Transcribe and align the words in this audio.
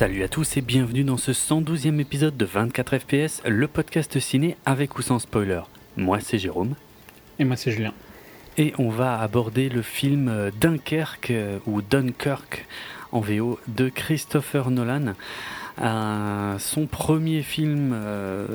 Salut 0.00 0.22
à 0.22 0.28
tous 0.28 0.56
et 0.56 0.62
bienvenue 0.62 1.04
dans 1.04 1.18
ce 1.18 1.30
112e 1.30 2.00
épisode 2.00 2.34
de 2.34 2.46
24 2.46 3.00
FPS, 3.00 3.42
le 3.44 3.68
podcast 3.68 4.18
ciné 4.18 4.56
avec 4.64 4.96
ou 4.96 5.02
sans 5.02 5.18
spoiler. 5.18 5.60
Moi 5.98 6.20
c'est 6.20 6.38
Jérôme. 6.38 6.74
Et 7.38 7.44
moi 7.44 7.54
c'est 7.56 7.70
Julien. 7.70 7.92
Et 8.56 8.72
on 8.78 8.88
va 8.88 9.20
aborder 9.20 9.68
le 9.68 9.82
film 9.82 10.50
Dunkerque 10.58 11.32
euh, 11.32 11.58
ou 11.66 11.82
Dunkirk 11.82 12.66
en 13.12 13.20
VO 13.20 13.58
de 13.68 13.90
Christopher 13.90 14.70
Nolan 14.70 15.12
son 15.80 16.86
premier 16.86 17.42
film 17.42 17.92
euh, 17.94 18.46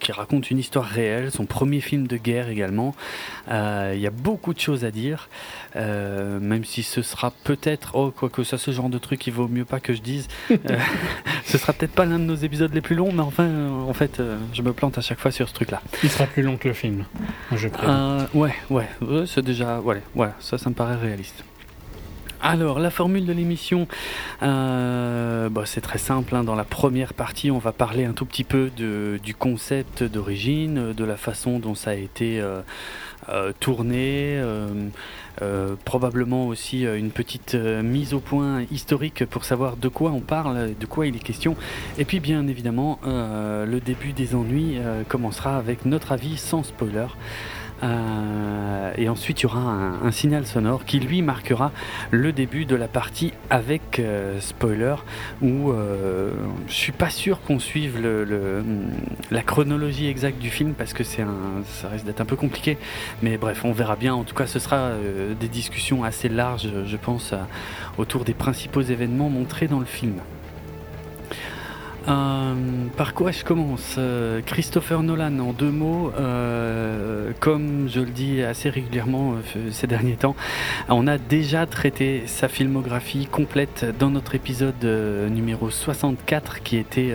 qui 0.00 0.12
raconte 0.12 0.50
une 0.50 0.58
histoire 0.58 0.84
réelle, 0.84 1.30
son 1.30 1.46
premier 1.46 1.80
film 1.80 2.06
de 2.06 2.16
guerre 2.16 2.48
également. 2.48 2.94
Euh, 3.50 3.92
il 3.94 4.00
y 4.00 4.06
a 4.06 4.10
beaucoup 4.10 4.52
de 4.52 4.60
choses 4.60 4.84
à 4.84 4.90
dire, 4.90 5.28
euh, 5.74 6.38
même 6.38 6.64
si 6.64 6.82
ce 6.82 7.02
sera 7.02 7.32
peut-être, 7.44 7.92
oh 7.94 8.10
quoi 8.10 8.28
que 8.28 8.44
ça, 8.44 8.58
ce 8.58 8.70
genre 8.70 8.90
de 8.90 8.98
truc, 8.98 9.26
il 9.26 9.32
vaut 9.32 9.48
mieux 9.48 9.64
pas 9.64 9.80
que 9.80 9.94
je 9.94 10.02
dise. 10.02 10.28
ce 11.44 11.58
sera 11.58 11.72
peut-être 11.72 11.92
pas 11.94 12.04
l'un 12.04 12.18
de 12.18 12.24
nos 12.24 12.34
épisodes 12.34 12.74
les 12.74 12.80
plus 12.82 12.94
longs, 12.94 13.12
mais 13.12 13.22
enfin, 13.22 13.48
en 13.70 13.94
fait, 13.94 14.20
je 14.52 14.62
me 14.62 14.72
plante 14.72 14.98
à 14.98 15.00
chaque 15.00 15.20
fois 15.20 15.30
sur 15.30 15.48
ce 15.48 15.54
truc-là. 15.54 15.80
Il 16.02 16.10
sera 16.10 16.26
plus 16.26 16.42
long 16.42 16.56
que 16.56 16.68
le 16.68 16.74
film, 16.74 17.04
je 17.52 17.68
crois. 17.68 18.26
ouais, 18.34 18.54
ouais, 18.70 18.88
c'est 19.26 19.44
déjà, 19.44 19.80
ouais, 19.80 20.02
voilà, 20.14 20.34
ça, 20.40 20.58
ça 20.58 20.68
me 20.68 20.74
paraît 20.74 20.96
réaliste. 20.96 21.44
Alors, 22.42 22.78
la 22.78 22.90
formule 22.90 23.24
de 23.24 23.32
l'émission, 23.32 23.88
euh, 24.42 25.48
bah, 25.48 25.62
c'est 25.64 25.80
très 25.80 25.98
simple. 25.98 26.34
Hein. 26.34 26.44
Dans 26.44 26.54
la 26.54 26.64
première 26.64 27.14
partie, 27.14 27.50
on 27.50 27.58
va 27.58 27.72
parler 27.72 28.04
un 28.04 28.12
tout 28.12 28.26
petit 28.26 28.44
peu 28.44 28.70
du 28.70 29.34
concept 29.34 30.02
d'origine, 30.02 30.92
de 30.92 31.04
la 31.04 31.16
façon 31.16 31.58
dont 31.58 31.74
ça 31.74 31.90
a 31.90 31.94
été 31.94 32.40
euh, 32.40 32.60
euh, 33.30 33.52
tourné, 33.58 34.40
probablement 35.84 36.46
aussi 36.46 36.84
une 36.84 37.10
petite 37.10 37.54
mise 37.54 38.14
au 38.14 38.20
point 38.20 38.62
historique 38.70 39.24
pour 39.26 39.44
savoir 39.44 39.76
de 39.76 39.88
quoi 39.88 40.10
on 40.10 40.20
parle, 40.20 40.74
de 40.78 40.86
quoi 40.86 41.06
il 41.06 41.16
est 41.16 41.24
question. 41.24 41.56
Et 41.98 42.04
puis, 42.04 42.20
bien 42.20 42.46
évidemment, 42.48 42.98
le 43.04 43.78
début 43.80 44.12
des 44.12 44.34
ennuis 44.34 44.78
commencera 45.08 45.56
avec 45.56 45.84
notre 45.84 46.12
avis 46.12 46.36
sans 46.36 46.62
spoiler. 46.62 47.06
Euh, 47.82 48.92
et 48.96 49.08
ensuite, 49.08 49.40
il 49.40 49.42
y 49.44 49.46
aura 49.46 49.60
un, 49.60 50.10
signal 50.10 50.46
sonore 50.46 50.84
qui 50.84 50.98
lui 50.98 51.22
marquera 51.22 51.72
le 52.10 52.32
début 52.32 52.64
de 52.64 52.74
la 52.74 52.88
partie 52.88 53.32
avec 53.50 53.98
euh, 53.98 54.40
spoiler, 54.40 54.94
où 55.42 55.70
euh, 55.70 56.30
je 56.68 56.74
suis 56.74 56.92
pas 56.92 57.10
sûr 57.10 57.40
qu'on 57.42 57.58
suive 57.58 58.00
la 59.30 59.42
chronologie 59.42 60.06
exacte 60.06 60.38
du 60.38 60.50
film 60.50 60.72
parce 60.72 60.92
que 60.92 61.04
c'est 61.04 61.24
ça 61.66 61.88
risque 61.88 62.06
d'être 62.06 62.20
un 62.20 62.26
peu 62.26 62.36
compliqué. 62.36 62.78
Mais 63.22 63.36
bref, 63.36 63.64
on 63.64 63.72
verra 63.72 63.96
bien. 63.96 64.14
En 64.14 64.24
tout 64.24 64.34
cas, 64.34 64.46
ce 64.46 64.58
sera 64.58 64.92
des 65.38 65.48
discussions 65.48 66.04
assez 66.04 66.28
larges, 66.28 66.68
je 66.86 66.96
pense, 66.96 67.34
autour 67.98 68.24
des 68.24 68.34
principaux 68.34 68.82
événements 68.82 69.28
montrés 69.28 69.68
dans 69.68 69.80
le 69.80 69.86
film. 69.86 70.14
Euh, 72.08 72.54
par 72.96 73.14
quoi 73.14 73.32
je 73.32 73.44
commence 73.44 73.96
euh, 73.98 74.40
Christopher 74.40 75.02
Nolan, 75.02 75.40
en 75.40 75.52
deux 75.52 75.70
mots, 75.70 76.12
euh, 76.16 77.32
comme 77.40 77.88
je 77.88 78.00
le 78.00 78.10
dis 78.10 78.42
assez 78.42 78.70
régulièrement 78.70 79.34
ces 79.72 79.86
derniers 79.86 80.14
temps, 80.14 80.36
on 80.88 81.06
a 81.08 81.18
déjà 81.18 81.66
traité 81.66 82.22
sa 82.26 82.48
filmographie 82.48 83.26
complète 83.26 83.84
dans 83.98 84.10
notre 84.10 84.34
épisode 84.36 84.84
numéro 85.30 85.70
64 85.70 86.62
qui 86.62 86.76
était 86.76 87.14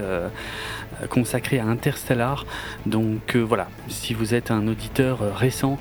consacré 1.09 1.59
à 1.59 1.65
Interstellar. 1.65 2.45
Donc 2.85 3.35
voilà, 3.35 3.69
si 3.87 4.13
vous 4.13 4.33
êtes 4.33 4.51
un 4.51 4.67
auditeur 4.67 5.35
récent, 5.35 5.77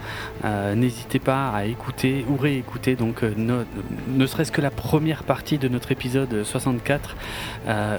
n'hésitez 0.74 1.18
pas 1.18 1.50
à 1.50 1.64
écouter 1.64 2.24
ou 2.28 2.36
réécouter 2.36 2.96
donc 2.96 3.22
ne 3.22 4.26
serait-ce 4.26 4.52
que 4.52 4.60
la 4.60 4.70
première 4.70 5.22
partie 5.24 5.58
de 5.58 5.68
notre 5.68 5.92
épisode 5.92 6.44
64 6.44 7.16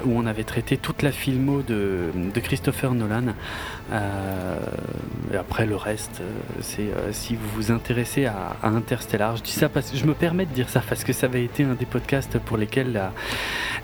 où 0.05 0.17
on 0.17 0.25
avait 0.25 0.43
traité 0.43 0.77
toute 0.77 1.01
la 1.01 1.11
filmo 1.11 1.61
de, 1.61 2.11
Christopher 2.41 2.93
Nolan. 2.93 3.33
Euh, 3.91 4.57
et 5.34 5.38
après 5.38 5.66
le 5.66 5.75
reste, 5.75 6.22
euh, 6.22 6.31
c'est 6.62 6.84
euh, 6.84 7.12
si 7.12 7.35
vous 7.35 7.47
vous 7.56 7.72
intéressez 7.72 8.25
à, 8.25 8.56
Interstellar. 8.63 9.35
Je 9.38 9.44
dis 9.44 9.52
ça 9.52 9.69
parce 9.69 9.91
que 9.91 9.97
je 9.97 10.06
me 10.06 10.13
permets 10.13 10.46
de 10.46 10.53
dire 10.53 10.69
ça 10.69 10.81
parce 10.88 11.03
que 11.03 11.13
ça 11.13 11.25
avait 11.25 11.44
été 11.44 11.63
un 11.63 11.74
des 11.74 11.85
podcasts 11.85 12.40
pour 12.40 12.57
lesquels 12.57 13.12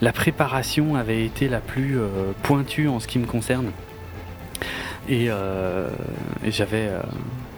la, 0.02 0.14
préparation 0.14 0.96
avait 0.96 1.26
été 1.26 1.50
la 1.50 1.60
plus 1.60 1.98
pointue 2.44 2.88
en 2.88 3.00
ce 3.00 3.08
qui 3.08 3.20
me 3.20 3.26
concerne. 3.26 3.72
Et, 5.10 5.30
j'avais. 6.48 6.90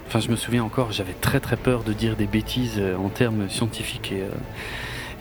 Enfin, 0.07 0.19
je 0.19 0.29
me 0.29 0.35
souviens 0.35 0.63
encore, 0.63 0.91
j'avais 0.91 1.13
très 1.13 1.39
très 1.39 1.55
peur 1.55 1.83
de 1.83 1.93
dire 1.93 2.15
des 2.15 2.25
bêtises 2.25 2.81
en 2.97 3.09
termes 3.09 3.47
scientifiques 3.49 4.11
et, 4.11 4.23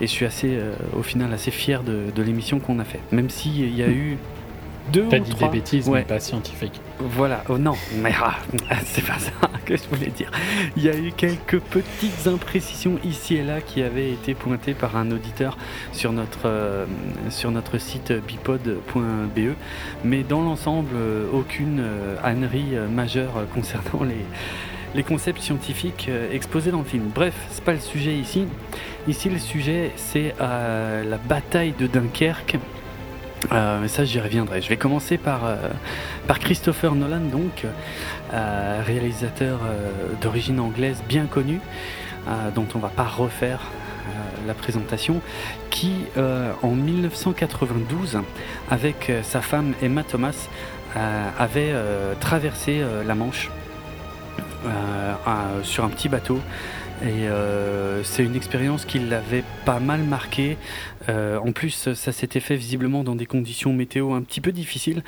je 0.00 0.06
suis 0.06 0.24
assez, 0.24 0.58
au 0.96 1.02
final, 1.02 1.32
assez 1.32 1.50
fier 1.50 1.82
de, 1.82 2.22
l'émission 2.22 2.58
qu'on 2.58 2.78
a 2.78 2.84
fait. 2.84 3.00
Même 3.12 3.28
s'il 3.30 3.74
y 3.74 3.82
a 3.82 3.88
eu 3.88 4.16
deux 4.92 5.04
ou 5.04 5.18
dit 5.18 5.34
des 5.34 5.48
bêtises, 5.48 5.88
mais 5.88 6.02
pas 6.02 6.20
scientifiques. 6.20 6.80
Voilà, 7.00 7.44
oh 7.48 7.58
non, 7.58 7.74
mais 8.02 8.12
ah, 8.20 8.36
c'est 8.84 9.04
pas 9.04 9.18
ça 9.18 9.30
que 9.64 9.76
je 9.76 9.84
voulais 9.88 10.10
dire. 10.10 10.30
Il 10.76 10.82
y 10.82 10.88
a 10.88 10.96
eu 10.96 11.12
quelques 11.12 11.60
petites 11.60 12.26
imprécisions 12.26 12.98
ici 13.04 13.36
et 13.36 13.44
là 13.44 13.60
qui 13.60 13.82
avaient 13.82 14.10
été 14.10 14.34
pointées 14.34 14.74
par 14.74 14.96
un 14.96 15.10
auditeur 15.10 15.58
sur 15.92 16.12
notre, 16.12 16.46
euh, 16.46 16.86
sur 17.28 17.50
notre 17.50 17.78
site 17.78 18.12
bipod.be, 18.12 19.54
mais 20.04 20.22
dans 20.22 20.42
l'ensemble, 20.42 20.90
euh, 20.94 21.26
aucune 21.32 21.80
euh, 21.80 22.16
ânerie 22.24 22.76
majeure 22.90 23.46
concernant 23.54 24.04
les, 24.04 24.24
les 24.94 25.02
concepts 25.02 25.40
scientifiques 25.40 26.10
exposés 26.32 26.70
dans 26.70 26.78
le 26.78 26.84
film. 26.84 27.10
Bref, 27.14 27.34
c'est 27.50 27.64
pas 27.64 27.74
le 27.74 27.80
sujet 27.80 28.14
ici. 28.14 28.46
Ici, 29.06 29.28
le 29.28 29.38
sujet, 29.38 29.92
c'est 29.96 30.34
la 30.38 31.18
bataille 31.28 31.74
de 31.78 31.86
Dunkerque 31.86 32.58
euh, 33.52 33.78
mais 33.80 33.88
ça, 33.88 34.04
j'y 34.04 34.20
reviendrai. 34.20 34.60
Je 34.60 34.68
vais 34.68 34.76
commencer 34.76 35.18
par, 35.18 35.44
euh, 35.44 35.56
Christopher 36.40 36.94
Nolan, 36.94 37.20
donc 37.20 37.64
euh, 38.32 38.82
réalisateur 38.84 39.60
d'origine 40.20 40.60
anglaise 40.60 41.02
bien 41.08 41.26
connu, 41.26 41.60
dont 42.54 42.66
on 42.74 42.78
va 42.78 42.88
pas 42.88 43.04
refaire 43.04 43.60
la 44.46 44.54
présentation, 44.54 45.20
qui 45.70 46.04
en 46.62 46.70
1992, 46.70 48.20
avec 48.70 49.12
sa 49.22 49.40
femme 49.40 49.74
Emma 49.82 50.04
Thomas, 50.04 50.48
avait 51.38 51.74
traversé 52.20 52.82
la 53.06 53.14
Manche 53.14 53.50
sur 55.62 55.84
un 55.84 55.88
petit 55.88 56.08
bateau 56.08 56.40
et 57.02 57.28
euh, 57.28 58.02
c'est 58.02 58.24
une 58.24 58.34
expérience 58.34 58.84
qui 58.84 58.98
l'avait 58.98 59.44
pas 59.64 59.78
mal 59.78 60.02
marqué. 60.02 60.56
Euh, 61.08 61.38
en 61.38 61.52
plus, 61.52 61.92
ça 61.94 62.12
s'était 62.12 62.40
fait 62.40 62.56
visiblement 62.56 63.04
dans 63.04 63.14
des 63.14 63.26
conditions 63.26 63.72
météo 63.72 64.14
un 64.14 64.22
petit 64.22 64.40
peu 64.40 64.50
difficiles. 64.50 65.02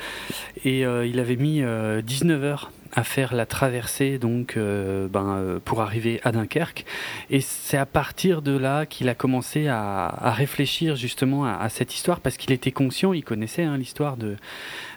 Et 0.63 0.85
euh, 0.85 1.05
il 1.05 1.19
avait 1.19 1.35
mis 1.35 1.61
19 2.03 2.43
heures 2.43 2.71
à 2.93 3.03
faire 3.05 3.33
la 3.33 3.45
traversée 3.45 4.17
donc 4.17 4.57
ben, 4.57 5.61
pour 5.63 5.79
arriver 5.79 6.19
à 6.25 6.33
Dunkerque 6.33 6.83
et 7.29 7.39
c'est 7.39 7.77
à 7.77 7.85
partir 7.85 8.41
de 8.41 8.57
là 8.57 8.85
qu'il 8.85 9.07
a 9.07 9.15
commencé 9.15 9.69
à, 9.69 10.33
réfléchir 10.35 10.97
justement 10.97 11.45
à, 11.45 11.69
cette 11.69 11.95
histoire 11.95 12.19
parce 12.19 12.35
qu'il 12.35 12.51
était 12.51 12.73
conscient, 12.73 13.13
il 13.13 13.23
connaissait 13.23 13.63
hein, 13.63 13.77
l'histoire 13.77 14.17
de, 14.17 14.35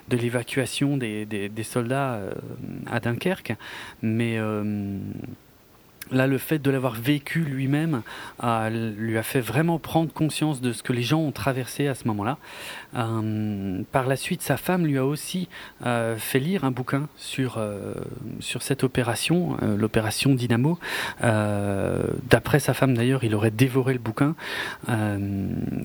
de 0.09 0.17
l'évacuation 0.17 0.97
des, 0.97 1.25
des, 1.25 1.63
soldats 1.63 2.19
à 2.91 2.99
Dunkerque 2.99 3.55
mais 4.01 4.37
Là, 6.11 6.27
le 6.27 6.37
fait 6.37 6.59
de 6.59 6.69
l'avoir 6.69 6.93
vécu 6.93 7.39
lui-même 7.39 8.01
lui 8.97 9.17
a 9.17 9.23
fait 9.23 9.41
vraiment 9.41 9.79
prendre 9.79 10.13
conscience 10.13 10.61
de 10.61 10.71
ce 10.71 10.83
que 10.83 10.93
les 10.93 11.01
gens 11.01 11.19
ont 11.19 11.31
traversé 11.31 11.87
à 11.87 11.95
ce 11.95 12.07
moment-là. 12.07 12.37
Euh, 12.95 13.81
par 13.91 14.07
la 14.07 14.15
suite, 14.15 14.41
sa 14.41 14.57
femme 14.57 14.85
lui 14.85 14.97
a 14.97 15.05
aussi 15.05 15.49
euh, 15.85 16.15
fait 16.17 16.39
lire 16.39 16.63
un 16.63 16.71
bouquin 16.71 17.07
sur, 17.17 17.55
euh, 17.57 17.93
sur 18.39 18.61
cette 18.61 18.83
opération, 18.83 19.57
l'opération 19.77 20.33
Dynamo. 20.33 20.79
D'après 21.21 22.59
sa 22.59 22.73
femme, 22.73 22.95
d'ailleurs, 22.95 23.23
il 23.23 23.33
aurait 23.35 23.51
dévoré 23.51 23.93
le 23.93 23.99
bouquin. 23.99 24.35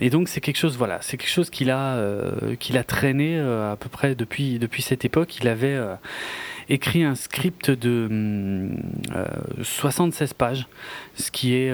et 0.00 0.10
donc, 0.10 0.28
c'est 0.28 0.40
quelque 0.40 0.58
chose, 0.58 0.76
voilà, 0.76 0.98
c'est 1.00 1.16
quelque 1.16 1.30
chose 1.30 1.50
qu'il 1.50 1.70
a, 1.70 1.98
qu'il 2.58 2.76
a 2.76 2.84
traîné 2.84 3.38
à 3.38 3.76
peu 3.78 3.88
près 3.88 4.14
depuis, 4.14 4.58
depuis 4.58 4.82
cette 4.82 5.04
époque. 5.04 5.38
Il 5.38 5.48
avait 5.48 5.78
écrit 6.70 7.04
un 7.04 7.14
script 7.14 7.70
de 7.70 8.70
76 9.62 10.32
pages, 10.34 10.66
ce 11.14 11.30
qui 11.30 11.54
est 11.54 11.72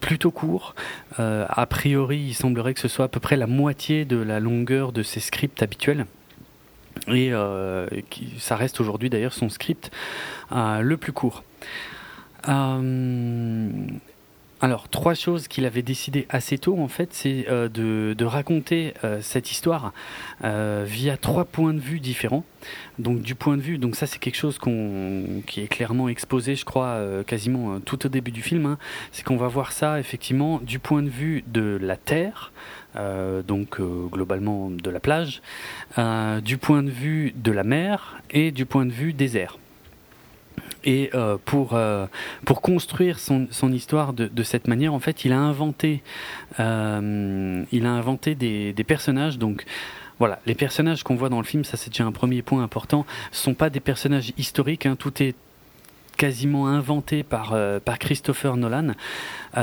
plutôt 0.00 0.30
court. 0.30 0.74
a 1.18 1.66
priori, 1.66 2.18
il 2.18 2.34
semblerait 2.34 2.74
que 2.74 2.80
ce 2.80 2.88
soit 2.88 3.04
à 3.04 3.08
peu 3.08 3.20
près 3.20 3.36
la 3.36 3.46
moitié 3.46 4.04
de 4.04 4.16
la 4.16 4.40
longueur 4.40 4.92
de 4.92 5.02
ses 5.02 5.20
scripts 5.20 5.62
habituels. 5.62 6.06
Et 7.08 7.32
euh, 7.32 7.86
ça 8.38 8.56
reste 8.56 8.80
aujourd'hui 8.80 9.10
d'ailleurs 9.10 9.32
son 9.32 9.48
script 9.48 9.90
euh, 10.52 10.80
le 10.80 10.96
plus 10.96 11.12
court. 11.12 11.44
Euh, 12.48 13.68
alors, 14.62 14.90
trois 14.90 15.14
choses 15.14 15.48
qu'il 15.48 15.64
avait 15.64 15.80
décidé 15.80 16.26
assez 16.28 16.58
tôt, 16.58 16.78
en 16.78 16.88
fait, 16.88 17.14
c'est 17.14 17.46
euh, 17.48 17.70
de, 17.70 18.24
raconter 18.26 18.92
euh, 19.04 19.22
cette 19.22 19.50
histoire 19.50 19.94
euh, 20.44 20.84
via 20.86 21.16
trois 21.16 21.46
points 21.46 21.72
de 21.72 21.78
vue 21.78 21.98
différents. 21.98 22.44
Donc, 22.98 23.22
du 23.22 23.34
point 23.34 23.56
de 23.56 23.62
vue, 23.62 23.78
donc 23.78 23.96
ça, 23.96 24.06
c'est 24.06 24.18
quelque 24.18 24.36
chose 24.36 24.58
qui 24.58 25.62
est 25.62 25.68
clairement 25.68 26.10
exposé, 26.10 26.56
je 26.56 26.66
crois, 26.66 27.00
quasiment 27.26 27.80
tout 27.80 28.04
au 28.04 28.10
début 28.10 28.32
du 28.32 28.42
film. 28.42 28.66
Hein. 28.66 28.78
c'est 29.12 29.24
qu'on 29.24 29.38
va 29.38 29.48
voir 29.48 29.72
ça, 29.72 29.98
effectivement, 29.98 30.60
du 30.62 30.78
point 30.78 31.02
de 31.02 31.08
vue 31.08 31.42
de 31.46 31.78
la 31.80 31.96
Terre, 31.96 32.52
donc 33.48 33.80
globalement 33.80 34.70
de 34.70 34.90
la 34.90 35.00
plage, 35.00 35.40
du 36.44 36.58
point 36.58 36.82
de 36.82 36.90
vue 36.90 37.32
de 37.34 37.52
la 37.52 37.64
mer 37.64 38.20
et 38.30 38.50
du 38.50 38.66
point 38.66 38.84
de 38.84 38.92
vue 38.92 39.14
des 39.14 39.38
airs. 39.38 39.56
Et 40.84 41.10
euh, 41.14 41.36
pour, 41.44 41.74
euh, 41.74 42.06
pour 42.44 42.62
construire 42.62 43.18
son, 43.18 43.46
son 43.50 43.72
histoire 43.72 44.12
de, 44.12 44.26
de, 44.26 44.42
cette 44.42 44.66
manière, 44.66 44.94
en 44.94 45.00
fait, 45.00 45.24
il 45.24 45.32
a 45.32 45.38
inventé, 45.38 46.02
euh, 46.58 47.62
il 47.70 47.86
a 47.86 47.90
inventé 47.90 48.34
des, 48.34 48.72
des, 48.72 48.84
personnages. 48.84 49.38
Donc, 49.38 49.64
voilà, 50.18 50.38
les 50.46 50.54
personnages 50.54 51.02
qu'on 51.02 51.16
voit 51.16 51.28
dans 51.28 51.38
le 51.38 51.44
film, 51.44 51.64
ça 51.64 51.76
c'est 51.76 51.90
déjà 51.90 52.04
un 52.04 52.12
premier 52.12 52.42
point 52.42 52.62
important, 52.62 53.06
sont 53.32 53.54
pas 53.54 53.70
des 53.70 53.80
personnages 53.80 54.32
historiques. 54.38 54.86
Hein, 54.86 54.96
tout 54.96 55.22
est 55.22 55.34
quasiment 56.16 56.68
inventé 56.68 57.22
par, 57.22 57.56
par 57.82 57.98
Christopher 57.98 58.58
Nolan. 58.58 58.88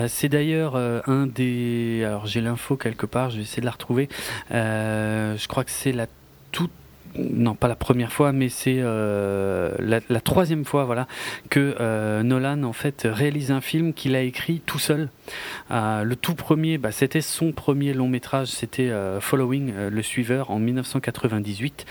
C'est 0.07 0.27
d'ailleurs 0.27 0.75
un 0.75 1.27
des... 1.27 2.03
Alors 2.03 2.25
j'ai 2.25 2.41
l'info 2.41 2.77
quelque 2.77 3.05
part, 3.05 3.29
je 3.29 3.37
vais 3.37 3.43
essayer 3.43 3.61
de 3.61 3.67
la 3.67 3.73
retrouver. 3.73 4.09
je 4.49 5.47
crois 5.47 5.63
que 5.63 5.69
c'est 5.69 5.91
la 5.91 6.07
toute 6.51 6.71
non 7.15 7.55
pas 7.55 7.67
la 7.67 7.75
première 7.75 8.11
fois, 8.11 8.31
mais 8.31 8.49
c'est 8.49 8.77
euh, 8.79 9.75
la, 9.79 10.21
troisième 10.21 10.65
fois 10.65 10.85
voilà 10.85 11.07
que 11.49 11.75
euh, 11.79 12.23
Nolan 12.23 12.63
en 12.63 12.73
fait 12.73 13.07
réalise 13.09 13.51
un 13.51 13.61
film 13.61 13.93
qu'il 13.93 14.15
a 14.15 14.21
écrit 14.21 14.61
tout 14.65 14.79
seul. 14.79 15.09
Euh, 15.71 16.03
le 16.03 16.15
tout 16.15 16.35
premier, 16.35 16.77
bah, 16.77 16.91
c'était 16.91 17.21
son 17.21 17.51
premier 17.51 17.93
long 17.93 18.09
métrage, 18.09 18.47
c'était 18.47 18.91
Following, 19.19 19.73
le 19.89 20.01
suiveur, 20.01 20.51
en 20.51 20.59
1998, 20.59 21.85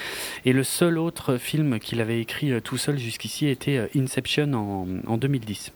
et 0.44 0.52
le 0.52 0.64
seul 0.64 0.98
autre 0.98 1.36
film 1.36 1.78
qu'il 1.78 2.00
avait 2.00 2.20
écrit 2.20 2.60
tout 2.62 2.76
seul 2.76 2.98
jusqu'ici 2.98 3.48
était 3.48 3.88
Inception 3.96 4.52
en, 4.54 4.86
en 5.06 5.16
2010. 5.16 5.72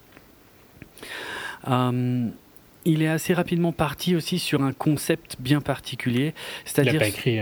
il 1.67 3.03
est 3.03 3.09
assez 3.09 3.35
rapidement 3.35 3.73
parti 3.73 4.17
aussi 4.17 4.39
sur 4.39 4.63
un 4.63 4.73
concept 4.73 5.37
bien 5.41 5.61
particulier. 5.61 6.35
Il 6.77 6.85
n'a 6.85 6.95
pas 6.95 7.09
écrit 7.09 7.41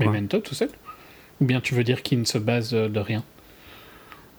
Memento 0.00 0.38
tout 0.40 0.54
seul 0.54 0.70
Ou 1.40 1.44
bien 1.44 1.60
tu 1.60 1.74
veux 1.74 1.84
dire 1.84 2.02
qu'il 2.02 2.18
ne 2.20 2.24
se 2.24 2.38
base 2.38 2.74
euh, 2.74 2.88
de 2.88 3.00
rien 3.00 3.24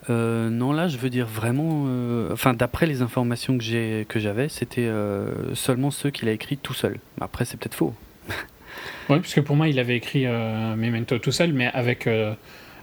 euh, 0.10 0.50
non, 0.50 0.74
là, 0.74 0.88
je 0.88 0.98
veux 0.98 1.12
dire 1.12 1.28
vraiment. 1.28 1.84
Euh, 1.86 2.34
enfin, 2.34 2.56
d'après 2.56 2.88
les 2.88 3.04
informations 3.04 3.56
que 3.56 3.64
j'ai 3.64 4.08
que 4.10 4.20
j'avais, 4.20 4.50
c'était 4.50 4.90
seulement 5.54 5.92
ceux 5.92 6.10
qu'il 6.10 6.28
a 6.28 6.32
écrit 6.32 6.58
tout 6.58 6.74
seul. 6.74 6.98
Après, 7.22 7.46
c'est 7.46 7.56
peut-être 7.56 7.76
faux. 7.76 7.94
oui, 9.10 9.20
parce 9.20 9.32
que 9.32 9.42
pour 9.42 9.56
moi, 9.56 9.68
il 9.68 9.78
avait 9.78 9.96
écrit 9.96 10.26
Memento 10.26 11.20
tout 11.20 11.32
seul, 11.32 11.54
mais 11.54 11.68
avec 11.68 12.10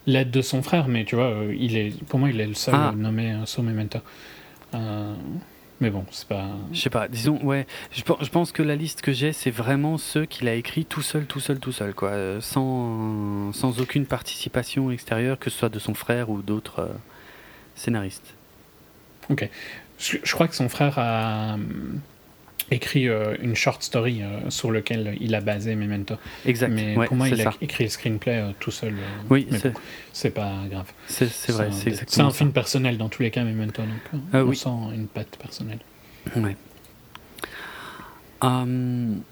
l'aide 0.07 0.31
de 0.31 0.43
son 0.43 0.63
frère. 0.63 0.87
Mais 0.87 1.05
tu 1.05 1.17
vois, 1.17 1.35
il 1.59 1.77
est, 1.77 2.05
pour 2.05 2.21
moi, 2.21 2.31
il 2.31 2.41
est 2.41 2.47
le 2.47 2.55
seul 2.55 2.77
ah. 2.77 2.95
nommé 2.97 3.35
sur 3.47 3.65
Memento. 3.65 3.99
Mais 5.81 5.91
bon, 5.91 6.05
c'est 6.11 6.27
pas. 6.27 6.47
Je 6.73 6.81
sais 6.81 6.91
pas, 6.91 7.07
disons, 7.07 7.39
ouais. 7.45 7.67
Je, 7.93 8.03
pense 8.03 8.51
que 8.51 8.63
la 8.63 8.75
liste 8.75 9.01
que 9.01 9.13
j'ai, 9.13 9.33
c'est 9.33 9.51
vraiment 9.51 9.97
ceux 9.97 10.25
qu'il 10.25 10.49
a 10.49 10.55
écrit 10.55 10.85
tout 10.85 11.03
seul, 11.03 11.27
tout 11.27 11.39
seul, 11.39 11.61
tout 11.61 11.71
seul, 11.71 11.95
quoi. 11.95 12.11
Euh, 12.11 12.41
sans, 12.41 13.53
sans 13.53 13.81
aucune 13.81 14.05
participation 14.05 14.91
extérieure, 14.91 15.39
que 15.39 15.51
ce 15.51 15.59
soit 15.59 15.69
de 15.69 15.79
son 15.79 15.95
frère 15.95 16.31
ou 16.31 16.43
d'autres 16.43 16.81
euh, 16.81 16.89
scénaristes. 17.77 18.35
Ok. 19.31 19.49
Je, 19.99 20.33
crois 20.33 20.49
que 20.49 20.57
son 20.57 20.69
frère 20.69 20.99
a 20.99 21.57
euh, 22.71 22.75
écrit 22.75 23.09
une 23.43 23.55
short 23.55 23.83
story 23.83 24.23
sur 24.49 24.71
lequel 24.71 25.17
il 25.21 25.35
a 25.35 25.41
basé 25.41 25.75
Memento. 25.75 26.17
Exact. 26.47 26.71
Mais 26.71 26.95
pour 27.07 27.17
moi, 27.17 27.29
il 27.29 27.41
a 27.41 27.53
écrit 27.61 27.85
le 27.85 27.91
screenplay 27.91 28.45
tout 28.61 28.71
seul. 28.71 28.95
oui, 29.31 29.49
c'est 30.13 30.31
pas 30.31 30.53
grave. 30.71 30.91
C'est 31.07 31.27
vrai, 31.51 31.69
c'est 31.73 31.89
exactement 31.89 32.31
C'est 32.31 32.37
un 32.37 32.39
film 32.39 32.53
personnel 32.53 32.99
dans 32.99 33.09
tous 33.09 33.23
les 33.23 33.31
cas, 33.31 33.45
Memento. 33.45 33.83
Donc, 33.83 34.23
ah 34.33 34.45
on 34.45 34.53
sent 34.53 34.95
une 34.95 35.07
patte 35.07 35.37
personnelle. 35.39 35.81
Ouais. 36.37 36.57
Hum, 38.41 39.23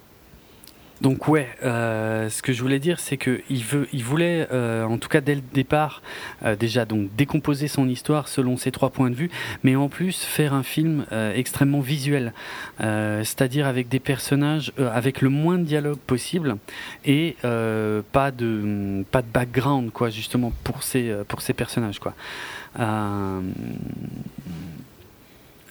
donc 1.03 1.29
ouais, 1.29 1.47
euh, 1.63 2.31
ce 2.31 2.41
que 2.41 2.53
je 2.55 2.63
voulais 2.63 2.79
dire, 2.79 3.01
c'est 3.01 3.19
que 3.19 3.43
il 3.51 3.63
veut, 3.63 3.87
il 3.93 4.03
voulait, 4.03 4.49
euh, 4.51 4.85
en 4.85 4.97
tout 4.97 5.09
cas 5.09 5.21
dès 5.21 5.35
le 5.35 5.43
départ, 5.53 6.01
euh, 6.43 6.57
déjà 6.57 6.87
donc 6.87 7.15
décomposer 7.17 7.69
son 7.69 7.87
histoire 7.89 8.29
selon 8.29 8.57
ses 8.57 8.71
trois 8.73 8.89
points 8.89 9.11
de 9.11 9.15
vue, 9.15 9.31
mais 9.63 9.77
en 9.77 9.89
plus 9.89 10.25
faire 10.25 10.55
un 10.55 10.63
film 10.63 11.05
extrêmement 11.35 11.81
visuel, 11.81 12.33
c'est-à-dire 12.79 13.67
avec 13.67 13.89
des 13.89 14.01
personnages 14.01 14.73
avec 14.79 15.21
le 15.21 15.29
moins 15.29 15.59
de 15.59 15.65
dialogue 15.65 15.99
possible 15.99 16.57
et 17.05 17.37
pas 17.43 18.31
de 18.31 19.05
pas 19.11 19.23
de 19.23 19.29
background 19.33 19.91
quoi, 19.93 20.11
justement 20.11 20.53
pour 20.65 20.83
ces 20.83 21.15
pour 21.29 21.43
ces 21.43 21.53
personnages 21.53 21.99
quoi. 21.99 22.15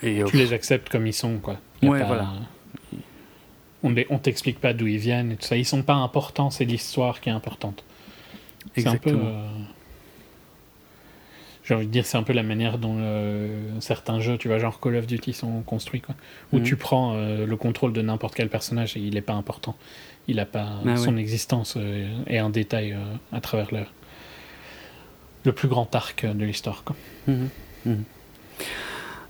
Et, 0.03 0.23
tu 0.25 0.37
les 0.37 0.53
acceptes 0.53 0.89
comme 0.89 1.07
ils 1.07 1.13
sont 1.13 1.37
quoi. 1.37 1.57
ouais, 1.81 2.03
voilà 2.03 2.27
on 3.83 3.89
ne 3.91 4.17
t'explique 4.17 4.59
pas 4.59 4.73
d'où 4.73 4.87
ils 4.87 4.97
viennent 4.97 5.31
et 5.31 5.35
tout 5.35 5.45
ça. 5.45 5.57
Ils 5.57 5.65
sont 5.65 5.83
pas 5.83 5.93
importants, 5.93 6.49
c'est 6.49 6.65
l'histoire 6.65 7.21
qui 7.21 7.29
est 7.29 7.33
importante. 7.33 7.83
C'est 8.75 8.87
un 8.87 8.97
peu. 8.97 9.11
Euh, 9.11 9.47
j'ai 11.63 11.73
envie 11.73 11.87
de 11.87 11.91
dire, 11.91 12.05
c'est 12.05 12.17
un 12.17 12.23
peu 12.23 12.33
la 12.33 12.43
manière 12.43 12.77
dont 12.77 12.99
certains 13.79 14.19
jeux, 14.19 14.37
tu 14.37 14.47
vois, 14.47 14.59
genre 14.59 14.79
Call 14.79 14.97
of 14.97 15.07
Duty 15.07 15.33
sont 15.33 15.61
construits, 15.61 16.01
quoi. 16.01 16.15
Où 16.51 16.57
mhm. 16.57 16.63
tu 16.63 16.75
prends 16.75 17.15
euh, 17.15 17.45
le 17.45 17.57
contrôle 17.57 17.93
de 17.93 18.01
n'importe 18.01 18.35
quel 18.35 18.49
personnage 18.49 18.97
et 18.97 18.99
il 18.99 19.13
n'est 19.15 19.21
pas 19.21 19.33
important. 19.33 19.75
Il 20.27 20.37
n'a 20.37 20.45
pas. 20.45 20.81
Ah 20.85 20.97
son 20.97 21.17
existence 21.17 21.75
euh, 21.77 22.07
est 22.27 22.37
un 22.37 22.49
détail 22.49 22.97
à 23.31 23.41
travers 23.41 23.73
le, 23.73 23.81
le 25.43 25.51
plus 25.51 25.67
grand 25.67 25.93
arc 25.95 26.25
de 26.25 26.45
l'histoire, 26.45 26.83
quoi. 26.83 26.95
Mhm. 27.27 27.49
Mhm. 27.85 28.03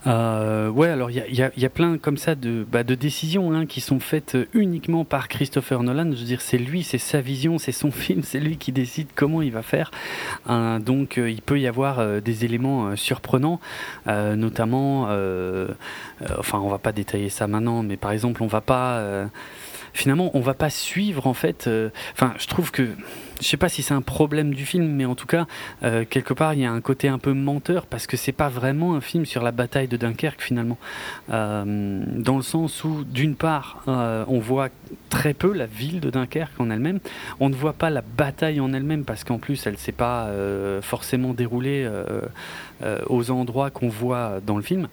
Euh, 0.08 0.70
ouais, 0.70 0.90
alors 0.90 1.10
il 1.10 1.18
y 1.18 1.42
a, 1.42 1.52
y 1.56 1.66
a, 1.66 1.70
plein 1.70 1.98
comme 1.98 2.18
ça 2.18 2.36
de, 2.36 2.66
bah, 2.70 2.84
de 2.84 2.96
décisions 2.96 3.52
hein, 3.52 3.66
qui 3.66 3.82
sont 3.82 4.00
faites 4.00 4.36
euh, 4.36 4.48
uniquement 4.54 5.04
par 5.04 5.28
Christopher 5.28 5.82
Nolan. 5.84 6.12
Je 6.12 6.20
veux 6.20 6.26
dire, 6.26 6.42
c'est 6.42 6.58
lui, 6.58 6.84
c'est 6.84 6.98
sa 6.98 7.22
vision, 7.22 7.58
c'est 7.58 7.72
son 7.72 7.92
film, 7.92 8.24
c'est 8.24 8.40
lui 8.40 8.58
qui 8.58 8.72
décide 8.72 9.08
comment 9.16 9.42
il 9.42 9.52
va 9.52 9.64
faire. 9.64 9.92
Euh, 10.50 10.80
donc 10.80 11.18
il 11.18 11.42
peut 11.42 11.60
y 11.60 11.68
avoir 11.68 12.22
des 12.22 12.46
éléments 12.46 12.96
surprenants, 12.96 13.60
notamment, 14.06 15.04
enfin 16.38 16.60
on 16.60 16.70
va 16.70 16.78
pas 16.78 16.92
détailler 16.92 17.30
ça 17.30 17.48
maintenant, 17.48 17.84
mais 17.84 17.98
par 17.98 18.12
exemple 18.12 18.44
on 18.44 18.48
va 18.48 18.62
pas 18.62 19.30
finalement, 19.96 20.30
on 20.34 20.42
va 20.42 20.54
pas 20.54 20.70
suivre 20.70 21.26
en 21.26 21.34
fait. 21.34 21.68
Euh, 21.68 21.90
enfin, 22.14 22.34
je 22.38 22.48
trouve 22.48 22.72
que 22.72 22.90
je 23.42 23.48
sais 23.48 23.58
pas 23.58 23.70
si 23.70 23.82
c'est 23.82 23.94
un 23.94 24.02
problème 24.02 24.54
du 24.54 24.66
film, 24.66 24.88
mais 24.88 25.06
en 25.06 25.16
tout 25.16 25.28
cas, 25.28 25.46
euh, 25.84 26.06
quelque 26.10 26.34
part, 26.34 26.54
il 26.54 26.62
y 26.62 26.66
a 26.66 26.72
un 26.72 26.82
côté 26.82 27.08
un 27.08 27.18
peu 27.18 27.34
menteur 27.34 27.86
parce 27.86 28.08
que 28.08 28.18
c'est 28.18 28.32
pas 28.32 28.50
vraiment 28.50 28.96
un 28.96 29.02
film 29.02 29.26
sur 29.26 29.44
la 29.44 29.52
bataille 29.52 29.88
de 29.88 29.98
Dunkerque 29.98 30.42
finalement, 30.42 30.78
euh, 31.32 32.04
dans 32.16 32.38
le 32.38 32.44
sens 32.44 32.84
où 32.84 33.04
d'une 33.04 33.36
part, 33.36 33.84
on 33.88 34.40
voit 34.40 34.70
très 35.10 35.34
peu 35.34 35.54
la 35.54 35.66
ville 35.66 36.00
de 36.00 36.10
Dunkerque 36.10 36.60
en 36.60 36.70
elle-même, 36.70 37.00
on 37.40 37.50
ne 37.50 37.56
voit 37.56 37.74
pas 37.74 37.90
la 37.90 38.02
bataille 38.02 38.60
en 38.60 38.74
elle-même 38.74 39.06
parce 39.06 39.24
qu'en 39.24 39.38
plus, 39.38 39.66
elle 39.68 39.78
s'est 39.78 39.92
pas 39.92 40.30
forcément 40.82 41.34
déroulée 41.34 41.90
aux 43.08 43.32
endroits 43.32 43.70
qu'on 43.70 43.90
voit 43.90 44.40
dans 44.46 44.58
le 44.58 44.64
film. 44.64 44.88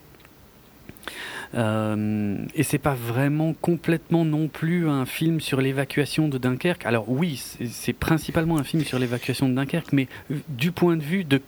Euh, 1.55 2.37
et 2.55 2.63
c'est 2.63 2.79
pas 2.79 2.95
vraiment 2.95 3.55
complètement 3.61 4.25
non 4.25 4.49
plus 4.49 4.89
un 4.89 5.05
film 5.05 5.41
sur 5.41 5.61
l'évacuation 5.61 6.29
de 6.29 6.39
Dunkerque. 6.39 6.87
Alors 6.87 7.09
oui, 7.09 7.43
c'est 7.71 7.93
principalement 7.93 8.59
un 8.59 8.65
film 8.65 8.85
sur 8.85 8.99
l'évacuation 8.99 9.49
de 9.49 9.55
Dunkerque, 9.55 9.93
mais 9.93 10.09
du 10.49 10.73
point 10.73 10.97
de 10.97 11.03
vue 11.03 11.25
de, 11.25 11.41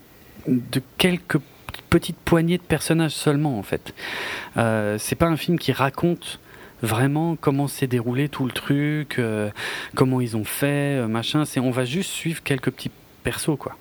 quelques 0.99 1.39
petites 1.91 2.19
poignées 2.19 2.59
de 2.59 2.63
personnages 2.63 3.13
seulement 3.13 3.59
en 3.59 3.63
fait. 3.63 3.95
Euh, 4.57 4.99
c'est 4.99 5.15
pas 5.17 5.27
un 5.27 5.37
film 5.37 5.59
qui 5.59 5.73
raconte 5.73 6.39
vraiment 6.83 7.37
comment 7.37 7.69
s'est 7.69 7.87
déroulé 7.87 8.29
tout 8.29 8.45
le 8.45 8.53
truc, 8.53 9.19
euh, 9.19 9.51
comment 9.95 10.21
ils 10.21 10.37
ont 10.37 10.45
fait, 10.45 10.99
euh, 10.99 11.09
machin. 11.09 11.45
C'est 11.45 11.61
on 11.61 11.71
va 11.71 11.85
juste 11.85 12.11
suivre 12.11 12.43
quelques 12.43 12.71
petits 12.71 12.91
persos 13.23 13.57
quoi. 13.59 13.77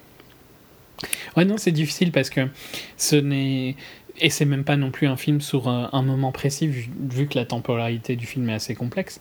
Ouais 1.36 1.44
non 1.44 1.58
c'est 1.58 1.72
difficile 1.72 2.12
parce 2.12 2.30
que 2.30 2.48
ce 2.96 3.18
n'est 3.18 3.76
et 4.24 4.30
c'est 4.30 4.46
même 4.46 4.64
pas 4.64 4.78
non 4.78 4.90
plus 4.90 5.06
un 5.06 5.18
film 5.18 5.42
sur 5.42 5.68
un, 5.68 6.02
moment 6.02 6.32
précis, 6.32 6.66
vu, 6.68 7.28
que 7.28 7.38
la 7.38 7.46
temporalité 7.46 8.16
du 8.16 8.26
film 8.26 8.50
est 8.50 8.54
assez 8.54 8.74
complexe. 8.74 9.20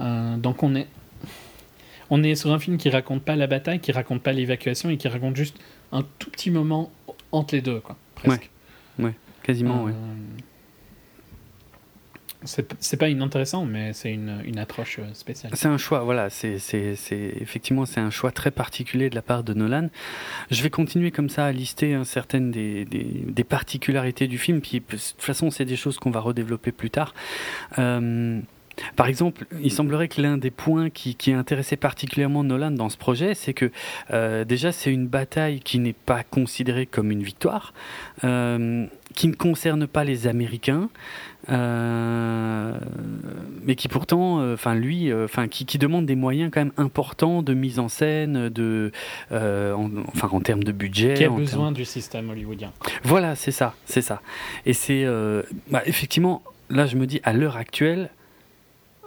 Euh, 0.00 0.38
donc 0.38 0.62
on 0.62 0.74
est, 0.74 0.86
on 2.08 2.22
est 2.22 2.34
sur 2.34 2.50
un 2.50 2.58
film 2.58 2.78
qui 2.78 2.88
raconte 2.88 3.22
pas 3.22 3.36
la 3.36 3.46
bataille, 3.46 3.78
qui 3.78 3.92
raconte 3.92 4.22
pas 4.22 4.32
l'évacuation 4.32 4.88
et 4.88 4.96
qui 4.96 5.06
raconte 5.06 5.36
juste 5.36 5.58
un 5.92 6.02
tout 6.18 6.30
petit 6.30 6.50
moment 6.50 6.90
entre 7.30 7.54
les 7.54 7.60
deux, 7.60 7.80
quoi, 7.80 7.96
presque. 8.14 8.50
Ouais, 8.98 9.12
quasiment, 9.42 9.84
ouais. 9.84 9.92
C'est 12.44 12.96
pas 12.96 13.08
inintéressant, 13.08 13.64
mais 13.64 13.92
c'est 13.92 14.12
une, 14.12 14.40
une, 14.44 14.58
approche 14.58 15.00
euh, 15.00 15.12
spéciale. 15.12 15.52
C'est 15.56 15.66
un 15.68 15.78
choix, 15.78 16.00
voilà. 16.00 16.30
C'est 16.30 16.58
effectivement 17.40 17.84
c'est 17.84 18.00
un 18.00 18.10
choix 18.10 18.30
très 18.30 18.52
particulier 18.52 19.10
de 19.10 19.16
la 19.16 19.22
part 19.22 19.42
de 19.42 19.54
Nolan. 19.54 19.88
Je 20.50 20.62
vais 20.62 20.70
continuer 20.70 21.10
comme 21.10 21.30
ça 21.30 21.46
à 21.46 21.52
lister 21.52 21.94
hein, 21.94 22.04
certaines 22.04 22.50
des, 22.50 22.84
des, 22.84 23.44
particularités 23.44 24.28
du 24.28 24.38
film. 24.38 24.60
Puis 24.60 24.80
de 24.80 24.84
toute 24.84 25.00
façon, 25.18 25.50
c'est 25.50 25.64
des 25.64 25.76
choses 25.76 25.98
qu'on 25.98 26.10
va 26.10 26.20
redévelopper 26.20 26.70
plus 26.70 26.90
tard. 26.90 27.12
Euh, 27.78 28.40
par 28.96 29.06
exemple, 29.06 29.44
il 29.60 29.72
semblerait 29.72 30.08
que 30.08 30.20
l'un 30.20 30.38
des 30.38 30.50
points 30.50 30.90
qui, 30.90 31.14
qui 31.14 31.32
intéressait 31.32 31.76
particulièrement 31.76 32.44
Nolan 32.44 32.70
dans 32.70 32.88
ce 32.88 32.96
projet, 32.96 33.34
c'est 33.34 33.54
que 33.54 33.70
euh, 34.12 34.44
déjà 34.44 34.72
c'est 34.72 34.92
une 34.92 35.06
bataille 35.06 35.60
qui 35.60 35.78
n'est 35.78 35.92
pas 35.92 36.22
considérée 36.22 36.86
comme 36.86 37.10
une 37.10 37.22
victoire, 37.22 37.72
qui 39.18 39.26
ne 39.26 39.34
concerne 39.34 39.88
pas 39.88 40.04
les 40.04 40.28
Américains, 40.28 40.90
euh, 41.50 42.72
mais 43.64 43.74
qui 43.74 43.88
pourtant, 43.88 44.38
euh, 44.38 44.54
enfin 44.54 44.76
lui, 44.76 45.10
euh, 45.10 45.24
enfin 45.24 45.48
qui, 45.48 45.66
qui, 45.66 45.76
demande 45.76 46.06
des 46.06 46.14
moyens 46.14 46.52
quand 46.54 46.60
même 46.60 46.72
importants 46.76 47.42
de 47.42 47.52
mise 47.52 47.80
en 47.80 47.88
scène, 47.88 48.48
de, 48.48 48.92
en, 49.32 49.90
enfin 50.06 50.28
en 50.30 50.40
termes 50.40 50.62
de 50.62 50.70
budget. 50.70 51.14
Qui 51.14 51.24
a 51.24 51.30
besoin 51.30 51.72
du 51.72 51.84
système 51.84 52.30
hollywoodien. 52.30 52.70
Voilà, 53.02 53.34
c'est 53.34 53.50
ça, 53.50 53.74
c'est 53.86 54.02
ça. 54.02 54.22
Et 54.66 54.72
c'est 54.72 55.04
bah, 55.68 55.82
effectivement 55.84 56.44
là, 56.70 56.86
je 56.86 56.94
me 56.94 57.04
dis 57.04 57.20
à 57.24 57.32
l'heure 57.32 57.56
actuelle, 57.56 58.10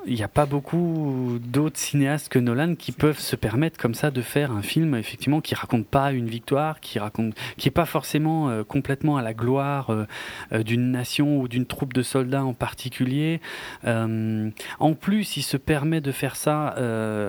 il 0.06 0.16
n'y 0.16 0.24
a 0.24 0.28
pas 0.28 0.46
beaucoup 0.46 1.38
d'autres 1.42 1.78
cinéastes 1.78 2.30
que 2.30 2.40
Nolan 2.40 2.76
qui 2.76 2.92
peuvent 2.92 3.20
se 3.20 3.36
permettre 3.36 3.78
comme 3.78 3.94
ça 3.94 4.12
de 4.12 4.22
faire 4.22 4.52
un 4.52 4.62
film 4.62 4.96
effectivement 4.96 5.42
qui 5.42 5.56
raconte 5.56 5.86
pas 5.86 6.12
une 6.12 6.28
victoire, 6.28 6.80
qui 6.80 7.00
raconte, 7.00 7.36
qui 7.58 7.68
est 7.68 7.72
pas 7.72 7.86
forcément 7.86 8.50
euh, 8.50 8.64
complètement 8.64 9.18
à 9.18 9.22
la 9.22 9.34
gloire 9.34 9.92
euh, 9.92 10.06
euh, 10.54 10.64
d'une 10.64 10.92
nation 10.92 11.40
ou 11.40 11.48
d'une 11.48 11.66
troupe 11.66 11.94
de 11.94 12.02
soldats 12.02 12.44
en 12.44 12.54
particulier. 12.54 13.42
en 13.84 14.94
plus, 15.00 15.38
il 15.38 15.44
se 15.44 15.58
permet 15.58 16.02
de 16.02 16.12
faire 16.12 16.36
ça 16.36 16.68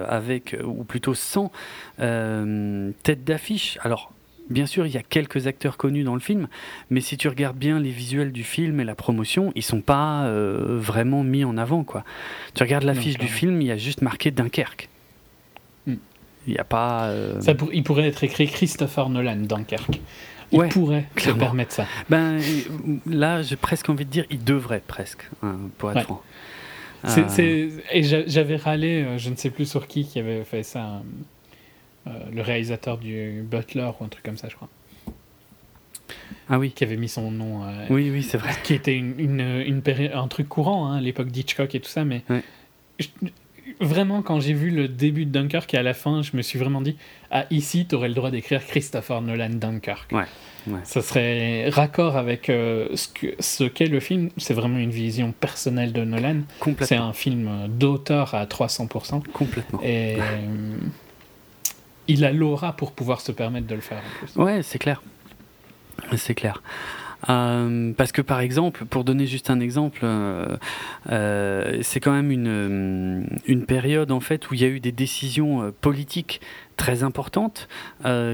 avec, 0.08 0.56
ou 0.64 0.84
plutôt 0.84 1.14
sans 1.14 1.50
tête 1.98 3.24
d'affiche. 3.24 3.78
Alors 3.82 4.12
Bien 4.52 4.66
sûr, 4.66 4.86
il 4.86 4.92
y 4.92 4.98
a 4.98 5.02
quelques 5.02 5.46
acteurs 5.46 5.76
connus 5.76 6.04
dans 6.04 6.14
le 6.14 6.20
film, 6.20 6.48
mais 6.90 7.00
si 7.00 7.16
tu 7.16 7.28
regardes 7.28 7.56
bien 7.56 7.80
les 7.80 7.90
visuels 7.90 8.32
du 8.32 8.44
film 8.44 8.80
et 8.80 8.84
la 8.84 8.94
promotion, 8.94 9.52
ils 9.54 9.62
sont 9.62 9.80
pas 9.80 10.24
euh, 10.24 10.78
vraiment 10.78 11.22
mis 11.24 11.44
en 11.44 11.56
avant. 11.56 11.84
Quoi. 11.84 12.04
Tu 12.54 12.62
regardes 12.62 12.84
l'affiche 12.84 13.18
du 13.18 13.28
film, 13.28 13.60
il 13.60 13.68
y 13.68 13.70
a 13.70 13.76
juste 13.76 14.02
marqué 14.02 14.30
Dunkerque. 14.30 14.88
Hmm. 15.86 15.94
Il 16.46 16.54
y 16.54 16.58
a 16.58 16.64
pas. 16.64 17.06
Euh, 17.06 17.40
ça 17.40 17.54
il 17.72 17.82
pourrait 17.82 18.06
être 18.06 18.22
écrit 18.24 18.46
Christopher 18.46 19.08
Nolan 19.08 19.36
Dunkerque. 19.36 20.00
Il 20.52 20.68
pourrait 20.68 21.06
se 21.16 21.30
permettre 21.30 21.72
ça. 21.72 21.86
Ben 22.10 22.38
là, 23.06 23.42
j'ai 23.42 23.56
presque 23.56 23.88
envie 23.88 24.04
de 24.04 24.10
dire, 24.10 24.26
il 24.30 24.44
devrait 24.44 24.82
presque, 24.86 25.22
hein, 25.42 25.56
pour 25.78 25.90
être 25.92 26.02
franc. 26.02 26.22
Et 27.16 28.02
j'avais 28.02 28.56
râlé, 28.56 29.02
euh, 29.02 29.18
je 29.18 29.30
ne 29.30 29.36
sais 29.36 29.50
plus 29.50 29.66
sur 29.66 29.86
qui, 29.86 30.06
qui 30.06 30.18
avait 30.18 30.44
fait 30.44 30.62
ça 30.62 30.84
euh, 30.84 31.00
le 32.06 32.42
réalisateur 32.42 32.98
du 32.98 33.44
Butler 33.48 33.90
ou 34.00 34.04
un 34.04 34.08
truc 34.08 34.24
comme 34.24 34.36
ça, 34.36 34.48
je 34.48 34.56
crois. 34.56 34.68
Ah 36.48 36.58
oui. 36.58 36.72
Qui 36.72 36.84
avait 36.84 36.96
mis 36.96 37.08
son 37.08 37.30
nom. 37.30 37.64
Euh, 37.64 37.86
oui, 37.90 38.10
oui, 38.10 38.22
c'est 38.22 38.38
vrai. 38.38 38.50
Qui 38.62 38.74
était 38.74 38.96
une, 38.96 39.18
une, 39.18 39.82
un 40.14 40.28
truc 40.28 40.48
courant 40.48 40.86
hein, 40.86 40.98
à 40.98 41.00
l'époque 41.00 41.28
d'Hitchcock 41.28 41.74
et 41.74 41.80
tout 41.80 41.90
ça, 41.90 42.04
mais. 42.04 42.22
vraiment, 43.80 44.22
quand 44.22 44.38
j'ai 44.38 44.52
vu 44.52 44.70
le 44.70 44.86
début 44.86 45.24
de 45.24 45.30
Dunkirk 45.30 45.72
et 45.74 45.78
à 45.78 45.82
la 45.82 45.94
fin, 45.94 46.22
je 46.22 46.36
me 46.36 46.42
suis 46.42 46.58
vraiment 46.58 46.80
dit 46.80 46.96
Ah, 47.30 47.46
ici, 47.50 47.86
tu 47.88 47.94
aurais 47.94 48.08
le 48.08 48.14
droit 48.14 48.30
d'écrire 48.30 48.64
Christopher 48.66 49.22
Nolan 49.22 49.50
Dunkirk. 49.50 50.12
Ouais. 50.12 50.24
Ouais. 50.68 50.80
Ça 50.84 51.02
serait 51.02 51.68
raccord 51.70 52.16
avec 52.16 52.48
euh, 52.48 52.88
ce 52.94 53.64
qu'est 53.64 53.86
le 53.86 53.98
film. 53.98 54.30
C'est 54.36 54.54
vraiment 54.54 54.78
une 54.78 54.90
vision 54.90 55.32
personnelle 55.32 55.92
de 55.92 56.04
Nolan. 56.04 56.42
C'est 56.80 56.96
un 56.96 57.12
film 57.12 57.66
d'auteur 57.68 58.34
à 58.34 58.44
300%. 58.44 59.22
Complètement. 59.32 59.80
Et 59.82 60.18
il 62.12 62.24
a 62.24 62.32
l'aura 62.32 62.74
pour 62.74 62.92
pouvoir 62.92 63.20
se 63.20 63.32
permettre 63.32 63.66
de 63.66 63.74
le 63.74 63.80
faire. 63.80 63.98
En 63.98 64.26
plus. 64.26 64.36
Ouais, 64.36 64.62
c'est 64.62 64.78
clair. 64.78 65.02
C'est 66.16 66.34
clair. 66.34 66.60
Euh, 67.28 67.92
parce 67.96 68.12
que 68.12 68.22
par 68.22 68.40
exemple, 68.40 68.84
pour 68.84 69.04
donner 69.04 69.26
juste 69.26 69.50
un 69.50 69.60
exemple, 69.60 70.00
euh, 70.02 70.56
euh, 71.10 71.78
c'est 71.82 72.00
quand 72.00 72.12
même 72.12 72.30
une, 72.30 73.64
période 73.66 74.10
en 74.10 74.20
fait 74.20 74.50
où 74.50 74.54
il 74.54 74.60
y 74.60 74.64
a 74.64 74.68
eu 74.68 74.80
des 74.80 74.90
décisions 74.90 75.72
politiques 75.80 76.40
très 76.76 77.04
importantes 77.04 77.68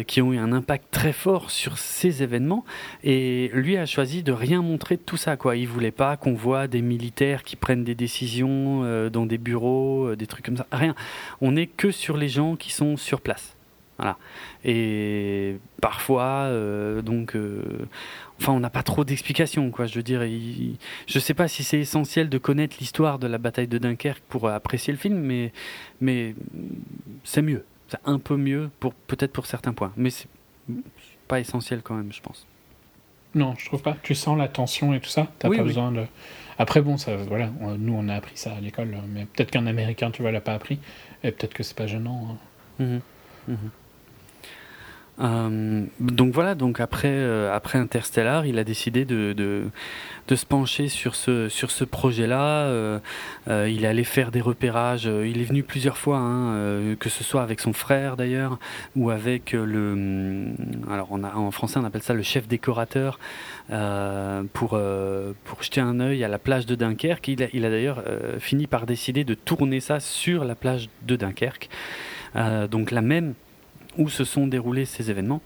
qui 0.06 0.23
ont 0.23 0.32
eu 0.32 0.38
un 0.38 0.52
impact 0.52 0.87
très 0.90 1.12
fort 1.12 1.50
sur 1.50 1.76
ces 1.76 2.23
événements 2.23 2.64
et 3.04 3.50
lui 3.52 3.76
a 3.76 3.85
choisi 3.85 4.23
de 4.23 4.32
rien 4.32 4.62
montrer 4.62 4.97
de 4.97 5.02
tout 5.02 5.18
ça 5.18 5.37
quoi. 5.37 5.56
Il 5.56 5.68
voulait 5.68 5.90
pas 5.90 6.16
qu'on 6.16 6.32
voit 6.32 6.66
des 6.66 6.80
militaires 6.80 7.42
qui 7.42 7.56
prennent 7.56 7.85
des 7.85 7.94
décisions 7.94 9.11
dans 9.11 9.26
des 9.26 9.38
bureaux, 9.38 10.16
des 10.16 10.26
trucs 10.26 10.47
comme 10.47 10.56
ça. 10.56 10.66
Rien. 10.73 10.94
On 11.42 11.52
n'est 11.52 11.66
que 11.66 11.90
sur 11.90 12.16
les 12.16 12.28
gens 12.28 12.56
qui 12.56 12.73
sont 12.73 12.97
sur 12.97 13.20
place. 13.20 13.57
Voilà. 13.98 14.16
Et 14.64 15.56
parfois, 15.80 16.46
euh, 16.46 17.02
donc, 17.02 17.34
euh, 17.34 17.62
enfin, 18.40 18.52
on 18.52 18.60
n'a 18.60 18.70
pas 18.70 18.84
trop 18.84 19.04
d'explications, 19.04 19.70
quoi. 19.70 19.86
Je 19.86 19.96
veux 19.96 20.02
dire, 20.02 20.20
je 20.22 20.74
je 21.06 21.18
sais 21.18 21.34
pas 21.34 21.48
si 21.48 21.64
c'est 21.64 21.80
essentiel 21.80 22.28
de 22.28 22.38
connaître 22.38 22.76
l'histoire 22.78 23.18
de 23.18 23.26
la 23.26 23.38
bataille 23.38 23.66
de 23.66 23.78
Dunkerque 23.78 24.22
pour 24.28 24.48
apprécier 24.48 24.92
le 24.92 24.98
film, 24.98 25.18
mais, 25.18 25.52
mais 26.00 26.34
c'est 27.24 27.42
mieux. 27.42 27.64
C'est 27.88 27.98
un 28.04 28.18
peu 28.18 28.36
mieux, 28.36 28.70
pour 28.80 28.94
peut-être 28.94 29.32
pour 29.32 29.46
certains 29.46 29.72
points, 29.72 29.92
mais 29.96 30.10
c'est 30.10 30.28
pas 31.26 31.40
essentiel 31.40 31.82
quand 31.82 31.94
même, 31.94 32.12
je 32.12 32.20
pense. 32.20 32.46
Non, 33.34 33.54
je 33.58 33.66
trouve 33.66 33.82
pas. 33.82 33.96
Tu 34.02 34.14
sens 34.14 34.38
la 34.38 34.48
tension 34.48 34.94
et 34.94 35.00
tout 35.00 35.08
ça? 35.08 35.26
T'as 35.38 35.48
pas 35.48 35.62
besoin 35.62 35.92
de. 35.92 36.04
Après, 36.58 36.80
bon, 36.80 36.96
ça, 36.96 37.16
voilà. 37.16 37.50
nous, 37.78 37.94
on 37.94 38.08
a 38.08 38.14
appris 38.14 38.36
ça 38.36 38.54
à 38.54 38.60
l'école, 38.60 38.96
mais 39.08 39.26
peut-être 39.26 39.50
qu'un 39.50 39.66
Américain, 39.66 40.10
tu 40.10 40.22
vois, 40.22 40.32
l'a 40.32 40.40
pas 40.40 40.54
appris, 40.54 40.78
et 41.22 41.30
peut-être 41.30 41.54
que 41.54 41.62
c'est 41.62 41.76
pas 41.76 41.86
gênant. 41.86 42.38
Hein. 42.80 42.84
Mmh 42.84 43.52
mmh 43.52 43.68
euh, 45.20 45.84
donc 45.98 46.32
voilà, 46.32 46.54
donc 46.54 46.80
après, 46.80 47.08
euh, 47.10 47.54
après 47.54 47.78
Interstellar, 47.78 48.46
il 48.46 48.58
a 48.58 48.64
décidé 48.64 49.04
de, 49.04 49.64
se 50.28 50.46
pencher 50.46 50.88
sur 50.88 51.14
ce, 51.14 51.84
projet-là. 51.84 52.66
Euh, 52.66 53.00
il 53.48 53.84
est 53.84 53.88
allé 53.88 54.04
faire 54.04 54.30
des 54.30 54.40
repérages. 54.40 55.06
Il 55.06 55.40
est 55.40 55.44
venu 55.44 55.62
plusieurs 55.62 55.96
fois, 55.96 56.18
hein, 56.18 56.94
que 57.00 57.08
ce 57.08 57.25
soit 57.25 57.42
avec 57.42 57.60
son 57.60 57.72
frère 57.72 58.16
d'ailleurs, 58.16 58.58
ou 58.94 59.10
avec 59.10 59.52
le. 59.52 60.52
Alors 60.90 61.08
on 61.10 61.25
a, 61.25 61.34
en 61.34 61.50
français 61.50 61.78
on 61.78 61.84
appelle 61.84 62.02
ça 62.02 62.14
le 62.14 62.22
chef 62.22 62.46
décorateur, 62.46 63.18
pour, 63.68 64.78
pour 65.44 65.62
jeter 65.62 65.80
un 65.80 66.00
œil 66.00 66.22
à 66.22 66.28
la 66.28 66.38
plage 66.38 66.66
de 66.66 66.75
Dunkerque. 66.75 67.28
Il 67.28 67.42
a, 67.42 67.46
il 67.52 67.64
a 67.64 67.70
d'ailleurs 67.70 68.04
fini 68.38 68.66
par 68.66 68.87
décider 68.87 69.25
de 69.25 69.34
tourner 69.34 69.80
ça 69.80 69.98
sur 69.98 70.44
la 70.44 70.54
plage 70.54 70.88
de 71.06 71.16
Dunkerque. 71.16 71.68
donc 72.70 72.90
la 72.90 73.00
même 73.02 73.34
où 73.98 74.08
se 74.08 74.24
sont 74.24 74.46
déroulés 74.46 74.86
ces 74.86 75.10
événements. 75.10 75.42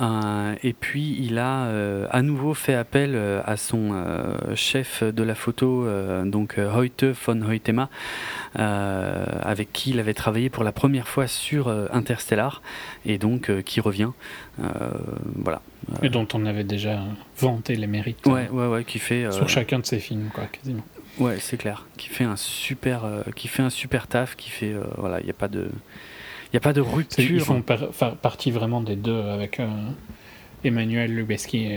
Euh, 0.00 0.54
et 0.62 0.72
puis 0.72 1.16
il 1.20 1.38
a 1.38 1.64
euh, 1.66 2.06
à 2.10 2.22
nouveau 2.22 2.54
fait 2.54 2.74
appel 2.74 3.12
euh, 3.14 3.42
à 3.44 3.58
son 3.58 3.92
chef 4.54 5.02
de 5.02 5.22
la 5.22 5.34
photo, 5.34 5.86
donc 6.24 6.58
Hoyte 6.58 7.04
von 7.04 7.42
Hoytema, 7.42 7.88
avec 8.54 9.72
qui 9.72 9.90
il 9.90 10.00
avait 10.00 10.14
travaillé 10.14 10.50
pour 10.50 10.64
la 10.64 10.72
première 10.72 11.08
fois 11.08 11.26
sur 11.26 11.68
Interstellar, 11.92 12.62
et 13.06 13.18
donc 13.18 13.50
qui 13.64 13.80
revient. 13.80 14.10
voilà. 15.36 15.62
Et 16.02 16.08
dont 16.08 16.28
on 16.32 16.46
avait 16.46 16.64
déjà 16.64 17.00
vanté 17.38 17.76
les 17.76 17.86
mérites. 17.86 18.24
Ouais, 18.26 18.48
ouais, 18.50 18.66
ouais, 18.66 18.84
qui 18.84 18.98
fait 18.98 19.30
sur 19.32 19.48
chacun 19.48 19.78
de 19.78 19.86
ses 19.86 19.98
films, 19.98 20.28
quoi, 20.32 20.44
quasiment. 20.44 20.84
Ouais, 21.18 21.36
c'est 21.40 21.56
clair. 21.56 21.86
Qui 21.96 22.08
fait 22.08 22.24
un 22.24 22.36
super, 22.36 23.02
qui 23.36 23.48
fait 23.48 23.62
un 23.62 23.70
super 23.70 24.06
taf, 24.06 24.36
qui 24.36 24.50
fait, 24.50 24.74
voilà, 24.96 25.20
il 25.20 25.24
n'y 25.24 25.30
a 25.30 25.34
pas 25.34 25.48
de 25.48 25.70
n'y 26.52 26.58
a 26.58 26.60
pas 26.60 26.72
de 26.72 26.80
rupture. 26.80 27.24
Ils 27.24 27.40
font 27.40 27.62
partie 27.62 28.50
vraiment 28.50 28.80
des 28.80 28.96
deux 28.96 29.20
avec 29.20 29.60
euh, 29.60 29.68
Emmanuel 30.64 31.14
Lubezki 31.14 31.68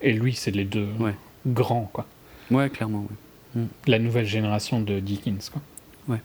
et, 0.00 0.12
lui, 0.12 0.34
c'est 0.34 0.50
les 0.50 0.64
deux 0.64 0.88
grands. 1.46 1.88
Quoi. 1.92 2.06
Ouais, 2.50 2.68
clairement. 2.68 3.06
Mm. 3.54 3.64
La 3.86 3.98
nouvelle 3.98 4.26
génération 4.26 4.80
de 4.80 5.00
Dickens. 5.00 5.50
Quoi. 5.50 5.62
Ouais. 6.08 6.20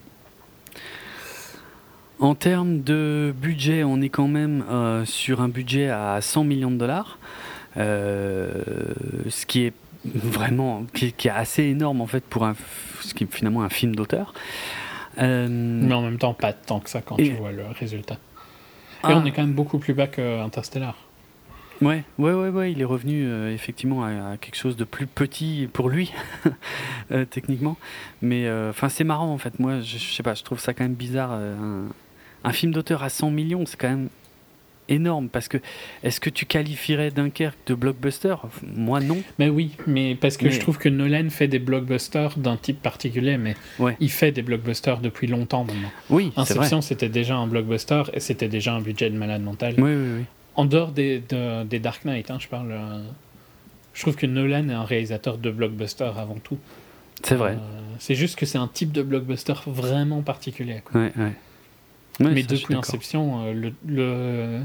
En 2.19 2.35
termes 2.35 2.81
de 2.81 3.33
budget, 3.35 3.83
on 3.83 4.01
est 4.01 4.09
quand 4.09 4.27
même 4.27 4.63
euh, 4.69 5.05
sur 5.05 5.41
un 5.41 5.49
budget 5.49 5.89
à 5.89 6.19
100 6.21 6.43
millions 6.43 6.71
de 6.71 6.77
dollars, 6.77 7.19
euh, 7.77 8.61
ce 9.29 9.45
qui 9.45 9.63
est 9.63 9.73
vraiment 10.05 10.85
qui, 10.93 11.13
qui, 11.13 11.27
est 11.27 11.31
assez 11.31 11.63
énorme 11.63 12.01
en 12.01 12.07
fait 12.07 12.23
pour 12.23 12.45
un, 12.45 12.55
ce 13.01 13.13
qui 13.13 13.23
est 13.23 13.33
finalement 13.33 13.63
un 13.63 13.69
film 13.69 13.95
d'auteur. 13.95 14.33
Euh, 15.19 15.47
Mais 15.49 15.93
en 15.93 16.01
même 16.01 16.17
temps, 16.17 16.33
pas 16.33 16.53
tant 16.53 16.79
que 16.79 16.89
ça 16.89 17.01
quand 17.01 17.17
tu 17.17 17.31
vois 17.31 17.51
le 17.51 17.65
résultat. 17.67 18.15
Et 18.15 19.07
ah. 19.07 19.17
on 19.17 19.25
est 19.25 19.31
quand 19.31 19.41
même 19.41 19.53
beaucoup 19.53 19.79
plus 19.79 19.93
bas 19.93 20.07
que 20.07 20.41
Interstellar. 20.41 20.95
Ouais, 21.81 22.03
ouais, 22.17 22.31
ouais, 22.31 22.49
ouais, 22.49 22.71
il 22.71 22.81
est 22.81 22.85
revenu 22.85 23.25
euh, 23.25 23.53
effectivement 23.53 24.05
à, 24.05 24.37
quelque 24.37 24.55
chose 24.55 24.77
de 24.77 24.85
plus 24.85 25.07
petit 25.07 25.67
pour 25.73 25.89
lui, 25.89 26.13
euh, 27.11 27.25
techniquement. 27.25 27.77
Mais 28.21 28.49
enfin, 28.69 28.89
c'est 28.89 29.03
marrant 29.03 29.33
en 29.33 29.37
fait. 29.37 29.59
Moi, 29.59 29.81
je, 29.81 29.97
sais 29.97 30.23
pas, 30.23 30.33
je 30.33 30.43
trouve 30.43 30.59
ça 30.59 30.73
quand 30.73 30.83
même 30.83 30.93
bizarre. 30.93 31.31
Un, 31.31 31.87
un, 32.43 32.51
film 32.53 32.71
d'auteur 32.71 33.03
à 33.03 33.09
100 33.09 33.31
millions, 33.31 33.65
c'est 33.65 33.77
quand 33.77 33.89
même 33.89 34.09
énorme 34.89 35.29
parce 35.29 35.47
que 35.47 35.57
est-ce 36.03 36.19
que 36.19 36.29
tu 36.29 36.45
qualifierais 36.45 37.11
Dunkerque 37.11 37.57
de 37.67 37.73
blockbuster? 37.73 38.35
Moi 38.75 38.99
non. 38.99 39.17
Mais 39.39 39.49
oui, 39.49 39.71
mais 39.87 40.15
parce 40.15 40.37
que 40.37 40.49
je 40.49 40.59
trouve 40.59 40.77
que 40.77 40.89
Nolan 40.89 41.29
fait 41.29 41.47
des 41.47 41.59
blockbusters 41.59 42.37
d'un 42.37 42.57
type 42.57 42.81
particulier, 42.81 43.37
mais 43.37 43.55
il 43.99 44.11
fait 44.11 44.31
des 44.31 44.41
blockbusters 44.41 44.99
depuis 44.99 45.27
longtemps 45.27 45.63
maintenant. 45.63 45.91
Oui, 46.09 46.31
Inception 46.35 46.81
c'était 46.81 47.09
déjà 47.09 47.35
un 47.35 47.47
blockbuster 47.47 48.03
et 48.13 48.19
c'était 48.19 48.47
déjà 48.49 48.73
un 48.73 48.81
budget 48.81 49.09
de 49.09 49.17
malade 49.17 49.41
mental. 49.41 49.75
Oui, 49.77 49.91
oui, 49.93 50.09
oui. 50.19 50.23
En 50.55 50.65
dehors 50.65 50.91
des, 50.91 51.21
des 51.65 51.79
Dark 51.79 52.05
Knight, 52.05 52.29
hein, 52.29 52.37
je 52.39 52.47
parle. 52.47 52.71
Euh, 52.71 53.01
je 53.93 54.01
trouve 54.01 54.15
que 54.15 54.25
Nolan 54.25 54.69
est 54.69 54.73
un 54.73 54.83
réalisateur 54.83 55.37
de 55.37 55.51
blockbuster 55.51 56.11
avant 56.15 56.37
tout. 56.43 56.57
C'est 57.23 57.35
vrai. 57.35 57.51
Euh, 57.51 57.79
c'est 57.99 58.15
juste 58.15 58.37
que 58.37 58.45
c'est 58.45 58.57
un 58.57 58.67
type 58.67 58.91
de 58.91 59.01
blockbuster 59.01 59.53
vraiment 59.67 60.21
particulier. 60.21 60.81
Ouais, 60.93 61.11
ouais. 61.17 61.33
Mais 62.19 62.43
depuis 62.43 62.75
Inception, 62.75 63.45
euh, 63.45 63.71
le, 63.87 64.61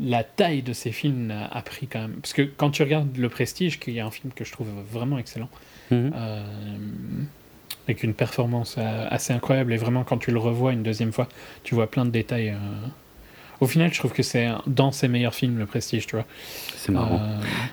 la 0.00 0.24
taille 0.24 0.62
de 0.62 0.72
ces 0.72 0.92
films 0.92 1.30
a, 1.30 1.62
pris 1.62 1.86
quand 1.86 2.00
même. 2.00 2.14
Parce 2.14 2.32
que 2.32 2.42
quand 2.42 2.70
tu 2.70 2.82
regardes 2.82 3.16
Le 3.16 3.28
Prestige, 3.28 3.78
qui 3.78 3.96
est 3.96 4.00
un 4.00 4.10
film 4.10 4.32
que 4.34 4.44
je 4.44 4.52
trouve 4.52 4.68
vraiment 4.90 5.18
excellent, 5.18 5.48
mhm. 5.90 6.12
euh, 6.14 6.42
avec 7.86 8.02
une 8.02 8.14
performance 8.14 8.78
assez 8.78 9.32
incroyable, 9.32 9.72
et 9.72 9.76
vraiment 9.76 10.04
quand 10.04 10.18
tu 10.18 10.30
le 10.30 10.38
revois 10.38 10.72
une 10.72 10.82
deuxième 10.82 11.12
fois, 11.12 11.28
tu 11.64 11.74
vois 11.74 11.90
plein 11.90 12.04
de 12.04 12.10
détails. 12.10 12.54
Au 13.60 13.66
final, 13.66 13.92
je 13.92 13.98
trouve 13.98 14.12
que 14.12 14.24
c'est 14.24 14.48
dans 14.66 14.90
ses 14.90 15.06
meilleurs 15.06 15.34
films, 15.34 15.58
Le 15.58 15.66
Prestige, 15.66 16.06
tu 16.06 16.16
vois. 16.16 16.26
C'est 16.76 16.90
marrant. 16.90 17.20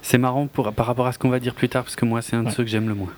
C'est 0.03 0.19
marrant 0.19 0.47
pour, 0.47 0.71
par 0.73 0.85
rapport 0.85 1.07
à 1.07 1.13
ce 1.13 1.19
qu'on 1.19 1.29
va 1.29 1.39
dire 1.39 1.55
plus 1.55 1.69
tard, 1.69 1.83
parce 1.83 1.95
que 1.95 2.05
moi, 2.05 2.21
c'est 2.21 2.35
un 2.35 2.43
de 2.43 2.49
ceux 2.51 2.63
que 2.63 2.69
j'aime 2.69 2.87
le 2.87 2.95
moins. 2.95 3.13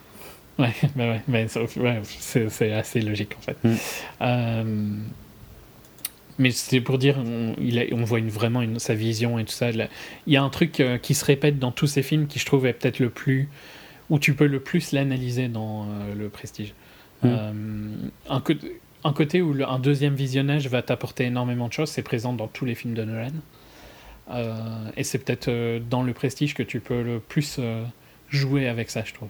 Ouais, 0.59 0.73
bah 0.95 1.15
ouais, 1.27 1.97
c'est 2.19 2.71
assez 2.71 3.01
logique 3.01 3.35
en 3.37 3.41
fait. 3.41 3.57
Mm. 3.63 5.03
Euh, 6.41 6.43
mais 6.43 6.51
c'est 6.51 6.81
pour 6.81 6.97
dire, 6.97 7.17
on, 7.17 7.55
il 7.59 7.87
on 7.93 8.03
voit 8.03 8.19
une, 8.19 8.29
vraiment 8.29 8.61
une, 8.61 8.79
sa 8.79 8.93
vision 8.93 9.39
et 9.39 9.45
tout 9.45 9.51
ça. 9.51 9.69
il 9.71 9.87
y 10.27 10.37
a 10.37 10.43
un 10.43 10.49
truc 10.49 10.79
euh, 10.79 10.97
qui 10.97 11.13
se 11.13 11.25
répète 11.25 11.59
dans 11.59 11.71
tous 11.71 11.87
ces 11.87 12.03
films 12.03 12.27
qui 12.27 12.39
je 12.39 12.45
trouve 12.45 12.65
est 12.65 12.73
peut-être 12.73 12.99
le 12.99 13.09
plus. 13.09 13.49
où 14.09 14.19
tu 14.19 14.33
peux 14.33 14.47
le 14.47 14.59
plus 14.59 14.91
l'analyser 14.91 15.47
dans 15.47 15.83
euh, 15.83 16.15
le 16.15 16.29
prestige. 16.29 16.73
Mm. 17.23 17.29
un, 18.29 18.41
un, 19.03 19.13
côté 19.13 19.41
où 19.41 19.55
un 19.63 19.79
deuxième 19.79 20.15
visionnage 20.15 20.67
va 20.67 20.81
t'apporter 20.81 21.25
énormément 21.25 21.67
de 21.67 21.73
choses, 21.73 21.89
c'est 21.89 22.01
présent 22.01 22.33
dans 22.33 22.47
tous 22.47 22.65
les 22.65 22.73
films 22.73 22.95
de 22.95 23.03
Nolan. 23.03 23.29
et 24.97 25.03
c'est 25.03 25.19
peut-être 25.19 25.79
dans 25.87 26.01
le 26.01 26.13
prestige 26.13 26.55
que 26.55 26.63
tu 26.63 26.79
peux 26.79 27.03
le 27.03 27.19
plus 27.19 27.59
jouer 28.29 28.67
avec 28.67 28.89
ça, 28.89 29.03
je 29.05 29.13
trouve. 29.13 29.29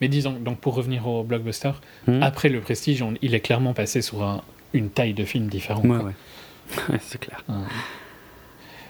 Mais 0.00 0.08
disons, 0.08 0.32
donc 0.32 0.58
pour 0.60 0.74
revenir 0.74 1.06
au 1.06 1.22
blockbuster, 1.22 1.72
hmm. 2.06 2.22
après 2.22 2.48
le 2.48 2.60
Prestige, 2.60 3.04
il 3.22 3.34
est 3.34 3.40
clairement 3.40 3.74
passé 3.74 4.02
sur 4.02 4.42
une 4.72 4.90
taille 4.90 5.14
de 5.14 5.24
film 5.24 5.48
différente. 5.48 5.84
Ouais, 5.84 5.98
ouais. 6.90 6.98
c'est 7.00 7.20
clair. 7.20 7.44
Euh. 7.50 7.54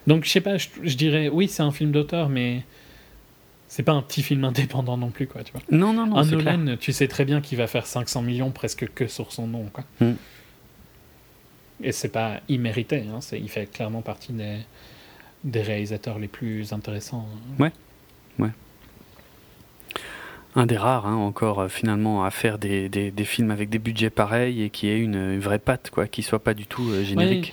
Donc 0.07 0.25
je 0.25 0.31
sais 0.31 0.41
pas, 0.41 0.57
je, 0.57 0.97
dirais, 0.97 1.29
oui, 1.29 1.49
c'est 1.49 1.63
un 1.63 1.73
film 1.73 1.91
d'auteur, 1.91 2.29
mais 2.29 2.63
c'est 3.69 3.83
pas 3.83 3.93
un 3.93 4.03
petit 4.03 4.23
film 4.23 4.45
indépendant 4.45 4.97
non 4.97 5.11
plus, 5.11 5.27
quoi, 5.27 5.43
tu 5.43 5.53
vois. 5.53 5.63
Non, 5.71 5.93
non, 5.93 6.07
non. 6.07 6.17
Un 6.17 6.25
Nolan, 6.25 6.77
tu 6.79 6.93
sais 6.93 7.09
très 7.09 7.25
bien 7.25 7.41
qu'il 7.41 7.59
va 7.59 7.67
faire 7.67 7.87
500 7.87 8.23
millions 8.23 8.51
presque 8.51 8.89
que 8.95 9.07
sur 9.07 9.33
son 9.33 9.47
nom, 9.47 9.67
quoi. 9.73 9.85
Hmm. 10.01 10.15
Et 11.83 11.93
c'est 11.93 12.09
pas 12.09 12.41
immérité, 12.49 13.05
hein, 13.11 13.21
il 13.33 13.49
fait 13.49 13.67
clairement 13.67 14.03
partie 14.03 14.35
des, 14.35 14.59
des 15.45 15.63
réalisateurs 15.63 16.19
les 16.19 16.29
plus 16.29 16.75
intéressants. 16.75 17.27
Ouais, 17.59 17.73
ouais 18.39 18.51
un 20.57 20.67
des 20.67 20.77
rares 20.77 21.07
hein, 21.07 21.15
encore 21.15 21.61
euh, 21.61 21.69
finalement 21.69 22.25
à 22.25 22.31
faire 22.31 22.59
des, 22.59 22.89
des, 22.89 23.25
films 23.25 23.51
avec 23.51 23.71
des 23.71 23.79
budgets 23.79 24.11
pareils 24.11 24.63
et 24.63 24.71
qui 24.71 24.89
ait 24.89 24.99
une, 24.99 25.39
vraie 25.39 25.59
patte 25.59 25.91
quoi, 25.91 26.07
qui 26.07 26.23
soit 26.23 26.43
pas 26.43 26.55
du 26.55 26.67
tout 26.67 26.89
euh, 26.91 27.05
générique. 27.05 27.53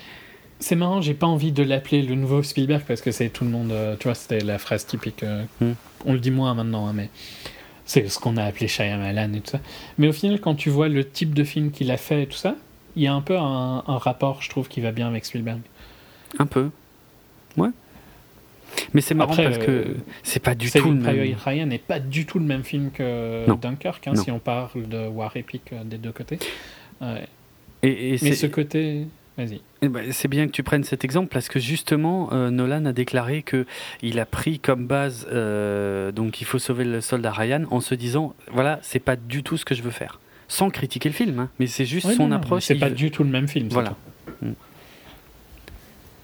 c'est 0.60 0.76
marrant, 0.76 1.02
j'ai 1.02 1.14
pas 1.14 1.28
envie 1.28 1.52
de 1.52 1.64
l'appeler 1.64 2.02
le 2.02 2.16
nouveau 2.16 2.42
Spielberg 2.42 2.84
parce 2.88 3.02
que 3.02 3.12
c'est 3.12 3.30
tout 3.30 3.44
le 3.44 3.52
monde, 3.52 3.72
euh, 3.72 3.96
tu 4.00 4.06
vois, 4.06 4.16
c'était 4.16 4.40
la 4.40 4.58
phrase 4.58 4.86
typique. 4.86 5.24
Hmm. 5.62 5.74
On 6.06 6.14
le 6.14 6.20
dit 6.20 6.32
moins 6.32 6.54
maintenant, 6.54 6.88
hein, 6.88 6.94
mais 6.94 7.10
c'est 7.86 8.10
ce 8.10 8.20
qu'on 8.20 8.38
a 8.38 8.44
appelé 8.44 8.68
Shyamalan 8.68 9.34
et 9.34 9.42
tout 9.42 9.52
ça. 9.52 9.60
Mais 9.98 10.08
au 10.08 10.14
final, 10.14 10.40
quand 10.40 10.56
tu 10.56 10.70
vois 10.70 10.90
le 10.90 11.08
type 11.08 11.34
de 11.34 11.44
film 11.44 11.72
qu'il 11.72 11.92
a 11.92 11.98
fait 11.98 12.24
et 12.24 12.28
tout 12.28 12.38
ça, 12.38 12.56
il 12.96 13.04
y 13.04 13.08
a 13.08 13.14
un 13.14 13.22
peu 13.22 13.38
un, 13.38 13.84
un 13.88 13.98
rapport, 13.98 14.42
je 14.42 14.50
trouve, 14.50 14.68
qui 14.68 14.82
va 14.82 14.92
bien 14.92 15.08
avec 15.08 15.24
Spielberg. 15.24 15.60
Un 16.40 16.48
peu. 16.48 16.72
Ouais. 17.56 17.70
Mais 18.94 19.02
c'est 19.02 19.14
marrant 19.14 19.36
parce 19.36 19.58
que 19.58 19.72
euh, 19.72 19.98
c'est 20.24 20.42
pas 20.42 20.56
du 20.56 20.72
tout 20.72 20.90
le 20.90 20.96
même. 20.96 21.36
Ryan 21.46 21.66
n'est 21.66 21.78
pas 21.78 22.00
du 22.00 22.26
tout 22.26 22.40
le 22.40 22.46
même 22.46 22.64
film 22.64 22.92
que 22.92 23.46
Dunkirk, 23.60 24.08
hein, 24.08 24.16
si 24.16 24.32
on 24.32 24.40
parle 24.40 24.88
de 24.88 25.08
War 25.08 25.36
Epic 25.36 25.74
euh, 25.74 25.84
des 25.84 25.98
deux 25.98 26.12
côtés. 26.12 26.40
et, 27.84 28.18
Mais 28.22 28.34
ce 28.34 28.48
côté. 28.48 29.08
Vas-y. 29.38 29.62
Eh 29.84 29.88
ben, 29.88 30.12
c'est 30.12 30.28
bien 30.28 30.48
que 30.48 30.52
tu 30.52 30.64
prennes 30.64 30.84
cet 30.84 31.06
exemple 31.06 31.28
parce 31.32 31.48
que 31.48 31.60
justement, 31.60 32.30
euh, 32.32 32.50
Nolan 32.50 32.86
a 32.86 32.92
déclaré 32.92 33.44
que 33.44 33.68
il 34.02 34.20
a 34.20 34.26
pris 34.26 34.58
comme 34.58 34.88
base, 34.88 35.28
donc 35.28 36.42
il 36.42 36.46
faut 36.46 36.58
sauver 36.58 36.86
le 36.86 37.02
soldat 37.02 37.32
Ryan, 37.32 37.66
en 37.70 37.80
se 37.80 37.94
disant, 37.94 38.34
voilà, 38.52 38.80
c'est 38.82 39.00
pas 39.00 39.16
du 39.16 39.44
tout 39.44 39.58
ce 39.58 39.66
que 39.66 39.76
je 39.76 39.84
veux 39.84 39.92
faire, 39.92 40.20
sans 40.48 40.72
critiquer 40.72 41.10
le 41.10 41.14
film, 41.14 41.38
hein, 41.38 41.50
mais 41.60 41.68
c'est 41.68 41.86
juste 41.86 42.12
son 42.14 42.32
approche. 42.32 42.64
C'est 42.64 42.76
pas 42.76 42.90
du 42.90 43.12
tout 43.12 43.24
le 43.24 43.30
même 43.30 43.48
film. 43.48 43.68
Voilà. 43.70 43.96
Mm. 44.42 44.54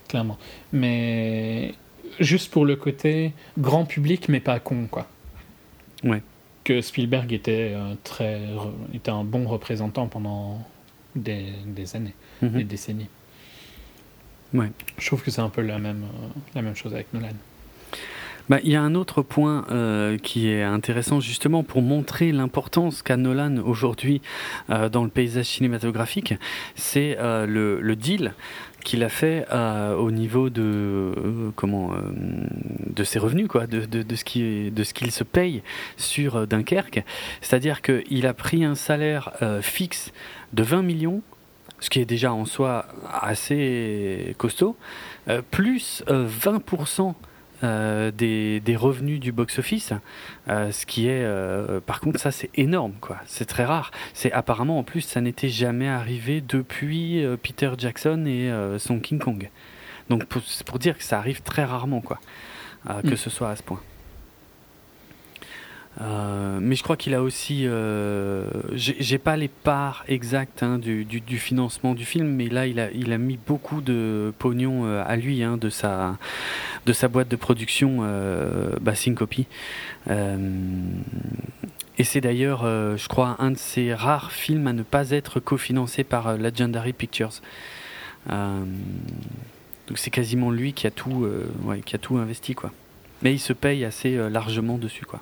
Clairement. 0.08 0.38
Mais 0.72 1.74
juste 2.20 2.52
pour 2.52 2.66
le 2.66 2.76
côté 2.76 3.34
grand 3.58 3.86
public, 3.86 4.30
mais 4.30 4.40
pas 4.40 4.60
con, 4.60 4.88
quoi. 4.90 5.08
Ouais. 6.04 6.22
Que 6.64 6.82
Spielberg 6.82 7.32
était, 7.34 7.74
euh, 7.76 7.94
très, 8.04 8.42
était 8.94 9.12
un 9.12 9.24
bon 9.24 9.46
représentant 9.46 10.08
pendant 10.08 10.66
des, 11.16 11.54
années, 11.94 12.16
mhm. 12.42 12.52
des 12.52 12.64
décennies. 12.64 13.10
Ouais. 14.54 14.72
Je 14.98 15.08
trouve 15.08 15.24
que 15.24 15.32
c'est 15.32 15.42
un 15.42 15.50
peu 15.50 15.62
la 15.62 15.80
même, 15.80 16.04
euh, 16.04 16.28
la 16.56 16.62
même 16.62 16.76
chose 16.76 16.94
avec 16.94 17.14
Nolan. 17.14 17.30
Bah, 18.50 18.60
il 18.64 18.72
y 18.72 18.76
a 18.76 18.82
un 18.82 18.94
autre 18.94 19.22
point 19.22 19.66
euh, 19.72 20.18
qui 20.18 20.50
est 20.50 20.64
intéressant 20.64 21.22
justement 21.22 21.64
pour 21.64 21.82
montrer 21.82 22.34
l'importance 22.34 23.02
qu'a 23.02 23.16
Nolan 23.16 23.58
aujourd'hui 23.58 24.22
dans 24.68 25.06
le 25.06 25.10
paysage 25.10 25.46
cinématographique, 25.46 26.34
c'est 26.76 27.16
le, 27.22 27.80
le, 27.80 27.96
deal 27.96 28.34
qu'il 28.84 29.04
a 29.04 29.10
fait 29.10 29.46
euh, 29.52 29.96
au 29.96 30.12
niveau 30.12 30.50
de 30.50 30.62
euh, 30.62 31.52
comment 31.56 31.94
euh, 31.94 31.98
de 32.88 33.04
ses 33.04 33.20
revenus 33.20 33.48
quoi 33.48 33.68
de, 33.68 33.86
de, 33.86 34.16
ce 34.16 34.24
qui 34.24 34.72
de 34.72 34.84
ce 34.84 34.94
qu'il 34.94 35.12
se 35.12 35.24
paye 35.24 35.64
sur 35.98 36.48
Dunkerque. 36.48 37.04
C'est-à-dire 37.42 37.82
qu'il 37.82 38.28
a 38.28 38.34
pris 38.34 38.64
un 38.64 38.76
salaire 38.76 39.32
fixe 39.62 40.12
de 40.54 40.64
20 40.64 40.82
millions 40.82 41.22
ce 41.80 41.90
qui 41.90 42.00
est 42.00 42.06
déjà 42.06 42.34
en 42.34 42.46
soi 42.46 42.86
assez 43.12 44.36
costaud 44.38 44.78
plus 45.52 46.04
20% 46.08 47.14
euh, 47.64 48.12
des, 48.12 48.76
revenus 48.76 49.20
du 49.20 49.32
box-office, 49.32 49.94
euh, 50.50 50.72
ce 50.72 50.86
qui 50.86 51.08
est, 51.08 51.24
euh, 51.24 51.80
par 51.80 52.02
contre, 52.02 52.20
ça 52.20 52.32
c'est 52.32 52.50
énorme, 52.56 52.94
quoi. 53.00 53.18
C'est 53.26 53.46
très 53.46 53.64
rare. 53.64 53.92
C'est 54.14 54.32
apparemment 54.32 54.80
en 54.80 54.84
plus, 54.84 55.02
ça 55.02 55.22
n'était 55.22 55.50
jamais 55.50 55.88
arrivé 55.88 56.42
depuis 56.42 57.24
Peter 57.42 57.72
Jackson 57.78 58.26
et 58.26 58.52
son 58.80 59.00
King 59.00 59.20
Kong. 59.20 59.50
Donc 60.10 60.26
c'est 60.46 60.66
pour 60.66 60.80
dire 60.80 60.98
que 60.98 61.04
ça 61.04 61.18
arrive 61.18 61.42
très 61.42 61.64
rarement, 61.64 62.02
quoi, 62.02 62.20
que 63.04 63.14
mm. 63.14 63.18
ce 63.18 63.30
soit 63.30 63.50
à 63.50 63.56
ce 63.56 63.64
point. 63.64 63.80
Euh, 66.02 66.60
mais 66.60 66.76
je 66.76 66.84
crois 66.84 66.98
qu'il 66.98 67.14
a 67.14 67.22
aussi. 67.22 67.66
Euh, 67.66 68.48
J'ai 68.74 69.18
pas 69.18 69.38
les 69.38 69.48
parts 69.48 70.04
exactes 70.08 70.64
hein, 70.64 70.80
du, 70.80 71.38
financement 71.38 71.94
du 71.94 72.06
film, 72.06 72.28
mais 72.28 72.50
là, 72.50 72.66
il 72.68 72.80
a, 72.80 73.18
mis 73.18 73.38
beaucoup 73.38 73.82
de 73.82 74.34
pognon 74.40 74.86
euh, 74.86 75.04
à 75.06 75.16
lui 75.16 75.44
hein, 75.44 75.58
de, 75.58 75.70
sa, 75.70 76.18
boîte 77.10 77.28
de 77.28 77.36
production 77.36 78.00
euh, 78.02 78.76
bah, 78.82 78.96
Syncope. 78.96 79.36
Euh, 80.10 80.38
et 82.00 82.04
c'est 82.04 82.22
d'ailleurs, 82.22 82.64
je 82.64 83.08
crois, 83.08 83.36
un 83.38 83.52
de 83.52 83.58
ces 83.58 83.94
rares 83.94 84.32
films 84.32 84.66
à 84.66 84.74
ne 84.74 84.82
pas 84.82 85.12
être 85.12 85.40
cofinancé 85.40 86.04
par 86.04 86.38
Legendary 86.38 86.92
Pictures. 86.92 87.34
donc 88.28 88.68
c'est 89.98 90.10
quasiment 90.10 90.50
lui 90.50 90.74
qui 90.74 90.88
a 90.88 90.92
tout, 90.92 91.30
qui 91.86 91.96
a 91.96 92.00
tout 92.00 92.18
investi, 92.18 92.56
quoi. 92.56 92.72
Mais 93.22 93.32
il 93.32 93.40
se 93.40 93.54
paye 93.54 93.86
assez 93.86 94.18
largement 94.32 94.80
dessus, 94.80 95.06
quoi. 95.06 95.22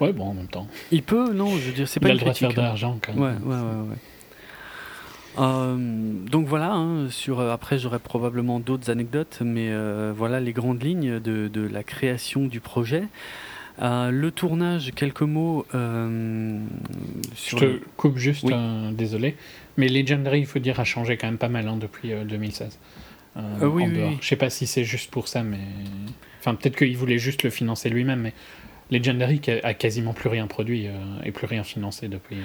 Ouais, 0.00 0.12
bon, 0.12 0.24
en 0.24 0.34
même 0.34 0.48
temps. 0.48 0.66
Il 0.90 1.02
peut, 1.02 1.32
non, 1.32 1.50
je 1.56 1.68
veux 1.68 1.72
dire, 1.72 1.88
c'est 1.88 2.00
pas 2.00 2.08
Il 2.08 2.12
a 2.12 2.14
le 2.14 2.20
droit 2.20 2.32
de 2.32 2.38
faire 2.38 2.52
de 2.52 2.60
l'argent 2.60 2.98
quand 3.00 3.14
même. 3.14 3.22
Ouais, 3.22 3.54
ouais, 3.54 3.60
ouais. 3.60 3.90
ouais. 3.90 3.96
Euh, 5.38 5.76
donc 6.30 6.46
voilà, 6.46 6.72
hein, 6.72 7.10
sur, 7.10 7.40
euh, 7.40 7.52
après 7.52 7.78
j'aurai 7.78 7.98
probablement 7.98 8.60
d'autres 8.60 8.90
anecdotes, 8.90 9.38
mais 9.44 9.68
euh, 9.70 10.12
voilà 10.16 10.40
les 10.40 10.52
grandes 10.52 10.82
lignes 10.82 11.20
de, 11.20 11.48
de, 11.48 11.60
la 11.60 11.82
création 11.82 12.46
du 12.46 12.60
projet. 12.60 13.04
Le 13.78 14.30
tournage, 14.30 14.92
quelques 14.94 15.22
mots. 15.22 15.66
Sur 17.34 17.58
Je 17.58 17.64
te 17.66 17.80
coupe 17.96 18.16
juste, 18.16 18.44
oui. 18.44 18.54
désolé, 18.92 19.36
mais 19.76 19.88
Legendary, 19.88 20.40
il 20.40 20.46
faut 20.46 20.58
dire, 20.58 20.80
a 20.80 20.84
changé 20.84 21.18
quand 21.18 21.26
même 21.26 21.38
pas 21.38 21.50
mal 21.50 21.68
hein, 21.68 21.76
depuis 21.76 22.10
2016. 22.10 22.78
oui, 23.36 23.42
oui, 23.62 24.16
Je 24.22 24.26
sais 24.26 24.36
pas 24.36 24.48
si 24.48 24.66
c'est 24.66 24.84
juste 24.84 25.10
pour 25.10 25.28
ça, 25.28 25.42
mais. 25.42 25.60
Enfin, 26.40 26.54
peut-être 26.54 26.76
qu'il 26.76 26.96
voulait 26.96 27.18
juste 27.18 27.42
le 27.42 27.50
financer 27.50 27.90
lui-même, 27.90 28.20
mais 28.20 28.32
Legendary 28.90 29.40
a 29.62 29.74
quasiment 29.74 30.12
plus 30.12 30.28
rien 30.28 30.46
produit 30.46 30.86
euh, 30.86 30.92
et 31.24 31.32
plus 31.32 31.46
rien 31.46 31.64
financé 31.64 32.08
depuis. 32.08 32.36
Euh. 32.36 32.42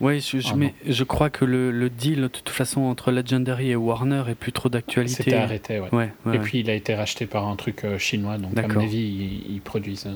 Oui, 0.00 0.20
je, 0.20 0.38
je, 0.38 0.48
Ah, 0.54 0.70
je 0.86 1.04
crois 1.04 1.28
que 1.28 1.44
le, 1.44 1.70
le, 1.70 1.90
deal, 1.90 2.22
de 2.22 2.28
toute 2.28 2.48
façon, 2.48 2.82
entre 2.82 3.10
Legendary 3.12 3.70
et 3.70 3.76
Warner 3.76 4.24
est 4.28 4.34
plus 4.34 4.52
trop 4.52 4.70
d'actualité. 4.70 5.24
C'était 5.24 5.36
arrêté, 5.36 5.78
ouais. 5.78 5.88
ouais, 5.92 6.12
ouais 6.24 6.36
et 6.36 6.38
puis 6.38 6.60
il 6.60 6.70
a 6.70 6.74
été 6.74 6.94
racheté 6.94 7.26
par 7.26 7.46
un 7.46 7.56
truc 7.56 7.84
euh, 7.84 7.98
chinois, 7.98 8.38
donc 8.38 8.56
à 8.58 8.66
mon 8.66 8.80
avis, 8.80 8.98
ils, 8.98 9.52
ils 9.56 9.60
produisent 9.60 10.08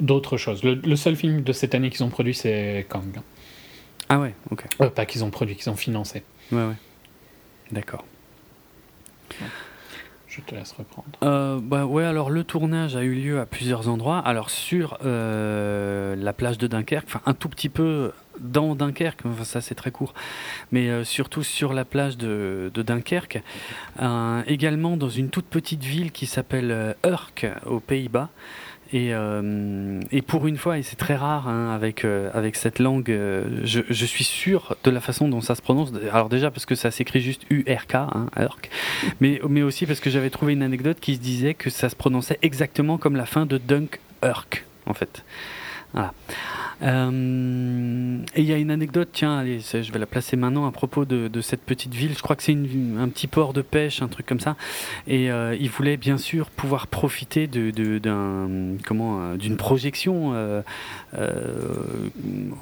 d'autres 0.00 0.36
choses. 0.36 0.64
Le, 0.64 0.74
le 0.74 0.96
seul 0.96 1.14
film 1.16 1.42
de 1.42 1.52
cette 1.52 1.74
année 1.74 1.90
qu'ils 1.90 2.02
ont 2.02 2.08
produit, 2.08 2.34
c'est 2.34 2.86
Kang. 2.88 3.20
Ah 4.08 4.18
ouais, 4.18 4.34
ok. 4.50 4.64
Euh, 4.80 4.90
pas 4.90 5.06
qu'ils 5.06 5.24
ont 5.24 5.30
produit, 5.30 5.54
qu'ils 5.56 5.70
ont 5.70 5.76
financé. 5.76 6.22
Ouais, 6.50 6.66
ouais. 6.66 6.74
D'accord. 7.70 8.04
Je 10.34 10.40
te 10.40 10.54
laisse 10.54 10.72
reprendre. 10.72 11.10
Euh, 11.22 11.60
bah 11.62 11.84
ouais, 11.84 12.04
alors 12.04 12.30
le 12.30 12.42
tournage 12.42 12.96
a 12.96 13.02
eu 13.02 13.12
lieu 13.12 13.38
à 13.38 13.44
plusieurs 13.44 13.90
endroits. 13.90 14.18
Alors 14.18 14.48
sur 14.48 14.96
euh, 15.04 16.16
la 16.16 16.32
plage 16.32 16.56
de 16.56 16.66
Dunkerque, 16.66 17.04
enfin 17.06 17.20
un 17.26 17.34
tout 17.34 17.50
petit 17.50 17.68
peu 17.68 18.12
dans 18.40 18.74
Dunkerque, 18.74 19.26
enfin 19.26 19.44
ça 19.44 19.60
c'est 19.60 19.74
très 19.74 19.90
court, 19.90 20.14
mais 20.70 20.88
euh, 20.88 21.04
surtout 21.04 21.42
sur 21.42 21.74
la 21.74 21.84
plage 21.84 22.16
de, 22.16 22.70
de 22.72 22.82
Dunkerque. 22.82 23.42
Également 24.46 24.96
dans 24.96 25.10
une 25.10 25.28
toute 25.28 25.44
petite 25.44 25.84
ville 25.84 26.12
qui 26.12 26.24
s'appelle 26.24 26.96
Urk 27.04 27.46
aux 27.66 27.80
Pays-Bas. 27.80 28.30
Et, 28.92 29.14
euh, 29.14 30.00
et 30.10 30.20
pour 30.20 30.46
une 30.46 30.58
fois, 30.58 30.78
et 30.78 30.82
c'est 30.82 30.96
très 30.96 31.16
rare 31.16 31.48
hein, 31.48 31.70
avec, 31.70 32.04
euh, 32.04 32.30
avec 32.34 32.56
cette 32.56 32.78
langue, 32.78 33.10
euh, 33.10 33.44
je, 33.64 34.04
suis 34.04 34.24
sûr 34.24 34.76
de 34.84 34.90
la 34.90 35.00
façon 35.00 35.28
dont 35.28 35.40
ça 35.40 35.54
se 35.54 35.62
prononce. 35.62 35.92
Alors 36.12 36.28
déjà 36.28 36.50
parce 36.50 36.66
que 36.66 36.74
ça 36.74 36.90
s'écrit 36.90 37.20
juste 37.20 37.42
U-R-K, 37.48 37.94
hein, 37.94 38.26
Urk, 38.38 38.68
mais, 39.20 39.40
mais 39.48 39.62
aussi 39.62 39.86
parce 39.86 40.00
que 40.00 40.10
j'avais 40.10 40.28
trouvé 40.28 40.52
une 40.52 40.62
anecdote 40.62 40.98
qui 41.00 41.14
se 41.14 41.20
disait 41.20 41.54
que 41.54 41.70
ça 41.70 41.88
se 41.88 41.96
prononçait 41.96 42.38
exactement 42.42 42.98
comme 42.98 43.16
la 43.16 43.24
fin 43.24 43.46
de 43.46 43.56
Dunkirk, 43.56 44.66
en 44.84 44.92
fait. 44.92 45.24
Voilà. 45.92 46.12
Euh, 46.82 48.18
et 48.34 48.40
il 48.40 48.46
y 48.46 48.52
a 48.52 48.56
une 48.56 48.70
anecdote, 48.70 49.10
tiens, 49.12 49.44
je 49.44 49.92
vais 49.92 49.98
la 49.98 50.06
placer 50.06 50.36
maintenant 50.36 50.66
à 50.66 50.72
propos 50.72 51.04
de, 51.04 51.40
cette 51.40 51.62
petite 51.62 51.94
ville. 51.94 52.14
Je 52.16 52.22
crois 52.22 52.36
que 52.36 52.42
c'est 52.42 52.52
un 52.52 53.08
petit 53.08 53.26
port 53.26 53.52
de 53.52 53.62
pêche, 53.62 54.02
un 54.02 54.08
truc 54.08 54.26
comme 54.26 54.40
ça. 54.40 54.56
Et 55.06 55.30
euh, 55.30 55.56
ils 55.58 55.70
voulaient 55.70 55.96
bien 55.96 56.18
sûr 56.18 56.50
pouvoir 56.50 56.86
profiter 56.86 57.46
de, 57.46 57.70
d'un, 57.98 58.48
euh, 58.90 59.36
d'une 59.36 59.56
projection 59.56 60.34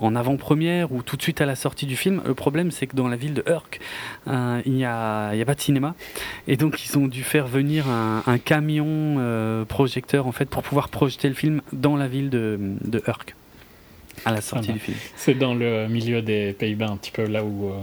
en 0.01 0.17
avant-première 0.17 0.93
ou 0.93 1.03
tout 1.03 1.17
de 1.17 1.23
suite 1.23 1.41
à 1.41 1.47
la 1.47 1.57
sortie 1.57 1.87
du 1.87 1.97
film. 1.97 2.23
Le 2.27 2.35
problème, 2.35 2.71
c'est 2.71 2.87
que 2.87 2.97
dans 2.97 3.09
la 3.09 3.17
ville 3.17 3.35
de 3.35 3.45
Urk, 3.49 3.81
il 4.27 4.73
n'y 4.73 4.85
a, 4.85 5.33
pas 5.47 5.55
de 5.55 5.61
cinéma. 5.61 5.95
Et 6.47 6.57
donc, 6.57 6.85
ils 6.85 6.99
ont 6.99 7.07
dû 7.07 7.23
faire 7.23 7.47
venir 7.47 7.87
un, 7.89 8.39
camion 8.39 9.65
projecteur 9.69 10.27
en 10.27 10.33
fait 10.33 10.47
pour 10.47 10.63
pouvoir 10.63 10.89
projeter 10.89 11.29
le 11.29 11.35
film 11.35 11.61
dans 11.73 11.97
la 11.97 12.09
ville 12.09 12.31
de, 12.31 12.59
de 12.85 13.03
Urk 13.07 13.20
à 14.25 14.33
la 14.33 14.41
sortie 14.41 14.69
Ah 14.71 14.73
du 14.75 14.79
film. 14.79 14.97
C'est 15.17 15.35
dans 15.35 15.55
le 15.55 15.89
milieu 15.89 16.23
des 16.23 16.53
Pays-Bas, 16.53 16.89
un 16.89 16.97
petit 16.97 17.11
peu 17.11 17.25
là 17.27 17.45
où. 17.45 17.71
euh, 17.71 17.81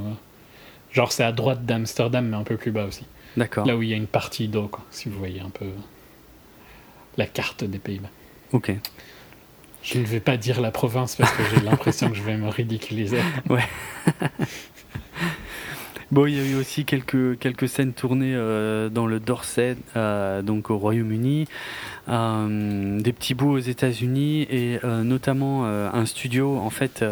genre, 0.92 1.12
c'est 1.12 1.24
à 1.24 1.32
droite 1.32 1.66
d'Amsterdam, 1.66 2.28
mais 2.28 2.38
un 2.38 2.44
peu 2.44 2.58
plus 2.58 2.72
bas 2.72 2.86
aussi. 2.86 3.06
D'accord. 3.36 3.66
Là 3.68 3.76
où 3.78 3.84
il 3.84 3.90
y 3.90 3.94
a 3.94 3.98
une 3.98 4.08
partie 4.08 4.48
d'eau, 4.48 4.68
quoi, 4.68 4.84
si 4.92 5.10
vous 5.10 5.18
voyez 5.20 5.42
un 5.42 5.50
peu 5.50 5.66
la 7.18 7.26
carte 7.26 7.64
des 7.64 7.80
Pays-Bas. 7.80 8.10
Ok. 8.52 8.72
Je 9.84 10.00
ne 10.00 10.06
vais 10.06 10.20
pas 10.20 10.38
dire 10.38 10.60
la 10.60 10.72
province 10.72 11.16
parce 11.16 11.32
que 11.32 11.44
j'ai 11.54 11.62
l'impression 11.62 12.10
que 12.10 12.16
je 12.16 12.22
vais 12.24 12.36
me 12.38 12.50
ridiculiser. 12.50 13.20
Bon, 16.10 16.26
il 16.26 16.36
y 16.36 16.40
a 16.40 16.44
eu 16.44 16.56
aussi 16.56 16.86
quelques, 16.86 17.38
quelques 17.38 17.68
scènes 17.68 17.92
tournées 17.92 18.34
euh, 18.34 18.88
dans 18.88 19.08
le 19.08 19.20
Dorset, 19.20 19.76
euh, 19.98 20.42
donc 20.42 20.70
au 20.70 20.78
Royaume-Uni, 20.78 21.50
euh, 22.08 23.02
des 23.02 23.12
petits 23.12 23.34
bouts 23.34 23.52
aux 23.52 23.60
États-Unis 23.60 24.48
et 24.50 24.80
notamment 24.84 25.66
un 25.66 26.06
studio, 26.06 26.56
en 26.56 26.70
fait, 26.70 27.04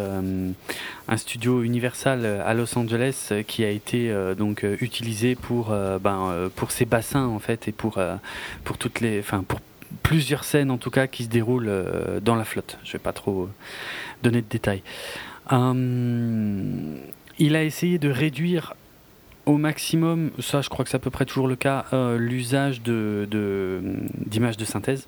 un 1.08 1.16
studio 1.18 1.62
Universal 1.62 2.24
à 2.24 2.54
Los 2.54 2.78
Angeles 2.78 3.32
qui 3.46 3.64
a 3.64 3.70
été 3.70 4.14
donc 4.38 4.64
utilisé 4.80 5.34
pour, 5.34 5.74
ben, 6.00 6.50
pour 6.56 6.70
ses 6.70 6.86
bassins 6.86 7.26
en 7.26 7.38
fait 7.38 7.68
et 7.68 7.72
pour, 7.72 7.98
pour 8.64 8.78
toutes 8.78 9.00
les, 9.00 9.20
enfin 9.20 9.44
pour 9.46 9.60
plusieurs 10.02 10.44
scènes 10.44 10.70
en 10.70 10.78
tout 10.78 10.90
cas 10.90 11.06
qui 11.06 11.24
se 11.24 11.28
déroulent 11.28 11.70
dans 12.22 12.34
la 12.34 12.44
flotte. 12.44 12.78
Je 12.82 12.92
vais 12.92 12.98
pas 12.98 13.12
trop 13.12 13.50
donner 14.22 14.40
de 14.40 14.48
détails. 14.48 14.82
Il 17.38 17.54
a 17.54 17.62
essayé 17.62 17.98
de 17.98 18.08
réduire 18.08 18.74
au 19.46 19.56
maximum, 19.56 20.30
ça 20.40 20.60
je 20.60 20.68
crois 20.68 20.84
que 20.84 20.90
c'est 20.90 20.96
à 20.96 21.00
peu 21.00 21.10
près 21.10 21.24
toujours 21.24 21.48
le 21.48 21.56
cas, 21.56 21.86
euh, 21.92 22.18
l'usage 22.18 22.82
de, 22.82 23.26
de- 23.30 23.80
d'images 24.26 24.56
de 24.56 24.64
synthèse. 24.64 25.06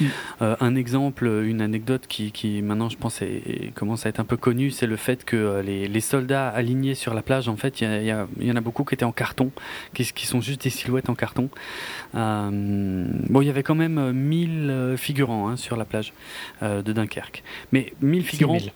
Mm. 0.00 0.04
Euh, 0.42 0.56
un 0.60 0.76
exemple, 0.76 1.26
une 1.44 1.60
anecdote 1.60 2.02
qui, 2.08 2.30
qui 2.30 2.62
maintenant 2.62 2.88
je 2.88 2.96
pense 2.96 3.22
est- 3.22 3.42
est- 3.46 3.74
commence 3.74 4.06
à 4.06 4.08
être 4.08 4.20
un 4.20 4.24
peu 4.24 4.36
connue, 4.36 4.70
c'est 4.70 4.86
le 4.86 4.94
fait 4.96 5.24
que 5.24 5.36
euh, 5.36 5.62
les, 5.62 5.88
les 5.88 6.00
soldats 6.00 6.48
alignés 6.48 6.94
sur 6.94 7.12
la 7.12 7.22
plage, 7.22 7.48
en 7.48 7.56
fait, 7.56 7.80
il 7.80 8.04
y, 8.04 8.12
en 8.52 8.56
a 8.56 8.60
beaucoup 8.60 8.84
qui 8.84 8.94
étaient 8.94 9.04
en 9.04 9.10
carton, 9.12 9.50
qui, 9.94 10.04
qui 10.12 10.26
sont 10.28 10.40
juste 10.40 10.62
des 10.62 10.70
silhouettes 10.70 11.10
en 11.10 11.14
carton. 11.16 11.48
Euh, 12.14 12.50
bon, 13.28 13.40
il 13.42 13.46
y 13.46 13.50
avait 13.50 13.64
quand 13.64 13.74
même 13.74 13.98
euh, 13.98 14.12
1000 14.12 14.70
euh, 14.70 14.96
figurants 14.96 15.48
hein, 15.48 15.56
sur 15.56 15.76
la 15.76 15.84
plage 15.84 16.12
de 16.62 16.92
Dunkerque. 16.92 17.42
Mais 17.72 17.92
1000 18.00 18.22
figurants. 18.24 18.58
6000 18.58 18.72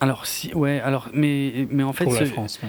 Alors, 0.00 0.26
si, 0.26 0.52
ouais, 0.54 0.80
alors, 0.80 1.08
mais, 1.14 1.66
mais 1.70 1.84
en 1.84 1.92
fait, 1.92 2.04
pour 2.04 2.12
la 2.14 2.26
France. 2.26 2.60
ouais. 2.62 2.68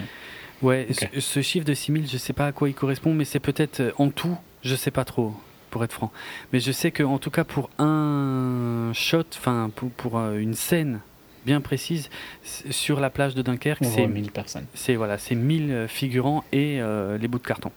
Ouais, 0.62 0.88
ce, 0.92 1.20
ce 1.22 1.42
chiffre 1.42 1.66
de 1.66 1.74
6000, 1.74 2.08
je 2.10 2.18
sais 2.18 2.34
pas 2.34 2.48
à 2.48 2.52
quoi 2.52 2.68
il 2.70 2.76
correspond, 2.76 3.14
mais 3.14 3.26
c'est 3.26 3.40
peut-être 3.40 3.80
euh, 3.80 3.92
en 3.98 4.10
tout, 4.10 4.38
je 4.62 4.76
sais 4.76 4.92
pas 4.92 5.06
trop, 5.06 5.34
pour 5.72 5.84
être 5.84 5.94
franc. 5.94 6.12
Mais 6.52 6.60
je 6.60 6.72
sais 6.72 6.92
que 6.92 7.04
en 7.04 7.18
tout 7.18 7.32
cas 7.32 7.44
pour 7.46 7.70
un 7.80 8.92
shot, 8.94 9.24
enfin 9.38 9.72
pour, 9.76 9.90
pour, 9.92 10.18
euh, 10.20 10.38
une 10.38 10.54
scène 10.56 11.00
bien 11.46 11.62
précise 11.62 12.10
sur 12.44 13.00
la 13.00 13.10
plage 13.10 13.36
de 13.36 13.42
Dunkerque, 13.42 13.84
c'est 13.86 14.02
voit 14.02 14.08
1000 14.08 14.32
personnes. 14.32 14.66
c'est 14.74 14.96
voilà, 14.96 15.18
c'est 15.18 15.36
1000 15.36 15.72
euh, 15.72 15.88
figurants 15.88 16.44
et 16.52 16.82
euh, 16.82 17.18
les 17.18 17.28
bouts 17.30 17.40
de 17.40 17.48
carton. 17.48 17.72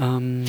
Euh, 0.00 0.44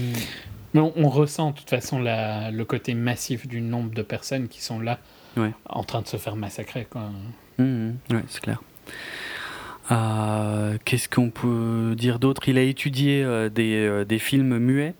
Mais 0.74 0.80
on, 0.80 0.94
on 0.96 1.10
ressent 1.10 1.52
de 1.52 1.58
toute 1.58 1.70
façon 1.70 2.00
la- 2.00 2.50
le 2.52 2.65
côté 2.65 2.94
massif 2.96 3.48
du 3.48 3.62
nombre 3.62 3.94
de 3.94 4.02
personnes 4.02 4.48
qui 4.48 4.62
sont 4.62 4.80
là 4.80 5.00
Ouais. 5.38 5.52
en 5.70 5.84
train 5.84 6.02
de 6.02 6.08
se 6.08 6.17
faire 6.17 6.36
massacrer. 6.36 6.86
Quoi. 6.89 7.10
Mhm, 7.58 7.96
ouais, 8.10 8.24
c'est 8.28 8.41
clair. 8.41 8.62
Euh, 9.92 10.78
Qu'est-ce 10.86 11.10
qu'on 11.10 11.30
peut 11.30 11.96
dire 11.98 12.20
d'autre? 12.20 12.48
Il 12.48 12.58
a 12.58 12.62
étudié 12.62 13.24
euh, 13.24 13.50
des, 13.50 13.76
euh, 13.76 14.06
des 14.06 14.20
films 14.20 14.58
muets 14.58 14.94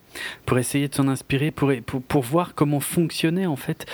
pour 0.46 0.58
essayer 0.58 0.88
de 0.90 0.96
s'en 0.96 1.08
inspirer, 1.08 1.52
pour, 1.52 1.72
pour, 1.86 2.02
pour 2.02 2.22
voir 2.24 2.54
comment 2.56 2.82
fonctionnait 2.82 3.46
en 3.46 3.56
fait 3.56 3.86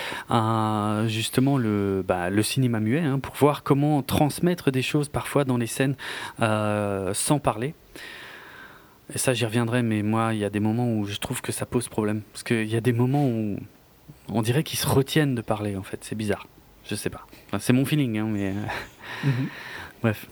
justement 1.06 1.56
le, 1.56 2.04
bah, 2.06 2.30
le 2.30 2.42
cinéma 2.42 2.80
muet, 2.80 3.00
hein, 3.00 3.20
pour 3.20 3.34
voir 3.36 3.62
comment 3.62 4.02
transmettre 4.02 4.72
des 4.72 4.82
choses 4.82 5.08
parfois 5.08 5.44
dans 5.44 5.56
les 5.56 5.68
scènes 5.68 5.94
sans 6.38 7.38
parler. 7.40 7.74
Et 9.14 9.18
ça, 9.18 9.32
j'y 9.32 9.46
reviendrai, 9.46 9.82
mais 9.82 10.02
moi, 10.02 10.34
il 10.34 10.40
y 10.40 10.44
a 10.44 10.50
des 10.50 10.60
moments 10.60 10.92
où 10.92 11.06
je 11.06 11.16
trouve 11.16 11.40
que 11.40 11.50
ça 11.52 11.64
pose 11.64 11.88
problème. 11.88 12.20
Parce 12.32 12.42
qu'il 12.42 12.68
y 12.68 12.76
a 12.76 12.80
des 12.82 12.92
moments 12.92 13.26
où 13.26 13.56
on 14.28 14.42
dirait 14.42 14.62
qu'ils 14.62 14.78
se 14.78 14.86
retiennent 14.86 15.34
de 15.34 15.40
parler, 15.40 15.76
en 15.76 15.82
fait. 15.82 16.00
C'est 16.02 16.14
bizarre. 16.14 16.46
Je 16.84 16.94
sais 16.94 17.08
pas. 17.08 17.26
Enfin, 17.46 17.58
c'est 17.58 17.72
mon 17.72 17.86
feeling, 17.86 18.18
hein, 18.18 18.28
mais. 18.30 18.52
euh, 19.24 19.30
Bref. 20.02 20.26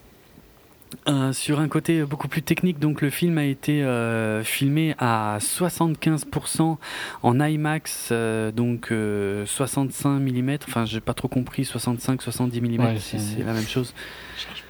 Euh, 1.09 1.33
sur 1.33 1.61
un 1.61 1.69
côté 1.69 2.03
beaucoup 2.03 2.27
plus 2.29 2.43
technique, 2.43 2.79
donc 2.79 3.01
le 3.01 3.11
film 3.11 3.39
a 3.39 3.45
été 3.45 3.83
euh, 3.85 4.43
filmé 4.43 4.95
à 4.99 5.39
75% 5.41 6.77
en 7.23 7.41
IMAX, 7.41 8.09
euh, 8.11 8.51
donc 8.51 8.89
euh, 8.91 9.47
65 9.47 10.19
mm. 10.21 10.59
Enfin, 10.67 10.85
j'ai 10.85 11.01
pas 11.01 11.15
trop 11.15 11.29
compris, 11.29 11.63
65-70 11.63 12.61
mm, 12.61 12.81
Ouais, 12.81 12.99
si 12.99 13.19
c'est- 13.21 13.43
la 13.45 13.53
même 13.53 13.67
chose. 13.67 13.95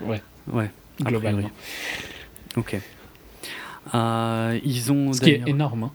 Ouais, 0.02 0.20
Ouais, 0.52 0.70
globalement. 1.02 1.50
Ok. 2.56 2.76
Euh, 3.94 4.58
ils 4.64 4.92
ont 4.92 5.12
Ce 5.12 5.20
qui 5.20 5.30
est 5.30 5.42
énorme, 5.48 5.84
hein, 5.84 5.92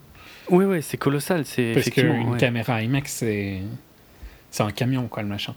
Oui, 0.49 0.65
oui, 0.65 0.81
c'est 0.81 0.97
colossal. 0.97 1.45
C'est 1.45 1.73
parce 1.73 1.89
qu'une 1.89 2.31
ouais. 2.31 2.37
caméra 2.37 2.81
IMAX, 2.81 3.11
c'est. 3.13 3.61
C'est 4.53 4.63
un 4.63 4.71
camion, 4.71 5.07
quoi, 5.07 5.23
le 5.23 5.29
machin. 5.29 5.55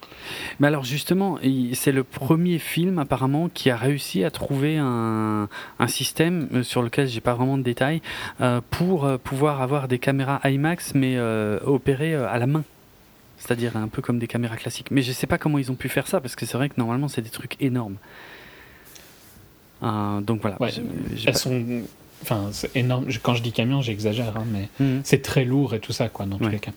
Mais 0.60 0.68
alors 0.68 0.84
justement, 0.84 1.38
c'est 1.72 1.90
le 1.90 2.04
premier 2.04 2.60
film 2.60 3.00
apparemment 3.00 3.48
qui 3.52 3.68
a 3.70 3.76
réussi 3.76 4.22
à 4.22 4.30
trouver 4.30 4.78
un, 4.78 5.48
un 5.80 5.86
système 5.88 6.48
euh, 6.54 6.62
sur 6.62 6.80
lequel 6.80 7.08
j'ai 7.08 7.20
pas 7.20 7.34
vraiment 7.34 7.58
de 7.58 7.64
détails 7.64 8.02
euh, 8.40 8.60
pour 8.70 9.04
euh, 9.04 9.18
pouvoir 9.18 9.62
avoir 9.62 9.88
des 9.88 9.98
caméras 9.98 10.40
IMAX 10.44 10.94
mais 10.94 11.14
euh, 11.16 11.58
opérées 11.64 12.14
à 12.14 12.38
la 12.38 12.46
main. 12.46 12.62
C'est-à-dire 13.36 13.76
un 13.76 13.88
peu 13.88 14.00
comme 14.00 14.20
des 14.20 14.28
caméras 14.28 14.56
classiques. 14.56 14.92
Mais 14.92 15.02
je 15.02 15.10
sais 15.10 15.26
pas 15.26 15.38
comment 15.38 15.58
ils 15.58 15.72
ont 15.72 15.74
pu 15.74 15.88
faire 15.88 16.06
ça 16.06 16.20
parce 16.20 16.36
que 16.36 16.46
c'est 16.46 16.56
vrai 16.56 16.68
que 16.68 16.74
normalement 16.78 17.08
c'est 17.08 17.20
des 17.20 17.30
trucs 17.30 17.60
énormes. 17.60 17.96
Euh, 19.82 20.20
donc 20.20 20.40
voilà. 20.40 20.56
Ouais, 20.62 20.70
Elles 21.16 21.24
pas- 21.24 21.32
sont. 21.34 21.82
Enfin, 22.22 22.48
c'est 22.52 22.74
énorme. 22.76 23.06
Quand 23.22 23.34
je 23.34 23.42
dis 23.42 23.50
camion, 23.52 23.82
j'exagère, 23.82 24.36
hein, 24.36 24.44
mais 24.50 24.68
Mhm. 24.78 25.00
c'est 25.04 25.20
très 25.20 25.44
lourd 25.44 25.74
et 25.74 25.80
tout 25.80 25.92
ça, 25.92 26.08
quoi, 26.08 26.24
dans 26.26 26.38
tous 26.38 26.44
Ouais. 26.44 26.52
les 26.52 26.58
cas. 26.60 26.70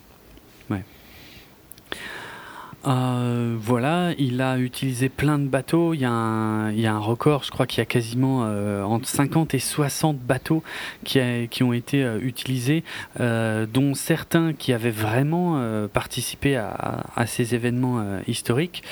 Euh, 2.87 3.55
voilà, 3.59 4.13
il 4.17 4.41
a 4.41 4.57
utilisé 4.57 5.09
plein 5.09 5.39
de 5.39 5.47
bateaux. 5.47 5.93
Il 5.93 5.99
y 5.99 6.05
a 6.05 6.11
un, 6.11 6.99
record, 6.99 7.43
je 7.43 7.51
crois 7.51 7.67
qu'il 7.67 7.79
y 7.79 7.81
a 7.81 7.85
quasiment 7.85 8.45
euh, 8.45 8.81
entre 8.83 9.07
50 9.07 9.53
et 9.53 9.59
60 9.59 10.17
bateaux 10.17 10.63
qui, 11.03 11.19
ont 11.63 11.73
été 11.73 12.03
euh, 12.03 12.19
utilisés, 12.21 12.83
dont 13.19 13.93
certains 13.93 14.53
qui 14.53 14.71
avaient 14.73 14.89
vraiment 14.89 15.61
participé 15.91 16.55
à, 16.55 17.25
ces 17.25 17.55
événements 17.55 18.03
historiques. 18.27 18.83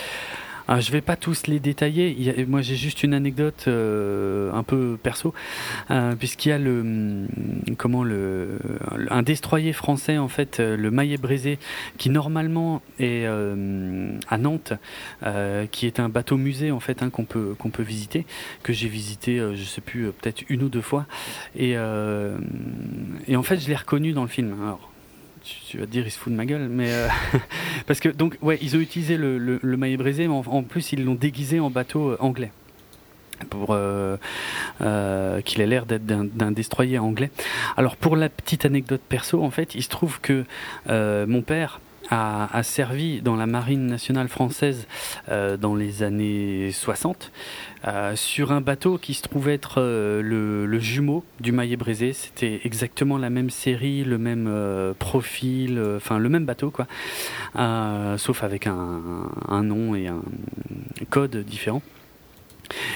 Ah, 0.67 0.79
je 0.79 0.91
vais 0.91 1.01
pas 1.01 1.15
tous 1.15 1.45
les 1.45 1.59
détailler. 1.59 2.45
moi, 2.47 2.61
j'ai 2.61 2.75
juste 2.75 3.03
une 3.03 3.13
anecdote 3.13 3.65
euh, 3.67 4.51
un 4.51 4.63
peu 4.63 4.97
perso, 5.01 5.31
euh, 5.91 6.15
puisqu'il 6.15 6.49
y 6.49 6.51
a 6.53 6.57
le 6.57 6.79
hum, 6.79 7.27
comment 7.77 8.03
le 8.03 8.57
un 9.11 9.21
destroyer 9.21 9.73
français 9.73 10.17
en 10.17 10.27
fait, 10.27 10.59
euh, 10.59 10.75
le 10.75 10.89
Maillet 10.89 11.17
Brézé, 11.17 11.59
qui 11.99 12.09
normalement 12.09 12.81
est 12.99 13.25
à 13.25 14.37
Nantes, 14.37 14.73
qui 15.71 15.85
est 15.85 15.99
un 15.99 16.09
bateau 16.09 16.37
musée 16.37 16.71
en 16.71 16.79
fait 16.79 17.03
hein, 17.03 17.09
qu'on 17.11 17.25
peut 17.25 17.55
qu'on 17.59 17.69
peut 17.69 17.83
visiter, 17.83 18.25
que 18.63 18.73
j'ai 18.73 18.87
visité, 18.87 19.37
je 19.53 19.63
sais 19.63 19.81
plus, 19.81 20.11
peut-être 20.11 20.43
une 20.49 20.63
ou 20.63 20.69
deux 20.69 20.81
fois, 20.81 21.05
et 21.55 21.75
et 23.27 23.35
en 23.35 23.43
fait, 23.43 23.57
je 23.57 23.67
l'ai 23.67 23.75
reconnu 23.75 24.13
dans 24.13 24.23
le 24.23 24.29
film. 24.29 24.55
Alors, 24.61 24.91
tu 25.81 25.87
dire, 25.87 26.05
il 26.05 26.11
se 26.11 26.17
fout 26.17 26.31
de 26.31 26.37
ma 26.37 26.45
gueule, 26.45 26.67
mais 26.69 26.91
euh, 26.91 27.07
parce 27.87 27.99
que 27.99 28.09
donc 28.09 28.37
ouais, 28.41 28.57
ils 28.61 28.75
ont 28.75 28.79
utilisé 28.79 29.17
le, 29.17 29.37
le, 29.37 29.77
maillet 29.77 29.97
brisé, 29.97 30.27
mais 30.27 30.33
en, 30.33 30.63
plus 30.63 30.91
ils 30.93 31.03
l'ont 31.03 31.15
déguisé 31.15 31.59
en 31.59 31.69
bateau 31.69 32.09
euh, 32.09 32.17
anglais 32.19 32.51
pour 33.49 33.71
euh, 33.71 34.17
qu'il 35.41 35.59
ait 35.59 35.67
l'air 35.67 35.85
d'être 35.85 36.05
d'un 36.05 36.51
destroyer 36.51 36.99
anglais. 36.99 37.29
Alors 37.75 37.97
pour 37.97 38.15
la 38.15 38.29
petite 38.29 38.65
anecdote 38.65 39.01
perso, 39.07 39.43
en 39.43 39.51
fait, 39.51 39.75
il 39.75 39.83
se 39.83 39.89
trouve 39.89 40.21
que 40.21 40.45
mon 40.87 41.41
père 41.41 41.81
a, 42.09 42.63
servi 42.63 43.21
dans 43.21 43.35
la 43.35 43.45
marine 43.45 43.87
nationale 43.87 44.29
française 44.29 44.87
dans 45.27 45.75
les 45.75 46.01
années 46.01 46.71
60 46.71 47.33
euh, 47.87 48.15
sur 48.15 48.51
un 48.51 48.61
bateau 48.61 48.97
qui 48.97 49.13
se 49.13 49.21
trouvait 49.21 49.53
être 49.53 49.75
euh, 49.77 50.21
le, 50.21 50.79
jumeau 50.79 51.23
du 51.39 51.51
maillet 51.51 51.77
brisé. 51.77 52.13
C'était 52.13 52.61
exactement 52.63 53.17
la 53.17 53.29
même 53.29 53.49
série, 53.49 54.03
le 54.03 54.17
même 54.17 54.49
profil, 54.99 55.81
enfin 55.95 56.19
le 56.19 56.29
même 56.29 56.45
bateau 56.45 56.71
quoi, 56.71 56.87
sauf 58.17 58.43
avec 58.43 58.67
un 58.67 59.63
nom 59.63 59.95
et 59.95 60.07
un 60.07 60.21
code 61.09 61.37
différent. 61.37 61.81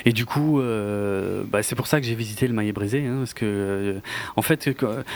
Et 0.06 0.14
du 0.14 0.26
coup, 0.26 0.60
euh, 0.60 1.44
bah, 1.46 1.64
c'est 1.64 1.76
pour 1.76 1.88
ça 1.88 2.00
que 2.00 2.06
j'ai 2.06 2.16
visité 2.16 2.48
le 2.48 2.54
maillet 2.54 2.72
brisé, 2.72 3.06
hein, 3.06 3.18
parce 3.20 3.34
que, 3.34 3.46
euh, 3.46 4.00
en 4.36 4.42
fait, 4.42 4.70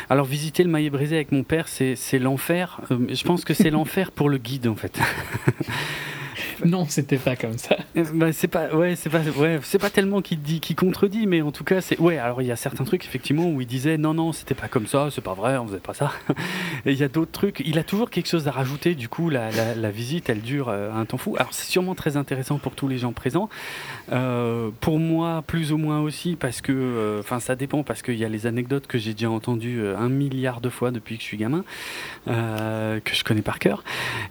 alors 0.09 0.25
visiter 0.25 0.63
le 0.63 0.69
maillet 0.69 0.89
brisé 0.89 1.15
avec 1.15 1.31
mon 1.31 1.43
père, 1.43 1.67
c'est 1.67 2.19
l'enfer. 2.19 2.81
Euh, 2.91 3.07
je 3.09 3.23
pense 3.23 3.45
que 3.45 3.53
c'est 3.53 3.69
l'enfer 3.69 4.11
pour 4.11 4.29
le 4.29 4.37
guide, 4.37 4.67
en 4.67 4.75
fait. 4.75 4.99
non, 6.65 6.85
c'était 6.87 7.17
pas 7.17 7.35
comme 7.35 7.57
ça. 7.57 7.77
Bah, 8.13 8.31
c'est 8.31 8.47
pas, 8.47 8.73
ouais, 8.73 8.95
c'est 8.95 9.09
pas, 9.09 9.21
ouais, 9.21 9.59
c'est 9.63 9.79
pas 9.79 9.89
tellement 9.89 10.21
qui 10.21 10.37
dit, 10.37 10.59
qui 10.59 10.75
contredit, 10.75 11.27
mais 11.27 11.41
en 11.41 11.51
tout 11.51 11.63
cas, 11.63 11.81
c'est, 11.81 11.99
ouais. 11.99 12.17
Alors 12.17 12.41
il 12.41 12.47
y 12.47 12.51
a 12.51 12.55
certains 12.55 12.83
trucs 12.83 13.05
effectivement 13.05 13.49
où 13.49 13.61
il 13.61 13.67
disait 13.67 13.97
non, 13.97 14.13
non, 14.13 14.31
c'était 14.31 14.55
pas 14.55 14.67
comme 14.67 14.87
ça, 14.87 15.09
c'est 15.11 15.21
pas 15.21 15.33
vrai, 15.33 15.57
on 15.57 15.67
faisait 15.67 15.79
pas 15.79 15.93
ça. 15.93 16.11
Et 16.85 16.91
il 16.91 16.97
y 16.97 17.03
a 17.03 17.07
d'autres 17.07 17.31
trucs. 17.31 17.61
Il 17.65 17.77
a 17.79 17.83
toujours 17.83 18.09
quelque 18.09 18.27
chose 18.27 18.47
à 18.47 18.51
rajouter. 18.51 18.95
Du 18.95 19.09
coup, 19.09 19.29
la, 19.29 19.49
la, 19.75 19.91
visite, 19.91 20.29
elle 20.29 20.41
dure 20.41 20.69
euh, 20.69 20.91
un 20.91 21.05
temps 21.05 21.17
fou. 21.17 21.35
Alors 21.37 21.53
c'est 21.53 21.69
sûrement 21.69 21.95
très 21.95 22.17
intéressant 22.17 22.57
pour 22.57 22.75
tous 22.75 22.87
les 22.87 22.97
gens 22.97 23.13
présents. 23.13 23.49
Euh, 24.11 24.69
pour 24.79 24.99
moi, 24.99 25.43
plus 25.45 25.71
ou 25.71 25.77
moins 25.77 25.99
aussi, 26.01 26.35
parce 26.35 26.61
que, 26.61 26.71
euh, 26.71 27.19
enfin, 27.19 27.39
ça 27.39 27.55
dépend, 27.55 27.83
parce 27.83 28.01
qu'il 28.01 28.15
y 28.15 28.25
a 28.25 28.29
les 28.29 28.47
anecdotes 28.47 28.87
que 28.87 28.97
j'ai 28.97 29.13
déjà 29.13 29.29
entendues 29.29 29.85
un 29.87 30.09
milliard 30.09 30.61
de 30.61 30.69
fois 30.69 30.91
depuis 30.91 31.17
que 31.17 31.21
je 31.21 31.27
suis 31.27 31.37
gamin, 31.37 31.63
que 32.25 33.13
je 33.13 33.23
connais 33.23 33.41
par 33.41 33.59
cœur. 33.59 33.83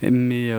Mais, 0.02 0.50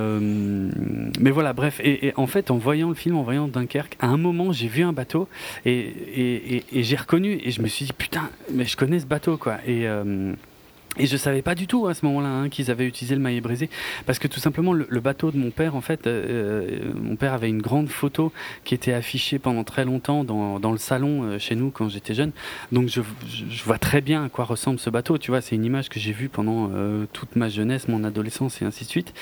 mais 1.20 1.32
voilà, 1.32 1.54
bref. 1.54 1.62
Et, 1.84 2.13
en 2.15 2.28
fait, 2.28 2.52
en 2.52 2.58
voyant 2.58 2.89
le 2.89 2.95
film, 2.95 3.15
en 3.17 3.23
voyant 3.23 3.47
Dunkerque, 3.47 3.95
à 3.99 4.08
un 4.08 4.17
moment, 4.17 4.52
j'ai 4.52 4.67
vu 4.67 4.84
un 4.84 4.93
bateau 4.93 5.28
et, 5.65 6.63
j'ai 6.73 6.95
reconnu 6.95 7.39
et 7.43 7.52
je 7.52 7.62
me 7.62 7.67
suis 7.67 7.86
dit 7.86 7.93
putain, 7.93 8.30
mais 8.52 8.65
je 8.65 8.78
connais 8.78 8.99
ce 8.99 9.06
bateau 9.06 9.38
quoi. 9.38 9.58
Et 9.67 9.88
et 10.97 11.08
je 11.08 11.17
savais 11.17 11.41
pas 11.41 11.56
du 11.56 11.65
tout 11.65 11.88
à 11.88 11.95
ce 11.95 12.06
moment-là 12.06 12.30
hein, 12.30 12.49
qu'ils 12.49 12.69
avaient 12.69 12.86
utilisé 12.86 13.15
le 13.15 13.21
maillet 13.21 13.41
brisé, 13.41 13.69
parce 14.06 14.19
que 14.19 14.28
tout 14.28 14.39
simplement 14.39 14.73
le, 14.73 14.99
bateau 14.99 15.32
de 15.32 15.38
mon 15.38 15.49
père, 15.49 15.76
en 15.76 15.82
fait, 15.82 16.06
euh, 16.06 16.26
euh, 16.30 16.91
mon 16.93 17.15
père 17.15 17.34
avait 17.34 17.49
une 17.49 17.62
grande 17.62 17.89
photo 17.89 18.32
qui 18.63 18.76
était 18.76 18.93
affichée 18.93 19.39
pendant 19.39 19.63
très 19.63 19.86
longtemps 19.86 20.23
dans, 20.23 20.71
le 20.71 20.78
salon 20.78 21.23
euh, 21.23 21.39
chez 21.39 21.56
nous 21.56 21.71
quand 21.71 21.89
j'étais 21.89 22.13
jeune. 22.13 22.32
Donc 22.71 22.89
je, 22.89 23.02
je, 23.28 23.63
vois 23.63 23.80
très 23.80 24.02
bien 24.02 24.26
à 24.26 24.30
quoi 24.30 24.45
ressemble 24.45 24.78
ce 24.78 24.91
bateau. 24.91 25.17
Tu 25.17 25.32
vois, 25.32 25.41
c'est 25.41 25.56
une 25.56 25.65
image 25.65 25.89
que 25.89 25.99
j'ai 25.99 26.12
vue 26.12 26.30
pendant 26.30 26.69
toute 27.12 27.36
ma 27.36 27.49
jeunesse, 27.49 27.88
mon 27.88 28.04
adolescence 28.04 28.62
et 28.62 28.65
ainsi 28.65 28.84
de 28.84 28.89
suite. 28.89 29.13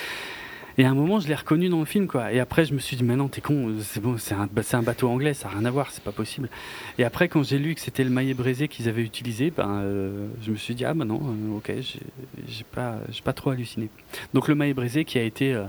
Et 0.82 0.84
à 0.84 0.90
un 0.90 0.96
moment, 0.96 1.20
je 1.20 1.28
l'ai 1.28 1.36
reconnu 1.36 1.70
dans 1.70 1.78
le 1.78 1.86
film, 1.86 2.08
quoi. 2.08 2.34
Et 2.34 2.40
après, 2.40 2.66
je 2.66 2.74
me 2.74 2.80
suis 2.80 2.98
dit, 2.98 3.04
mais 3.04 3.16
non, 3.16 3.28
t'es 3.28 3.40
con, 3.40 3.72
c'est 3.82 4.00
bon, 4.00 4.18
c'est 4.18 4.34
un, 4.34 4.50
un, 4.50 4.82
bateau 4.82 5.10
anglais, 5.10 5.36
ça 5.36 5.48
n'a 5.48 5.58
rien 5.58 5.66
à 5.66 5.70
voir, 5.70 5.92
c'est 5.92 6.04
pas 6.04 6.12
possible. 6.12 6.50
Et 6.98 7.04
après, 7.04 7.28
quand 7.28 7.44
j'ai 7.44 7.60
lu 7.60 7.76
que 7.76 7.82
c'était 7.82 8.04
le 8.04 8.10
maillet 8.10 8.34
brisé 8.34 8.68
qu'ils 8.68 8.90
avaient 8.90 9.04
utilisé, 9.04 9.52
ben, 9.56 9.70
euh, 9.84 10.28
je 10.42 10.50
me 10.50 10.56
suis 10.56 10.74
dit, 10.74 10.84
ah 10.84 10.96
ben 10.96 11.06
non, 11.06 11.22
euh, 11.24 11.58
ok, 11.58 11.72
j'ai 12.48 12.64
pas, 12.64 12.96
pas 13.24 13.34
trop 13.34 13.52
halluciné. 13.52 13.90
Donc 14.34 14.48
le 14.48 14.56
maillet 14.56 14.74
brisé 14.74 15.06
qui 15.06 15.20
a 15.20 15.22
été 15.22 15.54
euh, 15.54 15.66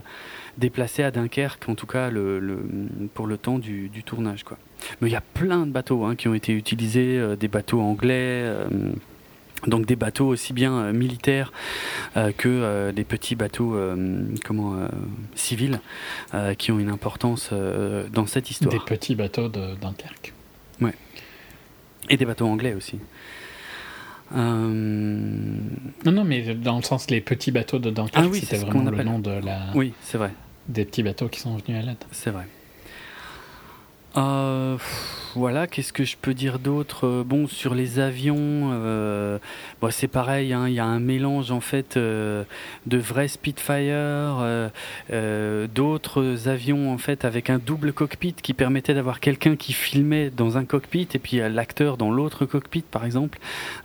déplacé 0.57 1.03
à 1.03 1.11
Dunkerque, 1.11 1.69
en 1.69 1.75
tout 1.75 1.87
cas 1.87 2.09
pour 3.13 3.27
le 3.27 3.37
temps 3.37 3.59
du, 3.59 3.91
du, 3.91 4.05
tournage, 4.05 4.45
quoi. 4.45 4.57
Mais 5.03 5.11
il 5.11 5.13
y 5.13 5.17
a 5.17 5.21
plein 5.21 5.67
de 5.67 5.73
bateaux 5.73 6.07
hein, 6.07 6.17
qui 6.17 6.29
ont 6.29 6.35
été 6.35 6.55
utilisés, 6.55 7.37
des 7.37 7.49
bateaux 7.49 7.83
anglais. 7.83 8.51
Donc 9.67 9.87
des 9.87 9.97
bateaux 9.97 10.29
aussi 10.29 10.53
bien 10.53 10.73
euh, 10.73 10.93
militaires 10.93 11.53
euh, 12.17 12.33
que 12.33 12.49
euh, 12.49 12.93
des 12.93 13.05
petits 13.05 13.37
bateaux 13.37 13.77
comment 14.45 14.77
civils 15.35 15.81
qui 16.59 16.73
ont 16.73 16.79
une 16.79 16.91
importance 16.91 17.51
dans 18.13 18.27
cette 18.27 18.51
histoire. 18.51 18.73
Des 18.73 18.81
petits 18.81 19.15
bateaux 19.15 19.49
de 19.49 19.75
Dunkerque. 19.81 20.33
Ouais. 20.81 20.95
Et 22.11 22.17
des 22.17 22.25
bateaux 22.25 22.47
anglais 22.47 22.75
aussi. 22.75 22.99
Non, 24.35 24.41
non, 26.05 26.25
mais 26.25 26.55
dans 26.55 26.77
le 26.77 26.83
sens 26.83 27.11
les 27.11 27.21
petits 27.21 27.51
bateaux 27.51 27.79
de 27.79 27.91
Dunkerque, 27.91 28.31
ah 28.33 28.39
c'était 28.39 28.57
vraiment 28.57 28.91
le 28.91 29.03
nom 29.03 29.19
de 29.19 29.31
la. 29.31 29.67
Oui, 29.75 29.93
c'est 30.03 30.19
vrai. 30.19 30.33
Des 30.69 30.85
petits 30.85 31.03
bateaux 31.03 31.29
qui 31.29 31.41
sont 31.41 31.57
venus 31.57 31.83
à 31.83 31.83
l'aide. 31.83 32.05
C'est 32.13 32.31
vrai. 32.31 32.47
Euh, 34.17 34.77
voilà, 35.35 35.67
qu'est-ce 35.67 35.93
que 35.93 36.05
je 36.05 36.17
peux 36.21 36.35
dire 36.35 36.59
d'autre 36.59 37.07
euh, 37.07 37.25
Bon, 37.25 37.47
sur 37.47 37.75
les 37.75 37.99
avions, 37.99 38.71
euh, 38.73 39.39
c'est 39.91 40.09
pareil, 40.09 40.53
hein, 40.53 40.69
il 40.69 40.75
y 40.75 40.81
a 40.81 40.85
un 40.85 41.01
mélange 41.01 41.51
en 41.51 41.61
fait 41.61 41.97
euh, 41.97 42.45
de 42.87 42.99
vrais 42.99 43.29
Spitfire, 43.29 44.71
d'autres 45.75 46.49
avions 46.49 46.93
en 46.93 46.99
fait 46.99 47.25
avec 47.25 47.51
un 47.51 47.59
double 47.59 47.93
cockpit 47.93 48.35
qui 48.35 48.53
permettait 48.55 48.95
d'avoir 48.95 49.21
quelqu'un 49.21 49.57
qui 49.57 49.73
filmait 49.73 50.31
dans 50.31 50.59
un 50.59 50.65
cockpit 50.65 51.09
et 51.15 51.19
puis 51.19 51.39
l'acteur 51.39 51.97
dans 51.97 52.11
l'autre 52.11 52.45
cockpit 52.45 52.83
par 52.83 53.05
exemple. 53.05 53.39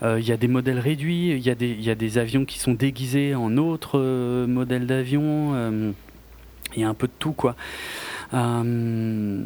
Il 0.03 0.23
y 0.23 0.31
a 0.31 0.37
des 0.37 0.47
modèles 0.47 0.79
réduits, 0.79 1.31
il 1.31 1.39
y, 1.39 1.83
y, 1.83 1.89
a 1.89 1.95
des 1.95 2.17
avions 2.17 2.45
qui 2.45 2.59
sont 2.59 2.73
déguisés 2.73 3.35
en 3.35 3.57
autres 3.57 3.99
modèles 4.45 4.87
d'avions. 4.87 5.93
Il 6.75 6.81
y 6.81 6.85
a 6.85 6.89
un 6.89 6.93
peu 6.93 7.07
de 7.07 7.13
tout 7.19 7.33
quoi. 7.33 7.55
Euh, 8.33 9.43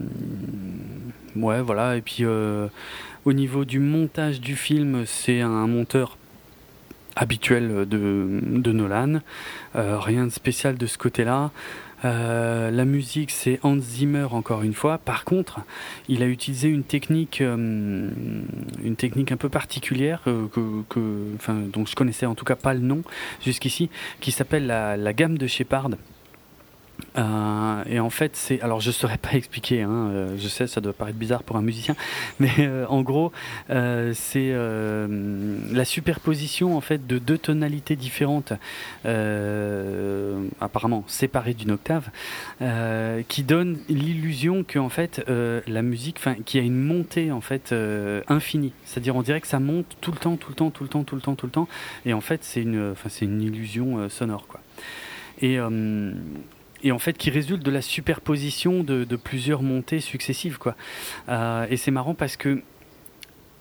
ouais, 1.36 1.62
voilà. 1.62 1.98
Et 1.98 2.02
puis 2.02 2.20
euh, 2.22 2.68
au 3.26 3.34
niveau 3.34 3.66
du 3.66 3.80
montage 3.80 4.42
du 4.42 4.56
film, 4.56 5.04
c'est 5.06 5.42
un 5.42 5.68
monteur 5.68 6.18
habituel 7.16 7.88
de, 7.88 8.72
Nolan. 8.72 9.20
Euh, 9.76 10.00
rien 10.00 10.26
de 10.26 10.32
spécial 10.32 10.78
de 10.78 10.86
ce 10.86 10.98
côté-là. 10.98 11.52
la 12.04 12.86
musique, 12.86 13.32
c'est 13.32 13.60
Hans 13.64 13.80
Zimmer 13.80 14.28
encore 14.32 14.64
une 14.64 14.74
fois. 14.74 14.98
Par 14.98 15.26
contre, 15.26 15.60
il 16.08 16.24
a 16.24 16.26
utilisé 16.26 16.70
une 16.70 16.84
technique, 16.84 17.42
une 17.42 18.96
technique 18.98 19.32
un 19.32 19.38
peu 19.38 19.50
particulière 19.50 20.22
que, 20.24 21.70
dont 21.74 21.86
je 21.86 21.96
connaissais 21.96 22.26
en 22.26 22.34
tout 22.34 22.46
cas 22.46 22.56
pas 22.56 22.74
le 22.74 22.80
nom 22.80 23.04
jusqu'ici, 23.44 23.90
qui 24.22 24.32
s'appelle 24.32 24.66
la, 24.66 25.14
gamme 25.14 25.38
de 25.38 25.48
Shepard. 25.48 25.90
Euh, 27.18 27.84
et 27.88 28.00
en 28.00 28.10
fait, 28.10 28.36
c'est. 28.36 28.62
Alors, 28.62 28.80
je 28.80 28.90
ne 28.90 28.94
saurais 28.94 29.18
pas 29.18 29.32
expliquer, 29.34 29.82
hein, 29.82 30.10
euh, 30.12 30.36
je 30.38 30.48
sais, 30.48 30.68
ça 30.68 30.82
doit 30.82 30.94
paraître 30.94 31.18
bizarre 31.18 31.44
pour 31.44 31.58
un 31.58 31.62
musicien, 31.62 31.96
mais 32.40 32.52
euh, 32.60 32.86
en 32.88 33.02
gros, 33.02 33.32
c'est 33.70 34.54
la 34.54 35.86
superposition 35.86 36.78
en 36.78 36.82
fait 36.82 37.08
de 37.08 37.18
deux 37.18 37.38
tonalités 37.38 37.96
différentes, 37.96 38.54
apparemment 40.60 41.04
séparées 41.08 41.54
d'une 41.54 41.72
octave, 41.72 42.10
qui 43.28 43.44
donne 43.44 43.80
l'illusion 43.90 44.64
que 44.64 44.80
en 44.80 44.90
fait, 44.90 45.24
la 45.28 45.82
musique, 45.82 46.20
qui 46.46 46.60
a 46.60 46.62
une 46.62 46.80
montée 46.82 47.32
en 47.32 47.42
fait 47.42 47.74
infinie. 48.28 48.74
C'est-à-dire, 48.86 49.16
on 49.16 49.22
dirait 49.22 49.42
que 49.42 49.48
ça 49.48 49.60
monte 49.60 49.98
tout 50.02 50.12
le 50.12 50.18
temps, 50.18 50.36
tout 50.36 50.50
le 50.50 50.56
temps, 50.56 50.70
tout 50.70 50.84
le 50.84 50.90
temps, 50.90 51.04
tout 51.04 51.16
le 51.16 51.22
temps, 51.22 51.36
tout 51.36 51.46
le 51.46 51.52
temps, 51.52 51.68
et 52.06 52.14
en 52.14 52.22
fait, 52.22 52.44
c'est 52.44 52.62
une, 52.62 52.94
c'est 53.10 53.26
une 53.26 53.42
illusion 53.42 54.10
sonore, 54.10 54.48
quoi. 54.48 54.62
Et 55.42 55.58
et 56.84 56.92
en 56.92 57.00
fait 57.00 57.18
qui 57.18 57.30
résulte 57.30 57.64
de 57.64 57.72
la 57.72 57.82
superposition 57.82 58.84
de, 58.84 59.16
plusieurs 59.16 59.62
montées 59.62 60.00
successives 60.00 60.58
quoi. 60.58 60.76
Euh, 61.30 61.66
et 61.70 61.78
c'est 61.78 61.92
marrant 61.92 62.14
parce 62.14 62.38
que 62.38 62.62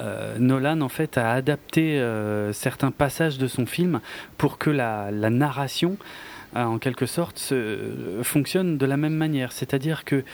euh, 0.00 0.38
Nolan 0.38 0.80
en 0.80 0.88
fait 0.88 1.18
a 1.18 1.32
adapté 1.32 1.98
euh, 1.98 2.52
certains 2.52 2.90
passages 2.90 3.36
de 3.36 3.46
son 3.46 3.66
film 3.66 4.00
pour 4.38 4.58
que 4.58 4.70
la, 4.70 5.10
narration 5.12 5.96
en 6.56 6.78
quelque 6.78 7.06
sorte 7.06 7.54
fonctionne 8.22 8.76
de 8.76 8.84
la 8.84 8.96
même 8.96 9.14
manière. 9.14 9.52
C'est-à-dire 9.52 10.04
que 10.04 10.24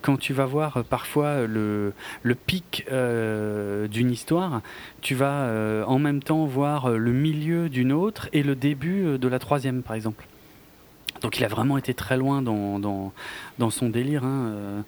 quand 0.00 0.16
tu 0.16 0.32
vas 0.32 0.46
voir 0.46 0.84
parfois 0.84 1.44
le, 1.48 1.92
le 2.22 2.34
pic 2.36 2.86
d'une 2.88 4.10
histoire, 4.12 4.62
tu 5.00 5.16
vas 5.16 5.84
en 5.88 5.98
même 5.98 6.22
temps 6.22 6.44
voir 6.44 6.90
le 6.90 7.10
milieu 7.10 7.68
d'une 7.68 7.90
autre 7.90 8.28
et 8.32 8.44
le 8.44 8.54
début 8.54 9.18
de 9.18 9.26
la 9.26 9.40
troisième 9.40 9.82
par 9.82 9.96
exemple. 9.96 10.24
Donc 11.22 11.38
il 11.38 11.44
a 11.44 11.48
vraiment 11.48 11.78
été 11.78 11.94
très 11.94 12.16
loin 12.16 12.42
dans, 12.42 12.78
dans, 12.78 13.12
dans 13.58 13.70
son 13.70 13.88
délire, 13.88 14.24
hein, 14.24 14.46
euh, 14.46 14.82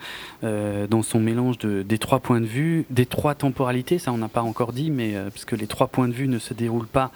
euh, 0.44 0.86
dans 0.86 1.02
son 1.02 1.20
mélange 1.20 1.58
de, 1.58 1.82
des 1.82 1.98
trois 1.98 2.20
points 2.20 2.40
de 2.40 2.46
vue, 2.46 2.84
des 2.90 3.06
trois 3.06 3.34
temporalités, 3.34 3.98
ça 3.98 4.12
on 4.12 4.18
n'a 4.18 4.28
pas 4.28 4.42
encore 4.42 4.72
dit, 4.72 4.90
mais 4.90 5.16
euh, 5.16 5.30
parce 5.30 5.50
les 5.52 5.66
trois 5.66 5.88
points 5.88 6.08
de 6.08 6.12
vue 6.12 6.28
ne 6.28 6.38
se 6.38 6.54
déroulent 6.54 6.86
pas 6.86 7.10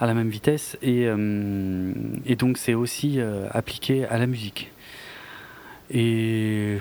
à 0.00 0.06
la 0.06 0.14
même 0.14 0.28
vitesse, 0.28 0.76
et, 0.82 1.06
et 2.26 2.36
donc 2.36 2.58
c'est 2.58 2.74
aussi 2.74 3.20
appliqué 3.52 4.04
à 4.06 4.18
la 4.18 4.26
musique. 4.26 4.72
Et 5.90 6.78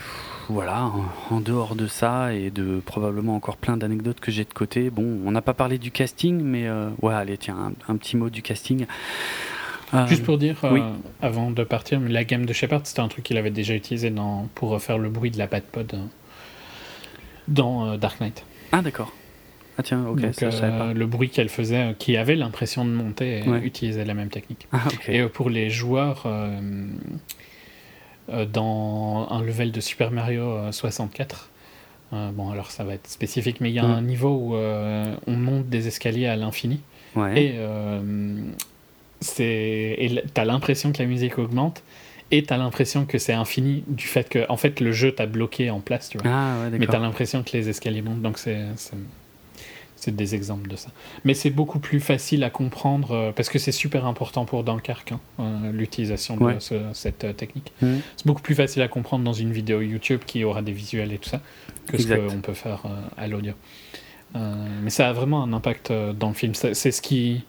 voilà, 0.49 0.91
en 1.29 1.39
dehors 1.39 1.75
de 1.75 1.87
ça 1.87 2.33
et 2.33 2.49
de 2.49 2.81
probablement 2.83 3.35
encore 3.35 3.57
plein 3.57 3.77
d'anecdotes 3.77 4.19
que 4.19 4.31
j'ai 4.31 4.45
de 4.45 4.53
côté, 4.53 4.89
bon, 4.89 5.19
on 5.25 5.31
n'a 5.31 5.41
pas 5.41 5.53
parlé 5.53 5.77
du 5.77 5.91
casting, 5.91 6.41
mais 6.41 6.67
ouais, 7.01 7.13
allez, 7.13 7.37
tiens, 7.37 7.73
un 7.87 7.95
petit 7.97 8.17
mot 8.17 8.29
du 8.29 8.41
casting. 8.41 8.87
Ah, 9.95 10.07
Juste 10.07 10.23
pour 10.23 10.39
dire, 10.39 10.57
euh, 10.63 10.79
avant 11.21 11.51
de 11.51 11.63
partir, 11.63 11.99
la 11.99 12.23
gamme 12.23 12.47
de 12.47 12.53
Shepard, 12.53 12.81
c'était 12.83 13.01
un 13.01 13.07
truc 13.07 13.23
qu'il 13.23 13.37
avait 13.37 13.51
déjà 13.51 13.75
utilisé 13.75 14.09
dans, 14.09 14.49
pour 14.55 14.81
faire 14.81 14.97
le 14.97 15.07
bruit 15.07 15.29
de 15.29 15.37
la 15.37 15.45
bad 15.45 15.61
pod 15.61 15.93
euh, 15.93 15.97
dans 17.47 17.85
euh, 17.85 17.97
Dark 17.97 18.19
Knight. 18.19 18.43
Ah, 18.71 18.81
d'accord. 18.81 19.13
Ah, 19.77 19.83
tiens, 19.83 20.03
ok, 20.07 20.19
Le 20.19 21.05
bruit 21.05 21.29
qu'elle 21.29 21.49
faisait, 21.49 21.95
qui 21.99 22.17
avait 22.17 22.35
l'impression 22.35 22.85
de 22.85 22.89
monter, 22.89 23.43
utilisait 23.63 24.05
la 24.05 24.15
même 24.15 24.29
technique. 24.29 24.67
Ah, 24.71 24.79
Et 25.07 25.23
pour 25.23 25.49
les 25.49 25.69
joueurs, 25.71 26.27
dans 28.51 29.27
un 29.31 29.41
level 29.41 29.71
de 29.71 29.79
Super 29.79 30.11
Mario 30.11 30.71
64, 30.71 31.49
bon, 32.11 32.51
alors 32.51 32.69
ça 32.69 32.83
va 32.83 32.93
être 32.93 33.07
spécifique, 33.07 33.61
mais 33.61 33.71
il 33.71 33.73
y 33.73 33.79
a 33.79 33.85
un 33.85 34.03
niveau 34.03 34.29
où 34.29 34.55
on 34.55 35.35
monte 35.35 35.69
des 35.69 35.87
escaliers 35.87 36.27
à 36.27 36.35
l'infini. 36.35 36.79
Et 37.35 37.55
c'est 39.23 40.23
t'as 40.33 40.45
l'impression 40.45 40.91
que 40.91 40.99
la 40.99 41.05
musique 41.05 41.37
augmente 41.37 41.83
et 42.31 42.43
t'as 42.43 42.57
l'impression 42.57 43.05
que 43.05 43.17
c'est 43.17 43.33
infini 43.33 43.83
du 43.87 44.05
fait 44.05 44.29
que 44.29 44.45
en 44.49 44.57
fait 44.57 44.79
le 44.79 44.91
jeu 44.91 45.11
t'a 45.11 45.25
bloqué 45.25 45.69
en 45.69 45.79
place 45.79 46.09
tu 46.09 46.17
vois. 46.17 46.31
Ah, 46.31 46.57
ouais, 46.63 46.77
mais 46.77 46.87
t'as 46.87 46.99
l'impression 46.99 47.43
que 47.43 47.55
les 47.55 47.69
escaliers 47.69 48.01
montent 48.01 48.21
donc 48.21 48.37
c'est 48.37 48.59
c'est 50.03 50.15
des 50.15 50.35
exemples 50.35 50.69
de 50.69 50.75
ça. 50.75 50.89
Mais 51.23 51.33
c'est 51.33 51.49
beaucoup 51.49 51.79
plus 51.79 52.01
facile 52.01 52.43
à 52.43 52.49
comprendre 52.49 53.11
euh, 53.11 53.31
parce 53.31 53.47
que 53.47 53.57
c'est 53.57 53.71
super 53.71 54.05
important 54.05 54.43
pour 54.43 54.63
Dunkirk 54.65 55.13
hein, 55.13 55.19
euh, 55.39 55.71
l'utilisation 55.71 56.35
de 56.35 56.59
cette 56.93 57.23
euh, 57.23 57.33
technique. 57.33 57.71
Mhm. 57.81 58.01
c'est 58.17 58.27
beaucoup 58.27 58.41
plus 58.41 58.55
facile 58.55 58.81
à 58.81 58.89
comprendre 58.89 59.23
dans 59.23 59.33
une 59.33 59.53
vidéo 59.53 59.81
YouTube 59.81 60.21
qui 60.25 60.43
aura 60.43 60.61
des 60.61 60.73
visuels 60.73 61.13
et 61.13 61.17
tout 61.17 61.29
ça 61.29 61.39
que 61.87 61.97
ce 61.97 62.13
qu'on 62.13 62.41
peut 62.41 62.53
faire 62.53 62.83
à 63.17 63.27
l'audio. 63.27 63.53
Mais 64.35 64.89
ça 64.89 65.09
a 65.09 65.13
vraiment 65.13 65.43
un 65.43 65.53
impact 65.53 65.91
dans 65.91 66.29
le 66.29 66.33
film. 66.33 66.53
C'est 66.55 66.91
ce 66.91 67.01
qui 67.01 67.43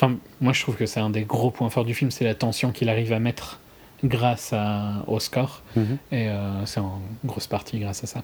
Enfin, 0.00 0.16
moi, 0.40 0.52
je 0.52 0.62
trouve 0.62 0.76
que 0.76 0.86
c'est 0.86 1.00
un 1.00 1.10
des 1.10 1.24
gros 1.24 1.50
points 1.50 1.70
forts 1.70 1.84
du 1.84 1.92
film, 1.92 2.12
c'est 2.12 2.24
la 2.24 2.36
tension 2.36 2.70
qu'il 2.70 2.88
arrive 2.88 3.12
à 3.12 3.18
mettre 3.18 3.58
grâce 4.04 4.52
à, 4.52 5.02
au 5.08 5.18
score. 5.18 5.62
Mhm. 5.74 5.98
Et 6.12 6.28
euh, 6.28 6.64
c'est 6.66 6.78
en 6.78 7.02
grosse 7.24 7.48
partie 7.48 7.80
grâce 7.80 8.04
à 8.04 8.06
ça. 8.06 8.22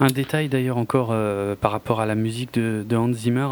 Un 0.00 0.08
détail 0.08 0.48
d'ailleurs 0.48 0.78
encore 0.78 1.10
euh, 1.12 1.54
par 1.54 1.70
rapport 1.70 2.00
à 2.00 2.06
la 2.06 2.16
musique 2.16 2.54
de, 2.54 2.96
Hans 2.96 3.12
Zimmer, 3.12 3.48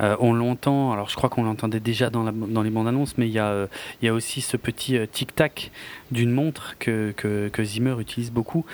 euh, 0.00 0.16
on 0.18 0.32
l'entend, 0.32 0.92
alors 0.92 1.08
je 1.08 1.14
crois 1.14 1.28
qu'on 1.28 1.44
l'entendait 1.44 1.80
déjà 1.80 2.10
dans, 2.10 2.24
la, 2.24 2.32
dans 2.32 2.62
les 2.62 2.70
bandes 2.70 2.88
annonces, 2.88 3.16
mais 3.18 3.28
il 3.28 3.32
y 3.32 3.38
a, 3.38 3.68
il 4.00 4.06
y 4.06 4.08
a 4.08 4.14
aussi 4.14 4.40
ce 4.40 4.56
petit 4.56 4.96
tic-tac 5.10 5.70
d'une 6.10 6.30
montre 6.30 6.76
que, 6.78 7.12
que, 7.12 7.64
Zimmer 7.64 7.96
utilise 8.00 8.32
beaucoup 8.32 8.64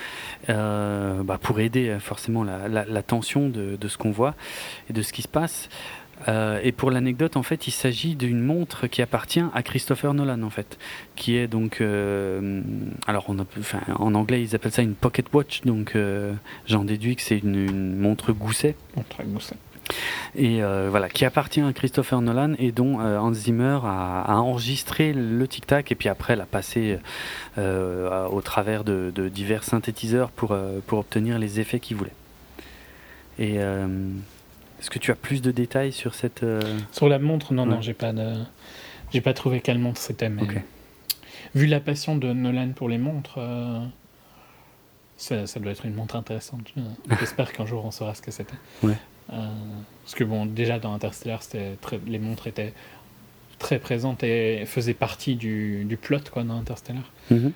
bah, 0.47 1.39
pour 1.41 1.59
aider 1.59 1.97
forcément 1.99 2.43
la, 2.43 2.67
la 2.69 3.03
tension 3.03 3.49
de, 3.49 3.75
de 3.75 3.87
ce 3.87 3.97
qu'on 3.97 4.11
voit 4.11 4.35
et 4.89 4.93
de 4.93 5.01
ce 5.01 5.11
qui 5.11 5.21
se 5.21 5.27
passe. 5.27 5.69
Euh, 6.27 6.59
et 6.63 6.71
pour 6.71 6.91
l'anecdote, 6.91 7.37
en 7.37 7.43
fait, 7.43 7.67
il 7.67 7.71
s'agit 7.71 8.15
d'une 8.15 8.41
montre 8.41 8.87
qui 8.87 9.01
appartient 9.01 9.43
à 9.53 9.63
Christopher 9.63 10.13
Nolan, 10.13 10.41
en 10.43 10.49
fait, 10.49 10.77
qui 11.15 11.35
est 11.37 11.47
donc, 11.47 11.81
euh, 11.81 12.61
alors 13.07 13.25
on 13.29 13.39
enfin, 13.39 13.79
en 13.95 14.13
anglais 14.15 14.41
ils 14.41 14.55
appellent 14.55 14.71
ça 14.71 14.81
une 14.81 14.95
pocket 14.95 15.33
watch, 15.33 15.61
donc 15.61 15.95
euh, 15.95 16.33
j'en 16.67 16.83
déduis 16.83 17.15
que 17.15 17.21
c'est 17.21 17.39
une, 17.39 17.95
montre 17.97 18.33
gousset. 18.33 18.75
Montre 18.95 19.23
gousset. 19.23 19.55
Et 20.35 20.61
voilà, 20.61 21.09
qui 21.09 21.25
appartient 21.25 21.61
à 21.61 21.73
Christopher 21.73 22.21
Nolan 22.21 22.53
et 22.59 22.71
dont 22.71 22.99
Hans 22.99 23.33
Zimmer 23.33 23.79
a, 23.83 24.35
enregistré 24.37 25.13
le 25.13 25.47
tic-tac 25.47 25.91
et 25.91 25.95
puis 25.95 26.09
après 26.09 26.35
l'a 26.35 26.45
passé 26.45 26.99
au 27.57 28.41
travers 28.43 28.83
de, 28.83 29.11
de, 29.15 29.29
divers 29.29 29.63
synthétiseurs 29.63 30.29
pour, 30.29 30.55
pour 30.85 30.99
obtenir 30.99 31.39
les 31.39 31.59
effets 31.59 31.79
qu'il 31.79 31.97
voulait. 31.97 32.13
Et 33.39 33.57
est-ce 34.79 34.89
que 34.89 34.99
tu 34.99 35.11
as 35.11 35.15
plus 35.15 35.41
de 35.41 35.51
détails 35.51 35.91
sur 35.91 36.15
cette. 36.15 36.43
Euh, 36.43 36.61
sur 36.91 37.09
la 37.09 37.19
montre, 37.19 37.53
non, 37.53 37.65
non, 37.65 37.81
j'ai 37.81 37.93
pas 37.93 38.13
de... 38.13 38.35
j'ai 39.11 39.21
pas 39.21 39.33
trouvé 39.33 39.59
quelle 39.59 39.79
montre 39.79 39.99
c'était, 39.99 40.29
mais 40.29 40.43
vu 41.55 41.65
la 41.65 41.79
passion 41.79 42.15
de 42.15 42.31
Nolan 42.31 42.71
pour 42.75 42.87
les 42.87 42.97
montres, 42.97 43.39
euh, 43.39 43.83
ça, 45.17 45.47
ça, 45.47 45.59
doit 45.59 45.71
être 45.71 45.85
une 45.85 45.95
montre 45.95 46.15
intéressante. 46.15 46.73
J'espère 47.19 47.51
qu'un 47.53 47.65
jour 47.65 47.83
on 47.85 47.91
saura 47.91 48.15
ce 48.15 48.21
que 48.21 48.31
c'était. 48.31 48.55
Ouais. 48.83 48.95
Euh, 49.33 49.47
parce 50.03 50.15
que 50.15 50.23
bon, 50.23 50.45
déjà 50.45 50.79
dans 50.79 50.93
Interstellar, 50.93 51.41
très... 51.81 51.99
les 52.07 52.19
montres 52.19 52.47
étaient 52.47 52.73
très 53.59 53.79
présentes 53.79 54.23
et 54.23 54.65
faisaient 54.65 54.93
partie 54.93 55.35
du, 55.35 55.83
du 55.83 55.97
plot 55.97 56.21
quoi 56.31 56.43
dans 56.43 56.57
Interstellar. 56.57 57.11
Mhm. 57.29 57.51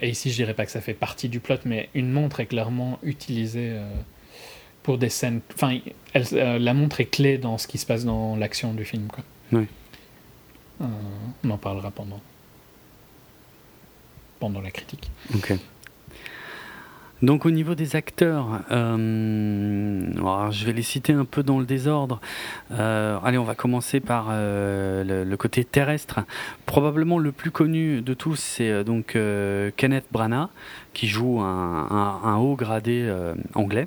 et 0.00 0.08
ici, 0.08 0.30
je 0.30 0.36
dirais 0.36 0.54
pas 0.54 0.64
que 0.64 0.70
ça 0.70 0.80
fait 0.80 0.94
partie 0.94 1.28
du 1.28 1.40
plot, 1.40 1.56
mais 1.64 1.88
une 1.94 2.12
montre 2.12 2.38
est 2.38 2.46
clairement 2.46 3.00
utilisée 3.02 3.76
pour 4.82 4.98
des 4.98 5.08
scènes. 5.08 5.40
Enfin, 5.54 5.78
euh, 6.16 6.58
la 6.58 6.74
montre 6.74 7.00
est 7.00 7.06
clé 7.06 7.38
dans 7.38 7.58
ce 7.58 7.66
qui 7.66 7.78
se 7.78 7.86
passe 7.86 8.04
dans 8.04 8.36
l'action 8.36 8.72
du 8.72 8.84
film. 8.84 9.08
Quoi. 9.08 9.24
Oui. 9.52 9.66
Euh, 10.80 10.86
on 11.44 11.50
en 11.50 11.58
parlera 11.58 11.90
pendant, 11.90 12.20
pendant 14.38 14.60
la 14.60 14.70
critique. 14.70 15.10
Ok. 15.34 15.54
Donc 17.22 17.44
au 17.44 17.50
niveau 17.50 17.74
des 17.74 17.96
acteurs, 17.96 18.62
euh, 18.70 20.50
je 20.50 20.64
vais 20.64 20.72
les 20.72 20.80
citer 20.80 21.12
un 21.12 21.26
peu 21.26 21.42
dans 21.42 21.58
le 21.58 21.66
désordre. 21.66 22.18
allez, 22.70 23.36
on 23.36 23.44
va 23.44 23.54
commencer 23.54 24.00
par 24.00 24.28
le, 24.30 25.36
côté 25.36 25.64
terrestre. 25.64 26.20
Probablement 26.64 27.18
le 27.18 27.30
plus 27.30 27.50
connu 27.50 28.00
de 28.00 28.14
tous, 28.14 28.36
c'est 28.36 28.84
donc 28.84 29.18
Kenneth 29.76 30.06
Branagh, 30.10 30.48
qui 30.94 31.08
joue 31.08 31.42
un, 31.42 32.20
un 32.24 32.36
haut 32.38 32.56
gradé 32.56 33.14
anglais. 33.52 33.86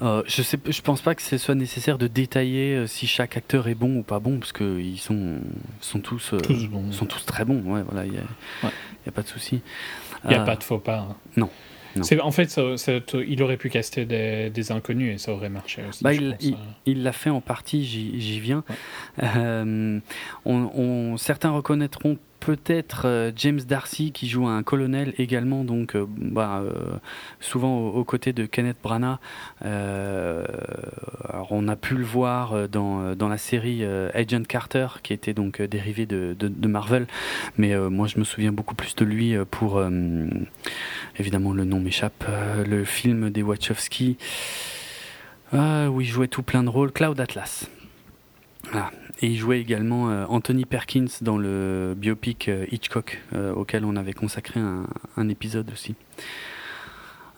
Euh, 0.00 0.22
je 0.26 0.42
sais, 0.42 0.58
je 0.64 0.80
pense 0.80 1.00
pas 1.00 1.14
que 1.14 1.22
ce 1.22 1.38
soit 1.38 1.54
nécessaire 1.54 1.98
de 1.98 2.06
détailler 2.06 2.76
euh, 2.76 2.86
si 2.86 3.06
chaque 3.06 3.36
acteur 3.36 3.68
est 3.68 3.74
bon 3.74 3.96
ou 3.96 4.02
pas 4.02 4.20
bon, 4.20 4.38
parce 4.38 4.52
qu'ils 4.52 4.98
sont, 5.00 5.38
sont 5.80 6.00
tous, 6.00 6.34
euh, 6.34 6.38
sont 6.92 7.06
tous 7.06 7.26
très 7.26 7.44
bons. 7.44 7.62
Ouais, 7.64 7.82
voilà, 7.82 8.06
il 8.06 8.12
n'y 8.12 8.18
a, 8.18 8.68
a, 9.06 9.10
pas 9.10 9.22
de 9.22 9.28
souci. 9.28 9.60
Il 10.24 10.30
n'y 10.30 10.36
a 10.36 10.44
pas 10.44 10.56
de 10.56 10.62
faux 10.62 10.78
pas. 10.78 11.08
Hein. 11.10 11.16
Non. 11.36 11.50
En 12.22 12.30
fait, 12.30 12.60
il 13.26 13.42
aurait 13.42 13.56
pu 13.56 13.70
caster 13.70 14.04
des, 14.04 14.72
inconnus 14.72 15.14
et 15.14 15.18
ça 15.18 15.32
aurait 15.32 15.48
marché 15.48 15.82
aussi. 15.88 16.04
Bah, 16.04 16.12
il 16.12 17.02
l'a 17.02 17.12
fait 17.12 17.30
en 17.30 17.40
partie, 17.40 17.84
j'y 17.84 18.40
viens. 18.40 18.62
on, 20.44 21.16
certains 21.16 21.50
reconnaîtront 21.50 22.18
peut-être 22.40 23.02
euh, 23.06 23.32
James 23.36 23.60
Darcy 23.60 24.12
qui 24.12 24.28
joue 24.28 24.46
un 24.46 24.62
colonel 24.62 25.14
également, 25.18 25.64
donc 25.64 25.94
euh, 25.94 26.06
bah, 26.08 26.62
euh, 26.62 26.72
souvent 27.40 27.78
aux, 27.78 28.04
côtés 28.04 28.32
de 28.32 28.46
Kenneth 28.46 28.78
Branagh. 28.82 29.18
alors 29.60 31.48
on 31.50 31.68
a 31.68 31.76
pu 31.76 31.94
le 31.94 32.04
voir 32.04 32.68
dans, 32.68 33.14
la 33.28 33.38
série 33.38 33.84
Agent 33.84 34.44
Carter, 34.48 34.86
qui 35.02 35.12
était 35.12 35.34
donc 35.34 35.60
dérivé 35.60 36.06
de, 36.06 36.36
Marvel, 36.66 37.06
mais 37.56 37.76
moi 37.90 38.06
je 38.06 38.18
me 38.18 38.24
souviens 38.24 38.52
beaucoup 38.52 38.74
plus 38.74 38.94
de 38.94 39.04
lui 39.04 39.34
pour, 39.50 39.82
évidemment 41.18 41.52
le 41.52 41.64
nom 41.64 41.80
m'échappe, 41.80 42.24
le 42.66 42.84
film 42.84 43.30
des 43.30 43.42
Wachowski, 43.42 44.16
où 45.52 46.00
il 46.00 46.06
jouait 46.06 46.28
tout 46.28 46.42
plein 46.42 46.62
de 46.62 46.68
rôles, 46.68 46.92
Cloud 46.92 47.20
Atlas. 47.20 47.68
Voilà. 48.70 48.90
Et 49.20 49.26
il 49.26 49.36
jouait 49.36 49.60
également 49.60 50.10
euh, 50.10 50.24
Anthony 50.28 50.64
Perkins 50.64 51.06
dans 51.22 51.38
le 51.38 51.94
biopic 51.96 52.48
euh, 52.48 52.66
Hitchcock, 52.70 53.20
euh, 53.34 53.52
auquel 53.52 53.84
on 53.84 53.96
avait 53.96 54.12
consacré 54.12 54.60
un, 54.60 55.28
épisode 55.28 55.70
aussi. 55.72 55.96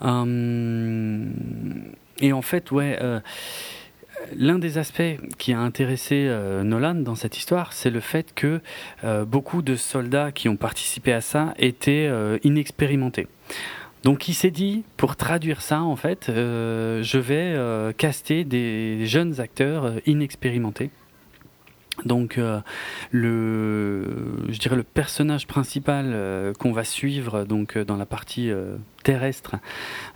Hum, 0.01 1.33
et 2.19 2.33
en 2.33 2.43
fait, 2.43 2.71
ouais, 2.71 2.99
l'un 4.37 4.59
des 4.59 4.79
aspects 4.79 5.19
qui 5.39 5.53
a 5.53 5.59
intéressé 5.59 6.31
Nolan 6.63 6.95
dans 6.97 7.15
cette 7.15 7.37
histoire, 7.37 7.73
c'est 7.73 7.91
le 7.91 8.01
fait 8.01 8.33
que 8.35 8.61
beaucoup 9.25 9.63
de 9.63 9.75
soldats 9.77 10.31
qui 10.31 10.49
ont 10.49 10.57
participé 10.57 11.13
à 11.13 11.21
ça 11.21 11.55
étaient 11.59 12.11
inexpérimentés. 12.45 13.27
Donc 14.05 14.29
il 14.29 14.35
s'est 14.35 14.51
dit, 14.51 14.85
pour 14.97 15.17
traduire 15.17 15.61
ça, 15.63 15.83
en 15.83 15.97
fait, 15.97 16.27
je 16.29 17.19
vais 17.19 17.93
caster 17.95 18.45
des 18.45 19.07
jeunes 19.07 19.41
acteurs 19.41 19.95
inexpérimentés 20.07 20.91
donc 22.05 22.39
euh, 22.39 22.61
le, 23.11 24.05
je 24.49 24.59
dirais 24.59 24.77
le 24.77 24.83
personnage 24.83 25.47
principal 25.47 26.07
euh, 26.09 26.53
qu'on 26.55 26.73
va 26.73 26.85
suivre 26.85 27.45
donc 27.45 27.77
euh, 27.77 27.85
dans 27.85 27.97
la 27.97 28.07
partie 28.07 28.51
terrestre, 29.03 29.57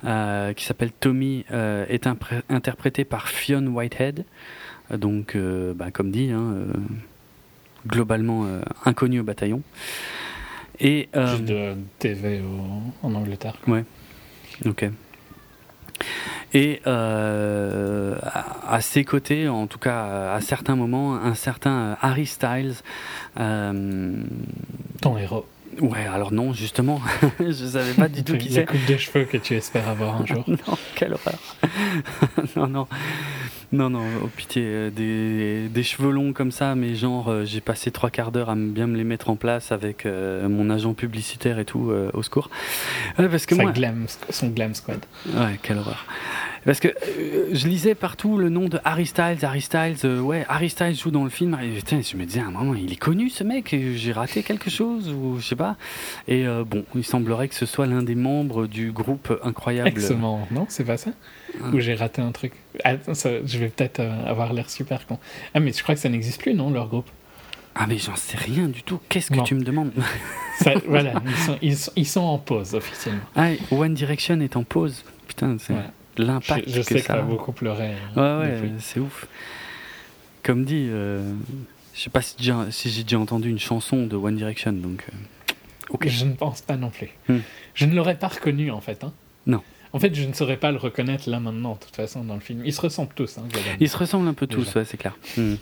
qui 0.01 0.65
s'appelle 0.65 0.91
Tommy, 0.91 1.45
est 1.51 2.07
interprété 2.49 3.03
par 3.03 3.27
Fionn 3.27 3.67
Whitehead. 3.67 4.25
Donc, 4.91 5.35
bah, 5.75 5.89
comme 5.91 6.11
dit, 6.11 6.29
hein, 6.29 6.53
globalement 7.87 8.47
inconnu 8.85 9.19
au 9.19 9.23
bataillon. 9.23 9.63
Et, 10.79 11.09
Juste 11.13 11.45
de 11.45 11.73
TV 11.99 12.41
en 13.01 13.15
Angleterre. 13.15 13.55
Ouais. 13.67 13.83
Ok. 14.65 14.85
Et 16.53 16.81
euh, 16.87 18.15
à, 18.21 18.81
ses 18.81 19.03
côtés, 19.03 19.47
en 19.47 19.67
tout 19.67 19.79
cas 19.79 20.33
à 20.33 20.41
certains 20.41 20.75
moments, 20.75 21.15
un 21.15 21.35
certain 21.35 21.97
Harry 22.01 22.25
Styles. 22.25 22.75
Euh, 23.39 24.23
Ton 25.01 25.17
héros. 25.17 25.45
Ouais, 25.81 26.05
alors 26.05 26.31
non, 26.31 26.53
justement, 26.53 27.01
je 27.39 27.51
savais 27.51 27.93
pas 27.93 28.07
du 28.07 28.23
tout 28.23 28.37
qui 28.37 28.51
c'est. 28.51 28.61
La 28.61 28.65
coupe 28.65 28.85
de 28.85 28.97
cheveux 28.97 29.25
que 29.25 29.37
tu 29.37 29.55
espères 29.55 29.87
avoir 29.89 30.21
un 30.21 30.25
jour. 30.25 30.43
non, 30.47 30.77
quelle 30.95 31.13
horreur. 31.13 31.39
non, 32.55 32.67
non. 32.67 32.87
Non, 33.71 33.89
non, 33.89 34.03
au 34.23 34.27
pitié, 34.27 34.63
euh, 34.65 34.89
des, 34.89 35.67
des, 35.67 35.83
cheveux 35.83 36.11
longs 36.11 36.33
comme 36.33 36.51
ça, 36.51 36.75
mais 36.75 36.95
genre, 36.95 37.29
euh, 37.29 37.45
j'ai 37.45 37.61
passé 37.61 37.91
trois 37.91 38.09
quarts 38.09 38.31
d'heure 38.31 38.49
à 38.49 38.55
bien 38.55 38.87
me 38.87 38.95
les 38.95 39.03
mettre 39.03 39.29
en 39.29 39.35
place 39.35 39.71
avec 39.71 40.05
euh, 40.05 40.47
mon 40.47 40.69
agent 40.69 40.93
publicitaire 40.93 41.59
et 41.59 41.65
tout, 41.65 41.91
au 42.13 42.23
secours. 42.23 42.49
parce 43.17 43.45
que 43.45 43.55
moi... 43.55 43.71
glam, 43.71 44.05
son 44.29 44.49
glam 44.49 44.73
squad. 44.73 44.99
Ouais, 45.27 45.59
quelle 45.61 45.77
horreur. 45.77 46.05
Parce 46.65 46.79
que 46.79 46.89
je 47.51 47.67
lisais 47.67 47.95
partout 47.95 48.37
le 48.37 48.49
nom 48.49 48.67
de 48.67 48.79
Harry 48.83 49.05
Styles, 49.05 49.37
Harry 49.43 49.61
Styles, 49.61 50.03
ouais, 50.19 50.45
Harry 50.49 50.69
Styles 50.69 50.95
joue 50.95 51.11
dans 51.11 51.23
le 51.23 51.29
film, 51.29 51.57
et 51.61 51.79
je 52.01 52.17
me 52.17 52.25
disais 52.25 52.39
à 52.39 52.47
un 52.47 52.51
moment, 52.51 52.73
il 52.73 52.91
est 52.91 52.97
connu 52.97 53.29
ce 53.29 53.43
mec, 53.43 53.75
j'ai 53.95 54.11
raté 54.11 54.43
quelque 54.43 54.69
chose, 54.69 55.09
ou 55.09 55.37
je 55.39 55.45
sais 55.45 55.55
pas. 55.55 55.77
Et 56.27 56.45
bon, 56.65 56.83
il 56.95 57.03
semblerait 57.03 57.47
que 57.47 57.55
ce 57.55 57.65
soit 57.65 57.85
l'un 57.85 58.01
des 58.01 58.15
membres 58.15 58.67
du 58.67 58.91
groupe 58.91 59.37
incroyable. 59.43 59.89
Excellent, 59.89 60.47
non, 60.51 60.65
c'est 60.69 60.83
pas 60.83 60.97
ça? 60.97 61.11
Ou 61.73 61.79
j'ai 61.79 61.95
raté 61.95 62.21
un 62.21 62.31
truc? 62.31 62.53
Je 62.83 63.57
vais 63.57 63.69
peut-être 63.69 63.99
euh, 63.99 64.25
avoir 64.25 64.53
l'air 64.53 64.69
super 64.69 65.05
con. 65.05 65.19
Ah, 65.53 65.59
mais 65.59 65.71
je 65.71 65.81
crois 65.81 65.95
que 65.95 66.01
ça 66.01 66.09
n'existe 66.09 66.41
plus, 66.41 66.53
non, 66.53 66.69
leur 66.69 66.87
groupe? 66.87 67.09
Ah, 67.75 67.85
mais 67.87 67.97
j'en 67.97 68.15
sais 68.15 68.37
rien 68.37 68.67
du 68.67 68.83
tout. 68.83 68.99
Qu'est-ce 69.09 69.31
que 69.31 69.43
tu 69.43 69.55
me 69.55 69.63
demandes? 69.63 69.91
Voilà, 70.87 71.21
ils 71.61 71.75
sont, 71.75 71.91
ils, 71.97 72.07
sont, 72.07 72.21
en 72.21 72.37
pause 72.37 72.75
officiellement. 72.75 73.21
Ah, 73.35 73.49
One 73.71 73.93
Direction 73.93 74.39
est 74.39 74.55
en 74.55 74.63
pause. 74.63 75.03
Putain, 75.27 75.57
c'est 75.59 75.73
l'impact 76.17 76.69
je, 76.69 76.75
je 76.75 76.81
sais 76.81 76.95
que 76.95 77.01
ça 77.01 77.13
a 77.15 77.21
beaucoup 77.21 77.51
pleuré. 77.51 77.93
Euh, 78.17 78.41
ouais, 78.41 78.61
ouais, 78.61 78.71
c'est 78.79 78.99
ouf. 78.99 79.27
Comme 80.43 80.63
dit, 80.65 80.87
euh, 80.89 81.33
je 81.93 82.01
sais 82.01 82.09
pas 82.09 82.21
si 82.21 82.35
j'ai 82.39 82.53
si 82.71 83.03
déjà 83.03 83.19
entendu 83.19 83.49
une 83.49 83.59
chanson 83.59 84.05
de 84.05 84.15
One 84.15 84.35
Direction, 84.35 84.73
donc. 84.73 85.05
ok 85.89 86.07
Je 86.07 86.25
ne 86.25 86.33
pense 86.33 86.61
pas 86.61 86.77
non 86.77 86.89
plus. 86.89 87.09
Hmm. 87.27 87.39
Je 87.73 87.85
ne 87.85 87.95
l'aurais 87.95 88.17
pas 88.17 88.27
reconnu 88.27 88.71
en 88.71 88.81
fait. 88.81 89.03
Hein. 89.03 89.13
Non. 89.47 89.61
En 89.93 89.99
fait, 89.99 90.13
je 90.13 90.27
ne 90.27 90.33
saurais 90.33 90.57
pas 90.57 90.71
le 90.71 90.77
reconnaître 90.77 91.29
là 91.29 91.39
maintenant, 91.39 91.75
de 91.75 91.79
toute 91.79 91.95
façon, 91.95 92.23
dans 92.23 92.33
le 92.33 92.41
film. 92.41 92.61
Ils 92.65 92.73
se 92.73 92.81
ressemblent 92.81 93.13
tous. 93.15 93.37
Hein, 93.37 93.47
Ils 93.79 93.89
se 93.89 93.95
ressemblent 93.97 94.27
un 94.27 94.33
peu 94.33 94.45
tous, 94.45 94.75
ouais, 94.75 94.83
c'est 94.83 94.97
clair. 94.97 95.17
Hmm. 95.37 95.55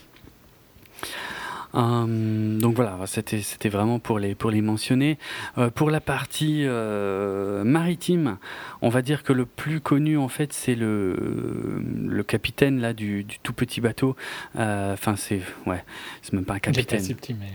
Euh, 1.75 2.59
donc 2.59 2.75
voilà, 2.75 2.99
c'était 3.05 3.41
c'était 3.41 3.69
vraiment 3.69 3.99
pour 3.99 4.19
les 4.19 4.35
pour 4.35 4.51
les 4.51 4.61
mentionner. 4.61 5.17
Euh, 5.57 5.69
pour 5.69 5.89
la 5.89 6.01
partie 6.01 6.63
euh, 6.65 7.63
maritime, 7.63 8.37
on 8.81 8.89
va 8.89 9.01
dire 9.01 9.23
que 9.23 9.33
le 9.33 9.45
plus 9.45 9.79
connu 9.79 10.17
en 10.17 10.27
fait 10.27 10.53
c'est 10.53 10.75
le 10.75 11.81
le 12.07 12.23
capitaine 12.23 12.79
là 12.79 12.93
du, 12.93 13.23
du 13.23 13.39
tout 13.39 13.53
petit 13.53 13.81
bateau. 13.81 14.15
Enfin 14.55 15.15
c'est 15.15 15.41
ouais, 15.65 15.83
c'est 16.21 16.33
même 16.33 16.45
pas 16.45 16.55
un 16.55 16.59
capitaine. 16.59 17.01
Petit, 17.15 17.33
mais... 17.33 17.51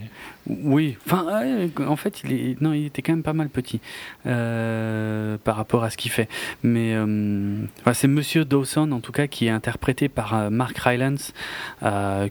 Oui, 0.48 0.96
enfin 1.06 1.68
en 1.86 1.96
fait 1.96 2.22
il 2.24 2.32
est 2.32 2.60
non 2.60 2.72
il 2.72 2.86
était 2.86 3.02
quand 3.02 3.12
même 3.12 3.22
pas 3.22 3.32
mal 3.32 3.48
petit 3.48 3.80
par 4.24 5.56
rapport 5.56 5.84
à 5.84 5.90
ce 5.90 5.96
qu'il 5.96 6.10
fait. 6.10 6.28
Mais 6.62 6.96
enfin, 7.80 7.94
c'est 7.94 8.08
Monsieur 8.08 8.44
Dawson 8.44 8.92
en 8.92 9.00
tout 9.00 9.12
cas 9.12 9.26
qui 9.26 9.46
est 9.46 9.50
interprété 9.50 10.08
par 10.08 10.50
Mark 10.50 10.76
Rylance, 10.78 11.32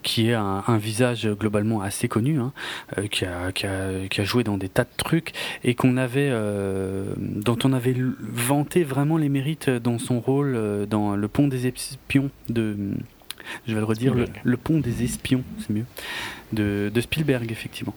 qui 0.03 0.29
est 0.29 0.33
un, 0.33 0.63
un 0.67 0.77
visage 0.77 1.27
globalement 1.27 1.81
assez 1.81 2.07
connu, 2.07 2.39
hein, 2.39 2.53
euh, 2.97 3.07
qui, 3.07 3.25
a, 3.25 3.51
qui, 3.51 3.65
a, 3.65 4.07
qui, 4.09 4.21
a, 4.21 4.23
joué 4.23 4.43
dans 4.43 4.57
des 4.57 4.69
tas 4.69 4.83
de 4.83 4.89
trucs 4.97 5.33
et 5.63 5.75
qu'on 5.75 5.97
avait, 5.97 6.29
euh, 6.31 7.05
dont 7.17 7.57
on 7.63 7.73
avait 7.73 7.95
vanté 8.19 8.83
vraiment 8.83 9.17
les 9.17 9.29
mérites 9.29 9.69
dans 9.69 9.99
son 9.99 10.19
rôle 10.19 10.55
euh, 10.55 10.85
dans 10.85 11.15
Le 11.15 11.27
Pont 11.27 11.47
des 11.47 11.67
Espions 11.67 12.29
de. 12.49 12.75
Je 13.65 13.73
vais 13.73 13.79
le 13.79 13.85
redire, 13.85 14.13
le, 14.43 14.57
Pont 14.57 14.79
des 14.79 15.03
Espions, 15.03 15.43
c'est 15.59 15.69
mieux, 15.69 15.85
de, 16.51 16.91
de, 16.93 17.01
Spielberg, 17.01 17.49
effectivement. 17.49 17.95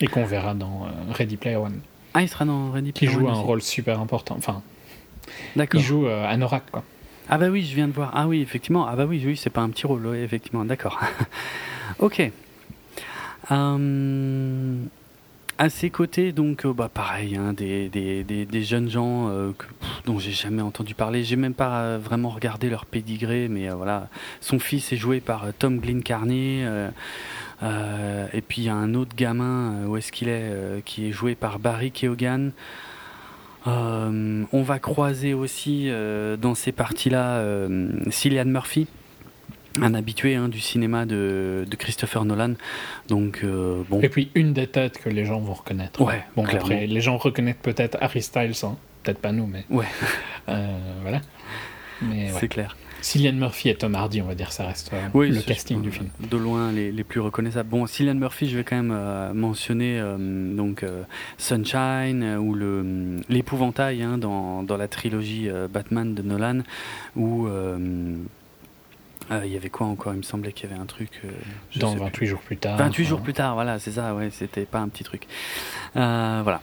Et 0.00 0.06
qu'on 0.06 0.24
verra 0.24 0.54
dans 0.54 0.88
Ready 1.10 1.36
Player 1.36 1.56
One. 1.56 1.80
Ah, 2.14 2.22
il 2.22 2.28
sera 2.28 2.44
dans 2.44 2.70
Ready 2.70 2.92
Player 2.92 3.12
One. 3.12 3.18
Qui 3.18 3.26
joue 3.26 3.28
un 3.28 3.40
rôle 3.40 3.62
super 3.62 4.00
important. 4.00 4.36
Enfin, 4.38 4.62
D'accord. 5.56 5.80
il 5.80 5.84
joue 5.84 6.06
Anorak, 6.06 6.70
quoi. 6.70 6.84
Ah 7.28 7.38
bah 7.38 7.48
oui, 7.48 7.62
je 7.62 7.74
viens 7.74 7.88
de 7.88 7.92
voir. 7.92 8.10
Ah 8.14 8.26
oui, 8.26 8.42
effectivement. 8.42 8.86
Ah 8.86 8.96
bah 8.96 9.06
oui, 9.06 9.22
oui, 9.24 9.36
c'est 9.36 9.50
pas 9.50 9.62
un 9.62 9.70
petit 9.70 9.86
rôle, 9.86 10.06
oui, 10.06 10.18
effectivement. 10.18 10.64
D'accord. 10.64 11.00
ok. 11.98 12.30
Euh, 13.50 14.76
à 15.56 15.68
ses 15.68 15.88
côtés, 15.88 16.32
donc, 16.32 16.66
euh, 16.66 16.72
bah, 16.72 16.90
pareil, 16.92 17.36
hein, 17.36 17.52
des, 17.54 17.88
des, 17.88 18.24
des, 18.24 18.62
jeunes 18.62 18.90
gens 18.90 19.28
euh, 19.28 19.52
que, 19.56 19.66
dont 20.04 20.18
j'ai 20.18 20.32
jamais 20.32 20.62
entendu 20.62 20.94
parler. 20.94 21.24
J'ai 21.24 21.36
même 21.36 21.54
pas 21.54 21.96
vraiment 21.96 22.28
regardé 22.28 22.68
leur 22.68 22.84
pédigré, 22.84 23.48
mais 23.48 23.70
voilà. 23.70 24.08
Son 24.40 24.58
fils 24.58 24.92
est 24.92 24.96
joué 24.96 25.20
par 25.20 25.46
Tom 25.58 25.80
Glencarney. 27.60 28.28
et 28.32 28.40
puis 28.40 28.62
il 28.62 28.64
y 28.64 28.68
a 28.68 28.74
un 28.74 28.94
autre 28.94 29.14
gamin, 29.16 29.86
où 29.86 29.96
est-ce 29.96 30.12
qu'il 30.12 30.28
est, 30.28 30.84
qui 30.84 31.08
est 31.08 31.12
joué 31.12 31.34
par 31.34 31.58
Barry 31.58 31.92
Keoghan. 31.92 32.50
on 33.66 34.62
va 34.62 34.78
croiser 34.78 35.34
aussi 35.34 35.90
dans 36.40 36.54
ces 36.54 36.72
parties-là 36.72 37.68
Cillian 38.10 38.46
Murphy 38.46 38.86
un 39.80 39.94
habitué 39.94 40.34
hein, 40.34 40.48
du 40.48 40.60
cinéma 40.60 41.06
de, 41.06 41.64
de, 41.68 41.76
Christopher 41.76 42.24
Nolan. 42.24 42.54
Donc, 43.08 43.40
euh, 43.42 43.82
bon. 43.88 44.00
Et 44.00 44.08
puis 44.08 44.30
une 44.34 44.52
des 44.52 44.66
têtes 44.66 44.98
que 44.98 45.08
les 45.08 45.24
gens 45.24 45.40
vont 45.40 45.54
reconnaître. 45.54 46.00
Ouais, 46.00 46.24
bon, 46.36 46.44
après, 46.44 46.86
les 46.86 47.00
gens 47.00 47.16
reconnaissent 47.16 47.56
peut-être 47.62 47.98
Harry 48.00 48.22
Styles, 48.22 48.52
hein. 48.62 48.76
peut-être 49.02 49.18
pas 49.18 49.32
nous, 49.32 49.46
mais. 49.46 49.64
Ouais. 49.70 49.86
Euh, 50.48 50.78
voilà. 51.02 51.20
C'est 52.38 52.48
clair. 52.48 52.76
Cillian 53.04 53.34
Murphy 53.34 53.68
et 53.68 53.74
Tom 53.74 53.94
Hardy, 53.94 54.22
on 54.22 54.26
va 54.26 54.34
dire, 54.34 54.50
ça 54.50 54.66
reste 54.66 54.92
euh, 54.92 55.28
le 55.28 55.40
casting 55.42 55.82
du 55.82 55.90
film. 55.90 56.08
De 56.20 56.36
loin, 56.36 56.72
les, 56.72 56.90
les, 56.90 57.04
plus 57.04 57.20
reconnaissables. 57.20 57.68
Bon, 57.68 57.86
Cillian 57.86 58.14
Murphy, 58.14 58.48
je 58.48 58.56
vais 58.56 58.64
quand 58.64 58.80
même 58.82 59.32
mentionner 59.34 60.02
donc 60.18 60.84
Sunshine 61.38 62.36
ou 62.38 62.54
le 62.54 63.20
l'épouvantail 63.28 64.02
hein, 64.02 64.18
dans, 64.18 64.62
dans, 64.62 64.76
la 64.76 64.88
trilogie 64.88 65.48
Batman 65.70 66.14
de 66.14 66.22
Nolan, 66.22 66.60
où 67.16 67.46
euh, 69.30 69.42
il 69.44 69.52
y 69.52 69.56
avait 69.56 69.70
quoi 69.70 69.86
encore? 69.86 70.12
Il 70.12 70.18
me 70.18 70.22
semblait 70.22 70.52
qu'il 70.52 70.68
y 70.68 70.72
avait 70.72 70.80
un 70.80 70.86
truc. 70.86 71.22
Euh, 71.24 71.30
Dans 71.76 71.94
28 71.94 72.26
jours 72.26 72.40
plus 72.40 72.56
tard. 72.56 72.76
28 72.76 73.04
jours 73.04 73.20
plus 73.20 73.32
tard, 73.32 73.54
voilà, 73.54 73.78
c'est 73.78 73.92
ça, 73.92 74.14
ouais, 74.14 74.30
c'était 74.30 74.66
pas 74.66 74.80
un 74.80 74.88
petit 74.88 75.04
truc. 75.04 75.26
Euh, 75.96 76.40
voilà. 76.42 76.60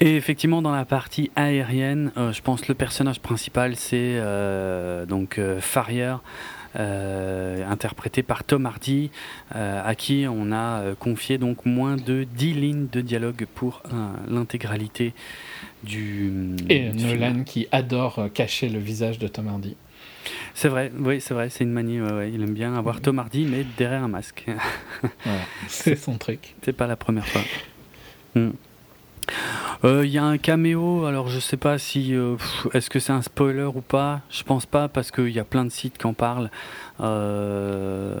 Et 0.00 0.16
effectivement, 0.16 0.60
dans 0.60 0.72
la 0.72 0.84
partie 0.84 1.30
aérienne, 1.36 2.10
je 2.16 2.40
pense 2.40 2.62
que 2.62 2.68
le 2.68 2.74
personnage 2.74 3.20
principal, 3.20 3.76
c'est 3.76 4.20
donc 5.08 5.40
Farrier. 5.60 6.16
interprété 6.74 8.22
par 8.22 8.42
Tom 8.44 8.66
Hardy, 8.66 9.10
à 9.52 9.94
qui 9.94 10.26
on 10.28 10.52
a 10.52 10.94
confié 10.98 11.38
donc 11.38 11.64
moins 11.64 11.96
de 11.96 12.24
10 12.24 12.54
lignes 12.54 12.86
de 12.90 13.00
dialogue 13.00 13.46
pour 13.54 13.82
l'intégralité 14.28 15.14
du. 15.84 16.56
Et 16.68 16.90
Nolan 16.90 17.44
qui 17.44 17.68
adore 17.70 18.28
cacher 18.34 18.68
le 18.68 18.80
visage 18.80 19.18
de 19.18 19.28
Tom 19.28 19.48
Hardy. 19.48 19.76
C'est 20.54 20.68
vrai, 20.68 20.90
oui, 20.98 21.20
c'est 21.20 21.34
vrai, 21.34 21.50
c'est 21.50 21.64
une 21.64 21.72
manie. 21.72 22.00
Il 22.32 22.42
aime 22.42 22.54
bien 22.54 22.74
avoir 22.74 23.00
Tom 23.00 23.18
Hardy, 23.18 23.44
mais 23.44 23.64
derrière 23.76 24.02
un 24.02 24.08
masque. 24.08 24.46
c'est 25.68 25.96
son 25.96 26.18
truc. 26.18 26.54
C'est 26.62 26.72
pas 26.72 26.86
la 26.86 26.96
première 26.96 27.26
fois. 27.26 27.42
Hmm. 29.28 29.86
Euh, 29.86 30.06
il 30.06 30.12
y 30.12 30.18
a 30.18 30.24
un 30.24 30.38
caméo, 30.38 31.04
alors 31.04 31.28
je 31.28 31.38
sais 31.38 31.56
pas 31.56 31.78
si. 31.78 32.14
Euh, 32.14 32.36
est-ce 32.72 32.90
que 32.90 32.98
c'est 32.98 33.12
un 33.12 33.22
spoiler 33.22 33.64
ou 33.64 33.80
pas? 33.80 34.20
Je 34.30 34.42
pense 34.42 34.66
pas, 34.66 34.88
parce 34.88 35.10
qu'il 35.10 35.30
y 35.30 35.38
a 35.38 35.44
plein 35.44 35.64
de 35.64 35.70
sites 35.70 35.98
qui 35.98 36.06
en 36.06 36.14
parlent. 36.14 36.50
Euh, 37.00 38.20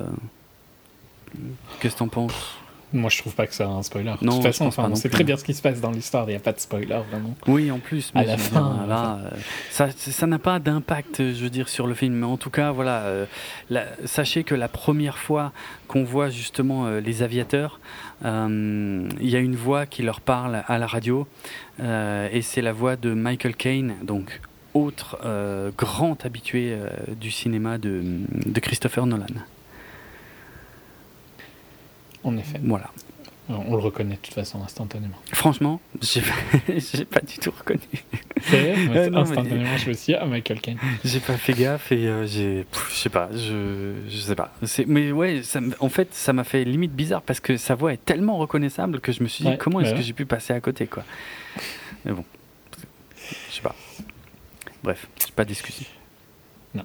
qu'est-ce 1.80 1.94
que 1.94 1.98
t'en 1.98 2.08
penses? 2.08 2.58
Moi, 2.94 3.10
je 3.10 3.18
trouve 3.18 3.34
pas 3.34 3.46
que 3.46 3.54
c'est 3.54 3.64
un 3.64 3.82
spoiler. 3.82 4.12
de 4.20 4.26
toute 4.26 4.42
façon, 4.42 4.66
enfin, 4.66 4.88
on 4.90 4.94
sait 4.94 5.08
très 5.08 5.24
bien 5.24 5.36
ce 5.36 5.44
qui 5.44 5.54
se 5.54 5.62
passe 5.62 5.80
dans 5.80 5.90
l'histoire. 5.90 6.24
Il 6.28 6.30
n'y 6.30 6.36
a 6.36 6.40
pas 6.40 6.52
de 6.52 6.60
spoiler 6.60 6.98
vraiment. 7.10 7.34
Oui, 7.46 7.70
en 7.70 7.78
plus. 7.78 8.12
Mais 8.14 8.22
à 8.22 8.24
la 8.24 8.38
fin, 8.38 8.86
là, 8.88 9.18
euh, 9.24 9.30
ça, 9.70 9.88
ça 9.90 10.26
n'a 10.26 10.38
pas 10.38 10.58
d'impact, 10.58 11.18
je 11.18 11.42
veux 11.42 11.50
dire, 11.50 11.68
sur 11.68 11.86
le 11.86 11.94
film. 11.94 12.14
Mais 12.14 12.26
en 12.26 12.36
tout 12.36 12.50
cas, 12.50 12.70
voilà. 12.72 13.02
Euh, 13.02 13.26
sachez 14.04 14.44
que 14.44 14.54
la 14.54 14.68
première 14.68 15.18
fois 15.18 15.52
qu'on 15.88 16.04
voit 16.04 16.30
justement 16.30 16.86
euh, 16.86 17.00
les 17.00 17.22
aviateurs, 17.22 17.80
il 18.22 19.10
y 19.20 19.36
a 19.36 19.38
une 19.38 19.56
voix 19.56 19.84
qui 19.84 20.02
leur 20.02 20.20
parle 20.20 20.64
à 20.66 20.78
la 20.78 20.86
radio, 20.86 21.26
et 21.78 22.40
c'est 22.40 22.62
la 22.62 22.72
voix 22.72 22.96
de 22.96 23.12
Michael 23.12 23.54
Caine, 23.54 23.96
donc 24.02 24.40
autre 24.72 25.18
grand 25.76 26.24
habitué 26.24 26.74
du 27.20 27.30
cinéma 27.30 27.76
de, 27.76 28.02
de 28.46 28.60
Christopher 28.60 29.04
Nolan. 29.04 29.26
En 32.24 32.36
effet. 32.36 32.58
Voilà. 32.62 32.90
on 33.48 33.72
le 33.72 33.82
reconnaît 33.82 34.14
de 34.14 34.20
toute 34.20 34.34
façon 34.34 34.62
instantanément. 34.62 35.16
Franchement, 35.32 35.80
j'ai 36.00 36.22
pas 37.04 37.20
du 37.26 37.38
tout 37.38 37.52
reconnu. 37.56 37.80
C'est 38.42 38.72
instantanément, 39.14 39.76
je 39.76 39.88
me 39.88 39.94
suis 39.94 40.12
dit, 40.12 40.18
ah, 40.20 40.24
Michael 40.24 40.60
Caine. 40.60 40.78
J'ai 41.04 41.20
pas 41.20 41.36
fait 41.36 41.52
gaffe 41.52 41.92
et 41.92 42.08
euh, 42.08 42.26
j'ai. 42.26 42.66
Je 42.90 42.94
sais 42.94 43.10
pas, 43.10 43.28
je, 43.32 43.94
je 44.08 44.16
sais 44.16 44.34
pas. 44.34 44.52
Mais 44.86 45.12
ouais, 45.12 45.42
ça, 45.42 45.60
en 45.80 45.88
fait, 45.88 46.14
ça 46.14 46.32
m'a 46.32 46.44
fait 46.44 46.64
limite 46.64 46.92
bizarre 46.92 47.22
parce 47.22 47.40
que 47.40 47.56
sa 47.56 47.74
voix 47.74 47.92
est 47.92 48.04
tellement 48.04 48.38
reconnaissable 48.38 49.00
que 49.00 49.12
je 49.12 49.22
me 49.22 49.28
suis 49.28 49.44
dit, 49.44 49.56
comment 49.58 49.80
est-ce 49.80 49.94
que 49.94 50.02
j'ai 50.02 50.14
pu 50.14 50.26
passer 50.26 50.52
à 50.52 50.60
côté, 50.60 50.86
quoi. 50.86 51.04
Mais 52.04 52.12
bon, 52.12 52.24
je 53.50 53.54
sais 53.54 53.62
pas. 53.62 53.74
Bref, 54.82 55.06
pas 55.36 55.44
de 55.44 55.48
discussion. 55.50 55.86
Non 56.74 56.84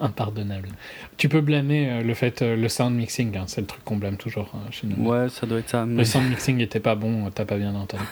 impardonnable. 0.00 0.68
Tu 1.16 1.28
peux 1.28 1.40
blâmer 1.40 1.90
euh, 1.90 2.02
le 2.02 2.14
fait, 2.14 2.42
euh, 2.42 2.56
le 2.56 2.68
sound 2.68 2.94
mixing, 2.94 3.36
hein, 3.36 3.44
c'est 3.46 3.60
le 3.60 3.66
truc 3.66 3.84
qu'on 3.84 3.96
blâme 3.96 4.16
toujours 4.16 4.50
euh, 4.54 4.70
chez 4.70 4.86
nous. 4.86 5.08
Ouais, 5.08 5.28
ça 5.28 5.46
doit 5.46 5.60
être 5.60 5.70
ça. 5.70 5.86
Le 5.86 6.04
sound 6.04 6.28
mixing 6.28 6.60
était 6.60 6.80
pas 6.80 6.96
bon, 6.96 7.30
t'as 7.30 7.44
pas 7.44 7.56
bien 7.56 7.74
entendu. 7.74 8.02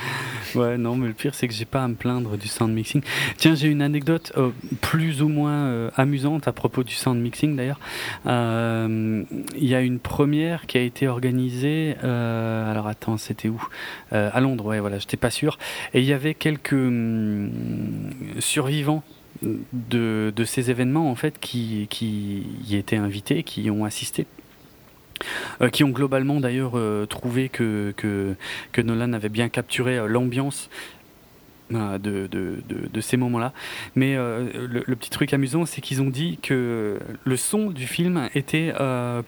ouais, 0.56 0.76
non, 0.76 0.96
mais 0.96 1.06
le 1.06 1.12
pire 1.12 1.34
c'est 1.34 1.46
que 1.46 1.54
j'ai 1.54 1.64
pas 1.64 1.84
à 1.84 1.88
me 1.88 1.94
plaindre 1.94 2.36
du 2.36 2.48
sound 2.48 2.72
mixing. 2.72 3.02
Tiens, 3.36 3.54
j'ai 3.54 3.68
une 3.68 3.82
anecdote 3.82 4.32
plus 4.80 5.22
ou 5.22 5.28
moins 5.28 5.90
amusante 5.96 6.48
à 6.48 6.52
propos 6.52 6.82
du 6.82 6.94
sound 6.94 7.20
mixing 7.20 7.56
d'ailleurs. 7.56 7.80
Il 8.26 9.24
y 9.60 9.74
a 9.74 9.80
une 9.80 10.00
première 10.00 10.66
qui 10.66 10.78
a 10.78 10.82
été 10.82 11.06
organisée. 11.06 11.96
alors 12.02 12.88
attends, 12.88 13.16
c'était 13.16 13.48
où? 13.48 13.62
À 14.10 14.40
Londres, 14.40 14.66
ouais, 14.66 14.80
voilà, 14.80 14.98
j'étais 14.98 15.16
pas 15.16 15.30
sûr. 15.30 15.58
Et 15.94 16.00
il 16.00 16.06
y 16.06 16.12
avait 16.12 16.34
quelques 16.34 16.72
hum, 16.72 17.50
survivants 18.38 19.02
de, 19.42 20.32
de, 20.34 20.44
ces 20.44 20.70
événements 20.70 21.10
en 21.10 21.14
fait 21.14 21.38
qui, 21.38 21.86
qui 21.90 22.46
y 22.66 22.76
étaient 22.76 22.96
invités, 22.96 23.42
qui 23.42 23.62
y 23.62 23.70
ont 23.70 23.84
assisté. 23.84 24.26
Euh, 25.60 25.68
qui 25.68 25.84
ont 25.84 25.90
globalement 25.90 26.40
d'ailleurs 26.40 26.72
euh, 26.74 27.06
trouvé 27.06 27.48
que, 27.48 27.92
que, 27.96 28.80
Nolan 28.80 29.12
avait 29.12 29.28
bien 29.28 29.48
capturé 29.48 29.98
euh, 29.98 30.06
l'ambiance 30.06 30.70
de, 31.70 31.98
de, 31.98 32.62
de, 32.66 33.00
ces 33.02 33.18
moments-là. 33.18 33.52
Mais 33.94 34.16
le, 34.16 34.94
petit 34.96 35.10
truc 35.10 35.34
amusant, 35.34 35.66
c'est 35.66 35.82
qu'ils 35.82 36.00
ont 36.00 36.08
dit 36.08 36.38
que 36.42 36.98
le 37.24 37.36
son 37.36 37.68
du 37.68 37.86
film 37.86 38.30
était 38.34 38.72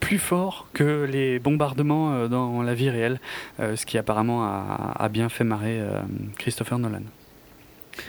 plus 0.01 0.19
fort 0.19 0.67
que 0.73 1.05
les 1.05 1.39
bombardements 1.39 2.29
dans 2.29 2.63
la 2.63 2.73
vie 2.73 2.89
réelle, 2.89 3.21
ce 3.59 3.85
qui 3.85 3.99
apparemment 3.99 4.43
a, 4.43 4.95
a 4.99 5.09
bien 5.11 5.29
fait 5.29 5.45
marrer 5.45 5.83
Christopher 6.39 6.79
Nolan. 6.79 7.03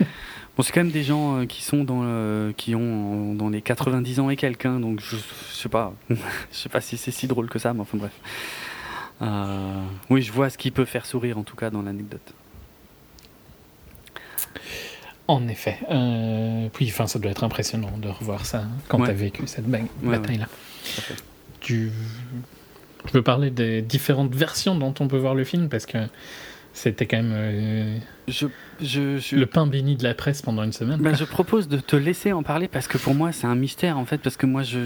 Bon, 0.56 0.62
c'est 0.62 0.72
quand 0.72 0.80
même 0.80 0.90
des 0.90 1.02
gens 1.02 1.38
euh, 1.38 1.46
qui 1.46 1.62
sont 1.62 1.82
dans 1.84 2.52
qui 2.52 2.74
ont 2.74 3.34
dans 3.34 3.48
les 3.48 3.62
90 3.62 4.20
ans 4.20 4.30
et 4.30 4.36
quelqu'un, 4.36 4.80
donc 4.80 5.00
je, 5.00 5.16
sais 5.50 5.68
pas, 5.68 5.94
je 6.10 6.16
sais 6.50 6.68
pas 6.68 6.80
si 6.80 6.96
c'est 6.96 7.10
si 7.10 7.26
drôle 7.26 7.48
que 7.48 7.58
ça, 7.58 7.72
mais 7.72 7.80
enfin 7.80 7.96
bref. 7.96 8.12
Euh, 9.22 9.84
oui, 10.10 10.22
je 10.22 10.32
vois 10.32 10.50
ce 10.50 10.58
qui 10.58 10.70
peut 10.70 10.84
faire 10.84 11.06
sourire 11.06 11.38
en 11.38 11.42
tout 11.42 11.56
cas 11.56 11.70
dans 11.70 11.82
l'anecdote. 11.82 12.34
En 15.28 15.46
effet. 15.48 15.78
Euh, 15.90 16.68
puis, 16.72 16.88
enfin, 16.88 17.06
ça 17.06 17.18
doit 17.18 17.30
être 17.30 17.44
impressionnant 17.44 17.96
de 17.96 18.08
revoir 18.08 18.44
ça 18.44 18.58
hein, 18.58 18.70
quand 18.88 19.04
tu 19.04 19.10
as 19.10 19.14
vécu 19.14 19.46
cette 19.46 19.66
bataille-là. 19.66 20.46
Tu... 21.60 21.92
Je 23.06 23.12
veux 23.12 23.22
parler 23.22 23.50
des 23.50 23.82
différentes 23.82 24.34
versions 24.34 24.74
dont 24.74 24.94
on 25.00 25.08
peut 25.08 25.16
voir 25.16 25.34
le 25.34 25.44
film 25.44 25.68
parce 25.68 25.86
que 25.86 25.98
c'était 26.72 27.06
quand 27.06 27.18
même 27.18 27.32
euh, 27.34 27.98
je, 28.28 28.46
je, 28.80 29.36
le 29.36 29.46
pain 29.46 29.66
béni 29.66 29.96
de 29.96 30.04
la 30.04 30.14
presse 30.14 30.42
pendant 30.42 30.62
une 30.62 30.72
semaine. 30.72 31.00
Ben, 31.00 31.14
je 31.14 31.24
propose 31.24 31.68
de 31.68 31.78
te 31.78 31.96
laisser 31.96 32.32
en 32.32 32.42
parler 32.42 32.68
parce 32.68 32.86
que 32.86 32.98
pour 32.98 33.14
moi 33.14 33.32
c'est 33.32 33.46
un 33.46 33.54
mystère 33.54 33.98
en 33.98 34.06
fait 34.06 34.18
parce 34.18 34.36
que 34.36 34.46
moi 34.46 34.62
je, 34.62 34.78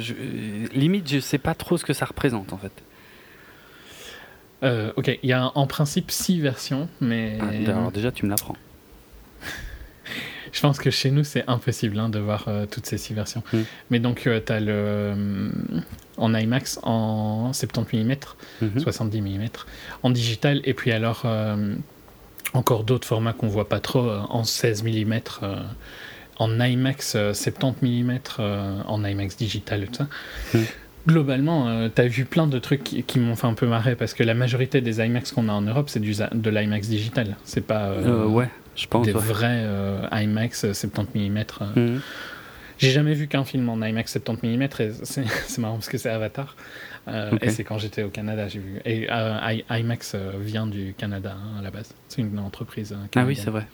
limite 0.75 1.09
je 1.09 1.21
sais 1.21 1.39
pas 1.39 1.55
trop 1.55 1.77
ce 1.77 1.85
que 1.85 1.93
ça 1.93 2.05
représente 2.07 2.53
en 2.53 2.59
fait. 2.59 2.73
Euh, 4.63 4.93
ok, 4.97 5.19
il 5.23 5.29
y 5.29 5.33
a 5.33 5.53
en 5.55 5.67
principe 5.67 6.11
six 6.11 6.41
versions, 6.41 6.89
mais 7.01 7.39
ah, 7.41 7.71
alors 7.71 7.93
déjà 7.93 8.11
tu 8.11 8.25
me 8.25 8.31
l'apprends. 8.31 8.57
je 10.53 10.61
pense 10.61 10.79
que 10.79 10.91
chez 10.91 11.11
nous 11.11 11.25
c'est 11.25 11.45
impossible 11.47 11.99
hein, 11.99 12.09
de 12.09 12.19
voir 12.19 12.47
euh, 12.49 12.67
toutes 12.67 12.87
ces 12.87 12.99
six 12.99 13.15
versions. 13.15 13.43
Hmm. 13.53 13.63
Mais 13.91 14.01
donc 14.01 14.21
tu 14.21 14.31
as 14.31 14.61
le 14.61 15.15
en 16.17 16.35
IMAX 16.35 16.79
en 16.83 17.53
70 17.53 18.05
mm, 18.05 18.81
70 18.81 19.21
mm, 19.21 19.49
en 20.03 20.11
digital, 20.11 20.61
et 20.65 20.75
puis 20.75 20.93
alors 20.93 21.23
euh, 21.25 21.75
encore 22.55 22.85
d'autres 22.85 23.07
formats 23.07 23.33
qu'on 23.33 23.49
voit 23.49 23.69
pas 23.69 23.81
trop 23.81 24.07
euh, 24.07 24.21
en 24.29 24.45
16 24.45 24.85
mm, 24.85 25.13
euh, 25.43 25.57
en 26.39 26.61
IMAX 26.61 27.17
70 27.33 28.03
mm, 28.05 28.19
en 28.87 29.05
IMAX 29.05 29.37
digital 29.37 29.85
et 29.85 29.87
tout 29.87 29.95
ça. 29.95 30.07
Mhm. 30.55 30.65
Globalement, 31.07 31.89
tu 31.89 32.03
as 32.03 32.09
vu 32.09 32.25
plein 32.25 32.49
de 32.49 32.59
trucs 32.59 32.83
qui, 32.83 33.21
m'ont 33.21 33.37
fait 33.37 33.47
un 33.47 33.55
peu 33.55 33.69
marrer 33.69 33.95
parce 33.95 34.13
que 34.13 34.25
la 34.25 34.35
majorité 34.35 34.81
des 34.81 34.99
IMAX 34.99 35.31
qu'on 35.31 35.49
a 35.49 35.53
en 35.53 35.63
Europe, 35.63 35.89
c'est 35.89 36.01
de 36.01 36.51
l'IMAX 36.51 36.89
digital. 36.89 37.37
C'est 37.45 37.65
pas 37.65 37.93
ouais, 37.93 38.49
je 38.75 38.89
pense, 38.89 39.07
des 39.07 39.13
vrais 39.13 39.65
IMAX 40.11 40.73
70 40.73 41.31
mm. 41.31 42.01
J'ai 42.79 42.91
jamais 42.91 43.15
vu 43.15 43.27
qu'un 43.27 43.45
film 43.45 43.69
en 43.69 43.81
IMAX 43.81 44.13
70 44.13 44.57
mm 44.57 44.63
et 44.63 44.69
c'est 45.03 45.59
marrant 45.59 45.75
parce 45.75 45.89
que 45.89 45.99
c'est 45.99 46.11
Avatar. 46.11 46.57
Euh, 47.09 47.31
et 47.41 47.51
c'est 47.51 47.65
quand 47.65 47.79
j'étais 47.79 48.03
au 48.03 48.11
Canada, 48.11 48.49
j'ai 48.49 48.59
vu. 48.59 48.81
Et 48.85 49.07
euh, 49.11 49.59
IMAX 49.71 50.13
euh, 50.15 50.33
vient 50.39 50.67
du 50.67 50.95
Canada 50.97 51.37
hein, 51.37 51.59
à 51.59 51.63
la 51.63 51.71
base. 51.71 51.95
C'est 52.09 52.23
une 52.23 52.39
entreprise 52.39 52.91
canadienne. 53.11 53.11
Ah 53.17 53.25
oui, 53.27 53.37
c'est 53.37 53.51
vrai. 53.51 53.67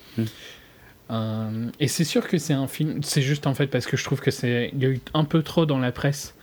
Hmm. 1.11 1.71
et 1.81 1.89
c'est 1.89 2.05
sûr 2.05 2.27
que 2.29 2.39
c'est 2.39 2.53
un 2.53 2.69
film. 2.69 3.03
C'est 3.03 3.23
juste 3.23 3.47
en 3.47 3.55
fait 3.55 3.67
parce 3.67 3.87
que 3.87 3.97
je 3.97 4.05
trouve 4.05 4.21
que 4.21 4.31
c'est. 4.31 4.71
Il 4.73 4.83
y 4.83 4.87
a 4.87 4.89
eu 4.89 5.01
un 5.15 5.25
peu 5.25 5.43
trop 5.43 5.67
dans 5.67 5.79
la 5.79 5.93
presse. 5.93 6.35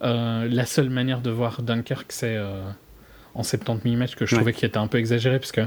la 0.00 0.66
seule 0.66 0.90
manière 0.90 1.20
de 1.20 1.30
voir 1.30 1.62
Dunkirk, 1.62 2.12
c'est 2.12 2.38
en 3.34 3.42
70 3.42 3.96
mm 3.96 4.06
que 4.16 4.26
je 4.26 4.36
trouvais 4.36 4.52
qu'il 4.52 4.66
était 4.66 4.78
un 4.78 4.86
peu 4.86 4.98
exagéré 4.98 5.38
parce 5.38 5.52
que 5.52 5.62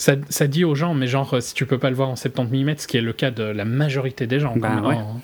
ça, 0.00 0.14
ça, 0.30 0.46
dit 0.46 0.64
aux 0.64 0.74
gens, 0.74 0.94
mais 0.94 1.06
genre, 1.06 1.42
si 1.42 1.52
tu 1.52 1.66
peux 1.66 1.76
pas 1.76 1.90
le 1.90 1.96
voir 1.96 2.08
en 2.08 2.16
70 2.16 2.64
mm, 2.64 2.74
ce 2.78 2.86
qui 2.86 2.96
est 2.96 3.02
le 3.02 3.12
cas 3.12 3.30
de 3.30 3.42
la 3.42 3.66
majorité 3.66 4.26
des 4.26 4.40
gens, 4.40 4.56
bah, 4.56 4.80
ouais. 4.80 4.96
Hein, 4.96 5.20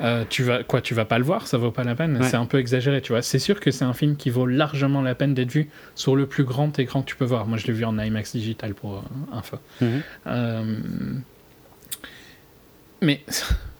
euh, 0.00 0.24
tu 0.28 0.42
vas 0.42 0.64
quoi, 0.64 0.80
tu 0.80 0.94
vas 0.94 1.04
pas 1.04 1.18
le 1.18 1.24
voir, 1.24 1.46
ça 1.46 1.58
vaut 1.58 1.70
pas 1.70 1.84
la 1.84 1.94
peine. 1.94 2.18
C'est 2.24 2.34
un 2.34 2.46
peu 2.46 2.58
exagéré, 2.58 3.00
tu 3.02 3.12
vois. 3.12 3.22
C'est 3.22 3.38
sûr 3.38 3.60
que 3.60 3.70
c'est 3.70 3.84
un 3.84 3.92
film 3.92 4.16
qui 4.16 4.30
vaut 4.30 4.46
largement 4.46 5.00
la 5.00 5.14
peine 5.14 5.32
d'être 5.32 5.52
vu 5.52 5.70
sur 5.94 6.16
le 6.16 6.26
plus 6.26 6.42
grand 6.42 6.76
écran 6.76 7.02
que 7.02 7.06
tu 7.06 7.14
peux 7.14 7.24
voir. 7.24 7.46
Moi, 7.46 7.56
je 7.56 7.68
l'ai 7.68 7.72
vu 7.72 7.84
en 7.84 7.96
IMAX 7.96 8.32
digital 8.32 8.74
pour 8.74 8.96
euh, 8.96 9.00
info. 9.32 9.58
Mhm. 9.80 10.02
Euh, 10.26 10.76
mais 13.00 13.22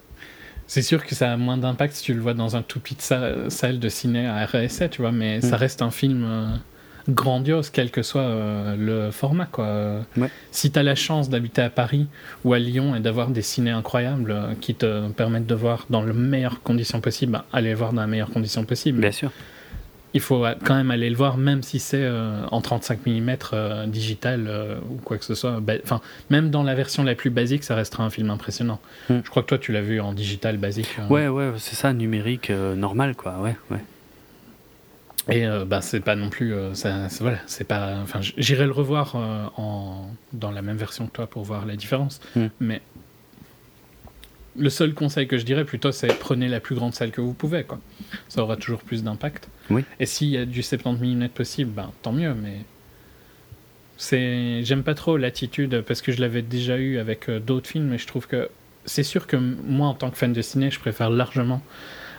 c'est 0.69 0.83
sûr 0.83 1.05
que 1.05 1.17
ça 1.17 1.33
a 1.33 1.37
moins 1.37 1.57
d'impact 1.57 1.93
si 1.93 2.05
tu 2.05 2.15
le 2.15 2.21
vois 2.21 2.35
dans 2.35 2.55
un 2.55 2.63
tout 2.63 2.79
petit 2.79 2.99
salle 3.03 3.81
de 3.81 3.89
ciné 3.89 4.29
à 4.29 4.47
RSA, 4.47 4.91
tu 4.91 5.03
vois. 5.03 5.11
Mais 5.11 5.41
ça 5.41 5.49
mhm. 5.49 5.55
reste 5.55 5.83
un 5.83 5.91
film 5.91 6.61
grandiose, 7.09 7.71
quel 7.71 7.91
que 7.91 8.03
soit 8.03 8.23
euh, 8.23 8.77
le 8.77 9.11
format. 9.11 9.47
Quoi. 9.47 10.05
Si 10.51 10.71
tu 10.71 10.79
as 10.79 10.83
la 10.83 10.95
chance 10.95 11.29
d'habiter 11.29 11.63
à 11.63 11.71
Paris 11.71 12.07
ou 12.45 12.53
à 12.55 12.59
Lyon 12.59 12.95
et 12.95 13.01
d'avoir 13.01 13.29
des 13.29 13.43
ciné 13.43 13.71
incroyables 13.71 14.31
euh, 14.31 14.55
qui 14.61 14.75
te 14.75 15.09
permettent 15.11 15.47
de 15.47 15.55
voir 15.55 15.87
dans 15.91 16.03
les 16.03 16.13
meilleures 16.13 16.63
conditions 16.63 17.01
possibles, 17.01 17.33
bah, 17.33 17.47
allez 17.53 17.75
voir 17.75 17.93
dans 17.93 18.03
les 18.03 18.11
meilleures 18.11 18.31
conditions 18.31 18.65
possibles. 18.65 19.01
Bien 19.01 19.13
sûr. 19.13 19.31
Il 20.17 20.21
faut 20.21 20.45
quand 20.65 20.77
même 20.77 20.93
aller 20.93 21.11
le 21.11 21.17
voir, 21.17 21.37
même 21.37 21.65
si 21.65 21.81
c'est 21.81 22.05
euh, 22.05 22.47
en 22.53 22.61
35 22.61 23.01
mm 23.05 23.89
digital 23.89 24.49
ou 24.89 24.95
quoi 25.03 25.19
que 25.19 25.25
ce 25.25 25.35
soit. 25.35 25.61
Enfin, 25.83 26.01
même 26.31 26.51
dans 26.51 26.63
la 26.63 26.77
version 26.77 27.03
la 27.03 27.17
plus 27.17 27.31
basique, 27.31 27.65
ça 27.65 27.75
restera 27.75 28.05
un 28.05 28.11
film 28.11 28.31
impressionnant. 28.31 28.79
Hmm. 29.11 29.19
Je 29.25 29.31
crois 29.31 29.43
que 29.43 29.49
toi, 29.49 29.59
tu 29.59 29.73
l'as 29.73 29.81
vu 29.81 30.01
en 30.01 30.13
digital 30.13 30.57
basique. 30.57 30.97
Ouais, 31.11 31.27
ouais, 31.27 31.51
c'est 31.59 31.75
ça, 31.75 31.93
numérique 31.93 32.51
normal, 32.51 33.17
quoi. 33.17 33.41
Ouais, 33.41 33.57
ouais. 33.73 33.81
Et 35.29 35.47
euh, 35.47 35.65
bah, 35.65 35.81
c'est 35.81 36.01
pas 36.01 36.17
non 36.17 36.29
plus. 36.29 36.53
Euh, 36.53 36.75
ça, 36.75 37.09
voilà, 37.21 37.39
c'est 37.47 37.65
pas. 37.65 37.97
Enfin, 38.03 38.21
j'irai 38.37 38.67
le 38.67 38.73
revoir 38.73 39.15
euh, 39.17 39.47
en, 39.57 40.11
dans 40.33 40.51
la 40.51 40.63
même 40.63 40.77
version 40.77 41.07
que 41.07 41.13
toi 41.13 41.27
pour 41.27 41.45
voir 41.45 41.65
la 41.67 41.77
différence. 41.77 42.21
Hmm. 42.37 42.49
Mais 42.61 42.83
le 44.57 44.71
seul 44.71 44.95
conseil 44.95 45.27
que 45.27 45.39
je 45.39 45.45
dirais 45.45 45.65
plutôt, 45.65 45.93
c'est 45.93 46.19
prenez 46.19 46.49
la 46.49 46.61
plus 46.61 46.75
grande 46.75 46.95
salle 46.95 47.11
que 47.11 47.21
vous 47.21 47.33
pouvez. 47.33 47.65
Quoi. 47.65 47.81
Ça 48.29 48.43
aura 48.43 48.57
toujours 48.57 48.81
plus 48.81 49.03
d'impact. 49.03 49.49
Oui. 49.71 49.85
Et 49.99 50.07
s'il 50.07 50.29
y 50.29 50.37
a 50.37 50.45
du 50.45 50.63
70 50.63 51.17
mm 51.17 51.29
possible, 51.31 51.71
ben, 51.71 51.91
tant 52.03 52.13
mieux. 52.13 52.35
Mais 52.35 52.59
c'est, 53.97 54.63
j'aime 54.63 54.83
pas 54.83 54.95
trop 54.95 55.17
l'attitude 55.17 55.81
parce 55.83 56.03
que 56.03 56.13
je 56.13 56.21
l'avais 56.21 56.43
déjà 56.43 56.77
eu 56.77 56.99
avec 56.99 57.31
d'autres 57.31 57.69
films. 57.69 57.95
Et 57.95 57.99
je 57.99 58.07
trouve 58.07 58.27
que 58.27 58.51
c'est 58.85 59.03
sûr 59.03 59.27
que 59.27 59.37
moi, 59.37 59.89
en 59.89 59.95
tant 59.95 60.11
que 60.11 60.19
fan 60.19 60.35
de 60.35 60.43
ciné, 60.43 60.71
je 60.71 60.79
préfère 60.79 61.09
largement 61.09 61.63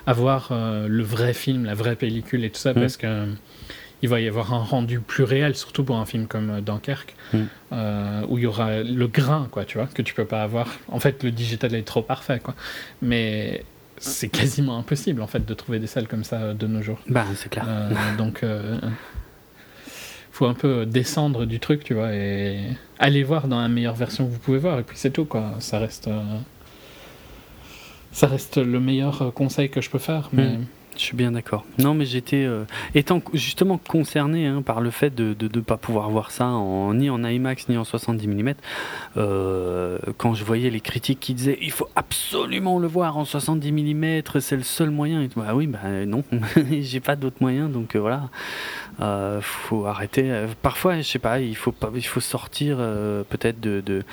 avoir 0.06 0.50
euh, 0.52 0.88
le 0.88 1.04
vrai 1.04 1.34
film, 1.34 1.66
la 1.66 1.74
vraie 1.74 1.96
pellicule 1.96 2.44
et 2.44 2.50
tout 2.50 2.60
ça, 2.60 2.74
parce 2.74 2.98
que 2.98 3.08
euh, 3.08 3.26
il 4.02 4.10
va 4.10 4.20
y 4.20 4.28
avoir 4.28 4.54
un 4.54 4.64
rendu 4.64 5.00
plus 5.00 5.24
réel, 5.24 5.56
surtout 5.56 5.84
pour 5.84 5.98
un 5.98 6.06
film 6.06 6.28
comme 6.28 6.50
euh, 6.50 6.62
Dunkerque, 6.62 7.16
mm. 7.34 8.26
où 8.30 8.38
il 8.38 8.44
y 8.44 8.48
aura 8.48 8.84
le 8.84 9.08
grain, 9.08 9.48
quoi, 9.52 9.66
tu 9.66 9.78
vois, 9.78 9.88
que 9.88 10.02
tu 10.02 10.14
peux 10.14 10.26
pas 10.26 10.44
avoir. 10.44 10.68
En 10.90 11.00
fait, 11.00 11.24
le 11.24 11.32
digital 11.32 11.74
est 11.76 11.84
trop 11.84 12.02
parfait, 12.02 12.40
quoi. 12.40 12.56
Mais 13.02 13.64
c'est 13.98 14.30
quasiment 14.30 14.78
impossible, 14.78 15.22
en 15.22 15.28
fait, 15.28 15.46
de 15.46 15.54
trouver 15.54 15.80
des 15.80 15.88
salles 15.88 16.08
comme 16.08 16.24
ça 16.24 16.54
de 16.54 16.68
nos 16.68 16.82
jours. 16.82 17.00
Bah, 17.08 17.26
c'est 17.36 17.50
clair. 17.50 17.66
donc, 18.18 18.44
faut 20.32 20.46
un 20.48 20.54
peu 20.54 20.86
descendre 20.86 21.46
du 21.46 21.62
truc, 21.62 21.86
tu 21.86 21.94
vois, 21.94 22.14
et 22.14 22.60
aller 23.00 23.24
voir 23.24 23.48
dans 23.48 23.62
la 23.62 23.70
meilleure 23.70 23.96
version 23.96 24.26
que 24.26 24.32
vous 24.32 24.40
pouvez 24.40 24.60
voir, 24.60 24.80
et 24.80 24.84
puis 24.84 24.98
c'est 24.98 25.12
tout, 25.12 25.26
quoi. 25.26 25.56
Ça 25.60 25.80
reste 25.80 26.10
ça 28.16 28.28
reste 28.28 28.58
le 28.58 28.80
meilleur 28.80 29.22
euh, 29.22 29.32
conseil 29.32 29.70
que 29.70 29.82
je 29.82 29.90
peux 29.90 30.00
faire. 30.00 30.30
Hmm. 30.32 30.64
Je 30.98 31.02
suis 31.02 31.16
bien 31.16 31.32
d'accord. 31.34 31.66
Non, 31.78 31.94
mais 31.94 32.06
j'étais 32.06 32.46
euh, 32.46 32.64
étant 32.94 33.22
justement 33.34 33.78
concerné 33.78 34.48
hein, 34.48 34.62
par 34.62 34.80
le 34.80 34.92
fait 34.92 35.14
de 35.14 35.36
ne 35.42 35.60
pas 35.60 35.76
pouvoir 35.76 36.10
voir 36.10 36.32
ça 36.32 36.46
ni 36.94 37.10
en 37.10 37.24
IMAX 37.24 37.68
ni 37.68 37.78
en 37.78 37.84
70 37.84 38.28
mm. 38.28 38.54
Euh, 39.18 39.98
quand 40.18 40.34
je 40.34 40.44
voyais 40.44 40.70
les 40.70 40.80
critiques 40.80 41.20
qui 41.20 41.34
disaient 41.34 41.58
il 41.62 41.72
faut 41.72 41.90
absolument 41.96 42.80
le 42.80 42.88
voir 42.88 43.18
en 43.18 43.26
70 43.26 43.72
mm, 43.72 44.22
c'est 44.40 44.56
le 44.56 44.64
seul 44.64 44.90
moyen. 44.90 45.22
Et 45.22 45.30
bah 45.36 45.54
oui, 45.54 45.68
bah 45.68 45.80
non, 46.08 46.24
j'ai 46.72 47.02
pas 47.02 47.18
d'autre 47.18 47.38
moyen, 47.42 47.68
donc 47.68 47.96
euh, 47.96 48.00
voilà. 48.00 48.30
Faut 49.42 49.86
arrêter. 49.86 50.46
Parfois, 50.62 50.98
je 50.98 51.04
sais 51.04 51.20
pas, 51.20 51.42
il 51.42 51.56
faut 51.58 51.76
il 51.94 52.06
faut 52.06 52.22
sortir 52.22 52.78
peut-être 53.30 53.60
de 53.60 54.04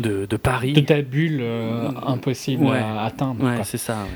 de, 0.00 0.26
de, 0.26 0.36
Paris. 0.36 0.72
De 0.72 0.80
ta 0.80 1.02
bulle 1.02 1.42
impossible 2.06 2.66
à 2.66 3.04
atteindre. 3.04 3.44
Ouais, 3.44 3.64
c'est 3.64 3.78
ça. 3.78 4.06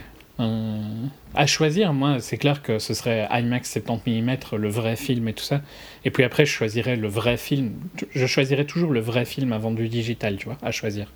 Euh, 0.40 1.06
à 1.34 1.46
choisir, 1.46 1.92
moi, 1.92 2.18
c'est 2.20 2.38
clair 2.38 2.62
que 2.62 2.78
ce 2.78 2.94
serait 2.94 3.28
IMAX 3.30 3.72
70 3.72 4.22
mm, 4.22 4.36
le 4.56 4.68
vrai 4.68 4.96
film 4.96 5.28
et 5.28 5.32
tout 5.32 5.44
ça. 5.44 5.60
Et 6.04 6.10
puis 6.10 6.24
après, 6.24 6.44
je 6.44 6.52
choisirais 6.52 6.96
le 6.96 7.08
vrai 7.08 7.36
film. 7.36 7.72
Je 8.14 8.26
choisirais 8.26 8.64
toujours 8.64 8.90
le 8.90 9.00
vrai 9.00 9.24
film 9.24 9.52
avant 9.52 9.70
du 9.70 9.88
digital, 9.88 10.36
tu 10.36 10.46
vois, 10.46 10.58
à 10.62 10.70
choisir. 10.72 11.06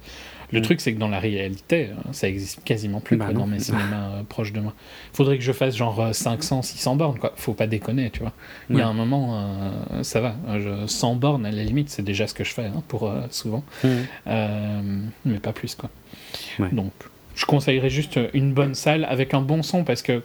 Le 0.53 0.61
mm. 0.61 0.63
truc, 0.63 0.81
c'est 0.81 0.95
que 0.95 0.99
dans 0.99 1.09
la 1.09 1.21
réalité, 1.21 1.91
euh, 1.91 2.13
ça 2.13 2.29
existe 2.29 2.65
quasiment 2.65 3.01
plus 3.01 3.17
bah 3.17 3.33
dans 3.33 3.47
mes 3.47 3.59
cinémas 3.61 4.19
euh, 4.19 4.23
proches 4.29 4.53
de 4.53 4.61
moi. 4.61 4.75
Faudrait 5.13 5.39
que 5.39 5.45
je 5.45 5.53
fasse 5.53 5.77
genre 5.77 6.09
500, 6.13 6.63
600 6.63 6.97
bornes, 6.97 7.19
quoi. 7.19 7.33
Faut 7.37 7.55
pas 7.55 7.67
déconner, 7.67 8.11
tu 8.11 8.21
vois. 8.21 8.33
Il 8.71 8.77
y 8.77 8.81
a 8.81 8.89
un 8.89 8.95
moment, 8.95 9.73
ça 10.03 10.21
va. 10.21 10.35
100 10.87 11.17
bornes, 11.17 11.47
à 11.47 11.51
la 11.51 11.65
limite, 11.65 11.91
c'est 11.91 12.03
déjà 12.03 12.27
ce 12.27 12.35
que 12.35 12.45
je 12.45 12.53
fais, 12.53 12.67
hein, 12.67 12.83
pour 12.89 13.13
souvent. 13.31 13.65
Mm. 13.85 15.09
mais 15.25 15.39
pas 15.39 15.53
plus, 15.53 15.75
quoi. 15.75 15.91
Donc, 16.73 16.93
je 17.35 17.47
conseillerais 17.47 17.91
juste 17.91 18.19
une 18.35 18.53
bonne 18.53 18.75
salle 18.75 19.05
avec 19.05 19.35
un 19.35 19.41
bon 19.41 19.63
son 19.63 19.85
parce 19.85 20.03
que 20.03 20.23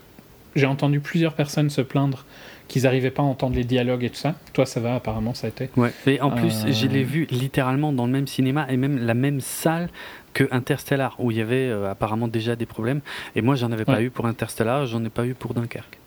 j'ai 0.56 0.66
entendu 0.66 1.00
plusieurs 1.00 1.34
personnes 1.34 1.70
se 1.70 1.82
plaindre 1.82 2.26
qu'ils 2.74 2.84
n'arrivaient 2.84 3.12
pas 3.12 3.22
à 3.22 3.26
entendre 3.26 3.56
les 3.56 3.64
dialogues 3.64 4.04
et 4.04 4.10
tout 4.10 4.16
ça. 4.16 4.34
Toi, 4.52 4.66
ça 4.66 4.80
va, 4.80 4.96
apparemment, 4.96 5.36
ça 5.36 5.46
a 5.46 5.52
été. 5.52 5.70
Ouais, 5.78 5.94
et 6.08 6.20
en 6.22 6.32
plus, 6.32 6.66
je 6.68 6.88
l'ai 6.88 7.04
vu 7.04 7.28
littéralement 7.30 7.94
dans 7.94 8.08
le 8.08 8.12
même 8.12 8.26
cinéma 8.26 8.66
et 8.68 8.78
même 8.78 8.98
la 8.98 9.14
même 9.14 9.42
salle 9.42 9.90
que 10.34 10.46
Interstellar, 10.50 11.16
où 11.20 11.30
il 11.30 11.38
y 11.38 11.42
avait 11.42 11.70
euh, 11.70 11.92
apparemment 11.92 12.28
déjà 12.28 12.56
des 12.56 12.66
problèmes. 12.66 13.02
Et 13.36 13.44
moi, 13.44 13.54
j'en 13.54 13.72
avais 13.72 13.86
pas 13.86 14.02
eu 14.02 14.10
pour 14.10 14.26
Interstellar, 14.26 14.88
j'en 14.88 15.06
ai 15.06 15.10
pas 15.10 15.28
eu 15.28 15.36
pour 15.36 15.54
Dunkerque. 15.54 16.00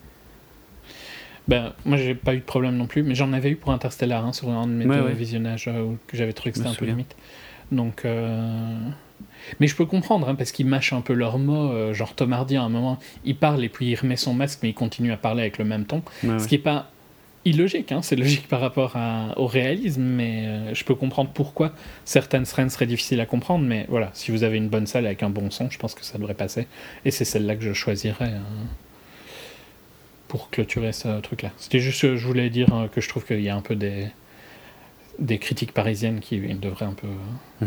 Ben, 1.47 1.73
moi, 1.85 1.97
j'ai 1.99 2.17
pas 2.17 2.35
eu 2.35 2.39
de 2.39 2.43
problème 2.43 2.77
non 2.77 2.89
plus, 2.89 3.05
mais 3.05 3.15
j'en 3.15 3.33
avais 3.33 3.51
eu 3.51 3.57
pour 3.57 3.71
Interstellar, 3.71 4.27
hein, 4.27 4.33
sur 4.33 4.51
un 4.51 4.67
de 4.67 4.73
mes 4.73 5.13
visionnages 5.13 5.69
euh, 5.69 5.93
que 6.09 6.17
j'avais 6.17 6.33
trouvé 6.33 6.51
que 6.51 6.59
c'était 6.59 6.71
un 6.71 6.75
peu 6.75 6.87
limite. 6.87 7.15
Donc. 7.71 8.05
Euh, 9.49 9.55
mais 9.61 9.67
je 9.67 9.77
peux 9.77 9.87
comprendre, 9.87 10.29
hein, 10.29 10.35
parce 10.35 10.53
qu'ils 10.53 10.67
mâchent 10.67 10.93
un 10.93 11.01
peu 11.01 11.13
leurs 11.13 11.39
mots. 11.39 11.73
Euh, 11.73 11.95
genre 11.95 12.15
Tom 12.15 12.33
Hardy, 12.33 12.57
à 12.57 12.63
un 12.63 12.69
moment, 12.69 12.99
il 13.25 13.37
parle 13.37 13.65
et 13.65 13.69
puis 13.69 13.87
il 13.87 13.95
remet 13.95 14.17
son 14.17 14.35
masque, 14.35 14.61
mais 14.63 14.71
il 14.71 14.75
continue 14.75 15.13
à 15.13 15.17
parler 15.17 15.43
avec 15.43 15.59
le 15.59 15.65
même 15.65 15.85
ton. 15.85 16.03
ce 16.23 16.47
qui 16.47 16.55
n'est 16.55 16.63
pas 16.63 16.91
illogique, 17.47 17.93
hein, 17.93 18.03
c'est 18.03 18.17
logique 18.17 18.49
par 18.49 18.61
rapport 18.61 18.97
au 19.37 19.47
réalisme, 19.47 20.03
mais 20.03 20.47
euh, 20.47 20.75
je 20.75 20.85
peux 20.85 20.97
comprendre 20.97 21.31
pourquoi 21.33 21.73
certaines 22.05 22.45
scènes 22.45 22.71
seraient 22.71 22.87
difficiles 22.87 23.21
à 23.21 23.27
comprendre. 23.27 23.65
Mais 23.65 23.87
voilà, 23.89 24.11
si 24.15 24.31
vous 24.31 24.43
avez 24.43 24.57
une 24.57 24.69
bonne 24.69 24.87
salle 24.87 25.07
avec 25.07 25.23
un 25.23 25.31
bon 25.31 25.51
son, 25.51 25.71
je 25.71 25.79
pense 25.79 25.95
que 25.95 26.05
ça 26.05 26.19
devrait 26.19 26.35
passer. 26.35 26.67
Et 27.05 27.11
c'est 27.11 27.25
celle-là 27.25 27.57
que 27.57 27.63
je 27.63 27.73
choisirais. 27.73 28.25
Hein, 28.25 28.67
pour 30.29 30.51
clôturer 30.51 30.93
ce 30.93 31.21
truc-là. 31.21 31.53
C'était 31.57 31.79
juste, 31.79 32.17
je 32.17 32.27
voulais 32.27 32.51
dire 32.51 32.75
euh, 32.75 32.89
que 32.89 33.01
je 33.01 33.09
trouve 33.09 33.25
qu'il 33.25 33.41
y 33.41 33.49
a 33.49 33.55
un 33.55 33.61
peu 33.61 33.77
des, 33.77 34.09
des 35.21 35.39
critiques 35.39 35.73
parisiennes 35.73 36.19
qui 36.19 36.41
devraient 36.41 36.87
un 36.87 36.95
peu 36.95 37.07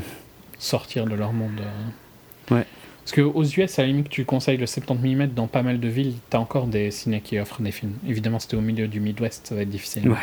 sortir 0.60 1.06
de 1.06 1.16
leur 1.16 1.34
monde. 1.34 1.62
Euh. 1.62 2.56
Ouais. 2.56 2.66
Parce 3.04 3.14
qu'aux 3.14 3.44
US, 3.44 3.80
à 3.80 3.82
la 3.82 3.88
limite, 3.88 4.10
tu 4.10 4.24
conseilles 4.24 4.58
le 4.58 4.68
70 4.68 5.16
mm 5.16 5.28
dans 5.30 5.48
pas 5.48 5.64
mal 5.64 5.80
de 5.80 5.88
villes, 5.88 6.14
tu 6.30 6.38
as 6.38 6.40
encore 6.40 6.68
des 6.68 6.92
ciné 6.92 7.22
qui 7.22 7.40
offrent 7.40 7.62
des 7.62 7.72
films. 7.72 7.94
Évidemment, 8.08 8.38
c'était 8.38 8.58
au 8.58 8.62
milieu 8.62 8.88
du 8.88 9.00
Midwest, 9.00 9.48
ça 9.48 9.56
va 9.56 9.62
être 9.62 9.70
difficile. 9.70 10.08
Ouais. 10.08 10.18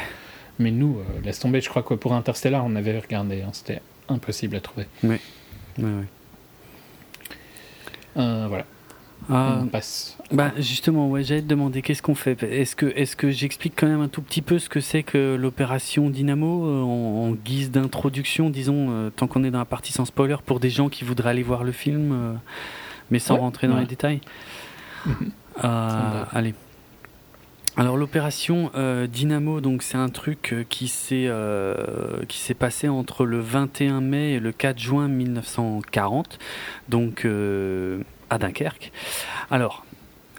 Mais 0.60 0.70
nous, 0.70 0.98
euh, 1.00 1.20
laisse 1.24 1.40
tomber, 1.40 1.60
je 1.60 1.68
crois 1.68 1.82
que 1.82 1.94
pour 1.94 2.12
Interstellar, 2.14 2.64
on 2.64 2.76
avait 2.76 2.96
regardé, 2.96 3.42
hein, 3.42 3.50
c'était 3.52 3.80
impossible 4.08 4.54
à 4.56 4.60
trouver. 4.60 4.86
Ouais. 5.02 5.20
Ouais, 5.78 5.84
ouais. 5.84 6.04
Euh, 8.18 8.46
voilà. 8.48 8.64
Ah, 9.28 9.64
passe. 9.72 10.15
Bah 10.32 10.50
justement, 10.58 11.08
ouais, 11.08 11.22
j'allais 11.22 11.42
te 11.42 11.46
demander 11.46 11.82
qu'est-ce 11.82 12.02
qu'on 12.02 12.16
fait? 12.16 12.42
Est-ce 12.42 12.74
que, 12.74 12.86
est-ce 12.86 13.14
que 13.14 13.30
j'explique 13.30 13.74
quand 13.76 13.86
même 13.86 14.00
un 14.00 14.08
tout 14.08 14.22
petit 14.22 14.42
peu 14.42 14.58
ce 14.58 14.68
que 14.68 14.80
c'est 14.80 15.04
que 15.04 15.36
l'opération 15.36 16.10
Dynamo 16.10 16.66
euh, 16.66 16.82
en, 16.82 17.32
guise 17.32 17.70
d'introduction, 17.70 18.50
disons, 18.50 18.88
euh, 18.90 19.10
tant 19.10 19.28
qu'on 19.28 19.44
est 19.44 19.52
dans 19.52 19.60
la 19.60 19.64
partie 19.64 19.92
sans 19.92 20.04
spoiler, 20.04 20.36
pour 20.44 20.58
des 20.58 20.70
gens 20.70 20.88
qui 20.88 21.04
voudraient 21.04 21.30
aller 21.30 21.44
voir 21.44 21.62
le 21.62 21.70
film, 21.70 22.12
euh, 22.12 22.32
mais 23.10 23.20
sans 23.20 23.36
rentrer 23.36 23.68
dans 23.68 23.78
les 23.78 23.86
détails? 23.86 24.20
Allez. 25.62 26.54
Alors 27.78 27.98
l'opération 27.98 28.70
Dynamo, 29.06 29.60
donc 29.60 29.82
c'est 29.82 29.98
un 29.98 30.08
truc 30.08 30.66
qui 30.70 30.88
s'est 30.88 31.30
qui 32.26 32.38
s'est 32.38 32.54
passé 32.54 32.88
entre 32.88 33.26
le 33.26 33.38
21 33.38 34.00
mai 34.00 34.32
et 34.32 34.40
le 34.40 34.50
4 34.50 34.78
juin 34.78 35.08
1940. 35.08 36.38
Donc 36.88 37.26
à 38.30 38.38
Dunkerque. 38.38 38.92
Alors, 39.50 39.84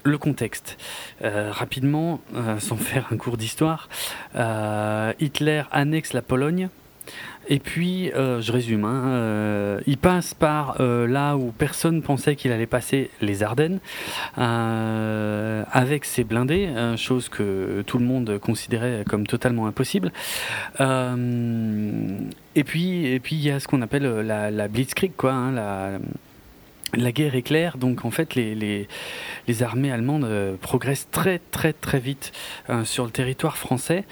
le 0.04 0.18
contexte. 0.18 0.76
Euh, 1.24 1.50
rapidement, 1.52 2.20
euh, 2.34 2.58
sans 2.58 2.76
faire 2.90 3.08
un 3.10 3.16
cours 3.16 3.36
d'histoire, 3.36 3.88
euh, 4.36 5.12
Hitler 5.20 5.62
annexe 5.70 6.12
la 6.12 6.22
Pologne. 6.22 6.68
Et 7.50 7.60
puis, 7.60 8.10
je 8.14 8.52
résume, 8.52 8.84
hein, 8.84 9.80
il 9.86 9.96
passe 9.96 10.34
par 10.34 10.82
là 10.82 11.34
où 11.34 11.50
personne 11.50 12.02
pensait 12.02 12.36
qu'il 12.36 12.52
allait 12.52 12.66
passer, 12.66 13.10
les 13.22 13.42
Ardennes, 13.42 13.78
avec 14.36 16.04
ses 16.04 16.24
blindés, 16.24 16.68
chose 16.98 17.30
que 17.30 17.80
tout 17.86 17.96
le 17.96 18.04
monde 18.04 18.36
considérait 18.36 19.02
comme 19.08 19.26
totalement 19.26 19.66
impossible. 19.66 20.12
et 20.78 22.64
puis, 22.64 23.06
et 23.06 23.18
puis 23.18 23.36
il 23.36 23.42
y 23.42 23.50
a 23.50 23.60
ce 23.60 23.66
qu'on 23.66 23.80
appelle 23.80 24.04
la, 24.04 24.68
Blitzkrieg, 24.68 25.12
quoi, 25.16 25.32
hein, 25.32 26.00
la 26.94 27.12
guerre 27.12 27.34
est 27.34 27.42
claire, 27.42 27.76
donc 27.76 28.04
en 28.04 28.10
fait 28.10 28.34
les, 28.34 28.88
armées 29.60 29.92
allemandes 29.92 30.24
euh, 30.24 30.56
progressent 30.60 31.08
très 31.10 31.38
très 31.50 31.72
très 31.72 31.98
vite 31.98 32.32
euh, 32.70 32.84
sur 32.84 33.04
le 33.04 33.10
territoire 33.10 33.56
français. 33.56 34.04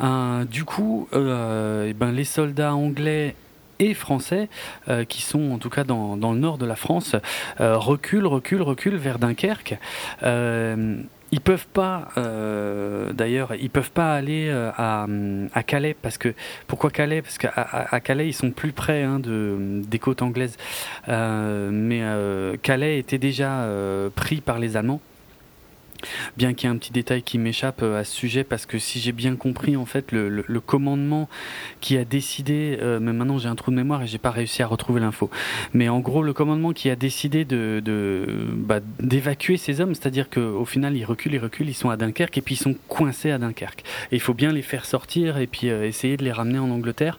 Euh, 0.00 0.44
du 0.44 0.64
coup, 0.64 1.08
eh 1.12 1.92
ben, 1.94 2.12
les 2.12 2.24
soldats 2.24 2.74
anglais 2.74 3.34
et 3.78 3.92
français, 3.92 4.48
qui 5.08 5.20
sont 5.20 5.52
en 5.52 5.58
tout 5.58 5.68
cas 5.68 5.84
dans, 5.84 6.14
le 6.16 6.38
nord 6.38 6.56
de 6.56 6.64
la 6.64 6.76
France, 6.76 7.14
reculent, 7.58 8.26
reculent, 8.26 8.62
reculent 8.62 8.96
vers 8.96 9.18
Dunkerque 9.18 9.78
ils 11.32 11.40
peuvent 11.40 11.66
pas, 11.72 12.08
euh, 12.16 13.12
d'ailleurs, 13.12 13.54
ils 13.54 13.70
peuvent 13.70 13.90
pas 13.90 14.14
aller 14.14 14.48
euh, 14.48 14.70
à, 14.76 15.06
à, 15.52 15.62
Calais 15.62 15.96
parce 16.00 16.18
que 16.18 16.34
pourquoi 16.66 16.90
Calais? 16.90 17.22
Parce 17.22 17.38
qu'à 17.38 18.00
Calais 18.00 18.28
ils 18.28 18.32
sont 18.32 18.50
plus 18.50 18.72
près 18.72 19.02
hein, 19.02 19.18
de 19.18 19.82
des 19.86 19.98
côtes 19.98 20.22
anglaises, 20.22 20.56
euh, 21.08 21.70
mais 21.72 22.02
Calais 22.58 22.98
était 22.98 23.18
déjà 23.18 23.66
pris 24.14 24.40
par 24.40 24.58
les 24.58 24.76
Allemands. 24.76 25.00
Bien 26.36 26.54
qu'il 26.54 26.68
y 26.68 26.72
ait 26.72 26.74
un 26.74 26.78
petit 26.78 26.92
détail 26.92 27.22
qui 27.22 27.38
m'échappe 27.38 27.82
euh, 27.82 28.00
à 28.00 28.04
ce 28.04 28.14
sujet, 28.14 28.44
parce 28.44 28.66
que 28.66 28.78
si 28.78 29.00
j'ai 29.00 29.12
bien 29.12 29.36
compris, 29.36 29.76
en 29.76 29.86
fait, 29.86 30.12
le, 30.12 30.60
commandement 30.64 31.28
qui 31.80 31.96
a 31.96 32.04
décidé, 32.04 32.78
euh, 32.80 32.98
mais 33.00 33.12
maintenant 33.12 33.38
j'ai 33.38 33.48
un 33.48 33.54
trou 33.54 33.70
de 33.70 33.76
mémoire 33.76 34.02
et 34.02 34.06
j'ai 34.06 34.18
pas 34.18 34.30
réussi 34.30 34.62
à 34.62 34.66
retrouver 34.66 35.00
l'info, 35.00 35.30
mais 35.74 35.88
en 35.88 36.00
gros, 36.00 36.22
le 36.22 36.32
commandement 36.32 36.72
qui 36.72 36.90
a 36.90 36.96
décidé 36.96 37.44
de, 37.44 37.82
bah, 38.56 38.80
d'évacuer 39.00 39.56
ces 39.56 39.80
hommes, 39.80 39.94
c'est-à-dire 39.94 40.28
qu'au 40.28 40.64
final, 40.64 40.96
ils 40.96 41.04
reculent, 41.04 41.34
ils 41.34 41.38
reculent, 41.38 41.68
ils 41.68 41.74
sont 41.74 41.90
à 41.90 41.96
Dunkerque 41.96 42.38
et 42.38 42.42
puis 42.42 42.54
ils 42.54 42.58
sont 42.58 42.74
coincés 42.88 43.30
à 43.30 43.38
Dunkerque. 43.38 43.84
Et 44.10 44.16
il 44.16 44.20
faut 44.20 44.34
bien 44.34 44.52
les 44.52 44.62
faire 44.62 44.84
sortir 44.84 45.38
et 45.38 45.46
puis 45.46 45.70
euh, 45.70 45.86
essayer 45.86 46.16
de 46.16 46.24
les 46.24 46.32
ramener 46.32 46.58
en 46.58 46.70
Angleterre. 46.70 47.18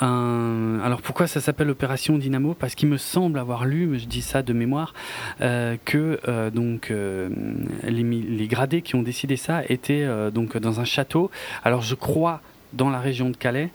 Alors 0.00 1.00
pourquoi 1.02 1.26
ça 1.26 1.40
s'appelle 1.40 1.70
Opération 1.70 2.18
Dynamo? 2.18 2.54
Parce 2.54 2.74
qu'il 2.74 2.88
me 2.88 2.96
semble 2.96 3.38
avoir 3.38 3.64
lu, 3.64 3.98
je 3.98 4.06
dis 4.06 4.22
ça 4.22 4.42
de 4.42 4.52
mémoire, 4.52 4.94
que 5.40 6.50
donc 6.50 6.92
les, 7.84 8.48
gradés 8.48 8.82
qui 8.82 8.94
ont 8.94 9.02
décidé 9.02 9.36
ça 9.36 9.62
étaient 9.68 10.04
euh, 10.04 10.30
donc 10.30 10.56
dans 10.56 10.80
un 10.80 10.84
château. 10.84 11.30
Alors 11.64 11.82
je 11.82 11.94
crois 11.94 12.40
dans 12.74 12.90
la 12.90 13.00
région 13.00 13.30
de 13.30 13.36
Calais, 13.36 13.70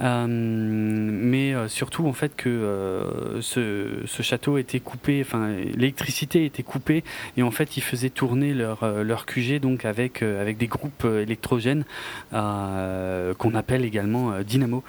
euh, 0.00 0.26
mais 0.28 1.54
euh, 1.54 1.68
surtout 1.68 2.06
en 2.06 2.12
fait 2.12 2.36
que 2.36 3.38
ce, 3.40 4.04
château 4.22 4.58
était 4.58 4.80
coupé, 4.80 5.22
enfin 5.24 5.48
l'électricité 5.74 6.44
était 6.44 6.62
coupée. 6.62 7.04
Et 7.36 7.42
en 7.42 7.50
fait 7.50 7.76
ils 7.76 7.82
faisaient 7.82 8.10
tourner 8.10 8.54
leur, 8.54 8.86
leur 9.02 9.26
QG 9.26 9.60
donc 9.60 9.84
avec, 9.84 10.22
avec 10.22 10.56
des 10.56 10.66
groupes 10.66 11.04
électrogènes 11.04 11.84
qu'on 12.30 13.54
appelle 13.54 13.84
également 13.84 14.40
dynamo 14.40 14.82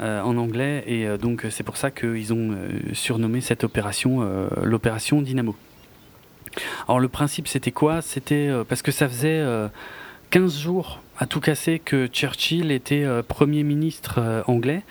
en 0.00 0.36
anglais. 0.36 0.84
Et 0.86 1.06
donc 1.18 1.46
c'est 1.50 1.64
pour 1.64 1.76
ça 1.76 1.90
qu'ils 1.90 2.32
ont 2.32 2.56
surnommé 2.92 3.40
cette 3.40 3.64
opération 3.64 4.48
l'opération 4.62 5.22
dynamo. 5.22 5.56
Alors 6.86 7.00
le 7.00 7.08
principe 7.08 7.48
c'était 7.48 7.70
quoi? 7.70 8.02
C'était 8.02 8.48
euh, 8.48 8.64
parce 8.64 8.82
que 8.82 8.92
ça 8.92 9.08
faisait 9.08 9.44
15 10.30 10.56
euh, 10.56 10.60
jours 10.60 11.00
à 11.18 11.26
tout 11.26 11.40
casser 11.40 11.78
que 11.78 12.06
Churchill 12.06 12.70
était 12.70 13.04
Premier 13.26 13.62
ministre 13.62 14.42
anglais. 14.46 14.82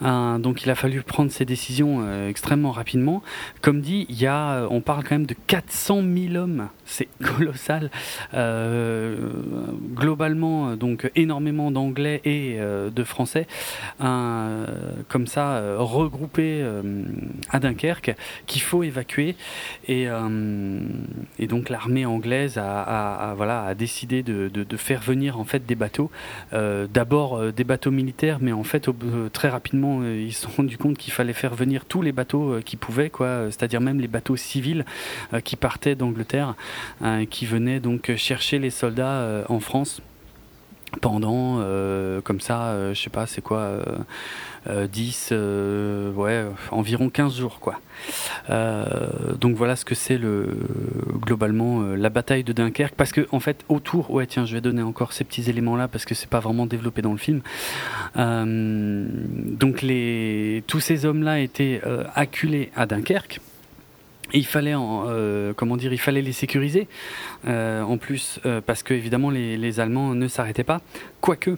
donc 0.00 0.62
il 0.62 0.70
a 0.70 0.74
fallu 0.74 1.02
prendre 1.02 1.30
ses 1.30 1.44
décisions 1.44 2.28
extrêmement 2.28 2.70
rapidement. 2.70 3.22
Comme 3.62 3.80
dit, 3.80 4.06
il 4.08 4.20
y 4.20 4.26
a, 4.26 4.66
on 4.70 4.80
parle 4.80 5.04
quand 5.04 5.12
même 5.12 5.26
de 5.26 5.36
400 5.46 6.02
000 6.02 6.34
hommes, 6.36 6.68
c'est 6.86 7.08
colossal. 7.22 7.90
globalement, 9.94 10.76
donc 10.76 11.10
énormément 11.14 11.70
d'anglais 11.70 12.20
et 12.24 12.58
de 12.58 13.04
français, 13.04 13.46
comme 13.98 15.26
ça, 15.26 15.76
regroupés 15.78 16.64
à 17.50 17.58
Dunkerque, 17.60 18.14
qu'il 18.46 18.62
faut 18.62 18.82
évacuer. 18.82 19.36
Et, 19.88 20.08
donc 21.48 21.68
l'armée 21.68 22.06
anglaise 22.06 22.58
a, 22.58 23.34
voilà, 23.36 23.64
a 23.64 23.74
décidé 23.74 24.22
de, 24.22 24.76
faire 24.76 25.00
venir 25.00 25.38
en 25.38 25.44
fait 25.44 25.64
des 25.66 25.74
bateaux. 25.74 26.10
Euh, 26.52 26.86
d'abord 26.92 27.36
euh, 27.36 27.52
des 27.52 27.64
bateaux 27.64 27.90
militaires, 27.90 28.38
mais 28.40 28.52
en 28.52 28.64
fait 28.64 28.88
euh, 28.88 29.28
très 29.32 29.48
rapidement 29.48 30.02
ils 30.04 30.32
se 30.32 30.42
sont 30.42 30.50
rendus 30.56 30.78
compte 30.78 30.98
qu'il 30.98 31.12
fallait 31.12 31.32
faire 31.32 31.54
venir 31.54 31.84
tous 31.84 32.02
les 32.02 32.12
bateaux 32.12 32.60
qui 32.64 32.76
pouvaient, 32.76 33.10
quoi, 33.10 33.46
c'est-à-dire 33.50 33.80
même 33.80 34.00
les 34.00 34.08
bateaux 34.08 34.36
civils 34.36 34.84
qui 35.44 35.56
partaient 35.56 35.94
d'Angleterre, 35.94 36.54
qui 37.30 37.46
venaient 37.46 37.80
donc 37.80 38.14
chercher 38.16 38.58
les 38.58 38.70
soldats 38.70 39.44
en 39.48 39.60
France 39.60 40.00
pendant 41.00 41.62
comme 42.22 42.40
ça, 42.40 42.92
je 42.92 43.00
sais 43.00 43.10
pas, 43.10 43.26
c'est 43.26 43.42
quoi 43.42 43.80
10, 44.66 45.30
euh, 45.32 45.34
euh, 45.34 46.12
ouais, 46.12 46.44
environ 46.70 47.10
15 47.10 47.36
jours, 47.36 47.60
quoi. 47.60 47.80
Euh, 48.50 49.34
donc 49.38 49.56
voilà 49.56 49.76
ce 49.76 49.84
que 49.84 49.94
c'est 49.94 50.16
le 50.16 50.48
globalement 51.20 51.82
la 51.82 52.08
bataille 52.08 52.44
de 52.44 52.52
Dunkerque, 52.52 52.94
parce 52.94 53.12
que 53.12 53.26
en 53.30 53.40
fait 53.40 53.64
autour, 53.68 54.10
ouais, 54.10 54.26
tiens, 54.26 54.46
je 54.46 54.54
vais 54.54 54.60
donner 54.60 54.82
encore 54.82 55.12
ces 55.12 55.24
petits 55.24 55.48
éléments 55.50 55.76
là 55.76 55.88
parce 55.88 56.04
que 56.04 56.14
c'est 56.14 56.28
pas 56.28 56.40
vraiment 56.40 56.66
développé 56.66 57.02
dans 57.02 57.12
le 57.12 57.18
film. 57.18 57.42
donc 58.16 59.82
les 59.82 60.64
tous 60.66 60.80
ces 60.80 61.04
hommes 61.04 61.22
là 61.22 61.40
étaient 61.40 61.80
acculés 62.14 62.70
à 62.74 62.86
Dunkerque 62.86 63.40
il 64.32 64.46
fallait 64.46 64.74
comment 65.56 65.76
dire 65.76 65.92
il 65.92 65.98
fallait 65.98 66.22
les 66.22 66.32
sécuriser 66.32 66.88
en 67.46 67.96
plus 67.98 68.40
parce 68.66 68.82
que 68.82 68.94
évidemment 68.94 69.30
les, 69.30 69.56
les 69.56 69.80
Allemands 69.80 70.14
ne 70.14 70.28
s'arrêtaient 70.28 70.64
pas. 70.64 70.80
Quoique 71.20 71.56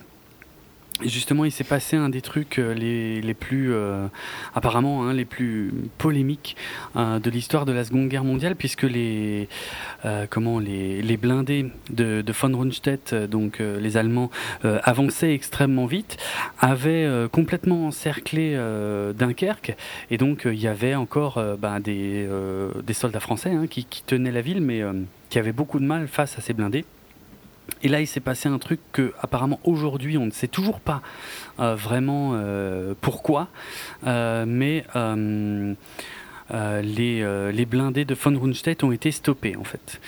justement, 1.04 1.44
il 1.44 1.52
s'est 1.52 1.64
passé 1.64 1.96
un 1.96 2.08
des 2.08 2.20
trucs 2.20 2.58
euh, 2.58 2.72
les, 2.72 3.34
plus, 3.34 3.72
euh, 3.72 4.06
apparemment, 4.54 5.04
hein, 5.04 5.12
les 5.12 5.24
plus 5.24 5.72
polémiques 5.98 6.56
euh, 6.96 7.18
de 7.18 7.30
l'histoire 7.30 7.66
de 7.66 7.72
la 7.72 7.84
Seconde 7.84 8.08
Guerre 8.08 8.24
mondiale, 8.24 8.56
puisque 8.56 8.82
les, 8.82 9.48
comment, 10.30 10.58
les, 10.58 11.16
blindés 11.16 11.66
de, 11.90 12.24
von 12.32 12.56
Rundstedt, 12.56 13.14
donc 13.14 13.58
les 13.58 13.96
Allemands, 13.96 14.30
avançaient 14.62 15.32
extrêmement 15.32 15.86
vite, 15.86 16.16
avaient 16.60 17.08
complètement 17.32 17.86
encerclé 17.86 18.56
Dunkerque, 19.14 19.76
et 20.10 20.18
donc 20.18 20.42
il 20.44 20.60
y 20.60 20.68
avait 20.68 20.94
encore 20.94 21.42
ben, 21.58 21.80
des, 21.80 22.28
des 22.84 22.94
soldats 22.94 23.20
français 23.20 23.50
hein, 23.50 23.66
qui, 23.66 23.84
qui, 23.84 24.02
tenaient 24.02 24.32
la 24.32 24.42
ville, 24.42 24.60
mais 24.60 24.82
qui 25.30 25.38
avaient 25.38 25.52
beaucoup 25.52 25.80
de 25.80 25.86
mal 25.86 26.06
face 26.06 26.38
à 26.38 26.40
ces 26.40 26.52
blindés. 26.52 26.84
Et 27.82 27.88
là, 27.88 28.00
il 28.00 28.06
s'est 28.06 28.20
passé 28.20 28.48
un 28.48 28.58
truc 28.58 28.80
que, 28.92 29.12
apparemment, 29.20 29.60
aujourd'hui, 29.64 30.16
on 30.18 30.26
ne 30.26 30.30
sait 30.30 30.48
toujours 30.48 30.80
pas 30.80 31.02
euh, 31.60 31.74
vraiment 31.74 32.32
euh, 32.34 32.94
pourquoi, 33.00 33.48
euh, 34.06 34.44
mais 34.46 34.84
les, 36.54 37.52
les, 37.52 37.66
blindés 37.66 38.04
de 38.04 38.14
von 38.14 38.38
Rundstedt 38.38 38.84
ont 38.84 38.92
été 38.92 39.10
stoppés, 39.10 39.56
en 39.56 39.64
fait. 39.64 40.00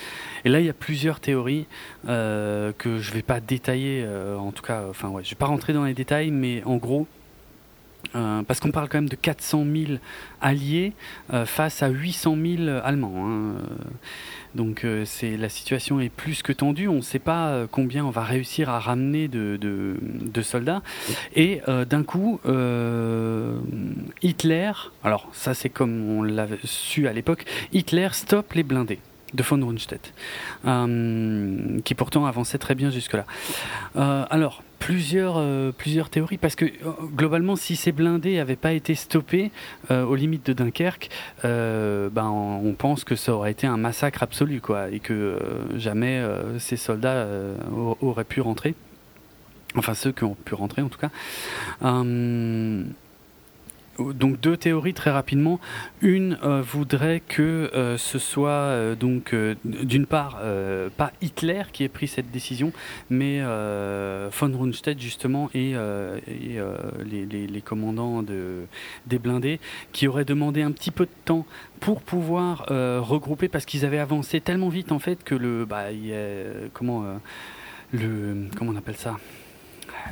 Et 0.45 0.49
là, 0.49 0.59
il 0.61 0.65
y 0.65 0.69
a 0.69 0.73
plusieurs 0.73 1.19
théories 1.19 1.67
que 2.05 2.73
je 2.77 3.09
ne 3.09 3.13
vais 3.13 3.21
pas 3.21 3.39
détailler, 3.39 4.07
en 4.37 4.51
tout 4.51 4.63
cas, 4.63 4.83
enfin, 4.89 5.09
ouais, 5.09 5.23
je 5.23 5.29
ne 5.29 5.31
vais 5.31 5.39
pas 5.39 5.47
rentrer 5.47 5.73
dans 5.73 5.83
les 5.83 5.93
détails, 5.93 6.31
mais 6.31 6.63
en 6.63 6.77
gros, 6.77 7.07
parce 8.13 8.59
qu'on 8.59 8.71
parle 8.71 8.89
quand 8.89 8.97
même 8.97 9.09
de 9.09 9.15
400 9.15 9.65
000 9.87 9.99
alliés 10.41 10.93
face 11.45 11.83
à 11.83 11.89
800 11.89 12.37
000 12.41 12.69
Allemands. 12.83 13.27
Hein, 13.27 13.55
donc 14.55 14.83
euh, 14.83 15.05
la 15.37 15.49
situation 15.49 15.99
est 15.99 16.09
plus 16.09 16.41
que 16.41 16.51
tendue. 16.51 16.87
On 16.87 16.95
ne 16.95 17.01
sait 17.01 17.19
pas 17.19 17.49
euh, 17.49 17.67
combien 17.69 18.05
on 18.05 18.09
va 18.09 18.23
réussir 18.23 18.69
à 18.69 18.79
ramener 18.79 19.27
de, 19.27 20.41
soldats. 20.41 20.81
Et 21.35 21.61
euh, 21.67 21.85
d'un 21.85 22.03
coup, 22.03 22.39
Hitler, 24.21 24.71
alors 25.03 25.29
ça 25.33 25.53
c'est 25.53 25.69
comme 25.69 26.09
on 26.09 26.23
l'avait 26.23 26.59
su 26.63 27.07
à 27.07 27.13
l'époque, 27.13 27.45
Hitler 27.73 28.09
stoppe 28.13 28.53
les 28.53 28.63
blindés 28.63 28.99
de 29.33 29.43
von 29.43 29.65
Rundstedt, 29.65 30.13
qui 31.83 31.95
pourtant 31.95 32.25
avançait 32.25 32.57
très 32.57 32.75
bien 32.75 32.89
jusque-là. 32.89 33.25
alors, 33.95 34.63
plusieurs, 34.79 35.35
euh, 35.37 35.71
plusieurs 35.71 36.09
théories 36.09 36.37
parce 36.37 36.55
que 36.55 36.65
euh, 36.65 36.91
globalement, 37.15 37.55
si 37.55 37.75
ces 37.75 37.91
blindés 37.91 38.37
n'avaient 38.37 38.55
pas 38.55 38.73
été 38.73 38.95
stoppés 38.95 39.51
euh, 39.91 40.03
aux 40.03 40.15
limites 40.15 40.45
de 40.47 40.53
Dunkerque, 40.53 41.09
ben, 41.43 42.25
on, 42.25 42.73
pense 42.73 43.03
que 43.03 43.15
ça 43.15 43.33
aurait 43.33 43.51
été 43.51 43.67
un 43.67 43.77
massacre 43.77 44.23
absolu 44.23 44.61
quoi, 44.61 44.89
et 44.89 44.99
que 44.99 45.37
jamais 45.75 46.23
ces 46.59 46.77
soldats 46.77 47.27
auraient 48.01 48.23
pu 48.23 48.41
rentrer. 48.41 48.73
Enfin, 49.75 49.93
ceux 49.93 50.11
qui 50.11 50.23
ont 50.23 50.35
pu 50.35 50.55
rentrer 50.55 50.81
en 50.81 50.89
tout 50.89 50.97
cas 50.97 51.09
donc 54.13 54.39
deux 54.39 54.57
théories 54.57 54.93
très 54.93 55.11
rapidement. 55.11 55.59
Une 56.01 56.37
euh, 56.43 56.61
voudrait 56.61 57.21
que 57.27 57.71
euh, 57.73 57.97
ce 57.97 58.19
soit 58.19 58.49
euh, 58.49 58.95
donc 58.95 59.35
d'une 59.63 60.05
part 60.05 60.39
pas 60.97 61.11
Hitler 61.21 61.63
qui 61.71 61.83
ait 61.83 61.89
pris 61.89 62.07
cette 62.07 62.31
décision, 62.31 62.71
mais 63.09 63.41
von 63.41 64.57
Rundstedt 64.57 64.99
justement 64.99 65.49
et, 65.53 65.75
les, 67.05 67.61
commandants 67.63 68.23
de, 68.23 68.65
des 69.07 69.19
blindés 69.19 69.59
qui 69.91 70.07
auraient 70.07 70.25
demandé 70.25 70.61
un 70.61 70.71
petit 70.71 70.91
peu 70.91 71.05
de 71.05 71.11
temps 71.25 71.45
pour 71.79 72.01
pouvoir 72.01 72.65
regrouper 72.69 73.47
parce 73.47 73.65
qu'ils 73.65 73.85
avaient 73.85 73.99
avancé 73.99 74.41
tellement 74.41 74.69
vite 74.69 74.91
en 74.91 74.99
fait 74.99 75.23
que 75.23 75.35
le 75.35 75.65
bah, 75.65 75.85
comment 76.73 77.05
le 77.93 78.47
comment 78.57 78.71
on 78.71 78.75
appelle 78.75 78.97
ça? 78.97 79.17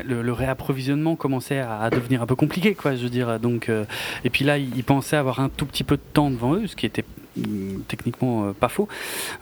Le, 0.06 0.34
réapprovisionnement 0.34 1.16
commençait 1.16 1.60
à, 1.60 1.90
devenir 1.90 2.22
un 2.22 2.26
peu 2.26 2.36
compliqué, 2.36 2.76
quoi, 2.76 2.96
je 2.96 3.04
veux 3.04 3.10
dire. 3.10 3.40
Donc, 3.40 3.70
euh, 3.70 3.86
et 4.24 4.30
puis 4.30 4.46
là, 4.46 4.58
ils, 4.58 4.84
pensaient 4.84 5.18
avoir 5.18 5.40
un 5.40 5.50
tout 5.50 5.66
petit 5.66 5.84
peu 5.84 5.98
de 5.98 6.02
temps 6.14 6.30
devant 6.30 6.56
eux, 6.56 6.68
ce 6.68 6.76
qui 6.76 6.86
était 6.86 7.04
mm, 7.38 7.82
techniquement 7.88 8.48
euh, 8.48 8.52
pas 8.54 8.70
faux. 8.70 8.88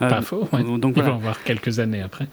Euh, 0.01 0.09
pas 0.09 0.21
faux, 0.21 0.47
Donc, 0.77 0.93
Ils 0.97 1.03
vont 1.03 1.17
voir 1.17 1.43
quelques 1.43 1.79
années 1.79 2.01
après. 2.01 2.27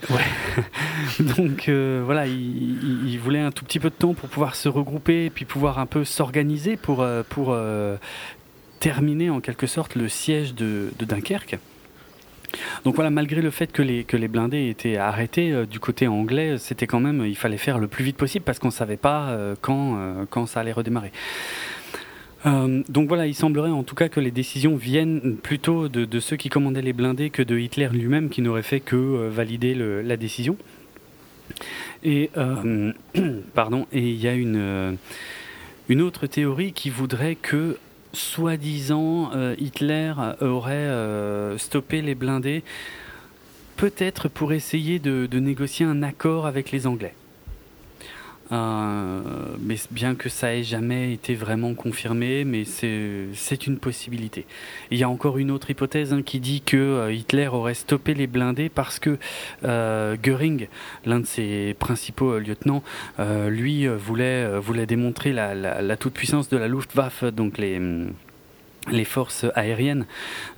donc 1.20 1.68
voilà, 1.68 2.26
ils, 2.26 3.18
voulaient 3.18 3.40
un 3.40 3.52
tout 3.52 3.64
petit 3.64 3.78
peu 3.78 3.90
de 3.90 3.94
temps 3.94 4.14
pour 4.14 4.28
pouvoir 4.28 4.54
se 4.54 4.68
regrouper 4.68 5.26
et 5.26 5.30
puis 5.30 5.44
pouvoir 5.44 5.78
un 5.78 5.86
peu 5.86 6.04
s'organiser 6.04 6.76
pour, 6.76 7.06
pour 7.28 7.56
terminer 8.80 9.30
en 9.30 9.40
quelque 9.40 9.66
sorte 9.66 9.94
le 9.94 10.08
siège 10.08 10.54
de 10.54 10.90
Dunkerque. 11.00 11.58
Donc 12.84 12.94
voilà, 12.94 13.10
malgré 13.10 13.40
le 13.40 13.50
fait 13.50 13.72
que 13.72 13.82
les, 13.82 14.28
blindés 14.28 14.68
étaient 14.68 14.96
arrêtés 14.96 15.52
euh, 15.52 15.66
du 15.66 15.80
côté 15.80 16.06
anglais, 16.06 16.58
c'était 16.58 16.86
quand 16.86 17.00
même, 17.00 17.24
il 17.26 17.36
fallait 17.36 17.58
faire 17.58 17.78
le 17.78 17.88
plus 17.88 18.04
vite 18.04 18.16
possible 18.16 18.44
parce 18.44 18.58
qu'on 18.58 18.68
ne 18.68 18.72
savait 18.72 18.96
pas 18.96 19.28
euh, 19.30 19.54
quand, 19.60 19.96
euh, 19.96 20.24
quand 20.28 20.46
ça 20.46 20.60
allait 20.60 20.72
redémarrer. 20.72 21.12
donc 22.44 23.08
voilà, 23.08 23.26
il 23.26 23.34
semblerait 23.34 23.70
en 23.70 23.84
tout 23.84 23.94
cas 23.94 24.08
que 24.08 24.18
les 24.18 24.32
décisions 24.32 24.74
viennent 24.74 25.36
plutôt 25.36 25.88
de, 25.88 26.20
ceux 26.20 26.36
qui 26.36 26.48
commandaient 26.48 26.82
les 26.82 26.92
blindés 26.92 27.30
que 27.30 27.42
de 27.42 27.56
Hitler 27.56 27.88
lui-même 27.92 28.30
qui 28.30 28.42
n'aurait 28.42 28.64
fait 28.64 28.80
que 28.80 29.28
valider 29.28 29.74
la 29.74 30.16
décision. 30.16 30.56
Et 32.02 32.30
pardon, 33.54 33.86
et 33.92 34.00
il 34.00 34.20
y 34.20 34.26
a 34.26 34.34
une 34.34 34.98
autre 36.00 36.26
théorie 36.26 36.72
qui 36.72 36.90
voudrait 36.90 37.36
que 37.36 37.76
soi-disant, 38.12 39.30
euh, 39.34 39.54
Hitler 39.58 40.12
aurait 40.40 40.72
euh, 40.72 41.58
stoppé 41.58 42.02
les 42.02 42.14
blindés, 42.14 42.62
peut-être 43.76 44.28
pour 44.28 44.52
essayer 44.52 44.98
de, 44.98 45.26
négocier 45.38 45.86
un 45.86 46.02
accord 46.02 46.46
avec 46.46 46.70
les 46.70 46.86
Anglais. 46.86 47.14
Euh, 48.52 49.20
mais 49.60 49.76
bien 49.90 50.14
que 50.14 50.28
ça 50.28 50.54
ait 50.54 50.62
jamais 50.62 51.12
été 51.12 51.34
vraiment 51.34 51.74
confirmé, 51.74 52.44
mais 52.44 52.64
c'est 52.64 53.66
une 53.66 53.78
possibilité. 53.78 54.46
Il 54.90 54.98
y 54.98 55.04
a 55.04 55.08
encore 55.08 55.38
une 55.38 55.50
autre 55.50 55.70
hypothèse 55.70 56.12
hein, 56.12 56.22
qui 56.22 56.40
dit 56.40 56.60
que 56.60 57.10
Hitler 57.10 57.48
aurait 57.48 57.74
stoppé 57.74 58.14
les 58.14 58.26
blindés 58.26 58.68
parce 58.68 58.98
que 58.98 59.18
Göring, 59.62 60.68
l'un 61.06 61.20
de 61.20 61.26
ses 61.26 61.74
principaux 61.78 62.38
lieutenants, 62.38 62.82
lui 63.18 63.86
voulait, 63.86 64.58
voulait 64.58 64.86
démontrer 64.86 65.32
la, 65.32 65.54
la 65.54 65.96
toute-puissance 65.96 66.48
de 66.48 66.56
la 66.56 66.68
Luftwaffe, 66.68 67.24
donc 67.24 67.58
les 67.58 67.80
les 68.90 69.04
forces 69.04 69.46
aériennes 69.54 70.06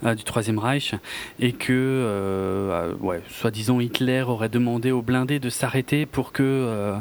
euh, 0.03 0.15
du 0.15 0.23
Troisième 0.23 0.57
Reich 0.59 0.95
et 1.39 1.51
que, 1.51 1.71
euh, 1.71 2.93
euh, 3.03 3.19
soi-disant 3.29 3.79
Hitler 3.79 4.21
aurait 4.21 4.49
demandé 4.49 4.91
aux 4.91 5.01
blindés 5.01 5.39
de 5.39 5.49
s'arrêter 5.49 6.05
pour 6.05 6.31
que, 6.31 6.95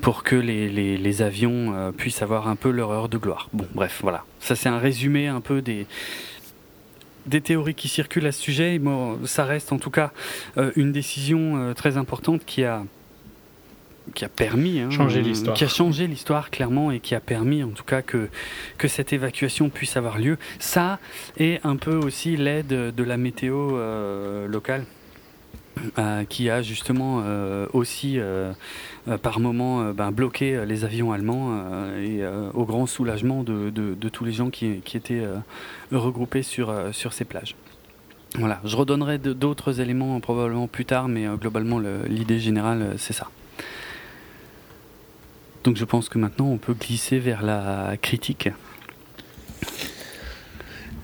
pour 0.00 0.22
que 0.22 0.36
les, 0.36 0.68
les, 0.68 1.22
avions 1.22 1.92
puissent 1.96 2.22
avoir 2.22 2.48
un 2.48 2.56
peu 2.56 2.70
leur 2.70 2.90
heure 2.90 3.08
de 3.08 3.16
gloire. 3.18 3.48
Bon, 3.52 3.66
bref, 3.74 4.00
voilà. 4.02 4.24
Ça 4.40 4.54
c'est 4.54 4.68
un 4.68 4.78
résumé 4.78 5.28
un 5.28 5.40
peu 5.40 5.62
des 5.62 5.86
des 7.26 7.40
théories 7.40 7.74
qui 7.74 7.88
circulent 7.88 8.26
à 8.26 8.32
ce 8.32 8.40
sujet. 8.40 8.80
ça 9.24 9.44
reste 9.44 9.72
en 9.72 9.78
tout 9.78 9.90
cas 9.90 10.12
une 10.76 10.92
décision 10.92 11.74
très 11.74 11.96
importante 11.96 12.44
qui 12.44 12.62
a 12.64 12.84
qui 14.14 14.24
a 14.24 14.28
permis, 14.28 14.80
hein, 14.80 14.90
Changer 14.90 15.22
l'histoire. 15.22 15.56
qui 15.56 15.64
a 15.64 15.68
changé 15.68 16.06
l'histoire 16.06 16.50
clairement 16.50 16.90
et 16.90 17.00
qui 17.00 17.14
a 17.14 17.20
permis 17.20 17.62
en 17.62 17.70
tout 17.70 17.84
cas 17.84 18.02
que, 18.02 18.28
que 18.78 18.88
cette 18.88 19.12
évacuation 19.12 19.68
puisse 19.68 19.96
avoir 19.96 20.18
lieu. 20.18 20.38
Ça 20.58 20.98
et 21.38 21.58
un 21.64 21.76
peu 21.76 21.96
aussi 21.96 22.36
l'aide 22.36 22.68
de 22.68 23.02
la 23.04 23.16
météo 23.16 23.76
euh, 23.76 24.46
locale. 24.48 24.84
euh, 25.98 26.24
qui 26.24 26.48
a 26.48 26.62
justement 26.62 27.20
euh, 27.22 27.66
aussi 27.74 28.14
euh, 28.18 28.52
par 29.22 29.40
moment 29.40 29.82
euh, 29.82 29.92
ben, 29.92 30.10
bloqué 30.10 30.64
les 30.66 30.84
avions 30.86 31.12
allemands 31.12 31.60
et 32.02 32.22
au 32.54 32.64
grand 32.64 32.86
soulagement 32.86 33.42
de, 33.42 33.68
de- 33.70 33.92
de 33.94 34.08
tous 34.08 34.24
les 34.24 34.32
gens 34.32 34.48
qui, 34.48 34.80
qui 34.84 34.96
étaient 34.96 35.24
regroupés 35.92 36.42
sur, 36.42 36.72
sur 36.92 37.12
ces 37.12 37.24
plages. 37.26 37.54
Voilà, 38.38 38.60
je 38.64 38.74
redonnerai 38.76 39.18
d'autres 39.18 39.80
éléments 39.80 40.18
probablement 40.20 40.66
plus 40.66 40.84
tard, 40.86 41.08
mais 41.08 41.26
globalement 41.38 41.78
le- 41.78 42.06
l'idée 42.08 42.38
générale 42.38 42.94
c'est 42.96 43.12
ça. 43.12 43.28
Donc 45.66 45.76
je 45.76 45.84
pense 45.84 46.08
que 46.08 46.16
maintenant 46.16 46.46
on 46.46 46.58
peut 46.58 46.74
glisser 46.74 47.18
vers 47.18 47.42
la 47.42 47.96
critique, 48.00 48.48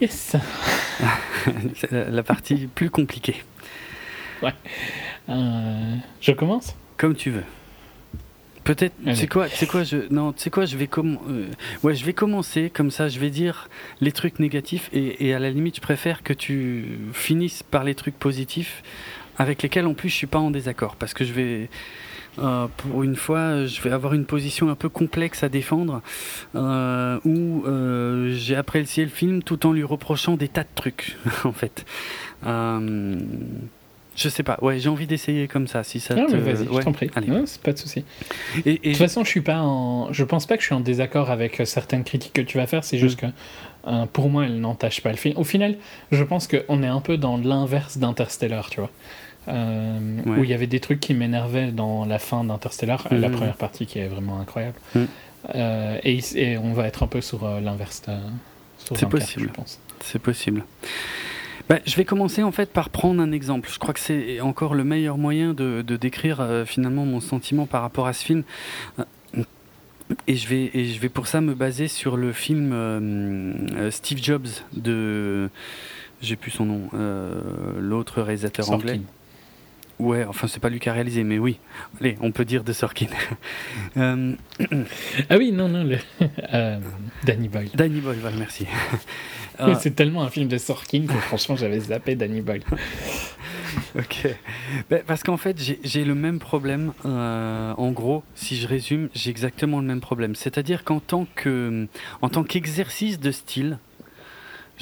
Yes. 0.00 0.36
C'est 1.74 1.90
la 1.90 2.22
partie 2.22 2.68
plus 2.72 2.88
compliquée, 2.88 3.42
Euh, 5.28 5.96
je 6.20 6.30
commence? 6.32 6.76
Comme 6.96 7.16
tu 7.16 7.30
veux. 7.30 7.42
Peut-être, 8.62 8.94
sais 9.14 9.26
quoi, 9.26 9.48
sais 9.48 9.66
quoi, 9.66 9.82
je, 9.82 9.96
non, 10.10 10.32
sais 10.36 10.50
quoi, 10.50 10.64
je 10.64 10.76
vais 10.76 10.88
euh, 10.96 11.46
ouais, 11.82 11.96
je 11.96 12.04
vais 12.04 12.12
commencer 12.12 12.70
comme 12.70 12.92
ça, 12.92 13.08
je 13.08 13.18
vais 13.18 13.30
dire 13.30 13.68
les 14.00 14.12
trucs 14.12 14.38
négatifs 14.38 14.90
et, 14.92 15.26
et 15.26 15.34
à 15.34 15.40
la 15.40 15.50
limite, 15.50 15.76
je 15.76 15.80
préfère 15.80 16.22
que 16.22 16.32
tu 16.32 16.98
finisses 17.12 17.64
par 17.64 17.82
les 17.82 17.96
trucs 17.96 18.16
positifs 18.16 18.84
avec 19.38 19.62
lesquels 19.62 19.86
en 19.86 19.94
plus 19.94 20.08
je 20.08 20.14
suis 20.14 20.28
pas 20.28 20.38
en 20.38 20.52
désaccord 20.52 20.94
parce 20.94 21.14
que 21.14 21.24
je 21.24 21.32
vais, 21.32 21.68
euh, 22.38 22.66
pour 22.78 23.02
une 23.02 23.16
fois, 23.16 23.66
je 23.66 23.80
vais 23.82 23.90
avoir 23.90 24.14
une 24.14 24.24
position 24.24 24.68
un 24.70 24.74
peu 24.74 24.88
complexe 24.88 25.42
à 25.42 25.48
défendre 25.48 26.02
euh, 26.54 27.18
où 27.24 27.64
euh, 27.66 28.34
j'ai 28.34 28.56
apprécié 28.56 29.04
le 29.04 29.10
film 29.10 29.42
tout 29.42 29.66
en 29.66 29.72
lui 29.72 29.84
reprochant 29.84 30.36
des 30.36 30.48
tas 30.48 30.62
de 30.62 30.68
trucs 30.74 31.16
en 31.44 31.52
fait. 31.52 31.84
Je 34.14 34.28
sais 34.28 34.42
pas, 34.42 34.58
ouais, 34.60 34.78
j'ai 34.78 34.90
envie 34.90 35.06
d'essayer 35.06 35.48
comme 35.48 35.66
ça 35.66 35.84
si 35.84 35.98
ça 35.98 36.14
Non, 36.14 36.26
te... 36.26 36.36
vas-y, 36.36 36.68
ouais, 36.68 36.80
je 36.80 36.84
t'en 36.84 36.92
prie. 36.92 37.10
allez. 37.14 37.28
Non, 37.28 37.44
c'est 37.46 37.62
pas 37.62 37.72
de 37.72 37.78
souci. 37.78 38.04
Et, 38.66 38.74
De 38.74 38.78
toute 38.90 38.96
façon, 38.96 39.24
je 39.24 39.30
suis 39.30 39.40
pas 39.40 39.60
en. 39.60 40.12
Je 40.12 40.22
pense 40.24 40.44
pas 40.46 40.56
que 40.56 40.60
je 40.60 40.66
suis 40.66 40.74
en 40.74 40.80
désaccord 40.80 41.30
avec 41.30 41.62
certaines 41.64 42.04
critiques 42.04 42.34
que 42.34 42.42
tu 42.42 42.58
vas 42.58 42.66
faire. 42.66 42.84
C'est 42.84 42.98
juste 42.98 43.18
que 43.18 43.26
euh, 43.86 44.06
pour 44.12 44.28
moi, 44.28 44.44
elles 44.44 44.60
n'entachent 44.60 45.00
pas 45.00 45.10
le 45.10 45.16
film. 45.16 45.36
Au 45.38 45.44
final, 45.44 45.76
je 46.10 46.22
pense 46.24 46.46
qu'on 46.46 46.82
est 46.82 46.88
un 46.88 47.00
peu 47.00 47.16
dans 47.16 47.38
l'inverse 47.38 47.96
d'Interstellar, 47.98 48.68
tu 48.70 48.80
vois. 48.80 48.90
Euh, 49.49 49.99
Ouais. 50.26 50.38
Où 50.38 50.45
il 50.45 50.51
y 50.51 50.55
avait 50.55 50.66
des 50.68 50.78
trucs 50.80 51.01
qui 51.01 51.14
m'énervaient 51.14 51.72
dans 51.72 52.05
la 52.05 52.18
fin 52.20 52.45
d'Interstellar, 52.45 53.09
la 53.11 53.28
Mhm. 53.28 53.36
première 53.36 53.57
partie 53.57 53.86
qui 53.86 53.99
est 53.99 54.07
vraiment 54.07 54.38
incroyable. 54.38 54.78
Mhm. 54.95 55.07
Euh, 55.57 55.99
et, 56.05 56.57
on 56.59 56.72
va 56.72 56.86
être 56.86 57.03
un 57.03 57.09
peu 57.09 57.20
sur 57.20 57.45
euh, 57.45 57.61
l'inverse. 57.61 58.03
C'est 58.95 59.09
possible. 59.09 59.47
Je 59.49 59.53
pense. 59.53 59.80
C'est 60.01 60.20
possible. 60.20 60.64
Bah, 61.68 61.78
je 61.86 61.97
vais 61.97 62.05
commencer 62.05 62.43
en 62.43 62.53
fait 62.53 62.72
par 62.72 62.90
prendre 62.90 63.20
un 63.22 63.32
exemple. 63.32 63.68
Je 63.72 63.78
crois 63.78 63.95
que 63.95 64.01
c'est 64.01 64.40
encore 64.40 64.74
le 64.74 64.84
meilleur 64.84 65.18
moyen 65.18 65.55
de, 65.55 65.82
de 65.82 65.97
décrire 65.97 66.45
finalement 66.66 67.05
mon 67.05 67.20
sentiment 67.20 67.66
par 67.66 67.82
rapport 67.82 68.07
à 68.07 68.12
ce 68.12 68.24
film. 68.24 68.43
Et 70.26 70.36
je 70.36 70.47
vais 70.49 70.70
et 70.74 70.86
je 70.86 71.01
vais 71.01 71.09
pour 71.09 71.26
ça 71.26 71.40
me 71.40 71.55
baser 71.55 71.88
sur 71.88 72.16
le 72.16 72.32
film 72.32 72.74
Steve 73.90 74.18
Jobs 74.22 74.47
de 74.76 75.49
j'ai 76.20 76.36
plus 76.36 76.51
son 76.51 76.66
nom 76.66 76.90
l'autre 77.78 78.20
réalisateur 78.22 78.66
Sorkin. 78.66 78.80
anglais. 78.95 79.01
Ouais, 80.03 80.24
enfin 80.24 80.46
c'est 80.48 80.61
pas 80.61 80.68
lui 80.68 80.80
qui 80.80 80.88
a 80.88 80.92
réalisé, 80.92 81.22
mais 81.24 81.38
oui. 81.38 81.59
Allez, 82.00 82.16
on 82.20 82.32
peut 82.32 82.44
dire 82.44 82.64
de 82.64 82.72
Sorkin. 82.72 83.07
Euh, 83.96 84.32
Ah 85.30 85.36
oui, 85.36 85.53
non, 85.53 85.68
non, 85.68 85.84
le... 85.84 85.98
euh, 86.55 86.78
Danny 87.24 87.48
Boyle. 87.48 87.70
Danny 87.74 88.00
Boyle, 88.00 88.18
voilà, 88.20 88.36
merci. 88.36 88.66
Euh, 89.61 89.74
C'est 89.78 89.94
tellement 89.94 90.22
un 90.22 90.30
film 90.30 90.48
de 90.48 90.57
Sorkin 90.57 91.05
que 91.07 91.12
franchement, 91.12 91.57
j'avais 91.57 91.78
zappé 91.78 92.14
Danny 92.16 92.40
Boyle. 92.40 92.62
Ok. 93.96 94.26
Ben, 94.90 95.03
parce 95.07 95.22
qu'en 95.22 95.36
fait, 95.36 95.59
j'ai- 95.82 96.05
le 96.05 96.14
même 96.14 96.38
problème. 96.38 96.92
euh, 97.05 97.74
en 97.76 97.90
gros, 97.92 98.22
si 98.34 98.57
je 98.57 98.66
résume, 98.66 99.09
j'ai 99.14 99.30
exactement 99.30 99.80
le 99.80 99.86
même 99.86 100.00
problème. 100.00 100.34
C'est-à-dire 100.34 100.84
qu'en 100.84 101.00
tant 101.00 101.26
que, 101.34 101.86
en 102.22 102.28
tant 102.30 102.44
qu'exercice 102.44 103.20
de 103.20 103.30
style, 103.30 103.78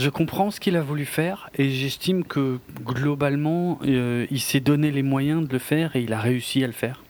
je 0.01 0.09
comprends 0.09 0.51
ce 0.51 0.61
qu'il 0.61 0.76
a 0.76 0.80
voulu 0.80 1.05
faire 1.05 1.51
et 1.57 1.68
j'estime 1.68 2.24
que 2.24 2.59
globalement, 2.84 3.78
euh, 3.84 4.26
il 4.30 4.40
s'est 4.40 4.61
donné 4.61 4.90
les 4.90 5.03
moyens 5.03 5.46
de 5.46 5.53
le 5.53 5.59
faire 5.59 5.94
et 5.94 6.01
il 6.01 6.14
a 6.14 6.18
réussi 6.18 6.64
à 6.64 6.66
le 6.66 6.72
faire. 6.72 7.03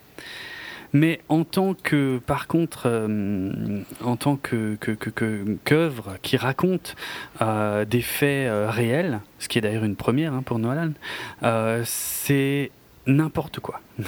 Mais 0.93 1.21
en 1.29 1.45
tant 1.45 1.75
que, 1.75 2.19
par 2.27 2.49
contre, 2.49 2.83
euh, 2.87 3.83
en 4.03 4.17
tant 4.17 4.35
que 4.35 4.77
qu'œuvre 5.65 6.17
qui 6.21 6.37
raconte 6.37 6.97
euh, 7.41 7.85
des 7.85 8.03
faits 8.03 8.51
réels, 8.69 9.21
ce 9.39 9.47
qui 9.47 9.59
est 9.59 9.61
d'ailleurs 9.61 9.85
une 9.85 9.95
première 9.95 10.35
hein, 10.35 10.43
pour 10.45 10.59
Nolan, 10.59 10.91
c'est 11.85 12.73
n'importe 13.07 13.61
quoi. 13.61 13.81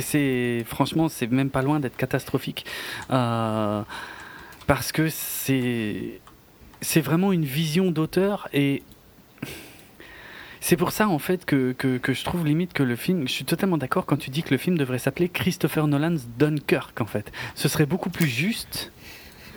C'est 0.00 0.64
franchement, 0.66 1.08
c'est 1.08 1.30
même 1.30 1.50
pas 1.50 1.60
loin 1.60 1.78
d'être 1.78 1.96
catastrophique 1.96 2.64
parce 3.08 4.92
que 4.92 5.10
c'est 5.10 6.20
c'est 6.84 7.00
vraiment 7.00 7.32
une 7.32 7.44
vision 7.44 7.90
d'auteur 7.90 8.48
et 8.52 8.82
c'est 10.60 10.76
pour 10.76 10.92
ça 10.92 11.08
en 11.08 11.18
fait 11.18 11.44
que, 11.44 11.72
que, 11.72 11.98
que 11.98 12.12
je 12.14 12.24
trouve 12.24 12.46
limite 12.46 12.72
que 12.72 12.82
le 12.82 12.96
film, 12.96 13.26
je 13.28 13.32
suis 13.32 13.44
totalement 13.44 13.76
d'accord 13.76 14.06
quand 14.06 14.16
tu 14.16 14.30
dis 14.30 14.42
que 14.42 14.50
le 14.50 14.56
film 14.58 14.78
devrait 14.78 14.98
s'appeler 14.98 15.28
Christopher 15.28 15.86
Nolan's 15.86 16.26
Dunkirk 16.38 17.00
en 17.00 17.06
fait. 17.06 17.30
Ce 17.54 17.68
serait 17.68 17.86
beaucoup 17.86 18.10
plus 18.10 18.26
juste. 18.28 18.90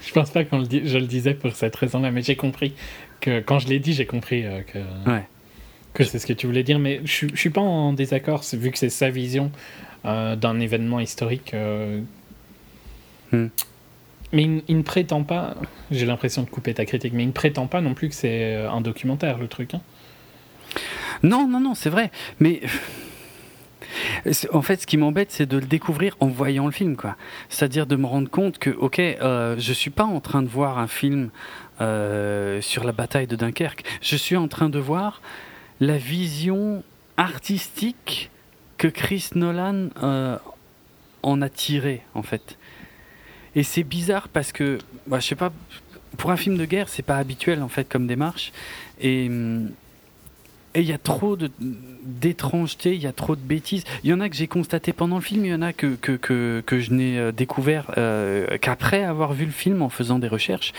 Je 0.06 0.12
pense 0.14 0.30
pas 0.32 0.44
qu'on 0.46 0.60
le 0.60 0.68
dit, 0.68 0.82
je 0.86 0.98
le 0.98 1.06
disais 1.08 1.34
pour 1.34 1.54
cette 1.56 1.76
raison-là, 1.76 2.12
mais 2.12 2.22
j'ai 2.22 2.36
compris 2.36 2.74
que 3.22 3.40
quand 3.42 3.60
je 3.60 3.68
l'ai 3.68 3.80
dit, 3.80 3.94
j'ai 3.94 4.06
compris 4.06 4.46
euh, 4.46 4.62
que, 4.62 4.80
Ouais. 5.10 5.24
que 5.94 6.04
c'est 6.04 6.20
ce 6.20 6.26
que 6.28 6.34
tu 6.34 6.46
voulais 6.48 6.64
dire. 6.64 6.80
Mais 6.80 7.02
je, 7.04 7.12
suis- 7.12 7.30
je 7.34 7.36
suis 7.40 7.50
pas 7.50 7.62
en 7.62 7.92
désaccord, 7.94 8.44
vu 8.54 8.72
que 8.72 8.78
c'est 8.78 8.90
sa 8.90 9.10
vision 9.10 9.52
euh, 10.06 10.36
d'un 10.36 10.60
événement 10.60 11.00
historique. 11.00 11.54
euh, 11.54 12.02
Hmm. 13.34 13.48
Mais 14.34 14.44
il, 14.68 14.78
ne 14.78 14.84
prétend 14.84 15.24
pas, 15.24 15.56
j'ai 15.90 16.06
l'impression 16.06 16.44
de 16.44 16.50
couper 16.50 16.74
ta 16.74 16.86
critique, 16.86 17.14
mais 17.14 17.24
il 17.24 17.28
ne 17.28 17.32
prétend 17.32 17.68
pas 17.68 17.80
non 17.82 17.94
plus 17.94 18.10
que 18.10 18.16
c'est 18.16 18.56
euh, 18.56 18.70
un 18.70 18.82
documentaire 18.82 19.38
le 19.38 19.48
truc. 19.48 19.74
hein. 19.74 19.82
Non, 21.24 21.48
non, 21.48 21.60
non, 21.60 21.76
c'est 21.76 21.90
vrai. 21.90 22.12
Mais 22.40 22.62
en 24.54 24.62
fait, 24.62 24.82
ce 24.82 24.88
qui 24.88 24.98
m'embête, 24.98 25.32
c'est 25.32 25.46
de 25.46 25.58
le 25.58 25.66
découvrir 25.66 26.16
en 26.20 26.28
voyant 26.28 26.66
le 26.66 26.72
film, 26.72 26.96
quoi. 26.96 27.16
C'est-à-dire 27.50 27.86
de 27.86 27.96
me 27.96 28.06
rendre 28.06 28.30
compte 28.30 28.58
que, 28.58 28.70
ok, 28.70 29.00
euh, 29.00 29.56
je 29.58 29.74
suis 29.74 29.90
pas 29.90 30.04
en 30.04 30.20
train 30.20 30.42
de 30.42 30.48
voir 30.48 30.78
un 30.78 30.88
film 30.88 31.30
euh, 31.82 32.62
sur 32.62 32.84
la 32.84 32.92
bataille 32.92 33.28
de 33.28 33.36
Dunkerque. 33.36 33.84
Je 34.02 34.16
suis 34.16 34.36
en 34.36 34.48
train 34.48 34.70
de 34.70 34.80
voir 34.80 35.22
la 35.80 35.98
vision 35.98 36.84
artistique 37.18 38.30
que 38.78 38.88
Chris 38.88 39.30
Nolan 39.36 39.90
euh, 40.04 40.38
en 41.24 41.42
a 41.42 41.50
tiré, 41.50 42.04
en 42.14 42.24
fait. 42.24 42.58
Et 43.58 43.64
c'est 43.64 43.84
bizarre 43.84 44.30
parce 44.30 44.52
que, 44.52 44.78
bah, 45.08 45.20
je 45.20 45.26
sais 45.26 45.36
pas, 45.36 45.52
pour 46.18 46.30
un 46.30 46.38
film 46.38 46.58
de 46.58 46.66
guerre, 46.66 46.90
c'est 46.90 47.02
pas 47.02 47.18
habituel 47.18 47.64
en 47.64 47.68
fait 47.68 47.90
comme 47.90 48.06
démarche. 48.06 48.54
Et 49.02 49.28
hum, 49.28 49.72
il 50.76 50.84
y 50.84 50.94
a 50.94 51.00
trop 51.00 51.36
de 51.36 51.50
d'étrangeté, 51.60 52.94
il 52.94 53.02
y 53.02 53.08
a 53.08 53.12
trop 53.12 53.36
de 53.36 53.42
bêtises. 53.42 53.84
Il 54.04 54.12
y 54.12 54.14
en 54.14 54.20
a 54.20 54.30
que 54.30 54.36
j'ai 54.36 54.48
constaté 54.48 54.94
pendant 54.94 55.16
le 55.16 55.24
film, 55.24 55.44
il 55.44 55.52
y 55.52 55.56
en 55.56 55.64
a 55.64 55.74
que, 55.74 55.96
que, 55.96 56.12
que, 56.12 56.62
que 56.68 56.80
je 56.80 56.94
n'ai 56.94 57.18
euh, 57.18 57.32
découvert 57.32 57.92
euh, 57.98 58.60
qu'après 58.60 59.04
avoir 59.04 59.34
vu 59.34 59.46
le 59.46 59.52
film 59.52 59.82
en 59.82 59.90
faisant 59.90 60.20
des 60.20 60.28
recherches. 60.28 60.72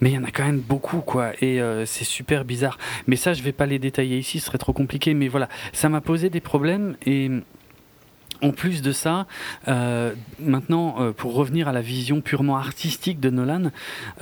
Mais 0.00 0.10
il 0.10 0.14
y 0.14 0.18
en 0.18 0.24
a 0.24 0.32
quand 0.32 0.44
même 0.44 0.60
beaucoup, 0.60 1.00
quoi. 1.00 1.32
Et 1.40 1.60
euh, 1.60 1.86
c'est 1.86 2.04
super 2.04 2.44
bizarre. 2.44 2.76
Mais 3.06 3.14
ça, 3.14 3.34
je 3.34 3.42
vais 3.42 3.52
pas 3.52 3.66
les 3.66 3.78
détailler 3.78 4.18
ici, 4.18 4.40
ce 4.40 4.46
serait 4.46 4.58
trop 4.58 4.72
compliqué. 4.72 5.14
Mais 5.14 5.28
voilà, 5.28 5.48
ça 5.72 5.88
m'a 5.88 6.00
posé 6.00 6.28
des 6.28 6.40
problèmes. 6.40 6.96
Et 7.06 7.30
en 8.42 8.50
plus 8.50 8.82
de 8.82 8.92
ça, 8.92 9.26
euh, 9.66 10.12
maintenant, 10.40 10.96
euh, 11.00 11.12
pour 11.12 11.34
revenir 11.34 11.68
à 11.68 11.72
la 11.72 11.80
vision 11.80 12.20
purement 12.20 12.56
artistique 12.56 13.20
de 13.20 13.30
Nolan, 13.30 13.70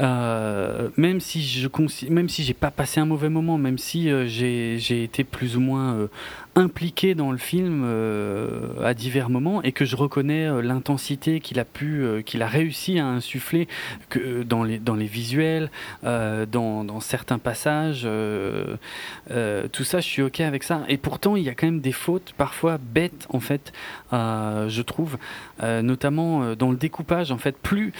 euh, 0.00 0.88
même 0.96 1.20
si 1.20 1.42
je 1.42 1.68
même 2.08 2.28
si 2.28 2.42
j'ai 2.42 2.54
pas 2.54 2.70
passé 2.70 3.00
un 3.00 3.04
mauvais 3.04 3.28
moment, 3.28 3.58
même 3.58 3.78
si 3.78 4.08
j'ai 4.28 5.02
été 5.02 5.24
plus 5.24 5.56
ou 5.56 5.60
moins 5.60 6.08
impliqué 6.56 7.14
dans 7.14 7.32
le 7.32 7.38
film 7.38 7.82
euh, 7.84 8.82
à 8.82 8.94
divers 8.94 9.28
moments 9.28 9.62
et 9.62 9.72
que 9.72 9.84
je 9.84 9.94
reconnais 9.94 10.46
euh, 10.46 10.62
l'intensité 10.62 11.40
qu'il 11.40 11.60
a 11.60 11.66
pu, 11.66 12.02
euh, 12.02 12.22
qu'il 12.22 12.40
a 12.40 12.46
réussi 12.46 12.98
à 12.98 13.06
insuffler 13.06 13.68
que, 14.08 14.42
dans 14.42 14.64
les 14.64 14.78
dans 14.78 14.94
les 14.94 15.06
visuels, 15.06 15.70
dans, 16.02 16.84
dans 16.84 17.00
certains 17.00 17.38
passages, 17.38 18.02
tout 18.02 19.84
ça, 19.84 20.00
je 20.00 20.06
suis 20.06 20.22
ok 20.22 20.40
avec 20.40 20.62
ça. 20.62 20.84
Et 20.88 20.96
pourtant, 20.96 21.36
il 21.36 21.42
y 21.42 21.48
a 21.48 21.54
quand 21.54 21.66
même 21.66 21.80
des 21.80 21.92
fautes 21.92 22.32
parfois 22.36 22.78
bêtes 22.78 23.26
en 23.30 23.40
fait, 23.40 23.72
je 24.12 24.82
trouve, 24.82 25.18
notamment 25.62 26.54
dans 26.54 26.70
le 26.70 26.76
découpage. 26.76 27.32
En 27.32 27.38
fait, 27.38 27.56
plus 27.56 27.92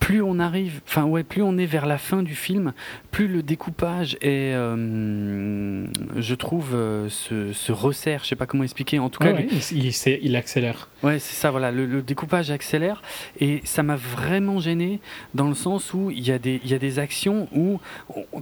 plus 0.00 0.22
on 0.22 0.40
arrive, 0.40 0.80
enfin 0.86 1.04
ouais, 1.04 1.22
plus 1.22 1.42
on 1.42 1.56
est 1.58 1.66
vers 1.66 1.86
la 1.86 1.98
fin 1.98 2.22
du 2.22 2.34
film, 2.34 2.72
plus 3.10 3.28
le 3.28 3.42
découpage 3.42 4.16
est, 4.22 4.52
je 4.54 6.34
trouve, 6.34 6.70
se, 7.08 7.52
se 7.52 7.72
resserre, 8.00 8.24
je 8.24 8.28
sais 8.28 8.36
pas 8.36 8.46
comment 8.46 8.64
expliquer. 8.64 8.98
En 8.98 9.10
tout 9.10 9.22
cas, 9.22 9.32
il, 9.72 9.92
il, 10.22 10.36
accélère. 10.36 10.88
Ouais, 11.02 11.18
c'est 11.18 11.34
ça, 11.34 11.50
voilà, 11.50 11.70
le, 11.70 12.02
découpage 12.02 12.50
accélère 12.50 13.02
et 13.38 13.60
ça 13.64 13.82
m'a 13.82 13.96
vraiment 13.96 14.58
gêné 14.58 15.00
dans 15.34 15.48
le 15.48 15.54
sens 15.54 15.92
où 15.92 16.10
il 16.10 16.26
y, 16.26 16.32
a 16.32 16.38
des, 16.38 16.60
il 16.64 16.70
y 16.70 16.74
a 16.74 16.78
des 16.78 16.98
actions 16.98 17.48
où 17.54 17.78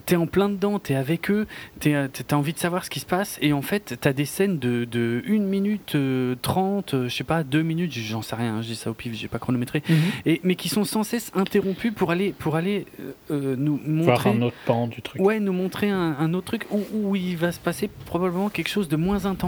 tu 0.07 0.15
es 0.15 0.17
en 0.17 0.27
plein 0.27 0.49
dedans, 0.49 0.79
tu 0.79 0.93
es 0.93 0.97
avec 0.97 1.31
eux, 1.31 1.47
tu 1.81 1.95
as 1.95 2.09
envie 2.33 2.53
de 2.53 2.59
savoir 2.59 2.85
ce 2.85 2.91
qui 2.91 3.01
se 3.01 3.07
passe 3.07 3.39
et 3.43 3.53
en 3.53 3.63
fait, 3.63 3.99
tu 4.01 4.09
as 4.09 4.13
des 4.13 4.25
scènes 4.25 4.59
de, 4.59 4.85
de 4.85 5.23
1 5.29 5.39
minute 5.41 5.97
30, 6.43 6.95
euh, 6.95 7.09
je 7.09 7.15
sais 7.15 7.25
pas, 7.25 7.43
2 7.43 7.63
minutes, 7.63 7.93
j'en 7.93 8.23
sais 8.23 8.37
rien, 8.37 8.57
hein, 8.57 8.63
je 8.63 8.69
dis 8.69 8.77
ça 8.77 8.91
au 8.91 8.95
pif, 8.95 9.15
j'ai 9.15 9.29
pas 9.29 9.39
chronométré, 9.39 9.83
mhm. 9.89 9.97
et, 10.27 10.41
mais 10.45 10.55
qui 10.55 10.69
sont 10.69 10.85
sans 10.85 11.03
cesse 11.03 11.31
interrompus 11.35 11.93
pour 11.95 12.11
aller, 12.11 12.33
pour 12.39 12.57
aller 12.57 12.87
euh, 13.31 13.57
nous 13.59 13.81
montrer. 13.85 14.13
Voir 14.13 14.27
un 14.29 14.43
autre 14.43 14.57
pan 14.65 14.87
du 14.87 15.03
truc. 15.03 15.21
Ouais, 15.21 15.41
nous 15.41 15.53
montrer 15.53 15.91
un, 15.91 16.17
un 16.19 16.35
autre 16.35 16.47
truc 16.47 16.67
où, 16.71 16.83
où 16.93 17.17
il 17.17 17.37
va 17.37 17.53
se 17.53 17.61
passer 17.61 17.89
probablement 18.07 18.49
quelque 18.49 18.69
chose 18.69 18.89
de 18.89 18.97
moins 18.97 19.25
intense. 19.25 19.48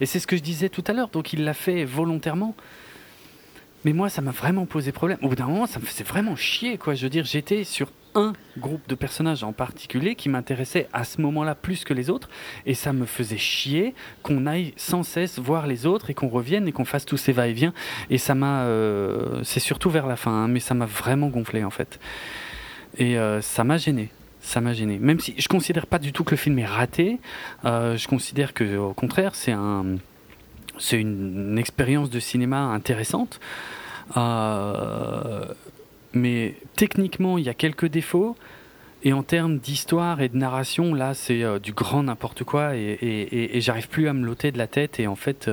Et 0.00 0.06
c'est 0.06 0.18
ce 0.18 0.26
que 0.26 0.36
je 0.36 0.42
disais 0.42 0.68
tout 0.68 0.84
à 0.86 0.92
l'heure, 0.92 1.08
donc 1.08 1.32
il 1.32 1.44
l'a 1.44 1.54
fait 1.54 1.84
volontairement. 1.84 2.54
Mais 3.84 3.92
moi, 3.92 4.08
ça 4.08 4.22
m'a 4.22 4.30
vraiment 4.30 4.64
posé 4.64 4.92
problème. 4.92 5.18
Au 5.22 5.28
bout 5.28 5.36
d'un 5.36 5.46
moment, 5.46 5.66
ça 5.66 5.78
me 5.78 5.84
faisait 5.84 6.04
vraiment 6.04 6.36
chier, 6.36 6.78
quoi. 6.78 6.94
Je 6.94 7.02
veux 7.02 7.10
dire, 7.10 7.24
j'étais 7.24 7.64
sur 7.64 7.90
un 8.14 8.32
groupe 8.56 8.88
de 8.88 8.94
personnages 8.94 9.42
en 9.42 9.52
particulier 9.52 10.14
qui 10.14 10.28
m'intéressait 10.28 10.88
à 10.92 11.04
ce 11.04 11.20
moment-là 11.20 11.54
plus 11.54 11.84
que 11.84 11.92
les 11.92 12.10
autres, 12.10 12.28
et 12.64 12.74
ça 12.74 12.92
me 12.92 13.06
faisait 13.06 13.38
chier 13.38 13.94
qu'on 14.22 14.46
aille 14.46 14.72
sans 14.76 15.02
cesse 15.02 15.38
voir 15.38 15.66
les 15.66 15.84
autres 15.84 16.10
et 16.10 16.14
qu'on 16.14 16.28
revienne 16.28 16.68
et 16.68 16.72
qu'on 16.72 16.84
fasse 16.84 17.04
tous 17.04 17.16
ces 17.16 17.32
va-et-vient. 17.32 17.74
Et 18.10 18.18
ça 18.18 18.34
m'a, 18.34 18.62
euh, 18.62 19.42
c'est 19.42 19.60
surtout 19.60 19.90
vers 19.90 20.06
la 20.06 20.16
fin, 20.16 20.30
hein, 20.30 20.48
mais 20.48 20.60
ça 20.60 20.74
m'a 20.74 20.86
vraiment 20.86 21.28
gonflé 21.28 21.64
en 21.64 21.70
fait. 21.70 21.98
Et 22.96 23.18
euh, 23.18 23.40
ça 23.40 23.64
m'a 23.64 23.76
gêné 23.76 24.10
ça 24.44 24.60
m'a 24.60 24.74
gêné. 24.74 24.98
Même 24.98 25.20
si 25.20 25.34
je 25.38 25.48
considère 25.48 25.86
pas 25.86 25.98
du 25.98 26.12
tout 26.12 26.22
que 26.22 26.32
le 26.32 26.36
film 26.36 26.58
est 26.58 26.66
raté, 26.66 27.18
euh, 27.64 27.96
je 27.96 28.06
considère 28.06 28.52
que 28.52 28.76
au 28.76 28.92
contraire 28.92 29.34
c'est 29.34 29.52
un 29.52 29.96
c'est 30.78 31.00
une, 31.00 31.56
expérience 31.58 32.10
de 32.10 32.20
cinéma 32.20 32.58
intéressante. 32.58 33.40
Euh, 34.16 35.44
mais 36.12 36.56
techniquement, 36.76 37.38
il 37.38 37.44
y 37.44 37.48
a 37.48 37.54
quelques 37.54 37.86
défauts. 37.86 38.36
Et 39.04 39.12
en 39.12 39.22
termes 39.22 39.58
d'histoire 39.58 40.20
et 40.20 40.28
de 40.28 40.36
narration, 40.36 40.94
là, 40.94 41.14
c'est 41.14 41.42
euh, 41.42 41.58
du 41.58 41.72
grand 41.72 42.02
n'importe 42.02 42.42
quoi. 42.42 42.76
Et, 42.76 42.80
et, 42.80 43.56
et, 43.56 43.60
j'arrive 43.60 43.88
plus 43.88 44.08
à 44.08 44.12
me 44.12 44.26
loter 44.26 44.50
de 44.50 44.58
la 44.58 44.66
tête. 44.66 44.98
Et 44.98 45.06
en 45.06 45.14
fait, 45.14 45.48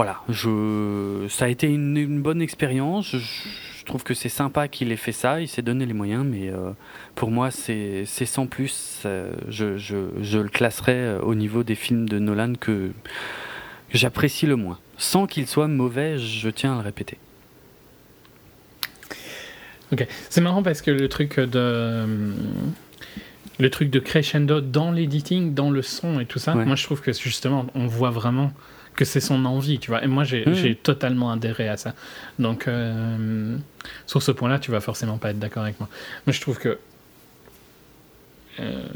voilà, 0.00 0.22
je, 0.30 1.26
ça 1.28 1.44
a 1.44 1.48
été 1.48 1.66
une, 1.66 2.22
bonne 2.22 2.40
expérience. 2.40 3.14
Je, 3.14 3.84
trouve 3.84 4.02
que 4.02 4.14
c'est 4.14 4.30
sympa 4.30 4.66
qu'il 4.66 4.92
ait 4.92 4.96
fait 4.96 5.12
ça, 5.12 5.42
il 5.42 5.48
s'est 5.48 5.60
donné 5.60 5.84
les 5.84 5.92
moyens, 5.92 6.24
mais 6.24 6.48
euh, 6.48 6.70
pour 7.16 7.30
moi, 7.30 7.50
c'est 7.50 8.06
sans 8.06 8.46
plus. 8.46 9.02
je, 9.04 9.76
je, 9.76 10.38
le 10.38 10.48
classerais 10.48 10.94
euh, 10.94 11.20
au 11.20 11.34
niveau 11.34 11.64
des 11.64 11.74
films 11.74 12.08
de 12.08 12.18
Nolan 12.18 12.54
que 12.58 12.92
j'apprécie 13.92 14.46
le 14.46 14.56
moins. 14.56 14.78
Sans 14.96 15.26
qu'il 15.26 15.46
soit 15.46 15.68
mauvais, 15.68 16.16
je 16.16 16.48
tiens 16.48 16.72
à 16.72 16.76
le 16.76 16.82
répéter. 16.82 17.18
Ok, 19.92 20.06
c'est 20.30 20.40
marrant 20.40 20.62
parce 20.62 20.80
que 20.80 20.90
le 20.90 21.10
truc 21.10 21.38
de 21.38 22.06
le 23.58 23.68
truc 23.68 23.90
de 23.90 23.98
crescendo 23.98 24.62
dans 24.62 24.92
l'editing, 24.92 25.52
dans 25.52 25.70
le 25.70 25.82
son 25.82 26.20
et 26.20 26.24
tout 26.24 26.38
ça, 26.38 26.54
moi 26.54 26.74
je 26.74 26.84
trouve 26.84 27.02
que 27.02 27.12
justement 27.12 27.66
on 27.74 27.86
voit 27.86 28.08
vraiment 28.08 28.50
que 28.96 29.04
c'est 29.04 29.20
son 29.20 29.44
envie, 29.44 29.78
tu 29.78 29.90
vois. 29.90 30.04
Et 30.04 30.06
moi, 30.06 30.24
j'ai 30.24 30.44
mmh. 30.44 30.76
totalement 30.76 31.30
adhéré 31.32 31.68
à 31.68 31.76
ça. 31.76 31.94
Donc, 32.38 32.68
euh, 32.68 33.56
sur 34.06 34.22
ce 34.22 34.30
point-là, 34.30 34.58
tu 34.58 34.70
vas 34.70 34.80
forcément 34.80 35.18
pas 35.18 35.30
être 35.30 35.38
d'accord 35.38 35.62
avec 35.62 35.78
moi. 35.80 35.88
Moi, 36.26 36.32
je 36.32 36.40
trouve 36.40 36.58
que. 36.58 36.78
Euh, 38.58 38.88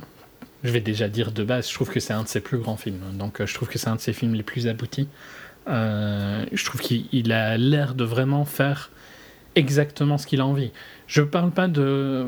je 0.63 0.71
vais 0.71 0.81
déjà 0.81 1.09
dire 1.09 1.31
de 1.31 1.45
base, 1.45 1.69
je 1.69 1.75
trouve 1.75 1.91
que 1.91 2.01
c'est 2.01 2.15
un 2.15 2.23
de 2.23 2.29
ses 2.29 2.41
plus 2.41 2.59
grands 2.59 2.77
films. 2.77 3.01
Donc, 3.15 3.41
euh, 3.41 3.47
je 3.47 3.55
trouve 3.55 3.69
que 3.69 3.79
c'est 3.79 3.89
un 3.89 3.97
de 3.97 4.01
ses 4.01 4.13
films 4.13 4.35
les 4.35 4.43
plus 4.43 4.67
aboutis. 4.67 5.09
je 5.67 6.65
trouve 6.65 6.81
qu'il 6.81 7.33
a 7.33 7.57
l'air 7.59 7.95
de 7.95 8.05
vraiment 8.05 8.45
faire 8.45 8.91
exactement 9.57 10.19
ce 10.19 10.27
qu'il 10.27 10.41
a 10.41 10.47
envie. 10.47 10.71
Je 11.07 11.23
parle 11.23 11.51
pas 11.51 11.69
de 11.69 12.27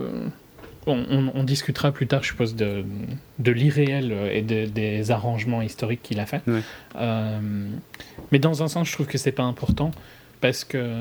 on, 0.86 1.44
discutera 1.44 1.92
plus 1.92 2.06
tard, 2.06 2.22
je 2.22 2.28
suppose, 2.28 2.54
de, 2.54 2.84
de 3.38 3.52
l'irréel 3.52 4.12
et 4.32 4.42
des 4.42 5.10
arrangements 5.10 5.62
historiques 5.62 6.02
qu'il 6.02 6.20
a 6.20 6.26
fait. 6.26 6.42
Euh, 6.96 7.68
mais 8.32 8.38
dans 8.38 8.62
un 8.62 8.68
sens, 8.68 8.88
je 8.88 8.92
trouve 8.92 9.06
que 9.06 9.18
c'est 9.18 9.32
pas 9.32 9.42
important 9.42 9.90
parce 10.40 10.64
que 10.64 10.92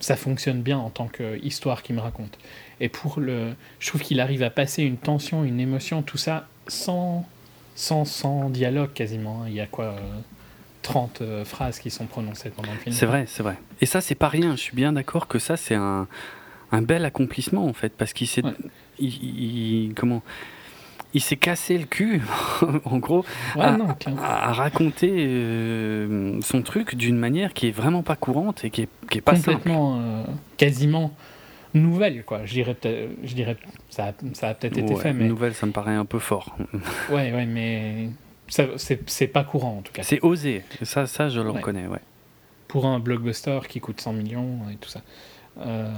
ça 0.00 0.16
fonctionne 0.16 0.60
bien 0.60 0.78
en 0.78 0.90
tant 0.90 1.06
qu'histoire 1.06 1.82
qu'il 1.82 1.94
me 1.96 2.00
raconte. 2.00 2.38
Et 2.80 2.88
pour 2.88 3.20
le, 3.20 3.54
je 3.78 3.88
trouve 3.88 4.02
qu'il 4.02 4.20
arrive 4.20 4.42
à 4.42 4.50
passer 4.50 4.82
une 4.82 4.96
tension, 4.96 5.44
une 5.44 5.60
émotion, 5.60 6.02
tout 6.02 6.18
ça 6.18 6.48
sans, 6.66 7.26
sans, 7.74 8.04
sans 8.04 8.50
dialogue 8.50 8.92
quasiment. 8.92 9.44
Il 9.46 9.54
y 9.54 9.60
a 9.60 9.66
quoi 9.66 9.96
30 10.82 11.20
euh, 11.20 11.44
phrases 11.44 11.78
qui 11.78 11.90
sont 11.90 12.06
prononcées 12.06 12.50
pendant 12.50 12.72
le 12.72 12.78
film. 12.78 12.94
C'est 12.94 13.06
vrai, 13.06 13.24
c'est 13.28 13.42
vrai. 13.42 13.56
Et 13.80 13.86
ça, 13.86 14.00
c'est 14.00 14.14
pas 14.14 14.28
rien. 14.28 14.56
Je 14.56 14.60
suis 14.60 14.76
bien 14.76 14.92
d'accord 14.92 15.28
que 15.28 15.38
ça, 15.38 15.56
c'est 15.56 15.74
un, 15.74 16.08
un 16.72 16.82
bel 16.82 17.04
accomplissement 17.04 17.66
en 17.66 17.72
fait, 17.72 17.92
parce 17.96 18.12
qu'il 18.12 18.26
s'est, 18.26 18.42
il, 19.00 19.92
comment, 19.94 20.22
il 21.14 21.20
s'est 21.20 21.36
cassé 21.36 21.76
le 21.76 21.86
cul, 21.86 22.22
en 22.84 22.98
gros, 22.98 23.24
à, 23.56 24.52
raconter 24.52 25.12
euh, 25.12 26.40
son 26.42 26.62
truc 26.62 26.94
d'une 26.94 27.16
manière 27.16 27.52
qui 27.52 27.68
est 27.68 27.72
vraiment 27.72 28.02
pas 28.02 28.16
courante 28.16 28.64
et 28.64 28.70
qui 28.70 28.82
est, 28.82 28.88
qui 29.10 29.18
est 29.18 29.22
pas 29.22 29.34
complètement, 29.34 29.98
euh, 30.00 30.24
quasiment 30.56 31.12
nouvelle, 31.74 32.24
quoi. 32.24 32.44
Je 32.44 32.52
dirais, 32.52 32.76
je 33.24 33.34
dirais, 33.34 33.56
ça, 33.88 34.12
ça 34.34 34.48
a 34.48 34.54
peut-être 34.54 34.78
été 34.78 34.94
fait, 34.96 35.12
mais 35.12 35.24
nouvelle, 35.24 35.54
ça 35.54 35.66
me 35.66 35.72
paraît 35.72 35.94
un 35.94 36.04
peu 36.04 36.18
fort. 36.18 36.56
ouais, 37.10 37.32
ouais, 37.32 37.46
mais 37.46 38.10
c'est 38.48 39.26
pas 39.28 39.44
courant 39.44 39.78
en 39.78 39.82
tout 39.82 39.92
cas. 39.92 40.02
C'est 40.02 40.20
osé, 40.22 40.64
ça, 40.82 41.06
ça, 41.06 41.28
je 41.28 41.40
le 41.40 41.50
reconnais, 41.50 41.86
ouais. 41.86 42.00
Pour 42.68 42.86
un 42.86 43.00
blockbuster 43.00 43.60
qui 43.68 43.80
coûte 43.80 44.00
100 44.00 44.12
millions 44.12 44.58
et 44.72 44.76
tout 44.76 44.88
ça. 44.88 45.02
Euh, 45.60 45.90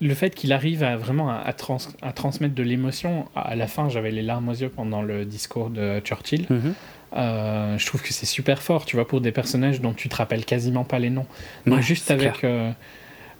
le 0.00 0.14
fait 0.14 0.34
qu'il 0.34 0.52
arrive 0.52 0.82
à 0.82 0.96
vraiment 0.96 1.30
à, 1.30 1.52
transmettre 1.52 2.54
de 2.54 2.62
l'émotion, 2.62 3.26
à 3.34 3.54
la 3.54 3.66
fin 3.66 3.88
j'avais 3.88 4.10
les 4.10 4.22
larmes 4.22 4.48
aux 4.48 4.54
yeux 4.54 4.68
pendant 4.68 5.02
le 5.02 5.24
discours 5.24 5.70
de 5.70 6.00
Churchill, 6.00 6.46
mhm. 6.50 6.74
euh, 7.16 7.78
je 7.78 7.86
trouve 7.86 8.02
que 8.02 8.12
c'est 8.12 8.26
super 8.26 8.62
fort, 8.62 8.84
tu 8.84 8.96
vois, 8.96 9.06
pour 9.06 9.20
des 9.20 9.32
personnages 9.32 9.80
dont 9.80 9.92
tu 9.92 10.08
te 10.08 10.16
rappelles 10.16 10.44
quasiment 10.44 10.84
pas 10.84 10.98
les 10.98 11.10
noms. 11.10 11.26
Donc 11.66 11.80
juste 11.80 12.10
avec 12.10 12.44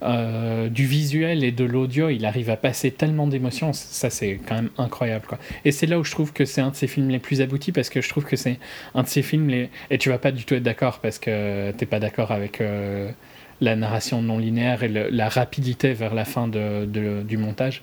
euh, 0.02 0.68
du 0.68 0.86
visuel 0.86 1.44
et 1.44 1.52
de 1.52 1.64
l'audio, 1.64 2.08
il 2.08 2.24
arrive 2.26 2.50
à 2.50 2.56
passer 2.56 2.90
tellement 2.90 3.26
d'émotions, 3.26 3.72
ça 3.72 4.10
c'est 4.10 4.38
quand 4.46 4.54
même 4.54 4.70
incroyable. 4.78 5.26
Quoi. 5.26 5.38
Et 5.64 5.72
c'est 5.72 5.86
là 5.86 5.98
où 5.98 6.04
je 6.04 6.10
trouve 6.12 6.32
que 6.32 6.44
c'est 6.44 6.60
un 6.60 6.70
de 6.70 6.76
ses 6.76 6.86
films 6.86 7.08
les 7.08 7.18
plus 7.18 7.40
aboutis, 7.40 7.72
parce 7.72 7.88
que 7.88 8.00
je 8.00 8.08
trouve 8.08 8.24
que 8.24 8.36
c'est 8.36 8.58
un 8.94 9.02
de 9.02 9.08
ses 9.08 9.22
films 9.22 9.48
les... 9.48 9.70
Et 9.90 9.98
tu 9.98 10.08
vas 10.08 10.18
pas 10.18 10.30
du 10.30 10.44
tout 10.44 10.54
être 10.54 10.62
d'accord, 10.62 11.00
parce 11.00 11.18
que 11.18 11.72
t'es 11.72 11.86
pas 11.86 12.00
d'accord 12.00 12.30
avec 12.30 12.62
la 13.60 13.76
narration 13.76 14.22
non 14.22 14.38
linéaire 14.38 14.82
et 14.82 14.88
la 14.88 15.28
rapidité 15.28 15.92
vers 15.92 16.14
la 16.14 16.24
fin 16.24 16.48
de, 16.48 16.86
du 17.22 17.36
montage. 17.36 17.82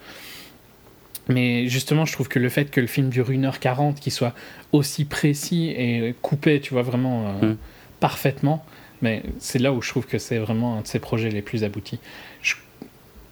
Mais 1.27 1.67
justement, 1.67 2.05
je 2.05 2.13
trouve 2.13 2.27
que 2.27 2.39
le 2.39 2.49
fait 2.49 2.65
que 2.65 2.81
le 2.81 2.87
film 2.87 3.09
dure 3.09 3.29
1h40, 3.29 3.95
qu'il 3.95 4.11
soit 4.11 4.33
aussi 4.71 5.05
précis 5.05 5.69
et 5.69 6.15
coupé, 6.21 6.59
tu 6.59 6.73
vois, 6.73 6.81
vraiment 6.81 7.27
euh, 7.27 7.51
mm. 7.51 7.57
parfaitement, 7.99 8.65
mais 9.01 9.23
c'est 9.39 9.59
là 9.59 9.71
où 9.71 9.81
je 9.81 9.89
trouve 9.89 10.05
que 10.05 10.17
c'est 10.17 10.37
vraiment 10.37 10.77
un 10.77 10.81
de 10.81 10.87
ses 10.87 10.99
projets 10.99 11.29
les 11.29 11.41
plus 11.41 11.63
aboutis. 11.63 11.99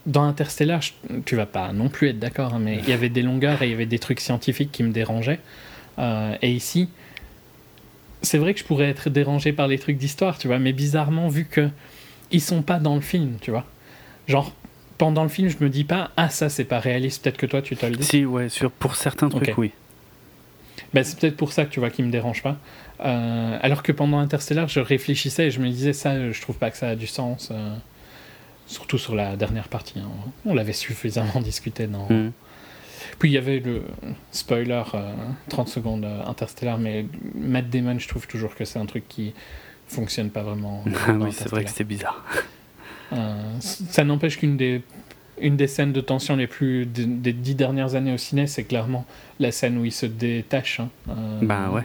dans 0.06 0.24
Interstellar, 0.24 0.82
tu 1.26 1.36
vas 1.36 1.46
pas 1.46 1.74
non 1.74 1.90
plus 1.90 2.10
être 2.10 2.20
d'accord, 2.20 2.54
hein, 2.54 2.60
mais 2.60 2.78
il 2.78 2.90
y 2.90 2.94
avait 2.94 3.10
des 3.10 3.22
longueurs 3.22 3.62
et 3.62 3.68
il 3.68 3.72
y 3.72 3.74
avait 3.74 3.86
des 3.86 4.00
trucs 4.00 4.20
scientifiques 4.20 4.72
qui 4.72 4.84
me 4.84 4.92
dérangeaient. 4.92 5.40
Euh, 5.98 6.36
et 6.42 6.52
ici, 6.52 6.90
c'est 8.22 8.38
vrai 8.38 8.54
que 8.54 8.60
je 8.60 8.66
pourrais 8.66 8.90
être 8.90 9.10
dérangé 9.10 9.52
par 9.52 9.68
les 9.68 9.78
trucs 9.78 9.98
d'histoire, 9.98 10.38
tu 10.38 10.48
vois, 10.48 10.60
mais 10.60 10.74
bizarrement, 10.74 11.28
vu 11.28 11.46
que 11.46 11.70
ils 12.32 12.42
sont 12.42 12.62
pas 12.62 12.80
dans 12.80 12.96
le 12.96 13.02
film, 13.02 13.38
tu 13.42 13.52
vois. 13.52 13.66
Genre, 14.28 14.54
pendant 14.98 15.24
le 15.24 15.30
film, 15.30 15.50
je 15.50 15.58
me 15.62 15.70
dis 15.70 15.84
pas, 15.84 16.12
ah, 16.18 16.30
ça, 16.30 16.50
c'est 16.50 16.66
pas 16.66 16.80
réaliste, 16.80 17.24
peut-être 17.24 17.38
que 17.38 17.46
toi, 17.46 17.62
tu 17.62 17.76
te 17.76 17.86
le 17.86 17.96
dis. 17.96 18.04
Si, 18.04 18.26
ouais, 18.26 18.50
sur, 18.50 18.72
pour 18.72 18.96
certains 18.96 19.30
trucs, 19.30 19.58
oui. 19.58 19.72
Ben, 20.94 21.04
c'est 21.04 21.20
peut-être 21.20 21.38
pour 21.38 21.52
ça 21.52 21.66
que 21.66 21.72
tu 21.72 21.80
vois 21.80 21.90
qui 21.90 22.04
me 22.04 22.12
dérange 22.12 22.42
pas. 22.42 22.58
Euh, 23.02 23.60
alors 23.62 23.84
que 23.84 23.92
pendant 23.92 24.20
Interstellar, 24.20 24.68
je 24.68 24.80
réfléchissais 24.80 25.48
et 25.48 25.52
je 25.52 25.60
me 25.60 25.70
disais, 25.70 25.94
ça, 25.94 26.32
je 26.32 26.42
trouve 26.42 26.58
pas 26.58 26.72
que 26.72 26.78
ça 26.78 26.90
a 26.90 26.96
du 26.96 27.08
sens. 27.08 27.50
Euh, 27.52 27.76
surtout 28.68 28.98
sur 28.98 29.16
la 29.16 29.36
dernière 29.36 29.68
partie. 29.68 30.00
Hein. 30.00 30.10
On 30.46 30.54
l'avait 30.54 30.74
suffisamment 30.74 31.42
discuté 31.42 31.88
dans. 31.88 32.08
Hmm. 32.10 32.32
Puis 33.18 33.30
il 33.30 33.34
y 33.34 33.38
avait 33.38 33.60
le 33.60 33.84
spoiler, 34.32 34.84
30 35.50 35.68
euh, 35.68 35.72
secondes 35.72 36.06
Interstellar, 36.26 36.78
mais 36.78 37.06
Matt 37.36 37.70
Damon, 37.70 37.98
je 38.00 38.08
trouve 38.08 38.28
toujours 38.28 38.56
que 38.56 38.66
c'est 38.66 38.80
un 38.80 38.86
truc 38.86 39.08
qui 39.08 39.34
fonctionne 39.90 40.30
pas 40.30 40.44
vraiment. 40.44 40.84
oui, 41.20 41.32
c'est 41.34 41.50
vrai 41.50 41.66
que 41.66 41.72
c'est 41.72 41.84
bizarre. 41.84 42.24
Euh, 43.12 43.36
ça 43.60 44.04
n'empêche 44.04 44.38
qu'une 44.38 44.56
des, 44.56 44.82
une 45.42 45.58
des 45.58 45.68
scènes 45.68 45.92
de 45.92 46.02
tension 46.02 46.36
les 46.36 46.48
plus 46.48 46.86
des, 46.86 47.34
dix 47.34 47.56
dernières 47.56 47.96
années 47.96 48.14
au 48.14 48.18
ciné, 48.18 48.48
c'est 48.48 48.64
clairement 48.64 49.06
la 49.40 49.52
scène 49.52 49.78
où 49.78 49.86
il 49.86 49.92
se 49.92 50.06
détache. 50.06 50.80
Hein. 50.80 50.90
Euh, 51.10 51.40
bah 51.42 51.70
ouais. 51.72 51.84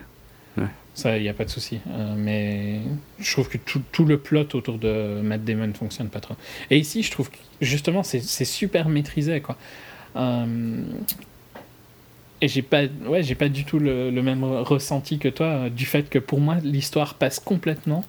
Ça, 0.97 1.17
il 1.17 1.23
n'y 1.23 1.29
a 1.29 1.35
pas 1.35 1.45
de 1.45 1.51
souci. 1.51 1.81
Euh, 1.89 2.15
mais 2.17 2.79
je 3.19 3.33
trouve 3.33 3.49
que 3.49 3.59
tout, 3.59 3.83
tout, 3.91 4.05
le 4.05 4.17
plot 4.17 4.47
autour 4.55 4.79
de 4.79 5.21
Matt 5.25 5.43
Damon 5.43 5.73
fonctionne 5.75 6.09
pas 6.09 6.21
trop. 6.21 6.37
Et 6.71 6.79
ici, 6.79 7.03
je 7.03 7.11
trouve 7.11 7.31
que 7.31 7.37
justement, 7.61 8.05
c'est 8.05 8.21
super 8.45 8.89
maîtrisé. 8.89 9.41
Quoi. 9.41 9.57
Et 12.45 12.49
j'ai 12.49 12.61
pas, 12.61 12.83
ouais, 13.07 13.23
j'ai 13.23 13.35
pas 13.35 13.49
du 13.49 13.65
tout 13.65 13.79
le, 13.79 14.11
même 14.11 14.45
ressenti 14.45 15.19
que 15.19 15.29
toi 15.29 15.47
euh, 15.47 15.71
du 15.71 15.87
fait 15.87 16.11
que 16.11 16.19
pour 16.19 16.41
moi 16.41 16.57
l'histoire 16.63 17.15
passe 17.15 17.41
complètement, 17.41 18.05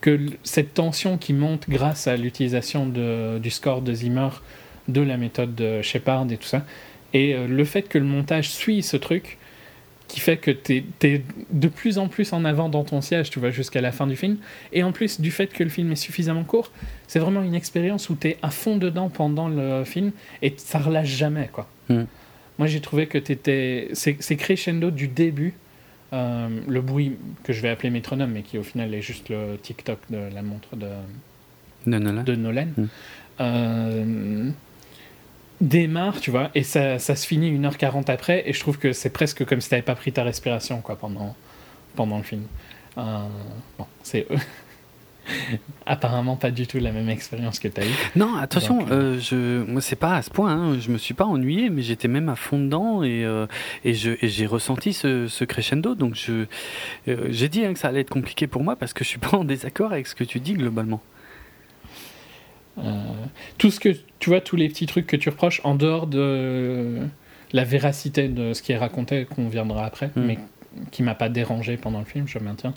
que 0.00 0.20
cette 0.44 0.74
tension 0.74 1.18
qui 1.18 1.32
monte 1.32 1.68
grâce 1.68 2.06
à 2.06 2.16
l'utilisation 2.16 2.86
du 2.86 3.50
score 3.50 3.82
de 3.82 3.92
Zimmer, 3.92 4.28
de 4.86 5.00
la 5.00 5.16
méthode 5.16 5.56
de 5.56 5.82
Shepard 5.82 6.30
et 6.30 6.36
tout 6.36 6.46
ça, 6.46 6.64
et 7.12 7.34
euh, 7.34 7.48
le 7.48 7.64
fait 7.64 7.82
que 7.82 7.98
le 7.98 8.04
montage 8.04 8.50
suit 8.50 8.84
ce 8.84 8.96
truc, 8.96 9.38
qui 10.06 10.20
fait 10.20 10.36
que 10.36 10.52
tu 10.52 10.84
es, 11.02 11.22
de 11.50 11.68
plus 11.68 11.98
en 11.98 12.06
plus 12.06 12.32
en 12.32 12.44
avant 12.44 12.68
dans 12.68 12.84
ton 12.84 13.00
siège, 13.00 13.30
tu 13.30 13.40
vois, 13.40 13.50
jusqu'à 13.50 13.80
la 13.80 13.90
fin 13.90 14.06
du 14.06 14.14
film. 14.14 14.36
Et 14.72 14.82
en 14.84 14.92
plus 14.92 15.20
du 15.20 15.30
fait 15.30 15.46
que 15.46 15.64
le 15.64 15.70
film 15.70 15.90
est 15.90 15.96
suffisamment 15.96 16.44
court, 16.44 16.70
c'est 17.08 17.18
vraiment 17.18 17.42
une 17.42 17.54
expérience 17.54 18.10
où 18.10 18.16
tu 18.20 18.28
es 18.28 18.38
à 18.42 18.50
fond 18.50 18.76
dedans 18.76 19.08
pendant 19.08 19.48
le 19.48 19.84
film 19.84 20.12
et 20.42 20.54
ça 20.56 20.78
relâche 20.78 21.08
jamais, 21.08 21.48
quoi. 21.50 21.66
Mm. 21.88 22.02
Moi, 22.58 22.66
j'ai 22.66 22.80
trouvé 22.80 23.06
que 23.06 23.18
tu 23.18 23.32
étais. 23.32 23.88
C'est 23.92 24.36
crescendo 24.36 24.90
du 24.90 25.08
début. 25.08 25.54
Euh, 26.12 26.48
le 26.68 26.80
bruit 26.82 27.16
que 27.42 27.54
je 27.54 27.62
vais 27.62 27.70
appeler 27.70 27.88
métronome, 27.88 28.32
mais 28.32 28.42
qui 28.42 28.58
au 28.58 28.62
final 28.62 28.92
est 28.92 29.00
juste 29.00 29.30
le 29.30 29.56
TikTok 29.56 29.98
de 30.10 30.18
la 30.34 30.42
montre 30.42 30.76
de, 30.76 30.88
de 31.86 32.34
Nolan. 32.34 32.66
Mm. 32.76 32.84
Euh, 33.40 34.50
démarre, 35.62 36.20
tu 36.20 36.30
vois, 36.30 36.50
et 36.54 36.64
ça, 36.64 36.98
ça, 36.98 37.16
se 37.16 37.26
finit 37.26 37.50
1h40 37.58 38.10
après, 38.10 38.42
et 38.46 38.52
je 38.52 38.60
trouve 38.60 38.78
que 38.78 38.92
c'est 38.92 39.10
presque 39.10 39.46
comme 39.46 39.62
si 39.62 39.70
t'avais 39.70 39.80
pas 39.80 39.94
pris 39.94 40.12
ta 40.12 40.22
respiration, 40.22 40.82
quoi, 40.82 40.96
pendant, 40.96 41.34
pendant 41.94 42.18
le 42.18 42.24
film. 42.24 42.42
Euh, 42.98 43.26
bon, 43.78 43.86
c'est 44.02 44.26
apparemment 45.86 46.36
pas 46.36 46.50
du 46.50 46.66
tout 46.66 46.78
la 46.78 46.92
même 46.92 47.08
expérience 47.08 47.58
que 47.58 47.68
t'as 47.68 47.84
eu. 47.84 47.90
Non, 48.16 48.36
attention, 48.36 48.86
euh, 48.90 49.18
je, 49.18 49.62
moi 49.64 49.80
c'est 49.80 49.96
pas 49.96 50.16
à 50.16 50.22
ce 50.22 50.30
point, 50.30 50.52
hein, 50.52 50.78
je 50.80 50.90
me 50.90 50.98
suis 50.98 51.14
pas 51.14 51.24
ennuyé, 51.24 51.70
mais 51.70 51.82
j'étais 51.82 52.08
même 52.08 52.28
à 52.28 52.36
fond 52.36 52.58
dedans, 52.58 53.02
et, 53.02 53.24
euh, 53.24 53.46
et, 53.84 53.94
j'ai 53.94 54.46
ressenti 54.46 54.92
ce, 54.92 55.28
ce, 55.28 55.44
crescendo, 55.44 55.94
donc 55.94 56.14
je, 56.14 56.46
j'ai 57.06 57.48
dit 57.48 57.64
hein, 57.64 57.72
que 57.72 57.78
ça 57.78 57.88
allait 57.88 58.00
être 58.00 58.10
compliqué 58.10 58.46
pour 58.46 58.62
moi, 58.62 58.76
parce 58.76 58.92
que 58.92 59.04
je 59.04 59.08
suis 59.08 59.18
pas 59.18 59.36
en 59.36 59.44
désaccord 59.44 59.92
avec 59.92 60.06
ce 60.06 60.14
que 60.14 60.24
tu 60.24 60.40
dis 60.40 60.54
globalement. 60.54 61.00
Euh, 62.78 62.82
tout 63.58 63.70
ce 63.70 63.80
que 63.80 63.90
tu 64.18 64.30
vois, 64.30 64.40
tous 64.40 64.56
les 64.56 64.68
petits 64.68 64.86
trucs 64.86 65.06
que 65.06 65.16
tu 65.16 65.28
reproches 65.28 65.60
en 65.64 65.74
dehors 65.74 66.06
de 66.06 67.00
la 67.52 67.64
véracité 67.64 68.28
de 68.28 68.54
ce 68.54 68.62
qui 68.62 68.72
est 68.72 68.78
raconté, 68.78 69.26
qu'on 69.26 69.48
viendra 69.48 69.84
après, 69.84 70.08
mm. 70.16 70.22
mais 70.22 70.38
qui 70.90 71.02
m'a 71.02 71.14
pas 71.14 71.28
dérangé 71.28 71.76
pendant 71.76 71.98
le 71.98 72.04
film, 72.04 72.26
je 72.26 72.38
maintiens. 72.38 72.72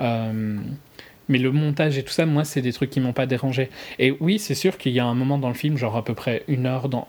Euh, 0.00 0.58
mais 1.28 1.38
le 1.38 1.52
montage 1.52 1.96
et 1.98 2.02
tout 2.02 2.12
ça, 2.12 2.26
moi, 2.26 2.44
c'est 2.44 2.60
des 2.60 2.72
trucs 2.72 2.90
qui 2.90 3.00
m'ont 3.00 3.12
pas 3.12 3.26
dérangé. 3.26 3.70
Et 3.98 4.14
oui, 4.20 4.38
c'est 4.38 4.54
sûr 4.54 4.76
qu'il 4.76 4.92
y 4.92 5.00
a 5.00 5.06
un 5.06 5.14
moment 5.14 5.38
dans 5.38 5.48
le 5.48 5.54
film, 5.54 5.76
genre 5.76 5.96
à 5.96 6.04
peu 6.04 6.14
près 6.14 6.42
une 6.48 6.66
heure 6.66 6.88
dans, 6.88 7.08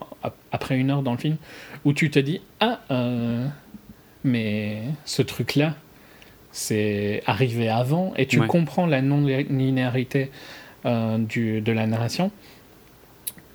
après 0.51 0.77
une 0.77 0.89
heure 0.89 1.01
dans 1.01 1.11
le 1.11 1.17
film, 1.17 1.37
où 1.83 1.93
tu 1.93 2.09
te 2.09 2.19
dis 2.19 2.41
ah, 2.59 2.81
euh, 2.91 3.45
mais 4.23 4.83
ce 5.05 5.21
truc-là, 5.21 5.75
c'est 6.51 7.21
arrivé 7.25 7.67
avant, 7.67 8.13
et 8.15 8.25
tu 8.25 8.39
comprends 8.41 8.85
la 8.85 9.01
non-linéarité 9.01 10.31
euh, 10.85 11.17
du, 11.17 11.59
de 11.61 11.71
la 11.71 11.85
narration. 11.85 12.31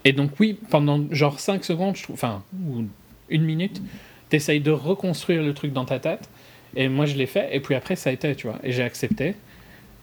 Et 0.05 0.13
donc 0.13 0.33
oui, 0.39 0.59
pendant 0.71 1.05
genre 1.11 1.41
5 1.41 1.65
secondes, 1.65 1.97
je 1.97 2.03
trouve, 2.03 2.15
enfin, 2.15 2.43
ou 2.55 2.85
une 3.31 3.45
minute, 3.45 3.81
t'essayes 4.29 4.61
de 4.61 4.71
reconstruire 4.71 5.43
le 5.43 5.55
truc 5.55 5.73
dans 5.73 5.85
ta 5.85 5.99
tête. 5.99 6.29
Et 6.77 6.89
moi, 6.89 7.07
je 7.07 7.17
l'ai 7.17 7.27
fait. 7.27 7.49
Et 7.53 7.61
puis 7.61 7.75
après, 7.75 7.97
ça 7.97 8.11
a 8.11 8.13
été, 8.13 8.35
tu 8.35 8.47
vois. 8.47 8.59
Et 8.63 8.73
j'ai 8.73 8.83
accepté. 8.83 9.35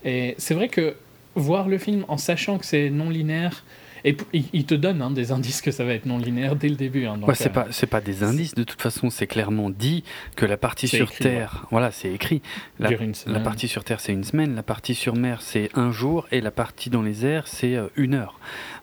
Et 0.05 0.35
c'est 0.37 0.53
vrai 0.53 0.67
que 0.69 0.95
voir 1.35 1.67
le 1.67 1.77
film 1.77 2.05
en 2.07 2.17
sachant 2.17 2.57
que 2.57 2.65
c'est 2.65 2.89
non 2.89 3.09
linéaire, 3.09 3.63
et 4.05 4.15
il 4.53 4.65
te 4.65 4.75
donne 4.75 5.01
hein, 5.01 5.11
des 5.11 5.31
indices 5.31 5.61
que 5.61 5.71
ça 5.71 5.83
va 5.83 5.93
être 5.93 6.05
non 6.05 6.17
linéaire 6.17 6.55
dès 6.55 6.69
le 6.69 6.75
début. 6.75 7.05
Hein, 7.05 7.19
c'est 7.33 7.51
pas 7.51 7.67
c'est 7.71 7.87
pas 7.87 7.99
des 7.99 8.23
indices 8.23 8.53
de 8.53 8.63
toute 8.63 8.81
façon, 8.81 9.09
c'est 9.09 9.27
clairement 9.27 9.69
dit 9.69 10.03
que 10.35 10.45
la 10.45 10.55
partie 10.55 10.87
sur 10.87 11.11
Terre, 11.11 11.65
voilà, 11.71 11.91
c'est 11.91 12.11
écrit. 12.11 12.41
La, 12.79 12.91
la, 13.25 13.39
partie 13.39 13.67
sur 13.67 13.83
Terre 13.83 13.99
c'est 13.99 14.13
une 14.13 14.23
semaine, 14.23 14.55
la 14.55 14.63
partie 14.63 14.95
sur 14.95 15.15
mer 15.15 15.41
c'est 15.41 15.69
un 15.73 15.91
jour 15.91 16.27
et 16.31 16.41
la 16.41 16.51
partie 16.51 16.89
dans 16.89 17.01
les 17.01 17.25
airs 17.25 17.47
c'est 17.47 17.75
euh, 17.75 17.87
une 17.95 18.13
heure. 18.13 18.39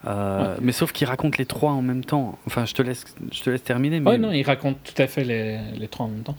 Euh, 0.06 0.56
mais 0.60 0.72
sauf 0.72 0.92
qu'il 0.92 1.06
raconte 1.06 1.38
les 1.38 1.46
trois 1.46 1.72
en 1.72 1.82
même 1.82 2.04
temps. 2.04 2.38
Enfin, 2.46 2.66
je 2.66 2.74
te 2.74 2.82
laisse 2.82 3.04
je 3.32 3.42
te 3.42 3.50
laisse 3.50 3.62
terminer. 3.62 4.00
Mais... 4.00 4.18
non, 4.18 4.32
il 4.32 4.42
raconte 4.42 4.78
tout 4.82 5.00
à 5.00 5.06
fait 5.06 5.24
les, 5.24 5.58
les 5.78 5.88
trois 5.88 6.06
en 6.06 6.10
même 6.10 6.22
temps. 6.22 6.36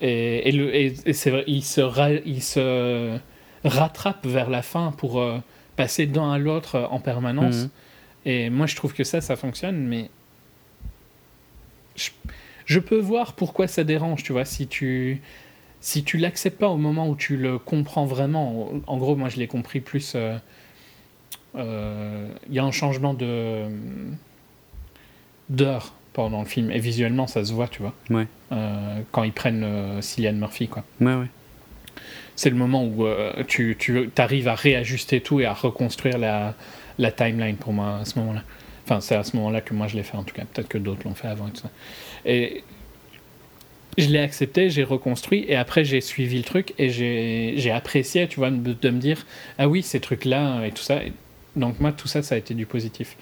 Et, 0.00 0.48
et, 0.48 0.52
le, 0.52 0.74
et, 0.74 1.12
c'est 1.12 1.30
vrai, 1.30 1.44
il 1.46 1.62
se, 1.62 2.20
il 2.26 2.42
se 2.42 3.18
rattrape 3.64 4.26
vers 4.26 4.50
la 4.50 4.62
fin 4.62 4.92
pour 4.96 5.20
euh, 5.20 5.38
passer 5.76 6.06
d'un 6.06 6.32
à 6.32 6.38
l'autre 6.38 6.88
en 6.90 7.00
permanence. 7.00 7.64
Mhm. 7.64 7.70
Et 8.26 8.50
moi, 8.50 8.66
je 8.66 8.76
trouve 8.76 8.94
que 8.94 9.04
ça, 9.04 9.20
ça 9.20 9.36
fonctionne, 9.36 9.86
mais 9.86 10.10
je, 12.66 12.78
peux 12.78 12.98
voir 12.98 13.34
pourquoi 13.34 13.66
ça 13.66 13.84
dérange, 13.84 14.22
tu 14.22 14.32
vois, 14.32 14.44
si 14.44 14.66
tu 14.66 15.20
si 15.80 16.02
tu 16.02 16.16
l'acceptes 16.16 16.58
pas 16.58 16.68
au 16.68 16.78
moment 16.78 17.08
où 17.08 17.14
tu 17.14 17.36
le 17.36 17.58
comprends 17.58 18.06
vraiment. 18.06 18.70
En 18.86 18.96
gros, 18.96 19.16
moi, 19.16 19.28
je 19.28 19.36
l'ai 19.36 19.46
compris 19.46 19.80
plus. 19.80 20.14
Euh, 20.14 20.38
euh, 21.56 22.28
il 22.48 22.54
y 22.54 22.58
a 22.58 22.64
un 22.64 22.72
changement 22.72 23.12
de 23.12 23.66
d'heure 25.50 25.92
pendant 26.14 26.40
le 26.40 26.46
film 26.46 26.70
et 26.70 26.78
visuellement, 26.78 27.26
ça 27.26 27.44
se 27.44 27.52
voit, 27.52 27.68
tu 27.68 27.82
vois. 27.82 27.92
Ouais. 28.08 28.26
Euh, 28.52 29.00
quand 29.12 29.24
ils 29.24 29.32
prennent 29.32 30.00
Cillian 30.00 30.32
Murphy, 30.32 30.68
quoi. 30.68 30.84
Ouais, 31.00 31.14
ouais 31.14 31.28
c'est 32.36 32.50
le 32.50 32.56
moment 32.56 32.84
où 32.84 33.06
tu, 33.46 33.76
tu 33.78 34.10
arrives 34.16 34.48
à 34.48 34.54
réajuster 34.54 35.20
tout 35.20 35.40
et 35.40 35.46
à 35.46 35.52
reconstruire 35.52 36.18
la, 36.18 36.54
la 36.98 37.12
timeline 37.12 37.56
pour 37.56 37.72
moi 37.72 37.98
à 38.00 38.04
ce 38.04 38.18
moment-là. 38.18 38.42
Enfin, 38.84 39.00
c'est 39.00 39.16
à 39.16 39.24
ce 39.24 39.36
moment-là 39.36 39.60
que 39.60 39.72
moi 39.72 39.86
je 39.86 39.96
l'ai 39.96 40.02
fait 40.02 40.16
en 40.16 40.24
tout 40.24 40.34
cas. 40.34 40.44
Peut-être 40.52 40.68
que 40.68 40.78
d'autres 40.78 41.02
l'ont 41.04 41.14
fait 41.14 41.28
avant 41.28 41.48
et 41.48 41.50
tout 41.50 41.62
ça. 41.62 41.70
Et 42.26 42.64
je 43.96 44.08
l'ai 44.08 44.18
accepté, 44.18 44.70
j'ai 44.70 44.84
reconstruit 44.84 45.44
et 45.48 45.56
après 45.56 45.84
j'ai 45.84 46.00
suivi 46.00 46.36
le 46.38 46.44
truc 46.44 46.74
et 46.78 46.90
j'ai 46.90 47.70
apprécié, 47.70 48.28
tu 48.28 48.40
vois, 48.40 48.50
de, 48.50 48.72
de, 48.72 48.90
me 48.90 48.98
dire 48.98 49.24
ah 49.58 49.68
oui, 49.68 49.82
ces 49.82 50.00
trucs-là 50.00 50.66
et 50.66 50.72
tout 50.72 50.82
ça. 50.82 51.00
donc 51.56 51.80
moi, 51.80 51.92
tout 51.92 52.08
ça, 52.08 52.22
ça 52.22 52.34
a 52.34 52.38
été 52.38 52.54
du 52.54 52.66
positif. 52.66 53.16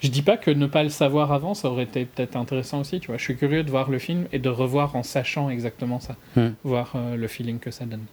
Je 0.00 0.08
dis 0.08 0.22
pas 0.22 0.36
que 0.36 0.50
ne 0.50 0.66
pas 0.66 0.82
le 0.82 0.88
savoir 0.88 1.30
avant, 1.30 1.54
ça 1.54 1.70
aurait 1.70 1.84
été 1.84 2.04
peut-être 2.04 2.34
intéressant 2.34 2.80
aussi, 2.80 2.98
tu 2.98 3.06
vois. 3.06 3.18
Je 3.18 3.22
suis 3.22 3.36
curieux 3.36 3.62
de 3.62 3.70
voir 3.70 3.88
le 3.88 4.00
film 4.00 4.26
et 4.32 4.40
de 4.40 4.48
revoir 4.48 4.96
en 4.96 5.04
sachant 5.04 5.48
exactement 5.48 6.00
ça, 6.00 6.16
hmm. 6.34 6.48
voir 6.64 6.94
euh, 6.96 7.14
le 7.14 7.28
feeling 7.28 7.60
que 7.60 7.70
ça 7.70 7.84
donne. 7.84 8.04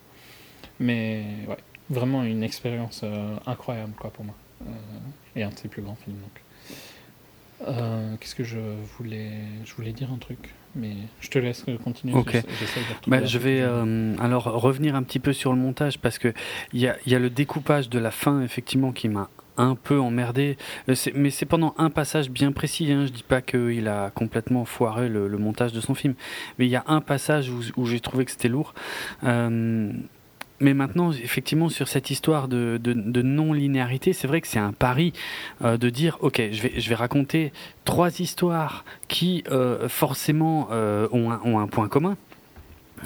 Mais 0.80 1.24
ouais, 1.48 1.58
vraiment 1.90 2.24
une 2.24 2.44
expérience 2.44 3.02
euh, 3.04 3.36
incroyable 3.46 3.94
quoi 3.98 4.12
pour 4.12 4.26
moi. 4.26 4.36
Euh, 4.62 4.66
et 5.36 5.44
un 5.44 5.50
de 5.50 5.58
ses 5.58 5.68
plus 5.68 5.82
grands 5.82 5.98
films. 6.04 6.18
Donc. 6.18 6.42
Euh, 7.68 8.16
qu'est-ce 8.20 8.36
que 8.36 8.44
je 8.44 8.60
voulais 8.98 9.32
Je 9.66 9.74
voulais 9.74 9.92
dire 9.92 10.12
un 10.14 10.18
truc, 10.18 10.54
mais 10.76 10.94
je 11.20 11.30
te 11.30 11.40
laisse 11.40 11.66
continuer. 11.84 12.14
Ok. 12.14 12.38
Bah, 13.08 13.26
je 13.26 13.38
vais 13.38 13.62
euh, 13.62 14.16
alors 14.20 14.46
revenir 14.46 14.96
un 14.96 15.04
petit 15.04 15.20
peu 15.20 15.34
sur 15.34 15.52
le 15.52 15.60
montage 15.60 16.00
parce 16.00 16.20
que 16.20 16.34
il 16.72 16.80
y 16.80 16.88
a, 16.88 16.96
y 17.06 17.16
a, 17.16 17.20
le 17.20 17.30
découpage 17.30 17.90
de 17.90 18.00
la 18.00 18.12
fin 18.12 18.42
effectivement 18.42 18.92
qui 18.92 19.10
m'a 19.10 19.30
un 19.58 19.76
peu 19.76 20.00
emmerdé, 20.00 20.58
mais 20.88 21.30
c'est 21.32 21.46
pendant 21.46 21.76
un 21.78 21.90
passage 21.90 22.30
bien 22.30 22.54
précis. 22.54 22.90
Hein. 22.94 23.06
Je 23.06 23.12
dis 23.12 23.24
pas 23.24 23.42
qu'il 23.42 23.90
a 23.90 24.10
complètement 24.10 24.64
foiré 24.64 25.10
le, 25.10 25.28
montage 25.38 25.74
de 25.74 25.82
son 25.82 25.96
film, 25.96 26.14
mais 26.58 26.66
il 26.66 26.72
y 26.72 26.78
a 26.78 26.86
un 26.88 27.02
passage 27.02 27.50
où, 27.50 27.60
où 27.76 27.86
j'ai 27.86 28.00
trouvé 28.00 28.24
que 28.24 28.32
c'était 28.32 28.48
lourd. 28.48 28.74
Euh, 29.26 29.92
mais 30.60 30.74
maintenant, 30.74 31.12
effectivement, 31.12 31.70
sur 31.70 31.88
cette 31.88 32.10
histoire 32.10 32.48
de, 32.48 32.80
non-linéarité, 33.22 34.14
c'est 34.14 34.28
vrai 34.28 34.42
que 34.42 34.48
c'est 34.48 34.60
un 34.60 34.74
pari 34.74 35.14
euh, 35.64 35.78
de 35.78 35.90
dire, 35.90 36.18
ok, 36.22 36.42
je 36.52 36.90
vais, 36.90 36.96
raconter 36.96 37.54
trois 37.86 38.20
histoires 38.20 38.84
qui 39.08 39.44
euh, 39.52 39.88
forcément 39.88 40.68
euh, 40.72 41.08
ont, 41.12 41.60
un, 41.60 41.68
point 41.68 41.88
commun. 41.88 42.18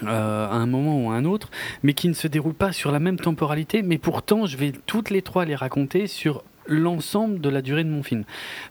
à 0.06 0.56
un 0.56 0.66
moment 0.66 1.06
ou 1.06 1.12
à 1.12 1.16
un 1.16 1.26
autre, 1.26 1.52
mais 1.84 1.94
qui 1.94 2.10
ne 2.10 2.14
se 2.14 2.28
déroulent 2.28 2.54
pas 2.54 2.72
sur 2.72 2.92
la 2.92 3.00
même 3.00 3.20
temporalité, 3.20 3.84
mais 3.84 4.00
pourtant 4.00 4.48
je 4.48 4.58
vais 4.58 4.72
toutes 4.88 5.12
les 5.12 5.22
trois 5.22 5.46
les 5.46 5.56
raconter 5.56 6.08
sur 6.08 6.44
l'ensemble 6.66 7.40
de 7.42 7.50
la 7.50 7.62
durée 7.62 7.84
de 7.84 7.90
mon 7.90 8.02
film. 8.02 8.24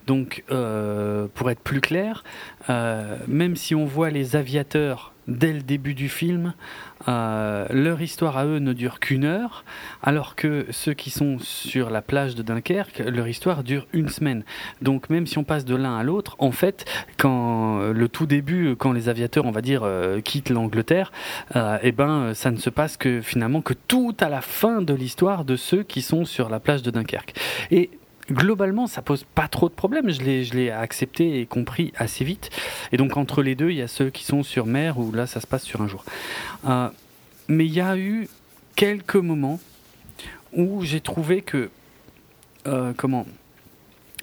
Donc, 0.07 0.45
pour 0.49 1.51
être 1.51 1.61
plus 1.61 1.81
clair, 1.81 2.25
même 2.69 3.55
si 3.55 3.75
on 3.75 3.85
voit 3.85 4.11
les 4.11 4.35
aviateurs 4.35 5.12
dès 5.29 5.53
le 5.53 5.63
début 5.63 5.95
du 5.95 6.09
film, 6.09 6.55
euh, 7.09 7.67
leur 7.71 8.01
histoire 8.01 8.37
à 8.37 8.47
eux 8.47 8.59
ne 8.59 8.73
dure 8.73 9.01
qu'une 9.01 9.25
heure, 9.25 9.65
alors 10.03 10.35
que 10.35 10.67
ceux 10.71 10.95
qui 10.95 11.11
sont 11.11 11.39
sur 11.39 11.91
la 11.91 12.03
plage 12.03 12.35
de 12.35 12.43
Dunkerque, 12.43 12.99
leur 12.99 13.29
histoire 13.29 13.63
dure 13.63 13.87
une 13.93 14.09
semaine. 14.09 14.45
Donc 14.81 15.11
même 15.11 15.27
si 15.27 15.39
on 15.39 15.45
passe 15.45 15.65
de 15.65 15.75
l'un 15.75 15.97
à 15.97 16.03
l'autre, 16.03 16.37
en 16.39 16.53
fait, 16.53 16.85
quand 17.17 17.81
euh, 17.81 17.93
le 17.93 18.09
tout 18.09 18.27
début, 18.27 18.75
quand 18.77 18.93
les 18.93 19.09
aviateurs, 19.09 19.47
on 19.47 19.51
va 19.51 19.63
dire, 19.63 19.83
euh, 19.85 20.21
quittent 20.21 20.51
l'Angleterre, 20.51 21.13
eh 21.83 21.93
ben, 21.93 22.35
ça 22.35 22.51
ne 22.51 22.57
se 22.57 22.71
passe 22.71 22.97
que 22.97 23.21
finalement 23.21 23.63
que 23.63 23.75
tout 23.75 24.17
à 24.21 24.29
la 24.29 24.41
fin 24.41 24.83
de 24.83 24.95
l'histoire 24.95 25.45
de 25.45 25.57
ceux 25.57 25.83
qui 25.83 26.03
sont 26.03 26.25
sur 26.25 26.49
la 26.49 26.61
plage 26.61 26.83
de 26.83 26.91
Dunkerque. 26.91 27.35
Et 27.71 27.91
globalement, 28.31 28.87
ça 28.87 29.03
pose 29.03 29.25
pas 29.25 29.49
trop 29.49 29.69
de 29.69 29.75
problèmes. 29.75 30.11
Je 30.11 30.23
l'ai, 30.23 30.71
accepté 30.71 31.41
et 31.41 31.47
compris 31.47 31.93
assez 31.97 32.25
vite. 32.25 32.51
Et 32.93 32.97
donc, 32.97 33.17
entre 33.17 33.43
les 33.43 33.55
deux, 33.55 33.71
il 33.71 33.77
y 33.77 33.83
a 33.83 33.89
ceux 33.89 34.11
qui 34.11 34.25
sont 34.25 34.43
sur 34.43 34.67
mer 34.67 34.99
où 34.99 35.13
là, 35.13 35.27
ça 35.27 35.41
se 35.41 35.47
passe 35.47 35.65
sur 35.65 35.83
un 35.83 35.89
jour. 35.89 36.05
Euh, 36.67 36.89
mais 37.49 37.67
il 37.67 37.73
y 37.73 37.81
a 37.81 37.97
eu 37.97 38.29
quelques 38.77 39.17
moments 39.17 39.61
où 40.53 40.83
j'ai 40.83 41.01
trouvé 41.01 41.43
que. 41.43 41.71
Euh, 42.67 42.93
comment 42.97 43.27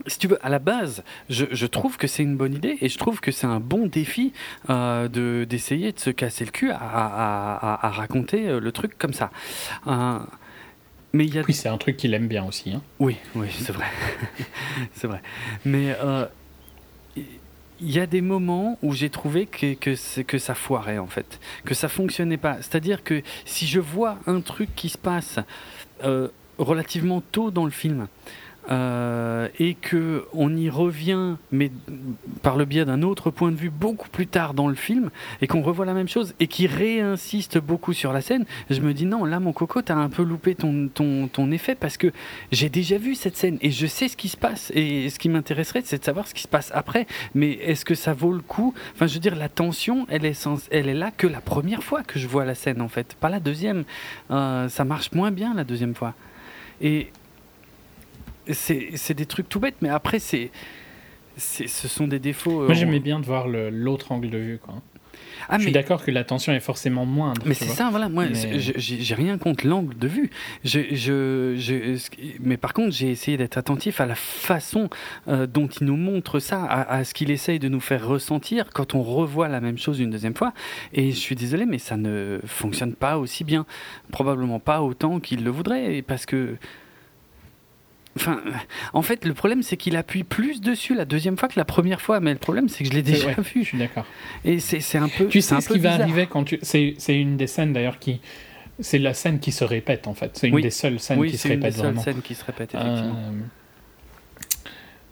si 0.08 0.18
tu 0.18 0.30
veux, 0.30 0.40
à 0.42 0.48
la 0.48 0.60
base, 0.60 1.04
je, 1.30 1.44
je 1.52 1.66
trouve 1.66 1.98
que 1.98 2.08
c'est 2.08 2.24
une 2.24 2.38
bonne 2.38 2.54
idée 2.54 2.78
et 2.80 2.88
je 2.88 2.98
trouve 2.98 3.20
que 3.20 3.34
c'est 3.34 3.48
un 3.48 3.60
bon 3.60 3.86
défi 3.86 4.32
euh, 4.70 5.10
de 5.10 5.44
d'essayer 5.44 5.92
de 5.92 6.00
se 6.00 6.10
casser 6.10 6.46
le 6.46 6.52
cul 6.52 6.72
à, 6.72 6.78
à, 6.80 7.86
à, 7.86 7.90
raconter 7.90 8.62
le 8.62 8.72
truc 8.72 8.98
comme 8.98 9.12
ça. 9.12 9.30
Mais 11.14 11.26
il 11.26 11.34
y 11.34 11.40
a... 11.40 11.44
Oui, 11.48 11.54
c'est 11.54 11.70
un 11.70 11.78
truc 11.78 11.98
qu'il 11.98 12.14
aime 12.14 12.28
bien 12.28 12.46
aussi. 12.46 12.72
Hein. 12.72 12.82
Oui, 13.00 13.18
oui, 13.36 13.48
c'est 13.52 13.72
vrai. 13.72 13.88
c'est 14.94 15.08
vrai. 15.08 15.22
Mais 15.66 15.96
euh, 16.02 16.26
il 17.82 17.92
y 17.92 18.00
a 18.00 18.06
des 18.06 18.22
moments 18.22 18.78
où 18.82 18.94
j'ai 18.94 19.10
trouvé 19.10 19.46
que, 19.46 19.74
que, 19.74 20.22
que 20.22 20.38
ça 20.38 20.54
foirait 20.54 20.98
en 20.98 21.08
fait, 21.08 21.40
que 21.66 21.74
ça 21.74 21.88
fonctionnait 21.88 22.38
pas. 22.38 22.58
C'est-à-dire 22.58 23.04
que 23.04 23.22
si 23.46 23.66
je 23.68 23.80
vois 23.80 24.20
un 24.28 24.42
truc 24.42 24.70
qui 24.76 24.90
se 24.90 24.98
passe 24.98 25.40
euh, 26.04 26.28
relativement 26.58 27.22
tôt 27.22 27.52
dans 27.52 27.66
le 27.66 27.72
film, 27.72 28.08
euh, 28.70 29.48
et 29.60 29.74
que 29.74 30.26
on 30.34 30.56
y 30.56 30.70
revient, 30.70 31.36
mais 31.52 31.72
par 32.42 32.58
le 32.58 32.66
biais 32.66 32.86
d'un 32.86 33.02
autre 33.02 33.32
point 33.32 33.52
de 33.52 33.56
vue 33.56 33.70
beaucoup 33.70 34.10
plus 34.10 34.28
tard 34.28 34.54
dans 34.54 34.68
le 34.68 34.76
film, 34.76 35.10
et 35.42 35.48
qu'on 35.48 35.62
revoit 35.62 35.86
la 35.86 35.94
même 35.94 36.08
chose, 36.08 36.34
et 36.40 36.48
qui 36.48 36.68
réinsiste 36.68 37.58
beaucoup 37.58 37.94
sur 37.94 38.14
la 38.14 38.22
scène, 38.22 38.46
je 38.70 38.82
me 38.82 38.94
dis 38.94 39.06
non, 39.06 39.26
là 39.26 39.40
mon 39.40 39.54
coco, 39.54 39.82
t'as 39.82 39.96
un 39.96 40.10
peu 40.10 40.24
loupé 40.24 40.56
ton, 40.56 40.90
ton, 40.94 41.28
ton 41.28 41.52
effet, 41.52 41.76
parce 41.76 41.98
que 41.98 42.12
j'ai 42.52 42.70
déjà 42.70 42.98
vu 42.98 43.16
cette 43.16 43.38
scène, 43.38 43.58
et 43.62 43.72
je 43.72 43.88
sais 43.88 44.08
ce 44.08 44.18
qui 44.18 44.30
se 44.30 44.38
passe, 44.38 44.72
et 44.76 45.10
ce 45.10 45.20
qui 45.20 45.30
m'intéresserait, 45.30 45.82
c'est 45.84 46.00
de 46.00 46.04
savoir 46.04 46.28
ce 46.28 46.34
qui 46.34 46.44
se 46.44 46.48
passe 46.48 46.72
après, 46.74 47.08
mais 47.34 47.52
est-ce 47.52 47.86
que 47.86 47.96
ça 47.96 48.14
vaut 48.14 48.34
le 48.34 48.42
coup? 48.42 48.74
Enfin, 48.94 49.08
je 49.08 49.16
veux 49.16 49.20
dire, 49.20 49.36
la 49.36 49.50
tension, 49.50 50.06
elle 50.10 50.26
est, 50.26 50.48
elle 50.72 50.90
est 50.90 50.94
là 50.94 51.12
que 51.12 51.28
la 51.28 51.42
première 51.42 51.84
fois 51.84 52.04
que 52.04 52.20
je 52.20 52.28
vois 52.28 52.46
la 52.46 52.56
scène, 52.56 52.82
en 52.82 52.90
fait, 52.90 53.16
pas 53.20 53.30
la 53.30 53.40
deuxième. 53.40 53.84
Euh, 54.32 54.70
ça 54.70 54.86
marche 54.86 55.12
moins 55.12 55.32
bien 55.32 55.54
la 55.54 55.64
deuxième 55.64 55.96
fois. 55.96 56.14
Et 56.82 57.12
c'est 58.52 59.14
des 59.14 59.26
trucs 59.26 59.50
tout 59.50 59.60
bêtes, 59.60 59.78
mais 59.82 59.90
après, 59.90 60.20
c'est 60.20 60.52
ce 61.38 61.88
sont 61.88 62.08
des 62.08 62.20
défauts. 62.20 62.66
Moi, 62.66 62.74
j'aimais 62.74 63.00
bien 63.00 63.20
de 63.20 63.26
voir 63.26 63.48
l'autre 63.48 64.12
angle 64.12 64.30
de 64.30 64.38
vue. 64.38 64.60
Quoi. 64.62 64.76
Ah, 65.48 65.58
je 65.58 65.64
suis 65.64 65.72
d'accord 65.72 66.04
que 66.04 66.12
la 66.12 66.24
tension 66.24 66.54
est 66.54 66.60
forcément 66.60 67.06
moindre. 67.06 67.42
Mais 67.46 67.54
c'est 67.54 67.66
ça, 67.66 67.90
voilà. 67.90 68.10
Moi, 68.10 68.26
j'ai 68.34 69.16
rien 69.16 69.38
contre 69.38 69.66
l'angle 69.66 69.98
de 69.98 70.08
vue. 70.08 70.30
Je, 70.64 70.82
je, 70.92 71.98
mais 72.42 72.58
par 72.58 72.74
contre, 72.74 72.92
j'ai 72.92 73.10
essayé 73.10 73.38
d'être 73.38 73.58
attentif 73.58 74.02
à 74.02 74.06
la 74.06 74.16
façon 74.16 74.90
euh, 75.28 75.48
dont 75.48 75.68
il 75.68 75.88
nous 75.88 75.96
montre 75.96 76.40
ça, 76.40 76.64
à, 76.64 76.94
à 76.94 77.04
ce 77.04 77.14
qu'il 77.14 77.32
essaye 77.32 77.60
de 77.60 77.70
nous 77.70 77.80
faire 77.80 78.06
ressentir 78.06 78.70
quand 78.74 78.96
on 78.96 79.02
revoit 79.02 79.48
la 79.48 79.62
même 79.62 79.78
chose 79.78 80.00
une 80.00 80.10
deuxième 80.10 80.36
fois. 80.36 80.54
Et 80.94 81.12
je 81.12 81.18
suis 81.18 81.36
désolé, 81.36 81.66
mais 81.66 81.80
ça 81.80 81.98
ne 81.98 82.40
fonctionne 82.46 82.94
pas 82.94 83.18
aussi 83.18 83.44
bien. 83.44 83.66
Probablement 84.12 84.60
pas 84.60 84.82
autant 84.82 85.20
qu'il 85.20 85.44
le 85.44 85.52
voudrait, 85.52 86.04
parce 86.06 86.26
que 86.26 86.58
Enfin, 88.16 88.42
en 88.94 89.02
fait, 89.02 89.24
le 89.24 89.34
problème, 89.34 89.62
c'est 89.62 89.78
qu'il 89.78 89.96
appuie 89.96 90.24
plus 90.24 90.62
dessus 90.62 90.96
la 90.96 91.06
deuxième 91.06 91.38
fois 91.38 91.48
que 91.48 91.58
la 91.58 91.66
première 91.66 92.02
fois. 92.02 92.20
Mais 92.20 92.34
le 92.34 92.40
problème, 92.40 92.68
c'est 92.68 92.84
que 92.84 92.90
je 92.90 92.96
l'ai 92.96 93.04
déjà 93.04 93.32
vu. 93.34 93.64
Je 93.64 93.68
suis 93.68 93.78
d'accord. 93.78 94.06
Et 94.44 94.60
c'est 94.60 94.98
un 94.98 95.10
peu. 95.10 95.28
Tu 95.28 95.42
sais 95.42 95.60
ce 95.62 95.70
qui 95.70 95.80
va 95.80 95.94
arriver 95.94 96.28
quand 96.28 96.44
tu. 96.44 96.60
C'est 96.62 96.96
une 97.10 97.38
des 97.38 97.48
scènes 97.48 97.74
d'ailleurs 97.74 98.00
qui. 98.00 98.20
C'est 98.82 98.98
la 98.98 99.14
scène 99.14 99.40
qui 99.40 99.52
se 99.52 99.66
répète 99.66 100.08
en 100.08 100.14
fait. 100.14 100.38
C'est 100.38 100.48
une 100.48 100.62
des 100.62 100.70
seules 100.70 101.00
scènes 101.02 101.26
qui 101.26 101.38
se 101.38 101.48
répète. 101.50 101.66
Oui, 101.66 101.74
c'est 101.74 101.84
une 101.84 101.92
des 101.94 102.00
seules 102.00 102.00
scènes 102.00 102.22
qui 102.22 102.34
se 102.34 102.46
répète 102.46 102.74
effectivement. 102.74 103.16
Euh, 103.18 103.42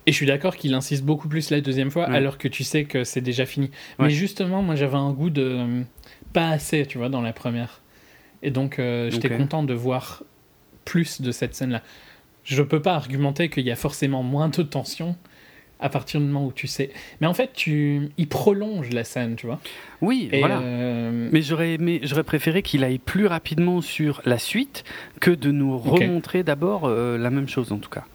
et 0.05 0.11
je 0.11 0.15
suis 0.15 0.25
d'accord 0.25 0.55
qu'il 0.55 0.73
insiste 0.73 1.03
beaucoup 1.03 1.27
plus 1.27 1.49
la 1.49 1.59
deuxième 1.59 1.91
fois, 1.91 2.05
alors 2.05 2.37
que 2.37 2.47
tu 2.47 2.63
sais 2.63 2.85
que 2.85 3.03
c'est 3.03 3.19
déjà 3.19 3.45
fini. 3.45 3.71
Mais 3.99 4.09
justement, 4.09 4.61
moi, 4.61 4.75
j'avais 4.75 4.95
un 4.95 5.11
goût 5.11 5.29
de 5.29 5.83
pas 6.31 6.47
assez, 6.47 6.85
tu 6.85 6.97
vois, 6.97 7.09
dans 7.09 7.21
la 7.21 7.33
première. 7.33 7.81
Et 8.41 8.49
donc, 8.49 8.79
euh, 8.79 9.11
j'étais 9.11 9.29
content 9.29 9.63
de 9.63 9.73
voir 9.73 10.23
plus 10.85 11.19
de 11.21 11.31
cette 11.31 11.55
scène-là 11.55 11.81
je 12.47 12.63
peux 12.63 12.81
pas 12.81 12.95
argumenter 12.95 13.49
qu'il 13.49 13.65
y 13.65 13.71
a 13.71 13.75
forcément 13.75 14.23
moins 14.23 14.47
de 14.47 14.63
tension 14.63 15.15
à 15.79 15.89
partir 15.89 16.19
du 16.19 16.25
moment 16.25 16.45
où 16.47 16.51
tu 16.51 16.65
sais. 16.65 16.91
Mais 17.21 17.27
en 17.27 17.33
fait, 17.33 17.51
tu, 17.53 18.09
il 18.17 18.27
prolonge 18.27 18.89
la 18.91 19.03
scène, 19.03 19.35
tu 19.35 19.45
vois. 19.45 19.59
Oui, 20.01 20.29
voilà. 20.31 20.59
Euh, 20.61 21.29
mais 21.31 21.41
j'aurais 21.41 21.77
j'aurais 22.03 22.23
préféré 22.23 22.63
qu'il 22.63 22.83
aille 22.83 22.97
plus 22.97 23.27
rapidement 23.27 23.81
sur 23.81 24.21
la 24.25 24.39
suite 24.39 24.85
que 25.19 25.29
de 25.29 25.51
nous 25.51 25.77
remontrer 25.77 26.43
d'abord 26.43 26.85
euh, 26.85 27.17
la 27.17 27.29
même 27.29 27.49
chose, 27.49 27.71
en 27.71 27.77
tout 27.77 27.89
cas. 27.89 28.05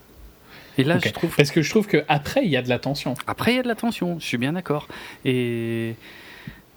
Et 0.78 0.84
là, 0.84 0.98
je 0.98 1.10
trouve. 1.10 1.36
Parce 1.36 1.50
que 1.50 1.60
je 1.60 1.68
trouve 1.68 1.86
qu'après, 1.86 2.44
il 2.44 2.50
y 2.50 2.56
a 2.56 2.62
de 2.62 2.70
la 2.70 2.78
tension. 2.78 3.14
Après, 3.26 3.52
il 3.52 3.56
y 3.56 3.60
a 3.60 3.62
de 3.62 3.68
la 3.68 3.74
tension, 3.74 4.18
je 4.18 4.24
suis 4.24 4.38
bien 4.38 4.54
d'accord. 4.54 4.88
Et. 5.26 5.94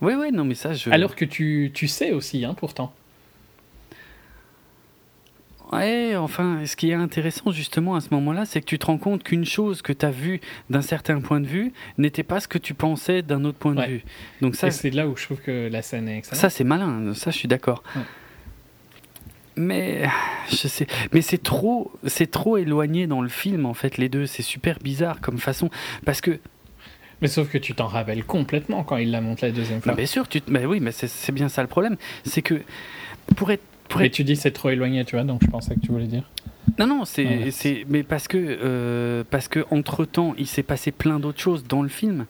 Oui, 0.02 0.14
oui, 0.19 0.32
non, 0.34 0.44
mais 0.44 0.56
ça, 0.56 0.73
je. 0.73 0.90
Alors 0.90 1.15
que 1.15 1.23
tu, 1.23 1.72
tu 1.73 1.88
sais 1.88 2.11
aussi, 2.11 2.44
hein, 2.44 2.53
pourtant. 2.53 2.94
Ouais, 5.72 6.16
enfin, 6.16 6.66
ce 6.66 6.76
qui 6.76 6.92
est 6.92 6.94
intéressant 6.94 7.52
justement 7.52 7.96
à 7.96 8.02
ce 8.02 8.10
moment-là, 8.12 8.46
c'est 8.46 8.62
que 8.62 8.66
tu 8.66 8.78
te 8.78 8.86
rends 8.86 8.98
compte 8.98 9.24
qu'une 9.24 9.46
chose 9.46 9.82
que 9.82 9.94
tu 9.94 10.06
as 10.06 10.12
vue 10.12 10.40
d'un 10.70 10.82
certain 10.82 11.20
point 11.22 11.40
de 11.40 11.48
vue 11.48 11.74
n'était 11.98 12.24
pas 12.24 12.40
ce 12.40 12.48
que 12.48 12.58
tu 12.58 12.74
pensais 12.74 13.22
d'un 13.22 13.44
autre 13.46 13.58
point 13.58 13.74
de 13.74 13.84
vue. 13.84 14.04
Donc 14.42 14.56
ça, 14.56 14.72
c'est 14.72 14.92
là 14.92 15.08
où 15.08 15.16
je 15.18 15.26
trouve 15.26 15.42
que 15.42 15.70
la 15.72 15.82
scène 15.82 16.08
est 16.08 16.20
excellente. 16.20 16.40
Ça, 16.40 16.50
c'est 16.50 16.64
malin. 16.64 17.14
Ça, 17.14 17.32
je 17.32 17.38
suis 17.38 17.48
d'accord. 17.48 17.84
Mais 19.58 20.04
je 20.50 20.68
sais, 20.68 20.86
mais 21.14 21.22
c'est 21.22 21.42
trop, 21.42 21.94
c'est 22.06 22.30
trop 22.30 22.58
éloigné 22.58 23.08
dans 23.08 23.22
le 23.22 23.30
film 23.30 23.66
en 23.66 23.74
fait. 23.74 23.98
Les 23.98 24.10
deux, 24.10 24.26
c'est 24.26 24.44
super 24.44 24.80
bizarre 24.80 25.22
comme 25.22 25.38
façon 25.38 25.70
parce 26.04 26.20
que 26.20 26.40
mais 27.22 27.30
sauf 27.30 27.50
que 27.50 27.58
tu 27.58 27.74
t'en 27.74 27.88
rappelles 27.88 28.26
complètement 28.26 28.84
quand 28.84 28.98
il 28.98 29.12
la 29.12 29.22
montre 29.22 29.46
la 29.46 29.52
deuxième 29.52 29.82
fois. 29.82 29.94
bien 29.94 30.06
sûr, 30.06 30.28
tu 30.28 30.42
mais 30.48 30.66
oui, 30.66 30.82
mais 30.82 30.92
c'est 30.92 31.32
bien 31.32 31.48
ça 31.48 31.62
le 31.62 31.70
problème. 31.70 31.96
C'est 32.26 32.42
que 32.42 32.62
pour 33.38 33.52
être 33.52 33.64
mais 33.98 34.10
tu 34.10 34.24
dis 34.24 34.36
c'est 34.36 34.52
trop 34.52 34.70
éloigné, 34.70 35.06
tu 35.06 35.16
vois, 35.16 35.26
donc 35.26 35.41
je 35.44 35.48
pensais 35.48 35.76
que 35.76 35.80
tu 35.80 35.91
voulais 35.91 36.07
dire. 36.07 36.30
Non, 36.80 36.88
non, 36.88 37.06
c'est, 37.06 37.52
c'est, 37.52 37.86
mais 37.90 38.03
parce 38.03 38.28
que, 38.28 38.38
euh, 38.38 39.24
parce 39.30 39.48
que 39.48 39.66
entre 39.72 40.03
temps, 40.03 40.34
il 40.38 40.48
s'est 40.48 40.64
passé 40.64 40.91
plein 40.91 41.20
d'autres 41.20 41.40
choses 41.40 41.64
dans 41.64 41.82
le 41.82 41.88
film, 41.90 42.26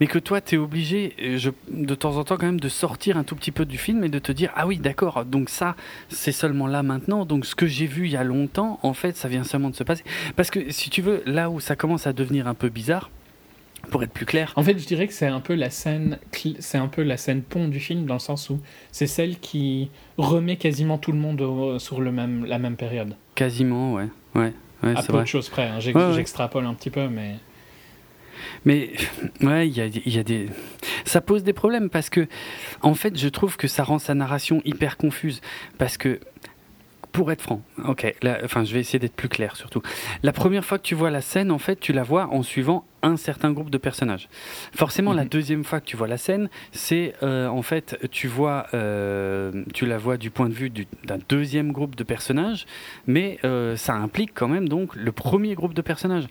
mais 0.00 0.06
que 0.06 0.18
toi, 0.18 0.40
tu 0.40 0.54
es 0.54 0.58
obligé, 0.58 1.14
euh, 1.20 1.38
je, 1.38 1.50
de 1.70 1.94
temps 1.94 2.16
en 2.16 2.24
temps 2.24 2.36
quand 2.36 2.46
même, 2.46 2.60
de 2.60 2.68
sortir 2.68 3.16
un 3.16 3.24
tout 3.24 3.34
petit 3.34 3.50
peu 3.50 3.64
du 3.64 3.78
film 3.78 4.04
et 4.04 4.08
de 4.08 4.18
te 4.18 4.30
dire, 4.30 4.50
ah 4.54 4.66
oui, 4.66 4.78
d'accord, 4.78 5.24
donc 5.24 5.48
ça, 5.48 5.74
c'est 6.08 6.32
seulement 6.32 6.66
là 6.66 6.82
maintenant, 6.82 7.24
donc 7.24 7.44
ce 7.44 7.54
que 7.54 7.66
j'ai 7.66 7.86
vu 7.86 8.06
il 8.06 8.12
y 8.12 8.16
a 8.16 8.24
longtemps, 8.24 8.78
en 8.82 8.92
fait, 8.92 9.16
ça 9.16 9.28
vient 9.28 9.44
seulement 9.44 9.70
de 9.70 9.76
se 9.76 9.84
passer. 9.84 10.04
Parce 10.36 10.50
que 10.50 10.70
si 10.70 10.90
tu 10.90 11.02
veux, 11.02 11.22
là 11.26 11.50
où 11.50 11.58
ça 11.58 11.74
commence 11.74 12.06
à 12.06 12.12
devenir 12.12 12.46
un 12.46 12.54
peu 12.54 12.68
bizarre, 12.68 13.10
pour 13.90 14.02
être 14.02 14.12
plus 14.12 14.26
clair. 14.26 14.52
En 14.56 14.62
fait, 14.62 14.78
je 14.78 14.86
dirais 14.86 15.06
que 15.06 15.12
c'est 15.12 15.26
un 15.26 15.40
peu 15.40 15.54
la 15.54 15.70
scène, 15.70 16.18
c'est 16.58 16.78
un 16.78 16.88
peu 16.88 17.02
la 17.02 17.16
scène 17.16 17.42
pont 17.42 17.68
du 17.68 17.80
film 17.80 18.06
dans 18.06 18.14
le 18.14 18.20
sens 18.20 18.50
où 18.50 18.60
c'est 18.90 19.06
celle 19.06 19.38
qui 19.38 19.90
remet 20.18 20.56
quasiment 20.56 20.98
tout 20.98 21.12
le 21.12 21.18
monde 21.18 21.78
sur 21.78 22.00
le 22.00 22.12
même, 22.12 22.44
la 22.44 22.58
même 22.58 22.76
période. 22.76 23.16
Quasiment, 23.34 23.94
ouais, 23.94 24.08
ouais, 24.34 24.52
ouais 24.82 24.96
à 24.96 25.02
peu 25.02 25.20
de 25.20 25.24
choses 25.24 25.48
près. 25.48 25.68
Hein. 25.68 25.80
J'extrapole 25.80 26.66
un 26.66 26.74
petit 26.74 26.90
peu, 26.90 27.08
mais. 27.08 27.36
Mais 28.64 28.92
ouais, 29.42 29.68
il 29.68 29.76
y 29.76 29.80
a, 29.80 29.86
y 29.86 30.18
a, 30.18 30.22
des, 30.22 30.48
ça 31.04 31.20
pose 31.20 31.42
des 31.44 31.52
problèmes 31.52 31.90
parce 31.90 32.10
que, 32.10 32.26
en 32.80 32.94
fait, 32.94 33.16
je 33.18 33.28
trouve 33.28 33.56
que 33.56 33.68
ça 33.68 33.84
rend 33.84 33.98
sa 33.98 34.14
narration 34.14 34.62
hyper 34.64 34.96
confuse 34.96 35.40
parce 35.78 35.96
que 35.96 36.20
pour 37.12 37.30
être 37.30 37.42
franc, 37.42 37.62
ok, 37.84 38.14
enfin 38.42 38.64
je 38.64 38.72
vais 38.72 38.80
essayer 38.80 38.98
d'être 38.98 39.14
plus 39.14 39.28
clair 39.28 39.54
surtout. 39.54 39.82
La 40.22 40.32
première 40.32 40.64
fois 40.64 40.78
que 40.78 40.82
tu 40.82 40.94
vois 40.94 41.10
la 41.10 41.20
scène, 41.20 41.50
en 41.50 41.58
fait, 41.58 41.78
tu 41.78 41.92
la 41.92 42.02
vois 42.02 42.28
en 42.28 42.42
suivant 42.42 42.86
un 43.02 43.16
certain 43.16 43.52
groupe 43.52 43.70
de 43.70 43.78
personnages. 43.78 44.28
Forcément, 44.74 45.12
la 45.12 45.24
mhm. 45.24 45.28
deuxième 45.28 45.64
fois 45.64 45.80
que 45.80 45.86
tu 45.86 45.96
vois 45.96 46.08
la 46.08 46.16
scène, 46.16 46.48
c'est 46.72 47.14
euh, 47.22 47.48
en 47.48 47.62
fait, 47.62 47.98
tu 48.10 48.28
vois, 48.28 48.66
euh, 48.74 49.64
tu 49.74 49.86
la 49.86 49.98
vois 49.98 50.16
du 50.16 50.30
point 50.30 50.48
de 50.48 50.54
vue 50.54 50.70
d'un 50.70 51.18
deuxième 51.28 51.72
groupe 51.72 51.96
de 51.96 52.04
personnages, 52.04 52.66
mais 53.06 53.38
euh, 53.44 53.76
ça 53.76 53.94
implique 53.94 54.32
quand 54.34 54.48
même 54.48 54.68
donc 54.68 54.94
le 54.94 55.12
premier 55.12 55.54
groupe 55.54 55.74
de 55.74 55.82
personnages. 55.82 56.26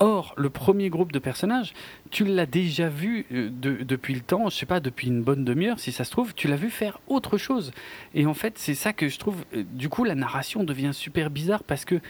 Or, 0.00 0.34
le 0.36 0.50
premier 0.50 0.90
groupe 0.90 1.12
de 1.12 1.18
personnages, 1.18 1.72
tu 2.10 2.24
l'as 2.24 2.46
déjà 2.46 2.88
vu 2.88 3.26
de, 3.30 3.82
depuis 3.82 4.14
le 4.14 4.20
temps, 4.20 4.48
je 4.48 4.56
sais 4.56 4.66
pas, 4.66 4.80
depuis 4.80 5.08
une 5.08 5.22
bonne 5.22 5.44
demi-heure, 5.44 5.78
si 5.78 5.92
ça 5.92 6.04
se 6.04 6.10
trouve, 6.10 6.34
tu 6.34 6.48
l'as 6.48 6.56
vu 6.56 6.70
faire 6.70 6.98
autre 7.06 7.38
chose. 7.38 7.72
Et 8.14 8.26
en 8.26 8.34
fait, 8.34 8.58
c'est 8.58 8.74
ça 8.74 8.92
que 8.92 9.08
je 9.08 9.18
trouve. 9.18 9.44
Du 9.72 9.88
coup, 9.88 10.04
la 10.04 10.14
narration 10.14 10.64
devient 10.64 10.92
super 10.92 11.30
bizarre 11.30 11.62
parce 11.62 11.84
que 11.84 12.00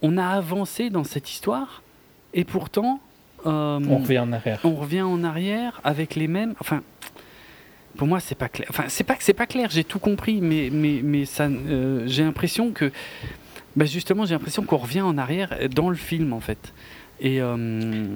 on 0.00 0.16
a 0.16 0.26
avancé 0.26 0.90
dans 0.90 1.04
cette 1.04 1.30
histoire 1.30 1.82
et 2.34 2.44
pourtant 2.44 3.00
euh, 3.46 3.80
on 3.88 3.98
revient 3.98 4.18
en 4.18 4.32
arrière. 4.32 4.60
On 4.64 4.74
revient 4.74 5.02
en 5.02 5.22
arrière 5.24 5.80
avec 5.84 6.14
les 6.14 6.28
mêmes. 6.28 6.54
Enfin, 6.60 6.82
pour 7.96 8.06
moi, 8.08 8.20
c'est 8.20 8.34
pas 8.34 8.48
clair. 8.48 8.66
Enfin, 8.70 8.84
c'est 8.88 9.04
pas 9.04 9.14
que 9.14 9.24
c'est 9.24 9.34
pas 9.34 9.46
clair. 9.46 9.70
J'ai 9.70 9.84
tout 9.84 9.98
compris, 9.98 10.40
mais 10.40 10.70
mais 10.72 11.00
mais 11.02 11.24
ça, 11.24 11.44
euh, 11.44 12.02
j'ai 12.06 12.24
l'impression 12.24 12.72
que, 12.72 12.92
bah, 13.76 13.84
justement, 13.84 14.24
j'ai 14.26 14.34
l'impression 14.34 14.62
qu'on 14.62 14.76
revient 14.76 15.02
en 15.02 15.18
arrière 15.18 15.56
dans 15.74 15.90
le 15.90 15.96
film 15.96 16.32
en 16.32 16.40
fait. 16.40 16.72
Et 17.20 17.40
euh, 17.40 18.06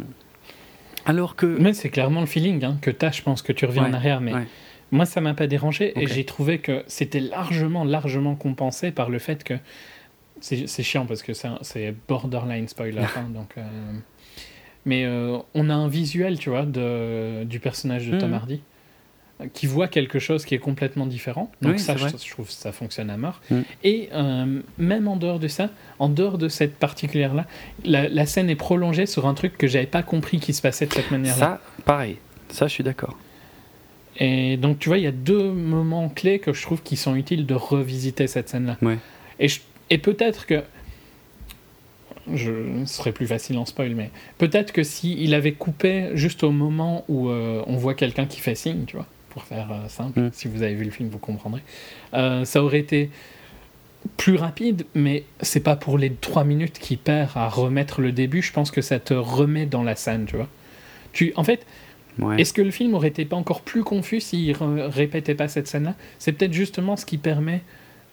alors 1.05 1.36
que. 1.36 1.47
Mais 1.47 1.73
c'est 1.73 1.90
clairement 1.90 2.20
le 2.20 2.27
feeling 2.27 2.65
hein, 2.65 2.78
que 2.81 2.90
tu 2.90 3.05
as. 3.07 3.12
Je 3.12 3.23
pense 3.23 3.43
que 3.43 3.53
tu 3.53 3.65
reviens 3.65 3.85
en 3.85 3.93
arrière, 3.93 4.20
mais. 4.20 4.32
Moi, 4.90 5.07
ça 5.07 5.23
m'a 5.23 5.32
pas 5.32 5.47
dérangé 5.47 5.99
et 5.99 6.07
j'ai 6.07 6.27
trouvé 6.27 6.59
que 6.59 6.85
c'était 6.86 7.19
largement, 7.19 7.82
largement 7.82 8.35
compensé 8.35 8.93
par 8.93 9.09
le 9.09 9.19
fait 9.19 9.43
que 9.43 9.55
c'est 10.39 10.82
chiant 10.82 11.07
parce 11.07 11.23
que 11.23 11.32
c'est 11.32 11.94
borderline 12.07 12.69
spoiler, 12.69 12.99
hein, 13.16 13.31
donc 13.32 13.57
mais 14.85 15.05
euh, 15.05 15.39
on 15.55 15.71
a 15.71 15.75
un 15.75 15.89
visuel, 15.89 16.39
tu 16.39 16.51
vois, 16.51 16.65
de, 16.65 17.45
du 17.45 17.61
personnage 17.61 18.09
de 18.09 18.19
Tom 18.19 18.31
mhm. 18.31 18.35
Hardy. 18.35 18.61
qui 19.55 19.67
voit 19.67 19.89
quelque 19.89 20.19
chose 20.19 20.45
qui 20.45 20.55
est 20.55 20.59
complètement 20.59 21.07
différent. 21.07 21.51
Donc 21.63 21.79
ça, 21.79 21.97
je, 21.97 22.07
trouve 22.31 22.47
que 22.47 22.53
ça 22.53 22.73
fonctionne 22.73 23.11
à 23.11 23.17
mort. 23.17 23.41
Mm. 23.51 23.61
Et 23.85 24.09
euh, 24.13 24.61
même 24.79 25.09
en 25.09 25.17
dehors 25.17 25.39
de 25.39 25.49
ça, 25.49 25.71
en 25.99 26.09
dehors 26.09 26.39
de 26.39 26.49
cette 26.49 26.77
particulière-là, 26.77 27.47
la, 27.85 28.09
la, 28.09 28.27
scène 28.27 28.51
est 28.51 28.57
prolongée 28.57 29.07
sur 29.07 29.27
un 29.27 29.35
truc 29.35 29.59
que 29.59 29.67
j'avais 29.67 29.87
pas 29.87 30.03
compris 30.03 30.39
qui 30.39 30.53
se 30.53 30.63
passait 30.63 30.87
de 30.87 30.93
cette 30.93 31.11
manière-là. 31.11 31.39
Ça, 31.39 31.61
pareil. 31.85 32.19
Ça, 32.51 32.67
je 32.69 32.73
suis 32.73 32.85
d'accord. 32.85 33.17
Et 34.19 34.57
donc, 34.57 34.79
tu 34.79 34.89
vois, 34.89 34.99
il 34.99 35.05
y 35.05 35.09
a 35.09 35.13
deux 35.13 35.51
moments 35.53 36.09
clés 36.09 36.39
que 36.39 36.53
je 36.53 36.63
trouve 36.63 36.83
qui 36.83 36.97
sont 36.97 37.17
utiles 37.17 37.47
de 37.47 37.55
revisiter 37.55 38.27
cette 38.27 38.49
scène-là. 38.49 38.77
Ouais. 38.83 38.99
Et, 39.41 39.49
et 39.91 39.99
peut-être 39.99 40.47
que 40.47 40.63
je 42.32 42.85
ce 42.85 42.94
serait 42.94 43.12
plus 43.12 43.27
facile 43.27 43.59
en 43.59 43.65
spoil, 43.66 43.94
mais 43.94 44.11
peut-être 44.39 44.73
que 44.73 44.82
s'il 44.82 45.20
il 45.20 45.35
avait 45.35 45.53
coupé 45.53 46.11
juste 46.15 46.44
au 46.44 46.51
moment 46.51 47.05
où 47.09 47.28
euh, 47.28 47.62
on 47.66 47.77
voit 47.77 47.94
quelqu'un 47.94 48.27
qui 48.27 48.40
fait 48.40 48.55
signe, 48.55 48.85
tu 48.86 48.97
vois, 48.97 49.07
pour 49.31 49.44
faire 49.44 49.69
euh, 49.73 49.89
simple, 49.89 50.20
Mm. 50.20 50.31
si 50.32 50.49
vous 50.49 50.62
avez 50.62 50.74
vu 50.74 50.85
le 50.85 50.90
film, 50.90 51.09
vous 51.09 51.19
comprendrez, 51.19 51.62
euh, 52.15 52.44
ça 52.44 52.62
aurait 52.62 52.78
été 52.81 53.11
plus 54.16 54.36
rapide, 54.36 54.85
mais 54.94 55.24
c'est 55.40 55.61
pas 55.62 55.77
pour 55.77 55.97
les 55.99 56.12
trois 56.12 56.44
minutes 56.44 56.78
qu'il 56.78 56.99
perd 56.99 57.31
à 57.36 57.49
remettre 57.49 58.01
le 58.01 58.12
début, 58.12 58.43
je 58.43 58.53
pense 58.53 58.70
que 58.70 58.82
ça 58.82 58.99
te 58.99 59.15
remet 59.15 59.66
dans 59.66 59.82
la 59.85 59.94
scène, 59.97 60.24
tu 60.27 60.36
vois. 60.36 60.49
Tu, 61.12 61.32
en 61.36 61.44
fait, 61.44 61.65
Ouais. 62.19 62.40
est-ce 62.43 62.53
que 62.53 62.61
le 62.61 62.70
film 62.70 62.93
aurait 62.94 63.09
été 63.09 63.24
pas 63.24 63.36
encore 63.36 63.62
plus 63.62 63.82
confus 63.85 64.20
s'il 64.20 64.55
répétait 64.59 65.35
pas 65.35 65.49
cette 65.49 65.66
scène-là? 65.66 65.94
C'est 66.19 66.32
peut-être 66.32 66.53
justement 66.53 66.97
ce 66.97 67.07
qui 67.07 67.16
permet 67.16 67.62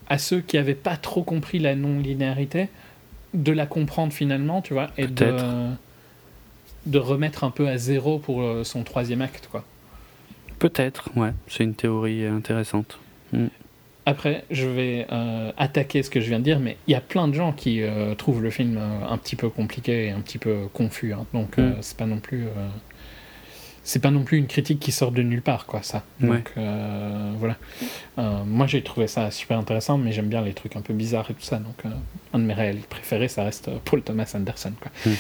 à 0.07 0.18
ceux 0.18 0.40
qui 0.40 0.57
avaient 0.57 0.73
pas 0.73 0.95
trop 0.95 1.22
compris 1.22 1.60
la 1.60 1.76
non-linéarité 1.76 2.69
de 3.34 3.51
la 3.51 3.65
comprendre 3.65 4.11
finalement, 4.14 4.61
tu 4.61 4.73
vois, 4.73 4.89
et 4.97 5.07
de, 5.07 5.35
de 6.85 6.97
remettre 6.99 7.43
un 7.43 7.51
peu 7.51 7.68
à 7.68 7.77
zéro 7.77 8.19
pour 8.19 8.41
euh, 8.41 8.64
son 8.64 8.84
troisième 8.84 9.22
acte, 9.22 9.47
quoi. 9.51 9.64
Peut-être, 10.60 11.10
ouais. 11.15 11.31
C'est 11.47 11.64
une 11.64 11.76
théorie 11.76 12.26
intéressante. 12.26 12.99
Après, 14.06 14.43
je 14.49 14.68
vais 14.68 15.06
euh, 15.11 15.51
attaquer 15.57 16.01
ce 16.03 16.10
que 16.10 16.19
je 16.19 16.27
viens 16.30 16.39
de 16.39 16.43
dire, 16.43 16.60
mais 16.60 16.77
il 16.88 16.91
y 16.91 16.95
a 16.95 17.01
plein 17.01 17.27
de 17.27 17.34
gens 17.34 17.51
qui 17.53 17.84
euh, 17.84 18.15
trouvent 18.15 18.41
le 18.41 18.49
film 18.49 18.77
euh, 18.77 19.07
un 19.07 19.18
petit 19.18 19.35
peu 19.35 19.49
compliqué 19.49 20.07
et 20.07 20.11
un 20.11 20.19
petit 20.22 20.39
peu 20.39 20.68
confus, 20.73 21.14
hein. 21.14 21.26
donc 21.34 21.57
Mm. 21.57 21.73
c'est 21.81 21.95
pas 21.97 22.07
non 22.07 22.19
plus. 22.19 22.45
C'est 23.90 23.98
pas 23.98 24.11
non 24.11 24.22
plus 24.22 24.38
une 24.38 24.45
critique 24.45 24.80
qui 24.80 24.91
sort 24.91 25.11
de 25.11 25.24
nulle 25.24 25.41
part, 25.41 25.66
quoi, 25.66 25.82
ça. 25.82 26.03
Ouais. 26.22 26.28
Donc 26.28 26.52
euh, 26.60 27.32
voilà. 27.40 27.56
Euh, 28.20 28.44
moi, 28.45 28.68
j'ai 28.68 28.84
trouvé 28.84 29.07
ça 29.07 29.32
super 29.32 29.57
intéressant, 29.57 29.98
mais 29.98 30.11
j'aime 30.11 30.28
bien 30.28 30.44
les 30.44 30.53
trucs 30.53 30.76
un 30.76 30.82
peu 30.82 30.94
bizarres 30.94 31.32
et 31.32 31.34
tout 31.34 31.41
ça. 31.41 31.57
Donc, 31.57 31.74
euh, 31.84 31.90
un 32.34 32.38
de 32.38 32.44
mes 32.44 32.53
réels 32.53 32.82
préférés, 32.88 33.30
ça 33.30 33.44
reste 33.44 33.72
Paul 33.86 34.03
Thomas 34.03 34.32
Anderson, 34.36 34.74
quoi. 34.80 34.91
Mm. 35.07 35.16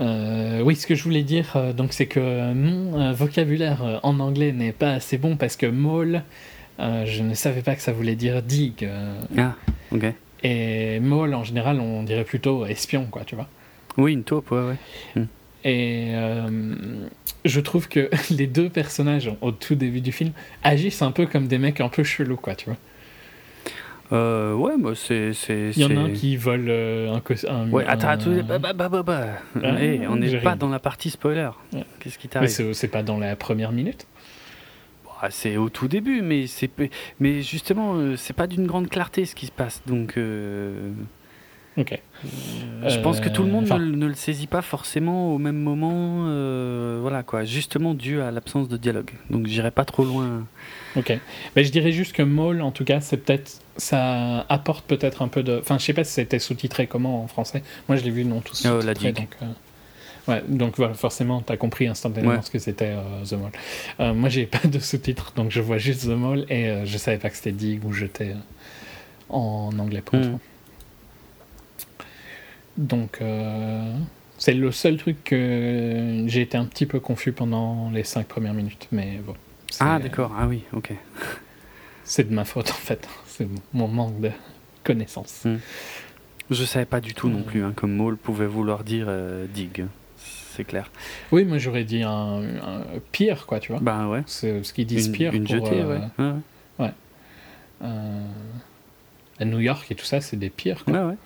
Euh, 0.00 0.62
oui, 0.62 0.76
ce 0.76 0.86
que 0.86 0.94
je 0.94 1.02
voulais 1.02 1.24
dire, 1.24 1.74
donc, 1.76 1.92
c'est 1.92 2.06
que 2.06 2.54
mon 2.54 3.12
vocabulaire 3.12 4.00
en 4.02 4.18
anglais 4.18 4.52
n'est 4.52 4.72
pas 4.72 4.92
assez 4.92 5.18
bon 5.18 5.36
parce 5.36 5.56
que 5.56 5.66
mole, 5.66 6.22
euh, 6.80 7.04
je 7.04 7.22
ne 7.22 7.34
savais 7.34 7.60
pas 7.60 7.74
que 7.74 7.82
ça 7.82 7.92
voulait 7.92 8.16
dire 8.16 8.42
digue. 8.42 8.88
Ah, 9.36 9.56
ok. 9.92 10.06
et 10.42 11.00
mole, 11.00 11.34
en 11.34 11.44
général, 11.44 11.80
on 11.80 12.02
dirait 12.02 12.24
plutôt 12.24 12.64
espion, 12.64 13.08
quoi, 13.10 13.24
tu 13.26 13.34
vois. 13.34 13.48
Oui, 13.98 14.14
une 14.14 14.24
taupe, 14.24 14.52
ouais, 14.52 14.76
ouais. 15.16 15.26
Et 15.68 16.12
euh, 16.14 16.48
je 17.44 17.60
trouve 17.60 17.88
que 17.88 18.08
les 18.30 18.46
deux 18.46 18.70
personnages 18.70 19.30
au 19.42 19.52
tout 19.52 19.74
début 19.74 20.00
du 20.00 20.12
film 20.12 20.32
agissent 20.62 21.02
un 21.02 21.12
peu 21.12 21.26
comme 21.26 21.46
des 21.46 21.58
mecs 21.58 21.80
un 21.80 21.88
peu 21.90 22.02
chelous, 22.04 22.36
quoi, 22.36 22.54
tu 22.54 22.66
vois. 22.66 22.78
Euh, 24.10 24.54
ouais, 24.54 24.72
bah, 24.78 24.92
c'est. 24.94 25.32
Il 25.76 25.78
y 25.78 25.84
en 25.84 25.94
a 25.96 26.00
un 26.00 26.10
qui 26.10 26.36
vole 26.36 26.66
euh, 26.68 27.12
un, 27.12 27.50
un 27.54 27.70
Ouais, 27.70 27.84
attends, 27.86 28.08
attends, 28.08 28.30
bah, 28.48 28.58
bah, 28.58 28.72
bah, 28.72 28.88
bah, 28.88 29.02
bah. 29.02 29.26
Ah, 29.62 29.82
Eh, 29.82 30.06
on 30.08 30.16
n'est 30.16 30.38
pas 30.38 30.56
dans 30.56 30.70
la 30.70 30.78
partie 30.78 31.10
spoiler. 31.10 31.50
Ouais. 31.74 31.84
Qu'est-ce 32.00 32.18
qui 32.18 32.26
Mais 32.28 32.30
t'arrive 32.30 32.48
c'est 32.48 32.72
c'est 32.72 32.88
pas 32.88 33.02
dans 33.02 33.18
la 33.18 33.36
première 33.36 33.70
minute. 33.72 34.06
Bah, 35.20 35.28
C'est 35.30 35.58
au 35.58 35.68
tout 35.68 35.88
début, 35.88 36.22
mais 36.22 36.46
c'est 36.46 36.70
mais 37.20 37.42
justement, 37.42 37.96
euh, 37.96 38.16
c'est 38.16 38.32
pas 38.32 38.46
d'une 38.46 38.66
grande 38.66 38.88
clarté 38.88 39.26
ce 39.26 39.34
qui 39.34 39.44
se 39.44 39.52
passe. 39.52 39.82
Donc, 39.86 40.16
euh, 40.16 40.90
Ok. 41.78 41.98
je 42.86 42.98
pense 42.98 43.20
que 43.20 43.28
tout 43.28 43.42
le 43.44 43.50
monde 43.50 43.64
enfin- 43.64 43.78
ne, 43.78 43.84
le- 43.84 43.96
ne 43.96 44.06
le 44.06 44.14
saisit 44.14 44.46
pas 44.48 44.62
forcément 44.62 45.32
au 45.34 45.38
même 45.38 45.56
moment. 45.56 46.24
euh, 46.26 46.98
voilà 47.00 47.22
quoi, 47.22 47.44
justement 47.44 47.94
dû 47.94 48.20
à 48.20 48.30
l'absence 48.30 48.68
de 48.68 48.76
dialogue. 48.76 49.10
Donc, 49.30 49.46
j'irai 49.46 49.70
pas 49.70 49.84
trop 49.84 50.04
loin. 50.04 50.44
Ok. 50.96 51.16
Mais 51.54 51.64
je 51.64 51.70
dirais 51.72 51.92
juste 51.92 52.12
que 52.14 52.22
Maul, 52.22 52.60
en 52.62 52.72
tout 52.72 52.84
cas, 52.84 53.00
c'est 53.00 53.18
peut-être. 53.18 53.60
Ça 53.76 54.44
apporte 54.48 54.84
peut-être 54.86 55.22
un 55.22 55.28
peu 55.28 55.42
de. 55.44 55.58
Enfin, 55.60 55.78
je 55.78 55.84
sais 55.84 55.92
pas 55.92 56.02
si 56.04 56.12
c'était 56.12 56.40
sous-titré 56.40 56.86
comment 56.88 57.22
en 57.22 57.28
français. 57.28 57.62
Moi, 57.88 57.96
je 57.96 58.02
l'ai 58.04 58.10
vu 58.10 58.24
non 58.24 58.40
tout 58.40 58.54
Oh, 58.64 58.80
sous-titré. 58.80 59.12
donc, 59.12 59.36
euh, 59.42 59.46
Ouais, 60.26 60.42
donc 60.46 60.76
voilà, 60.76 60.92
forcément, 60.92 61.40
t'as 61.40 61.56
compris 61.56 61.86
instantanément 61.86 62.34
Ouais. 62.34 62.42
ce 62.42 62.50
que 62.50 62.58
c'était 62.58 62.92
euh, 62.96 63.24
The 63.24 63.32
Mall. 63.34 63.52
Euh, 64.00 64.12
moi, 64.14 64.28
j'ai 64.28 64.44
pas 64.46 64.66
de 64.68 64.78
sous-titres, 64.78 65.32
donc 65.36 65.50
je 65.50 65.60
vois 65.62 65.78
juste 65.78 66.02
The 66.02 66.08
Mall 66.08 66.44
et 66.50 66.68
euh, 66.68 66.84
je 66.84 66.98
savais 66.98 67.16
pas 67.18 67.30
que 67.30 67.36
c'était 67.36 67.52
Dig 67.52 67.82
ou 67.86 67.92
jeté 67.92 68.30
euh, 68.32 68.34
en 69.30 69.70
anglais 69.78 70.02
pour 70.02 70.18
Mm. 70.18 70.38
Donc, 72.78 73.18
euh, 73.20 73.92
c'est 74.38 74.54
le 74.54 74.70
seul 74.72 74.96
truc 74.96 75.22
que 75.24 76.24
j'ai 76.26 76.40
été 76.42 76.56
un 76.56 76.64
petit 76.64 76.86
peu 76.86 77.00
confus 77.00 77.32
pendant 77.32 77.90
les 77.90 78.04
cinq 78.04 78.26
premières 78.26 78.54
minutes, 78.54 78.88
mais 78.92 79.18
bon. 79.26 79.34
Ah, 79.80 79.98
d'accord. 79.98 80.32
Ah 80.38 80.46
oui, 80.46 80.62
ok. 80.72 80.92
C'est 82.04 82.26
de 82.30 82.32
ma 82.34 82.44
faute 82.46 82.70
en 82.70 82.74
fait. 82.74 83.06
C'est 83.26 83.46
mon 83.74 83.86
manque 83.88 84.18
de 84.20 84.30
connaissances. 84.84 85.46
Je 86.50 86.64
savais 86.64 86.86
pas 86.86 87.00
du 87.02 87.12
tout 87.12 87.28
non 87.28 87.40
Mm. 87.40 87.44
plus 87.44 87.62
hein, 87.64 87.72
comme 87.76 87.92
Maul 87.94 88.16
pouvait 88.16 88.46
vouloir 88.46 88.82
dire 88.84 89.04
euh, 89.08 89.46
dig. 89.46 89.84
C'est 90.16 90.64
clair. 90.64 90.90
Oui, 91.32 91.44
moi 91.44 91.58
j'aurais 91.58 91.84
dit 91.84 92.02
un, 92.02 92.40
un 92.42 92.82
pire, 93.12 93.44
quoi, 93.46 93.60
tu 93.60 93.72
vois. 93.72 93.80
Bah 93.82 94.08
ouais. 94.08 94.22
C'est 94.26 94.64
ce 94.64 94.72
qu'ils 94.72 94.86
disent 94.86 95.06
Une, 95.08 95.12
pire. 95.12 95.34
une 95.34 95.44
pour, 95.44 95.52
jetée, 95.66 95.80
euh, 95.82 95.98
ouais. 96.18 96.32
Ouais, 96.78 96.92
euh, 97.82 98.26
à 99.38 99.44
New 99.44 99.58
York 99.60 99.86
et 99.90 99.94
tout 99.94 100.04
ça, 100.06 100.20
c'est 100.20 100.36
des 100.38 100.50
pires. 100.50 100.84
Quoi. 100.84 100.94
ouais. 100.94 101.04
ouais. 101.10 101.16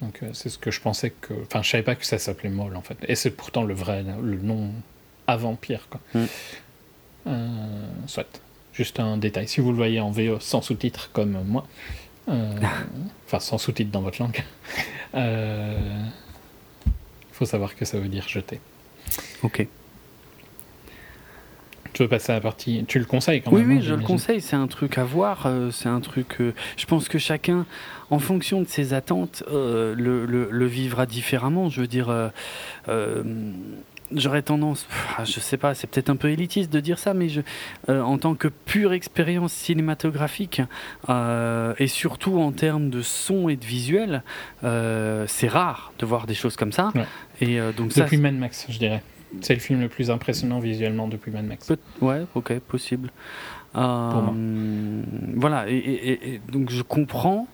Donc 0.00 0.22
euh, 0.22 0.30
c'est 0.32 0.48
ce 0.48 0.58
que 0.58 0.70
je 0.70 0.80
pensais 0.80 1.10
que. 1.10 1.34
Enfin, 1.42 1.62
je 1.62 1.70
savais 1.70 1.82
pas 1.82 1.94
que 1.94 2.04
ça 2.04 2.18
s'appelait 2.18 2.50
Moll 2.50 2.76
en 2.76 2.82
fait. 2.82 2.96
Et 3.08 3.14
c'est 3.14 3.30
pourtant 3.30 3.62
le 3.62 3.74
vrai, 3.74 4.04
le 4.22 4.38
nom 4.38 4.70
avant 5.26 5.54
pire, 5.54 5.88
quoi. 5.90 6.00
Mm. 6.14 6.24
Euh, 7.28 7.86
soit. 8.06 8.40
Juste 8.72 9.00
un 9.00 9.16
détail. 9.16 9.48
Si 9.48 9.62
vous 9.62 9.70
le 9.70 9.76
voyez 9.76 10.00
en 10.00 10.10
VO 10.10 10.38
sans 10.38 10.60
sous-titres 10.60 11.08
comme 11.14 11.42
moi, 11.44 11.66
euh, 12.28 12.52
enfin 13.26 13.40
sans 13.40 13.56
sous-titres 13.56 13.90
dans 13.90 14.02
votre 14.02 14.20
langue, 14.20 14.44
euh, 15.14 16.04
faut 17.32 17.46
savoir 17.46 17.74
que 17.74 17.86
ça 17.86 17.98
veut 17.98 18.08
dire 18.08 18.28
jeter. 18.28 18.60
Ok. 19.42 19.66
Tu 21.96 22.02
veux 22.02 22.08
passer 22.10 22.32
à 22.32 22.34
la 22.34 22.40
partie. 22.42 22.84
Tu 22.86 22.98
le 22.98 23.06
conseilles 23.06 23.40
quand 23.40 23.52
Oui, 23.52 23.62
même 23.62 23.70
oui, 23.70 23.76
hein, 23.78 23.80
je 23.82 23.94
le 23.94 24.02
conseille. 24.02 24.42
C'est 24.42 24.54
un 24.56 24.66
truc 24.66 24.98
à 24.98 25.04
voir. 25.04 25.46
euh, 25.46 25.70
c'est 25.70 25.88
un 25.88 26.00
truc. 26.00 26.36
euh, 26.40 26.52
je 26.76 26.84
pense 26.84 27.08
que 27.08 27.16
chacun, 27.18 27.64
en 28.10 28.18
fonction 28.18 28.60
de 28.60 28.68
ses 28.68 28.92
attentes, 28.92 29.42
euh, 29.50 29.94
le, 29.96 30.26
le- 30.26 30.48
le 30.50 30.66
vivra 30.66 31.06
différemment. 31.06 31.70
Je 31.70 31.80
veux 31.80 31.86
dire, 31.86 32.14
j'aurais 34.14 34.42
tendance. 34.42 34.84
pff, 34.84 35.16
Je 35.34 35.40
sais 35.40 35.56
pas, 35.56 35.74
c'est 35.74 35.86
peut-être 35.86 36.10
un 36.10 36.16
peu 36.16 36.28
élitiste 36.28 36.70
de 36.70 36.80
dire 36.80 36.98
ça, 36.98 37.14
mais 37.14 37.28
je, 37.30 37.40
en 37.88 38.18
tant 38.18 38.34
que 38.34 38.48
pure 38.48 38.92
expérience 38.92 39.52
cinématographique 39.54 40.60
et 41.08 41.86
surtout 41.86 42.38
en 42.40 42.52
termes 42.52 42.90
de 42.90 43.00
son 43.02 43.48
et 43.48 43.56
de 43.56 43.64
visuel, 43.64 44.22
c'est 44.62 45.48
rare 45.48 45.92
de 45.98 46.04
voir 46.06 46.26
des 46.26 46.34
choses 46.34 46.56
comme 46.56 46.72
ça. 46.72 46.92
Ouais. 46.94 47.06
Et 47.40 47.58
donc 47.76 47.92
ça, 47.92 48.02
Depuis 48.04 48.18
Mad 48.18 48.34
Max, 48.34 48.66
je 48.68 48.78
dirais. 48.78 49.02
C'est 49.40 49.54
le 49.54 49.60
film 49.60 49.80
le 49.80 49.88
plus 49.88 50.10
impressionnant 50.10 50.58
visuellement 50.58 51.08
depuis 51.08 51.30
Mad 51.30 51.44
Max. 51.46 51.66
Peut- 51.66 51.78
ouais, 52.00 52.24
ok, 52.34 52.58
possible. 52.60 53.10
Euh, 53.76 54.10
Pour 54.10 54.22
moi. 54.22 54.34
Voilà, 55.36 55.68
et, 55.68 55.74
et- 55.76 56.12
et- 56.12 56.34
et 56.34 56.40
donc 56.50 56.70
je 56.70 56.82
comprends 56.82 57.46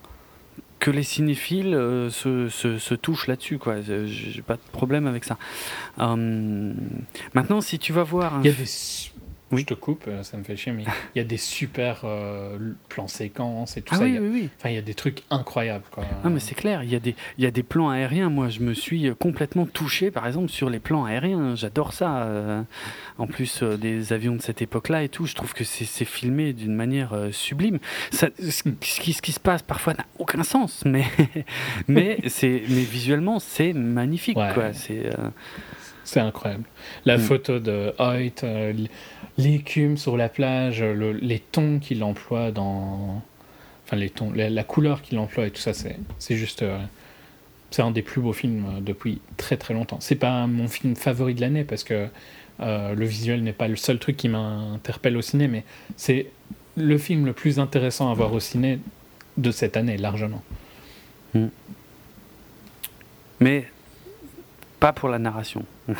que 0.79 0.91
les 0.91 1.03
cinéphiles 1.05 1.75
euh, 1.75 2.11
se, 2.11 2.49
se- 2.49 2.79
se 2.79 2.95
touchent 2.95 3.29
là-dessus, 3.29 3.59
quoi. 3.59 3.77
J'ai 3.83 4.43
pas 4.43 4.55
de 4.55 4.61
problème 4.73 5.07
avec 5.07 5.25
ça. 5.25 5.37
Euh, 6.01 6.73
maintenant, 7.35 7.61
si 7.61 7.79
tu 7.79 7.93
vas 7.93 8.03
voir 8.03 8.41
Il 8.43 8.47
y 8.47 8.49
a 8.49 8.53
des. 8.53 8.65
Oui. 9.53 9.61
Je 9.61 9.67
te 9.67 9.75
coupe, 9.75 10.05
euh, 10.09 10.23
ça 10.23 10.37
me 10.37 10.45
fait 10.45 10.57
chier, 10.57 10.73
mais 10.73 10.85
il 11.15 11.19
y 11.19 11.21
a 11.21 11.25
des 11.25 11.37
super 11.37 12.01
euh, 12.05 12.59
plans 12.89 13.07
séquences 13.07 13.77
et 13.77 13.83
tout 13.83 13.95
ah 13.95 13.99
ça. 13.99 14.05
oui, 14.05 14.17
a- 14.17 14.21
oui, 14.21 14.29
oui. 14.33 14.49
Enfin, 14.59 14.71
il 14.71 14.75
y 14.75 14.79
a 14.79 14.83
des 14.83 14.95
trucs 14.95 15.23
incroyables, 15.31 15.85
quoi. 15.91 16.05
Ah, 16.25 16.31
mais 16.31 16.41
c'est 16.41 16.55
clair, 16.55 16.83
il 16.83 16.91
y, 16.91 16.97
a 16.97 17.01
des, 17.01 17.15
il 17.39 17.45
y 17.45 17.47
a 17.47 17.51
des 17.51 17.63
plans 17.63 17.91
aériens. 17.91 18.31
Moi, 18.31 18.49
je 18.49 18.61
me 18.61 18.73
suis 18.75 19.09
euh, 19.09 19.15
complètement 19.15 19.67
touché, 19.67 20.11
par 20.11 20.27
exemple, 20.27 20.49
sur 20.49 20.71
les 20.71 20.81
plans 20.81 21.05
aériens. 21.05 21.55
J'adore 21.55 21.93
ça. 21.93 22.65
en 23.19 23.27
plus 23.27 23.63
des 23.63 24.13
avions 24.13 24.35
de 24.37 24.43
cette 24.43 24.63
époque-là 24.63 25.03
et 25.05 25.09
tout, 25.09 25.27
je 25.27 25.35
trouve 25.35 25.53
que 25.53 25.65
c'est 25.65 26.05
filmé 26.05 26.53
d'une 26.53 26.75
manière 26.75 27.15
sublime. 27.31 27.79
Ça, 28.11 28.29
ce, 28.41 28.63
qui, 28.81 29.13
ce 29.13 29.23
qui 29.23 29.33
se 29.33 29.41
passe 29.41 29.63
parfois 29.63 29.95
n'a 29.95 30.07
aucun 30.19 30.43
sens, 30.43 30.83
mais, 30.85 31.05
mais, 31.89 32.19
mais 32.43 32.59
visuellement, 32.85 33.39
c'est 33.39 33.73
magnifique. 33.73 34.37
Ouais. 34.37 34.51
quoi. 34.55 34.73
C'est, 34.73 35.07
euh, 35.07 35.29
C'est 36.05 36.21
incroyable. 36.21 36.65
La 37.05 37.17
Mm. 37.17 37.21
photo 37.21 37.59
de 37.61 37.93
Hoyt, 37.99 38.43
euh, 38.45 38.73
l'écume 39.39 39.97
sur 39.97 40.17
la 40.17 40.29
plage, 40.29 40.83
le- 40.83 41.13
les 41.13 41.39
tons 41.39 41.79
qu'il 41.79 42.03
emploie 42.05 42.51
dans. 42.51 43.23
Enfin, 43.85 43.97
les 43.97 44.11
tons, 44.11 44.33
la, 44.33 44.51
la 44.51 44.65
couleur 44.65 45.03
qu'il 45.03 45.19
emploie 45.19 45.47
et 45.47 45.51
tout 45.51 45.61
ça, 45.61 45.73
c'est 45.75 45.97
c'est 46.19 46.37
juste. 46.37 46.63
euh, 46.63 46.79
c'est 47.71 47.83
un 47.83 47.91
des 47.91 48.03
plus 48.03 48.21
beaux 48.21 48.35
films 48.35 48.67
depuis 48.83 49.21
très 49.39 49.57
très 49.57 49.73
longtemps. 49.73 49.97
C'est 50.01 50.15
pas 50.17 50.47
mon 50.47 50.69
film 50.69 50.95
favori 50.95 51.35
de 51.35 51.41
l'année 51.41 51.65
parce 51.65 51.85
que 51.85 52.09
le 52.61 53.05
visuel 53.07 53.43
n'est 53.43 53.55
pas 53.55 53.67
le 53.67 53.77
seul 53.77 53.99
truc 53.99 54.17
qui 54.17 54.29
m'interpelle 54.29 55.17
au 55.17 55.23
ciné, 55.23 55.49
mais 55.49 55.65
c'est 55.97 56.27
le 56.77 56.99
film 56.99 57.25
le 57.27 57.33
plus 57.33 57.59
intéressant 57.59 58.11
à 58.11 58.15
voir 58.15 58.33
au 58.35 58.41
ciné 58.41 58.79
de 59.39 59.51
cette 59.51 59.77
année, 59.79 59.97
largement. 59.97 60.43
Hmm. 61.35 61.47
Mais 63.41 63.65
pas 64.83 64.93
pour 64.93 65.09
la 65.09 65.19
narration. 65.19 65.65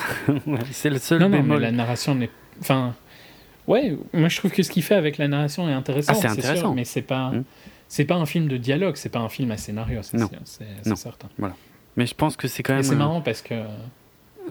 c'est 0.73 0.91
le 0.91 0.99
seul 0.99 1.21
non, 1.21 1.29
non, 1.29 1.43
mais 1.43 1.59
la 1.59 1.71
narration 1.71 2.15
n'est... 2.15 2.31
Enfin, 2.61 2.95
ouais, 3.69 3.97
moi 4.13 4.29
je 4.29 4.37
trouve 4.37 4.51
que 4.51 4.63
ce 4.63 4.71
qu'il 4.71 4.83
fait 4.83 4.97
avec 4.97 5.19
la 5.19 5.29
narration 5.29 5.69
est 5.69 5.73
intéressant, 5.73 6.13
ah, 6.17 6.21
c'est 6.21 6.29
intéressant. 6.29 6.61
Sûr, 6.61 6.75
mais 6.75 6.85
c'est 6.85 7.03
pas... 7.03 7.31
Hmm. 7.31 7.45
C'est 7.89 8.07
pas 8.07 8.15
un 8.15 8.25
film 8.25 8.49
de 8.49 8.57
dialogue, 8.57 8.97
c'est 8.97 9.11
pas 9.11 9.19
un 9.19 9.29
film 9.29 9.51
à 9.51 9.59
scénario, 9.59 10.01
c'est 10.03 10.17
certain. 10.97 11.29
Voilà. 11.37 11.55
Mais 11.97 12.07
je 12.07 12.15
pense 12.15 12.37
que 12.37 12.49
c'est 12.49 12.63
quand 12.63 12.73
même. 12.73 12.83
c'est 12.83 12.97
marrant 12.97 13.21
parce 13.21 13.43
que. 13.43 13.55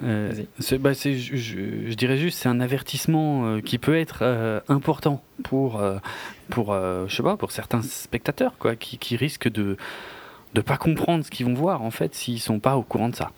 Euh, 0.03 0.31
bah, 0.79 0.93
je, 0.93 1.11
je, 1.17 1.93
dirais 1.95 2.17
juste, 2.17 2.37
c'est 2.37 2.49
un 2.49 2.59
avertissement 2.59 3.47
euh, 3.47 3.59
qui 3.59 3.79
peut 3.79 3.97
être 3.97 4.19
euh, 4.21 4.59
important 4.69 5.23
pour, 5.43 5.81
pour, 6.49 6.73
je 6.73 7.15
sais 7.15 7.23
pas, 7.23 7.35
pour 7.35 7.51
certains 7.51 7.81
spectateurs, 7.81 8.53
quoi, 8.59 8.75
qui, 8.75 8.99
qui 8.99 9.15
risquent 9.15 9.49
de 9.49 9.75
ne 10.53 10.61
pas 10.61 10.77
comprendre 10.77 11.25
ce 11.25 11.31
qu'ils 11.31 11.47
vont 11.47 11.55
voir, 11.55 11.81
en 11.81 11.91
fait, 11.91 12.13
s'ils 12.13 12.39
sont 12.39 12.59
pas 12.59 12.77
au 12.77 12.83
courant 12.83 13.09
de 13.09 13.15
ça. 13.15 13.31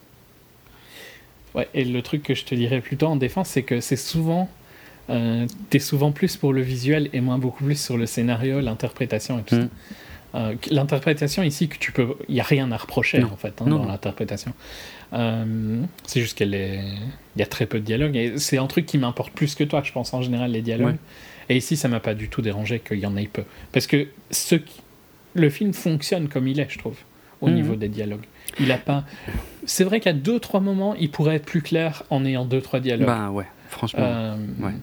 Ouais, 1.55 1.67
et 1.73 1.85
le 1.85 2.01
truc 2.01 2.23
que 2.23 2.33
je 2.33 2.45
te 2.45 2.55
dirais 2.55 2.81
plutôt 2.81 3.07
en 3.07 3.15
défense, 3.15 3.49
c'est 3.49 3.63
que 3.63 3.79
c'est 3.79 3.95
souvent. 3.95 4.49
tu 5.07 5.47
es 5.73 5.79
souvent 5.79 6.11
plus 6.11 6.37
pour 6.37 6.53
le 6.53 6.61
visuel 6.61 7.09
et 7.13 7.21
moins 7.21 7.37
beaucoup 7.37 7.63
plus 7.63 7.79
sur 7.81 7.97
le 7.97 8.05
scénario, 8.05 8.59
l'interprétation 8.59 9.39
et 9.39 9.43
tout 9.43 9.55
ça. 9.55 9.61
Mm. 9.61 9.69
Euh, 10.35 10.55
l'interprétation 10.71 11.43
ici, 11.43 11.67
que 11.67 11.77
tu 11.77 11.91
peux, 11.91 12.15
il 12.27 12.35
y 12.35 12.39
a 12.39 12.43
rien 12.43 12.71
à 12.71 12.77
reprocher 12.77 13.23
en 13.23 13.35
fait 13.35 13.61
hein, 13.61 13.65
dans 13.67 13.85
l'interprétation. 13.85 14.53
Euh, 15.13 15.83
c'est 16.07 16.21
juste 16.21 16.37
qu'elle 16.37 16.55
est, 16.55 16.81
il 17.35 17.39
y 17.39 17.43
a 17.43 17.45
très 17.45 17.67
peu 17.67 17.79
de 17.79 17.85
dialogue 17.85 18.15
et 18.15 18.37
c'est 18.37 18.57
un 18.57 18.65
truc 18.65 18.87
qui 18.87 18.97
m'importe 18.97 19.31
plus 19.33 19.53
que 19.53 19.63
toi, 19.63 19.83
je 19.83 19.91
pense 19.91 20.13
en 20.13 20.21
général 20.21 20.51
les 20.51 20.61
dialogues. 20.61 20.97
Et 21.49 21.57
ici, 21.57 21.75
ça 21.75 21.87
m'a 21.87 21.99
pas 21.99 22.15
du 22.15 22.29
tout 22.29 22.41
dérangé 22.41 22.79
qu'il 22.79 22.99
y 22.99 23.05
en 23.05 23.15
ait 23.17 23.27
peu, 23.27 23.43
parce 23.71 23.85
que 23.85 24.07
ce 24.31 24.55
le 25.35 25.49
film 25.49 25.73
fonctionne 25.73 26.29
comme 26.29 26.47
il 26.47 26.59
est, 26.59 26.69
je 26.69 26.77
trouve, 26.77 26.97
au 27.43 27.49
mhm. 27.49 27.55
niveau 27.55 27.75
des 27.75 27.89
dialogues. 27.89 28.25
Il 28.59 28.71
a 28.71 28.77
pas. 28.77 29.03
C'est 29.65 29.83
vrai 29.83 29.99
qu'à 29.99 30.13
deux 30.13 30.39
trois 30.39 30.59
moments, 30.59 30.95
il 30.95 31.11
pourrait 31.11 31.35
être 31.35 31.45
plus 31.45 31.61
clair 31.61 32.03
en 32.09 32.25
ayant 32.25 32.45
deux 32.45 32.61
trois 32.61 32.79
dialogues. 32.79 33.07
Bah 33.07 33.29
ouais, 33.29 33.47
franchement. 33.69 34.03
Euh, 34.03 34.35
ouais. 34.61 34.73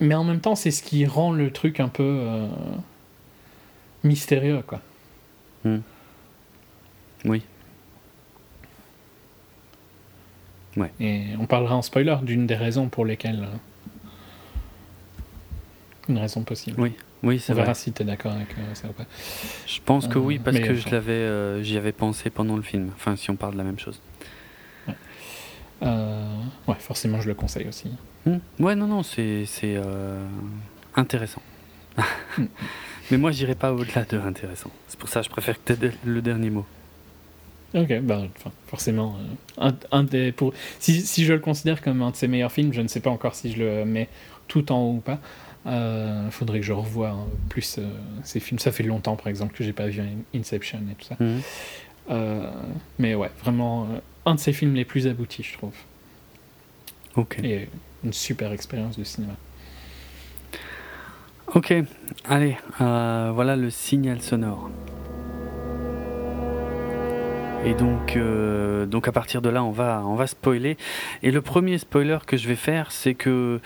Mais 0.00 0.14
en 0.14 0.24
même 0.24 0.40
temps, 0.40 0.54
c'est 0.54 0.70
ce 0.70 0.82
qui 0.82 1.06
rend 1.06 1.32
le 1.32 1.50
truc 1.50 1.80
un 1.80 1.88
peu 1.88 2.20
mystérieux, 4.04 4.62
quoi. 4.66 4.80
Hmm. 5.64 5.78
Oui. 7.24 7.42
Ouais. 10.76 10.92
Et 11.00 11.24
on 11.40 11.46
parlera 11.46 11.74
en 11.74 11.82
spoiler 11.82 12.16
d'une 12.22 12.46
des 12.46 12.54
raisons 12.54 12.88
pour 12.88 13.04
lesquelles. 13.04 13.42
Euh, 13.42 13.56
une 16.08 16.18
raison 16.18 16.42
possible. 16.42 16.80
Oui, 16.80 16.92
oui 17.22 17.38
c'est. 17.38 17.52
On 17.52 17.56
verra 17.56 17.74
si 17.74 17.92
tu 17.92 18.02
es 18.02 18.04
d'accord 18.04 18.32
avec 18.32 18.48
euh, 18.58 18.74
ça 18.74 18.88
ou 18.88 18.92
pas. 18.92 19.04
Je 19.66 19.80
pense 19.84 20.08
que 20.08 20.18
oui, 20.18 20.38
parce 20.38 20.58
que 20.58 20.74
je 20.74 20.88
l'avais, 20.90 21.62
j'y 21.62 21.76
avais 21.76 21.92
pensé 21.92 22.30
pendant 22.30 22.56
le 22.56 22.62
film. 22.62 22.90
Enfin, 22.94 23.16
si 23.16 23.30
on 23.30 23.36
parle 23.36 23.52
de 23.52 23.58
la 23.58 23.64
même 23.64 23.78
chose. 23.78 24.00
Ouais, 25.82 26.74
forcément, 26.78 27.20
je 27.20 27.28
le 27.28 27.34
conseille 27.34 27.68
aussi. 27.68 27.90
Hmm. 28.24 28.38
Ouais, 28.58 28.74
non, 28.74 28.86
non, 28.86 29.02
c'est 29.02 29.46
intéressant. 30.94 31.42
Hmm. 32.38 32.46
Mais 33.10 33.18
moi, 33.18 33.30
j'irai 33.30 33.54
pas 33.54 33.72
au-delà 33.72 34.04
de 34.04 34.18
intéressant. 34.18 34.70
C'est 34.88 34.98
pour 34.98 35.08
ça 35.08 35.20
que 35.20 35.26
je 35.26 35.30
préfère 35.30 35.62
que 35.62 35.72
tu 35.72 35.90
le 36.04 36.22
dernier 36.22 36.50
mot. 36.50 36.66
Ok, 37.74 38.00
bah, 38.00 38.22
forcément. 38.68 39.16
Euh, 39.58 39.70
un, 39.92 40.04
des, 40.04 40.32
pour, 40.32 40.54
si, 40.78 41.02
si, 41.02 41.24
je 41.24 41.32
le 41.32 41.40
considère 41.40 41.82
comme 41.82 42.02
un 42.02 42.10
de 42.10 42.16
ses 42.16 42.28
meilleurs 42.28 42.52
films, 42.52 42.72
je 42.72 42.80
ne 42.80 42.88
sais 42.88 43.00
pas 43.00 43.10
encore 43.10 43.34
si 43.34 43.52
je 43.52 43.58
le 43.58 43.84
mets 43.84 44.08
tout 44.48 44.72
en 44.72 44.80
haut 44.80 44.94
ou 44.94 45.00
pas. 45.00 45.18
Il 45.66 45.72
euh, 45.72 46.30
faudrait 46.30 46.60
que 46.60 46.66
je 46.66 46.72
revoie 46.72 47.10
hein, 47.10 47.26
plus 47.48 47.78
euh, 47.78 47.82
ces 48.22 48.40
films. 48.40 48.58
Ça 48.58 48.70
fait 48.70 48.84
longtemps, 48.84 49.16
par 49.16 49.28
exemple, 49.28 49.54
que 49.54 49.64
j'ai 49.64 49.72
pas 49.72 49.88
vu 49.88 50.00
Inception 50.34 50.78
et 50.90 50.94
tout 50.94 51.06
ça. 51.06 51.16
Mhm. 51.18 52.50
mais 52.98 53.14
ouais, 53.14 53.30
vraiment 53.42 53.88
un 54.24 54.34
de 54.36 54.40
ses 54.40 54.52
films 54.52 54.74
les 54.74 54.84
plus 54.84 55.06
aboutis, 55.06 55.42
je 55.42 55.54
trouve. 55.54 55.74
Ok. 57.16 57.38
Et 57.42 57.68
une 58.04 58.12
super 58.12 58.52
expérience 58.52 58.96
de 58.98 59.04
cinéma. 59.04 59.34
Ok, 61.54 61.72
allez, 62.28 62.56
euh, 62.80 63.30
voilà 63.32 63.56
le 63.56 63.70
signal 63.70 64.20
sonore. 64.20 64.68
Et 67.64 67.74
donc, 67.74 68.16
euh, 68.16 68.84
donc 68.84 69.08
à 69.08 69.12
partir 69.12 69.42
de 69.42 69.48
là, 69.48 69.62
on 69.64 69.70
va, 69.70 70.02
on 70.04 70.16
va 70.16 70.26
spoiler. 70.26 70.76
Et 71.22 71.30
le 71.30 71.40
premier 71.42 71.78
spoiler 71.78 72.18
que 72.26 72.36
je 72.36 72.48
vais 72.48 72.56
faire, 72.56 72.90
c'est 72.92 73.14
que 73.14 73.60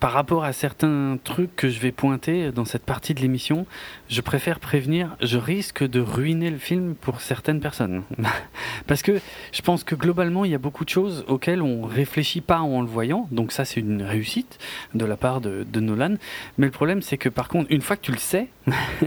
par 0.00 0.12
rapport 0.12 0.44
à 0.44 0.52
certains 0.52 1.18
trucs 1.22 1.54
que 1.54 1.68
je 1.68 1.78
vais 1.78 1.92
pointer 1.92 2.50
dans 2.50 2.64
cette 2.64 2.82
partie 2.82 3.14
de 3.14 3.20
l'émission, 3.20 3.66
je 4.08 4.20
préfère 4.20 4.58
prévenir, 4.58 5.16
je 5.20 5.38
risque 5.38 5.84
de 5.84 6.00
ruiner 6.00 6.50
le 6.50 6.58
film 6.58 6.94
pour 6.94 7.20
certaines 7.20 7.60
personnes. 7.60 8.02
Parce 8.86 9.02
que 9.02 9.20
je 9.52 9.62
pense 9.62 9.84
que 9.84 9.94
globalement, 9.94 10.44
il 10.44 10.50
y 10.50 10.54
a 10.54 10.58
beaucoup 10.58 10.84
de 10.84 10.90
choses 10.90 11.24
auxquelles 11.28 11.62
on 11.62 11.82
réfléchit 11.82 12.40
pas 12.40 12.58
en 12.60 12.80
le 12.80 12.88
voyant. 12.88 13.28
Donc 13.30 13.52
ça, 13.52 13.64
c'est 13.64 13.80
une 13.80 14.02
réussite 14.02 14.58
de 14.94 15.04
la 15.04 15.16
part 15.16 15.40
de, 15.40 15.64
Nolan. 15.78 16.16
Mais 16.58 16.66
le 16.66 16.72
problème, 16.72 17.02
c'est 17.02 17.18
que 17.18 17.28
par 17.28 17.48
contre, 17.48 17.70
une 17.70 17.82
fois 17.82 17.96
que 17.96 18.02
tu 18.02 18.12
le 18.12 18.18
sais, 18.18 18.48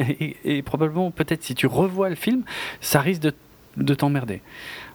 et, 0.46 0.62
probablement 0.62 1.12
peut-être 1.12 1.44
si 1.44 1.54
tu 1.54 1.68
revois 1.68 2.10
le 2.10 2.16
film, 2.16 2.44
ça 2.80 3.02
risque 3.02 3.22
de, 3.76 3.94
t'emmerder. 3.94 4.42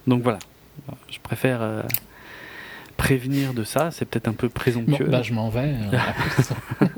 Donc 0.06 0.22
voilà, 0.22 0.38
je 1.10 1.18
préfère... 1.20 1.60
Euh, 1.60 1.82
prévenir 2.96 3.54
de 3.54 3.64
ça, 3.64 3.90
c'est 3.90 4.04
peut-être 4.04 4.28
un 4.28 4.32
peu 4.32 4.48
présomptueux. 4.48 5.04
Bon, 5.06 5.10
bah, 5.10 5.22
je 5.22 5.32
m'en 5.32 5.48
vais. 5.48 5.74
Euh, 5.92 6.86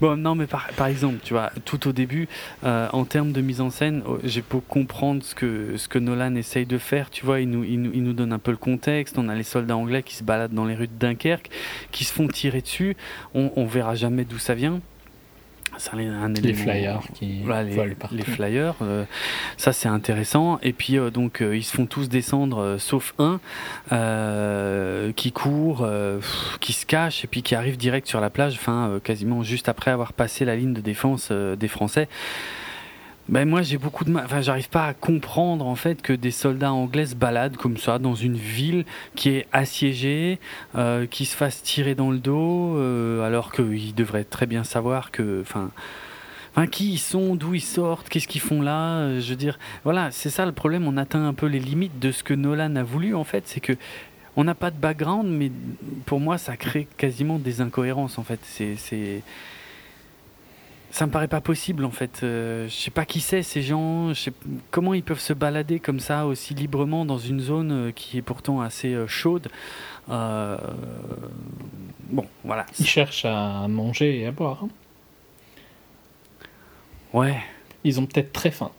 bon, 0.00 0.16
non, 0.16 0.34
mais 0.34 0.46
par, 0.46 0.68
par, 0.76 0.86
exemple, 0.86 1.18
tu 1.22 1.34
vois, 1.34 1.50
tout 1.64 1.88
au 1.88 1.92
début, 1.92 2.28
euh, 2.64 2.88
en 2.92 3.04
termes 3.04 3.32
de 3.32 3.40
mise 3.40 3.60
en 3.60 3.70
scène, 3.70 4.02
oh, 4.06 4.18
j'ai 4.24 4.42
pu 4.42 4.58
comprendre 4.66 5.22
ce 5.22 5.34
que, 5.34 5.76
ce 5.76 5.88
que 5.88 5.98
Nolan 5.98 6.34
essaye 6.34 6.66
de 6.66 6.78
faire. 6.78 7.10
Tu 7.10 7.24
vois, 7.26 7.40
il 7.40 7.50
nous, 7.50 7.64
il, 7.64 7.80
nous, 7.82 7.90
il 7.92 8.02
nous 8.02 8.12
donne 8.12 8.32
un 8.32 8.38
peu 8.38 8.50
le 8.50 8.56
contexte. 8.56 9.18
On 9.18 9.28
a 9.28 9.34
les 9.34 9.42
soldats 9.42 9.76
anglais 9.76 10.02
qui 10.02 10.14
se 10.14 10.24
baladent 10.24 10.54
dans 10.54 10.64
les 10.64 10.74
rues 10.74 10.88
de 10.88 10.98
Dunkerque, 10.98 11.50
qui 11.90 12.04
se 12.04 12.12
font 12.12 12.28
tirer 12.28 12.62
dessus. 12.62 12.96
On, 13.34 13.52
on 13.56 13.66
verra 13.66 13.94
jamais 13.94 14.24
d'où 14.24 14.38
ça 14.38 14.54
vient 14.54 14.80
les 16.42 16.54
flyers 16.54 17.00
qui 17.14 17.42
les, 17.44 17.96
les 18.12 18.22
flyers 18.22 18.74
euh, 18.82 19.04
ça 19.56 19.72
c'est 19.72 19.88
intéressant. 19.88 20.58
Et 20.62 20.72
puis 20.72 20.98
euh, 20.98 21.10
donc 21.10 21.40
euh, 21.40 21.56
ils 21.56 21.62
se 21.62 21.74
font 21.74 21.86
tous 21.86 22.08
descendre 22.08 22.76
sauf 22.78 23.14
un 23.18 23.40
qui 25.16 25.32
court 25.32 25.86
qui 26.60 26.72
se 26.72 26.86
cache 26.86 27.24
et 27.24 27.26
puis 27.26 27.42
qui 27.42 27.54
arrive 27.54 27.76
direct 27.76 28.06
sur 28.06 28.20
la 28.20 28.30
plage 28.30 28.54
enfin 28.54 29.00
quasiment 29.02 29.42
juste 29.42 29.68
après 29.68 29.90
avoir 29.90 30.12
passé 30.12 30.44
la 30.44 30.56
ligne 30.56 30.72
de 30.72 30.80
défense 30.80 31.30
des 31.32 31.68
français 31.68 32.08
ben 33.28 33.48
moi 33.48 33.62
j'ai 33.62 33.78
beaucoup 33.78 34.04
de 34.04 34.10
mal, 34.10 34.24
enfin 34.24 34.40
j'arrive 34.40 34.68
pas 34.68 34.86
à 34.86 34.94
comprendre 34.94 35.66
en 35.66 35.76
fait 35.76 36.02
que 36.02 36.12
des 36.12 36.32
soldats 36.32 36.72
anglais 36.72 37.06
se 37.06 37.14
baladent 37.14 37.56
comme 37.56 37.76
ça 37.76 37.98
dans 37.98 38.14
une 38.14 38.36
ville 38.36 38.84
qui 39.14 39.30
est 39.30 39.46
assiégée, 39.52 40.40
euh, 40.76 41.06
qui 41.06 41.24
se 41.24 41.36
fassent 41.36 41.62
tirer 41.62 41.94
dans 41.94 42.10
le 42.10 42.18
dos, 42.18 42.76
euh, 42.76 43.24
alors 43.24 43.52
qu'ils 43.52 43.94
devraient 43.94 44.24
très 44.24 44.46
bien 44.46 44.64
savoir 44.64 45.12
que, 45.12 45.40
enfin, 45.40 45.70
enfin 46.50 46.66
qui 46.66 46.94
ils 46.94 46.98
sont, 46.98 47.36
d'où 47.36 47.54
ils 47.54 47.60
sortent, 47.60 48.08
qu'est-ce 48.08 48.26
qu'ils 48.26 48.40
font 48.40 48.60
là, 48.60 48.98
euh, 48.98 49.20
je 49.20 49.30
veux 49.30 49.36
dire, 49.36 49.58
voilà, 49.84 50.10
c'est 50.10 50.30
ça 50.30 50.44
le 50.44 50.52
problème, 50.52 50.86
on 50.88 50.96
atteint 50.96 51.24
un 51.24 51.34
peu 51.34 51.46
les 51.46 51.60
limites 51.60 52.00
de 52.00 52.10
ce 52.10 52.24
que 52.24 52.34
Nolan 52.34 52.74
a 52.74 52.82
voulu 52.82 53.14
en 53.14 53.24
fait, 53.24 53.44
c'est 53.46 53.60
que 53.60 53.74
on 54.34 54.44
n'a 54.44 54.54
pas 54.54 54.70
de 54.70 54.76
background, 54.76 55.28
mais 55.28 55.52
pour 56.06 56.18
moi 56.18 56.38
ça 56.38 56.56
crée 56.56 56.88
quasiment 56.96 57.38
des 57.38 57.60
incohérences 57.60 58.18
en 58.18 58.24
fait, 58.24 58.40
c'est 58.42 59.22
ça 60.92 61.06
me 61.06 61.10
paraît 61.10 61.26
pas 61.26 61.40
possible 61.40 61.84
en 61.86 61.90
fait. 61.90 62.20
Euh, 62.22 62.68
je 62.68 62.74
sais 62.74 62.90
pas 62.90 63.06
qui 63.06 63.20
c'est 63.20 63.42
ces 63.42 63.62
gens, 63.62 64.10
je 64.10 64.20
sais 64.24 64.32
comment 64.70 64.92
ils 64.92 65.02
peuvent 65.02 65.18
se 65.18 65.32
balader 65.32 65.80
comme 65.80 66.00
ça 66.00 66.26
aussi 66.26 66.52
librement 66.54 67.06
dans 67.06 67.16
une 67.16 67.40
zone 67.40 67.72
euh, 67.72 67.92
qui 67.92 68.18
est 68.18 68.22
pourtant 68.22 68.60
assez 68.60 68.92
euh, 68.92 69.06
chaude. 69.06 69.48
bon, 70.06 70.66
voilà. 72.44 72.66
Ils 72.78 72.86
cherchent 72.86 73.24
à 73.24 73.66
manger 73.68 74.20
et 74.20 74.26
à 74.26 74.32
boire. 74.32 74.64
Hein. 74.64 74.68
Ouais. 77.14 77.38
Ils 77.84 77.98
ont 77.98 78.04
peut-être 78.06 78.32
très 78.32 78.50
faim. 78.50 78.70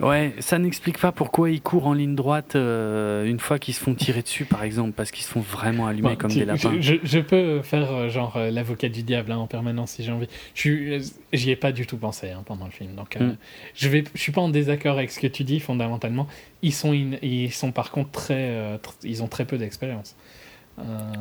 Ouais, 0.00 0.34
ça 0.40 0.58
n'explique 0.58 0.98
pas 0.98 1.12
pourquoi 1.12 1.50
ils 1.50 1.62
courent 1.62 1.86
en 1.86 1.94
ligne 1.94 2.14
droite 2.14 2.54
euh, 2.54 3.24
une 3.24 3.40
fois 3.40 3.58
qu'ils 3.58 3.74
se 3.74 3.80
font 3.80 3.94
tirer 3.94 4.22
dessus, 4.22 4.44
par 4.44 4.62
exemple, 4.62 4.92
parce 4.92 5.10
qu'ils 5.10 5.24
se 5.24 5.30
font 5.30 5.40
vraiment 5.40 5.86
allumer 5.86 6.16
comme 6.16 6.32
des 6.32 6.44
lapins. 6.44 6.74
Je, 6.80 7.18
peux 7.18 7.62
faire 7.62 7.90
euh, 7.92 8.08
genre 8.08 8.36
euh, 8.36 8.50
l'avocat 8.50 8.88
du 8.88 9.02
diable 9.02 9.32
hein, 9.32 9.38
en 9.38 9.46
permanence 9.46 9.92
si 9.92 10.04
j'ai 10.04 10.12
envie. 10.12 10.28
J'y 10.54 11.50
ai 11.50 11.56
pas 11.56 11.72
du 11.72 11.86
tout 11.86 11.96
pensé 11.96 12.30
hein, 12.30 12.42
pendant 12.44 12.66
le 12.66 12.70
film, 12.70 12.94
donc 12.94 13.16
mm. 13.16 13.36
je 13.74 13.88
vais, 13.88 14.04
je 14.14 14.20
suis 14.20 14.32
pas 14.32 14.42
en 14.42 14.48
désaccord 14.48 14.98
avec 14.98 15.10
ce 15.10 15.20
que 15.20 15.26
tu 15.26 15.44
dis 15.44 15.60
fondamentalement. 15.60 16.26
Ils 16.62 16.74
sont, 16.74 16.92
ils 16.92 17.52
sont 17.52 17.72
par 17.72 17.90
contre 17.90 18.10
très, 18.10 18.78
ils 19.02 19.22
ont 19.22 19.28
très 19.28 19.46
peu 19.46 19.56
d'expérience. 19.56 20.14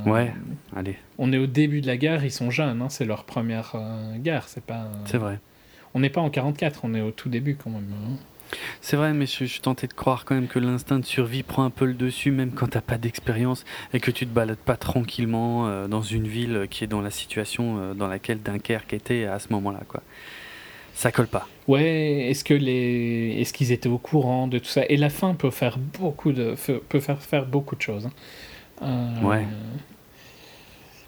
ouais, 0.06 0.34
allez. 0.76 0.98
On 1.18 1.32
est 1.32 1.38
au 1.38 1.48
début 1.48 1.80
de 1.80 1.88
la 1.88 1.96
guerre, 1.96 2.26
ils 2.26 2.32
sont 2.32 2.52
jeunes, 2.52 2.82
hein, 2.82 2.90
c'est 2.90 3.06
leur 3.06 3.24
première 3.24 3.74
guerre, 4.18 4.48
c'est 4.48 4.64
pas. 4.64 4.90
C'est 5.06 5.18
vrai. 5.18 5.40
On 5.94 6.00
n'est 6.00 6.10
pas 6.10 6.20
en 6.20 6.30
44, 6.30 6.82
on 6.84 6.94
est 6.94 7.02
au 7.02 7.12
tout 7.12 7.30
début 7.30 7.56
quand 7.56 7.70
même. 7.70 7.86
C'est 8.82 8.95
vrai, 8.95 9.14
mais 9.14 9.26
je, 9.26 9.45
suis 9.45 9.60
tenté 9.60 9.88
de 9.88 9.94
croire 9.94 10.26
quand 10.26 10.36
même 10.36 10.48
que 10.48 10.60
l'instinct 10.60 10.99
de 10.99 11.06
survie 11.06 11.44
prend 11.44 11.64
un 11.64 11.69
peu 11.69 11.86
le 11.86 11.94
dessus, 11.94 12.32
même 12.32 12.52
quand 12.52 12.68
t'as 12.68 12.82
pas 12.82 12.98
d'expérience 12.98 13.65
et 13.94 13.99
que 13.99 14.11
tu 14.11 14.26
te 14.26 14.34
balades 14.34 14.57
pas 14.57 14.77
tranquillement 14.77 15.68
euh, 15.68 15.88
dans 15.88 16.02
une 16.02 16.27
ville 16.27 16.68
qui 16.69 16.84
est 16.84 16.88
dans 16.88 17.02
la 17.02 17.11
situation 17.11 17.77
euh, 17.77 17.94
dans 17.94 18.07
laquelle 18.07 18.41
Dunkerque 18.41 18.94
était 18.94 19.26
à 19.26 19.40
ce 19.40 19.48
moment-là, 19.52 19.82
quoi. 19.88 20.02
Ça 20.94 21.11
colle 21.11 21.27
pas. 21.27 21.48
Ouais, 21.68 22.30
est-ce 22.30 22.45
que 22.45 22.53
les, 22.53 23.38
est-ce 23.41 23.52
qu'ils 23.52 23.73
étaient 23.73 23.90
au 23.90 23.98
courant 23.98 24.48
de 24.48 24.60
tout 24.60 24.65
ça? 24.65 24.84
Et 24.88 24.95
la 24.95 25.10
fin 25.10 25.34
peut 25.34 25.52
faire 25.52 25.77
beaucoup 25.77 26.32
de, 26.32 26.56
peut 26.88 26.99
faire 27.02 27.22
faire 27.22 27.45
beaucoup 27.45 27.76
de 27.76 27.82
choses. 27.82 28.06
Hein. 28.06 28.11
Euh, 28.82 29.22
ouais. 29.27 29.45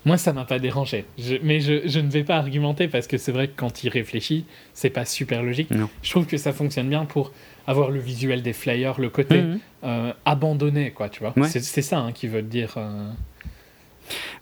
Moi, 0.06 0.18
ça 0.18 0.32
m'a 0.32 0.46
pas 0.46 0.60
dérangé. 0.60 1.06
mais 1.44 1.60
je, 1.60 1.88
je, 1.88 2.00
ne 2.00 2.10
vais 2.10 2.24
pas 2.24 2.38
argumenter 2.38 2.88
parce 2.88 3.08
que 3.08 3.18
c'est 3.18 3.32
vrai 3.32 3.48
que 3.50 3.54
quand 3.58 3.84
il 3.84 3.90
réfléchit, 3.90 4.46
c'est 4.74 4.90
pas 4.90 5.06
super 5.06 5.44
logique. 5.44 5.70
Je 6.02 6.10
trouve 6.10 6.26
que 6.26 6.38
ça 6.38 6.54
fonctionne 6.54 6.90
bien 6.90 7.06
pour 7.06 7.32
avoir 7.68 7.92
le 7.92 8.00
visuel 8.00 8.42
des 8.42 8.54
flyers, 8.54 9.00
le 9.00 9.10
côté 9.10 9.42
mhm. 9.42 9.60
euh, 9.84 10.14
abandonné, 10.26 10.92
quoi, 10.92 11.10
tu 11.10 11.20
vois. 11.20 11.34
C'est 11.48 11.82
ça 11.82 12.00
hein, 12.00 12.12
qui 12.14 12.28
veut 12.28 12.42
dire. 12.42 12.76
Euh, 12.78 13.12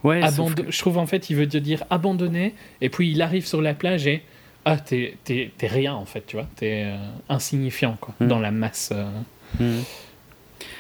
ouais, 0.04 0.22
Je 0.22 0.80
trouve 0.80 1.00
en 1.00 1.08
fait, 1.08 1.30
il 1.30 1.36
veut 1.36 1.48
dire 1.48 1.84
abandonné, 1.90 2.54
et 2.82 2.90
puis 2.90 3.12
il 3.12 3.22
arrive 3.22 3.46
sur 3.46 3.62
la 3.62 3.74
plage 3.74 4.08
et. 4.08 4.24
Ah, 4.68 4.78
t'es 4.78 5.16
rien 5.62 5.94
en 5.94 6.06
fait, 6.06 6.26
tu 6.26 6.38
vois. 6.38 6.48
T'es 6.56 6.86
euh, 6.86 6.98
insignifiant, 7.30 7.98
quoi, 8.02 8.16
mhm. 8.20 8.28
dans 8.28 8.40
la 8.40 8.52
masse. 8.52 8.94
Mhm. 9.60 9.84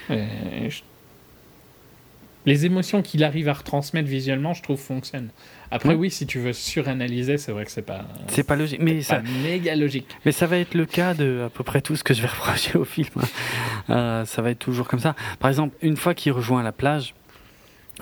je 0.09 0.81
les 2.45 2.65
émotions 2.65 3.01
qu'il 3.01 3.23
arrive 3.23 3.49
à 3.49 3.53
retransmettre 3.53 4.07
visuellement, 4.07 4.53
je 4.53 4.61
trouve, 4.61 4.79
fonctionnent. 4.79 5.29
Après, 5.71 5.95
oui, 5.95 6.11
si 6.11 6.25
tu 6.25 6.39
veux 6.39 6.53
suranalyser, 6.53 7.37
c'est 7.37 7.51
vrai 7.51 7.65
que 7.65 7.71
c'est 7.71 7.81
pas. 7.81 8.05
C'est 8.27 8.43
pas 8.43 8.55
logique, 8.55 8.79
mais 8.79 9.01
ça. 9.01 9.21
méga 9.43 9.75
logique. 9.75 10.07
Mais 10.25 10.31
ça 10.31 10.47
va 10.47 10.57
être 10.57 10.73
le 10.73 10.85
cas 10.85 11.13
de 11.13 11.43
à 11.45 11.49
peu 11.49 11.63
près 11.63 11.81
tout 11.81 11.95
ce 11.95 12.03
que 12.03 12.13
je 12.13 12.21
vais 12.21 12.27
reprocher 12.27 12.77
au 12.77 12.85
film. 12.85 13.09
Euh, 13.89 14.25
ça 14.25 14.41
va 14.41 14.51
être 14.51 14.59
toujours 14.59 14.87
comme 14.87 14.99
ça. 14.99 15.15
Par 15.39 15.49
exemple, 15.49 15.75
une 15.81 15.97
fois 15.97 16.13
qu'il 16.13 16.31
rejoint 16.31 16.63
la 16.63 16.71
plage, 16.71 17.13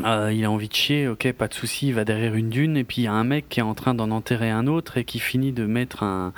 euh, 0.03 0.31
il 0.33 0.43
a 0.43 0.49
envie 0.49 0.69
de 0.69 0.73
chier, 0.73 1.07
ok, 1.07 1.31
pas 1.33 1.47
de 1.47 1.53
souci, 1.53 1.89
il 1.89 1.93
va 1.93 2.03
derrière 2.03 2.35
une 2.35 2.49
dune, 2.49 2.77
et 2.77 2.83
puis 2.83 3.03
il 3.03 3.05
y 3.05 3.07
a 3.07 3.13
un 3.13 3.23
mec 3.23 3.47
qui 3.49 3.59
est 3.59 3.63
en 3.63 3.75
train 3.75 3.93
d'en 3.93 4.11
enterrer 4.11 4.49
un 4.49 4.67
autre 4.67 4.97
et 4.97 5.05
qui 5.05 5.19
finit 5.19 5.51
de 5.51 5.65
mettre 5.65 6.03
un, 6.03 6.33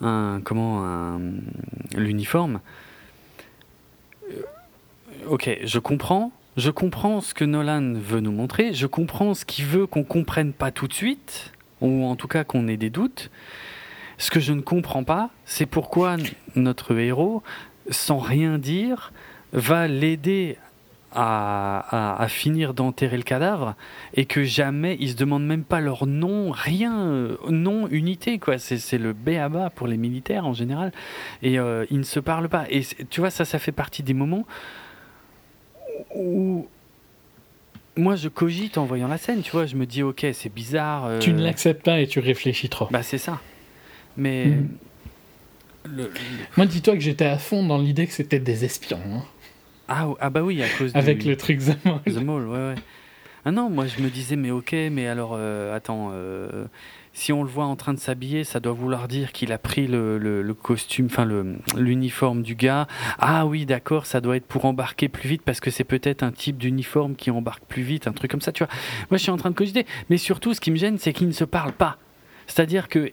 un 0.00 0.40
comment, 0.42 0.84
un, 0.84 1.20
l'uniforme. 1.94 2.60
Euh, 4.30 4.42
ok, 5.28 5.58
je 5.64 5.78
comprends, 5.78 6.32
je 6.58 6.70
comprends 6.70 7.20
ce 7.20 7.34
que 7.34 7.44
Nolan 7.44 7.94
veut 7.94 8.18
nous 8.18 8.32
montrer, 8.32 8.74
je 8.74 8.88
comprends 8.88 9.32
ce 9.34 9.44
qu'il 9.44 9.64
veut 9.64 9.86
qu'on 9.86 10.02
comprenne 10.02 10.52
pas 10.52 10.72
tout 10.72 10.88
de 10.88 10.92
suite, 10.92 11.52
ou 11.80 12.04
en 12.04 12.16
tout 12.16 12.26
cas 12.26 12.42
qu'on 12.42 12.66
ait 12.66 12.76
des 12.76 12.90
doutes. 12.90 13.30
Ce 14.18 14.32
que 14.32 14.40
je 14.40 14.52
ne 14.52 14.60
comprends 14.60 15.04
pas, 15.04 15.30
c'est 15.44 15.66
pourquoi 15.66 16.16
notre 16.56 16.98
héros, 16.98 17.44
sans 17.90 18.18
rien 18.18 18.58
dire, 18.58 19.12
va 19.52 19.86
l'aider 19.86 20.58
à, 21.12 22.26
finir 22.28 22.74
d'enterrer 22.74 23.16
le 23.16 23.22
cadavre 23.22 23.74
et 24.14 24.26
que 24.26 24.42
jamais 24.42 24.96
ils 25.00 25.10
se 25.10 25.16
demandent 25.16 25.46
même 25.46 25.64
pas 25.64 25.80
leur 25.80 26.06
nom, 26.06 26.50
rien, 26.50 27.36
nom, 27.48 27.86
unité 27.88 28.38
quoi. 28.40 28.58
C'est 28.58 28.98
le 28.98 29.12
B 29.12 29.30
à 29.30 29.48
bas 29.48 29.70
pour 29.70 29.86
les 29.86 29.96
militaires 29.96 30.44
en 30.44 30.52
général 30.52 30.92
et 31.42 31.58
euh, 31.58 31.86
ils 31.90 31.98
ne 31.98 32.02
se 32.02 32.20
parlent 32.20 32.48
pas. 32.48 32.66
Et 32.68 32.82
tu 33.08 33.20
vois 33.20 33.30
ça, 33.30 33.44
ça 33.44 33.58
fait 33.58 33.72
partie 33.72 34.02
des 34.02 34.12
moments 34.12 34.44
où 36.14 36.66
moi 37.96 38.16
je 38.16 38.28
cogite 38.28 38.78
en 38.78 38.84
voyant 38.84 39.08
la 39.08 39.18
scène, 39.18 39.42
tu 39.42 39.50
vois, 39.50 39.66
je 39.66 39.76
me 39.76 39.86
dis 39.86 40.02
ok 40.02 40.26
c'est 40.32 40.52
bizarre. 40.52 41.06
Euh, 41.06 41.18
tu 41.18 41.32
ne 41.32 41.42
l'acceptes 41.42 41.84
pas 41.84 42.00
et 42.00 42.06
tu 42.06 42.20
réfléchis 42.20 42.68
trop. 42.68 42.88
Bah 42.90 43.02
c'est 43.02 43.18
ça. 43.18 43.40
Mais 44.16 44.46
mhm. 44.46 46.08
moi 46.56 46.66
dis-toi 46.66 46.94
que 46.94 47.00
j'étais 47.00 47.26
à 47.26 47.38
fond 47.38 47.66
dans 47.66 47.78
l'idée 47.78 48.06
que 48.06 48.12
c'était 48.12 48.40
des 48.40 48.64
espions. 48.64 49.00
Hein. 49.12 49.22
Ah, 49.88 50.08
ah, 50.20 50.30
bah 50.30 50.42
oui 50.42 50.62
à 50.62 50.68
cause 50.68 50.94
avec 50.94 51.24
le 51.24 51.36
truc 51.36 51.60
The 51.60 51.84
Mall. 51.84 52.00
The 52.04 52.22
Mall 52.22 52.46
ouais 52.46 52.56
ouais. 52.56 52.74
Ah 53.44 53.50
non 53.50 53.70
moi 53.70 53.86
je 53.86 54.02
me 54.02 54.10
disais 54.10 54.36
mais 54.36 54.50
ok 54.50 54.72
mais 54.92 55.06
alors 55.06 55.32
euh, 55.34 55.74
attends 55.74 56.10
euh, 56.12 56.66
si 57.18 57.32
on 57.32 57.42
le 57.42 57.48
voit 57.48 57.64
en 57.64 57.74
train 57.74 57.94
de 57.94 57.98
s'habiller, 57.98 58.44
ça 58.44 58.60
doit 58.60 58.72
vouloir 58.72 59.08
dire 59.08 59.32
qu'il 59.32 59.50
a 59.50 59.58
pris 59.58 59.88
le, 59.88 60.54
costume, 60.54 61.06
enfin 61.06 61.26
l'uniforme 61.76 62.42
du 62.42 62.54
gars. 62.54 62.86
Ah 63.18 63.44
oui, 63.44 63.66
d'accord, 63.66 64.06
ça 64.06 64.20
doit 64.20 64.36
être 64.36 64.46
pour 64.46 64.66
embarquer 64.66 65.08
plus 65.08 65.28
vite 65.28 65.42
parce 65.42 65.58
que 65.58 65.72
c'est 65.72 65.82
peut-être 65.82 66.22
un 66.22 66.30
type 66.30 66.58
d'uniforme 66.58 67.16
qui 67.16 67.32
embarque 67.32 67.64
plus 67.64 67.82
vite, 67.82 68.06
un 68.06 68.12
truc 68.12 68.30
comme 68.30 68.40
ça, 68.40 68.52
tu 68.52 68.62
vois. 68.62 68.72
Moi, 69.10 69.18
je 69.18 69.22
suis 69.24 69.32
en 69.32 69.36
train 69.36 69.50
de 69.50 69.56
cogiter. 69.56 69.84
Mais 70.10 70.16
surtout, 70.16 70.54
ce 70.54 70.60
qui 70.60 70.70
me 70.70 70.76
gêne, 70.76 70.96
c'est 70.96 71.12
qu'ils 71.12 71.26
ne 71.26 71.32
se 71.32 71.42
parlent 71.42 71.72
pas. 71.72 71.98
C'est-à-dire 72.46 72.88
que 72.88 73.10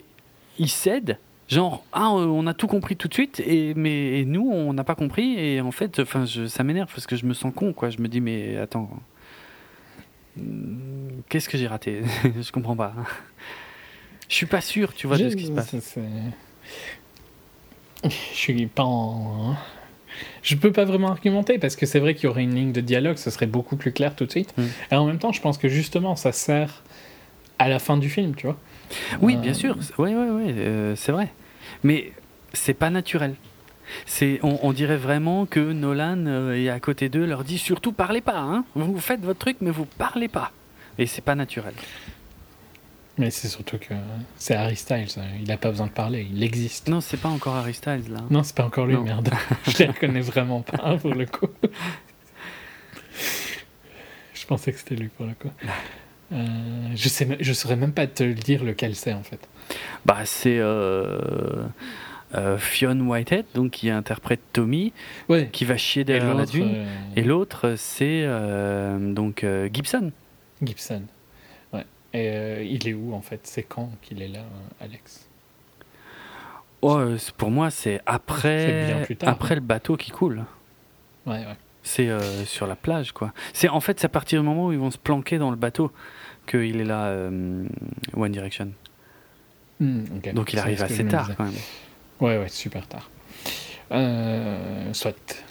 ils 0.60 0.70
cèdent. 0.70 1.18
Genre, 1.48 1.84
ah, 1.92 2.10
on 2.10 2.46
a 2.46 2.54
tout 2.54 2.68
compris 2.68 2.96
tout 2.96 3.08
de 3.08 3.14
suite, 3.14 3.40
et, 3.40 3.74
mais 3.74 4.24
nous, 4.24 4.48
on 4.48 4.72
n'a 4.72 4.84
pas 4.84 4.94
compris, 4.94 5.36
et 5.36 5.60
en 5.60 5.72
fait, 5.72 5.98
enfin, 5.98 6.26
ça 6.26 6.62
m'énerve 6.62 6.90
parce 6.92 7.06
que 7.08 7.16
je 7.16 7.26
me 7.26 7.34
sens 7.34 7.52
con, 7.54 7.72
quoi. 7.72 7.90
Je 7.90 7.98
me 7.98 8.06
dis, 8.06 8.20
mais 8.20 8.56
attends, 8.56 8.88
qu'est-ce 11.28 11.48
que 11.48 11.58
j'ai 11.58 11.66
raté? 11.66 12.02
Je 12.40 12.52
comprends 12.52 12.76
pas. 12.76 12.94
Je 14.28 14.34
suis 14.34 14.46
pas 14.46 14.60
sûr, 14.60 14.94
tu 14.94 15.06
vois, 15.06 15.18
de 15.18 15.30
ce 15.30 15.36
qui 15.36 15.46
se 15.46 15.52
passe. 15.52 15.74
Je 18.04 18.10
suis 18.10 18.66
pas 18.66 18.84
en. 18.84 19.56
Je 20.42 20.56
peux 20.56 20.72
pas 20.72 20.84
vraiment 20.84 21.08
argumenter 21.08 21.58
parce 21.58 21.76
que 21.76 21.84
c'est 21.84 21.98
vrai 21.98 22.14
qu'il 22.14 22.24
y 22.24 22.26
aurait 22.28 22.44
une 22.44 22.54
ligne 22.54 22.72
de 22.72 22.80
dialogue, 22.80 23.18
ce 23.18 23.30
serait 23.30 23.46
beaucoup 23.46 23.76
plus 23.76 23.92
clair 23.92 24.14
tout 24.14 24.24
de 24.24 24.30
suite. 24.30 24.54
Hmm. 24.56 24.66
Et 24.90 24.94
en 24.94 25.04
même 25.04 25.18
temps, 25.18 25.32
je 25.32 25.40
pense 25.40 25.58
que 25.58 25.68
justement, 25.68 26.16
ça 26.16 26.32
sert 26.32 26.82
à 27.58 27.68
la 27.68 27.78
fin 27.78 27.96
du 27.96 28.08
film, 28.08 28.34
tu 28.34 28.46
vois. 28.46 28.56
Oui, 29.20 29.36
bien 29.36 29.52
euh, 29.52 29.54
sûr. 29.54 29.76
Oui, 29.98 30.14
oui, 30.14 30.26
oui, 30.30 30.54
euh, 30.56 30.96
c'est 30.96 31.12
vrai. 31.12 31.28
Mais 31.82 32.12
c'est 32.52 32.74
pas 32.74 32.90
naturel. 32.90 33.34
C'est, 34.04 34.40
on, 34.42 34.72
dirait 34.72 34.96
vraiment 34.96 35.46
que 35.46 35.60
Nolan 35.60 36.26
euh, 36.26 36.54
est 36.54 36.68
à 36.68 36.80
côté 36.80 37.08
d'eux, 37.08 37.24
leur 37.24 37.44
dit 37.44 37.58
surtout 37.58 37.92
parlez 37.92 38.20
pas. 38.20 38.38
Hein. 38.38 38.64
Vous 38.74 38.98
faites 38.98 39.20
votre 39.20 39.38
truc, 39.38 39.58
mais 39.60 39.70
vous 39.70 39.86
parlez 39.86 40.26
pas. 40.26 40.50
Et 40.98 41.06
c'est 41.06 41.22
pas 41.22 41.36
naturel. 41.36 41.74
Mais 43.18 43.30
c'est 43.30 43.48
surtout 43.48 43.78
que 43.78 43.94
c'est 44.36 44.54
Harry 44.54 44.76
Styles, 44.76 45.08
il 45.40 45.48
n'a 45.48 45.56
pas 45.56 45.70
besoin 45.70 45.86
de 45.86 45.92
parler, 45.92 46.28
il 46.30 46.42
existe. 46.42 46.88
Non, 46.88 47.00
c'est 47.00 47.16
pas 47.16 47.30
encore 47.30 47.54
Harry 47.54 47.72
Styles 47.72 48.10
là. 48.10 48.20
Non, 48.30 48.42
c'est 48.42 48.54
pas 48.54 48.64
encore 48.64 48.86
lui, 48.86 48.96
merde. 48.96 49.30
Je 49.66 49.84
le 49.84 49.90
reconnais 49.90 50.20
vraiment 50.20 50.60
pas 50.60 50.82
hein, 50.84 50.98
pour 50.98 51.14
le 51.14 51.24
coup. 51.24 51.48
je 54.34 54.46
pensais 54.46 54.72
que 54.72 54.78
c'était 54.78 54.96
lui 54.96 55.08
pour 55.08 55.24
le 55.24 55.32
coup. 55.32 55.50
Euh, 56.32 56.44
je 56.94 57.08
sais, 57.08 57.26
je 57.40 57.52
saurais 57.52 57.76
même 57.76 57.92
pas 57.92 58.06
te 58.06 58.24
dire 58.24 58.64
lequel 58.64 58.94
c'est 58.94 59.12
en 59.12 59.22
fait. 59.22 59.48
Bah 60.04 60.18
c'est 60.24 60.58
euh, 60.58 61.64
euh, 62.34 62.58
Fionn 62.58 63.00
Whitehead, 63.02 63.46
donc 63.54 63.70
qui 63.72 63.90
interprète 63.90 64.40
Tommy, 64.52 64.92
ouais. 65.28 65.48
qui 65.52 65.64
va 65.64 65.76
chier 65.76 66.04
derrière 66.04 66.34
la 66.34 66.44
dune. 66.44 66.84
Et 67.16 67.22
l'autre 67.22 67.74
c'est 67.78 68.26
donc 69.00 69.46
Gibson. 69.72 70.12
Gibson. 70.62 71.02
Et 72.16 72.30
euh, 72.30 72.62
il 72.64 72.88
est 72.88 72.94
où 72.94 73.12
en 73.12 73.20
fait? 73.20 73.40
C'est 73.42 73.62
quand 73.62 73.90
qu'il 74.00 74.22
est 74.22 74.28
là, 74.28 74.38
euh, 74.38 74.84
Alex? 74.84 75.28
Oh, 76.80 76.96
euh, 76.96 77.18
Pour 77.36 77.50
moi, 77.50 77.70
c'est 77.70 78.00
après, 78.06 79.06
après 79.20 79.54
le 79.54 79.60
bateau 79.60 79.98
qui 79.98 80.10
coule. 80.10 80.44
Ouais, 81.26 81.40
ouais. 81.40 81.56
C'est 81.82 82.08
sur 82.46 82.66
la 82.66 82.74
plage, 82.74 83.12
quoi. 83.12 83.32
C'est 83.52 83.68
en 83.68 83.80
fait, 83.80 84.00
c'est 84.00 84.06
à 84.06 84.08
partir 84.08 84.40
du 84.40 84.46
moment 84.46 84.66
où 84.66 84.72
ils 84.72 84.78
vont 84.78 84.90
se 84.90 84.98
planquer 84.98 85.38
dans 85.38 85.50
le 85.50 85.56
bateut 85.56 85.88
qu'il 86.46 86.80
est 86.80 86.84
là, 86.84 87.12
One 88.16 88.32
Direction. 88.32 88.72
Hmm, 89.78 90.04
Donc 90.32 90.52
il 90.52 90.58
arrive 90.58 90.82
assez 90.82 91.06
tard, 91.06 91.30
quand 91.36 91.44
même. 91.44 91.52
Ouais, 92.20 92.38
ouais, 92.38 92.48
super 92.48 92.88
tard. 92.88 93.08
soit. 94.92 95.44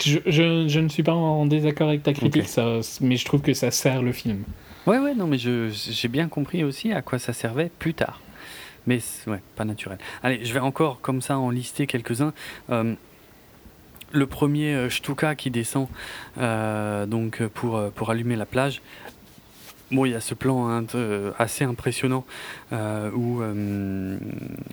Je, 0.00 0.18
je, 0.26 0.68
je, 0.68 0.80
ne 0.80 0.88
suis 0.88 1.02
pas 1.02 1.12
en 1.12 1.44
désaccord 1.46 1.88
avec 1.88 2.02
ta 2.02 2.12
critique, 2.12 2.48
ça, 2.48 2.80
mais 3.00 3.16
je 3.16 3.24
trouve 3.24 3.42
que 3.42 3.52
ça 3.52 3.70
sert 3.70 4.02
le 4.02 4.12
film. 4.12 4.44
Ouais, 4.86 4.98
ouais, 4.98 5.14
non, 5.14 5.28
mais 5.28 5.38
j'ai 5.38 6.08
bien 6.08 6.28
compris 6.28 6.64
aussi 6.64 6.92
à 6.92 7.02
quoi 7.02 7.20
ça 7.20 7.32
servait 7.32 7.70
plus 7.78 7.94
tard. 7.94 8.20
Mais 8.86 8.98
ouais, 9.28 9.40
pas 9.54 9.64
naturel. 9.64 9.98
Allez, 10.24 10.44
je 10.44 10.52
vais 10.52 10.60
encore 10.60 11.00
comme 11.00 11.22
ça 11.22 11.38
en 11.38 11.50
lister 11.50 11.86
quelques-uns. 11.86 12.32
Euh, 12.70 12.94
le 14.10 14.26
premier 14.26 14.74
euh, 14.74 14.90
Stuka 14.90 15.36
qui 15.36 15.52
descend 15.52 15.86
euh, 16.38 17.06
donc 17.06 17.46
pour, 17.46 17.80
pour 17.92 18.10
allumer 18.10 18.34
la 18.34 18.44
plage. 18.44 18.82
Bon, 19.92 20.06
il 20.06 20.12
y 20.12 20.14
a 20.14 20.22
ce 20.22 20.32
plan 20.32 20.70
hein, 20.70 20.86
assez 21.38 21.64
impressionnant 21.64 22.24
euh, 22.72 23.10
euh, 23.14 24.18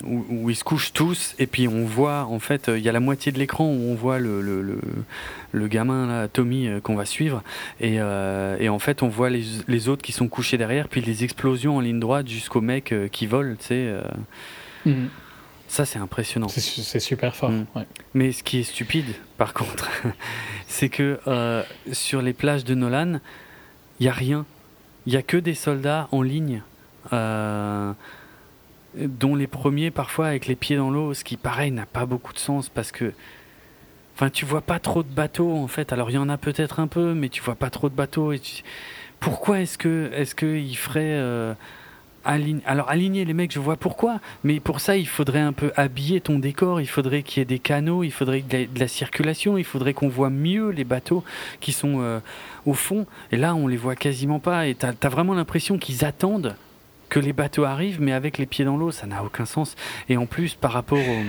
où, 0.05 0.25
où, 0.29 0.49
ils 0.49 0.55
se 0.55 0.63
couchent 0.63 0.93
tous 0.93 1.35
et 1.39 1.45
puis 1.45 1.67
on 1.67 1.83
voit 1.83 2.23
en 2.23 2.39
fait 2.39 2.71
il 2.73 2.81
y 2.81 2.87
a 2.87 2.93
la 2.93 3.01
moitié 3.01 3.33
de 3.33 3.37
l'écran 3.37 3.65
où 3.65 3.91
on 3.91 3.95
voit 3.95 4.19
le, 4.19 4.41
le, 4.41 4.79
le, 5.51 5.67
gamin 5.67 6.07
là, 6.07 6.27
Tommy 6.29 6.67
euh, 6.67 6.79
qu'on 6.79 6.95
va 6.95 7.03
suivre 7.03 7.43
et, 7.81 7.95
et, 7.95 8.69
en 8.69 8.79
fait 8.79 9.03
on 9.03 9.09
voit 9.09 9.29
les, 9.29 9.43
les, 9.67 9.89
autres 9.89 10.01
qui 10.01 10.13
sont 10.13 10.29
couchés 10.29 10.57
derrière 10.57 10.87
puis 10.87 11.01
les 11.01 11.25
explosions 11.25 11.75
en 11.75 11.81
ligne 11.81 11.99
droite 11.99 12.29
jusqu'au 12.29 12.61
mec 12.61 12.93
qui 13.11 13.27
vole, 13.27 13.57
tu 13.59 13.67
sais. 13.67 13.93
Mhm. 14.85 15.09
Ça, 15.67 15.85
c'est 15.85 15.99
impressionnant. 15.99 16.47
C'est 16.47 16.99
super 16.99 17.35
fort. 17.35 17.51
Mhm. 17.51 17.65
Mais 18.15 18.31
ce 18.31 18.41
qui 18.41 18.59
est 18.59 18.63
stupide, 18.63 19.13
par 19.37 19.53
contre, 19.53 19.89
c'est 20.67 20.89
que 20.89 21.19
sur 21.91 22.21
les 22.21 22.33
plages 22.33 22.63
de 22.63 22.73
Nolan, 22.73 23.19
il 23.99 24.03
n'y 24.03 24.09
a 24.09 24.13
rien 24.13 24.45
il 25.05 25.11
n'y 25.11 25.17
a 25.17 25.21
que 25.21 25.37
des 25.37 25.55
soldats 25.55 26.07
en 26.11 26.21
ligne. 26.21 26.61
Euh, 27.13 27.93
dont 28.95 29.35
les 29.35 29.47
premiers 29.47 29.91
parfois 29.91 30.27
avec 30.27 30.47
les 30.47 30.55
pieds 30.55 30.75
dans 30.75 30.89
l'eau, 30.89 31.13
ce 31.13 31.23
qui 31.23 31.37
pareil 31.37 31.71
n'a 31.71 31.85
pas 31.85 32.05
beaucoup 32.05 32.33
de 32.33 32.39
sens 32.39 32.69
parce 32.69 32.91
que 32.91 33.13
Enfin, 34.19 34.29
tu 34.29 34.43
vois 34.43 34.59
pas 34.59 34.79
trop 34.79 35.01
de 35.01 35.07
bateaux 35.07 35.53
en 35.55 35.67
fait. 35.67 35.93
Alors 35.93 36.09
il 36.09 36.15
y 36.15 36.17
en 36.17 36.27
a 36.27 36.37
peut-être 36.37 36.81
un 36.81 36.87
peu, 36.87 37.13
mais 37.13 37.29
tu 37.29 37.41
vois 37.41 37.55
pas 37.55 37.69
trop 37.69 37.87
de 37.87 37.95
bateaux. 37.95 38.33
Et 38.33 38.41
Pourquoi 39.21 39.61
est-ce 39.61 39.77
que 39.77 40.11
est-ce 40.13 40.35
alors 42.23 42.89
aligner 42.89 43.25
les 43.25 43.33
mecs, 43.33 43.51
je 43.51 43.59
vois 43.59 43.77
pourquoi, 43.77 44.19
mais 44.43 44.59
pour 44.59 44.79
ça 44.79 44.97
il 44.97 45.07
faudrait 45.07 45.39
un 45.39 45.53
peu 45.53 45.71
habiller 45.75 46.21
ton 46.21 46.39
décor. 46.39 46.81
Il 46.81 46.87
faudrait 46.87 47.23
qu'il 47.23 47.39
y 47.39 47.41
ait 47.41 47.45
des 47.45 47.59
canaux, 47.59 48.03
il 48.03 48.11
faudrait 48.11 48.41
de 48.41 48.79
la, 48.79 48.87
circulation, 48.87 49.57
il 49.57 49.63
faudrait 49.63 49.93
qu'on 49.93 50.09
voit 50.09 50.29
mieux 50.29 50.69
les 50.69 50.83
bateaux 50.83 51.23
qui 51.59 51.71
sont 51.71 52.01
euh, 52.01 52.19
au 52.65 52.73
fond. 52.73 53.05
Et 53.31 53.37
là 53.37 53.55
on 53.55 53.67
les 53.67 53.77
voit 53.77 53.95
quasiment 53.95 54.39
pas. 54.39 54.67
Et 54.67 54.75
t'as 54.75 54.93
as 55.01 55.09
vraiment 55.09 55.33
l'impression 55.33 55.77
qu'ils 55.77 56.05
attendent 56.05 56.55
que 57.09 57.19
les 57.19 57.33
bateaux 57.33 57.63
arrivent, 57.63 58.01
mais 58.01 58.13
avec 58.13 58.37
les 58.37 58.45
pieds 58.45 58.65
dans 58.65 58.77
l'eau, 58.77 58.91
ça 58.91 59.07
n'a 59.07 59.23
aucun 59.23 59.45
sens. 59.45 59.75
Et 60.07 60.17
en 60.17 60.25
plus, 60.25 60.55
par 60.55 60.71
rapport 60.71 60.99
au, 60.99 61.23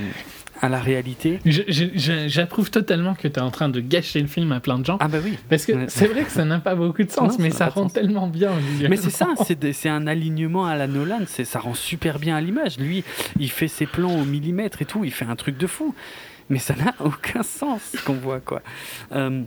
à 0.61 0.69
la 0.69 0.78
réalité. 0.78 1.40
J'approuve 1.44 2.70
totalement 2.70 3.15
que 3.15 3.28
tu 3.28 3.35
es 3.35 3.43
en 3.43 3.51
train 3.51 3.69
de 3.69 3.81
gâcher 3.81 4.20
le 4.20 4.27
film 4.27 4.52
à 4.52 4.61
plein 4.61 4.78
de 4.78 4.85
gens. 4.85 4.98
Ah 5.01 5.09
bah 5.09 5.19
oui. 5.23 5.39
Parce 5.48 5.65
que 5.65 5.89
c'est 5.89 6.07
vrai 6.07 6.24
que 6.24 6.31
ça 6.31 6.44
n'a 6.44 6.59
pas 6.59 6.74
beaucoup 6.74 7.02
de 7.02 7.11
sens, 7.11 7.39
mais 7.39 7.51
ça, 7.51 7.69
rend 7.69 7.89
tellement 7.89 8.27
bien. 8.27 8.52
Mais 8.89 8.97
c'est 8.97 9.11
ça, 9.11 9.28
c'est 9.73 9.89
un 9.89 10.07
alignement 10.07 10.66
à 10.66 10.77
la 10.77 10.86
Nolan, 10.86 11.20
ça 11.27 11.59
rend 11.59 11.74
super 11.74 12.19
bien 12.19 12.36
à 12.36 12.40
l'image. 12.40 12.78
Lui, 12.78 13.05
il 13.39 13.51
fait 13.51 13.69
ses 13.69 13.86
plans 13.86 14.15
au 14.15 14.24
millimètre 14.24 14.82
et 14.82 14.85
tout, 14.85 15.05
il 15.05 15.12
fait 15.12 15.24
un 15.24 15.36
truc 15.36 15.57
de 15.57 15.66
fou. 15.66 15.94
Mais 16.48 16.59
ça 16.59 16.74
n'a 16.85 16.94
aucun 17.01 17.43
sens 17.43 17.81
ce 17.97 18.05
qu'on 18.05 18.15
voit, 18.15 18.40
quoi. 18.40 18.62
Euh, 19.12 19.43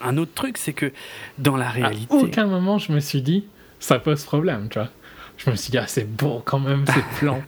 un 0.00 0.16
autre 0.16 0.32
truc, 0.34 0.56
c'est 0.56 0.72
que 0.72 0.90
dans 1.38 1.56
la 1.56 1.68
réalité... 1.68 2.14
À 2.14 2.16
aucun 2.16 2.46
moment, 2.46 2.78
je 2.78 2.90
me 2.90 3.00
suis 3.00 3.22
dit, 3.22 3.44
ça 3.78 3.98
pose 3.98 4.24
problème, 4.24 4.68
tu 4.70 4.78
vois 4.78 4.88
je 5.44 5.50
me 5.50 5.56
suis 5.56 5.70
dit, 5.70 5.78
ah, 5.78 5.86
c'est 5.86 6.08
beau 6.08 6.42
quand 6.44 6.60
même 6.60 6.84
ces 6.86 7.02
plans. 7.18 7.42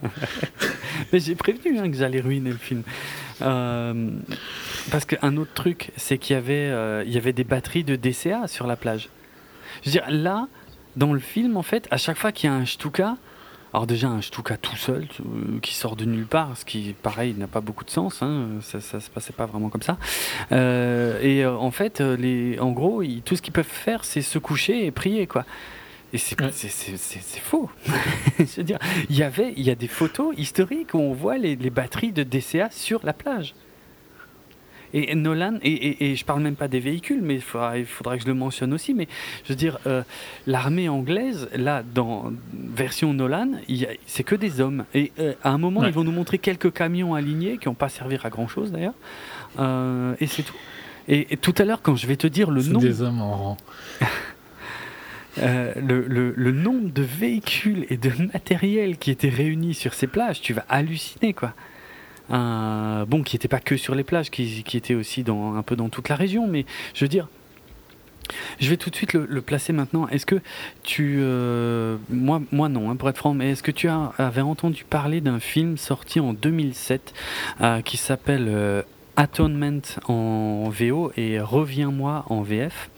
Mais 1.13 1.19
j'ai 1.19 1.35
prévenu 1.35 1.79
hein, 1.79 1.89
que 1.89 1.95
j'allais 1.95 2.19
ruiner 2.19 2.51
le 2.51 2.57
film. 2.57 2.83
Euh, 3.41 4.11
parce 4.91 5.05
qu'un 5.05 5.37
autre 5.37 5.53
truc, 5.53 5.91
c'est 5.95 6.17
qu'il 6.17 6.35
y, 6.35 6.37
avait, 6.37 6.69
euh, 6.69 7.03
y 7.05 7.17
avait 7.17 7.33
des 7.33 7.43
batteries 7.43 7.83
de 7.83 7.95
DCA 7.95 8.47
sur 8.47 8.67
la 8.67 8.75
plage. 8.75 9.09
Je 9.85 9.91
veux 9.91 10.01
là, 10.09 10.47
dans 10.95 11.13
le 11.13 11.19
film, 11.19 11.57
en 11.57 11.63
fait, 11.63 11.87
à 11.91 11.97
chaque 11.97 12.17
fois 12.17 12.31
qu'il 12.31 12.49
y 12.49 12.53
a 12.53 12.55
un 12.55 12.65
Stuka, 12.65 13.17
alors 13.73 13.87
déjà 13.87 14.07
un 14.07 14.21
Stuka 14.21 14.57
tout 14.57 14.75
seul, 14.75 15.07
euh, 15.19 15.59
qui 15.61 15.73
sort 15.73 15.95
de 15.95 16.05
nulle 16.05 16.27
part, 16.27 16.55
ce 16.57 16.65
qui, 16.65 16.95
pareil, 17.01 17.33
n'a 17.37 17.47
pas 17.47 17.61
beaucoup 17.61 17.85
de 17.85 17.89
sens, 17.89 18.21
hein, 18.21 18.47
ça, 18.61 18.81
ça 18.81 18.99
se 18.99 19.09
passait 19.09 19.33
pas 19.33 19.45
vraiment 19.45 19.69
comme 19.69 19.81
ça. 19.81 19.97
et 20.51 21.45
en 21.45 21.71
fait, 21.71 22.01
les, 22.01 22.59
en 22.59 22.71
gros, 22.71 23.03
tout 23.23 23.35
ce 23.35 23.41
qu'ils 23.41 23.53
peuvent 23.53 23.65
faire, 23.65 24.03
c'est 24.03 24.21
se 24.21 24.39
coucher 24.39 24.85
et 24.85 24.91
prier, 24.91 25.27
quoi. 25.27 25.45
Et 26.15 26.51
c'est 26.51 27.39
faux. 27.39 27.69
Je 28.39 28.43
veux 28.57 28.63
dire, 28.63 28.79
il 29.09 29.15
y 29.15 29.23
avait, 29.23 29.53
il 29.57 29.63
y 29.63 29.71
a 29.71 29.75
des 29.75 29.87
photos 29.87 30.33
historiques 30.37 30.93
où 30.93 30.99
on 30.99 31.13
voit 31.13 31.37
les, 31.37 31.55
les 31.55 31.69
batteries 31.69 32.11
de 32.11 32.23
DCA 32.23 32.69
sur 32.71 33.05
la 33.05 33.13
plage. 33.13 33.53
Et 34.93 35.13
Nolan, 35.13 35.59
et, 35.61 36.11
et, 36.11 36.15
je 36.15 36.23
parle 36.23 36.41
même 36.41 36.55
pas 36.55 36.69
des 36.69 36.79
véhicules, 36.79 37.21
mais 37.21 37.35
il 37.35 37.41
faudra, 37.41 37.77
il 37.77 37.85
faudra 37.85 38.15
que 38.15 38.23
je 38.23 38.27
le 38.27 38.33
mentionne 38.33 38.71
aussi, 38.71 38.93
mais 38.93 39.09
je 39.43 39.49
veux 39.49 39.57
dire, 39.57 39.77
euh, 39.87 40.03
l'armée 40.47 40.87
anglaise, 40.87 41.49
là, 41.53 41.83
dans 41.83 42.31
version 42.53 43.13
Nolan, 43.13 43.51
c'est 44.07 44.23
que 44.23 44.35
des 44.35 44.61
hommes. 44.61 44.85
Et 44.93 45.11
euh, 45.19 45.33
à 45.43 45.49
un 45.49 45.57
moment, 45.57 45.83
ils 45.83 45.91
vont 45.91 46.05
nous 46.05 46.13
montrer 46.13 46.37
quelques 46.37 46.71
camions 46.71 47.13
alignés 47.13 47.57
qui 47.57 47.67
n'ont 47.67 47.73
pas 47.73 47.89
servi 47.89 48.17
à 48.23 48.29
grand 48.29 48.47
chose 48.47 48.71
d'ailleurs. 48.71 48.93
Euh, 49.59 50.15
et 50.21 50.27
c'est 50.27 50.43
tout. 50.43 50.55
Et, 51.09 51.33
et, 51.33 51.37
tout 51.37 51.53
à 51.57 51.65
l'heure, 51.65 51.81
quand 51.81 51.97
je 51.97 52.07
vais 52.07 52.15
te 52.15 52.27
dire 52.27 52.49
le 52.49 52.63
nom. 52.63 52.79
des 52.79 53.01
hommes 53.01 53.21
en 53.21 53.31
rang. 53.31 53.57
Euh, 55.39 55.73
le, 55.75 56.51
nombre 56.51 56.91
de 56.91 57.01
véhicules 57.01 57.85
et 57.89 57.97
de 57.97 58.11
matériel 58.33 58.97
qui 58.97 59.11
étaient 59.11 59.29
réunis 59.29 59.73
sur 59.73 59.93
ces 59.93 60.07
plages, 60.07 60.41
tu 60.41 60.53
vas 60.53 60.65
halluciner 60.69 61.33
quoi. 61.33 61.53
bon, 62.29 63.23
qui 63.23 63.35
n'était 63.35 63.47
pas 63.47 63.59
que 63.59 63.77
sur 63.77 63.95
les 63.95 64.03
plages, 64.03 64.29
qui, 64.31 64.63
était 64.73 64.95
aussi 64.95 65.23
dans, 65.23 65.55
un 65.55 65.63
peu 65.63 65.75
dans 65.75 65.89
toute 65.89 66.09
la 66.09 66.15
région, 66.15 66.47
mais 66.47 66.65
je 66.93 67.03
veux 67.03 67.09
dire, 67.09 67.27
je 68.59 68.69
vais 68.69 68.77
tout 68.77 68.89
de 68.89 68.95
suite 68.95 69.13
le, 69.13 69.41
placer 69.41 69.73
maintenant. 69.73 70.07
Est-ce 70.07 70.25
que 70.25 70.41
tu. 70.83 71.17
Euh, 71.19 71.97
moi, 72.09 72.41
moi 72.51 72.69
non, 72.69 72.89
hein, 72.89 72.95
pour 72.95 73.09
être 73.09 73.17
franc, 73.17 73.33
mais 73.33 73.51
est-ce 73.51 73.61
que 73.61 73.71
tu 73.71 73.87
as, 73.87 74.13
avais 74.17 74.41
entendu 74.41 74.83
parler 74.83 75.21
d'un 75.21 75.39
film 75.39 75.77
sorti 75.77 76.19
en 76.19 76.33
2007 76.33 77.13
euh, 77.61 77.81
qui 77.81 77.97
s'appelle 77.97 78.83
Atonement 79.17 79.81
en 80.07 80.69
VO 80.69 81.11
et 81.17 81.39
Reviens-moi 81.39 82.25
en 82.29 82.41
VF 82.41 82.89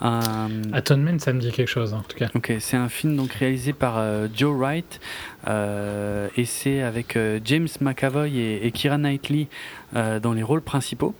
Atonement, 0.00 1.18
ça 1.18 1.32
me 1.32 1.40
dit 1.40 1.50
quelque 1.52 1.68
chose 1.68 1.92
en 1.92 2.00
tout 2.00 2.16
cas. 2.16 2.28
Ok, 2.34 2.52
c'est 2.60 2.76
un 2.76 2.88
film 2.88 3.16
donc 3.16 3.32
réalisé 3.32 3.72
par 3.72 3.98
euh, 3.98 4.28
Joe 4.34 4.56
Wright 4.56 5.00
euh, 5.46 6.28
et 6.36 6.44
c'est 6.44 6.80
avec 6.82 7.18
James 7.44 7.68
McAvoy 7.80 8.36
et, 8.38 8.66
et 8.66 8.72
Kira 8.72 8.98
Knightley 8.98 9.48
dans 9.94 10.32
les 10.32 10.42
rôles 10.42 10.62
principaux. 10.62 11.14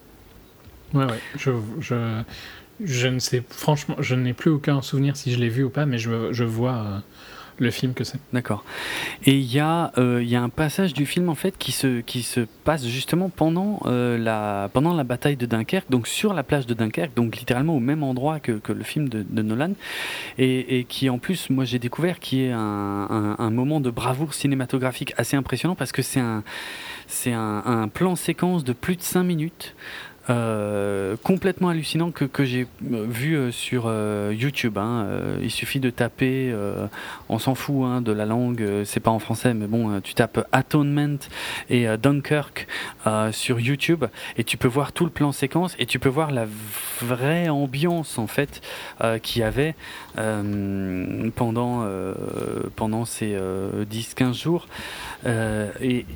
Ouais, 0.95 1.05
ouais. 1.05 1.21
Je, 1.37 1.51
je, 1.81 2.23
je 2.83 3.09
ne 3.09 3.19
sais, 3.19 3.43
franchement, 3.49 3.97
je 4.01 4.15
n'ai 4.15 4.33
plus 4.33 4.51
aucun 4.51 4.83
souvenir 4.83 5.17
si 5.17 5.33
je 5.33 5.39
l'ai 5.39 5.49
vu 5.49 5.65
ou 5.65 5.71
pas, 5.71 5.87
mais 5.87 5.99
je, 5.99 6.33
je 6.33 6.45
vois 6.45 7.03
le 7.61 7.71
film 7.71 7.95
que 7.95 8.05
c'est. 8.05 8.19
D'accord. 8.33 8.65
Et 9.25 9.37
il 9.37 9.53
y, 9.53 9.61
a, 9.61 9.93
euh, 9.99 10.23
y 10.25 10.35
a 10.35 10.43
un 10.43 10.49
passage 10.49 10.95
du 10.95 11.07
film 11.07 11.29
en 11.29 11.35
fait 11.35 11.57
qui 11.59 11.73
se, 11.73 12.01
qui 12.01 12.23
se 12.23 12.41
passe 12.65 12.87
justement 12.87 13.29
pendant, 13.29 13.81
euh, 13.85 14.19
la, 14.19 14.71
pendant 14.73 14.95
la 14.95 15.05
bataille 15.05 15.37
de 15.37 15.47
Dunkerque, 15.47 15.91
donc 15.91 16.09
sur 16.09 16.33
la 16.33 16.43
plage 16.43 16.67
de 16.67 16.75
Dunkerque, 16.75 17.15
donc 17.15 17.37
littéralement 17.37 17.77
au 17.77 17.81
même 17.81 18.03
endroit 18.03 18.41
que, 18.41 18.53
que 18.53 18.73
le 18.73 18.83
film 18.83 19.09
de, 19.09 19.43
Nolan, 19.43 19.73
et, 20.39 20.87
qui 20.89 21.11
en 21.11 21.19
plus, 21.19 21.51
moi 21.51 21.65
j'ai 21.65 21.79
découvert 21.79 22.19
qui 22.19 22.45
est 22.45 22.53
un, 22.53 23.37
un, 23.39 23.51
moment 23.51 23.81
de 23.81 23.91
bravoure 23.91 24.33
cinématographique 24.33 25.13
assez 25.19 25.37
impressionnant 25.37 25.75
parce 25.75 25.93
que 25.93 26.03
c'est 26.03 26.21
un, 26.21 26.43
un, 27.27 27.63
un 27.67 27.89
plan 27.89 28.17
séquence 28.17 28.65
de 28.65 28.73
plus 28.73 28.97
de 28.97 29.03
5 29.03 29.23
minutes. 29.23 29.75
Euh, 30.31 31.17
complètement 31.25 31.71
hallucinant 31.71 32.13
que, 32.13 32.45
j'ai 32.45 32.69
euh, 32.93 33.05
vu 33.09 33.37
euh, 33.37 33.51
sur 33.51 33.91
YouTube. 34.31 34.79
Hein. 34.79 35.09
il 35.43 35.51
suffit 35.51 35.81
de 35.81 35.91
taper, 35.91 36.55
on 37.29 37.39
s'en 37.39 37.55
fout 37.55 37.85
hein, 37.85 38.01
de 38.01 38.13
la 38.13 38.27
langue, 38.27 38.65
c'est 38.85 39.01
pas 39.01 39.11
en 39.11 39.19
français, 39.19 39.55
mais 39.55 39.67
bon, 39.67 40.01
tu 40.01 40.15
tapes 40.15 40.47
Atonement 40.53 41.19
et 41.69 41.87
Dunkirk 41.97 42.67
sur 43.33 43.61
YouTube 43.61 44.05
et 44.37 44.45
tu 44.45 44.57
peux 44.57 44.69
voir 44.69 44.93
tout 44.93 45.05
le 45.05 45.11
plan 45.11 45.33
séquence 45.33 45.75
et 45.79 45.87
tu 45.87 45.99
peux 45.99 46.09
voir 46.09 46.31
la 46.31 46.47
vraie 47.01 47.49
ambiance 47.49 48.19
en 48.19 48.27
fait 48.27 48.61
qu'il 49.23 49.41
y 49.41 49.45
avait 49.45 49.75
pendant, 51.35 51.87
pendant 52.77 53.05
ces 53.05 53.37
10-15 53.91 54.41
jours. 54.41 54.69
et 55.27 56.07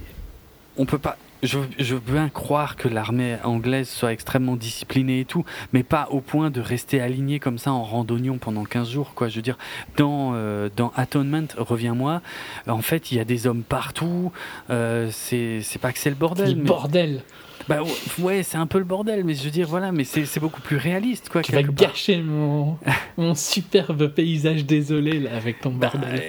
on 0.77 0.87
peut 0.87 0.99
pas 0.99 1.17
je, 1.45 1.95
veux 1.95 2.01
bien 2.01 2.29
croire 2.29 2.77
que 2.77 2.89
l'armée 2.89 3.37
anglaise 3.45 3.89
soit 3.89 4.13
extrêmement 4.13 4.57
disciplinée 4.57 5.21
et 5.21 5.25
tout, 5.25 5.45
mais 5.73 5.83
pas 5.83 6.09
au 6.11 6.21
point 6.21 6.51
de 6.51 6.61
rester 6.61 7.01
aligné 7.01 7.39
comme 7.39 7.59
ça 7.59 7.73
en 7.73 7.83
randonnion 7.83 8.39
pendant 8.39 8.65
15 8.65 8.91
jours. 8.91 9.15
Quoi. 9.15 9.29
Je 9.29 9.37
veux 9.37 9.43
dire, 9.43 9.59
dans, 9.97 10.33
euh, 10.35 10.69
dans 10.75 10.93
Atonement, 10.97 11.47
reviens-moi, 11.57 12.23
en 12.67 12.83
fait, 12.83 13.13
il 13.13 13.19
y 13.19 13.21
a 13.21 13.25
des 13.25 13.47
hommes 13.47 13.63
partout. 13.63 14.33
Euh, 14.71 15.09
c'est 15.13 15.63
pas 15.81 15.93
que 15.93 15.99
c'est 15.99 16.11
le 16.11 16.17
bordel. 16.17 16.57
Le 16.57 16.65
bordel 16.65 17.23
bah 17.69 17.79
ouais, 18.19 18.43
c'est 18.43 18.59
un 18.59 18.67
peu 18.67 18.79
le 18.79 18.85
bordel, 18.85 19.25
mais 19.25 19.35
je 19.35 19.43
veux 19.43 19.51
dire, 19.51 19.67
voilà, 19.67 19.91
mais 19.91 20.05
c'est 20.05 20.41
beaucoup 20.41 20.61
plus 20.61 20.77
réaliste, 20.77 21.29
quoi. 21.31 21.43
Tu 21.43 21.53
vas 21.53 21.63
gâcher 21.63 22.21
mon, 22.21 22.77
mon 23.17 23.35
superbe 23.35 24.09
paysage 24.09 24.67
désolé, 24.67 25.19
là, 25.21 25.31
avec 25.35 25.61
ton 25.61 25.71
bah, 25.71 25.91
bordel. 25.93 26.23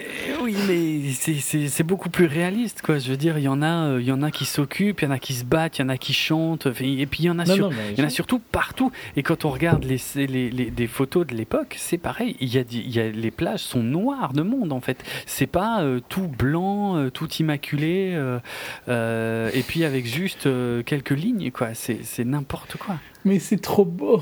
oui, 0.43 0.55
mais 0.67 1.11
c'est 1.11 1.83
beaucoup 1.83 2.09
plus 2.09 2.25
réaliste, 2.25 2.81
quoi. 2.81 2.99
Je 2.99 3.09
veux 3.09 3.17
dire, 3.17 3.37
il 3.37 3.43
y 3.43 3.47
en 3.47 3.61
a, 3.61 3.87
euh, 3.87 4.01
il 4.01 4.07
y 4.07 4.11
en 4.11 4.21
a 4.21 4.31
qui 4.31 4.45
s'occupent, 4.45 5.01
il 5.01 5.05
y 5.05 5.07
en 5.07 5.11
a 5.11 5.19
qui 5.19 5.33
se 5.33 5.43
battent, 5.43 5.77
il 5.77 5.81
y 5.81 5.85
en 5.85 5.89
a 5.89 5.97
qui 5.97 6.13
chantent, 6.13 6.67
et 6.67 7.05
puis 7.05 7.23
il 7.23 7.25
y 7.25 7.29
en 7.29 7.39
a, 7.39 7.45
sur, 7.45 7.71
il 7.91 7.99
y 7.99 8.01
en 8.01 8.07
a 8.07 8.09
surtout 8.09 8.39
partout. 8.39 8.91
Et 9.17 9.23
quand 9.23 9.45
on 9.45 9.49
regarde 9.49 9.83
les, 9.83 9.99
les, 10.15 10.49
les 10.49 10.71
des 10.71 10.87
photos 10.87 11.27
de 11.27 11.35
l'époque, 11.35 11.75
c'est 11.77 11.97
pareil. 11.97 12.37
Il 12.39 12.53
y, 12.53 12.57
a, 12.57 12.63
il 12.71 12.89
y 12.89 12.99
a, 12.99 13.09
les 13.09 13.31
plages 13.31 13.61
sont 13.61 13.83
noires 13.83 14.33
de 14.33 14.41
monde, 14.41 14.71
en 14.71 14.81
fait. 14.81 15.03
C'est 15.25 15.47
pas 15.47 15.81
euh, 15.81 15.99
tout 16.07 16.27
blanc, 16.27 16.97
euh, 16.97 17.09
tout 17.09 17.29
immaculé, 17.33 18.17
et 18.87 19.63
puis 19.67 19.83
avec 19.83 20.05
juste 20.05 20.47
quelques 20.85 21.09
lignes 21.11 21.24
quoi. 21.51 21.69
C'est 21.73 22.25
n'importe 22.25 22.77
quoi. 22.77 22.95
Mais 23.23 23.39
c'est 23.39 23.61
trop 23.61 23.85
beau. 23.85 24.21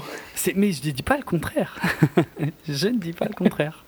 Mais 0.55 0.71
je 0.71 0.85
ne 0.85 0.91
dis 0.91 1.03
pas 1.03 1.17
le 1.17 1.23
contraire. 1.23 1.79
je 2.67 2.87
ne 2.87 2.97
dis 2.97 3.13
pas 3.13 3.25
le 3.25 3.33
contraire. 3.33 3.83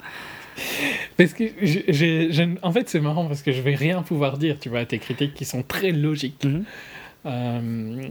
Parce 1.16 1.32
que 1.32 1.44
j'ai, 1.60 2.48
en 2.62 2.72
fait, 2.72 2.88
c'est 2.88 3.00
marrant 3.00 3.26
parce 3.26 3.42
que 3.42 3.52
je 3.52 3.60
vais 3.60 3.74
rien 3.74 4.02
pouvoir 4.02 4.38
dire, 4.38 4.58
tu 4.58 4.68
vois, 4.68 4.84
tes 4.84 4.98
critiques 4.98 5.34
qui 5.34 5.44
sont 5.44 5.62
très 5.62 5.92
logiques. 5.92 6.44
Mhm. 6.44 6.64
Euh, 7.26 8.08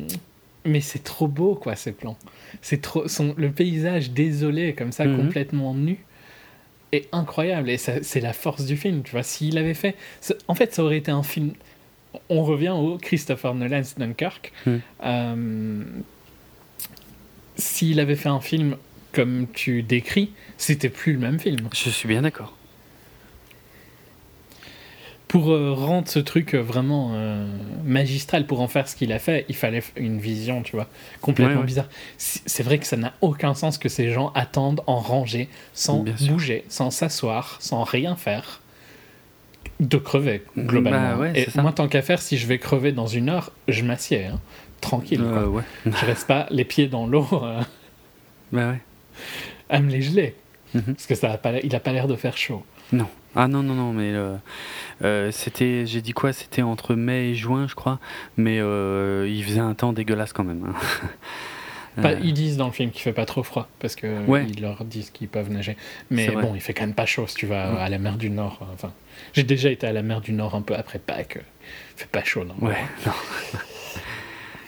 mais 0.66 0.82
c'est 0.82 1.04
trop 1.04 1.28
beau, 1.28 1.56
quoi, 1.56 1.76
ces 1.76 1.92
plans. 1.92 2.18
C'est 2.62 2.82
trop, 2.82 3.08
son, 3.08 3.34
le 3.38 3.52
paysage 3.52 4.12
désolé, 4.12 4.74
comme 4.74 4.92
ça, 4.92 5.06
mhm. 5.06 5.18
complètement 5.18 5.74
nu, 5.74 6.00
est 6.92 7.08
incroyable. 7.12 7.70
Et 7.70 7.78
c'est 7.78 8.22
la 8.22 8.34
force 8.34 8.66
du 8.66 8.78
film, 8.78 9.04
tu 9.04 9.12
vois. 9.12 9.24
S'il 9.24 9.58
avait 9.58 9.74
fait. 9.74 9.96
En 10.48 10.56
fait, 10.56 10.74
ça 10.74 10.84
aurait 10.84 10.98
été 10.98 11.12
un 11.12 11.24
film 11.24 11.54
on 12.30 12.44
revient 12.44 12.70
au 12.70 12.98
Christopher 12.98 13.56
Nolan's 13.56 13.96
Dunkirk. 13.98 14.52
Hmm. 14.66 14.78
Euh, 15.04 15.84
s'il 17.56 18.00
avait 18.00 18.16
fait 18.16 18.30
un 18.30 18.42
film 18.42 18.78
comme 19.12 19.48
tu 19.54 19.82
décris, 19.82 20.32
c'était 20.58 20.90
plus 20.90 21.14
le 21.14 21.20
même 21.20 21.40
film. 21.40 21.70
Je 21.74 21.90
suis 21.90 22.08
bien 22.08 22.22
d'accord. 22.22 22.56
pour 25.36 25.52
euh, 25.52 25.74
rendre 25.74 26.08
ce 26.08 26.20
truc 26.20 26.54
euh, 26.54 26.62
vraiment 26.62 27.12
euh, 27.14 27.46
magistral, 27.84 28.46
pour 28.46 28.62
en 28.62 28.70
faire 28.70 28.88
ce 28.88 28.96
qu'il 28.96 29.12
a 29.12 29.20
fait, 29.20 29.46
il 29.50 29.56
fallait 29.56 29.84
une 29.98 30.18
vision, 30.18 30.62
tu 30.62 30.78
vois, 30.78 30.88
complètement 31.20 31.64
bizarre. 31.64 31.90
C'est 32.18 32.64
vrai 32.64 32.80
que 32.80 32.86
ça 32.86 32.96
n'a 32.96 33.12
aucun 33.20 33.54
sens 33.54 33.78
que 33.78 33.90
ces 33.90 34.12
gens 34.12 34.32
attendent 34.34 34.80
en 34.88 34.98
rangée, 34.98 35.50
sans 35.74 36.06
bouger, 36.30 36.64
sans 36.70 36.90
s'asseoir, 36.90 37.58
sans 37.60 37.84
rien 37.84 38.16
faire, 38.16 38.62
de 39.80 39.98
crever, 39.98 40.44
globalement. 40.58 41.18
Bah 41.18 41.30
Et 41.36 41.48
moi, 41.62 41.72
tant 41.74 41.88
qu'à 41.88 42.02
faire, 42.02 42.22
si 42.22 42.38
je 42.38 42.48
vais 42.48 42.58
crever 42.58 42.92
dans 42.92 43.08
une 43.08 43.30
heure, 43.30 43.52
je 43.68 43.84
m'assieds, 43.84 44.26
hein, 44.26 44.40
tranquille. 44.82 45.22
Quoi. 45.22 45.64
je 45.86 46.06
reste 46.06 46.28
pas 46.28 46.48
les 46.50 46.66
pieds 46.66 46.88
dans 46.88 47.08
l'eau 47.08 47.28
bah 48.52 48.70
ouais. 48.70 48.82
à 49.70 49.80
me 49.80 49.90
les 49.90 50.02
geler. 50.02 50.36
Mhm. 50.74 50.94
Parce 50.94 51.08
que 51.08 51.16
ça 51.16 51.32
a 51.32 51.38
pas, 51.38 51.60
il 51.60 51.76
a 51.76 51.80
pas 51.80 51.92
l'air 51.92 52.08
de 52.08 52.16
faire 52.16 52.38
chaud. 52.38 52.64
Non. 52.92 53.08
Ah 53.36 53.48
non, 53.50 53.64
non, 53.64 53.74
non, 53.74 53.92
mais 53.92 54.14
euh, 54.14 54.36
euh, 55.04 55.32
c'était, 55.32 55.86
j'ai 55.86 56.02
dit 56.02 56.14
quoi? 56.14 56.32
C'était 56.32 56.62
entre 56.62 56.96
mai 56.96 57.32
et 57.32 57.36
juin, 57.36 57.68
je 57.68 57.76
crois, 57.76 58.00
mais 58.38 58.60
euh, 58.60 59.28
il 59.30 59.44
faisait 59.44 59.60
un 59.60 59.74
temps 59.74 59.92
dégueulasse 59.92 60.32
quand 60.32 60.46
même. 60.46 60.74
Hein. 61.98 62.14
ils 62.24 62.34
disent 62.34 62.56
dans 62.56 62.68
le 62.68 62.72
film 62.72 62.92
qu'il 62.92 63.02
fait 63.02 63.14
pas 63.14 63.26
trop 63.26 63.44
froid, 63.44 63.68
parce 63.80 63.96
que 63.96 64.08
ils 64.48 64.62
leur 64.62 64.86
disent 64.86 65.10
qu'ils 65.10 65.28
peuvent 65.28 65.52
nager. 65.52 65.76
Mais 66.10 66.30
bon, 66.30 66.56
il 66.56 66.62
fait 66.62 66.74
quand 66.74 66.84
même 66.84 66.94
pas 66.94 67.06
chaud 67.06 67.28
si 67.28 67.36
tu 67.36 67.46
vas 67.46 67.76
à 67.82 67.90
la 67.90 67.98
mer 67.98 68.16
du 68.16 68.30
Nord. 68.30 68.60
Enfin, 68.74 68.94
j'ai 69.34 69.44
déjà 69.44 69.70
été 69.70 69.88
à 69.88 69.94
la 69.94 70.02
mer 70.02 70.22
du 70.22 70.32
Nord 70.32 70.56
un 70.56 70.62
peu 70.62 70.76
après 70.76 71.00
Pâques. 71.00 71.40
Il 71.98 72.02
fait 72.02 72.10
pas 72.10 72.24
chaud, 72.24 72.44
non 72.44 72.56
Ouais, 72.62 72.78
non. 73.06 73.12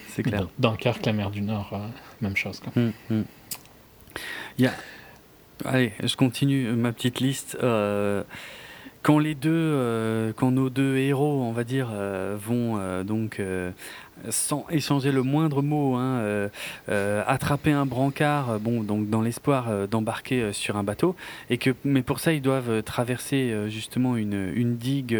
C'est 0.09 0.23
clair. 0.23 0.47
Dans, 0.57 0.71
Dunkerque, 0.71 1.05
la 1.05 1.13
mer 1.13 1.29
du 1.29 1.41
Nord, 1.41 1.79
même 2.21 2.35
chose. 2.35 2.59
Quoi. 2.59 2.73
Hum, 2.75 2.93
hum. 3.11 3.25
Il 4.57 4.65
y 4.65 4.67
a... 4.67 4.73
Allez, 5.65 5.93
je 6.03 6.15
continue 6.15 6.71
ma 6.71 6.91
petite 6.91 7.19
liste. 7.19 7.57
Euh, 7.61 8.23
quand 9.01 9.19
les 9.19 9.35
deux, 9.35 9.51
euh, 9.51 10.33
quand 10.35 10.51
nos 10.51 10.69
deux 10.69 10.97
héros, 10.97 11.41
on 11.41 11.51
va 11.51 11.63
dire, 11.63 11.89
euh, 11.91 12.37
vont 12.39 13.03
donc 13.03 13.41
sans 14.29 14.65
échanger 14.69 15.11
le 15.11 15.23
moindre 15.23 15.61
mot, 15.61 15.95
hein, 15.95 16.19
euh, 16.19 16.49
euh, 16.89 17.23
attraper 17.27 17.71
un 17.71 17.85
brancard, 17.85 18.59
bon, 18.59 18.83
donc 18.83 19.09
dans 19.09 19.21
l'espoir 19.21 19.67
euh, 19.69 19.87
d'embarquer 19.87 20.53
sur 20.53 20.77
un 20.77 20.83
bateau, 20.83 21.15
et 21.49 21.57
que, 21.57 21.71
mais 21.83 22.01
pour 22.01 22.19
ça 22.19 22.33
ils 22.33 22.41
doivent 22.41 22.83
traverser 22.83 23.53
justement 23.69 24.15
une, 24.15 24.75
digue 24.77 25.17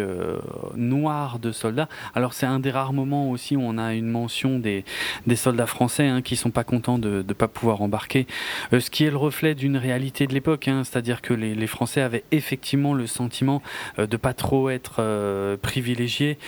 noire 0.76 1.38
de 1.38 1.52
soldats. 1.52 1.88
Alors 2.14 2.32
c'est 2.32 2.46
un 2.46 2.60
des 2.60 2.70
rares 2.70 2.92
moments 2.92 3.30
aussi 3.30 3.56
où 3.56 3.62
on 3.62 3.78
a 3.78 3.94
une 3.94 4.08
mention 4.08 4.58
des, 4.58 4.84
des 5.26 5.36
soldats 5.36 5.66
français 5.66 6.06
hein, 6.06 6.22
qui 6.22 6.36
sont 6.36 6.50
pas 6.50 6.64
contents 6.64 6.98
de 6.98 7.24
ne 7.26 7.32
pas 7.32 7.48
pouvoir 7.48 7.82
embarquer, 7.82 8.26
ce 8.72 8.90
qui 8.90 9.04
est 9.04 9.10
le 9.10 9.16
reflet 9.16 9.54
d'une 9.54 9.76
réalité 9.76 10.26
de 10.26 10.34
l'époque, 10.34 10.68
hein, 10.68 10.84
c'est-à-dire 10.84 11.22
que 11.22 11.34
les, 11.34 11.54
les, 11.54 11.66
Français 11.66 12.00
avaient 12.00 12.24
effectivement 12.30 12.94
le 12.94 13.06
sentiment 13.06 13.62
de 13.98 14.16
pas 14.16 14.32
trop 14.32 14.70
être 14.70 15.56
privilégiés. 15.62 16.38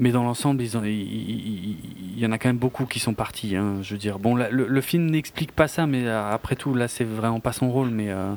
Mais 0.00 0.12
dans 0.12 0.24
l'ensemble, 0.24 0.62
il, 0.62 1.76
y 2.16 2.24
en 2.24 2.32
a 2.32 2.38
quand 2.38 2.48
même 2.48 2.56
beaucoup 2.56 2.86
qui 2.86 2.98
sont 2.98 3.12
partis. 3.12 3.54
Hein, 3.54 3.80
je 3.82 3.92
veux 3.92 3.98
dire, 3.98 4.18
bon, 4.18 4.34
le, 4.34 4.80
film 4.80 5.10
n'explique 5.10 5.52
pas 5.52 5.68
ça, 5.68 5.86
mais 5.86 6.06
euh, 6.06 6.32
après 6.32 6.56
tout, 6.56 6.72
là, 6.74 6.88
c'est 6.88 7.04
vraiment 7.04 7.38
pas 7.38 7.52
son 7.52 7.70
rôle. 7.70 7.90
Mais 7.90 8.08
euh, 8.08 8.32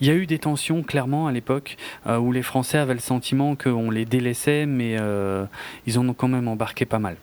il 0.00 0.08
y 0.08 0.10
a 0.10 0.14
eu 0.14 0.26
des 0.26 0.40
tensions 0.40 0.82
clairement 0.82 1.28
à 1.28 1.32
l'époque 1.32 1.76
euh, 2.08 2.18
où 2.18 2.32
les 2.32 2.42
Français 2.42 2.78
avaient 2.78 2.94
le 2.94 3.00
sentiment 3.00 3.54
qu'on 3.54 3.92
les 3.92 4.06
délaissait, 4.06 4.66
mais 4.66 4.96
ils 5.86 5.98
en 6.00 6.08
ont 6.08 6.14
quand 6.14 6.28
même 6.28 6.48
embarqué 6.48 6.84
pas 6.84 6.98
mal 6.98 7.16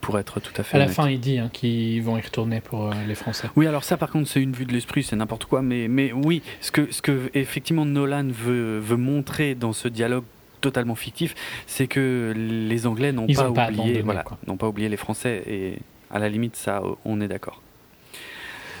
pour 0.00 0.16
être 0.18 0.38
tout 0.38 0.54
à 0.56 0.62
fait. 0.62 0.76
À 0.76 0.78
la 0.78 0.88
fin, 0.88 1.10
il 1.10 1.18
dit 1.18 1.38
hein, 1.38 1.50
qu'ils 1.52 2.02
vont 2.04 2.16
y 2.16 2.20
retourner 2.20 2.60
pour 2.60 2.94
les 3.08 3.16
Français. 3.16 3.48
Oui, 3.56 3.66
alors 3.66 3.82
ça, 3.82 3.96
par 3.96 4.10
contre, 4.10 4.28
c'est 4.28 4.40
une 4.40 4.52
vue 4.52 4.66
de 4.66 4.72
l'esprit, 4.72 5.02
c'est 5.02 5.16
n'importe 5.16 5.46
quoi. 5.46 5.62
Mais, 5.62 5.88
mais 5.88 6.12
oui, 6.12 6.42
ce 6.60 6.70
que, 6.70 6.92
ce 6.92 7.02
que 7.02 7.28
effectivement 7.34 7.84
Nolan 7.84 8.28
veut, 8.28 8.78
veut 8.78 8.96
montrer 8.96 9.56
dans 9.56 9.72
ce 9.72 9.88
dialogue 9.88 10.24
totalement 10.60 10.94
fictif, 10.94 11.34
c'est 11.66 11.86
que 11.86 12.32
les 12.36 12.86
Anglais 12.86 13.12
n'ont 13.12 13.26
pas, 13.26 13.70
oublié, 13.70 14.02
voilà, 14.02 14.24
n'ont 14.46 14.56
pas 14.56 14.68
oublié 14.68 14.88
les 14.88 14.96
Français 14.96 15.42
et 15.46 15.78
à 16.10 16.18
la 16.18 16.28
limite 16.28 16.56
ça, 16.56 16.82
on 17.04 17.20
est 17.20 17.28
d'accord. 17.28 17.62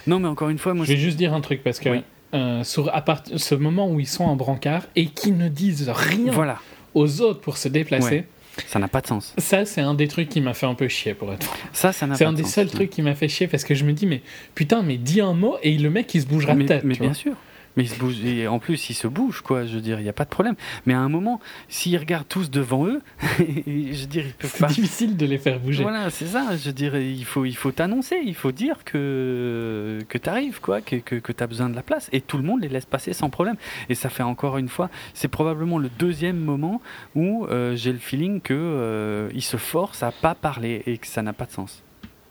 Non, 0.06 0.18
mais 0.18 0.28
encore 0.28 0.48
une 0.48 0.58
fois, 0.58 0.74
moi 0.74 0.84
je 0.84 0.92
vais 0.92 0.98
juste 0.98 1.16
dire 1.16 1.34
un 1.34 1.40
truc 1.40 1.62
parce 1.62 1.78
que 1.78 2.02
euh, 2.32 2.64
sur 2.64 2.94
à 2.94 3.02
part 3.02 3.22
ce 3.34 3.54
moment 3.54 3.90
où 3.90 4.00
ils 4.00 4.06
sont 4.06 4.24
en 4.24 4.36
brancard 4.36 4.84
et 4.96 5.06
qui 5.06 5.32
ne 5.32 5.48
disent 5.48 5.88
rien 5.88 6.30
voilà. 6.32 6.58
aux 6.94 7.20
autres 7.20 7.40
pour 7.40 7.56
se 7.56 7.68
déplacer. 7.68 8.24
Ça 8.66 8.78
n'a 8.78 8.88
pas 8.88 9.00
de 9.00 9.06
sens. 9.06 9.34
Ça, 9.38 9.64
c'est 9.64 9.80
un 9.80 9.94
des 9.94 10.08
trucs 10.08 10.28
qui 10.28 10.40
m'a 10.40 10.54
fait 10.54 10.66
un 10.66 10.74
peu 10.74 10.88
chier, 10.88 11.14
pour 11.14 11.32
être 11.32 11.54
Ça, 11.72 11.92
ça 11.92 12.06
n'a 12.06 12.16
C'est 12.16 12.24
un 12.24 12.32
des 12.32 12.44
seuls 12.44 12.68
trucs 12.68 12.90
qui 12.90 13.00
m'a 13.00 13.14
fait 13.14 13.28
chier 13.28 13.46
parce 13.46 13.64
que 13.64 13.74
je 13.74 13.84
me 13.84 13.92
dis, 13.92 14.06
mais 14.06 14.22
putain, 14.54 14.82
mais 14.82 14.96
dis 14.96 15.20
un 15.20 15.34
mot 15.34 15.56
et 15.62 15.78
le 15.78 15.88
mec, 15.88 16.12
il 16.14 16.22
se 16.22 16.26
bougera 16.26 16.54
mais, 16.54 16.66
tête. 16.66 16.84
Mais 16.84 16.96
bien 16.96 17.14
sûr. 17.14 17.34
Mais 17.76 17.84
il 17.84 17.88
se 17.88 17.98
bouge, 17.98 18.24
et 18.24 18.48
en 18.48 18.58
plus, 18.58 18.90
il 18.90 18.94
se 18.94 19.06
bouge, 19.06 19.42
quoi. 19.42 19.64
Je 19.64 19.74
veux 19.74 19.80
dire, 19.80 20.00
il 20.00 20.02
n'y 20.02 20.08
a 20.08 20.12
pas 20.12 20.24
de 20.24 20.30
problème. 20.30 20.56
Mais 20.86 20.94
à 20.94 20.98
un 20.98 21.08
moment, 21.08 21.40
s'ils 21.68 21.96
regardent 21.96 22.28
tous 22.28 22.50
devant 22.50 22.86
eux, 22.86 23.00
je 23.38 23.42
veux 23.44 24.06
dire, 24.06 24.24
ils 24.26 24.32
peuvent 24.32 24.58
pas. 24.58 24.68
C'est 24.68 24.80
difficile 24.80 25.16
de 25.16 25.26
les 25.26 25.38
faire 25.38 25.60
bouger. 25.60 25.82
Voilà, 25.82 26.10
c'est 26.10 26.26
ça. 26.26 26.56
Je 26.56 26.66
veux 26.66 26.72
dire, 26.72 26.96
il 26.96 27.24
faut, 27.24 27.44
il 27.44 27.56
faut 27.56 27.70
t'annoncer, 27.70 28.16
il 28.24 28.34
faut 28.34 28.52
dire 28.52 28.84
que, 28.84 30.00
que 30.08 30.18
tu 30.18 30.28
arrives, 30.28 30.60
quoi, 30.60 30.80
que, 30.80 30.96
que, 30.96 31.16
que 31.16 31.32
tu 31.32 31.42
as 31.42 31.46
besoin 31.46 31.68
de 31.68 31.76
la 31.76 31.82
place. 31.82 32.08
Et 32.12 32.20
tout 32.20 32.36
le 32.36 32.42
monde 32.42 32.62
les 32.62 32.68
laisse 32.68 32.86
passer 32.86 33.12
sans 33.12 33.30
problème. 33.30 33.56
Et 33.88 33.94
ça 33.94 34.08
fait 34.08 34.22
encore 34.22 34.58
une 34.58 34.68
fois, 34.68 34.90
c'est 35.14 35.28
probablement 35.28 35.78
le 35.78 35.90
deuxième 35.98 36.38
moment 36.38 36.80
où 37.14 37.46
euh, 37.46 37.76
j'ai 37.76 37.92
le 37.92 37.98
feeling 37.98 38.40
qu'ils 38.40 38.56
euh, 38.56 39.40
se 39.40 39.56
forcent 39.56 40.02
à 40.02 40.12
pas 40.12 40.34
parler 40.34 40.82
et 40.86 40.98
que 40.98 41.06
ça 41.06 41.22
n'a 41.22 41.32
pas 41.32 41.46
de 41.46 41.52
sens. 41.52 41.82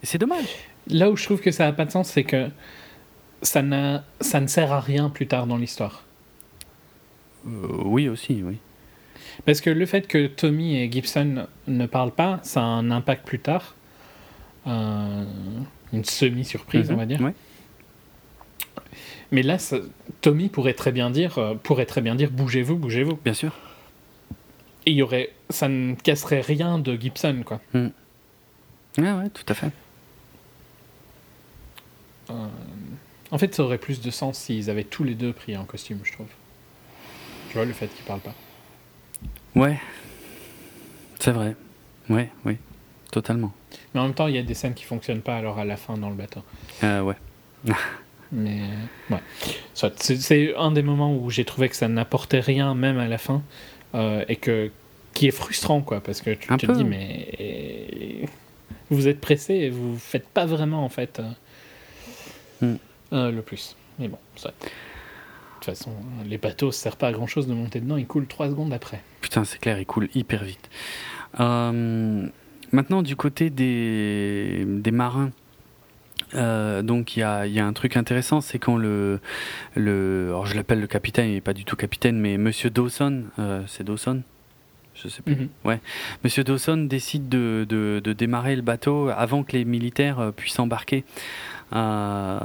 Et 0.04 0.06
c'est 0.06 0.18
dommage. 0.18 0.48
Là 0.88 1.10
où 1.10 1.18
je 1.18 1.26
trouve 1.26 1.42
que 1.42 1.52
ça 1.52 1.66
n'a 1.66 1.74
pas 1.74 1.86
de 1.86 1.92
sens, 1.92 2.10
c'est 2.10 2.24
que 2.24 2.48
ça, 3.42 3.62
ça 4.22 4.40
ne 4.42 4.48
sert 4.48 4.72
à 4.72 4.80
rien 4.80 5.10
plus 5.10 5.28
tard 5.28 5.48
dans 5.48 5.58
l'histoire. 5.58 6.04
Euh, 7.48 7.68
oui, 7.86 8.10
aussi, 8.10 8.44
oui. 8.44 8.58
Parce 9.46 9.62
que 9.62 9.70
le 9.70 9.86
fait 9.86 10.08
que 10.08 10.28
Tommy 10.28 10.78
et 10.78 10.92
Gibson 10.92 11.48
ne 11.68 11.86
parlent 11.86 12.12
pas, 12.12 12.40
ça 12.44 12.62
a 12.62 12.66
un 12.66 12.92
impact 12.92 13.26
plus 13.26 13.40
tard. 13.40 13.76
Euh, 14.68 15.24
une 15.94 16.04
semi-surprise, 16.04 16.92
on 16.92 16.96
va 16.96 17.06
dire. 17.06 17.20
Mais 19.32 19.44
là, 19.44 19.58
Tommy 20.22 20.50
pourrait 20.50 20.74
très 20.74 20.92
bien 20.92 21.10
dire, 21.10 21.38
euh, 21.38 21.56
pourrait 21.56 21.86
très 21.86 22.02
bien 22.02 22.16
dire, 22.16 22.32
bougez-vous, 22.32 22.76
bougez-vous. 22.76 23.18
Bien 23.24 23.34
sûr. 23.34 23.56
Et 24.86 24.92
il 24.92 24.98
y 24.98 25.04
aurait, 25.04 25.32
ça 25.50 25.68
ne 25.68 25.94
casserait 25.94 26.42
rien 26.42 26.80
de 26.80 26.96
Gibson, 26.96 27.44
quoi. 27.46 27.62
Mm. 27.74 27.88
Ouais, 28.98 29.12
ouais, 29.12 29.30
tout 29.30 29.46
à 29.48 29.54
fait. 29.54 29.72
En 33.32 33.38
fait, 33.38 33.54
ça 33.54 33.64
aurait 33.64 33.78
plus 33.78 34.02
de 34.02 34.12
sens 34.12 34.38
s'ils 34.38 34.70
avaient 34.70 34.84
tous 34.84 35.04
les 35.04 35.16
deux 35.16 35.34
pris 35.34 35.56
en 35.56 35.66
costume, 35.66 36.00
je 36.04 36.14
trouve. 36.14 36.28
Tu 37.50 37.56
vois, 37.56 37.66
le 37.66 37.74
fait 37.74 37.88
qu'ils 37.88 38.06
parlent 38.06 38.20
pas. 38.20 38.36
Ouais. 39.56 39.80
C'est 41.20 41.32
vrai. 41.32 41.56
Ouais, 42.10 42.30
oui. 42.46 42.58
Totalement. 43.12 43.54
Mais 43.94 44.02
en 44.02 44.06
même 44.06 44.14
temps, 44.14 44.28
il 44.28 44.36
y 44.36 44.38
a 44.38 44.44
des 44.44 44.54
scènes 44.54 44.74
qui 44.74 44.84
fonctionnent 44.84 45.22
pas 45.22 45.38
alors 45.38 45.60
à 45.60 45.66
la 45.66 45.78
fin 45.78 45.98
dans 45.98 46.10
le 46.10 46.16
bateau. 46.16 46.42
Euh, 46.84 47.02
ouais. 47.02 47.16
Mais 48.32 48.62
ouais. 49.10 49.20
C'est 49.74 50.56
un 50.56 50.72
des 50.72 50.84
moments 50.84 51.16
où 51.16 51.30
j'ai 51.30 51.46
trouvé 51.46 51.70
que 51.70 51.76
ça 51.76 51.88
n'apportait 51.88 52.40
rien, 52.40 52.76
même 52.76 53.00
à 53.00 53.08
la 53.08 53.18
fin, 53.18 53.42
euh, 53.96 54.24
et 54.28 54.36
que 54.36 54.72
qui 55.14 55.28
est 55.28 55.32
frustrant, 55.32 55.82
quoi, 55.82 56.02
parce 56.02 56.22
que 56.22 56.32
tu 56.32 56.48
te 56.48 56.72
dis, 56.72 56.84
mais 56.84 58.26
vous 58.90 59.08
êtes 59.08 59.20
pressé 59.20 59.56
et 59.56 59.70
vous 59.70 59.98
faites 59.98 60.28
pas 60.28 60.46
vraiment, 60.46 60.86
en 60.86 60.90
fait. 60.90 61.20
Euh, 62.62 62.74
hmm. 62.74 62.78
Euh, 63.14 63.32
le 63.32 63.42
plus. 63.42 63.76
Mais 63.98 64.08
bon, 64.08 64.18
ça. 64.36 64.50
De 64.50 64.56
toute 65.56 65.66
façon, 65.66 65.92
les 66.26 66.38
bateaux, 66.38 66.72
ça 66.72 66.84
sert 66.84 66.96
pas 66.96 67.08
à 67.08 67.12
grand 67.12 67.28
chose 67.28 67.48
de 67.48 67.54
monter 67.54 67.82
dedans, 67.82 67.98
ils 67.98 68.08
coulent 68.08 68.28
3 68.28 68.50
secondes 68.50 68.72
après. 68.72 69.02
Putain, 69.22 69.44
c'est 69.44 69.60
clair, 69.60 69.80
ils 69.80 69.86
coulent 69.86 70.10
hyper 70.16 70.44
vite. 70.44 70.70
Euh, 71.40 72.28
maintenant, 72.72 73.02
du 73.02 73.16
côté 73.16 73.50
des, 73.50 74.66
des 74.66 74.92
marins, 74.92 75.32
euh, 76.36 76.82
donc 76.82 77.18
il 77.18 77.22
y 77.22 77.24
a, 77.24 77.46
y 77.46 77.60
a, 77.60 77.66
un 77.66 77.74
truc 77.74 77.98
intéressant, 77.98 78.40
c'est 78.40 78.60
quand 78.60 78.78
le, 78.78 79.20
le 79.76 80.28
alors 80.30 80.46
je 80.46 80.56
l'appelle 80.56 80.80
le 80.80 80.88
capitaine, 80.88 81.28
il 81.28 81.34
n'est 81.34 81.42
pas 81.42 81.54
du 81.54 81.66
tout 81.66 81.76
capitaine, 81.76 82.20
mais 82.20 82.38
Monsieur 82.38 82.70
Dawson, 82.70 83.26
c'est 83.68 83.84
Dawson, 83.84 84.22
je 84.96 85.10
sais 85.10 85.22
plus. 85.22 85.36
Mhm. 85.36 85.50
Ouais, 85.66 85.82
Monsieur 86.24 86.46
Dawson 86.46 86.78
décide 86.78 87.28
de, 87.28 87.66
de, 87.68 88.00
de, 88.02 88.14
démarrer 88.14 88.56
le 88.56 88.62
bateau 88.62 89.10
avant 89.10 89.44
que 89.44 89.54
les 89.54 89.66
militaires 89.66 90.32
puissent 90.38 90.60
embarquer. 90.60 91.04
Euh, 91.74 92.40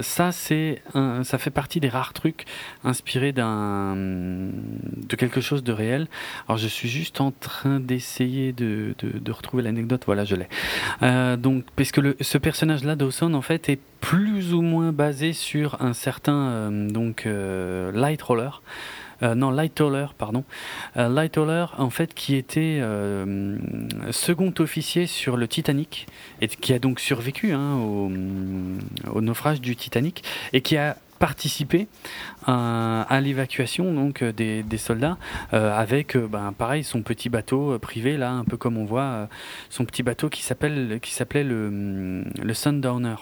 ça, 0.00 0.32
c'est 0.32 0.82
ça 1.22 1.38
fait 1.38 1.50
partie 1.50 1.80
des 1.80 1.88
rares 1.88 2.12
trucs 2.12 2.44
inspirés 2.84 3.32
d'un 3.32 3.96
de 3.96 5.16
quelque 5.16 5.40
chose 5.40 5.64
de 5.64 5.72
réel. 5.72 6.06
Alors, 6.48 6.58
je 6.58 6.68
suis 6.68 6.88
juste 6.88 7.20
en 7.20 7.30
train 7.30 7.80
d'essayer 7.80 8.52
de, 8.52 8.94
de, 9.00 9.32
retrouver 9.32 9.62
l'anecdote. 9.62 10.02
Voilà, 10.06 10.24
je 10.24 10.36
l'ai. 10.36 10.48
Euh, 11.02 11.36
donc, 11.36 11.64
parce 11.76 11.92
que 11.92 12.00
le, 12.00 12.16
ce 12.20 12.38
personnage-là, 12.38 12.96
Dawson, 12.96 13.34
en 13.34 13.42
fait, 13.42 13.68
est 13.68 13.80
plus 14.00 14.54
ou 14.54 14.62
moins 14.62 14.92
basé 14.92 15.32
sur 15.32 15.80
un 15.82 15.92
certain 15.92 16.48
euh, 16.48 16.90
donc 16.90 17.26
light 17.26 18.22
roller. 18.22 18.62
Euh, 19.22 19.34
non, 19.34 19.50
Lightoller, 19.50 20.06
pardon. 20.18 20.44
Euh, 20.96 21.08
Lightoller, 21.08 21.66
en 21.78 21.90
fait, 21.90 22.14
qui 22.14 22.36
était 22.36 22.78
euh, 22.80 23.56
second 24.10 24.52
officier 24.58 25.06
sur 25.06 25.36
le 25.36 25.48
Titanic 25.48 26.06
et 26.40 26.48
qui 26.48 26.72
a 26.72 26.78
donc 26.78 27.00
survécu 27.00 27.52
hein, 27.52 27.76
au, 27.76 29.20
naufrage 29.20 29.60
du 29.60 29.76
Titanic 29.76 30.24
et 30.52 30.60
qui 30.60 30.76
a 30.76 30.96
participer 31.18 31.86
à 32.44 33.20
l'évacuation 33.22 33.94
donc 33.94 34.22
des, 34.22 34.62
des 34.62 34.76
soldats 34.76 35.16
avec 35.52 36.18
ben, 36.18 36.52
pareil 36.52 36.84
son 36.84 37.02
petit 37.02 37.30
bateau 37.30 37.78
privé 37.78 38.18
là 38.18 38.32
un 38.32 38.44
peu 38.44 38.58
comme 38.58 38.76
on 38.76 38.84
voit 38.84 39.28
son 39.70 39.86
petit 39.86 40.02
bateau 40.02 40.28
qui 40.28 40.42
s'appelle 40.42 40.98
qui 41.00 41.14
s'appelait 41.14 41.44
le, 41.44 42.24
le 42.42 42.54
Sundowner. 42.54 43.14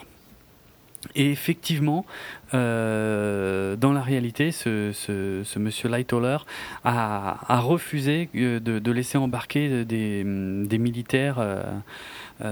Et 1.15 1.31
effectivement, 1.31 2.05
euh, 2.53 3.75
dans 3.75 3.91
la 3.93 4.01
réalité, 4.01 4.51
ce, 4.51 5.59
monsieur 5.59 5.89
Lightoller 5.89 6.37
a, 6.83 7.59
refusé 7.59 8.29
euh, 8.35 8.59
de, 8.59 8.91
laisser 8.91 9.17
embarquer 9.17 9.85
des, 9.85 10.23
des 10.23 10.77
militaires 10.77 11.37
euh, 11.39 11.63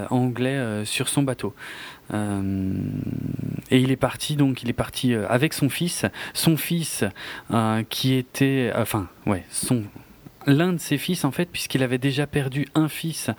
anglais 0.09 0.85
sur 0.85 1.07
son 1.07 1.23
bateau. 1.23 1.53
et 2.13 2.15
il 3.71 3.91
est 3.91 3.97
parti 3.99 4.35
donc, 4.35 4.63
il 4.63 4.69
est 4.69 4.73
parti 4.73 5.13
avec 5.13 5.53
son 5.53 5.69
fils, 5.69 6.05
son 6.33 6.57
fils 6.57 7.03
qui 7.89 8.13
était, 8.13 8.71
enfin, 8.75 9.07
ouais, 9.25 9.43
son 9.49 9.83
l'un 10.47 10.73
de 10.73 10.77
ses 10.77 10.97
fils 10.97 11.23
en 11.23 11.31
fait 11.31 11.45
puisqu'il 11.45 11.83
avait 11.83 11.97
déjà 11.97 12.27
perdu 12.27 12.67
un 12.75 12.87
fils 12.87 13.29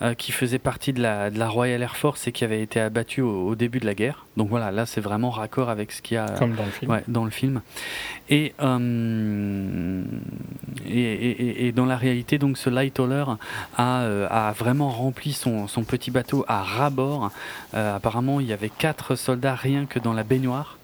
euh, 0.00 0.14
qui 0.14 0.32
faisait 0.32 0.58
partie 0.58 0.92
de 0.92 1.02
la, 1.02 1.30
de 1.30 1.38
la, 1.38 1.48
Royal 1.48 1.82
Air 1.82 1.96
Force 1.96 2.26
et 2.26 2.32
qui 2.32 2.44
avait 2.44 2.62
été 2.62 2.80
abattu 2.80 3.20
au, 3.20 3.54
début 3.54 3.80
de 3.80 3.86
la 3.86 3.94
guerre. 3.94 4.26
Donc 4.36 4.48
voilà 4.48 4.70
là 4.70 4.86
c'est 4.86 5.00
vraiment 5.00 5.30
raccord 5.30 5.68
avec 5.68 5.92
ce 5.92 6.02
qu'il 6.02 6.14
y 6.14 6.18
a 6.18 6.26
Comme 6.38 6.54
dans 6.54 6.64
le 6.64 6.70
film, 6.70 6.90
ouais, 6.90 7.04
dans 7.08 7.24
le 7.24 7.30
film. 7.30 7.62
Et, 8.28 8.54
euh, 8.60 10.04
et, 10.86 11.00
et, 11.00 11.66
et, 11.66 11.72
dans 11.72 11.86
la 11.86 11.96
réalité 11.96 12.38
donc 12.38 12.56
ce 12.56 12.70
Lightoller 12.70 13.24
a, 13.76 14.02
euh, 14.02 14.26
a 14.30 14.52
vraiment 14.52 14.90
rempli 14.90 15.32
son, 15.32 15.68
son, 15.68 15.84
petit 15.84 16.10
bateau 16.10 16.44
à 16.48 16.62
ras-bord. 16.62 17.30
Apparemment 17.72 18.40
il 18.40 18.46
y 18.46 18.52
avait 18.52 18.70
quatre 18.70 19.16
soldats 19.16 19.54
rien 19.54 19.86
que 19.86 19.98
dans 19.98 20.12
la 20.12 20.22
baignoire 20.22 20.78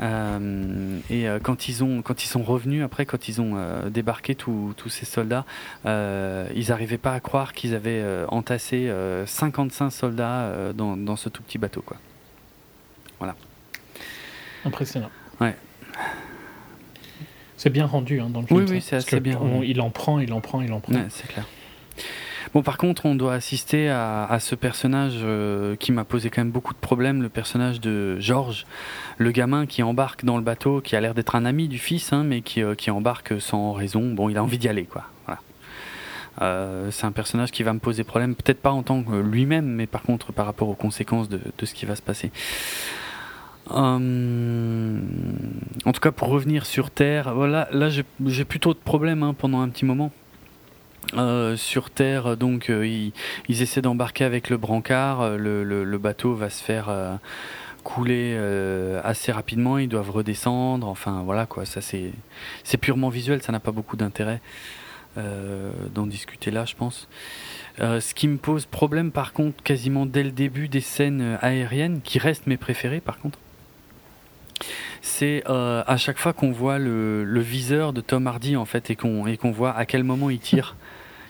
et 0.00 1.28
euh, 1.28 1.38
quand 1.42 1.68
ils 1.68 1.84
ont, 1.84 2.02
quand 2.02 2.24
ils 2.24 2.26
sont 2.26 2.42
revenus 2.42 2.84
après, 2.84 3.06
quand 3.06 3.28
ils 3.28 3.40
ont 3.40 3.52
euh, 3.56 3.90
débarqué 3.90 4.34
tous 4.34 4.74
ces 4.88 5.04
soldats, 5.04 5.44
ils 5.84 6.66
n'arrivaient 6.68 6.98
pas 6.98 7.14
à 7.14 7.20
croire 7.20 7.52
qu'ils 7.52 7.74
avaient 7.74 8.04
entassé 8.28 8.90
55 9.26 9.90
soldats 9.90 10.72
dans, 10.74 10.96
dans, 10.96 11.16
ce 11.16 11.28
tout 11.28 11.42
petit 11.42 11.58
bateau, 11.58 11.82
quoi. 11.82 11.96
Voilà. 13.18 13.36
Impressionnant. 14.64 15.10
Ouais. 15.40 15.54
C'est 17.56 17.70
bien 17.70 17.86
rendu 17.86 18.20
hein, 18.20 18.28
dans 18.30 18.40
le 18.40 18.46
film. 18.46 18.60
Oui, 18.60 18.66
oui, 18.68 18.80
c'est 18.80 18.96
assez 18.96 19.20
bien. 19.20 19.40
il 19.62 19.80
en 19.80 19.90
prend, 19.90 20.18
il 20.18 20.32
en 20.32 20.40
prend, 20.40 20.60
il 20.60 20.72
en 20.72 20.80
prend. 20.80 20.92
Ouais, 20.92 21.06
c'est 21.08 21.28
clair. 21.28 21.46
Bon, 22.52 22.62
par 22.62 22.78
contre, 22.78 23.06
on 23.06 23.14
doit 23.14 23.34
assister 23.34 23.88
à, 23.88 24.36
ce 24.40 24.54
personnage 24.54 25.14
euh, 25.22 25.76
qui 25.76 25.92
m'a 25.92 26.04
posé 26.04 26.30
quand 26.30 26.42
même 26.42 26.50
beaucoup 26.50 26.74
de 26.74 26.78
problèmes, 26.78 27.22
le 27.22 27.28
personnage 27.28 27.80
de 27.80 28.18
Georges, 28.20 28.66
le 29.18 29.30
gamin 29.30 29.66
qui 29.66 29.82
embarque 29.82 30.24
dans 30.24 30.36
le 30.36 30.42
bateau, 30.42 30.80
qui 30.80 30.96
a 30.96 31.00
l'air 31.00 31.14
d'être 31.14 31.34
un 31.36 31.44
ami 31.44 31.68
du 31.68 31.78
fils, 31.78 32.12
hein, 32.12 32.24
mais 32.24 32.42
qui, 32.42 32.62
euh, 32.62 32.74
embarque 32.88 33.40
sans 33.40 33.72
raison. 33.72 34.12
Bon, 34.12 34.28
il 34.28 34.36
a 34.36 34.42
envie 34.42 34.58
d'y 34.58 34.68
aller, 34.68 34.84
quoi. 34.84 35.04
Voilà. 35.26 35.40
Euh, 36.42 36.90
c'est 36.90 37.06
un 37.06 37.12
personnage 37.12 37.50
qui 37.50 37.62
va 37.62 37.72
me 37.72 37.78
poser 37.78 38.04
problème, 38.04 38.34
peut-être 38.34 38.60
pas 38.60 38.72
en 38.72 38.82
tant 38.82 39.02
que 39.02 39.14
lui-même, 39.14 39.66
mais 39.66 39.86
par 39.86 40.02
contre 40.02 40.32
par 40.32 40.46
rapport 40.46 40.68
aux 40.68 40.74
conséquences 40.74 41.28
de, 41.28 41.40
de 41.56 41.66
ce 41.66 41.74
qui 41.74 41.86
va 41.86 41.96
se 41.96 42.02
passer. 42.02 42.30
Hum, 43.70 45.00
en 45.86 45.92
tout 45.92 46.00
cas, 46.00 46.12
pour 46.12 46.28
revenir 46.28 46.66
sur 46.66 46.90
Terre, 46.90 47.34
voilà, 47.34 47.68
là 47.72 47.88
j'ai 47.88 48.44
plutôt 48.44 48.74
de 48.74 48.78
problèmes 48.78 49.22
hein, 49.22 49.34
pendant 49.36 49.60
un 49.60 49.68
petit 49.68 49.84
moment. 49.84 50.10
Euh, 51.12 51.56
sur 51.56 51.90
Terre, 51.90 52.36
donc 52.36 52.70
euh, 52.70 52.86
ils, 52.86 53.62
essaient 53.62 53.82
d'embarquer 53.82 54.24
avec 54.24 54.50
le 54.50 54.56
brancard. 54.56 55.20
Euh, 55.20 55.36
le, 55.36 55.98
bateau 55.98 56.34
va 56.34 56.50
se 56.50 56.62
faire 56.62 56.90
couler 57.82 58.36
assez 59.04 59.32
rapidement. 59.32 59.78
Ils 59.78 59.88
doivent 59.88 60.10
redescendre. 60.10 60.88
Enfin 60.88 61.22
voilà 61.24 61.46
quoi. 61.46 61.64
Ça 61.64 61.80
c'est 61.80 62.76
purement 62.78 63.08
visuel. 63.08 63.42
Ça 63.42 63.52
n'a 63.52 63.60
pas 63.60 63.72
beaucoup 63.72 63.96
d'intérêt 63.96 64.40
d'en 65.16 66.06
discuter 66.06 66.50
là, 66.50 66.64
je 66.64 66.74
pense. 66.74 67.08
ce 67.78 68.14
qui 68.14 68.26
me 68.26 68.36
pose 68.36 68.66
problème 68.66 69.12
par 69.12 69.32
contre, 69.32 69.62
quasiment 69.62 70.06
dès 70.06 70.24
le 70.24 70.32
début 70.32 70.68
des 70.68 70.80
scènes 70.80 71.38
aériennes, 71.40 72.00
qui 72.02 72.18
restent 72.18 72.46
mes 72.46 72.56
préférées 72.56 73.00
par 73.00 73.18
contre, 73.18 73.38
c'est 75.00 75.44
à 75.46 75.96
chaque 75.96 76.18
fois 76.18 76.32
qu'on 76.32 76.50
voit 76.50 76.78
le, 76.78 77.40
viseur 77.40 77.92
de 77.92 78.00
Tom 78.00 78.26
Hardy 78.26 78.56
en 78.56 78.64
fait 78.64 78.90
et 78.90 78.96
qu'on 78.96 79.52
voit 79.52 79.74
à 79.76 79.86
quel 79.86 80.02
moment 80.04 80.30
il 80.30 80.40
tire 80.40 80.74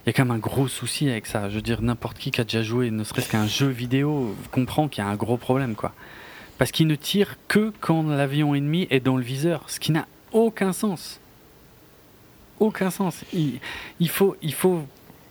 il 0.04 0.08
y 0.08 0.10
a 0.10 0.12
quand 0.12 0.24
même 0.24 0.36
un 0.36 0.38
gros 0.38 0.68
souci 0.68 1.08
avec 1.08 1.26
ça. 1.26 1.48
Je 1.48 1.56
veux 1.56 1.62
dire, 1.62 1.80
n'importe 1.80 2.18
qui 2.18 2.30
qui 2.30 2.40
a 2.40 2.44
déjà 2.44 2.62
joué, 2.62 2.90
ne 2.90 3.04
serait-ce 3.04 3.30
qu'un 3.30 3.46
jeu 3.46 3.68
vidéo, 3.68 4.34
comprend 4.52 4.88
qu'il 4.88 5.02
y 5.02 5.06
a 5.06 5.10
un 5.10 5.16
gros 5.16 5.38
problème, 5.38 5.74
quoi. 5.74 5.92
Parce 6.58 6.72
qu'il 6.72 6.86
ne 6.86 6.94
tire 6.94 7.36
que 7.48 7.72
quand 7.80 8.02
l'avion 8.02 8.54
ennemi 8.54 8.86
est 8.90 9.00
dans 9.00 9.16
le 9.16 9.22
viseur, 9.22 9.64
ce 9.68 9.80
qui 9.80 9.92
n'a 9.92 10.06
aucun 10.32 10.72
sens. 10.72 11.20
Aucun 12.60 12.90
sens. 12.90 13.24
Il, 13.32 13.60
il, 13.98 14.08
faut, 14.08 14.36
il 14.42 14.52
faut 14.52 14.82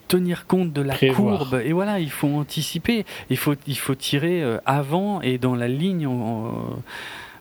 tenir 0.08 0.48
compte 0.48 0.74
de 0.74 0.82
la 0.82 0.98
courbe 0.98 1.62
et 1.64 1.72
voilà, 1.72 2.00
il 2.00 2.12
faut 2.12 2.28
anticiper. 2.28 3.06
Il 3.30 3.38
faut, 3.38 3.56
il 3.68 3.78
faut 3.78 3.96
tirer 3.96 4.44
euh, 4.44 4.58
avant 4.66 5.22
et 5.22 5.38
dans 5.38 5.56
la 5.56 5.68
ligne 5.68 6.10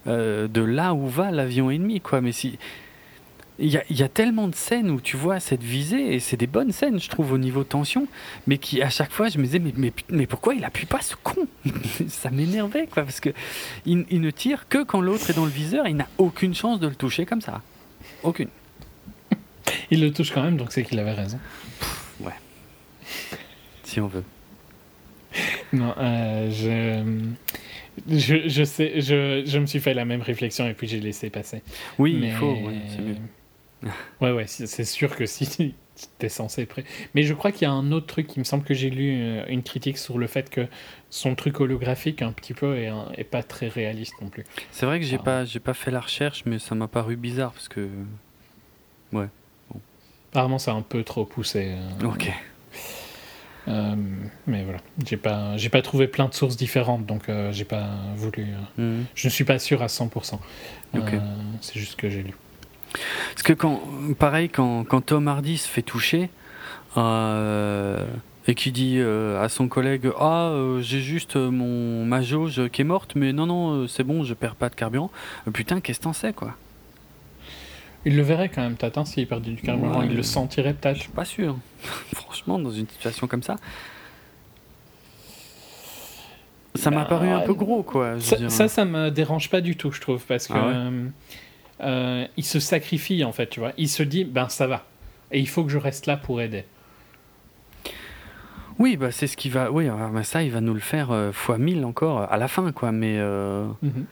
euh, 0.06 0.48
de 0.48 0.62
là 0.62 0.94
où 0.94 1.08
va 1.08 1.30
l'avion 1.30 1.70
ennemi, 1.70 2.00
quoi. 2.00 2.20
Mais 2.20 2.32
si 2.32 2.58
il 3.62 3.96
y, 3.96 4.02
a, 4.02 4.08
tellement 4.08 4.48
de 4.48 4.56
scènes 4.56 4.90
où 4.90 5.00
tu 5.00 5.16
vois 5.16 5.38
cette 5.38 5.62
visée, 5.62 6.14
et 6.14 6.20
c'est 6.20 6.36
des 6.36 6.48
bonnes 6.48 6.72
scènes, 6.72 7.00
je 7.00 7.08
trouve, 7.08 7.30
au 7.30 7.38
niveau 7.38 7.62
tension, 7.62 8.08
mais 8.48 8.58
qui, 8.58 8.82
à 8.82 8.90
chaque 8.90 9.12
fois, 9.12 9.28
je 9.28 9.38
me 9.38 9.44
disais, 9.44 9.60
mais, 9.60 9.72
mais, 9.76 9.92
mais 10.08 10.26
pourquoi 10.26 10.54
il 10.54 10.64
appuie 10.64 10.86
pas 10.86 11.00
ce 11.00 11.14
con 11.22 11.46
Ça 12.08 12.30
m'énervait, 12.30 12.88
quoi, 12.88 13.04
parce 13.04 13.20
que 13.20 13.30
il, 13.86 14.04
ne 14.10 14.30
tire 14.30 14.68
que 14.68 14.82
quand 14.82 15.00
l'autre 15.00 15.30
est 15.30 15.34
dans 15.34 15.44
le 15.44 15.50
viseur, 15.50 15.86
il 15.86 15.94
n'a 15.94 16.08
aucune 16.18 16.54
chance 16.54 16.80
de 16.80 16.88
le 16.88 16.96
toucher 16.96 17.24
comme 17.24 17.40
ça. 17.40 17.62
Aucune. 18.24 18.48
il 19.92 20.00
le 20.00 20.12
touche 20.12 20.32
quand 20.32 20.42
même, 20.42 20.56
donc 20.56 20.72
c'est 20.72 20.82
qu'il 20.82 20.98
avait 20.98 21.12
raison. 21.12 21.38
ouais. 22.20 22.34
si 23.84 24.00
on 24.00 24.08
veut. 24.08 24.24
Non, 25.72 25.94
euh, 25.98 26.50
je, 26.50 27.22
je, 28.08 28.48
je, 28.48 28.64
sais, 28.64 29.00
je, 29.00 29.44
je 29.46 29.58
me 29.58 29.66
suis 29.66 29.78
fait 29.78 29.94
la 29.94 30.04
même 30.04 30.20
réflexion 30.20 30.66
et 30.66 30.74
puis 30.74 30.88
j'ai 30.88 30.98
laissé 31.00 31.30
passer. 31.30 31.62
Oui, 31.98 32.18
il 32.20 32.32
faut, 32.32 32.58
c'est 32.88 33.02
mieux. 33.02 33.16
Ouais, 34.20 34.30
ouais, 34.30 34.46
c'est 34.46 34.84
sûr 34.84 35.16
que 35.16 35.26
si 35.26 35.74
t'es 36.18 36.28
censé 36.28 36.66
prêt. 36.66 36.84
Mais 37.14 37.22
je 37.22 37.34
crois 37.34 37.52
qu'il 37.52 37.62
y 37.62 37.70
a 37.70 37.72
un 37.72 37.92
autre 37.92 38.06
truc, 38.06 38.34
il 38.36 38.40
me 38.40 38.44
semble 38.44 38.64
que 38.64 38.74
j'ai 38.74 38.90
lu 38.90 39.12
euh, 39.12 39.44
une 39.48 39.62
critique 39.62 39.98
sur 39.98 40.18
le 40.18 40.26
fait 40.26 40.50
que 40.50 40.66
son 41.10 41.34
truc 41.34 41.60
holographique, 41.60 42.22
un 42.22 42.32
petit 42.32 42.54
peu, 42.54 42.76
est, 42.78 43.24
pas 43.24 43.42
très 43.42 43.68
réaliste 43.68 44.14
non 44.20 44.28
plus. 44.28 44.44
C'est 44.70 44.86
vrai 44.86 45.00
que 45.00 45.06
j'ai 45.06 45.18
pas, 45.18 45.44
j'ai 45.44 45.60
pas 45.60 45.74
fait 45.74 45.90
la 45.90 46.00
recherche, 46.00 46.44
mais 46.46 46.58
ça 46.58 46.74
m'a 46.74 46.88
paru 46.88 47.16
bizarre 47.16 47.52
parce 47.52 47.68
que. 47.68 47.88
Ouais. 49.12 49.28
Bon. 49.70 49.80
Apparemment, 50.30 50.58
c'est 50.58 50.70
un 50.70 50.82
peu 50.82 51.02
trop 51.04 51.24
poussé. 51.24 51.74
Euh, 51.76 52.06
ok. 52.06 52.30
Euh, 53.68 53.94
mais 54.48 54.64
voilà, 54.64 54.80
j'ai 55.06 55.16
pas, 55.16 55.56
j'ai 55.56 55.68
pas 55.68 55.82
trouvé 55.82 56.08
plein 56.08 56.26
de 56.26 56.34
sources 56.34 56.56
différentes, 56.56 57.06
donc 57.06 57.30
j'ai 57.52 57.64
pas 57.64 57.90
voulu. 58.16 58.46
Mhm. 58.76 59.04
Je 59.14 59.28
ne 59.28 59.30
suis 59.30 59.44
pas 59.44 59.58
sûr 59.58 59.82
à 59.82 59.86
100%. 59.86 60.38
c'est 61.60 61.78
juste 61.78 61.96
que 61.96 62.08
j'ai 62.08 62.22
lu. 62.22 62.34
Parce 62.92 63.42
que 63.42 63.52
quand, 63.52 63.82
pareil, 64.18 64.48
quand, 64.48 64.84
quand 64.84 65.00
Tom 65.00 65.28
Hardy 65.28 65.58
se 65.58 65.68
fait 65.68 65.82
toucher 65.82 66.30
euh, 66.96 68.06
et 68.46 68.54
qui 68.54 68.72
dit 68.72 68.96
euh, 68.98 69.42
à 69.42 69.48
son 69.48 69.68
collègue 69.68 70.10
Ah, 70.18 70.48
euh, 70.50 70.80
j'ai 70.82 71.00
juste 71.00 71.36
mon, 71.36 72.04
ma 72.04 72.22
jauge 72.22 72.68
qui 72.70 72.82
est 72.82 72.84
morte, 72.84 73.12
mais 73.14 73.32
non, 73.32 73.46
non, 73.46 73.88
c'est 73.88 74.04
bon, 74.04 74.24
je 74.24 74.34
perds 74.34 74.56
pas 74.56 74.68
de 74.68 74.74
carburant. 74.74 75.10
putain, 75.52 75.80
qu'est-ce 75.80 76.00
que 76.00 76.04
t'en 76.04 76.12
sais, 76.12 76.32
quoi? 76.32 76.54
Il 78.04 78.16
le 78.16 78.22
verrait 78.22 78.48
quand 78.48 78.62
même, 78.62 78.76
hein, 78.82 79.04
s'il 79.04 79.28
perdait 79.28 79.52
du 79.52 79.62
carburant. 79.62 80.02
il 80.02 80.16
le 80.16 80.24
sentirait 80.24 80.74
peut-être. 80.74 80.96
Je 80.96 81.02
suis 81.02 81.12
pas 81.12 81.24
sûr. 81.24 81.56
Franchement, 82.14 82.58
dans 82.58 82.72
une 82.72 82.88
situation 82.88 83.28
comme 83.28 83.44
ça. 83.44 83.56
Ça 86.74 86.90
m'a 86.90 87.04
paru 87.04 87.28
un 87.28 87.40
peu 87.40 87.54
gros, 87.54 87.82
quoi. 87.82 88.18
Ça, 88.18 88.48
ça, 88.48 88.66
ça, 88.66 88.84
me 88.84 89.10
dérange 89.10 89.50
pas 89.50 89.60
du 89.60 89.76
tout, 89.76 89.92
je 89.92 90.00
trouve, 90.00 90.24
parce 90.24 90.48
que. 90.48 90.54
Ah 90.54 90.90
euh, 91.80 92.26
il 92.36 92.44
se 92.44 92.60
sacrifie 92.60 93.24
en 93.24 93.32
fait, 93.32 93.48
tu 93.48 93.60
vois. 93.60 93.72
Il 93.76 93.88
se 93.88 94.02
dit, 94.02 94.24
ben 94.24 94.48
ça 94.48 94.66
va. 94.66 94.84
Et 95.30 95.40
il 95.40 95.48
faut 95.48 95.64
que 95.64 95.70
je 95.70 95.78
reste 95.78 96.06
là 96.06 96.16
pour 96.16 96.40
aider. 96.40 96.64
Oui, 98.78 98.96
bah 98.96 99.10
c'est 99.10 99.26
ce 99.26 99.36
qui 99.36 99.48
va. 99.48 99.70
Oui, 99.70 99.88
bah, 99.88 100.24
ça, 100.24 100.42
il 100.42 100.50
va 100.50 100.60
nous 100.60 100.74
le 100.74 100.80
faire 100.80 101.10
euh, 101.10 101.32
fois 101.32 101.58
mille 101.58 101.84
encore 101.84 102.20
à 102.20 102.36
la 102.36 102.48
fin, 102.48 102.72
quoi. 102.72 102.92
Mais 102.92 103.16
euh, 103.18 103.66
mhm. 103.82 104.06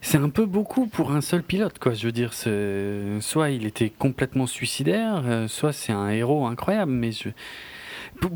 c'est 0.00 0.18
un 0.18 0.30
peu 0.30 0.46
beaucoup 0.46 0.86
pour 0.86 1.12
un 1.12 1.20
seul 1.20 1.42
pilote, 1.42 1.78
quoi. 1.78 1.94
Je 1.94 2.06
veux 2.06 2.12
dire, 2.12 2.32
soit 2.32 3.50
il 3.50 3.66
était 3.66 3.90
complètement 3.90 4.46
suicidaire, 4.46 5.22
soit 5.48 5.72
c'est 5.72 5.92
un 5.92 6.08
héros 6.10 6.46
incroyable. 6.46 6.92
Mais 6.92 7.12
je. 7.12 7.30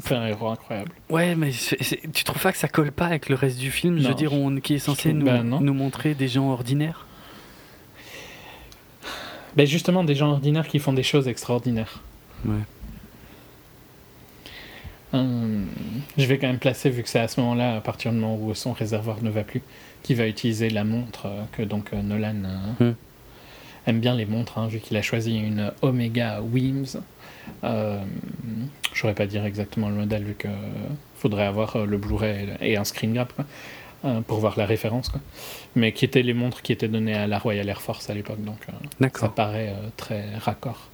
C'est 0.01 0.15
un 0.15 0.27
héros 0.27 0.49
incroyable. 0.49 0.93
Ouais, 1.11 1.35
mais 1.35 1.51
tu 1.51 2.25
trouves 2.25 2.43
pas 2.43 2.53
que 2.53 2.59
ça 2.59 2.69
colle 2.69 2.93
pas 2.93 3.07
avec 3.07 3.29
le 3.29 3.35
reste 3.35 3.59
du 3.59 3.71
film 3.71 3.99
Je 3.99 4.09
veux 4.09 4.15
dire, 4.15 4.33
on, 4.33 4.57
qui 4.57 4.75
est 4.75 4.79
censé 4.79 5.13
nous, 5.13 5.27
ben, 5.27 5.43
nous 5.43 5.75
montrer 5.75 6.15
des 6.15 6.29
gens 6.29 6.51
ordinaires? 6.51 7.07
Ben 9.57 9.67
justement, 9.67 10.05
des 10.05 10.15
gens 10.15 10.31
ordinaires 10.33 10.67
qui 10.69 10.79
font 10.79 10.93
des 10.93 11.03
choses 11.03 11.29
extraordinaires. 11.29 12.01
Ouais. 12.45 12.55
Hum, 15.13 15.67
je 16.19 16.27
vais 16.27 16.39
quand 16.39 16.49
même 16.49 16.59
placer, 16.59 16.91
vu 16.91 17.03
que 17.03 17.09
c'est 17.09 17.21
à 17.21 17.29
ce 17.29 17.41
moment-là, 17.41 17.77
à 17.77 17.81
partir 17.81 18.11
du 18.11 18.19
moment 18.19 18.37
où 18.37 18.53
son 18.55 18.73
réservoir 18.73 19.23
ne 19.23 19.31
va 19.31 19.45
plus, 19.45 19.63
qui 20.03 20.15
va 20.15 20.27
utiliser 20.27 20.71
la 20.71 20.83
montre 20.83 21.27
euh, 21.27 21.43
que 21.53 21.63
donc 21.63 21.91
euh, 21.93 22.03
Nolan 22.03 22.35
euh, 22.45 22.91
Hmm. 22.91 22.95
aime 23.87 24.01
bien 24.01 24.15
les 24.17 24.27
montres, 24.27 24.59
hein, 24.59 24.67
vu 24.67 24.81
qu'il 24.81 24.97
a 24.97 25.03
choisi 25.03 25.37
une 25.37 25.71
Omega 25.83 26.41
Wims. 26.43 27.01
Euh, 27.63 28.01
je 28.93 28.99
saurais 28.99 29.15
pas 29.15 29.27
dire 29.27 29.45
exactement 29.45 29.89
le 29.89 29.95
modèle, 29.95 30.25
vu 30.25 30.35
que 30.35 30.49
faudrait 31.17 31.45
avoir 31.45 31.87
le 31.87 31.97
Blu-ray 31.97 32.49
et 32.61 32.77
un 32.77 32.85
screen 32.85 33.13
grab 33.15 33.29
quoi, 33.37 33.45
euh, 34.05 34.21
pour 34.21 34.39
voir 34.39 34.59
la 34.59 34.67
référence. 34.67 35.09
Quoi. 35.09 35.21
Mais 35.77 35.93
qui 35.93 36.05
étaient 36.05 36.23
les 36.23 36.35
montres 36.35 36.63
qui 36.63 36.73
étaient 36.73 36.89
données 36.89 37.15
à 37.15 37.27
la 37.27 37.39
Royal 37.39 37.69
Air 37.69 37.81
Force 37.81 38.11
à 38.11 38.15
l'époque, 38.15 38.43
donc 38.45 38.59
euh, 38.69 39.09
ça 39.15 39.29
paraît 39.29 39.69
euh, 39.69 39.89
très 39.97 40.37
raccord. 40.37 40.89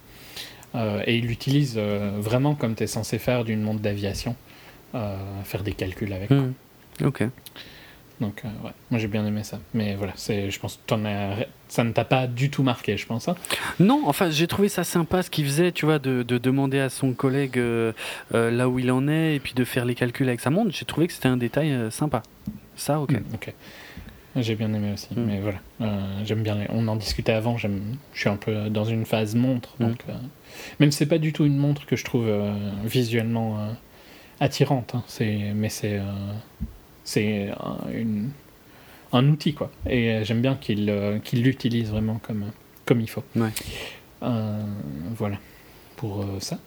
Et 1.05 1.17
il 1.17 1.27
l'utilise 1.27 1.77
vraiment 1.77 2.55
comme 2.55 2.75
tu 2.75 2.83
es 2.83 2.87
censé 2.87 3.19
faire 3.19 3.43
d'une 3.43 3.61
montre 3.61 3.81
d'aviation, 3.81 4.37
faire 4.93 5.63
des 5.63 5.73
calculs 5.73 6.13
avec. 6.13 6.29
Hmm. 6.29 6.53
Ok. 7.03 7.23
Donc, 8.21 8.43
euh, 8.45 8.47
ouais, 8.63 8.71
moi 8.91 8.99
j'ai 8.99 9.07
bien 9.07 9.25
aimé 9.25 9.43
ça. 9.43 9.59
Mais 9.73 9.95
voilà, 9.95 10.13
je 10.15 10.57
pense 10.59 10.79
que 10.87 10.93
as- 10.93 11.45
ça 11.67 11.83
ne 11.83 11.91
t'a 11.91 12.05
pas 12.05 12.27
du 12.27 12.49
tout 12.51 12.61
marqué, 12.63 12.95
je 12.95 13.05
pense. 13.07 13.27
hein. 13.27 13.35
Non, 13.79 14.03
enfin, 14.05 14.29
j'ai 14.29 14.45
trouvé 14.45 14.69
ça 14.69 14.83
sympa 14.83 15.23
ce 15.23 15.29
qu'il 15.31 15.43
faisait, 15.45 15.71
tu 15.71 15.85
vois, 15.85 15.97
de, 15.99 16.21
de 16.21 16.37
demander 16.37 16.79
à 16.79 16.89
son 16.89 17.13
collègue 17.13 17.57
euh, 17.57 17.93
euh, 18.35 18.51
là 18.51 18.69
où 18.69 18.77
il 18.77 18.91
en 18.91 19.07
est 19.07 19.35
et 19.35 19.39
puis 19.39 19.53
de 19.55 19.63
faire 19.63 19.85
les 19.85 19.95
calculs 19.95 20.27
avec 20.27 20.39
sa 20.39 20.51
montre. 20.51 20.69
J'ai 20.71 20.85
trouvé 20.85 21.07
que 21.07 21.13
c'était 21.13 21.29
un 21.29 21.37
détail 21.37 21.71
euh, 21.71 21.89
sympa. 21.89 22.21
Ça, 22.75 22.99
ok. 23.01 23.11
Mm, 23.13 23.23
ok. 23.33 23.53
J'ai 24.37 24.55
bien 24.55 24.71
aimé 24.73 24.91
aussi. 24.93 25.07
Mm. 25.15 25.23
Mais 25.25 25.39
voilà, 25.41 25.57
j'aime 26.23 26.43
bien. 26.43 26.55
les- 26.55 26.67
On 26.69 26.87
en 26.87 26.95
discutait 26.95 27.33
avant. 27.33 27.57
Je 27.57 27.67
suis 28.13 28.29
un 28.29 28.37
peu 28.37 28.69
dans 28.69 28.85
une 28.85 29.05
phase 29.05 29.33
montre, 29.35 29.73
Mm. 29.79 29.85
donc 29.87 30.03
euh, 30.09 30.13
même 30.79 30.91
si 30.91 30.99
c'est 30.99 31.05
pas 31.07 31.17
du 31.17 31.33
tout 31.33 31.45
une 31.45 31.57
montre 31.57 31.85
que 31.87 31.95
je 31.95 32.05
trouve 32.05 32.29
visuellement 32.85 33.57
attirante. 34.39 34.93
hein, 34.95 35.03
mais 35.55 35.69
c'est 35.69 35.99
c'est 37.03 37.49
un, 37.59 37.77
une- 37.93 38.31
un 39.13 39.27
outil 39.29 39.53
quoi. 39.53 39.71
Et 39.89 40.11
euh, 40.11 40.23
j'aime 40.23 40.41
bien 40.41 40.55
qu'il 40.55 40.89
euh, 40.89 41.19
qu'il 41.19 41.43
l'utilise 41.43 41.89
vraiment 41.89 42.19
comme 42.25 42.51
comme 42.85 43.01
il 43.01 43.09
faut. 43.09 43.23
Ouais. 43.35 43.49
Euh, 44.23 44.63
voilà 45.15 45.37
pour 45.97 46.25
ça. 46.39 46.59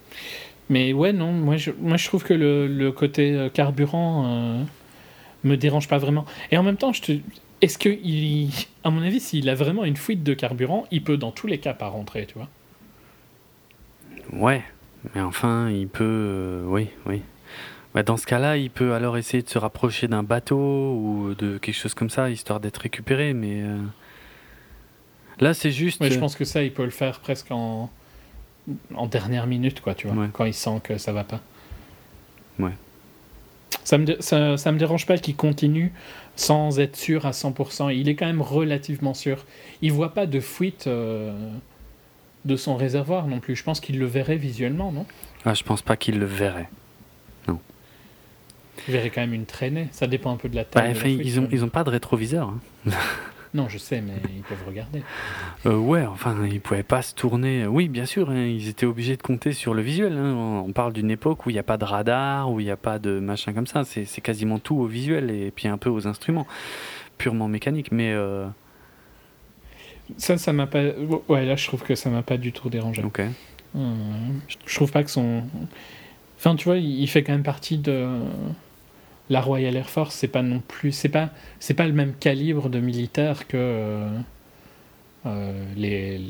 Mais 0.69 0.93
ouais, 0.93 1.13
non, 1.13 1.31
moi 1.33 1.57
je, 1.57 1.71
moi 1.79 1.97
je 1.97 2.07
trouve 2.07 2.23
que 2.23 2.33
le, 2.33 2.67
le 2.67 2.91
côté 2.91 3.49
carburant 3.53 4.25
euh, 4.27 4.63
me 5.43 5.57
dérange 5.57 5.87
pas 5.87 5.97
vraiment. 5.99 6.25
Et 6.51 6.57
en 6.57 6.63
même 6.63 6.77
temps, 6.77 6.93
je 6.93 7.01
te, 7.01 7.11
est-ce 7.61 7.77
que, 7.77 7.89
il, 7.89 8.51
à 8.83 8.89
mon 8.89 9.01
avis, 9.03 9.19
s'il 9.19 9.49
a 9.49 9.55
vraiment 9.55 9.85
une 9.85 9.97
fuite 9.97 10.23
de 10.23 10.33
carburant, 10.33 10.85
il 10.91 11.03
peut 11.03 11.17
dans 11.17 11.31
tous 11.31 11.47
les 11.47 11.59
cas 11.59 11.73
pas 11.73 11.87
rentrer, 11.87 12.25
tu 12.27 12.35
vois? 12.35 12.49
Ouais, 14.33 14.63
mais 15.13 15.21
enfin, 15.21 15.69
il 15.69 15.87
peut. 15.87 16.03
euh, 16.03 16.63
oui, 16.67 16.89
oui. 17.05 17.21
Bah, 17.95 18.03
dans 18.03 18.17
ce 18.17 18.25
cas-là, 18.27 18.57
il 18.57 18.69
peut 18.69 18.93
alors 18.93 19.17
essayer 19.17 19.41
de 19.41 19.47
se 19.49 19.57
rapprocher 19.57 20.07
d'un 20.09 20.21
bateau 20.21 20.57
ou 20.57 21.33
de 21.37 21.57
quelque 21.57 21.73
chose 21.75 21.93
comme 21.93 22.09
ça, 22.09 22.29
histoire 22.29 22.59
d'être 22.59 22.77
récupéré, 22.77 23.33
mais. 23.33 23.61
euh, 23.63 23.77
Là, 25.39 25.53
c'est 25.53 25.71
juste. 25.71 26.01
Ouais, 26.01 26.11
je 26.11 26.19
pense 26.19 26.35
que 26.35 26.45
ça, 26.45 26.61
il 26.63 26.71
peut 26.73 26.83
le 26.83 26.89
faire 26.91 27.19
presque 27.19 27.51
en, 27.51 27.89
en 28.93 29.07
dernière 29.07 29.47
minute, 29.47 29.81
quoi, 29.81 29.93
tu 29.95 30.07
vois, 30.07 30.15
Ouais. 30.23 30.29
quand 30.31 30.45
il 30.45 30.53
sent 30.53 30.81
que 30.83 30.97
ça 30.97 31.11
va 31.13 31.23
pas. 31.23 31.39
Ouais. 32.59 32.71
Ça 33.83 33.97
me, 33.97 34.19
ça, 34.21 34.57
ça 34.57 34.71
me 34.71 34.77
dérange 34.79 35.05
pas 35.05 35.17
qu'il 35.17 35.35
continue 35.35 35.91
sans 36.35 36.79
être 36.79 36.95
sûr 36.95 37.25
à 37.25 37.31
100%. 37.31 37.93
Il 37.95 38.09
est 38.09 38.15
quand 38.15 38.25
même 38.25 38.41
relativement 38.41 39.13
sûr. 39.13 39.45
Il 39.81 39.91
voit 39.91 40.13
pas 40.13 40.25
de 40.25 40.39
fuite 40.39 40.87
euh, 40.87 41.33
de 42.45 42.55
son 42.55 42.75
réservoir 42.75 43.27
non 43.27 43.39
plus. 43.39 43.55
Je 43.55 43.63
pense 43.63 43.79
qu'il 43.79 43.99
le 43.99 44.05
verrait 44.05 44.37
visuellement, 44.37 44.91
non? 44.91 45.05
Ah, 45.45 45.53
je 45.53 45.63
pense 45.63 45.81
pas 45.81 45.95
qu'il 45.97 46.17
le 46.19 46.25
verrait. 46.25 46.69
Il 48.87 48.91
verrait 48.93 49.09
quand 49.09 49.21
même 49.21 49.33
une 49.33 49.45
traînée. 49.45 49.87
Ça 49.91 50.07
dépend 50.07 50.31
un 50.33 50.37
peu 50.37 50.49
de 50.49 50.55
la 50.55 50.63
Bah, 50.63 50.69
taille. 50.71 50.83
de 50.83 50.87
la 50.93 50.99
enfin, 50.99 51.09
fuite, 51.09 51.21
ils 51.23 51.39
ont, 51.39 51.43
mais- 51.43 51.49
ils 51.51 51.63
ont 51.63 51.69
pas 51.69 51.83
de 51.83 51.89
rétroviseur. 51.89 52.49
hein. 52.49 52.59
Non, 53.53 53.69
je 53.69 53.77
sais, 53.77 54.01
mais 54.01 54.11
ils 54.35 54.41
peuvent 54.43 54.67
regarder. 54.67 55.01
Euh, 55.65 55.77
ouais, 55.77 56.05
enfin, 56.05 56.35
ils 56.45 56.59
pouvaient 56.59 56.83
pas 56.83 57.01
se 57.01 57.15
tourner. 57.15 57.65
Oui, 57.65 57.87
bien 57.87 58.05
sûr, 58.05 58.29
hein, 58.29 58.43
ils 58.47 58.67
étaient 58.67 58.85
obligés 58.85 59.15
de 59.15 59.21
compter 59.21 59.53
sur 59.53 59.73
le 59.73 59.81
visuel. 59.81 60.11
hein. 60.17 60.33
On 60.35 60.65
on 60.67 60.73
parle 60.73 60.91
d'une 60.91 61.09
époque 61.09 61.45
où 61.45 61.51
il 61.51 61.53
n'y 61.53 61.59
a 61.59 61.63
pas 61.63 61.77
de 61.77 61.85
radar, 61.85 62.51
où 62.51 62.59
il 62.59 62.65
n'y 62.65 62.69
a 62.71 62.75
pas 62.75 62.99
de 62.99 63.17
machin 63.21 63.53
comme 63.53 63.65
ça. 63.65 63.85
C'est 63.85 64.03
c'est 64.03 64.19
quasiment 64.19 64.59
tout 64.59 64.75
au 64.75 64.87
visuel 64.87 65.31
et 65.31 65.51
puis 65.51 65.69
un 65.69 65.77
peu 65.77 65.89
aux 65.89 66.05
instruments, 66.05 66.45
purement 67.17 67.47
mécanique. 67.47 67.93
Mais 67.93 68.11
euh, 68.11 68.45
Ça, 70.17 70.37
ça 70.37 70.51
m'a 70.51 70.67
pas. 70.67 70.83
Ouais, 71.29 71.45
là, 71.45 71.55
je 71.55 71.65
trouve 71.65 71.81
que 71.83 71.95
ça 71.95 72.09
m'a 72.09 72.23
pas 72.23 72.35
du 72.37 72.51
tout 72.51 72.69
dérangé. 72.69 73.03
ok. 73.03 73.21
Euh, 73.21 73.93
je- 74.49 74.55
je 74.65 74.75
trouve 74.75 74.91
pas 74.91 75.03
que 75.05 75.11
son. 75.11 75.43
Enfin, 76.37 76.55
tu 76.57 76.65
vois, 76.65 76.77
il 76.77 77.07
fait 77.07 77.23
quand 77.23 77.31
même 77.31 77.43
partie 77.43 77.77
de 77.77 78.05
la 79.29 79.41
Royal 79.41 79.75
Air 79.75 79.89
Force. 79.89 80.15
C'est 80.15 80.27
pas 80.27 80.41
non 80.41 80.61
plus. 80.65 80.91
C'est 80.91 81.09
pas. 81.09 81.29
C'est 81.59 81.73
pas 81.73 81.87
le 81.87 81.93
même 81.93 82.13
calibre 82.13 82.69
de 82.69 82.79
militaire 82.79 83.47
que 83.47 83.57
euh, 83.57 84.09
euh, 85.25 85.63
les 85.75 86.21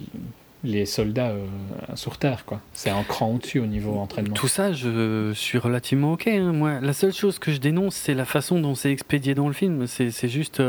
les 0.63 0.88
soldats 0.88 1.27
euh, 1.30 1.45
sur 1.93 2.17
Terre, 2.17 2.43
quoi. 2.43 2.59
C'est 2.73 2.89
un 2.89 3.03
cran 3.03 3.35
au-dessus 3.35 3.59
au 3.59 3.67
niveau 3.67 3.99
entraînement. 3.99 4.34
Tout 4.34 4.47
ça, 4.47 4.73
je 4.73 5.31
suis 5.35 5.59
relativement 5.59 6.13
ok. 6.13 6.26
hein. 6.27 6.53
Moi, 6.53 6.80
la 6.81 6.93
seule 6.93 7.13
chose 7.13 7.38
que 7.38 7.51
je 7.51 7.59
dénonce, 7.59 7.93
c'est 7.95 8.15
la 8.15 8.26
façon 8.26 8.59
dont 8.59 8.73
c'est 8.73 8.91
expédié 8.91 9.35
dans 9.35 9.47
le 9.47 9.53
film. 9.53 9.85
C'est 9.85 10.27
juste, 10.27 10.63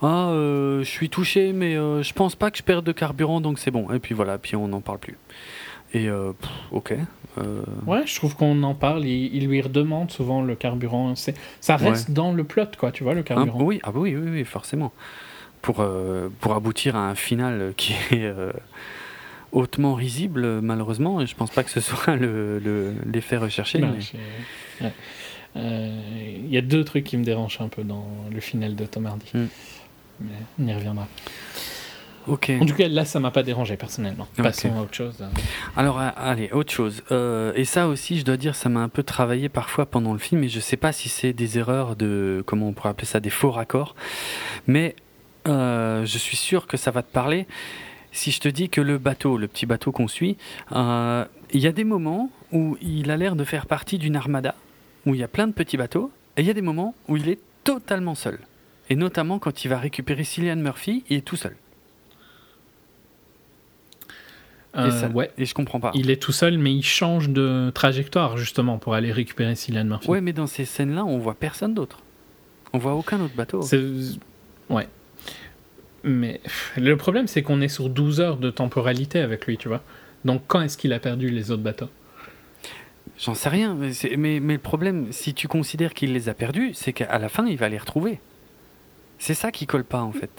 ah, 0.00 0.30
je 0.32 0.82
suis 0.86 1.10
touché, 1.10 1.52
mais 1.52 1.74
je 1.74 2.12
pense 2.14 2.36
pas 2.36 2.50
que 2.50 2.56
je 2.56 2.62
perde 2.62 2.86
de 2.86 2.92
carburant, 2.92 3.42
donc 3.42 3.58
c'est 3.58 3.70
bon. 3.70 3.92
Et 3.92 3.98
puis 3.98 4.14
voilà, 4.14 4.38
puis 4.38 4.56
on 4.56 4.68
n'en 4.68 4.80
parle 4.80 4.98
plus. 4.98 5.18
Et 5.94 6.08
euh, 6.08 6.32
pff, 6.32 6.50
ok. 6.72 6.94
Euh, 7.38 7.62
Ouais, 7.86 8.06
je 8.06 8.14
trouve 8.14 8.36
qu'on 8.36 8.62
en 8.62 8.74
parle. 8.74 9.04
Il, 9.04 9.34
il 9.34 9.46
lui 9.48 9.60
redemande 9.60 10.10
souvent 10.10 10.42
le 10.42 10.54
carburant. 10.54 11.14
C'est, 11.16 11.34
ça 11.60 11.76
reste 11.76 12.10
dans 12.10 12.32
le 12.32 12.44
plot, 12.44 12.66
quoi. 12.78 12.92
Tu 12.92 13.02
vois, 13.04 13.14
le 13.14 13.20
Hein, 13.20 13.24
carburant. 13.24 13.62
oui, 13.62 13.80
ah 13.82 13.90
bah 13.92 14.00
oui, 14.00 14.14
oui, 14.16 14.28
oui, 14.30 14.44
forcément. 14.44 14.92
Pour, 15.62 15.80
euh, 15.80 16.28
pour 16.40 16.52
aboutir 16.54 16.94
à 16.96 17.08
un 17.08 17.14
final 17.14 17.72
qui 17.76 17.94
est 18.12 18.32
hautement 19.52 19.94
risible, 19.94 20.60
malheureusement, 20.60 21.20
et 21.20 21.26
je 21.26 21.34
pense 21.36 21.50
pas 21.50 21.62
que 21.62 21.70
ce 21.70 21.80
soit 21.80 22.16
le- 22.16 22.58
le- 22.58 22.92
l'effet 23.12 23.36
recherché. 23.36 23.78
Ben, 23.78 23.92
mais- 23.96 24.00
j'ai- 24.00 24.84
ouais. 24.84 24.92
Euh, 25.56 26.00
Il 26.44 26.50
y 26.52 26.58
a 26.58 26.60
deux 26.60 26.84
trucs 26.84 27.04
qui 27.04 27.16
me 27.16 27.24
dérangent 27.24 27.60
un 27.60 27.68
peu 27.68 27.84
dans 27.84 28.06
le 28.32 28.40
final 28.40 28.74
de 28.74 28.84
Tom 28.86 29.06
Hardy. 29.06 29.26
Hmm. 29.32 29.46
Mais 30.20 30.28
on 30.60 30.66
y 30.66 30.74
reviendra. 30.74 31.06
Ok. 32.26 32.50
En 32.60 32.66
tout 32.66 32.74
cas, 32.74 32.88
là, 32.88 33.04
ça 33.04 33.20
m'a 33.20 33.30
pas 33.30 33.42
dérangé 33.42 33.76
personnellement. 33.76 34.26
Ok. 34.38 34.44
Passons 34.44 34.76
à 34.76 34.82
autre 34.82 34.94
chose. 34.94 35.24
Alors, 35.76 36.00
euh, 36.00 36.08
allez, 36.16 36.50
autre 36.52 36.72
chose. 36.72 37.02
Euh, 37.12 37.52
et 37.54 37.64
ça 37.64 37.88
aussi, 37.88 38.18
je 38.18 38.24
dois 38.24 38.36
dire, 38.36 38.54
ça 38.54 38.68
m'a 38.68 38.80
un 38.80 38.88
peu 38.88 39.02
travaillé 39.02 39.48
parfois 39.48 39.86
pendant 39.86 40.12
le 40.12 40.18
film, 40.18 40.42
et 40.44 40.48
je 40.48 40.60
sais 40.60 40.76
pas 40.76 40.92
si 40.92 41.08
c'est 41.08 41.32
des 41.32 41.58
erreurs 41.58 41.96
de, 41.96 42.42
comment 42.46 42.68
on 42.68 42.72
pourrait 42.72 42.90
appeler 42.90 43.06
ça, 43.06 43.20
des 43.20 43.30
faux 43.30 43.50
raccords, 43.50 43.94
mais 44.66 44.96
euh, 45.46 46.06
je 46.06 46.18
suis 46.18 46.36
sûr 46.36 46.66
que 46.66 46.76
ça 46.76 46.90
va 46.90 47.02
te 47.02 47.12
parler. 47.12 47.46
Si 48.12 48.30
je 48.30 48.40
te 48.40 48.48
dis 48.48 48.68
que 48.68 48.80
le 48.80 48.98
bateau, 48.98 49.36
le 49.36 49.48
petit 49.48 49.66
bateau 49.66 49.92
qu'on 49.92 50.08
suit, 50.08 50.36
euh, 50.72 51.24
il 51.52 51.60
y 51.60 51.66
a 51.66 51.72
des 51.72 51.84
moments 51.84 52.30
où 52.52 52.78
il 52.80 53.10
a 53.10 53.16
l'air 53.16 53.36
de 53.36 53.44
faire 53.44 53.66
partie 53.66 53.98
d'une 53.98 54.16
armada, 54.16 54.54
où 55.04 55.14
il 55.14 55.20
y 55.20 55.24
a 55.24 55.28
plein 55.28 55.46
de 55.46 55.52
petits 55.52 55.76
bateaux, 55.76 56.10
et 56.36 56.42
il 56.42 56.46
y 56.46 56.50
a 56.50 56.54
des 56.54 56.62
moments 56.62 56.94
où 57.08 57.16
il 57.16 57.28
est 57.28 57.40
totalement 57.64 58.14
seul. 58.14 58.38
Et 58.88 58.96
notamment 58.96 59.38
quand 59.38 59.64
il 59.64 59.68
va 59.68 59.78
récupérer 59.78 60.24
Cillian 60.24 60.56
Murphy, 60.56 61.04
il 61.08 61.18
est 61.18 61.22
tout 61.22 61.36
seul. 61.36 61.56
Euh, 64.76 64.88
et, 64.88 64.90
ça- 64.90 65.08
ouais. 65.08 65.30
et 65.38 65.44
je 65.44 65.54
comprends 65.54 65.78
pas. 65.80 65.90
Il 65.94 66.10
est 66.10 66.20
tout 66.20 66.32
seul, 66.32 66.58
mais 66.58 66.72
il 66.74 66.82
change 66.82 67.28
de 67.28 67.70
trajectoire 67.74 68.36
justement 68.36 68.78
pour 68.78 68.94
aller 68.94 69.12
récupérer 69.12 69.54
Cillian 69.54 69.84
Murphy. 69.84 70.08
Ouais, 70.10 70.20
mais 70.20 70.32
dans 70.32 70.46
ces 70.48 70.64
scènes-là, 70.64 71.04
on 71.04 71.18
voit 71.18 71.34
personne 71.34 71.74
d'autre. 71.74 72.00
On 72.72 72.78
voit 72.78 72.94
aucun 72.94 73.20
autre 73.20 73.34
bateau. 73.36 73.60
Ouais. 74.68 74.88
Mais 76.02 76.40
le 76.76 76.96
problème, 76.96 77.26
c'est 77.28 77.42
qu'on 77.42 77.60
est 77.60 77.68
sur 77.68 77.88
12 77.88 78.20
heures 78.20 78.36
de 78.36 78.50
temporalité 78.50 79.20
avec 79.20 79.46
lui, 79.46 79.56
tu 79.56 79.68
vois. 79.68 79.82
Donc 80.24 80.42
quand 80.48 80.60
est-ce 80.60 80.76
qu'il 80.76 80.92
a 80.92 80.98
perdu 80.98 81.28
les 81.30 81.50
autres 81.50 81.62
bateaux? 81.62 81.88
J'en 83.18 83.34
sais 83.34 83.48
rien. 83.48 83.74
Mais, 83.74 83.92
mais, 84.16 84.40
mais 84.40 84.54
le 84.54 84.58
problème, 84.58 85.06
si 85.12 85.34
tu 85.34 85.46
considères 85.48 85.94
qu'il 85.94 86.12
les 86.12 86.28
a 86.28 86.34
perdus, 86.34 86.72
c'est 86.74 86.92
qu'à 86.92 87.18
la 87.18 87.28
fin, 87.28 87.46
il 87.46 87.56
va 87.56 87.68
les 87.68 87.78
retrouver. 87.78 88.18
C'est 89.18 89.34
ça 89.34 89.52
qui 89.52 89.66
colle 89.66 89.84
pas, 89.84 90.02
en 90.02 90.10
fait. 90.12 90.30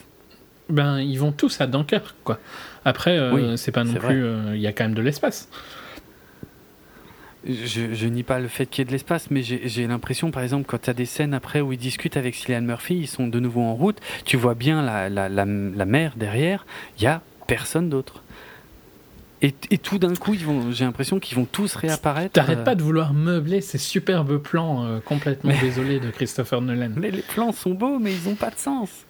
Ben, 0.69 0.99
ils 0.99 1.17
vont 1.19 1.31
tous 1.31 1.61
à 1.61 1.67
Dunkerque, 1.67 2.15
quoi. 2.23 2.39
Après, 2.85 3.17
euh, 3.17 3.33
Oui, 3.33 3.57
c'est 3.57 3.71
pas 3.71 3.83
non 3.83 3.93
plus. 3.93 4.23
euh, 4.23 4.55
Il 4.55 4.61
y 4.61 4.67
a 4.67 4.71
quand 4.73 4.83
même 4.85 4.95
de 4.95 5.01
l'espace. 5.01 5.47
Je, 7.47 7.93
je 7.93 8.07
nie 8.07 8.23
pas 8.23 8.39
le 8.39 8.47
fait 8.47 8.65
qu'il 8.65 8.81
y 8.81 8.83
ait 8.83 8.85
de 8.87 8.91
l'espace, 8.91 9.29
mais 9.29 9.43
j'ai 9.43 9.85
l'impression, 9.85 10.31
par 10.31 10.41
exemple, 10.41 10.65
quand 10.67 10.81
tu 10.81 10.89
as 10.89 10.93
des 10.93 11.05
scènes 11.05 11.35
après 11.35 11.61
où 11.61 11.71
ils 11.73 11.77
discutent 11.77 12.17
avec 12.17 12.33
Cillian 12.33 12.61
Murphy, 12.61 12.95
ils 12.95 13.07
sont 13.07 13.27
de 13.27 13.39
nouveau 13.39 13.61
en 13.61 13.75
route, 13.75 13.97
tu 14.25 14.35
vois 14.35 14.55
bien 14.55 14.81
la, 14.81 15.09
la, 15.09 15.29
la, 15.29 15.45
la 15.45 15.85
mer 15.85 16.13
derrière, 16.15 16.65
il 16.97 17.03
y 17.03 17.07
a 17.07 17.21
personne 17.45 17.87
d'autre. 17.89 18.23
Et, 19.43 19.53
et 19.69 19.77
tout 19.77 19.99
d'un 19.99 20.15
coup, 20.15 20.33
ils 20.33 20.43
vont- 20.43 20.71
j'ai 20.71 20.85
l'impression 20.85 21.19
qu'ils 21.19 21.37
vont 21.37 21.45
tous 21.45 21.75
réapparaître. 21.75 22.33
T'arrêtes 22.33 22.59
euh, 22.59 22.63
pas 22.63 22.73
de 22.73 22.81
vouloir 22.81 23.13
meubler 23.13 23.61
ces 23.61 23.77
superbes 23.77 24.37
plans 24.37 24.83
euh, 24.83 24.99
complètement 24.99 25.51
Mais- 25.51 25.59
désolés 25.61 25.99
de 25.99 26.09
Christopher 26.09 26.61
Nolan. 26.61 26.89
mais 26.95 27.11
les 27.11 27.21
plans 27.21 27.51
sont 27.51 27.75
beaux, 27.75 27.99
mais 27.99 28.11
ils 28.11 28.27
ont 28.27 28.33
pas 28.35 28.49
de 28.49 28.57
sens. 28.57 29.04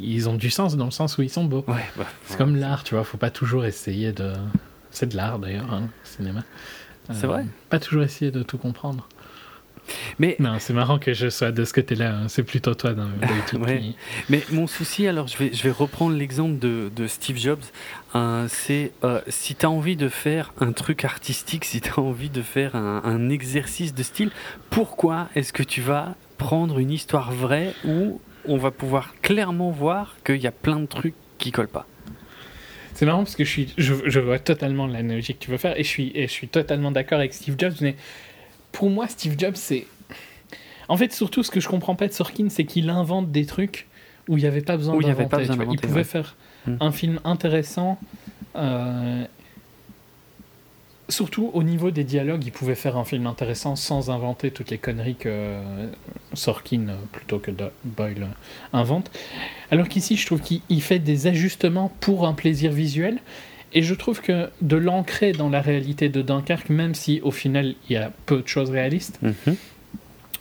Ils 0.00 0.28
ont 0.28 0.34
du 0.34 0.50
sens 0.50 0.76
dans 0.76 0.86
le 0.86 0.90
sens 0.90 1.18
où 1.18 1.22
ils 1.22 1.30
sont 1.30 1.44
beaux. 1.44 1.64
Ouais, 1.68 1.84
bah, 1.96 2.06
C'est 2.24 2.36
comme 2.36 2.56
l'art, 2.56 2.84
tu 2.84 2.94
vois. 2.94 3.04
Faut 3.04 3.18
pas 3.18 3.30
toujours 3.30 3.64
essayer 3.64 4.12
de. 4.12 4.32
C'est 4.90 5.06
de 5.06 5.16
l'art 5.16 5.38
d'ailleurs, 5.38 5.72
hein, 5.72 5.82
le 5.82 6.08
cinéma. 6.08 6.42
C'est 7.12 7.26
vrai. 7.26 7.44
Pas 7.68 7.80
toujours 7.80 8.02
essayer 8.02 8.30
de 8.30 8.42
tout 8.42 8.58
comprendre. 8.58 9.08
Mais 10.18 10.36
non, 10.38 10.56
c'est 10.58 10.72
marrant 10.72 10.98
que 10.98 11.12
je 11.12 11.28
sois 11.28 11.52
de 11.52 11.64
ce 11.64 11.72
côté-là. 11.72 12.14
Hein. 12.14 12.28
C'est 12.28 12.42
plutôt 12.42 12.74
toi 12.74 12.92
dans, 12.92 13.08
Mais 14.28 14.42
mon 14.50 14.66
souci, 14.66 15.06
alors 15.06 15.26
je 15.28 15.36
vais, 15.36 15.52
je 15.52 15.62
vais 15.62 15.70
reprendre 15.70 16.16
l'exemple 16.16 16.58
de, 16.58 16.90
de, 16.94 17.06
Steve 17.06 17.38
Jobs. 17.38 17.62
Euh, 18.14 18.46
c'est 18.48 18.92
euh, 19.04 19.20
si 19.28 19.54
tu 19.54 19.66
as 19.66 19.70
envie 19.70 19.96
de 19.96 20.08
faire 20.08 20.52
un 20.60 20.72
truc 20.72 21.04
artistique, 21.04 21.64
si 21.64 21.80
tu 21.80 21.90
as 21.90 21.98
envie 21.98 22.30
de 22.30 22.42
faire 22.42 22.76
un, 22.76 23.02
un 23.04 23.28
exercice 23.28 23.94
de 23.94 24.02
style, 24.02 24.30
pourquoi 24.70 25.28
est-ce 25.34 25.52
que 25.52 25.62
tu 25.62 25.80
vas 25.80 26.14
prendre 26.38 26.78
une 26.78 26.90
histoire 26.90 27.32
vraie 27.32 27.74
où 27.84 28.20
on 28.46 28.56
va 28.56 28.70
pouvoir 28.70 29.14
clairement 29.22 29.70
voir 29.70 30.16
qu'il 30.24 30.36
y 30.36 30.46
a 30.46 30.52
plein 30.52 30.80
de 30.80 30.86
trucs 30.86 31.14
qui 31.38 31.52
collent 31.52 31.68
pas 31.68 31.86
c'est 33.00 33.06
marrant 33.06 33.24
parce 33.24 33.34
que 33.34 33.44
je, 33.44 33.50
suis, 33.50 33.72
je, 33.78 33.94
je 34.04 34.20
vois 34.20 34.38
totalement 34.38 34.86
l'analogie 34.86 35.32
que 35.32 35.38
tu 35.38 35.50
veux 35.50 35.56
faire 35.56 35.78
et 35.80 35.84
je 35.84 35.88
suis, 35.88 36.12
et 36.14 36.26
je 36.26 36.32
suis 36.32 36.48
totalement 36.48 36.90
d'accord 36.90 37.18
avec 37.18 37.32
Steve 37.32 37.54
Jobs, 37.56 37.72
mais 37.80 37.96
pour 38.72 38.90
moi, 38.90 39.08
Steve 39.08 39.36
Jobs, 39.38 39.54
c'est. 39.54 39.86
En 40.86 40.98
fait, 40.98 41.10
surtout, 41.12 41.42
ce 41.42 41.50
que 41.50 41.60
je 41.60 41.68
comprends 41.68 41.94
pas 41.94 42.08
de 42.08 42.12
Sorkin, 42.12 42.50
c'est 42.50 42.64
qu'il 42.64 42.90
invente 42.90 43.30
des 43.30 43.46
trucs 43.46 43.86
où 44.28 44.36
il 44.36 44.42
n'y 44.42 44.46
avait 44.46 44.60
pas 44.60 44.76
besoin 44.76 44.98
d'inventer. 44.98 45.46
Il 45.70 45.80
pouvait 45.80 46.04
faire 46.04 46.36
hmm. 46.66 46.76
un 46.80 46.92
film 46.92 47.20
intéressant. 47.24 47.98
Euh, 48.56 49.24
surtout 51.10 51.50
au 51.52 51.62
niveau 51.62 51.90
des 51.90 52.04
dialogues, 52.04 52.44
il 52.44 52.52
pouvait 52.52 52.74
faire 52.74 52.96
un 52.96 53.04
film 53.04 53.26
intéressant 53.26 53.76
sans 53.76 54.10
inventer 54.10 54.50
toutes 54.50 54.70
les 54.70 54.78
conneries 54.78 55.16
que 55.16 55.56
Sorkin, 56.34 56.88
euh, 56.88 56.96
plutôt 57.12 57.38
que 57.38 57.50
Boyle, 57.84 58.28
invente. 58.72 59.10
Alors 59.70 59.88
qu'ici, 59.88 60.16
je 60.16 60.26
trouve 60.26 60.40
qu'il 60.40 60.82
fait 60.82 60.98
des 60.98 61.26
ajustements 61.26 61.92
pour 62.00 62.26
un 62.26 62.32
plaisir 62.32 62.72
visuel. 62.72 63.18
Et 63.72 63.82
je 63.82 63.94
trouve 63.94 64.20
que 64.20 64.50
de 64.62 64.76
l'ancrer 64.76 65.32
dans 65.32 65.48
la 65.48 65.60
réalité 65.60 66.08
de 66.08 66.22
Dunkerque, 66.22 66.70
même 66.70 66.94
si 66.94 67.20
au 67.22 67.30
final 67.30 67.74
il 67.88 67.92
y 67.92 67.96
a 67.96 68.10
peu 68.26 68.42
de 68.42 68.48
choses 68.48 68.70
réalistes, 68.70 69.20
mhm. 69.22 69.56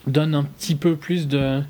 donne 0.08 0.34
un 0.34 0.44
petit 0.44 0.76
peu 0.76 0.96
plus 0.96 1.28
de. 1.28 1.62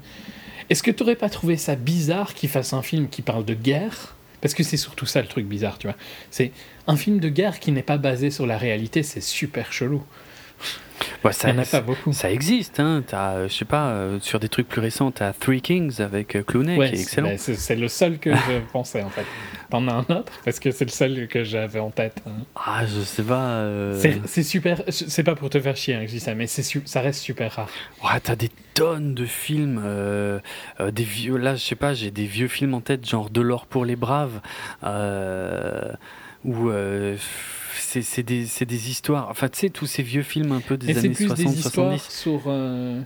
Est-ce 0.70 0.84
que 0.84 0.92
tu 0.92 1.04
n'aurais 1.04 1.18
pas 1.18 1.30
trouvé 1.30 1.58
ça 1.58 1.76
bizarre 1.76 2.34
qu'il 2.34 2.48
fasse 2.48 2.72
un 2.72 2.82
film 2.82 3.10
qui 3.10 3.22
parle 3.22 3.44
de 3.44 3.56
guerre? 3.56 4.16
Parce 4.42 4.54
que 4.54 4.64
c'est 4.64 4.78
surtout 4.78 5.06
ça 5.06 5.22
le 5.22 5.28
truc 5.28 5.46
bizarre, 5.46 5.78
tu 5.78 5.88
vois. 5.88 5.96
C'est 6.32 6.52
un 6.88 6.96
film 6.96 7.20
de 7.20 7.30
guerre 7.30 7.60
qui 7.60 7.72
n'est 7.72 7.84
pas 7.84 7.98
basé 7.98 8.32
sur 8.32 8.48
la 8.48 8.58
réalité, 8.58 9.04
c'est 9.04 9.22
super 9.22 9.74
chelou 9.74 10.04
ça, 11.32 11.54
pas 11.54 11.82
beaucoup. 11.82 12.14
Ça 12.14 12.32
existe, 12.32 12.80
hein. 12.80 13.04
As, 13.12 13.34
euh, 13.34 13.48
je 13.48 13.54
sais 13.54 13.66
pas, 13.66 13.90
euh, 13.90 14.20
sur 14.22 14.40
des 14.40 14.50
trucs 14.50 14.68
plus 14.68 14.82
récents, 14.82 15.12
tu 15.12 15.24
as 15.24 15.34
Three 15.34 15.62
Kings 15.62 16.02
avec 16.02 16.36
euh, 16.36 16.44
Clooney 16.44 16.76
qui 16.76 16.96
est 16.96 17.02
excellent. 17.02 17.32
C'est 17.38 17.76
le 17.76 17.88
seul 17.88 18.20
que 18.20 18.34
je 18.34 18.60
pensais 18.74 19.02
en 19.02 19.10
fait. 19.10 19.26
T'en 19.70 19.88
as 19.88 19.94
un 19.94 20.16
autre? 20.16 20.32
Parce 20.46 20.60
que 20.60 20.72
c'est 20.72 20.86
le 20.86 20.92
seul 20.92 21.28
que 21.28 21.44
j'avais 21.44 21.80
en 21.80 21.92
tête. 21.92 22.22
Hein. 22.26 22.44
Ah, 22.56 22.86
je 22.86 23.02
sais 23.02 23.24
pas. 23.24 23.64
C'est 24.26 24.44
super. 24.44 24.84
C'est 24.90 25.24
pas 25.24 25.36
pour 25.36 25.50
te 25.50 25.60
faire 25.60 25.76
chier 25.76 25.96
hein, 25.96 26.02
que 26.02 26.08
je 26.08 26.14
dis 26.14 26.20
ça, 26.20 26.36
mais 26.36 26.48
ça 26.48 27.02
reste 27.02 27.22
super 27.22 27.52
rare. 27.54 27.70
Ouais, 28.04 28.20
t'as 28.22 28.36
des 28.36 28.52
tonnes 28.74 29.14
de 29.14 29.26
films. 29.26 29.82
des 30.80 31.04
vieux, 31.04 31.38
là, 31.38 31.56
je 31.56 31.64
sais 31.64 31.76
pas, 31.76 31.94
j'ai 31.94 32.12
des 32.12 32.26
vieux 32.26 32.48
films 32.48 32.74
en 32.74 32.82
tête, 32.82 33.08
genre 33.08 33.30
De 33.30 33.42
l'or 33.42 33.66
pour 33.66 33.86
les 33.86 33.96
braves. 33.96 34.42
ou 36.46 36.72
c'est 37.78 38.24
des, 38.24 38.46
des, 38.66 38.90
histoires. 38.90 39.30
Enfin, 39.30 39.50
tu 39.50 39.60
sais, 39.60 39.70
tous 39.70 39.86
ces 39.86 40.04
vieux 40.04 40.24
films 40.24 40.52
un 40.52 40.62
peu 40.62 40.78
des 40.78 40.98
années 40.98 41.14
60, 41.14 41.38
des 41.38 41.60
histoires 41.60 42.12
Sur, 42.12 42.44
euh, 42.48 43.02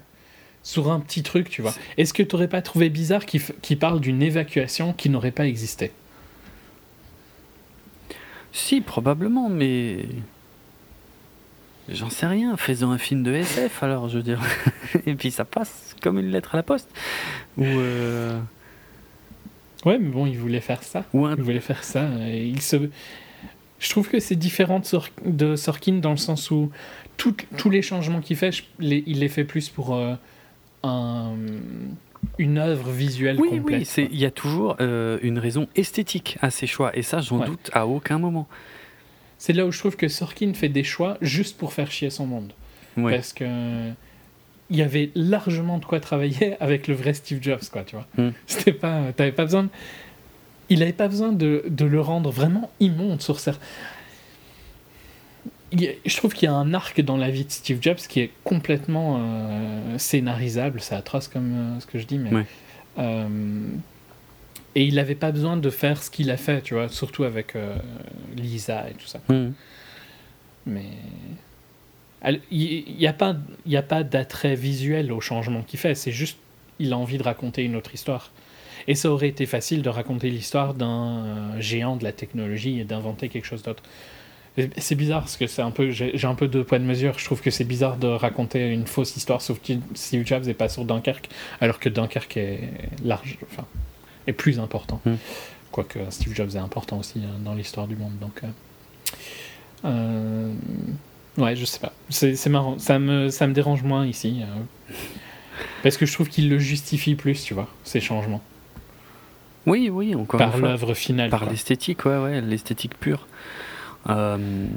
sur 0.64 0.92
un 0.92 1.00
petit 1.00 1.24
truc, 1.24 1.50
tu 1.50 1.62
vois. 1.62 1.74
Est-ce 1.98 2.14
que 2.14 2.24
tu 2.24 2.36
n'aurais 2.36 2.48
pas 2.48 2.62
trouvé 2.62 2.90
bizarre 2.90 3.26
qu'il 3.26 3.80
parle 3.80 4.00
d'une 4.00 4.22
évacuation 4.22 4.94
qui 4.94 5.10
n'aurait 5.10 5.32
pas 5.32 5.48
existé? 5.48 5.92
Si, 8.52 8.82
probablement, 8.82 9.50
mais. 9.50 10.06
J'en 11.90 12.10
sais 12.10 12.28
rien. 12.28 12.56
Faisons 12.56 12.92
un 12.92 12.98
film 12.98 13.24
de 13.24 13.34
SF, 13.34 13.84
alors, 13.84 14.08
je 14.08 14.18
veux 14.18 14.24
dire. 14.24 14.40
Et 15.06 15.16
puis 15.16 15.32
ça 15.32 15.44
passe 15.44 15.96
comme 16.02 16.20
une 16.20 16.30
lettre 16.30 16.54
à 16.54 16.58
la 16.58 16.64
poste. 16.64 16.90
Ou. 17.58 17.66
Euh, 17.66 18.40
ouais, 19.86 19.98
mais 19.98 20.10
bon, 20.10 20.28
il 20.28 20.38
voulait 20.38 20.62
faire 20.62 20.84
ça. 20.84 21.04
Ou 21.14 21.28
Il 21.28 21.42
voulait 21.42 21.60
faire 21.60 21.84
ça. 21.84 22.08
Et 22.28 22.46
il 22.46 22.62
se, 22.62 22.78
je 23.84 23.90
trouve 23.90 24.08
que 24.08 24.20
c'est 24.20 24.36
différent 24.36 24.82
de, 25.26 25.56
Sorkin 25.56 25.96
dans 25.96 26.12
le 26.12 26.18
sens 26.18 26.52
où 26.52 26.72
tous 27.18 27.70
les 27.70 27.82
changements 27.82 28.22
qu'il 28.22 28.38
fait, 28.38 28.52
il 28.80 29.20
les 29.20 29.28
fait 29.28 29.44
plus 29.44 29.70
pour 29.70 29.94
euh, 29.94 30.16
une 32.38 32.58
œuvre 32.58 32.90
visuelle 32.90 33.40
oui, 33.40 33.50
complète. 33.50 33.94
Oui, 33.98 34.08
il 34.12 34.20
y 34.20 34.26
a 34.26 34.32
toujours 34.32 34.78
euh, 34.80 35.20
une 35.22 35.38
raison 35.38 35.68
esthétique 35.76 36.38
à 36.42 36.50
ses 36.50 36.66
choix, 36.66 36.96
et 36.96 37.02
ça, 37.02 37.20
j'en 37.20 37.46
doute 37.46 37.70
à 37.74 37.86
aucun 37.86 38.20
moment. 38.20 38.48
C'est 39.38 39.54
là 39.54 39.66
où 39.66 39.72
je 39.72 39.80
trouve 39.80 39.98
que 39.98 40.08
Sorkin 40.08 40.54
fait 40.54 40.70
des 40.70 40.86
choix 40.86 41.18
juste 41.22 41.58
pour 41.58 41.74
faire 41.74 41.92
chier 41.92 42.10
son 42.10 42.26
monde. 42.26 42.54
Parce 42.96 43.34
que 43.34 43.92
il 44.70 44.78
y 44.78 44.82
avait 44.82 45.12
largement 45.14 45.78
de 45.78 45.86
quoi 45.86 46.00
travailler 46.00 46.56
avec 46.62 46.88
le 46.88 46.96
vrai 46.96 47.14
Steve 47.14 47.40
Jobs, 47.42 47.66
quoi, 47.72 47.84
tu 47.84 47.98
vois. 47.98 48.08
Hmm. 48.18 48.32
C'était 48.48 48.72
pas, 48.72 49.12
t'avais 49.16 49.34
pas 49.34 49.44
besoin. 49.44 49.64
De 49.64 49.70
il 50.74 50.80
n'avait 50.80 50.92
pas 50.92 51.08
besoin 51.08 51.32
de, 51.32 51.64
de, 51.68 51.86
le 51.86 52.02
rendre 52.02 52.32
vraiment 52.32 52.72
immonde 52.80 53.22
sur 53.22 53.40
ça. 53.40 53.54
Je 55.72 56.18
trouve 56.18 56.34
qu'il 56.34 56.48
y 56.48 56.52
a 56.52 56.56
un 56.56 56.74
arc 56.74 57.00
dans 57.02 57.16
la 57.16 57.30
vie 57.30 57.46
de 57.46 57.52
Steve 57.52 57.78
Jobs 57.80 57.98
qui 57.98 58.22
est 58.22 58.32
complètement 58.44 59.20
euh, 59.20 59.98
scénarisable. 60.00 60.82
C'est 60.82 60.96
atroce 60.96 61.28
comme 61.28 61.54
euh, 61.54 61.80
ce 61.80 61.86
que 61.86 62.00
je 62.00 62.08
dis, 62.08 62.18
mais. 62.18 62.46
Euh, 62.98 63.28
et 64.74 64.84
il 64.84 64.96
n'avait 64.96 65.14
pas 65.14 65.32
besoin 65.32 65.58
de 65.58 65.70
faire 65.70 66.02
ce 66.02 66.10
qu'il 66.10 66.32
a 66.32 66.38
fait, 66.38 66.62
tu 66.62 66.74
vois, 66.74 66.90
surtout 66.90 67.24
avec 67.24 67.56
Lisa 68.36 68.90
et 68.90 68.94
tout 68.94 69.06
ça. 69.06 69.20
Mais. 70.66 70.86
Il 72.50 72.96
n'y 72.98 73.06
a 73.06 73.14
pas, 73.14 73.36
a 73.72 73.82
pas 73.84 74.04
d'attrait 74.04 74.56
visuel 74.56 75.12
au 75.12 75.22
changement 75.22 75.62
qu'il 75.62 75.80
fait, 75.80 75.94
c'est 75.94 76.14
juste 76.14 76.38
il 76.80 76.94
a 76.94 76.98
envie 76.98 77.18
de 77.20 77.24
raconter 77.24 77.64
une 77.64 77.76
autre 77.76 77.94
histoire. 77.94 78.32
Et 78.88 78.96
ça 78.96 79.10
aurait 79.10 79.30
été 79.30 79.46
facile 79.46 79.82
de 79.82 79.90
raconter 79.90 80.30
l'histoire 80.30 80.74
d'un 80.74 81.26
euh, 81.26 81.62
géant 81.62 81.96
de 81.96 82.04
la 82.04 82.12
technologie 82.12 82.80
et 82.80 82.84
d'inventer 82.84 83.30
quelque 83.30 83.46
chose 83.46 83.64
d'autre. 83.64 83.84
C'est 84.78 84.96
bizarre 84.96 85.22
parce 85.22 85.36
que 85.36 85.48
c'est 85.48 85.64
un 85.64 85.72
peu, 85.72 85.90
j'ai 85.90 86.26
un 86.26 86.36
peu 86.36 86.48
deux 86.48 86.64
poids 86.64 86.78
de 86.78 86.84
mesure. 86.84 87.18
Je 87.18 87.26
trouve 87.26 87.42
que 87.42 87.50
c'est 87.50 87.64
bizarre 87.64 87.98
de 87.98 88.08
raconter 88.08 88.70
une 88.70 88.86
fausse 88.86 89.16
histoire 89.16 89.42
sur 89.42 89.58
Steve 89.96 90.28
Jobs 90.28 90.48
et 90.48 90.54
pas 90.54 90.70
sur 90.70 90.86
Dunkerque, 90.86 91.28
alors 91.60 91.80
que 91.80 91.90
Dunkerque 91.90 92.38
est 92.38 92.70
large, 93.04 93.40
enfin, 93.52 93.66
est 94.28 94.34
plus 94.34 94.60
important. 94.60 95.02
Hmm. 95.06 95.16
Quoique 95.72 95.98
Steve 96.12 96.36
Jobs 96.36 96.52
est 96.54 96.60
important 96.60 97.00
aussi 97.00 97.20
hein, 97.26 97.40
dans 97.44 97.56
l'histoire 97.56 97.88
du 97.88 97.96
monde. 97.96 98.14
Donc, 98.22 98.42
euh, 98.44 98.48
euh, 99.86 100.54
ouais, 101.38 101.56
je 101.56 101.66
sais 101.66 101.80
pas. 101.80 101.94
C'est 102.10 102.46
marrant. 102.48 102.78
Ça 102.78 103.00
me, 103.00 103.30
ça 103.30 103.48
me 103.48 103.54
dérange 103.54 103.82
moins 103.82 104.06
ici. 104.06 104.44
parce 105.82 105.98
que 105.98 106.06
je 106.06 106.14
trouve 106.14 106.30
qu'il 106.30 106.48
le 106.48 106.60
justifie 106.60 107.16
plus, 107.16 107.44
tu 107.44 107.56
vois, 107.56 107.70
ces 107.84 108.02
changements. 108.02 108.44
Oui, 109.66 109.90
oui, 109.90 110.16
encore 110.16 110.40
Par 110.40 110.58
l'œuvre 110.58 110.94
finale. 110.94 111.30
Par 111.30 111.50
l'esthétique, 111.50 112.06
ouais, 112.06 112.18
ouais, 112.18 112.42
l'esthétique 112.42 113.00
pure. 113.00 113.28
Euh, 114.10 114.68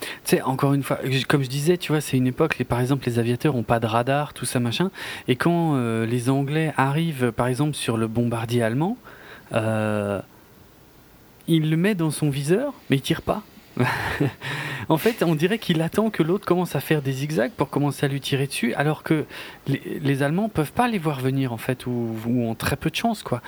tu 0.00 0.08
sais, 0.24 0.42
encore 0.42 0.74
une 0.74 0.82
fois, 0.82 0.98
comme 1.28 1.42
je 1.42 1.48
disais, 1.48 1.78
tu 1.78 1.92
vois, 1.92 2.00
c'est 2.00 2.16
une 2.16 2.26
époque, 2.26 2.58
les, 2.58 2.64
par 2.64 2.80
exemple, 2.80 3.06
les 3.06 3.18
aviateurs 3.18 3.54
n'ont 3.54 3.62
pas 3.62 3.80
de 3.80 3.86
radar, 3.86 4.34
tout 4.34 4.44
ça, 4.44 4.60
machin. 4.60 4.90
Et 5.28 5.36
quand 5.36 5.76
euh, 5.76 6.04
les 6.04 6.30
Anglais 6.30 6.72
arrivent, 6.76 7.32
par 7.32 7.46
exemple, 7.46 7.74
sur 7.74 7.96
le 7.96 8.08
bombardier 8.08 8.62
allemand, 8.62 8.96
euh, 9.52 10.20
il 11.46 11.70
le 11.70 11.76
met 11.76 11.94
dans 11.94 12.10
son 12.10 12.30
viseur, 12.30 12.72
mais 12.90 12.96
il 12.96 13.02
tire 13.02 13.22
pas. 13.22 13.42
en 14.88 14.98
fait, 14.98 15.22
on 15.22 15.34
dirait 15.34 15.58
qu'il 15.58 15.82
attend 15.82 16.10
que 16.10 16.22
l'autre 16.22 16.46
commence 16.46 16.76
à 16.76 16.80
faire 16.80 17.02
des 17.02 17.12
zigzags 17.12 17.50
pour 17.52 17.70
commencer 17.70 18.06
à 18.06 18.08
lui 18.08 18.20
tirer 18.20 18.46
dessus, 18.46 18.74
alors 18.74 19.02
que 19.02 19.24
les, 19.66 20.00
les 20.00 20.22
Allemands 20.22 20.48
peuvent 20.48 20.72
pas 20.72 20.88
les 20.88 20.98
voir 20.98 21.20
venir, 21.20 21.52
en 21.52 21.56
fait, 21.56 21.86
ou, 21.86 22.16
ont 22.26 22.54
très 22.54 22.76
peu 22.76 22.90
de 22.90 22.96
chance, 22.96 23.22
quoi. 23.22 23.42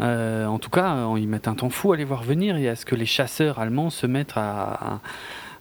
Euh, 0.00 0.46
en 0.46 0.58
tout 0.58 0.70
cas, 0.70 1.06
ils 1.16 1.28
mettent 1.28 1.48
un 1.48 1.54
temps 1.54 1.70
fou 1.70 1.92
à 1.92 1.96
les 1.96 2.04
voir 2.04 2.22
venir 2.24 2.56
et 2.56 2.68
à 2.68 2.76
ce 2.76 2.84
que 2.84 2.94
les 2.94 3.06
chasseurs 3.06 3.58
allemands 3.58 3.90
se 3.90 4.06
mettent 4.06 4.36
à, 4.36 5.00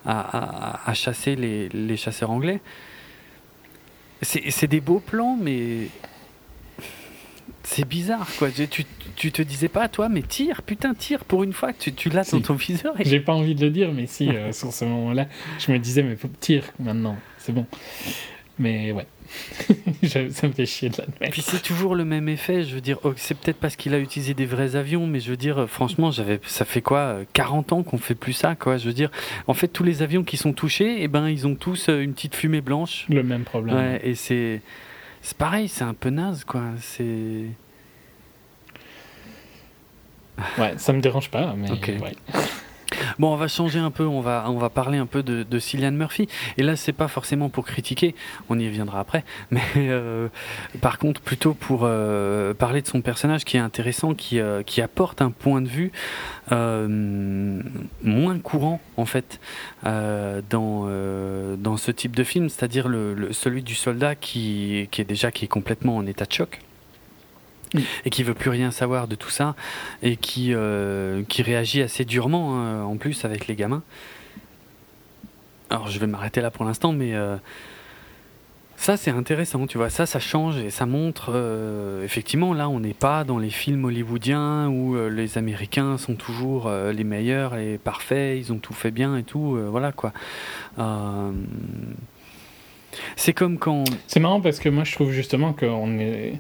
à, 0.06 0.94
chasser 0.94 1.36
les, 1.36 1.70
les, 1.70 1.98
chasseurs 1.98 2.32
anglais. 2.32 2.60
C'est 4.22 4.68
des 4.68 4.82
beaux 4.82 5.00
plans, 5.00 5.38
mais 5.40 5.90
c'est 7.64 7.88
bizarre, 7.88 8.28
quoi. 8.38 8.50
Tu, 8.52 8.86
tu 9.16 9.32
te 9.32 9.42
disais 9.42 9.70
pas, 9.70 9.88
toi, 9.88 10.10
mais 10.10 10.22
tire, 10.22 10.62
putain, 10.62 10.94
tire, 10.94 11.24
pour 11.26 11.44
une 11.44 11.54
fois, 11.54 11.72
tu, 11.74 11.94
tu 11.94 12.10
l'as 12.10 12.30
dans 12.30 12.42
ton 12.42 12.56
viseur. 12.56 12.94
J'ai 13.00 13.20
pas 13.20 13.34
envie 13.34 13.56
de 13.56 13.66
le 13.66 13.72
dire, 13.72 13.92
mais 13.94 14.06
si, 14.06 14.30
euh, 14.30 14.52
sur 14.52 14.74
ce 14.74 14.86
moment-là, 14.86 15.28
je 15.60 15.72
me 15.72 15.80
disais, 15.80 16.04
mais 16.04 16.16
faut 16.16 16.30
tire 16.40 16.66
maintenant, 16.80 17.18
c'est 17.38 17.54
bon. 17.54 17.66
Mais 18.60 18.92
ouais, 18.92 19.08
ça 20.30 20.48
me 20.48 20.54
fait 20.54 20.66
chier 20.66 20.90
de 20.90 20.98
l'admettre. 20.98 21.32
Puis 21.32 21.42
c'est 21.42 21.62
toujours 21.62 21.96
le 21.96 22.06
même 22.06 22.30
effet, 22.30 22.64
je 22.64 22.76
veux 22.76 22.82
dire, 22.82 23.00
oh, 23.04 23.14
c'est 23.16 23.36
peut-être 23.36 23.58
parce 23.58 23.76
qu'il 23.76 23.96
a 23.96 24.00
utilisé 24.00 24.34
des 24.34 24.46
vrais 24.46 24.76
avions, 24.76 25.08
mais 25.08 25.20
je 25.20 25.32
veux 25.32 25.38
dire, 25.38 25.68
franchement, 25.68 26.12
j'avais, 26.12 26.40
ça 26.46 26.66
fait 26.66 26.82
quoi, 26.82 27.20
40 27.34 27.74
ans 27.74 27.84
qu'on 27.84 27.98
fait 27.98 28.14
plus 28.14 28.34
ça, 28.34 28.56
quoi. 28.56 28.78
Je 28.78 28.86
veux 28.86 28.94
dire, 28.94 29.10
en 29.48 29.54
fait, 29.54 29.70
tous 29.70 29.84
les 29.84 30.04
avions 30.04 30.24
qui 30.24 30.38
sont 30.38 30.54
touchés, 30.54 30.98
eh 31.00 31.08
ben, 31.08 31.30
ils 31.30 31.48
ont 31.48 31.56
tous 31.56 31.90
euh, 31.90 32.02
une 32.02 32.14
petite 32.14 32.36
fumée 32.36 32.62
blanche. 32.62 33.06
Le 33.10 33.24
même 33.24 33.44
problème. 33.44 33.76
Ouais, 33.76 34.02
et 34.04 34.16
c'est 34.16 34.62
c'est 35.24 35.38
pareil, 35.38 35.70
c'est 35.70 35.86
un 35.86 35.94
peu 35.94 36.10
naze, 36.10 36.44
quoi. 36.44 36.62
C'est. 36.80 37.48
Ouais, 40.60 40.74
ça 40.78 40.94
me 40.94 41.00
dérange 41.00 41.32
pas, 41.32 41.56
mais. 41.58 41.72
Ouais. 41.72 42.16
Bon, 43.20 43.34
on 43.34 43.36
va 43.36 43.48
changer 43.48 43.80
un 43.80 43.92
peu, 43.92 44.06
on 44.06 44.22
va, 44.22 44.46
on 44.48 44.58
va 44.58 44.70
parler 44.70 44.98
un 44.98 45.06
peu 45.06 45.24
de, 45.24 45.44
de 45.44 45.60
Cillian 45.60 45.92
Murphy. 45.92 46.28
Et 46.58 46.64
là, 46.64 46.76
c'est 46.76 46.94
pas 46.94 47.08
forcément 47.08 47.50
pour 47.50 47.66
critiquer, 47.66 48.16
on 48.50 48.60
y 48.60 48.68
reviendra 48.68 49.00
après, 49.00 49.24
mais 49.52 49.62
euh, 49.78 50.28
par 50.82 50.98
contre, 50.98 51.22
plutôt 51.22 51.54
pour 51.54 51.82
euh, 51.84 52.54
parler 52.54 52.82
de 52.82 52.88
son 52.88 53.02
personnage 53.02 53.46
qui 53.46 53.58
est 53.58 53.62
intéressant, 53.62 54.14
qui, 54.14 54.40
euh, 54.40 54.64
qui 54.64 54.82
apporte 54.82 55.22
un 55.22 55.32
point 55.32 55.62
de 55.62 55.70
vue 55.70 55.92
moins 56.52 58.38
courant, 58.40 58.80
en 58.98 59.06
fait, 59.06 59.40
dans, 59.84 60.88
dans 61.58 61.78
ce 61.78 61.92
type 61.92 62.16
de 62.16 62.24
film, 62.24 62.50
c'est-à-dire 62.50 62.88
le, 62.88 63.32
celui 63.32 63.64
du 63.64 63.76
soldat 63.76 64.16
qui, 64.16 64.88
qui 64.92 65.02
est 65.02 65.06
déjà 65.06 65.32
qui 65.32 65.46
est 65.46 65.48
complètement 65.48 65.98
en 65.98 66.06
état 66.06 66.26
de 66.26 66.32
choc 66.32 66.60
et 68.06 68.10
qui 68.10 68.24
veut 68.24 68.34
plus 68.34 68.50
rien 68.50 68.72
savoir 68.72 69.08
de 69.08 69.16
tout 69.16 69.30
ça 69.30 69.56
et 70.02 70.16
qui, 70.16 70.54
euh, 70.54 71.24
qui 71.28 71.42
réagit 71.42 71.82
assez 71.82 72.06
durement 72.06 72.58
hein, 72.58 72.84
en 72.84 72.98
plus 72.98 73.26
avec 73.26 73.48
les 73.48 73.56
gamins. 73.56 73.84
Alors 75.70 75.88
je 75.88 76.00
vais 76.00 76.08
m'arrêter 76.08 76.42
là 76.42 76.52
pour 76.52 76.66
l'instant, 76.66 76.92
mais 76.92 77.16
euh, 77.16 77.36
ça 78.76 78.96
c'est 78.96 79.10
intéressant, 79.10 79.66
tu 79.66 79.78
vois, 79.78 79.90
ça 79.90 80.06
ça 80.06 80.20
change 80.20 80.58
et 80.58 80.70
ça 80.70 80.86
montre 80.86 81.32
euh, 81.34 82.04
effectivement 82.04 82.54
là 82.54 82.70
on 82.70 82.80
n'est 82.80 82.94
pas 82.94 83.24
dans 83.24 83.40
les 83.40 83.50
films 83.50 83.86
hollywoodiens 83.86 84.68
où 84.68 84.96
les 85.10 85.38
Américains 85.38 85.98
sont 85.98 86.16
toujours 86.16 86.70
les 86.70 87.04
meilleurs 87.04 87.56
et 87.56 87.80
parfaits, 87.80 88.38
ils 88.38 88.54
ont 88.54 88.60
tout 88.60 88.74
fait 88.74 88.92
bien 88.92 89.18
et 89.18 89.24
tout, 89.24 89.58
voilà 89.72 89.92
quoi. 89.92 90.14
c'est 93.16 93.34
comme 93.34 93.58
quand. 93.58 93.86
C'est 94.06 94.20
marrant 94.20 94.42
parce 94.42 94.60
que 94.60 94.70
moi 94.70 94.84
je 94.84 94.92
trouve 94.92 95.12
justement 95.12 95.54
qu'on 95.54 95.98
est 95.98 96.40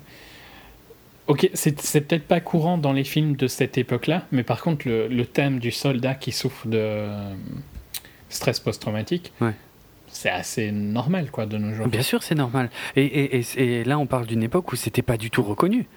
Ok, 1.28 1.50
c'est 1.54 2.02
peut-être 2.02 2.28
pas 2.28 2.42
courant 2.42 2.78
dans 2.78 2.92
les 2.92 3.06
films 3.06 3.36
de 3.36 3.48
cette 3.48 3.78
époque-là, 3.78 4.26
mais 4.32 4.44
par 4.44 4.62
contre, 4.62 4.88
le, 4.88 5.26
thème 5.26 5.60
du 5.60 5.72
soldat 5.72 6.16
qui 6.16 6.34
souffre 6.34 6.68
de 6.68 6.78
euh, 6.78 7.34
stress 8.30 8.60
post-traumatique, 8.60 9.32
c'est 10.08 10.30
assez 10.30 10.72
normal, 10.72 11.32
quoi, 11.32 11.46
de 11.46 11.58
nos 11.58 11.74
jours. 11.74 11.88
Bien 11.88 12.02
sûr, 12.02 12.24
c'est 12.24 12.36
normal. 12.36 12.70
Et, 12.96 13.42
et, 13.58 13.84
là, 13.86 13.98
on 14.00 14.06
parle 14.06 14.26
d'une 14.26 14.44
époque 14.44 14.72
où 14.74 14.76
c'était 14.76 15.02
pas 15.02 15.18
du 15.18 15.32
tout 15.32 15.44
reconnu. 15.44 15.88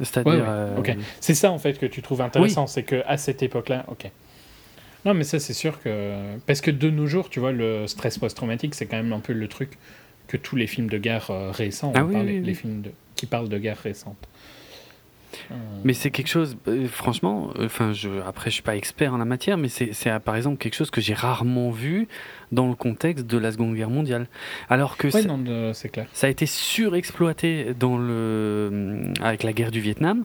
C'est-à-dire. 0.00 0.44
Euh, 0.46 0.82
c'est 1.20 1.34
ça, 1.34 1.50
en 1.52 1.58
fait, 1.58 1.78
que 1.78 1.86
tu 1.86 2.02
trouves 2.02 2.20
intéressant, 2.20 2.66
c'est 2.66 2.82
qu'à 2.82 3.16
cette 3.16 3.42
époque-là, 3.42 3.84
ok. 3.88 4.10
Non, 5.04 5.14
mais 5.14 5.24
ça, 5.24 5.38
c'est 5.38 5.54
sûr 5.54 5.80
que. 5.80 6.36
Parce 6.46 6.60
que 6.60 6.72
de 6.72 6.90
nos 6.90 7.06
jours, 7.06 7.30
tu 7.30 7.38
vois, 7.38 7.52
le 7.52 7.86
stress 7.86 8.18
post-traumatique, 8.18 8.74
c'est 8.74 8.86
quand 8.86 8.96
même 8.96 9.12
un 9.12 9.20
peu 9.20 9.32
le 9.32 9.46
truc 9.46 9.78
que 10.26 10.36
tous 10.36 10.56
les 10.56 10.66
films 10.66 10.88
de 10.88 10.98
guerre 10.98 11.30
euh, 11.30 11.52
récents, 11.52 11.92
ah, 11.94 12.02
les 12.22 12.54
films 12.54 12.82
de... 12.82 12.90
qui 13.14 13.26
parlent 13.26 13.48
de 13.48 13.58
guerre 13.58 13.78
récente. 13.78 14.18
Mais 15.84 15.92
c'est 15.92 16.10
quelque 16.10 16.28
chose, 16.28 16.56
euh, 16.68 16.86
franchement, 16.88 17.50
enfin, 17.60 17.92
je, 17.92 18.08
après, 18.26 18.50
je 18.50 18.54
suis 18.54 18.62
pas 18.62 18.76
expert 18.76 19.14
en 19.14 19.18
la 19.18 19.24
matière, 19.24 19.56
mais 19.56 19.68
c'est, 19.68 19.92
par 20.20 20.36
exemple 20.36 20.58
quelque 20.58 20.74
chose 20.74 20.90
que 20.90 21.00
j'ai 21.00 21.14
rarement 21.14 21.70
vu 21.70 22.08
dans 22.52 22.68
le 22.68 22.74
contexte 22.74 23.26
de 23.26 23.38
la 23.38 23.52
Seconde 23.52 23.74
Guerre 23.74 23.90
mondiale. 23.90 24.26
Alors 24.68 24.96
que 24.96 25.10
c'est 25.10 25.88
clair. 25.88 26.06
ça 26.12 26.26
a 26.26 26.30
été 26.30 26.46
surexploité 26.46 27.74
dans 27.78 27.98
le, 27.98 29.12
avec 29.22 29.42
la 29.42 29.52
guerre 29.52 29.70
du 29.70 29.80
Vietnam, 29.80 30.24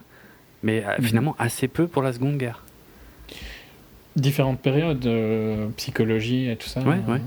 mais 0.62 0.84
euh, 0.84 0.96
mhm. 0.98 1.04
finalement 1.04 1.36
assez 1.38 1.68
peu 1.68 1.86
pour 1.86 2.02
la 2.02 2.12
Seconde 2.12 2.38
Guerre. 2.38 2.64
Différentes 4.16 4.60
périodes, 4.60 5.06
euh, 5.06 5.68
psychologie 5.76 6.50
et 6.50 6.56
tout 6.56 6.68
ça. 6.68 6.80
Ouais, 6.80 7.00
ouais. 7.08 7.20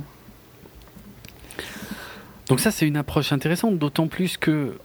Donc 2.47 2.59
ça, 2.59 2.69
c'est 2.69 2.87
une 2.87 2.97
approche 2.97 3.31
intéressante, 3.31 3.79
d'autant 3.79 4.07
plus 4.07 4.37
que 4.37 4.77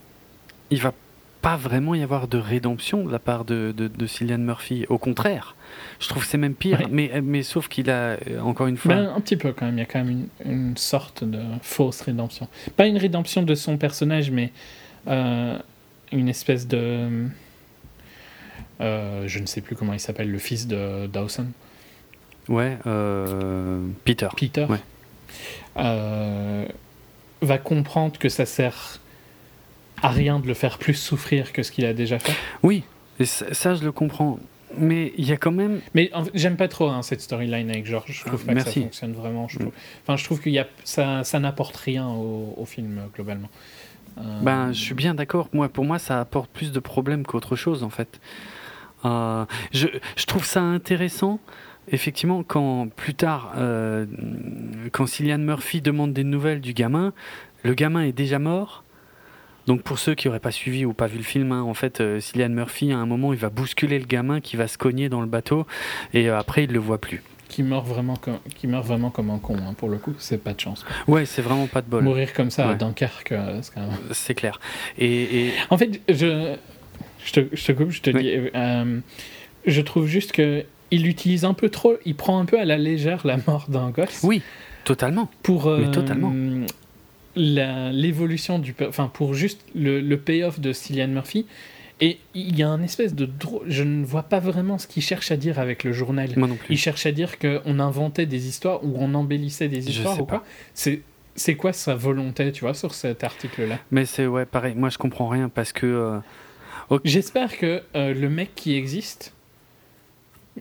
il 0.70 0.80
va 0.80 0.94
pas 1.40 1.56
vraiment 1.56 1.94
y 1.94 2.02
avoir 2.02 2.28
de 2.28 2.38
rédemption 2.38 3.04
de 3.04 3.10
la 3.10 3.18
part 3.18 3.44
de, 3.44 3.72
de, 3.72 4.06
Cillian 4.06 4.38
Murphy. 4.38 4.84
Au 4.88 4.98
contraire, 4.98 5.56
je 5.98 6.08
trouve 6.08 6.22
que 6.22 6.28
c'est 6.28 6.38
même 6.38 6.54
pire. 6.54 6.88
Mais, 6.90 7.20
mais 7.22 7.42
sauf 7.42 7.68
qu'il 7.68 7.90
a, 7.90 8.18
euh, 8.28 8.40
encore 8.42 8.66
une 8.66 8.76
fois. 8.76 8.94
Ben, 8.94 9.12
un 9.14 9.20
petit 9.20 9.36
peu 9.36 9.52
quand 9.52 9.66
même. 9.66 9.76
Il 9.76 9.80
y 9.80 9.82
a 9.82 9.86
quand 9.86 10.04
même 10.04 10.28
une, 10.44 10.52
une, 10.52 10.76
sorte 10.76 11.24
de 11.24 11.40
fausse 11.62 12.02
rédemption. 12.02 12.48
Pas 12.76 12.86
une 12.86 12.98
rédemption 12.98 13.42
de 13.42 13.54
son 13.54 13.78
personnage, 13.78 14.30
mais 14.30 14.52
euh, 15.08 15.58
une 16.12 16.28
espèce 16.28 16.68
de. 16.68 17.28
Euh, 18.80 19.24
je 19.26 19.38
ne 19.38 19.46
sais 19.46 19.60
plus 19.60 19.76
comment 19.76 19.92
il 19.92 20.00
s'appelle, 20.00 20.30
le 20.30 20.38
fils 20.38 20.66
de 20.66 21.06
Dawson. 21.06 21.46
Ouais, 22.48 22.76
Peter. 24.04 24.28
Peter. 24.36 24.66
Ouais. 24.68 24.80
va 27.42 27.58
comprendre 27.58 28.18
que 28.18 28.28
ça 28.28 28.44
sert 28.44 28.99
à 30.02 30.08
rien 30.08 30.38
de 30.38 30.46
le 30.46 30.54
faire 30.54 30.78
plus 30.78 30.94
souffrir 30.94 31.52
que 31.52 31.62
ce 31.62 31.72
qu'il 31.72 31.84
a 31.84 31.92
déjà 31.92 32.18
fait. 32.18 32.34
Oui, 32.62 32.84
ça, 33.24 33.74
je 33.74 33.84
le 33.84 33.92
comprends. 33.92 34.38
Mais 34.78 35.12
il 35.18 35.28
y 35.28 35.32
a 35.32 35.36
quand 35.36 35.50
même. 35.50 35.80
Mais 35.94 36.10
j'aime 36.32 36.56
pas 36.56 36.68
trop 36.68 36.88
hein, 36.88 37.02
cette 37.02 37.20
storyline 37.20 37.70
avec 37.70 37.86
George. 37.86 38.06
Je 38.08 38.24
trouve 38.24 38.44
pas 38.44 38.54
que 38.54 38.60
ça 38.60 38.70
fonctionne 38.70 39.12
vraiment. 39.14 39.48
Je 39.48 39.58
trouve, 39.58 39.72
enfin, 40.02 40.16
je 40.16 40.24
trouve 40.24 40.40
que 40.40 40.48
y 40.48 40.60
a, 40.60 40.66
ça, 40.84 41.24
ça 41.24 41.40
n'apporte 41.40 41.76
rien 41.76 42.06
au, 42.06 42.64
film 42.66 43.00
globalement. 43.14 43.48
Euh, 44.18 44.22
ben, 44.42 44.72
je 44.72 44.80
suis 44.80 44.94
bien 44.94 45.14
d'accord. 45.14 45.48
Moi, 45.52 45.68
pour 45.68 45.84
moi, 45.84 45.98
ça 45.98 46.20
apporte 46.20 46.50
plus 46.50 46.70
de 46.70 46.78
problèmes 46.78 47.24
qu'autre 47.24 47.56
chose 47.56 47.82
en 47.82 47.90
fait. 47.90 48.20
Euh, 49.04 49.44
je, 49.72 49.88
je, 50.16 50.26
trouve 50.26 50.44
ça 50.44 50.60
intéressant. 50.60 51.40
Effectivement, 51.90 52.44
quand 52.44 52.88
plus 52.94 53.14
tard, 53.14 53.52
euh, 53.56 54.06
quand 54.92 55.06
Cillian 55.06 55.38
Murphy 55.38 55.80
demande 55.80 56.12
des 56.12 56.22
nouvelles 56.22 56.60
du 56.60 56.74
gamin, 56.74 57.12
le 57.64 57.74
gamin 57.74 58.02
est 58.02 58.12
déjà 58.12 58.38
mort 58.38 58.84
donc 59.66 59.82
pour 59.82 59.98
ceux 59.98 60.14
qui 60.14 60.28
n'auraient 60.28 60.40
pas 60.40 60.50
suivi 60.50 60.84
ou 60.84 60.92
pas 60.92 61.06
vu 61.06 61.18
le 61.18 61.24
film, 61.24 61.52
hein, 61.52 61.62
en 61.62 61.74
fait, 61.74 62.00
euh, 62.00 62.20
Cillian 62.20 62.48
Murphy, 62.48 62.92
à 62.92 62.98
un 62.98 63.06
moment, 63.06 63.32
il 63.32 63.38
va 63.38 63.50
bousculer 63.50 63.98
le 63.98 64.06
gamin 64.06 64.40
qui 64.40 64.56
va 64.56 64.68
se 64.68 64.78
cogner 64.78 65.08
dans 65.08 65.20
le 65.20 65.26
bateau 65.26 65.66
et 66.14 66.28
euh, 66.28 66.38
après, 66.38 66.64
il 66.64 66.72
le 66.72 66.78
voit 66.78 66.98
plus. 66.98 67.22
Qui 67.48 67.62
meurt 67.62 67.86
vraiment 67.86 68.16
comme, 68.16 68.38
qui 68.56 68.66
meurt 68.68 68.86
vraiment 68.86 69.10
comme 69.10 69.30
un 69.30 69.38
con, 69.38 69.56
hein, 69.56 69.74
pour 69.76 69.88
le 69.88 69.98
coup, 69.98 70.14
c'est 70.18 70.42
pas 70.42 70.54
de 70.54 70.60
chance. 70.60 70.84
Ouais, 71.08 71.26
c'est 71.26 71.42
vraiment 71.42 71.66
pas 71.66 71.82
de 71.82 71.88
bol. 71.88 72.04
Mourir 72.04 72.32
comme 72.32 72.50
ça 72.50 72.68
à 72.68 72.74
Dunkerque, 72.74 73.32
euh, 73.32 73.60
c'est 74.12 74.34
clair. 74.34 74.60
Et, 74.98 75.50
En 75.68 75.76
fait, 75.76 76.00
je, 76.08 76.54
je, 77.24 77.32
te, 77.32 77.40
je 77.52 77.64
te 77.64 77.72
coupe, 77.72 77.90
je 77.90 78.02
te 78.02 78.10
dis, 78.10 78.32
je 79.66 79.80
trouve 79.82 80.06
juste 80.06 80.32
que 80.32 80.64
il 80.92 81.06
utilise 81.06 81.44
un 81.44 81.54
peu 81.54 81.68
trop, 81.68 81.96
il 82.04 82.16
prend 82.16 82.40
un 82.40 82.44
peu 82.44 82.58
à 82.58 82.64
la 82.64 82.76
légère 82.76 83.24
la 83.24 83.36
mort 83.46 83.66
d'un 83.68 83.90
gosse. 83.90 84.20
Oui, 84.24 84.42
totalement. 84.84 85.28
Pour, 85.42 85.70
Mais 85.70 85.90
totalement 85.90 86.32
l'évolution 87.40 88.58
du. 88.58 88.74
Enfin, 88.86 89.10
pour 89.12 89.34
juste 89.34 89.64
le, 89.74 90.00
le 90.00 90.16
payoff 90.16 90.60
de 90.60 90.72
Cillian 90.72 91.08
Murphy. 91.08 91.46
Et 92.02 92.18
il 92.34 92.56
y 92.56 92.62
a 92.62 92.68
un 92.68 92.82
espèce 92.82 93.14
de. 93.14 93.28
Je 93.66 93.82
ne 93.82 94.04
vois 94.04 94.22
pas 94.22 94.40
vraiment 94.40 94.78
ce 94.78 94.86
qu'il 94.86 95.02
cherche 95.02 95.30
à 95.30 95.36
dire 95.36 95.58
avec 95.58 95.84
le 95.84 95.92
journal. 95.92 96.30
Moi 96.36 96.48
non 96.48 96.56
plus. 96.56 96.74
Il 96.74 96.78
cherche 96.78 97.04
à 97.04 97.12
dire 97.12 97.38
qu'on 97.38 97.78
inventait 97.78 98.26
des 98.26 98.48
histoires 98.48 98.82
ou 98.84 98.94
on 98.98 99.12
embellissait 99.14 99.68
des 99.68 99.90
histoires 99.90 100.20
ou 100.20 100.26
pas. 100.26 100.44
C'est. 100.74 101.02
C'est 101.36 101.54
quoi 101.54 101.72
sa 101.72 101.94
volonté, 101.94 102.50
tu 102.52 102.62
vois, 102.62 102.74
sur 102.74 102.92
cet 102.92 103.22
article-là? 103.22 103.78
Mais 103.92 104.04
c'est, 104.04 104.26
ouais, 104.26 104.44
pareil, 104.44 104.74
moi 104.74 104.90
je 104.90 104.98
comprends 104.98 105.28
rien 105.28 105.48
parce 105.48 105.72
que. 105.72 105.86
Euh, 105.86 106.98
J'espère 107.04 107.56
que 107.56 107.82
euh, 107.94 108.12
le 108.12 108.28
mec 108.28 108.54
qui 108.56 108.74
existe, 108.74 109.32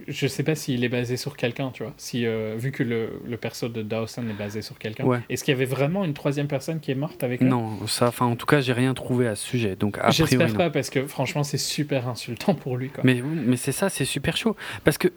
je 0.07 0.27
sais 0.27 0.43
pas 0.43 0.55
s'il 0.55 0.83
est 0.83 0.89
basé 0.89 1.17
sur 1.17 1.37
quelqu'un, 1.37 1.71
tu 1.71 1.83
vois. 1.83 1.93
Si, 1.97 2.25
euh, 2.25 2.55
vu 2.57 2.71
que 2.71 2.83
le, 2.83 3.21
le, 3.27 3.37
perso 3.37 3.69
de 3.69 3.81
Dawson 3.81 4.23
est 4.29 4.37
basé 4.37 4.61
sur 4.61 4.77
quelqu'un. 4.77 5.05
Est-ce 5.29 5.43
qu'il 5.43 5.53
y 5.53 5.55
avait 5.55 5.65
vraiment 5.65 6.03
une 6.05 6.13
troisième 6.13 6.47
personne 6.47 6.79
qui 6.79 6.91
est 6.91 6.95
morte 6.95 7.23
avec 7.23 7.41
lui? 7.41 7.47
Non, 7.49 7.87
ça, 7.87 8.07
enfin, 8.07 8.25
en 8.25 8.35
tout 8.35 8.45
cas, 8.45 8.61
j'ai 8.61 8.73
rien 8.73 8.93
trouvé 8.93 9.27
à 9.27 9.35
ce 9.35 9.45
sujet. 9.45 9.75
Donc, 9.75 9.97
J'espère 10.09 10.53
pas, 10.53 10.69
parce 10.69 10.89
que 10.89 11.07
franchement, 11.07 11.43
c'est 11.43 11.57
super 11.57 12.07
insultant 12.07 12.53
pour 12.53 12.77
lui. 12.77 12.89
Quoi. 12.89 13.03
Mais, 13.05 13.21
mais 13.23 13.57
c'est 13.57 13.71
ça, 13.71 13.89
c'est 13.89 14.05
super 14.05 14.37
chaud. 14.37 14.55
Parce 14.83 14.97
que 14.97 15.09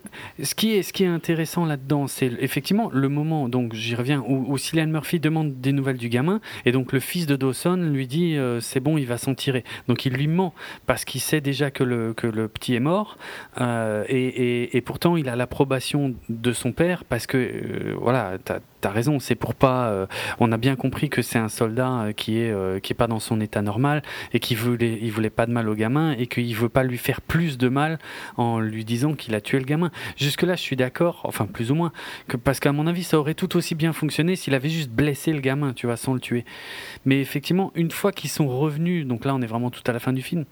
ce 0.42 0.54
qui 0.54 0.74
est, 0.74 0.82
ce 0.82 0.92
qui 0.92 1.04
est 1.04 1.08
intéressant 1.08 1.64
là-dedans, 1.64 2.06
c'est 2.06 2.30
effectivement 2.40 2.90
le 2.92 3.08
moment, 3.08 3.48
donc 3.48 3.74
j'y 3.74 3.94
reviens, 3.94 4.22
où, 4.26 4.52
où, 4.52 4.58
Cillian 4.58 4.86
Murphy 4.86 5.20
demande 5.20 5.60
des 5.60 5.72
nouvelles 5.72 5.96
du 5.96 6.08
gamin, 6.08 6.40
et 6.64 6.72
donc 6.72 6.92
le 6.92 7.00
fils 7.00 7.26
de 7.26 7.36
Dawson 7.36 7.76
lui 7.76 8.06
dit 8.06 8.36
euh, 8.36 8.60
c'est 8.60 8.80
bon, 8.80 8.98
il 8.98 9.06
va 9.06 9.18
s'en 9.18 9.34
tirer. 9.34 9.64
Donc 9.88 10.06
il 10.06 10.12
lui 10.12 10.28
ment, 10.28 10.54
parce 10.86 11.04
qu'il 11.04 11.20
sait 11.20 11.40
déjà 11.40 11.70
que 11.70 11.84
le, 11.84 12.14
que 12.14 12.26
le 12.26 12.48
petit 12.48 12.74
est 12.74 12.80
mort, 12.80 13.16
euh, 13.60 14.04
et, 14.08 14.71
et 14.71 14.71
et, 14.72 14.80
pourtant 14.80 15.16
il 15.16 15.28
a 15.28 15.36
l'approbation 15.36 16.14
de 16.28 16.52
son 16.52 16.72
père 16.72 17.04
parce 17.04 17.26
que 17.26 17.36
euh, 17.38 17.94
voilà, 18.00 18.38
t'as 18.42 18.60
as 18.84 18.90
raison, 18.90 19.20
c'est 19.20 19.36
pour 19.36 19.54
pas. 19.54 19.90
Euh, 19.90 20.06
on 20.40 20.50
a 20.50 20.56
bien 20.56 20.74
compris 20.74 21.08
que 21.08 21.22
c'est 21.22 21.38
un 21.38 21.48
soldat 21.48 21.90
euh, 21.90 22.12
qui 22.12 22.38
est 22.38 22.82
qui 22.82 22.92
est 22.92 22.96
pas 22.96 23.06
dans 23.06 23.20
son 23.20 23.40
état 23.40 23.62
normal 23.62 24.02
et 24.32 24.40
qui 24.40 24.54
voulait 24.54 24.98
il 25.00 25.12
voulait 25.12 25.30
pas 25.30 25.46
de 25.46 25.52
mal 25.52 25.68
au 25.68 25.74
gamin 25.74 26.12
et 26.12 26.26
qu'il 26.26 26.54
veut 26.56 26.68
pas 26.68 26.82
lui 26.82 26.98
faire 26.98 27.20
plus 27.20 27.58
de 27.58 27.68
mal 27.68 27.98
en 28.36 28.58
lui 28.58 28.84
disant 28.84 29.14
qu'il 29.14 29.34
a 29.34 29.40
tué 29.40 29.58
le 29.58 29.64
gamin. 29.64 29.90
Jusque 30.16 30.42
là, 30.42 30.56
je 30.56 30.62
suis 30.62 30.76
d'accord, 30.76 31.20
enfin 31.24 31.46
plus 31.46 31.70
ou 31.70 31.74
moins, 31.74 31.92
que 32.28 32.36
parce 32.36 32.60
qu'à 32.60 32.72
mon 32.72 32.86
avis, 32.86 33.04
ça 33.04 33.18
aurait 33.18 33.34
tout 33.34 33.56
aussi 33.56 33.74
bien 33.74 33.92
fonctionné 33.92 34.36
s'il 34.36 34.54
avait 34.54 34.68
juste 34.68 34.90
blessé 34.90 35.32
le 35.32 35.40
gamin, 35.40 35.72
tu 35.72 35.86
vois, 35.86 35.96
sans 35.96 36.14
le 36.14 36.20
tuer. 36.20 36.44
Mais 37.04 37.20
effectivement, 37.20 37.72
une 37.74 37.90
fois 37.90 38.12
qu'ils 38.12 38.30
sont 38.30 38.48
revenus, 38.48 39.06
donc 39.06 39.24
là, 39.24 39.34
on 39.34 39.42
est 39.42 39.46
vraiment 39.46 39.70
tout 39.70 39.82
à 39.86 39.92
la 39.92 40.00
fin 40.00 40.12
du 40.12 40.22
film 40.22 40.44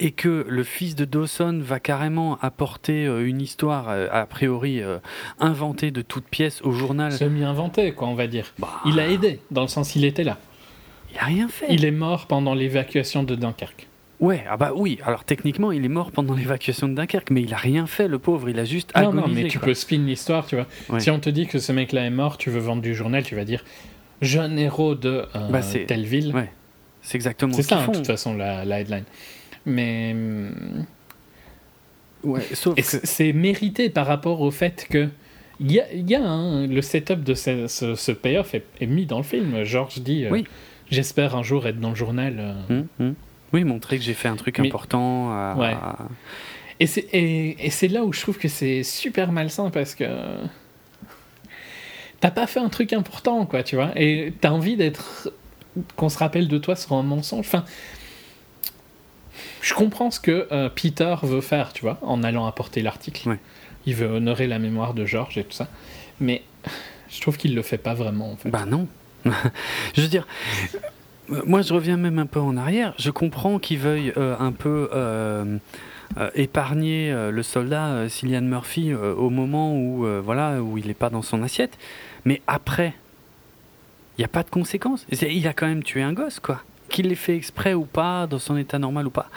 et 0.00 0.10
que 0.10 0.44
le 0.48 0.64
fils 0.64 0.94
de 0.96 1.04
Dawson 1.04 1.60
va 1.62 1.78
carrément 1.80 2.38
apporter 2.40 3.06
euh, 3.06 3.26
une 3.26 3.40
histoire 3.40 3.88
euh, 3.88 4.08
a 4.10 4.26
priori 4.26 4.82
euh, 4.82 4.98
inventée 5.38 5.90
de 5.90 6.02
toutes 6.02 6.26
pièces 6.26 6.62
au 6.62 6.72
journal. 6.72 7.12
Semi-inventée, 7.12 7.92
quoi, 7.92 8.08
on 8.08 8.14
va 8.14 8.26
dire. 8.26 8.52
Bah. 8.58 8.68
Il 8.86 8.98
a 8.98 9.08
aidé, 9.08 9.40
dans 9.50 9.62
le 9.62 9.68
sens 9.68 9.94
il 9.94 10.04
était 10.04 10.24
là. 10.24 10.38
Il 11.12 11.18
a 11.18 11.24
rien 11.24 11.48
fait. 11.48 11.66
Il 11.70 11.84
est 11.84 11.92
mort 11.92 12.26
pendant 12.26 12.54
l'évacuation 12.54 13.22
de 13.22 13.34
Dunkerque. 13.36 13.86
Ouais, 14.20 14.44
ah 14.48 14.56
bah 14.56 14.72
oui. 14.74 14.98
Alors 15.04 15.24
techniquement, 15.24 15.70
il 15.70 15.84
est 15.84 15.88
mort 15.88 16.10
pendant 16.10 16.34
l'évacuation 16.34 16.88
de 16.88 16.94
Dunkerque, 16.94 17.30
mais 17.30 17.42
il 17.42 17.52
a 17.52 17.56
rien 17.56 17.86
fait, 17.86 18.08
le 18.08 18.18
pauvre. 18.18 18.48
Il 18.48 18.58
a 18.58 18.64
juste 18.64 18.92
Non, 18.96 19.02
agonisé. 19.10 19.28
non, 19.28 19.34
mais 19.42 19.48
tu 19.48 19.58
quoi. 19.58 19.66
peux 19.66 19.74
spin 19.74 19.98
l'histoire, 19.98 20.46
tu 20.46 20.56
vois. 20.56 20.66
Ouais. 20.88 21.00
Si 21.00 21.10
on 21.10 21.20
te 21.20 21.30
dit 21.30 21.46
que 21.46 21.58
ce 21.58 21.72
mec-là 21.72 22.02
est 22.06 22.10
mort, 22.10 22.36
tu 22.38 22.50
veux 22.50 22.60
vendre 22.60 22.82
du 22.82 22.94
journal, 22.94 23.22
tu 23.22 23.36
vas 23.36 23.44
dire 23.44 23.64
jeune 24.22 24.58
héros 24.58 24.94
de 24.94 25.24
euh, 25.34 25.48
Bah, 25.50 25.60
telle 25.86 26.04
ville. 26.04 26.34
Ouais, 26.34 26.50
c'est 27.02 27.16
exactement 27.16 27.52
C'est 27.52 27.62
ce 27.62 27.68
ça, 27.68 27.80
hein, 27.82 27.88
de 27.88 27.96
toute 27.96 28.06
façon, 28.06 28.34
la, 28.34 28.64
la 28.64 28.80
headline. 28.80 29.04
Mais 29.66 30.12
hum, 30.14 30.84
Ouais, 32.22 32.40
sauf 32.54 32.74
que- 32.74 32.82
c'est 32.82 33.32
mérité 33.34 33.90
par 33.90 34.06
rapport 34.06 34.40
au 34.40 34.50
fait 34.50 34.86
que 34.88 35.08
il 35.60 35.70
y 35.72 35.78
a, 35.80 35.92
y 35.92 36.14
a, 36.14 36.22
hein, 36.22 36.66
le 36.66 36.80
setup 36.82 37.22
de 37.22 37.34
ce, 37.34 37.66
ce- 37.66 37.94
ce 37.94 38.12
payoff 38.12 38.54
est, 38.54 38.64
est 38.80 38.86
mis 38.86 39.04
dans 39.06 39.18
le 39.18 39.22
film. 39.24 39.62
Georges 39.64 39.98
dit 40.00 40.24
euh, 40.24 40.30
Oui. 40.30 40.44
J'espère 40.90 41.34
un 41.36 41.42
jour 41.42 41.66
être 41.66 41.80
dans 41.80 41.90
le 41.90 41.94
journal. 41.94 42.36
euh. 42.38 42.54
Hum, 42.70 42.86
hum. 43.00 43.14
Oui, 43.52 43.64
montrer 43.64 43.98
que 43.98 44.04
j'ai 44.04 44.14
fait 44.14 44.28
un 44.28 44.36
truc 44.36 44.58
Mais- 44.58 44.68
important. 44.68 45.54
Ouais. 45.58 45.74
Et 46.80 46.86
c'est 46.86 47.06
et, 47.12 47.66
et 47.66 47.70
c'est 47.70 47.88
là 47.88 48.04
où 48.04 48.12
je 48.12 48.20
trouve 48.20 48.36
que 48.38 48.48
c'est 48.48 48.82
super 48.82 49.30
malsain 49.30 49.70
parce 49.70 49.94
que 49.94 50.04
t'as 52.20 52.30
pas 52.30 52.46
fait 52.46 52.60
un 52.60 52.68
truc 52.68 52.92
important, 52.92 53.46
quoi, 53.46 53.62
tu 53.62 53.76
vois. 53.76 53.90
Et 53.96 54.32
t'as 54.40 54.50
envie 54.50 54.76
d'être. 54.76 55.30
qu'on 55.96 56.08
se 56.08 56.18
rappelle 56.18 56.48
de 56.48 56.58
toi 56.58 56.74
sur 56.76 56.92
un 56.94 57.02
mensonge. 57.02 57.40
Enfin. 57.46 57.64
Je 59.64 59.72
comprends 59.72 60.10
ce 60.10 60.20
que 60.20 60.46
euh, 60.52 60.68
Peter 60.68 61.16
veut 61.22 61.40
faire, 61.40 61.72
tu 61.72 61.80
vois, 61.80 61.98
en 62.02 62.22
allant 62.22 62.46
apporter 62.46 62.82
l'article. 62.82 63.30
Ouais. 63.30 63.38
Il 63.86 63.94
veut 63.94 64.06
honorer 64.06 64.46
la 64.46 64.58
mémoire 64.58 64.92
de 64.92 65.06
George 65.06 65.38
et 65.38 65.44
tout 65.44 65.52
ça. 65.52 65.68
Mais 66.20 66.42
je 67.08 67.18
trouve 67.22 67.38
qu'il 67.38 67.54
le 67.54 67.62
fait 67.62 67.78
pas 67.78 67.94
vraiment, 67.94 68.32
en 68.32 68.36
fait. 68.36 68.50
Bah 68.50 68.66
non. 68.66 68.86
je 69.94 70.02
veux 70.02 70.08
dire, 70.08 70.26
euh, 71.30 71.40
moi 71.46 71.62
je 71.62 71.72
reviens 71.72 71.96
même 71.96 72.18
un 72.18 72.26
peu 72.26 72.40
en 72.40 72.58
arrière. 72.58 72.92
Je 72.98 73.10
comprends 73.10 73.58
qu'ils 73.58 73.78
veuillent 73.78 74.12
euh, 74.18 74.36
un 74.38 74.52
peu 74.52 74.90
euh, 74.92 75.58
épargner 76.34 77.10
le 77.32 77.42
soldat 77.42 78.10
Cillian 78.10 78.42
Murphy 78.42 78.92
au 78.92 79.30
moment 79.30 79.74
où 79.74 80.06
voilà 80.22 80.62
où 80.62 80.76
il 80.76 80.88
n'est 80.88 80.94
pas 80.94 81.08
dans 81.08 81.22
son 81.22 81.42
assiette. 81.42 81.78
Mais 82.26 82.42
après, 82.46 82.92
il 84.16 84.20
n'y 84.20 84.24
a 84.26 84.28
pas 84.28 84.42
de 84.42 84.50
conséquences. 84.50 85.06
Il 85.10 85.48
a 85.48 85.54
quand 85.54 85.66
même 85.66 85.82
tué 85.82 86.02
un 86.02 86.12
gosse, 86.12 86.38
quoi. 86.38 86.62
Qu'il 86.94 87.08
l'ait 87.08 87.14
fait 87.16 87.34
exprès 87.36 87.74
ou 87.74 87.84
pas, 87.86 88.26
dans 88.28 88.38
son 88.38 88.56
état 88.56 88.78
normal 88.78 89.08
ou 89.08 89.10
pas. 89.10 89.28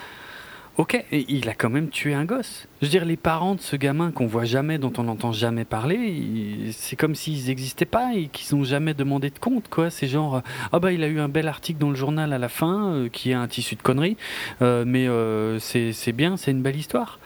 Ok, 0.77 0.93
et 1.11 1.25
il 1.27 1.49
a 1.49 1.55
quand 1.55 1.71
même 1.71 1.89
tué 1.89 2.13
un 2.13 2.23
gosse. 2.25 2.67
Je 2.81 2.85
veux 2.85 2.91
dire, 2.91 3.03
les 3.03 3.17
parents 3.17 3.55
de 3.55 3.61
ce 3.61 3.75
gamin 3.75 4.11
qu'on 4.11 4.27
voit 4.27 4.45
jamais, 4.45 4.77
dont 4.77 4.93
on 4.99 5.03
n'entend 5.03 5.31
jamais 5.31 5.65
parler, 5.65 6.69
c'est 6.71 6.95
comme 6.95 7.15
s'ils 7.15 7.47
n'existaient 7.47 7.85
pas 7.85 8.11
et 8.13 8.27
qu'ils 8.27 8.55
n'ont 8.55 8.63
jamais 8.63 8.93
demandé 8.93 9.31
de 9.31 9.39
compte, 9.39 9.69
quoi. 9.69 9.89
C'est 9.89 10.07
genre, 10.07 10.35
euh, 10.35 10.39
ah 10.71 10.77
bah 10.77 10.91
il 10.91 11.01
a 11.03 11.07
eu 11.07 11.19
un 11.19 11.29
bel 11.29 11.47
article 11.47 11.79
dans 11.79 11.89
le 11.89 11.95
journal 11.95 12.31
à 12.31 12.37
la 12.37 12.47
fin, 12.47 12.89
euh, 12.93 13.09
qui 13.09 13.31
est 13.31 13.33
un 13.33 13.47
tissu 13.47 13.73
de 13.75 13.81
conneries, 13.81 14.17
euh, 14.61 14.83
mais 14.85 15.07
euh, 15.07 15.57
c'est 15.57 15.93
c'est 15.93 16.11
bien, 16.11 16.37
c'est 16.37 16.51
une 16.51 16.61
belle 16.61 16.75
histoire. 16.77 17.17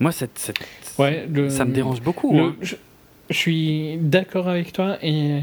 Moi, 0.00 0.10
cette, 0.10 0.38
cette- 0.38 0.56
Ouais, 0.98 1.28
le- 1.30 1.50
ça 1.50 1.66
me 1.66 1.72
dérange 1.74 2.00
beaucoup. 2.00 2.32
Le- 2.34 2.42
hein. 2.42 2.56
je, 2.62 2.76
je 3.28 3.36
suis 3.36 3.98
d'accord 3.98 4.48
avec 4.48 4.72
toi 4.72 4.96
et 5.02 5.42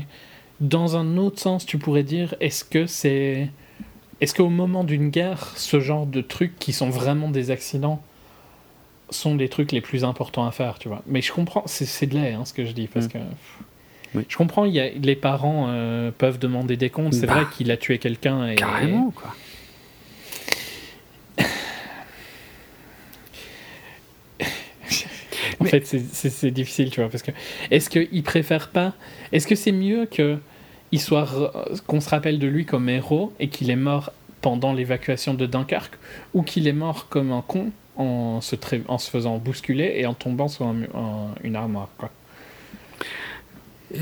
dans 0.61 0.97
un 0.97 1.15
autre 1.17 1.39
sens, 1.39 1.63
tu 1.63 1.77
pourrais 1.77 2.01
dire 2.03 2.33
est-ce 2.39 2.65
que 2.65 2.87
c'est 2.87 3.49
est-ce 4.21 4.33
qu'au 4.33 4.49
moment 4.49 4.83
d'une 4.83 5.09
guerre, 5.09 5.53
ce 5.55 5.79
genre 5.79 6.05
de 6.05 6.21
trucs 6.21 6.57
qui 6.59 6.73
sont 6.73 6.89
vraiment 6.89 7.29
des 7.29 7.51
accidents 7.51 8.01
sont 9.09 9.35
les 9.35 9.49
trucs 9.49 9.71
les 9.71 9.81
plus 9.81 10.03
importants 10.03 10.45
à 10.45 10.51
faire, 10.51 10.77
tu 10.79 10.87
vois? 10.87 11.01
Mais 11.07 11.21
je 11.21 11.31
comprends, 11.33 11.63
c'est 11.65 12.05
de 12.07 12.15
lait 12.19 12.33
hein, 12.33 12.45
ce 12.45 12.53
que 12.53 12.65
je 12.65 12.71
dis 12.73 12.87
parce 12.87 13.05
Mm. 13.07 13.09
que 13.09 13.17
Oui. 14.15 14.25
je 14.27 14.37
comprends, 14.37 14.65
il 14.65 14.73
y 14.73 14.79
a, 14.79 14.89
les 14.89 15.15
parents 15.15 15.67
euh, 15.69 16.11
peuvent 16.15 16.39
demander 16.39 16.77
des 16.77 16.89
comptes. 16.89 17.13
C'est 17.13 17.25
Bah, 17.27 17.33
vrai 17.35 17.45
qu'il 17.55 17.71
a 17.71 17.77
tué 17.77 17.97
quelqu'un 17.97 18.47
et 18.47 18.55
Carrément, 18.55 19.11
quoi. 19.11 19.33
En 25.59 25.63
Mais- 25.65 25.69
fait, 25.69 25.85
c'est 25.85 26.51
difficile, 26.51 26.89
tu 26.89 27.01
vois, 27.01 27.09
parce 27.09 27.23
que 27.23 27.31
est-ce 27.71 27.89
qu'il 27.89 28.23
préfère 28.23 28.69
pas 28.69 28.93
Est-ce 29.31 29.47
que 29.47 29.55
c'est 29.55 29.71
mieux 29.71 30.05
que 30.05 30.37
qu'on 30.91 32.01
se 32.01 32.09
rappelle 32.09 32.39
de 32.39 32.47
lui 32.47 32.65
comme 32.65 32.89
héros 32.89 33.33
et 33.39 33.47
qu'il 33.49 33.69
est 33.69 33.75
mort 33.75 34.11
pendant 34.41 34.73
l'évacuation 34.73 35.33
de 35.33 35.45
Dunkerque, 35.45 35.97
ou 36.33 36.43
qu'il 36.43 36.67
est 36.67 36.73
mort 36.73 37.07
comme 37.09 37.31
un 37.31 37.41
con 37.45 37.71
en 37.97 38.39
se, 38.41 38.55
tra- 38.55 38.81
en 38.87 38.97
se 38.97 39.09
faisant 39.09 39.37
bousculer 39.37 39.93
et 39.97 40.05
en 40.05 40.13
tombant 40.13 40.47
sur 40.47 40.65
un 40.65 40.73
mu- 40.73 40.89
un- 40.95 41.35
une 41.43 41.55
armoire, 41.57 41.89
quoi. 41.97 42.09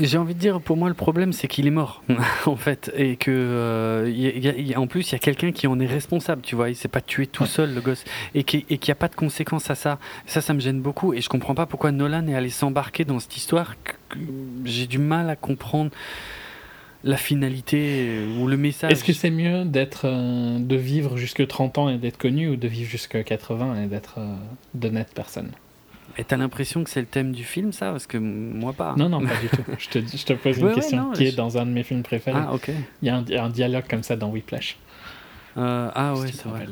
J'ai 0.00 0.18
envie 0.18 0.34
de 0.34 0.38
dire, 0.38 0.60
pour 0.60 0.76
moi, 0.76 0.88
le 0.90 0.94
problème, 0.94 1.32
c'est 1.32 1.48
qu'il 1.48 1.66
est 1.66 1.70
mort, 1.70 2.02
en 2.46 2.56
fait, 2.56 2.92
et 2.94 3.16
que, 3.16 3.30
euh, 3.30 4.12
y 4.14 4.26
a- 4.26 4.36
y 4.36 4.48
a- 4.48 4.56
y 4.58 4.74
a- 4.74 4.80
en 4.80 4.86
plus, 4.86 5.08
il 5.10 5.12
y 5.12 5.16
a 5.16 5.18
quelqu'un 5.18 5.50
qui 5.50 5.66
en 5.66 5.80
est 5.80 5.86
responsable, 5.86 6.42
tu 6.42 6.54
vois. 6.56 6.68
Il 6.68 6.76
s'est 6.76 6.88
pas 6.88 7.00
tué 7.00 7.26
tout 7.26 7.46
seul, 7.46 7.74
le 7.74 7.80
gosse, 7.80 8.04
et 8.34 8.44
qui- 8.44 8.66
et 8.68 8.76
qu'il 8.76 8.90
n'y 8.90 8.92
a 8.92 8.96
pas 8.96 9.08
de 9.08 9.14
conséquences 9.14 9.70
à 9.70 9.74
ça. 9.74 9.98
Ça, 10.26 10.42
ça 10.42 10.52
me 10.52 10.60
gêne 10.60 10.80
beaucoup, 10.82 11.14
et 11.14 11.22
je 11.22 11.28
comprends 11.30 11.54
pas 11.54 11.64
pourquoi 11.64 11.90
Nolan 11.90 12.26
est 12.28 12.34
allé 12.34 12.50
s'embarquer 12.50 13.04
dans 13.06 13.18
cette 13.18 13.36
histoire. 13.38 13.76
J'ai 14.66 14.86
du 14.86 14.98
mal 14.98 15.30
à 15.30 15.36
comprendre 15.36 15.90
la 17.08 17.16
finalité 17.16 18.06
euh, 18.08 18.38
ou 18.38 18.46
le 18.46 18.56
message. 18.56 18.92
Est-ce 18.92 19.02
que 19.04 19.12
c'est 19.12 19.30
mieux 19.30 19.64
d'être 19.64 20.02
euh, 20.04 20.58
de 20.58 20.76
vivre 20.76 21.16
jusque 21.16 21.46
30 21.46 21.78
ans 21.78 21.88
et 21.88 21.96
d'être 21.98 22.18
connu, 22.18 22.48
ou 22.48 22.56
de 22.56 22.68
vivre 22.68 22.90
jusque 22.90 23.22
80 23.24 23.82
et 23.82 23.86
d'être 23.86 24.16
euh, 24.18 24.34
d'honnête 24.74 25.08
personne? 25.14 25.50
Et 26.18 26.24
t'as 26.24 26.36
l'impression 26.36 26.84
que 26.84 26.90
c'est 26.90 27.00
le 27.00 27.06
thème 27.06 27.32
du 27.32 27.44
film, 27.44 27.72
ça? 27.72 27.92
Parce 27.92 28.06
que 28.06 28.18
moi, 28.18 28.72
pas. 28.72 28.94
Non, 28.96 29.08
non, 29.08 29.20
pas 29.20 29.36
du 29.40 29.48
tout. 29.56 29.62
Je 29.78 29.88
te, 29.88 29.98
je 30.16 30.24
te 30.24 30.32
pose 30.34 30.58
une 30.58 30.64
Ouais, 30.64 30.68
ouais, 30.70 30.74
question 30.74 30.96
non, 31.04 31.12
qui 31.12 31.24
je- 31.26 31.32
est 31.32 31.36
dans 31.36 31.56
un 31.58 31.64
de 31.66 31.70
mes 31.70 31.82
films 31.84 32.02
préférés. 32.02 32.40
Ah, 32.44 32.52
ok. 32.54 32.70
Il 33.02 33.06
y 33.06 33.10
a 33.10 33.16
un, 33.16 33.24
il 33.26 33.34
y 33.34 33.36
a 33.36 33.44
un 33.44 33.50
dialogue 33.50 33.84
comme 33.88 34.02
ça 34.02 34.16
dans 34.16 34.28
Whiplash. 34.30 34.76
Euh, 35.56 35.90
ah, 35.94 36.14
ouais, 36.14 36.26
c'est 36.32 36.44
vrai. 36.46 36.66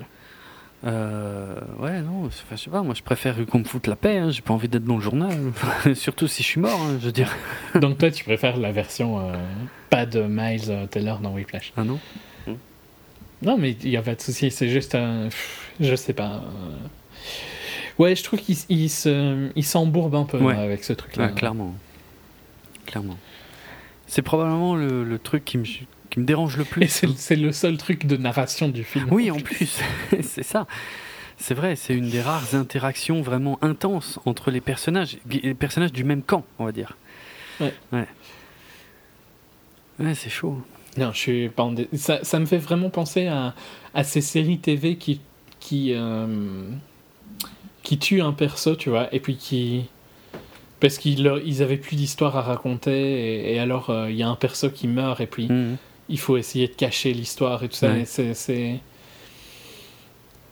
Euh, 0.84 1.54
ouais, 1.80 2.00
non, 2.02 2.28
je 2.50 2.56
sais 2.56 2.70
pas, 2.70 2.82
moi 2.82 2.94
je 2.94 3.02
préfère 3.02 3.34
qu'on 3.46 3.60
me 3.60 3.64
foute 3.64 3.86
la 3.86 3.96
paix, 3.96 4.18
hein, 4.18 4.30
j'ai 4.30 4.42
pas 4.42 4.52
envie 4.52 4.68
d'être 4.68 4.84
dans 4.84 4.96
le 4.96 5.02
journal, 5.02 5.36
surtout 5.94 6.28
si 6.28 6.42
je 6.42 6.48
suis 6.48 6.60
mort, 6.60 6.78
hein, 6.80 6.98
je 7.00 7.06
veux 7.06 7.12
dire. 7.12 7.34
Donc 7.74 7.98
toi, 7.98 8.10
tu 8.10 8.22
préfères 8.24 8.56
la 8.58 8.72
version 8.72 9.18
euh, 9.20 9.34
pas 9.90 10.06
de 10.06 10.22
Miles 10.28 10.68
euh, 10.68 10.86
Taylor 10.86 11.18
dans 11.20 11.32
Whiplash? 11.32 11.72
Ah 11.76 11.84
non 11.84 11.98
Non, 13.42 13.56
mais 13.58 13.72
il 13.82 13.88
y 13.90 13.96
a 13.96 14.02
pas 14.02 14.14
de 14.14 14.20
souci. 14.20 14.50
C'est 14.50 14.68
juste 14.68 14.94
un, 14.94 15.28
je 15.80 15.94
sais 15.94 16.12
pas. 16.12 16.42
Ouais, 17.98 18.14
je 18.14 18.22
trouve 18.22 18.40
qu'il 18.40 18.56
il 18.68 18.88
se, 18.90 19.50
il 19.56 19.64
s'embourbe 19.64 20.14
un 20.14 20.24
peu 20.24 20.38
Ouais. 20.38 20.54
euh, 20.54 20.64
avec 20.64 20.84
ce 20.84 20.92
truc-là. 20.92 21.28
Clairement. 21.28 21.74
Clairement. 22.86 23.16
C'est 24.06 24.22
probablement 24.22 24.76
le, 24.76 25.02
le 25.04 25.18
truc 25.18 25.44
qui 25.44 25.58
me, 25.58 25.64
qui 26.16 26.20
me 26.20 26.24
dérange 26.24 26.56
le 26.56 26.64
plus. 26.64 27.04
C'est 27.16 27.36
le 27.36 27.52
seul 27.52 27.76
truc 27.76 28.06
de 28.06 28.16
narration 28.16 28.68
du 28.70 28.84
film. 28.84 29.06
Oui, 29.10 29.30
en 29.30 29.36
plus, 29.38 29.78
c'est 30.22 30.42
ça. 30.42 30.66
C'est 31.36 31.52
vrai, 31.52 31.76
c'est 31.76 31.92
une 31.94 32.08
des 32.08 32.22
rares 32.22 32.54
interactions 32.54 33.20
vraiment 33.20 33.58
intenses 33.60 34.18
entre 34.24 34.50
les 34.50 34.62
personnages, 34.62 35.18
les 35.30 35.52
personnages 35.52 35.92
du 35.92 36.02
même 36.04 36.22
camp, 36.22 36.44
on 36.58 36.64
va 36.64 36.72
dire. 36.72 36.96
Ouais. 37.60 37.74
Ouais, 37.92 38.06
Ouais, 39.98 40.14
c'est 40.14 40.30
chaud. 40.30 40.58
Non, 40.96 41.12
je 41.12 41.18
suis 41.18 41.48
pas 41.50 41.64
en 41.64 41.72
dé- 41.72 41.88
ça, 41.94 42.20
ça 42.22 42.38
me 42.38 42.46
fait 42.46 42.56
vraiment 42.58 42.88
penser 42.88 43.26
à, 43.26 43.54
à 43.94 44.02
ces 44.04 44.22
séries 44.22 44.58
TV 44.58 44.96
qui 44.96 45.20
qui 45.60 45.92
euh, 45.94 46.70
qui 47.82 47.98
tuent 47.98 48.22
un 48.22 48.32
perso, 48.32 48.74
tu 48.76 48.88
vois, 48.88 49.12
et 49.14 49.20
puis 49.20 49.36
qui 49.36 49.86
parce 50.80 50.96
qu'ils 50.98 51.30
ils 51.44 51.62
avaient 51.62 51.76
plus 51.76 51.96
d'histoire 51.96 52.36
à 52.36 52.42
raconter 52.42 52.92
et, 53.50 53.54
et 53.54 53.58
alors 53.58 53.90
euh, 53.90 54.10
il 54.10 54.16
y 54.16 54.22
a 54.22 54.28
un 54.28 54.36
perso 54.36 54.70
qui 54.70 54.88
meurt 54.88 55.20
et 55.20 55.26
puis 55.26 55.48
Mhm. 55.48 55.76
Il 56.08 56.18
faut 56.18 56.36
essayer 56.36 56.68
de 56.68 56.74
cacher 56.74 57.12
l'histoire 57.12 57.62
et 57.62 57.68
tout 57.68 57.76
ça. 57.76 57.92
Ouais. 57.92 58.04
c'est 58.04 58.80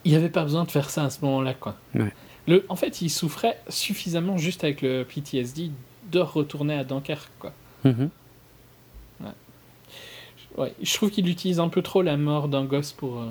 il 0.04 0.10
n'y 0.10 0.16
avait 0.16 0.28
pas 0.28 0.42
besoin 0.42 0.64
de 0.64 0.70
faire 0.70 0.90
ça 0.90 1.04
à 1.04 1.10
ce 1.10 1.24
moment-là, 1.24 1.54
quoi. 1.54 1.76
Ouais. 1.94 2.12
Le, 2.46 2.66
en 2.68 2.76
fait, 2.76 3.00
il 3.00 3.08
souffrait 3.08 3.58
suffisamment 3.70 4.36
juste 4.36 4.62
avec 4.62 4.82
le 4.82 5.04
PTSD 5.04 5.70
de 6.12 6.18
retourner 6.18 6.74
à 6.74 6.84
Dunkerque, 6.84 7.30
quoi. 7.38 7.52
Mhm. 7.84 8.10
Ouais, 10.56 10.72
je 10.80 10.94
trouve 10.94 11.10
qu'il 11.10 11.28
utilise 11.28 11.58
un 11.58 11.68
peu 11.68 11.82
trop 11.82 12.02
la 12.02 12.16
mort 12.16 12.46
d'un 12.46 12.64
gosse 12.64 12.92
pour 12.92 13.20
euh, 13.20 13.26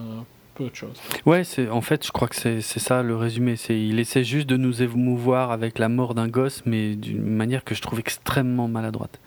peu 0.55 0.65
autre 0.65 0.75
chose. 0.75 0.95
Ouais, 1.25 1.45
c'est 1.45 1.69
en 1.69 1.79
fait, 1.79 2.05
je 2.05 2.11
crois 2.11 2.27
que 2.27 2.35
c'est 2.35 2.59
c'est 2.59 2.81
ça 2.81 3.01
le 3.01 3.15
résumé. 3.15 3.55
C'est 3.55 3.79
il 3.79 3.97
essaie 3.99 4.25
juste 4.25 4.47
de 4.47 4.57
nous 4.57 4.83
émouvoir 4.83 5.51
avec 5.51 5.79
la 5.79 5.87
mort 5.87 6.15
d'un 6.15 6.27
gosse, 6.27 6.63
mais 6.65 6.95
d'une 6.95 7.23
manière 7.23 7.63
que 7.63 7.75
je 7.75 7.81
trouve 7.81 7.99
extrêmement 7.99 8.67
maladroite. 8.67 9.21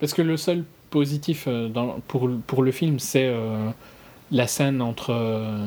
Parce 0.00 0.14
que 0.14 0.22
le 0.22 0.38
seul 0.38 0.64
positif 0.98 1.44
euh, 1.48 1.68
dans, 1.68 1.98
pour, 2.06 2.30
pour 2.46 2.62
le 2.62 2.70
film, 2.70 2.98
c'est 3.00 3.26
euh, 3.26 3.68
la 4.30 4.46
scène 4.46 4.80
entre, 4.80 5.10
euh, 5.12 5.58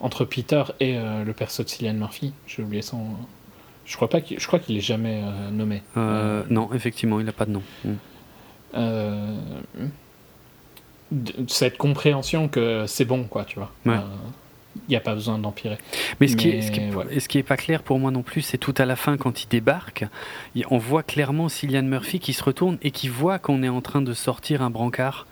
entre 0.00 0.24
Peter 0.24 0.64
et 0.80 0.94
le 1.26 1.32
perso 1.34 1.62
de 1.62 1.68
Cillian 1.68 1.92
Murphy. 1.94 2.32
J'ai 2.46 2.62
oublié 2.62 2.80
son. 2.82 3.02
Je 3.84 3.96
crois 3.96 4.08
pas 4.08 4.20
qu'il, 4.22 4.40
je 4.40 4.46
crois 4.46 4.58
qu'il 4.58 4.76
est 4.76 4.80
jamais 4.94 5.20
euh, 5.22 5.50
nommé. 5.50 5.82
Euh, 5.96 6.42
Non, 6.48 6.70
effectivement, 6.72 7.20
il 7.20 7.26
n'a 7.26 7.32
pas 7.32 7.44
de 7.44 7.50
nom. 7.52 7.62
Euh, 8.76 9.36
de- 11.10 11.34
cette 11.48 11.76
compréhension 11.76 12.48
que 12.48 12.84
c'est 12.86 13.04
bon, 13.04 13.24
quoi, 13.24 13.44
tu 13.44 13.58
vois. 13.58 13.70
Ouais. 13.84 13.98
Il 14.76 14.90
n'y 14.90 14.96
a 14.96 15.00
pas 15.00 15.14
besoin 15.14 15.38
d'empirer. 15.38 15.78
Mais 16.20 16.28
ce 16.28 16.36
qui, 16.36 16.48
est, 16.48 16.54
Mais, 16.54 16.62
ce, 16.62 16.70
qui 16.70 16.80
est, 16.80 16.94
ouais. 16.94 17.06
et 17.10 17.20
ce 17.20 17.28
qui 17.28 17.38
est 17.38 17.42
pas 17.42 17.56
clair 17.56 17.82
pour 17.82 17.98
moi 17.98 18.10
non 18.10 18.22
plus, 18.22 18.42
c'est 18.42 18.58
tout 18.58 18.74
à 18.78 18.84
la 18.84 18.96
fin 18.96 19.16
quand 19.16 19.42
il 19.42 19.48
débarque, 19.48 20.04
on 20.70 20.78
voit 20.78 21.02
clairement 21.02 21.48
Cillian 21.48 21.82
Murphy 21.82 22.20
qui 22.20 22.32
se 22.32 22.42
retourne 22.42 22.78
et 22.82 22.90
qui 22.90 23.08
voit 23.08 23.38
qu'on 23.38 23.62
est 23.62 23.68
en 23.68 23.80
train 23.80 24.02
de 24.02 24.14
sortir 24.14 24.62
un 24.62 24.70
brancard. 24.70 25.26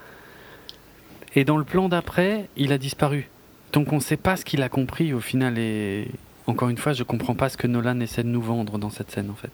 Et 1.35 1.45
dans 1.45 1.57
le 1.57 1.65
plan 1.65 1.89
d'après, 1.89 2.49
il 2.57 2.73
a 2.73 2.79
disparu. 2.79 3.29
Donc 3.73 3.93
on 3.93 3.97
ne 3.97 4.01
sait 4.01 4.17
pas 4.17 4.37
ce 4.37 4.45
qu'il 4.45 4.63
a 4.63 4.69
compris 4.69 5.13
au 5.13 5.21
final. 5.21 5.59
Et 5.59 6.09
encore 6.47 6.69
une 6.69 6.79
fois, 6.79 6.93
je 6.93 7.03
comprends 7.03 7.35
pas 7.35 7.49
ce 7.49 7.57
que 7.57 7.67
Nolan 7.67 8.01
essaie 8.01 8.23
de 8.23 8.29
nous 8.29 8.43
vendre 8.43 8.79
dans 8.79 8.91
cette 8.91 9.11
scène 9.11 9.31
en 9.31 9.35
fait. 9.35 9.51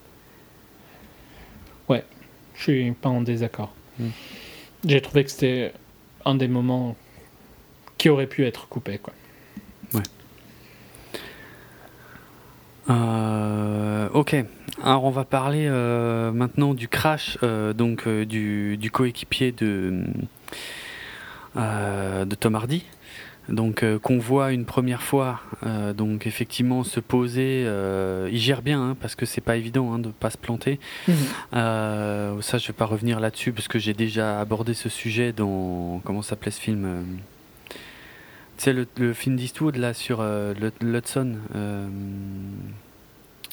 Ouais, 1.89 2.05
je 2.55 2.63
suis 2.63 2.93
pas 2.93 3.09
en 3.09 3.21
désaccord. 3.21 3.75
Hmm. 3.99 4.09
J'ai 4.87 5.01
trouvé 5.01 5.25
que 5.25 5.31
c'était 5.31 5.73
un 6.25 6.35
des 6.35 6.49
moments 6.49 6.97
qui 7.99 8.09
aurait 8.09 8.27
pu 8.27 8.45
être 8.47 8.69
coupé 8.69 8.99
quoi. 8.99 9.13
Ouais. 9.93 10.03
Euh, 12.91 14.09
ok. 14.13 14.37
Alors 14.83 15.05
on 15.05 15.11
va 15.11 15.25
parler 15.25 15.67
euh, 15.69 16.33
maintenant 16.33 16.75
du 16.75 16.89
crash 16.89 17.39
euh, 17.43 17.73
donc 17.73 18.09
du, 18.09 18.77
du 18.77 18.91
coéquipier 18.91 19.53
de 19.53 20.05
de 21.57 22.35
Tom 22.35 22.57
Hardy 22.57 22.85
donc 23.49 23.85
qu'on 24.01 24.19
voit 24.19 24.53
une 24.53 24.65
première 24.65 25.03
fois, 25.03 25.41
donc 25.95 26.27
effectivement 26.27 26.83
se 26.83 26.99
poser, 26.99 27.69
il 28.33 28.39
gère 28.39 28.63
bien 28.63 28.83
hein, 28.83 28.97
parce 28.99 29.15
que 29.15 29.27
c'est 29.27 29.43
pas 29.43 29.57
évident 29.57 29.93
hein, 29.93 29.99
de 29.99 30.09
pas 30.09 30.31
se 30.31 30.39
planter. 30.39 30.81
Mhm. 31.07 31.15
ça, 31.53 32.59
je 32.59 32.67
vais 32.67 32.73
pas 32.73 32.87
revenir 32.87 33.21
là-dessus 33.21 33.53
parce 33.53 33.69
que 33.69 33.79
j'ai 33.79 33.93
déjà 33.93 34.41
abordé 34.41 34.73
ce 34.73 34.89
sujet 34.89 35.33
dans 35.33 36.01
comment 36.05 36.23
s'appelait 36.23 36.51
ce 36.51 36.61
film. 36.61 37.05
Tu 38.65 38.73
sais 38.73 38.87
le, 38.97 39.13
film 39.13 39.37
d'Eastwood 39.37 39.77
là 39.77 39.95
sur 39.95 40.23
l'Hudson. 40.81 41.37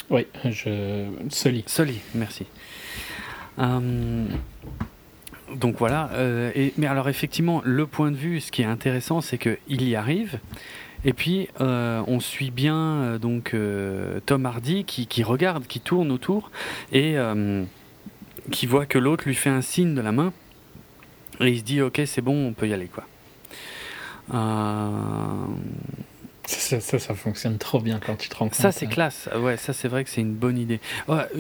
Oui, 0.10 0.26
je 0.46 1.06
Sully. 1.30 1.64
Sully, 1.68 2.00
merci 2.16 2.46
donc 5.56 5.78
voilà. 5.78 6.10
Euh, 6.14 6.52
et, 6.56 6.74
mais 6.78 6.88
alors 6.88 7.10
effectivement, 7.10 7.62
le 7.66 7.86
point 7.86 8.12
de 8.12 8.16
vue, 8.16 8.40
ce 8.40 8.52
qui 8.52 8.62
est 8.62 8.66
intéressant, 8.66 9.22
c'est 9.22 9.38
qu'il 9.38 9.84
y 9.84 9.96
arrive. 9.96 10.40
Et 11.04 11.14
puis 11.14 11.50
euh, 11.60 12.04
on 12.08 12.20
suit 12.20 12.52
bien 12.52 12.78
euh, 12.78 13.18
donc 13.18 13.56
Tom 14.26 14.46
Hardy 14.46 14.86
qui, 14.86 15.08
qui, 15.08 15.24
regarde, 15.24 15.66
qui 15.66 15.80
tourne 15.80 16.12
autour 16.12 16.52
et 16.92 17.16
qui 18.52 18.66
voit 18.66 18.86
que 18.86 18.98
l'autre 18.98 19.26
lui 19.26 19.36
fait 19.36 19.50
un 19.50 19.62
signe 19.62 19.96
de 19.96 20.02
la 20.02 20.12
main. 20.12 20.34
Et 21.40 21.50
il 21.50 21.60
se 21.60 21.64
dit 21.64 21.82
ok 21.82 22.02
c'est 22.06 22.22
bon, 22.22 22.48
on 22.48 22.54
peut 22.54 22.68
y 22.68 22.74
aller 22.74 22.88
quoi. 22.88 23.06
啊 24.32 25.46
Ça, 26.46 26.80
ça, 26.80 27.14
fonctionne 27.16 27.58
trop 27.58 27.80
bien 27.80 28.00
quand 28.06 28.16
tu 28.16 28.28
te 28.28 28.36
rends 28.36 28.46
compte. 28.46 28.56
Ça, 28.56 28.72
c'est 28.72 28.88
classe. 28.88 29.30
Ouais, 29.38 29.58
ça, 29.58 29.74
c'est 29.74 29.88
vrai 29.88 30.04
que 30.04 30.10
c'est 30.10 30.22
une 30.22 30.34
bonne 30.34 30.58
idée. 30.58 30.80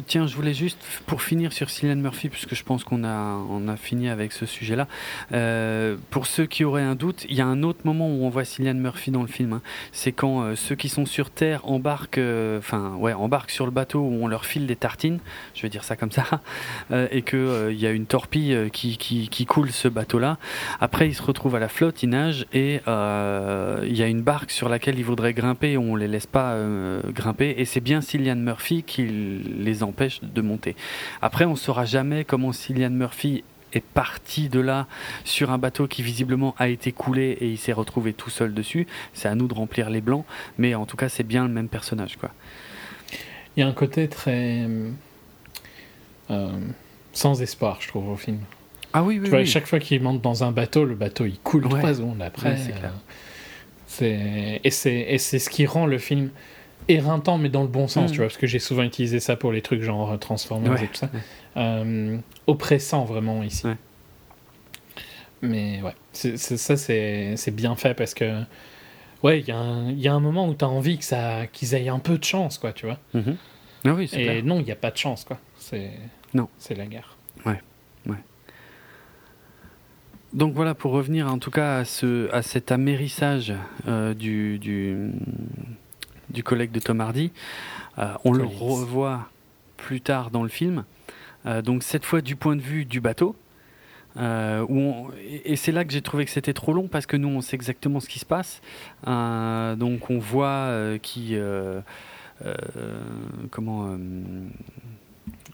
tiens, 0.07 0.27
je 0.27 0.35
voulais 0.35 0.53
juste, 0.53 0.77
pour 1.05 1.21
finir 1.21 1.53
sur 1.53 1.69
Cillian 1.69 1.95
Murphy, 1.95 2.29
puisque 2.29 2.55
je 2.55 2.63
pense 2.63 2.83
qu'on 2.83 3.03
a, 3.03 3.35
on 3.49 3.67
a 3.67 3.75
fini 3.77 4.09
avec 4.09 4.31
ce 4.31 4.45
sujet-là. 4.45 4.87
Euh, 5.33 5.97
pour 6.09 6.27
ceux 6.27 6.45
qui 6.45 6.63
auraient 6.63 6.81
un 6.81 6.95
doute, 6.95 7.25
il 7.29 7.35
y 7.35 7.41
a 7.41 7.45
un 7.45 7.63
autre 7.63 7.79
moment 7.83 8.07
où 8.07 8.23
on 8.23 8.29
voit 8.29 8.45
Cillian 8.45 8.75
Murphy 8.75 9.11
dans 9.11 9.21
le 9.21 9.27
film. 9.27 9.53
Hein. 9.53 9.61
C'est 9.91 10.11
quand 10.11 10.41
euh, 10.41 10.55
ceux 10.55 10.75
qui 10.75 10.89
sont 10.89 11.05
sur 11.05 11.29
Terre 11.29 11.67
embarquent, 11.67 12.17
euh, 12.17 12.59
ouais, 12.97 13.13
embarquent 13.13 13.51
sur 13.51 13.65
le 13.65 13.71
bateau 13.71 13.99
où 13.99 14.19
on 14.21 14.27
leur 14.27 14.45
file 14.45 14.67
des 14.67 14.75
tartines, 14.75 15.19
je 15.55 15.61
vais 15.63 15.69
dire 15.69 15.83
ça 15.83 15.95
comme 15.95 16.11
ça, 16.11 16.25
et 17.11 17.21
qu'il 17.23 17.69
il 17.71 17.79
y 17.79 17.87
a 17.87 17.91
une 17.91 18.05
torpille 18.05 18.69
qui, 18.71 18.97
qui, 18.97 19.29
qui 19.29 19.45
coule 19.45 19.71
ce 19.71 19.87
bateau-là. 19.87 20.37
Après, 20.79 21.07
ils 21.07 21.15
se 21.15 21.23
retrouvent 21.23 21.55
à 21.55 21.59
la 21.59 21.69
flotte, 21.69 22.03
ils 22.03 22.09
nagent, 22.09 22.45
et 22.53 22.81
il 22.85 23.97
y 23.97 24.03
a 24.03 24.07
une 24.07 24.21
barque 24.21 24.51
sur 24.51 24.69
laquelle 24.69 24.90
ils 24.97 25.05
voudraient 25.05 25.34
grimper, 25.34 25.77
on 25.77 25.95
les 25.95 26.07
laisse 26.07 26.27
pas 26.27 26.53
euh, 26.53 27.01
grimper, 27.11 27.55
et 27.57 27.65
c'est 27.65 27.81
bien 27.81 28.01
Cillian 28.01 28.35
Murphy 28.35 28.84
qui 28.84 29.03
les 29.05 29.84
empêche 29.84 30.22
de 30.22 30.41
monter. 30.41 30.76
Après, 31.22 31.45
on 31.45 31.55
saura 31.55 31.85
jamais 31.85 32.26
comment 32.26 32.51
Cillian 32.51 32.89
Murphy 32.89 33.43
est 33.73 33.84
parti 33.84 34.49
de 34.49 34.59
là 34.59 34.88
sur 35.23 35.51
un 35.51 35.57
bateau 35.57 35.88
qui 35.88 36.03
visiblement 36.03 36.55
a 36.57 36.68
été 36.68 36.91
coulé 36.91 37.38
et 37.39 37.47
il 37.47 37.57
s'est 37.57 37.72
retrouvé 37.72 38.13
tout 38.13 38.30
seul 38.30 38.53
dessus. 38.53 38.85
C'est 39.13 39.30
à 39.30 39.35
nous 39.35 39.47
de 39.47 39.53
remplir 39.53 39.89
les 39.89 40.01
blancs, 40.01 40.26
mais 40.57 40.76
en 40.76 40.85
tout 40.85 40.97
cas, 40.97 41.09
c'est 41.09 41.23
bien 41.23 41.43
le 41.43 41.53
même 41.53 41.69
personnage, 41.69 42.18
quoi. 42.18 42.31
Il 43.55 43.59
y 43.59 43.63
a 43.63 43.68
un 43.68 43.73
côté 43.73 44.07
très 44.07 44.65
euh, 46.30 46.59
sans 47.13 47.41
espoir, 47.41 47.77
je 47.81 47.89
trouve, 47.89 48.09
au 48.09 48.15
film. 48.15 48.39
Ah 48.93 49.03
oui, 49.03 49.19
oui. 49.19 49.26
Tu 49.26 49.30
vois, 49.30 49.45
chaque 49.45 49.68
fois 49.68 49.80
qu'il 49.80 50.01
monte 50.01 50.22
dans 50.22 50.43
un 50.43 50.51
bateau, 50.51 50.85
le 50.85 50.95
bateau 50.95 51.26
il 51.26 51.39
coule 51.39 51.63
trois 51.63 51.93
secondes 51.93 52.22
après. 52.22 52.57
c'est 52.57 52.72
clair. 52.72 52.93
Et 54.01 54.69
c'est 54.69 55.17
ce 55.17 55.49
qui 55.49 55.65
rend 55.65 55.85
le 55.85 55.97
film 55.97 56.29
éreintant, 56.87 57.37
mais 57.37 57.49
dans 57.49 57.61
le 57.61 57.67
bon 57.67 57.87
sens, 57.87 58.09
mm. 58.09 58.13
tu 58.13 58.17
vois, 58.17 58.27
parce 58.27 58.37
que 58.37 58.47
j'ai 58.47 58.59
souvent 58.59 58.83
utilisé 58.83 59.19
ça 59.19 59.35
pour 59.35 59.51
les 59.51 59.61
trucs 59.61 59.81
genre 59.81 60.17
Transformers 60.19 60.81
et 60.81 60.87
tout 60.87 60.95
ça. 60.95 61.09
Euh, 61.57 62.17
oppressant 62.47 63.03
vraiment 63.03 63.43
ici. 63.43 63.67
Mais 65.41 65.81
ouais, 65.81 65.95
ça 66.13 66.77
c'est 66.77 67.51
bien 67.51 67.75
fait 67.75 67.93
parce 67.93 68.13
que, 68.13 68.41
ouais, 69.23 69.39
il 69.39 69.45
y, 69.45 70.01
y, 70.01 70.07
a 70.07 70.13
un 70.13 70.19
moment 70.19 70.47
où 70.47 70.53
tu 70.53 70.63
as 70.63 70.69
envie 70.69 70.97
qu'ils 70.97 71.73
aient 71.73 71.89
un 71.89 71.99
peu 71.99 72.17
de 72.17 72.23
chance, 72.23 72.57
quoi, 72.57 72.73
tu 72.73 72.85
vois. 72.85 72.99
Ah 73.83 73.93
oui, 73.93 74.09
et 74.13 74.41
non, 74.43 74.59
il 74.59 74.65
n'y 74.65 74.71
a 74.71 74.75
pas 74.75 74.91
de 74.91 74.97
chance, 74.97 75.23
quoi. 75.23 75.39
C'est 75.57 76.75
la 76.75 76.85
guerre. 76.85 77.17
Ouais. 78.07 78.17
Donc 80.33 80.53
voilà, 80.53 80.73
pour 80.73 80.93
revenir 80.93 81.27
en 81.27 81.39
tout 81.39 81.51
cas 81.51 81.79
à, 81.79 81.85
ce, 81.85 82.31
à 82.31 82.41
cet 82.41 82.71
amérissage 82.71 83.53
euh, 83.87 84.13
du, 84.13 84.59
du, 84.59 85.11
du, 86.29 86.41
collègue 86.41 86.71
de 86.71 86.79
Tom 86.79 87.01
Hardy, 87.01 87.33
euh, 87.99 88.13
on 88.23 88.31
le 88.31 88.45
revoit 88.45 89.27
plus 89.75 89.99
tard 89.99 90.31
dans 90.31 90.43
le 90.43 90.49
film. 90.49 90.85
Euh, 91.45 91.61
donc 91.61 91.83
cette 91.83 92.05
fois 92.05 92.21
du 92.21 92.37
point 92.37 92.55
de 92.55 92.61
vue 92.61 92.85
du 92.85 93.01
bateau. 93.01 93.35
où 94.15 95.11
et 95.43 95.57
c'est 95.57 95.73
là 95.73 95.83
que 95.83 95.91
j'ai 95.91 96.01
trouvé 96.01 96.23
que 96.23 96.31
c'était 96.31 96.53
trop 96.53 96.71
long 96.71 96.87
parce 96.87 97.05
que 97.05 97.17
nous 97.17 97.27
on 97.27 97.41
sait 97.41 97.57
exactement 97.57 97.99
ce 97.99 98.07
qui 98.07 98.19
se 98.19 98.25
passe. 98.25 98.61
donc 99.05 100.09
on 100.09 100.17
voit 100.17 100.97
qui 101.01 101.35
comment 103.49 103.97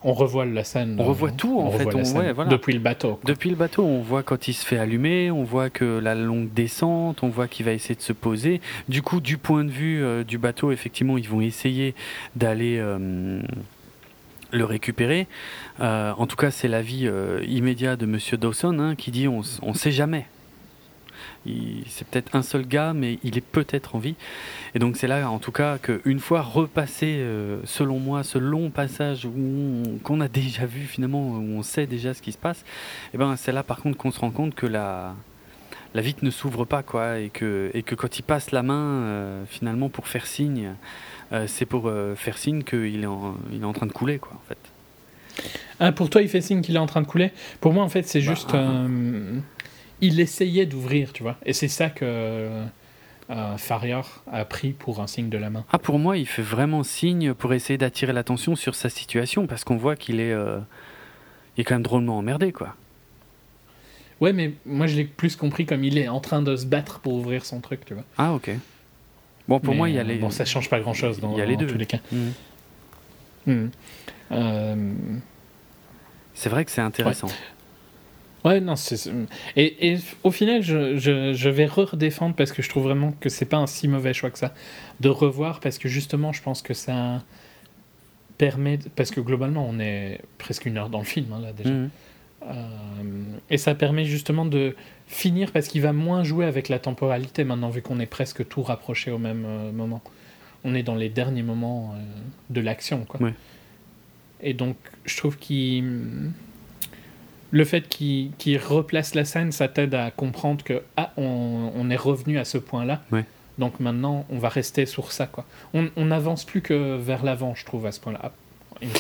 on 0.04 0.14
revoit 0.14 0.46
la 0.46 0.64
scène. 0.64 0.98
On 1.00 1.04
revoit 1.04 1.32
tout 1.32 1.60
en 1.60 1.72
fait. 1.72 1.86
Depuis 1.86 2.74
le 2.74 2.80
bateau. 2.80 3.20
Depuis 3.26 3.50
le 3.50 3.56
bateau, 3.56 3.84
on 3.84 4.02
voit 4.02 4.24
quand 4.24 4.48
il 4.48 4.54
se 4.54 4.66
fait 4.66 4.78
allumer, 4.78 5.32
on 5.32 5.44
voit 5.44 5.70
que 5.70 6.00
la 6.00 6.16
longue 6.16 6.52
descente, 6.54 7.24
on 7.24 7.30
voit 7.30 7.48
qu'il 7.48 7.66
va 7.66 7.72
essayer 7.72 7.96
de 7.96 8.02
se 8.02 8.14
poser. 8.14 8.62
Du 8.90 9.02
coup, 9.02 9.20
du 9.20 9.38
point 9.38 9.64
de 9.64 9.72
vue 9.72 10.04
euh, 10.04 10.24
du 10.24 10.38
bateau, 10.38 10.72
effectivement, 10.72 11.18
ils 11.18 11.28
vont 11.28 11.42
essayer 11.42 11.96
d'aller 12.36 12.78
euh, 12.80 13.42
le 14.52 14.66
récupérer. 14.66 15.28
Euh, 15.80 16.14
en 16.18 16.28
tout 16.28 16.36
cas, 16.36 16.52
c'est 16.52 16.68
l'avis 16.68 17.10
immédiat 17.48 17.96
de 17.96 18.06
Monsieur 18.06 18.38
Dawson 18.38 18.80
hein, 18.80 18.96
qui 18.96 19.12
dit 19.12 19.28
on 19.28 19.42
ne 19.42 19.74
sait 19.74 19.92
jamais 19.92 20.26
c'est 21.46 22.08
peut-être 22.08 22.36
un 22.36 22.42
seul 22.42 22.68
gars, 22.68 22.94
mais 22.94 23.20
il 23.24 23.38
est 23.38 23.42
peut-être 23.42 23.96
en 23.96 24.00
vie. 24.00 24.16
Et 24.76 24.80
donc 24.80 24.98
c'est 24.98 25.08
là, 25.08 25.30
en 25.30 25.40
tout 25.40 25.52
cas, 25.52 25.78
qu'une 25.78 26.20
fois 26.20 26.42
repassé, 26.42 27.18
euh, 27.20 27.60
selon 27.66 28.00
moi, 28.00 28.24
ce 28.24 28.38
long 28.38 28.70
passage 28.70 29.28
qu'on 30.04 30.22
a 30.22 30.28
déjà 30.28 30.66
vu 30.66 30.82
finalement, 30.82 31.30
où 31.30 31.58
on 31.58 31.64
sait 31.64 31.88
déjà 31.88 32.14
ce 32.14 32.22
qui 32.22 32.32
se 32.32 32.38
passe, 32.38 32.60
et 32.60 33.16
eh 33.16 33.18
ben 33.18 33.36
c'est 33.36 33.52
là 33.52 33.64
par 33.64 33.82
contre 33.82 33.98
qu'on 33.98 34.12
se 34.12 34.20
rend 34.20 34.32
compte 34.32 34.56
que 34.56 34.66
la, 34.66 35.16
la 35.94 36.02
vitre 36.02 36.24
ne 36.24 36.32
s'ouvre 36.32 36.66
pas, 36.66 36.84
quoi, 36.84 37.20
et 37.20 37.30
que, 37.30 37.72
et 37.74 37.84
que 37.84 37.96
quand 37.96 38.20
il 38.20 38.24
passe 38.24 38.52
la 38.52 38.64
main, 38.64 38.76
euh, 38.76 39.44
finalement, 39.48 39.90
pour 39.90 40.08
faire 40.08 40.26
signe, 40.26 40.74
euh, 41.32 41.46
c'est 41.48 41.66
pour 41.66 41.92
faire 42.16 42.38
signe 42.38 42.64
qu'il 42.64 43.04
est, 43.04 43.08
en, 43.08 43.36
il 43.52 43.62
est 43.62 43.66
en 43.66 43.74
train 43.74 43.86
de 43.86 43.94
couler, 43.94 44.20
quoi, 44.20 44.34
en 44.36 44.48
fait. 44.48 44.58
Ah, 45.80 45.92
pour 45.92 46.10
toi, 46.10 46.22
il 46.22 46.30
fait 46.30 46.42
signe 46.42 46.62
qu'il 46.62 46.76
est 46.76 46.80
en 46.80 46.88
train 46.88 47.02
de 47.02 47.08
couler? 47.08 47.32
Pour 47.62 47.74
moi, 47.74 47.84
en 47.84 47.90
fait, 47.90 48.08
c'est 48.08 48.20
bah, 48.20 48.34
juste 48.34 48.54
il 50.02 50.20
essayait 50.20 50.66
d'ouvrir, 50.66 51.14
tu 51.14 51.24
vois. 51.24 51.38
Et 51.46 51.54
c'est 51.54 51.68
ça 51.68 51.90
que 51.90 52.66
euh, 53.30 53.58
Farrier 53.58 54.02
a 54.32 54.46
pris 54.46 54.72
pour 54.72 55.02
un 55.02 55.08
signe 55.08 55.30
de 55.30 55.38
la 55.38 55.50
main. 55.50 55.66
Ah, 55.72 55.80
pour 55.80 56.00
moi, 56.00 56.18
il 56.18 56.28
fait 56.28 56.42
vraiment 56.42 56.84
signe 56.84 57.34
pour 57.34 57.54
essayer 57.54 57.78
d'attirer 57.78 58.14
l'attention 58.14 58.56
sur 58.56 58.76
sa 58.76 58.90
situation, 58.90 59.48
parce 59.48 59.64
qu'on 59.64 59.78
voit 59.78 59.96
qu'il 59.96 60.20
est, 60.20 60.32
euh, 60.32 60.60
il 61.58 61.62
est 61.62 61.64
quand 61.64 61.76
même 61.76 61.84
drôlement 61.84 62.18
emmerdé, 62.18 62.52
quoi. 62.52 62.76
Ouais, 64.20 64.34
mais 64.34 64.54
moi, 64.66 64.88
je 64.88 64.96
l'ai 64.96 65.04
plus 65.04 65.36
compris 65.36 65.66
comme 65.66 65.84
il 65.84 65.98
est 65.98 66.08
en 66.08 66.20
train 66.20 66.42
de 66.42 66.56
se 66.56 66.66
battre 66.66 67.00
pour 67.00 67.14
ouvrir 67.14 67.46
son 67.46 67.60
truc, 67.60 67.86
tu 67.86 67.94
vois. 67.94 68.04
Ah, 68.18 68.34
ok. 68.34 68.52
Bon, 69.48 69.60
pour 69.60 69.76
moi, 69.76 69.90
il 69.90 69.96
y 69.96 70.00
a 70.00 70.04
les. 70.04 70.18
Bon, 70.18 70.30
ça 70.30 70.44
change 70.44 70.70
pas 70.70 70.80
grand-chose 70.80 71.20
dans, 71.20 71.34
il 71.34 71.38
y 71.38 71.42
a 71.42 71.46
les 71.46 71.56
deux. 71.56 71.68
tous 71.68 71.78
les 71.78 71.86
cas. 71.86 72.00
Mmh. 72.12 73.52
Mmh. 73.52 73.70
Euh, 74.32 74.94
c'est 76.34 76.50
vrai 76.50 76.66
que 76.66 76.72
c'est 76.72 76.82
intéressant. 76.82 77.28
Ouais, 77.28 77.34
non, 78.62 78.76
c'est. 78.76 79.12
Et, 79.56 79.92
et, 79.92 79.98
au 80.24 80.32
final, 80.32 80.62
je, 80.62 80.98
je, 80.98 81.34
je 81.34 81.50
vais 81.50 81.66
redéfendre 81.66 82.36
parce 82.36 82.52
que 82.52 82.62
je 82.62 82.70
trouve 82.70 82.84
vraiment 82.84 83.14
que 83.20 83.30
c'est 83.30 83.46
pas 83.46 83.58
un 83.58 83.68
si 83.68 83.88
mauvais 83.88 84.14
choix 84.14 84.30
que 84.30 84.40
ça 84.40 84.54
de 85.00 85.10
revoir 85.10 85.60
parce 85.60 85.78
que 85.78 85.88
justement, 85.88 86.34
je 86.34 86.42
pense 86.42 86.62
que 86.62 86.74
ça 86.74 87.24
permet. 88.38 88.80
Parce 88.96 89.12
que 89.12 89.20
globalement, 89.22 89.68
on 89.68 89.80
est 89.80 90.22
presque 90.38 90.66
une 90.66 90.78
heure 90.78 90.90
dans 90.90 91.00
le 91.00 91.06
film, 91.06 91.32
hein, 91.34 91.40
là, 91.42 91.54
déjà. 91.54 91.72
Mhm. 91.72 91.90
Euh, 92.44 92.54
et 93.50 93.58
ça 93.58 93.76
permet 93.76 94.06
justement 94.06 94.46
de 94.46 94.76
finir 95.08 95.52
parce 95.52 95.68
qu'il 95.68 95.82
va 95.82 95.92
moins 95.92 96.24
jouer 96.24 96.46
avec 96.46 96.70
la 96.70 96.80
temporalité 96.80 97.44
maintenant, 97.44 97.70
vu 97.70 97.82
qu'on 97.82 98.00
est 98.00 98.06
presque 98.06 98.48
tout 98.48 98.62
rapproché 98.62 99.12
au 99.12 99.18
même 99.18 99.44
euh, 99.46 99.72
moment. 99.72 100.02
On 100.64 100.76
est 100.76 100.84
dans 100.84 100.96
les 100.96 101.10
derniers 101.10 101.44
moments 101.44 101.94
euh, 101.96 102.04
de 102.50 102.62
l'action, 102.62 103.06
quoi. 103.06 103.22
Ouais. 103.22 103.34
Et 104.42 104.54
donc, 104.54 104.78
je 105.06 105.18
trouve 105.18 105.38
qu'il 105.38 106.32
le 107.52 107.66
fait 107.66 107.88
qu'il 107.88 108.58
replace 108.58 109.16
la 109.16 109.26
scène, 109.26 109.52
ça 109.52 109.68
t'aide 109.68 109.94
à 109.94 110.12
comprendre 110.12 110.64
que 110.64 110.82
ah, 110.98 111.12
on, 111.18 111.90
est 111.90 111.96
revenu 111.96 112.38
à 112.38 112.46
ce 112.46 112.58
point-là. 112.58 113.02
Donc 113.58 113.80
maintenant, 113.80 114.26
on 114.30 114.38
va 114.38 114.50
rester 114.50 114.86
sur 114.86 115.12
ça. 115.12 115.28
Quoi. 115.28 115.46
On 115.74 116.06
n'avance 116.06 116.46
plus 116.46 116.62
que 116.62 116.98
vers 116.98 117.24
l'avant, 117.24 117.56
je 117.56 117.66
trouve, 117.66 117.86
à 117.86 117.92
ce 117.92 118.00
point-là. 118.00 118.32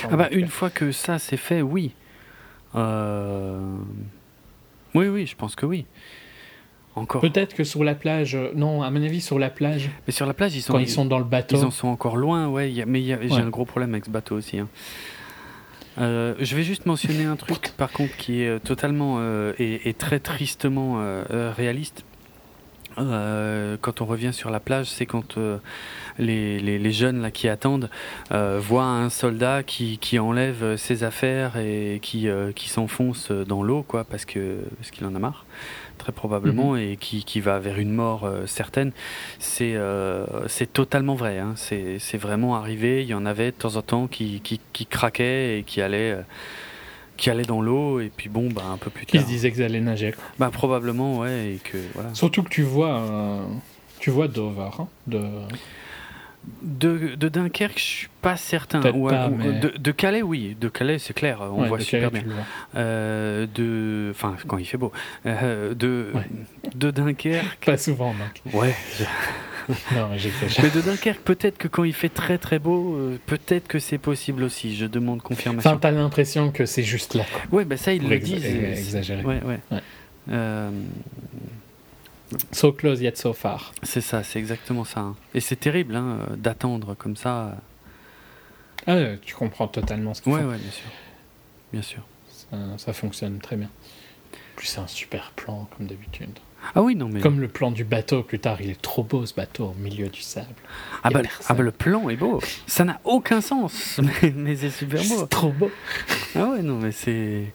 Ah 0.09 0.15
bah, 0.15 0.27
une 0.31 0.47
fois 0.47 0.69
que 0.69 0.91
ça 0.91 1.19
c'est 1.19 1.37
fait, 1.37 1.61
oui. 1.61 1.91
Euh, 2.75 3.75
oui, 4.95 5.07
oui, 5.07 5.25
je 5.25 5.35
pense 5.35 5.55
que 5.55 5.65
oui. 5.65 5.85
Encore. 6.95 7.21
Peut-être 7.21 7.53
que 7.53 7.63
sur 7.63 7.83
la 7.83 7.93
plage, 7.93 8.33
euh, 8.33 8.51
non, 8.55 8.81
à 8.81 8.89
mon 8.89 9.03
avis, 9.03 9.21
sur 9.21 9.37
la 9.37 9.51
plage. 9.51 9.91
Mais 10.07 10.13
sur 10.13 10.25
la 10.25 10.33
plage, 10.33 10.55
ils 10.55 10.61
sont. 10.61 10.73
Quand 10.73 10.79
ils, 10.79 10.89
sont 10.89 11.05
dans 11.05 11.19
le 11.19 11.25
bateau. 11.25 11.55
Ils 11.55 11.63
en 11.63 11.69
sont 11.69 11.89
encore 11.89 12.17
loin, 12.17 12.47
ouais. 12.47 12.83
mais 12.87 13.03
j'ai 13.03 13.13
un 13.13 13.49
gros 13.49 13.65
problème 13.65 13.93
avec 13.93 14.05
ce 14.05 14.09
bateau 14.09 14.35
aussi. 14.35 14.57
Hein. 14.57 14.67
Euh, 15.97 16.35
je 16.39 16.55
vais 16.55 16.63
juste 16.63 16.85
mentionner 16.85 17.25
un 17.25 17.35
truc, 17.35 17.73
par 17.77 17.91
contre, 17.91 18.15
qui 18.17 18.41
est 18.43 18.59
totalement 18.59 19.19
et, 19.57 19.95
très 19.97 20.19
tristement 20.19 21.01
réaliste. 21.29 22.03
quand 22.95 24.01
on 24.01 24.05
revient 24.05 24.33
sur 24.33 24.49
la 24.49 24.59
plage, 24.59 24.87
c'est 24.87 25.05
quand 25.05 25.37
les, 26.19 26.91
jeunes 26.91 27.21
là, 27.21 27.31
qui 27.31 27.47
attendent 27.47 27.89
euh, 28.31 28.59
voient 28.61 28.85
un 28.85 29.09
soldat 29.09 29.63
qui, 29.63 30.19
enlève 30.19 30.75
ses 30.77 31.03
affaires 31.03 31.57
et 31.57 31.99
qui, 32.01 32.27
euh, 32.27 32.51
qui 32.51 32.69
s'enfonce 32.69 33.31
dans 33.31 33.63
l'eau 33.63 33.83
quoi 33.83 34.03
parce 34.03 34.25
que 34.25 34.57
parce 34.77 34.91
qu'il 34.91 35.05
en 35.05 35.15
a 35.15 35.19
marre 35.19 35.45
très 35.97 36.11
probablement 36.11 36.73
mhm. 36.73 36.79
et 36.79 36.97
qui, 36.97 37.23
qui, 37.23 37.41
va 37.41 37.59
vers 37.59 37.79
une 37.79 37.91
mort 37.91 38.23
euh, 38.23 38.45
certaine 38.45 38.91
c'est 39.39 39.75
c'est 40.47 40.71
totalement 40.71 41.15
vrai 41.15 41.39
hein. 41.39 41.53
c'est 41.55 42.17
vraiment 42.17 42.55
arrivé 42.55 43.03
il 43.03 43.07
y 43.07 43.13
en 43.13 43.25
avait 43.25 43.47
de 43.47 43.57
temps 43.57 43.75
en 43.75 43.81
temps 43.81 44.07
qui, 44.07 44.41
qui, 44.41 44.59
qui 44.73 44.85
craquaient 44.85 45.59
et 45.59 45.63
qui 45.63 45.81
allaient 45.81 46.17
qui 47.17 47.29
allaient 47.29 47.43
dans 47.43 47.61
l'eau 47.61 47.99
et 47.99 48.11
puis 48.15 48.29
bon 48.29 48.49
bah 48.49 48.63
un 48.71 48.77
peu 48.77 48.89
plus 48.89 49.05
tard 49.05 49.11
qui 49.11 49.25
se 49.25 49.29
disaient 49.29 49.51
qu'ils 49.51 49.63
allaient 49.63 49.81
nager 49.81 50.13
bah 50.39 50.49
probablement 50.51 51.19
ouais 51.19 51.53
et 51.53 51.59
que 51.63 51.77
voilà 51.93 52.13
surtout 52.13 52.43
que 52.43 52.49
tu 52.49 52.63
vois 52.63 53.01
tu 53.99 54.09
vois 54.11 54.27
Dover 54.27 54.69
hein, 54.79 54.87
de 55.07 55.21
de, 56.61 57.15
de, 57.15 57.29
Dunkerque, 57.29 57.77
je 57.77 57.83
suis 57.83 58.09
pas 58.21 58.37
certain. 58.37 58.79
de, 58.79 59.91
Calais, 59.91 60.21
oui. 60.21 60.55
De 60.59 60.69
Calais, 60.69 60.99
c'est 60.99 61.13
clair. 61.13 61.41
On 61.41 61.67
voit 61.67 61.79
super 61.79 62.11
bien. 62.11 62.23
Euh, 62.75 63.47
de, 63.53 64.11
enfin, 64.11 64.35
quand 64.47 64.57
il 64.57 64.65
fait 64.65 64.77
beau. 64.77 64.91
Euh, 65.25 65.73
de, 65.73 66.11
de 66.75 66.91
Dunkerque. 66.91 67.65
Pas 67.65 67.77
souvent, 67.77 68.15
Ouais. 68.53 68.75
non, 69.93 70.09
mais 70.63 70.69
de 70.69 70.81
Dunkerque, 70.81 71.19
peut-être 71.19 71.57
que 71.57 71.67
quand 71.67 71.83
il 71.83 71.93
fait 71.93 72.09
très 72.09 72.37
très 72.37 72.59
beau, 72.59 72.95
euh, 72.95 73.19
peut-être 73.25 73.67
que 73.67 73.79
c'est 73.79 73.97
possible 73.97 74.43
aussi. 74.43 74.75
Je 74.75 74.85
demande 74.85 75.21
confirmation. 75.21 75.69
Enfin, 75.69 75.79
t'as 75.79 75.91
l'impression 75.91 76.51
que 76.51 76.65
c'est 76.65 76.83
juste 76.83 77.15
là. 77.15 77.25
Ouais, 77.51 77.65
bah 77.65 77.77
ça, 77.77 77.93
ils 77.93 78.07
le 78.07 78.19
disent. 78.19 78.45
Exagéré. 78.45 79.23
Ouais, 79.23 79.41
ouais. 79.45 80.37
Euh, 82.33 82.37
So 82.51 82.71
close 82.71 83.01
yet 83.01 83.15
so 83.17 83.33
far. 83.33 83.73
C'est 83.83 84.01
ça, 84.01 84.23
c'est 84.23 84.39
exactement 84.39 84.83
ça. 84.83 84.99
Hein. 85.01 85.15
Et 85.33 85.39
c'est 85.39 85.55
terrible 85.55 85.95
hein, 85.95 86.19
d'attendre 86.37 86.95
comme 86.95 87.15
ça. 87.15 87.57
Ah, 88.85 88.97
tu 89.21 89.35
comprends 89.35 89.67
totalement 89.67 90.13
ce 90.13 90.21
que 90.21 90.29
Ouais, 90.29 90.43
ouais, 90.43 90.57
bien 90.57 90.71
sûr. 90.71 90.89
Bien 91.73 91.81
sûr. 91.81 92.01
Ça, 92.77 92.93
fonctionne 92.93 93.39
très 93.39 93.57
bien. 93.57 93.69
Plus 94.55 94.67
c'est 94.67 94.79
un 94.79 94.87
super 94.87 95.31
plan, 95.31 95.67
comme 95.75 95.87
d'habitude. 95.87 96.39
Ah 96.73 96.81
oui, 96.81 96.95
non, 96.95 97.09
mais. 97.09 97.19
Comme 97.19 97.39
le 97.39 97.47
plan 97.49 97.71
du 97.71 97.83
bateau 97.83 98.23
plus 98.23 98.39
tard, 98.39 98.61
il 98.61 98.69
est 98.69 98.81
trop 98.81 99.03
beau 99.03 99.25
ce 99.25 99.33
bateau 99.33 99.65
au 99.65 99.73
milieu 99.73 100.07
du 100.07 100.21
sable. 100.21 100.47
Ah 101.03 101.09
bah, 101.09 101.21
ah 101.47 101.53
bah, 101.53 101.63
le 101.63 101.71
plan 101.71 102.09
est 102.09 102.15
beau. 102.15 102.41
Ça 102.65 102.83
n'a 102.83 102.99
aucun 103.03 103.41
sens, 103.41 103.99
mais 104.35 104.55
c'est 104.55 104.69
super 104.69 105.01
beau. 105.03 105.19
C'est 105.19 105.29
trop 105.29 105.51
beau. 105.51 105.69
Ah 106.35 106.45
ouais, 106.51 106.61
non, 106.61 106.77
mais 106.77 106.91
c'est. 106.91 107.53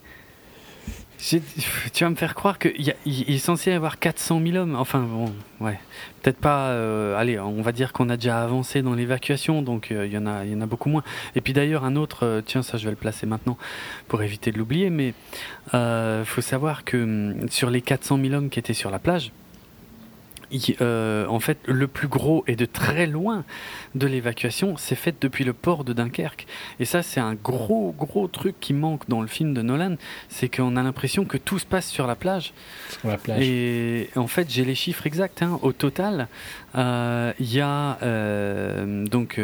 Tu 1.93 2.05
vas 2.05 2.11
me 2.11 2.17
faire 2.17 2.35
croire 2.35 2.59
qu'il 2.59 2.95
est 3.07 3.39
censé 3.39 3.71
y 3.71 3.75
avoir 3.75 3.99
400 3.99 4.41
000 4.45 4.57
hommes. 4.57 4.75
Enfin, 4.75 5.01
bon, 5.01 5.33
ouais. 5.61 5.79
Peut-être 6.23 6.39
pas. 6.39 6.71
Euh, 6.71 7.17
allez, 7.17 7.39
on 7.39 7.63
va 7.63 7.73
dire 7.73 7.93
qu'on 7.93 8.09
a 8.09 8.17
déjà 8.17 8.43
avancé 8.43 8.83
dans 8.83 8.95
l'évacuation, 8.95 9.63
donc 9.63 9.93
euh, 9.93 10.07
il 10.07 10.13
y, 10.13 10.19
en 10.19 10.27
a, 10.27 10.45
y 10.45 10.55
en 10.55 10.61
a 10.61 10.67
beaucoup 10.67 10.89
moins. 10.89 11.03
Et 11.37 11.41
puis 11.41 11.53
d'ailleurs, 11.53 11.85
un 11.85 11.97
autre, 11.97 12.25
euh, 12.25 12.41
tiens, 12.45 12.63
ça 12.63 12.77
je 12.77 12.85
vais 12.85 12.91
le 12.91 12.97
placer 12.97 13.27
maintenant 13.27 13.57
pour 14.09 14.23
éviter 14.23 14.51
de 14.51 14.59
l'oublier, 14.59 14.91
mais 14.91 15.15
il 15.73 16.25
faut 16.25 16.41
savoir 16.41 16.85
que 16.85 16.97
hum, 16.97 17.49
sur 17.49 17.71
les 17.71 17.83
400 17.83 18.19
000 18.21 18.35
hommes 18.35 18.51
qui 18.51 18.59
étaient 18.59 18.75
sur 18.75 18.91
la 18.91 18.99
plage, 18.99 19.33
euh, 20.81 21.27
en 21.27 21.41
fait, 21.41 21.59
le 21.67 21.87
plus 21.87 22.09
gros 22.09 22.45
et 22.47 22.57
de 22.57 22.65
très 22.65 23.07
loin 23.07 23.45
de 23.95 24.07
l'évacuation 24.07 24.77
s'est 24.77 24.95
fait 24.95 25.15
depuis 25.21 25.45
le 25.45 25.53
port 25.53 25.85
de 25.85 25.93
Dunkerque. 25.93 26.47
Et 26.81 26.85
ça, 26.85 27.03
c'est 27.03 27.21
un 27.21 27.35
gros, 27.35 27.95
gros 27.99 28.29
truc 28.29 28.57
qui 28.61 28.73
manque 28.73 29.09
dans 29.09 29.21
le 29.21 29.27
film 29.27 29.55
de 29.55 29.63
Nolan, 29.63 29.97
c'est 30.29 30.55
qu'on 30.55 30.77
a 30.77 30.83
l'impression 30.83 31.25
que 31.25 31.37
tout 31.37 31.59
se 31.59 31.67
passe 31.67 31.89
sur 31.89 32.07
la 32.07 32.17
plage. 32.17 32.53
Sur 33.01 33.09
la 33.09 33.19
plage. 33.19 33.43
Et 33.43 34.11
en 34.17 34.27
fait, 34.27 34.51
j'ai 34.51 34.65
les 34.65 34.75
chiffres 34.75 35.07
exacts. 35.07 35.43
Hein. 35.43 35.59
Au 35.63 35.73
total, 35.73 36.29
euh, 36.77 37.33
il 37.39 37.53
y 37.53 37.61
a 37.61 37.99
euh, 38.03 39.07
donc 39.07 39.41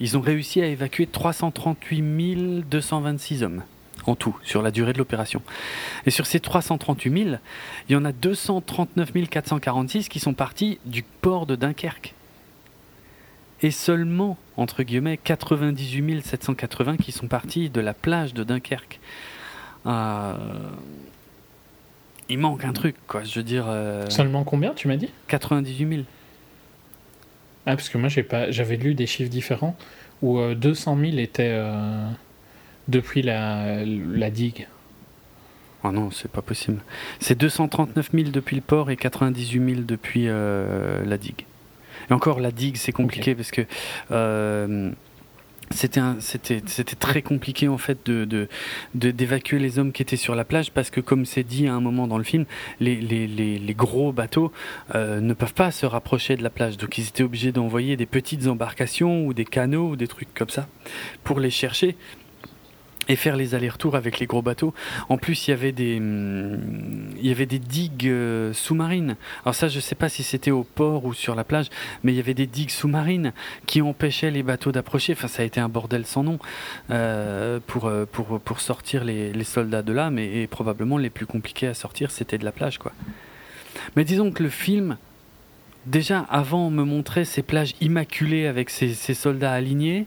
ils 0.00 0.16
ont 0.16 0.20
réussi 0.20 0.60
à 0.60 0.66
évacuer 0.66 1.06
338 1.06 2.64
226 2.68 3.42
hommes 3.42 3.62
en 4.08 4.14
tout 4.14 4.36
sur 4.42 4.62
la 4.62 4.70
durée 4.70 4.92
de 4.92 4.98
l'opération. 4.98 5.42
Et 6.06 6.10
sur 6.10 6.26
ces 6.26 6.40
338 6.40 7.24
000, 7.24 7.36
il 7.88 7.92
y 7.92 7.96
en 7.96 8.04
a 8.04 8.12
239 8.12 9.12
446 9.28 10.08
qui 10.08 10.20
sont 10.20 10.34
partis 10.34 10.78
du 10.84 11.02
port 11.02 11.46
de 11.46 11.56
Dunkerque. 11.56 12.14
Et 13.60 13.70
seulement, 13.70 14.36
entre 14.56 14.82
guillemets, 14.82 15.16
98 15.16 16.24
780 16.24 16.96
qui 16.98 17.12
sont 17.12 17.26
partis 17.26 17.70
de 17.70 17.80
la 17.80 17.92
plage 17.92 18.32
de 18.34 18.44
Dunkerque. 18.44 19.00
Euh, 19.86 20.34
il 22.28 22.38
manque 22.38 22.64
un 22.64 22.72
truc, 22.72 22.94
quoi. 23.06 23.24
Je 23.24 23.34
veux 23.36 23.44
dire. 23.44 23.66
Euh, 23.68 24.08
seulement 24.10 24.44
combien, 24.44 24.74
tu 24.74 24.86
m'as 24.86 24.96
dit? 24.96 25.10
98 25.28 25.88
000. 25.88 26.02
Ah, 27.66 27.74
parce 27.74 27.88
que 27.88 27.98
moi, 27.98 28.08
j'avais 28.08 28.76
lu 28.76 28.94
des 28.94 29.06
chiffres 29.06 29.30
différents 29.30 29.76
où 30.22 30.40
200 30.54 30.96
euh, 30.96 31.10
000 31.10 31.18
étaient 31.18 31.60
depuis 32.88 33.22
la, 33.22 33.84
la 33.84 34.30
digue. 34.30 34.66
Oh 35.84 35.92
non, 35.92 36.10
c'est 36.10 36.30
pas 36.30 36.42
possible. 36.42 36.78
C'est 37.20 37.38
239 37.38 38.10
000 38.12 38.30
depuis 38.30 38.56
le 38.56 38.62
port 38.62 38.90
et 38.90 38.96
98 38.96 39.74
000 39.74 39.82
depuis 39.86 40.24
euh, 40.26 41.04
la 41.04 41.18
digue. 41.18 41.44
Et 42.10 42.12
encore, 42.12 42.40
la 42.40 42.50
digue, 42.50 42.76
c'est 42.76 42.92
compliqué 42.92 43.34
parce 43.34 43.52
que 43.52 43.62
euh, 44.10 44.90
c'était 45.70 46.00
c'était 46.18 46.96
très 46.96 47.22
compliqué 47.22 47.68
en 47.68 47.78
fait 47.78 48.06
de 48.06 48.48
d'évacuer 48.94 49.58
les 49.58 49.78
hommes 49.78 49.92
qui 49.92 50.02
étaient 50.02 50.16
sur 50.16 50.34
la 50.34 50.44
plage 50.44 50.72
parce 50.72 50.90
que 50.90 51.00
comme 51.00 51.26
c'est 51.26 51.42
dit 51.42 51.68
à 51.68 51.74
un 51.74 51.80
moment 51.80 52.06
dans 52.06 52.18
le 52.18 52.24
film 52.24 52.46
les, 52.80 52.96
les, 52.96 53.26
les, 53.26 53.74
gros 53.74 54.12
bateaux 54.12 54.50
euh, 54.94 55.20
ne 55.20 55.34
peuvent 55.34 55.54
pas 55.54 55.70
se 55.70 55.84
rapprocher 55.84 56.36
de 56.36 56.42
la 56.42 56.48
plage 56.50 56.78
donc 56.78 56.96
ils 56.96 57.08
étaient 57.08 57.22
obligés 57.22 57.52
d'envoyer 57.52 57.96
des 57.96 58.06
petites 58.06 58.46
embarcations 58.46 59.26
ou 59.26 59.34
des 59.34 59.44
canaux 59.44 59.90
ou 59.90 59.96
des 59.96 60.08
trucs 60.08 60.32
comme 60.32 60.48
ça 60.48 60.68
pour 61.22 61.38
les 61.38 61.50
chercher 61.50 61.96
et 63.08 63.16
faire 63.16 63.36
les 63.36 63.54
allers-retours 63.54 63.96
avec 63.96 64.18
les 64.18 64.26
gros 64.26 64.42
bateaux. 64.42 64.74
En 65.08 65.18
plus, 65.18 65.46
il 65.46 65.50
y 65.50 65.54
avait 65.54 65.72
des, 65.72 65.96
hum, 65.98 67.10
il 67.18 67.26
y 67.26 67.30
avait 67.30 67.46
des 67.46 67.58
digues 67.58 68.08
euh, 68.08 68.52
sous-marines. 68.52 69.16
Alors 69.44 69.54
ça, 69.54 69.68
je 69.68 69.76
ne 69.76 69.80
sais 69.80 69.94
pas 69.94 70.08
si 70.08 70.22
c'était 70.22 70.50
au 70.50 70.64
port 70.64 71.04
ou 71.04 71.14
sur 71.14 71.34
la 71.34 71.44
plage, 71.44 71.68
mais 72.02 72.12
il 72.12 72.16
y 72.16 72.20
avait 72.20 72.34
des 72.34 72.46
digues 72.46 72.70
sous-marines 72.70 73.32
qui 73.66 73.82
empêchaient 73.82 74.30
les 74.30 74.42
bateaux 74.42 74.72
d'approcher. 74.72 75.14
Enfin, 75.14 75.28
ça 75.28 75.42
a 75.42 75.44
été 75.46 75.60
un 75.60 75.68
bordel 75.68 76.06
sans 76.06 76.22
nom 76.22 76.38
euh, 76.90 77.60
pour, 77.66 77.86
euh, 77.86 78.04
pour, 78.10 78.40
pour 78.40 78.60
sortir 78.60 79.04
les, 79.04 79.32
les 79.32 79.44
soldats 79.44 79.82
de 79.82 79.92
là, 79.92 80.10
mais 80.10 80.46
probablement 80.46 80.98
les 80.98 81.10
plus 81.10 81.26
compliqués 81.26 81.66
à 81.66 81.74
sortir, 81.74 82.10
c'était 82.10 82.38
de 82.38 82.44
la 82.44 82.52
plage, 82.52 82.78
quoi. 82.78 82.92
Mais 83.96 84.04
disons 84.04 84.30
que 84.32 84.42
le 84.42 84.48
film, 84.48 84.96
déjà 85.86 86.20
avant, 86.28 86.70
me 86.70 86.84
montrait 86.84 87.24
ces 87.24 87.42
plages 87.42 87.74
immaculées 87.80 88.46
avec 88.46 88.70
ces, 88.70 88.94
ces 88.94 89.14
soldats 89.14 89.52
alignés. 89.52 90.06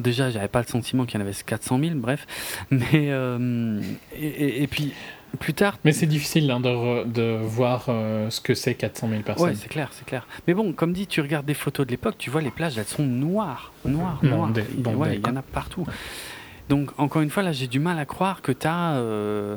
Déjà, 0.00 0.30
j'avais 0.30 0.48
pas 0.48 0.60
le 0.60 0.66
sentiment 0.66 1.04
qu'il 1.04 1.18
y 1.18 1.22
en 1.22 1.26
avait 1.26 1.34
400 1.34 1.78
000, 1.78 1.94
bref. 1.96 2.26
Mais 2.70 3.10
euh, 3.10 3.80
et, 4.18 4.66
puis 4.66 4.92
plus 5.38 5.54
tard. 5.54 5.78
Mais 5.84 5.92
c'est 5.92 6.06
difficile 6.06 6.50
hein, 6.50 6.60
de, 6.60 7.04
de, 7.04 7.38
voir 7.42 7.86
euh, 7.88 8.30
ce 8.30 8.40
que 8.40 8.54
c'est 8.54 8.74
400 8.74 9.08
000 9.08 9.22
personnes. 9.22 9.48
Ouais, 9.48 9.54
c'est 9.54 9.68
clair, 9.68 9.90
c'est 9.92 10.06
clair. 10.06 10.26
Mais 10.46 10.54
bon, 10.54 10.72
comme 10.72 10.92
dit, 10.92 11.06
tu 11.06 11.20
regardes 11.20 11.46
des 11.46 11.54
photos 11.54 11.86
de 11.86 11.90
l'époque, 11.90 12.16
tu 12.18 12.30
vois 12.30 12.40
les 12.40 12.50
plages, 12.50 12.78
elles 12.78 12.84
sont 12.84 13.04
noires, 13.04 13.72
noires, 13.84 14.20
noires. 14.22 14.50
il 14.56 15.20
y 15.20 15.28
en 15.28 15.36
a 15.36 15.42
partout. 15.42 15.86
Donc 16.68 16.90
encore 16.98 17.22
une 17.22 17.30
fois, 17.30 17.42
là, 17.42 17.52
j'ai 17.52 17.68
du 17.68 17.78
mal 17.78 17.98
à 17.98 18.04
croire 18.04 18.42
que 18.42 18.52
tu 18.52 18.66
as 18.66 18.94
euh, 18.94 19.56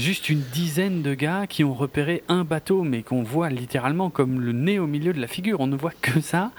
juste 0.00 0.28
une 0.28 0.40
dizaine 0.52 1.02
de 1.02 1.14
gars 1.14 1.46
qui 1.46 1.62
ont 1.62 1.74
repéré 1.74 2.22
un 2.28 2.44
bateau, 2.44 2.82
mais 2.82 3.02
qu'on 3.02 3.22
voit 3.22 3.50
littéralement 3.50 4.10
comme 4.10 4.40
le 4.40 4.52
nez 4.52 4.78
au 4.78 4.86
milieu 4.86 5.12
de 5.12 5.20
la 5.20 5.26
figure. 5.26 5.60
On 5.60 5.66
ne 5.66 5.76
voit 5.76 5.92
que 6.00 6.20
ça. 6.20 6.50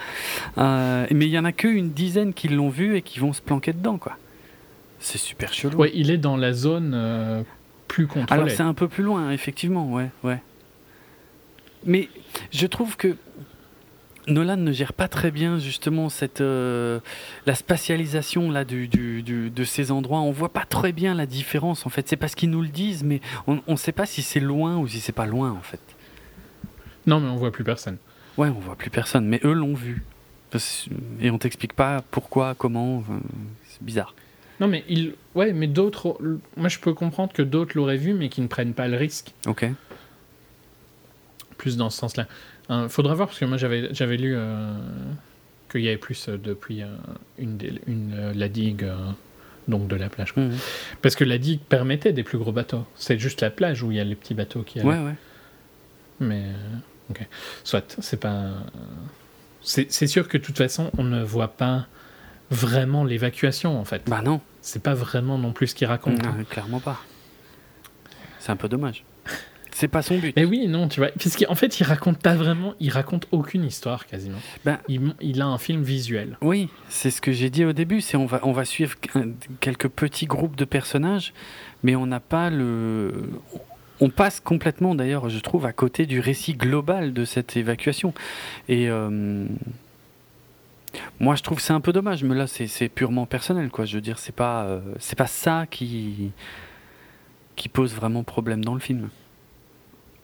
Euh, 0.58 1.06
mais 1.12 1.26
il 1.26 1.32
y 1.32 1.40
en 1.40 1.46
a 1.46 1.52
qu'une 1.52 1.90
dizaine 1.90 2.34
qui 2.34 2.48
l'ont 2.48 2.70
vu 2.70 2.96
et 2.96 3.02
qui 3.02 3.20
vont 3.20 3.34
se 3.34 3.42
planquer 3.42 3.74
dedans, 3.74 3.98
quoi. 3.98 4.18
C'est 5.00 5.18
super 5.18 5.52
chelou. 5.54 5.78
Ouais, 5.78 5.92
il 5.94 6.12
est 6.12 6.18
dans 6.18 6.38
la 6.38 6.54
zone 6.54 6.92
euh, 6.94 7.44
plus 7.88 8.08
contrôlée. 8.08 8.42
Alors 8.42 8.50
c'est 8.50 8.64
un 8.64 8.74
peu 8.74 8.88
plus 8.88 9.04
loin, 9.04 9.32
effectivement, 9.32 9.92
ouais, 9.92 10.10
ouais. 10.24 10.42
Mais 11.84 12.10
je 12.52 12.68
trouve 12.68 12.96
que 12.96 13.18
Nolan 14.28 14.58
ne 14.58 14.72
gère 14.72 14.94
pas 14.94 15.08
très 15.08 15.32
bien 15.32 15.58
justement 15.60 16.10
cette 16.10 16.42
euh, 16.42 17.00
la 17.46 17.56
spatialisation 17.56 18.52
là 18.52 18.66
du, 18.66 18.88
du, 18.88 19.24
de 19.24 19.64
ces 19.64 19.92
endroits. 19.92 20.20
On 20.20 20.32
voit 20.32 20.54
pas 20.54 20.66
très 20.66 20.92
bien 20.92 21.14
la 21.14 21.26
différence 21.26 21.86
en 21.86 21.90
fait. 21.90 22.08
C'est 22.08 22.18
parce 22.18 22.36
qu'ils 22.36 22.50
nous 22.50 22.62
le 22.62 22.68
disent, 22.68 23.04
mais 23.04 23.22
on 23.48 23.62
ne 23.68 23.76
sait 23.76 23.92
pas 23.92 24.06
si 24.06 24.22
c'est 24.22 24.40
loin 24.40 24.78
ou 24.78 24.88
si 24.88 25.00
c'est 25.00 25.12
pas 25.12 25.26
loin 25.26 25.52
en 25.52 25.62
fait. 25.62 25.82
Non, 27.08 27.20
mais 27.20 27.30
on 27.30 27.36
voit 27.36 27.52
plus 27.52 27.64
personne. 27.64 27.98
Ouais, 28.38 28.48
on 28.50 28.60
voit 28.60 28.76
plus 28.76 28.90
personne, 28.90 29.26
mais 29.28 29.40
eux 29.44 29.54
l'ont 29.54 29.74
vu. 29.74 30.04
Et 31.20 31.32
on 31.32 31.38
t'explique 31.38 31.74
pas 31.74 32.04
pourquoi, 32.12 32.56
comment. 32.56 33.04
C'est 33.68 33.82
bizarre. 33.82 34.14
Non, 34.60 34.68
mais 34.68 34.84
il, 34.90 35.16
ouais, 35.34 35.54
mais 35.54 35.68
d'autres. 35.68 36.18
Moi, 36.58 36.70
je 36.70 36.80
peux 36.80 36.94
comprendre 36.94 37.34
que 37.34 37.42
d'autres 37.42 37.76
l'auraient 37.76 37.98
vu, 37.98 38.14
mais 38.14 38.30
qui 38.30 38.42
ne 38.42 38.48
prennent 38.48 38.74
pas 38.74 38.88
le 38.88 38.98
risque. 38.98 39.34
Ok. 39.48 39.66
Plus 41.58 41.78
dans 41.78 41.90
ce 41.90 41.98
sens-là. 41.98 42.28
Hein, 42.72 42.88
faudra 42.88 43.14
voir 43.14 43.28
parce 43.28 43.38
que 43.38 43.44
moi, 43.44 43.58
j'avais, 43.58 43.94
j'avais 43.94 44.16
lu 44.16 44.34
euh, 44.34 44.74
qu'il 45.70 45.82
y 45.82 45.90
avait 45.90 45.98
plus 45.98 46.30
euh, 46.30 46.38
depuis 46.38 46.84
euh, 46.84 46.88
une, 47.38 47.60
une 47.86 48.32
la 48.34 48.48
digue. 48.48 48.90
donc 49.68 49.90
de 49.90 49.96
la 49.98 50.08
plage. 50.08 50.34
Mhm. 50.38 50.58
Parce 51.02 51.18
que 51.18 51.26
la 51.26 51.38
digue 51.38 51.60
permettait 51.60 52.14
des 52.14 52.24
plus 52.24 52.38
gros 52.38 52.54
bateaux. 52.54 52.88
C'est 52.96 53.20
juste 53.20 53.42
la 53.42 53.50
plage 53.50 53.84
où 53.84 53.92
il 53.92 53.98
y 53.98 54.00
a 54.00 54.06
les 54.06 54.16
petits 54.16 54.34
bateaux 54.34 54.64
qui 54.64 54.80
allaient. 54.80 54.88
Ouais, 54.88 55.00
ouais. 55.00 55.16
Mais 56.22 56.46
ok. 57.10 57.28
Soit, 57.66 57.98
c'est 58.00 58.20
pas. 58.20 58.52
C'est 59.62 60.08
sûr 60.08 60.30
que 60.30 60.38
de 60.38 60.44
toute 60.44 60.58
façon, 60.58 60.92
on 60.98 61.04
ne 61.04 61.22
voit 61.22 61.50
pas 61.50 61.88
vraiment 62.52 63.04
l'évacuation 63.04 63.78
en 63.78 63.86
fait. 63.86 64.04
Bah 64.08 64.22
non. 64.24 64.40
C'est 64.62 64.82
pas 64.82 64.94
vraiment 64.94 65.38
non 65.38 65.52
plus 65.52 65.68
ce 65.68 65.76
qu'il 65.76 65.88
raconte. 65.88 66.24
Non, 66.24 66.44
clairement 66.50 66.80
pas. 66.80 67.02
C'est 68.40 68.52
un 68.52 68.56
peu 68.56 68.70
dommage. 68.70 69.04
C'est 69.74 69.88
pas 69.88 70.02
son 70.02 70.18
but. 70.18 70.34
Mais 70.36 70.46
oui, 70.46 70.68
non, 70.68 70.88
tu 70.88 71.00
vois. 71.00 71.10
Puisqu'en 71.10 71.56
fait, 71.56 71.80
il 71.80 71.84
raconte 71.84 72.20
pas 72.20 72.36
vraiment, 72.36 72.74
il 72.80 72.90
raconte 72.90 73.28
aucune 73.32 73.64
histoire 73.64 74.06
quasiment. 74.06 74.38
Ben, 74.66 74.80
il, 74.88 75.42
a 75.42 75.46
un 75.46 75.58
film 75.58 75.82
visuel. 75.82 76.38
Oui, 76.42 76.70
c'est 76.90 77.10
ce 77.10 77.22
que 77.22 77.32
j'ai 77.32 77.50
dit 77.50 77.66
au 77.66 77.74
début. 77.74 78.02
C'est 78.02 78.18
on 78.18 78.26
va, 78.26 78.40
on 78.44 78.52
va 78.52 78.66
suivre 78.66 78.96
quelques 79.60 79.88
petits 79.88 80.26
groupes 80.26 80.56
de 80.56 80.66
personnages, 80.66 81.34
mais 81.84 81.96
on 81.96 82.06
n'a 82.06 82.20
pas 82.20 82.50
le. 82.50 83.30
On 84.00 84.10
passe 84.10 84.40
complètement, 84.40 84.96
d'ailleurs, 84.96 85.30
je 85.30 85.40
trouve, 85.40 85.66
à 85.66 85.74
côté 85.74 86.06
du 86.06 86.20
récit 86.20 86.54
global 86.54 87.14
de 87.14 87.26
cette 87.26 87.56
évacuation. 87.58 88.14
Et. 88.68 88.90
Euh, 88.90 89.46
moi, 91.22 91.36
je 91.36 91.44
trouve 91.44 91.58
que 91.58 91.64
c'est 91.64 91.72
un 91.72 91.80
peu 91.80 91.94
dommage, 91.94 92.24
mais 92.24 92.36
là, 92.36 92.48
c'est 92.48 92.90
purement 92.90 93.26
personnel, 93.26 93.70
quoi. 93.70 93.86
Je 93.86 93.96
veux 93.96 94.02
dire, 94.02 94.20
c'est 94.20 94.36
pas, 94.36 94.64
euh, 94.64 94.82
c'est 95.00 95.18
pas 95.18 95.28
ça 95.28 95.66
qui, 95.70 96.32
qui 97.56 97.70
pose 97.70 97.94
vraiment 97.94 98.24
problème 98.24 98.66
dans 98.66 98.74
le 98.74 98.82
film. 98.82 99.10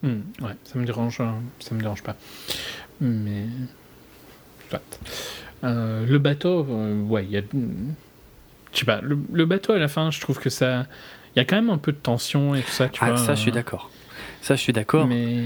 Hmm, 0.04 0.22
ouais, 0.42 0.54
ça 0.64 0.78
me 0.78 0.86
dérange, 0.86 1.20
hein. 1.22 1.36
ça 1.60 1.74
me 1.74 1.82
dérange 1.82 2.04
pas. 2.04 2.16
Mais, 3.02 3.46
euh, 5.64 6.06
le 6.06 6.20
bateau, 6.20 6.66
euh, 6.70 7.02
ouais, 7.04 7.26
il 7.26 7.32
y 7.32 7.38
a, 7.38 7.42
je 7.52 8.80
sais 8.80 8.86
pas, 8.86 9.02
le, 9.02 9.46
bateau 9.46 9.74
à 9.74 9.80
la 9.80 9.88
fin, 9.88 10.12
je 10.12 10.20
trouve 10.22 10.40
que 10.40 10.50
ça, 10.50 10.86
il 11.36 11.40
y 11.40 11.42
a 11.42 11.46
quand 11.46 11.56
même 11.56 11.70
un 11.70 11.78
peu 11.78 11.92
de 11.92 11.98
tension 11.98 12.54
et 12.56 12.62
tout 12.62 12.72
ça, 12.72 12.90
tu 12.90 13.00
ah, 13.04 13.18
Ça, 13.18 13.36
je 13.36 13.42
suis 13.42 13.52
d'accord. 13.52 13.90
Ça, 14.42 14.56
je 14.56 14.62
suis 14.62 14.74
d'accord. 14.74 15.08
Mais 15.08 15.44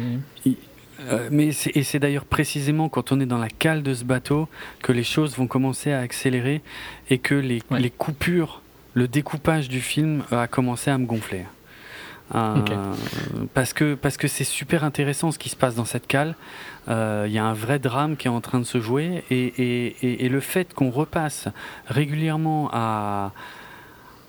euh, 1.09 1.29
mais 1.31 1.49
et 1.73 1.83
c'est 1.83 1.99
d'ailleurs 1.99 2.25
précisément 2.25 2.87
quand 2.87 3.11
on 3.11 3.19
est 3.19 3.25
dans 3.25 3.39
la 3.39 3.49
cale 3.49 3.81
de 3.81 3.93
ce 3.93 4.03
bateau 4.03 4.47
que 4.83 4.91
les 4.91 5.03
choses 5.03 5.35
vont 5.35 5.47
commencer 5.47 5.91
à 5.91 5.99
accélérer 5.99 6.61
et 7.09 7.17
que 7.17 7.33
les, 7.33 7.63
les 7.71 7.89
coupures, 7.89 8.61
le 8.93 9.07
découpage 9.07 9.67
du 9.67 9.81
film 9.81 10.23
a 10.31 10.47
commencé 10.47 10.91
à 10.91 10.97
me 10.97 11.05
gonfler. 11.05 11.45
Euh, 12.33 12.93
parce 13.53 13.73
que 13.73 13.95
parce 13.95 14.17
que 14.17 14.27
c'est 14.27 14.45
super 14.45 14.83
intéressant 14.83 15.31
ce 15.31 15.39
qui 15.39 15.49
se 15.49 15.55
passe 15.55 15.75
dans 15.75 15.85
cette 15.85 16.07
cale. 16.07 16.35
Euh, 16.87 17.25
il 17.27 17.33
y 17.33 17.37
a 17.37 17.45
un 17.45 17.53
vrai 17.53 17.77
drame 17.77 18.15
qui 18.15 18.27
est 18.27 18.31
en 18.31 18.41
train 18.41 18.59
de 18.59 18.63
se 18.65 18.79
jouer 18.79 19.23
et, 19.29 19.45
et, 19.45 20.25
et 20.25 20.29
le 20.29 20.39
fait 20.39 20.73
qu'on 20.73 20.89
repasse 20.89 21.47
régulièrement 21.87 22.69
à 22.71 23.31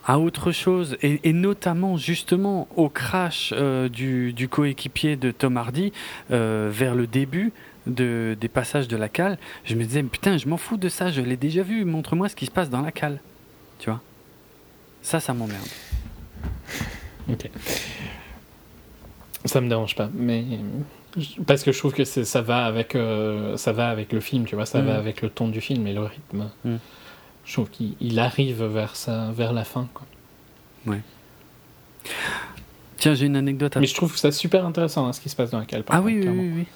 à 0.05 0.19
autre 0.19 0.51
chose, 0.51 0.97
et, 1.03 1.33
notamment 1.33 1.97
justement 1.97 2.67
au 2.77 2.89
crash 2.89 3.55
euh, 3.57 3.89
du, 3.89 4.33
du 4.33 4.49
coéquipier 4.49 5.17
de 5.17 5.31
Tom 5.31 5.57
Hardy 5.57 5.93
euh, 6.31 6.71
vers 6.73 6.95
le 6.95 7.07
début 7.07 7.53
de, 7.87 8.37
des 8.41 8.49
passages 8.49 8.89
de 8.89 8.97
la 8.97 9.09
cale, 9.09 9.39
je 9.65 9.75
me 9.75 9.85
disais 9.85 10.03
putain 10.03 10.39
je 10.39 10.49
m'en 10.49 10.57
fous 10.57 10.77
de 10.77 10.89
ça, 10.89 11.11
je 11.11 11.21
l'ai 11.21 11.37
déjà 11.37 11.63
vu, 11.63 11.85
montre-moi 11.85 12.29
ce 12.29 12.37
qui 12.37 12.47
se 12.47 12.51
passe 12.51 12.71
dans 12.71 12.81
la 12.81 12.93
cale, 12.93 13.21
tu 13.79 13.91
vois? 13.91 14.01
Ça, 15.03 15.21
ça 15.21 15.35
m'emmerde. 15.35 15.69
Ok. 17.31 17.51
Ça 19.45 19.61
me 19.61 19.69
dérange 19.69 19.97
pas, 19.97 20.09
mais 20.15 20.45
parce 21.47 21.63
que 21.63 21.73
je 21.73 21.79
trouve 21.79 21.93
que 21.93 22.05
ça 22.05 22.43
va 22.43 22.65
avec 22.65 22.95
euh, 22.95 23.57
ça 23.57 23.73
va 23.73 23.89
avec 23.89 24.13
le 24.13 24.21
film, 24.21 24.45
tu 24.45 24.55
vois, 24.55 24.67
ça 24.67 24.81
va 24.81 24.95
mm. 24.95 24.97
avec 24.97 25.23
le 25.23 25.31
ton 25.31 25.49
du 25.49 25.61
film 25.61 25.87
et 25.87 25.93
le 25.93 26.03
rythme. 26.03 26.49
Mm 26.65 26.77
je 27.45 27.53
trouve 27.53 27.71
qu'il 27.71 28.19
arrive 28.19 28.65
vers, 28.65 28.97
ça, 28.97 29.31
vers 29.33 29.53
la 29.53 29.65
fin. 29.65 29.89
Quoi. 29.93 30.07
Ouais. 30.87 31.01
Tiens, 32.97 33.15
j'ai 33.15 33.27
une 33.27 33.37
anecdote. 33.37 33.77
À... 33.77 33.81
Mais 33.81 33.87
je 33.87 33.95
trouve 33.95 34.17
ça 34.17 34.31
super 34.31 34.65
intéressant 34.65 35.07
hein, 35.07 35.13
ce 35.13 35.21
qui 35.21 35.29
se 35.29 35.37
passe 35.37 35.51
dans 35.51 35.59
la 35.59 35.65
cale. 35.65 35.85
Ah 35.89 36.01
oui, 36.01 36.21
oui, 36.23 36.29
oui, 36.29 36.67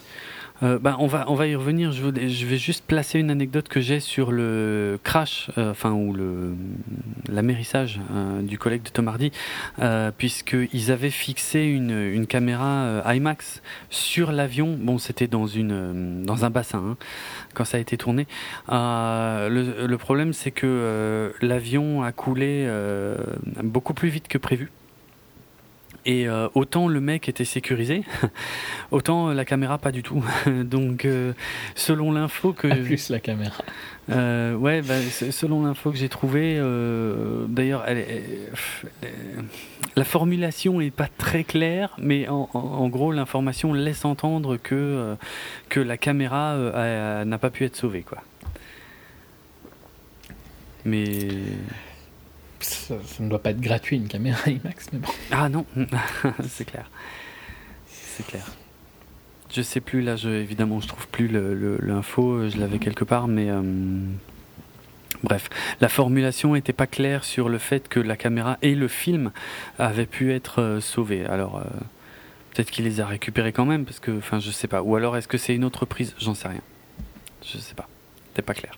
euh, 0.62 0.78
bah, 0.78 0.97
on, 0.99 1.07
va, 1.07 1.24
on 1.28 1.35
va 1.35 1.47
y 1.47 1.55
revenir. 1.55 1.93
Je, 1.93 2.07
vais 2.47 2.59
juste 2.59 2.85
placer 2.87 3.19
une 3.19 3.31
anecdote 3.31 3.69
que 3.69 3.81
j'ai 3.81 4.01
sur 4.01 4.33
le 4.33 4.99
crash, 5.03 5.51
euh, 5.59 5.70
enfin, 5.70 5.93
ou 5.93 6.12
le, 6.12 6.55
l'amérissage 7.28 8.01
euh, 8.15 8.43
du 8.43 8.59
collègue 8.59 8.83
de 8.83 8.91
Tom 8.91 9.09
Hardy, 9.09 9.33
puisqu'ils 10.16 10.91
avaient 10.91 11.11
fixé 11.11 11.65
une, 11.65 12.27
caméra 12.27 13.03
IMAX 13.15 13.62
sur 13.91 14.33
l'avion. 14.33 14.77
Bon, 14.78 14.99
c'était 14.99 15.27
dans, 15.27 15.47
une, 15.47 16.24
dans 16.24 16.45
un 16.45 16.51
bassin 16.51 16.83
hein, 16.91 16.97
quand 17.55 17.65
ça 17.65 17.77
a 17.77 17.81
été 17.81 17.97
tourné. 17.97 18.27
Le, 18.69 19.97
problème, 19.97 20.33
c'est 20.33 20.51
que 20.51 21.33
l'avion 21.41 22.03
a 22.03 22.12
coulé 22.12 22.69
beaucoup 23.62 23.95
plus 23.95 24.09
vite 24.09 24.28
que 24.28 24.39
prévu. 24.39 24.70
Et 26.07 26.28
euh, 26.28 26.49
autant 26.55 26.87
le 26.87 27.01
mec 27.01 27.28
était 27.28 27.45
sécurisé, 27.45 28.05
autant 28.93 29.33
la 29.33 29.44
caméra 29.44 29.76
pas 29.76 29.91
du 29.91 30.05
tout. 30.05 30.25
Donc 30.47 31.05
euh, 31.05 31.33
selon 31.75 32.12
l'info 32.12 32.52
que... 32.52 32.68
plus 32.68 33.10
la 33.10 33.18
caméra. 33.18 33.65
Euh, 34.10 34.55
ouais, 34.55 34.83
bah, 34.83 34.94
selon 35.10 35.67
l'info 35.67 35.91
que 35.91 35.99
j'ai 35.99 36.09
trouvée, 36.09 36.62
d'ailleurs, 37.49 37.85
la 39.97 40.05
formulation 40.05 40.78
n'est 40.78 40.93
pas 40.93 41.09
très 41.18 41.43
claire, 41.43 41.97
mais 41.99 42.28
en, 42.28 42.89
gros, 42.89 43.10
l'information 43.10 43.73
laisse 43.73 44.05
entendre 44.05 44.59
que, 44.59 45.17
que 45.68 45.81
la 45.81 45.97
caméra 45.97 47.25
n'a 47.25 47.39
pas 47.39 47.51
pu 47.51 47.65
être 47.65 47.75
sauvée. 47.75 48.02
Quoi. 48.02 48.18
Mais 50.85 51.09
ça, 52.67 52.95
ne 53.20 53.28
doit 53.28 53.43
pas 53.43 53.51
être 53.51 53.61
gratuit 53.61 53.97
une 53.97 54.09
caméra 54.09 54.39
IMAX, 54.51 54.89
mais 54.93 54.99
bon. 54.99 55.09
Ah 55.31 55.49
non, 55.49 55.67
c'est 56.49 56.65
clair. 56.65 56.91
C'est 57.86 58.27
clair. 58.27 58.45
Je 59.51 59.62
sais 59.62 59.81
plus, 59.81 60.03
là, 60.03 60.17
je, 60.17 60.28
évidemment, 60.28 60.81
je 60.81 60.89
trouve 60.89 61.07
plus 61.09 61.28
l'info, 61.28 62.49
je 62.49 62.59
l'avais 62.59 62.78
quelque 62.78 63.05
part, 63.05 63.28
mais. 63.28 63.51
Euh, 63.51 63.62
bref, 65.23 65.49
la 65.81 65.89
formulation 65.89 66.55
n'était 66.55 66.73
pas 66.73 66.86
claire 66.86 67.25
sur 67.25 67.49
le 67.49 67.59
fait 67.59 67.89
que 67.89 68.01
la 68.01 68.17
caméra 68.17 68.59
et 68.62 68.75
le 68.75 68.89
film 68.89 69.31
avaient 69.78 70.07
pu 70.07 70.33
être 70.33 70.61
euh, 70.61 70.81
sauvés. 70.81 71.25
Alors, 71.27 71.59
euh, 71.59 71.65
peut-être 72.53 72.70
qu'il 72.70 72.85
les 72.85 73.01
a 73.01 73.07
récupérés 73.07 73.53
quand 73.53 73.67
même, 73.67 73.85
parce 73.85 74.01
que, 74.01 74.19
enfin, 74.19 74.41
je 74.41 74.51
sais 74.51 74.69
pas. 74.69 74.83
Ou 74.83 74.97
alors, 74.97 75.17
est-ce 75.17 75.28
que 75.28 75.39
c'est 75.39 75.55
une 75.55 75.65
autre 75.65 75.86
prise? 75.86 76.15
J'en 76.19 76.35
sais 76.35 76.49
rien. 76.49 76.62
Je 77.45 77.59
sais 77.59 77.75
pas. 77.75 77.89
C'était 78.28 78.43
pas 78.43 78.55
clair. 78.55 78.77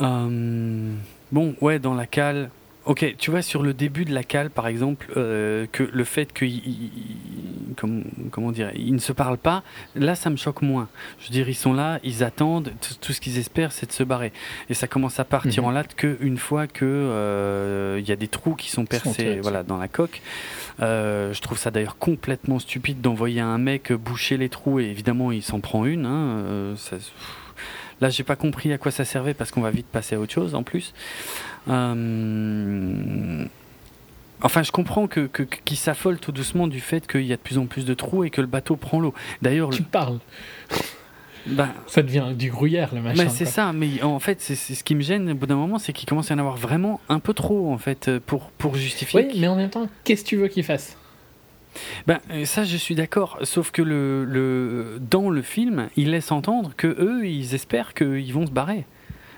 Euh, 0.00 0.94
bon, 1.32 1.54
ouais, 1.60 1.78
dans 1.78 1.94
la 1.94 2.06
cale. 2.06 2.50
Ok, 2.86 3.14
tu 3.16 3.30
vois, 3.30 3.40
sur 3.40 3.62
le 3.62 3.72
début 3.72 4.04
de 4.04 4.12
la 4.12 4.22
cale, 4.22 4.50
par 4.50 4.66
exemple, 4.66 5.10
euh, 5.16 5.66
que 5.72 5.82
le 5.90 6.04
fait 6.04 6.34
qu'ils 6.34 6.60
comment 8.30 8.52
dire, 8.52 8.70
ils 8.74 8.92
ne 8.92 8.98
se 8.98 9.12
parlent 9.12 9.38
pas, 9.38 9.62
là, 9.96 10.14
ça 10.14 10.28
me 10.28 10.36
choque 10.36 10.60
moins. 10.60 10.88
Je 11.18 11.24
veux 11.24 11.32
dire, 11.32 11.48
ils 11.48 11.54
sont 11.54 11.72
là, 11.72 11.98
ils 12.04 12.22
attendent, 12.22 12.72
tout 13.00 13.14
ce 13.14 13.22
qu'ils 13.22 13.38
espèrent, 13.38 13.72
c'est 13.72 13.86
de 13.86 13.92
se 13.92 14.02
barrer. 14.02 14.34
Et 14.68 14.74
ça 14.74 14.86
commence 14.86 15.18
à 15.18 15.24
partir 15.24 15.62
mhm. 15.62 15.68
en 15.70 15.72
latte 15.72 15.94
qu'une 15.94 16.36
fois 16.36 16.66
que 16.66 16.84
euh, 16.84 17.98
il 18.00 18.06
y 18.06 18.12
a 18.12 18.16
des 18.16 18.28
trous 18.28 18.54
qui 18.54 18.70
sont 18.70 18.84
percés, 18.84 19.40
voilà, 19.40 19.62
dans 19.62 19.78
la 19.78 19.88
coque. 19.88 20.20
je 20.80 21.40
trouve 21.40 21.56
ça 21.56 21.70
d'ailleurs 21.70 21.96
complètement 21.96 22.58
stupide 22.58 23.00
d'envoyer 23.00 23.40
un 23.40 23.58
mec 23.58 23.92
boucher 23.92 24.36
les 24.36 24.50
trous 24.50 24.78
et 24.78 24.84
évidemment, 24.84 25.32
il 25.32 25.42
s'en 25.42 25.60
prend 25.60 25.86
une. 25.86 26.04
Hein, 26.04 26.74
ça, 26.76 26.98
Là, 28.00 28.10
j'ai 28.10 28.24
pas 28.24 28.36
compris 28.36 28.72
à 28.72 28.78
quoi 28.78 28.90
ça 28.90 29.04
servait 29.04 29.34
parce 29.34 29.50
qu'on 29.50 29.60
va 29.60 29.70
vite 29.70 29.86
passer 29.86 30.16
à 30.16 30.20
autre 30.20 30.32
chose 30.32 30.54
en 30.54 30.62
plus. 30.62 30.92
Euh, 31.68 33.44
enfin, 34.42 34.62
je 34.62 34.72
comprends 34.72 35.06
que, 35.06 35.28
qu'ils 35.64 35.76
s'affolent 35.76 36.18
tout 36.18 36.32
doucement 36.32 36.66
du 36.66 36.80
fait 36.80 37.06
qu'il 37.06 37.24
y 37.24 37.32
a 37.32 37.36
de 37.36 37.40
plus 37.40 37.58
en 37.58 37.66
plus 37.66 37.84
de 37.84 37.94
trous 37.94 38.24
et 38.24 38.30
que 38.30 38.40
le 38.40 38.46
bateau 38.46 38.76
prend 38.76 39.00
l'eau. 39.00 39.14
D'ailleurs, 39.42 39.70
tu 39.70 39.82
parles. 39.82 40.18
Ben, 41.46 41.68
ça 41.86 42.02
devient 42.02 42.32
du 42.34 42.50
gruyère 42.50 42.94
le 42.94 43.02
machin. 43.02 43.24
Ben 43.24 43.28
c'est 43.28 43.44
ça, 43.44 43.74
mais 43.74 44.02
en 44.02 44.18
fait, 44.18 44.40
c'est, 44.40 44.54
ce 44.54 44.82
qui 44.82 44.94
me 44.94 45.02
gêne 45.02 45.30
au 45.30 45.34
bout 45.34 45.46
d'un 45.46 45.56
moment, 45.56 45.78
c'est 45.78 45.92
qu'il 45.92 46.08
commence 46.08 46.30
à 46.30 46.34
y 46.34 46.36
en 46.36 46.40
avoir 46.40 46.56
vraiment 46.56 47.00
un 47.10 47.18
peu 47.18 47.34
trop 47.34 47.70
en 47.70 47.76
fait 47.76 48.10
pour, 48.20 48.50
pour 48.52 48.76
justifier. 48.76 49.28
Oui, 49.28 49.38
mais 49.38 49.48
en 49.48 49.56
même 49.56 49.68
temps, 49.68 49.86
qu'est-ce 50.04 50.24
que 50.24 50.28
tu 50.28 50.36
veux 50.36 50.48
qu'il 50.48 50.64
fasse? 50.64 50.96
Ben, 52.06 52.20
euh, 52.30 52.44
ça, 52.44 52.64
je 52.64 52.76
suis 52.76 52.94
d'accord. 52.94 53.38
Sauf 53.42 53.70
que 53.70 53.82
le, 53.82 54.24
le, 54.24 54.98
dans 55.00 55.30
le 55.30 55.42
film, 55.42 55.88
il 55.96 56.10
laisse 56.10 56.32
entendre 56.32 56.72
que 56.76 56.86
eux, 56.86 57.26
ils 57.26 57.54
espèrent 57.54 57.94
qu'ils 57.94 58.32
vont 58.32 58.46
se 58.46 58.50
barrer. 58.52 58.84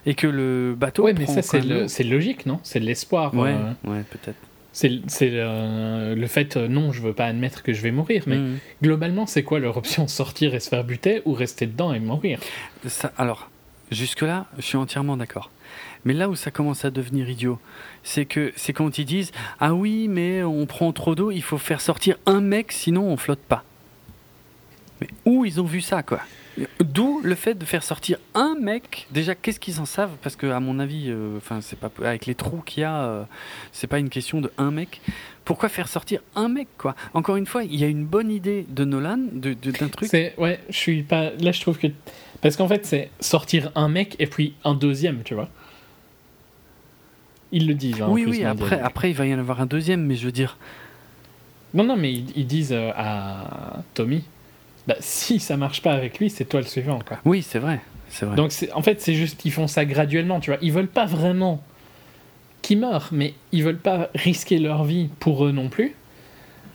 Et 0.09 0.15
que 0.15 0.29
le 0.29 0.77
bateau. 0.79 1.03
Ouais, 1.05 1.15
mais 1.19 1.27
ça, 1.27 1.43
c'est, 1.43 1.61
le, 1.61 1.87
logique, 2.11 2.47
non? 2.47 2.61
C'est 2.63 2.79
de 2.79 2.85
l'espoir. 2.85 3.35
Ouais, 3.35 3.55
euh. 3.55 3.91
ouais 3.91 4.05
peut-être. 4.09 4.37
C'est 4.73 4.91
le 4.91 6.27
fait, 6.27 6.57
euh, 6.57 6.69
non, 6.69 6.93
je 6.93 7.01
veux 7.03 7.15
pas 7.15 7.25
admettre 7.27 7.63
que 7.63 7.73
je 7.73 7.81
vais 7.81 7.91
mourir, 7.91 8.23
mais 8.27 8.37
Mm. 8.37 8.59
globalement, 8.83 9.27
c'est 9.27 9.43
quoi 9.43 9.59
leur 9.59 9.77
option? 9.79 10.07
Sortir 10.09 10.55
et 10.55 10.61
se 10.61 10.69
faire 10.69 10.85
buter 10.85 11.23
ou 11.25 11.33
rester 11.33 11.67
dedans 11.67 11.93
et 11.95 11.99
mourir? 11.99 12.39
Ça, 12.87 13.11
alors, 13.17 13.51
jusque-là, 13.91 14.47
je 14.59 14.63
suis 14.63 14.77
entièrement 14.77 15.17
d'accord. 15.17 15.51
Mais 16.07 16.15
là 16.15 16.31
où 16.31 16.37
ça 16.37 16.51
commence 16.51 16.85
à 16.87 16.91
devenir 16.91 17.29
idiot, 17.29 17.59
c'est 18.05 18.25
que 18.25 18.53
c'est 18.57 18.73
quand 18.73 18.97
ils 18.97 19.05
disent 19.05 19.33
Ah 19.61 19.75
oui, 19.75 20.07
mais 20.09 20.43
on 20.45 20.65
prend 20.65 20.93
trop 20.93 21.15
d'eau, 21.15 21.31
il 21.33 21.43
faut 21.43 21.59
faire 21.59 21.81
sortir 21.83 22.17
un 22.27 22.41
mec, 22.41 22.73
sinon 22.73 23.03
on 23.09 23.17
flotte 23.19 23.41
pas. 23.41 23.65
Mais 25.01 25.09
où 25.27 25.45
ils 25.45 25.61
ont 25.61 25.65
vu 25.65 25.81
ça, 25.83 26.03
quoi? 26.03 26.21
D'où 26.81 27.21
le 27.23 27.35
fait 27.35 27.53
de 27.55 27.67
faire 27.67 27.83
sortir 27.83 28.17
un 28.35 28.55
mec. 28.59 29.07
Déjà, 29.11 29.35
qu'est-ce 29.35 29.61
qu'ils 29.61 29.79
en 29.79 29.85
savent? 29.85 30.13
Parce 30.23 30.37
que, 30.37 30.47
à 30.47 30.59
mon 30.59 30.79
avis, 30.79 31.11
euh, 31.11 31.37
enfin, 31.37 31.61
c'est 31.61 31.79
pas 31.79 31.91
avec 32.03 32.25
les 32.25 32.35
trous 32.35 32.63
qu'il 32.65 32.81
y 32.81 32.85
a, 32.85 33.03
euh, 33.03 33.25
c'est 33.73 33.87
pas 33.89 33.99
une 33.99 34.09
question 34.09 34.41
de 34.41 34.51
un 34.57 34.71
mec. 34.71 35.03
Pourquoi 35.45 35.69
faire 35.69 35.87
sortir 35.89 36.21
un 36.35 36.49
mec, 36.49 36.69
quoi? 36.79 36.95
Encore 37.13 37.37
une 37.37 37.45
fois, 37.45 37.63
il 37.65 37.75
y 37.79 37.85
a 37.85 37.89
une 37.89 38.07
bonne 38.07 38.31
idée 38.31 38.65
de 38.71 38.85
Nolan, 38.87 39.19
de- 39.33 39.53
de- 39.53 39.71
d'un 39.71 39.89
truc. 39.89 40.09
Ouais, 40.39 40.61
je 40.71 40.77
suis 40.79 41.03
pas. 41.03 41.31
Là, 41.41 41.53
je 41.53 41.61
trouve 41.61 41.77
que 41.79 41.89
parce 42.41 42.57
qu'en 42.57 42.69
fait, 42.69 42.87
c'est 42.87 43.11
sortir 43.21 43.71
un 43.75 43.89
mec 43.89 44.17
et 44.19 44.27
puis 44.27 44.55
un 44.65 44.75
deuxième, 44.75 45.25
tu 45.25 45.35
vois. 45.35 45.51
Ils 47.57 47.67
le 47.67 47.75
disent. 47.75 48.03
hein, 48.03 48.09
Oui, 48.11 48.27
oui. 48.29 48.41
le 48.41 48.85
Après, 48.85 49.11
il 49.11 49.17
va 49.17 49.27
y 49.27 49.35
en 49.35 49.39
avoir 49.39 49.63
un 49.63 49.67
deuxième, 49.67 50.03
mais 50.05 50.15
je 50.15 50.27
veux 50.27 50.33
dire. 50.33 50.59
Non, 51.73 51.85
non, 51.85 51.97
mais 51.97 52.13
ils, 52.13 52.27
ils 52.37 52.47
disent 52.47 52.73
euh, 52.75 52.91
à 52.95 53.83
Tommy, 53.95 54.25
bah, 54.87 54.97
si 55.01 55.41
ça 55.41 55.57
marche 55.57 55.81
pas 55.81 55.93
avec 55.93 56.19
lui, 56.19 56.29
c'est 56.29 56.45
toi 56.45 56.61
le 56.61 56.67
suivant, 56.67 56.99
quoi. 57.07 57.19
Oui, 57.25 57.43
c'est 57.43 57.59
vrai. 57.59 57.81
C'est 58.11 58.27
vrai. 58.27 58.37
Donc 58.37 58.53
en 58.75 58.83
fait, 58.83 59.01
c'est 59.01 59.15
juste 59.15 59.39
qu'ils 59.39 59.53
font 59.53 59.67
ça 59.67 59.87
graduellement, 59.87 60.39
tu 60.39 60.51
vois. 60.51 60.59
Ils 60.61 60.71
veulent 60.73 60.87
pas 60.87 61.07
vraiment 61.07 61.65
qu'ils 62.61 62.79
meurent, 62.79 63.09
mais 63.11 63.33
ils 63.53 63.65
veulent 63.65 63.79
pas 63.79 64.11
risquer 64.15 64.59
leur 64.59 64.85
vie 64.85 65.09
pour 65.19 65.47
eux 65.47 65.53
non 65.53 65.69
plus. 65.69 65.95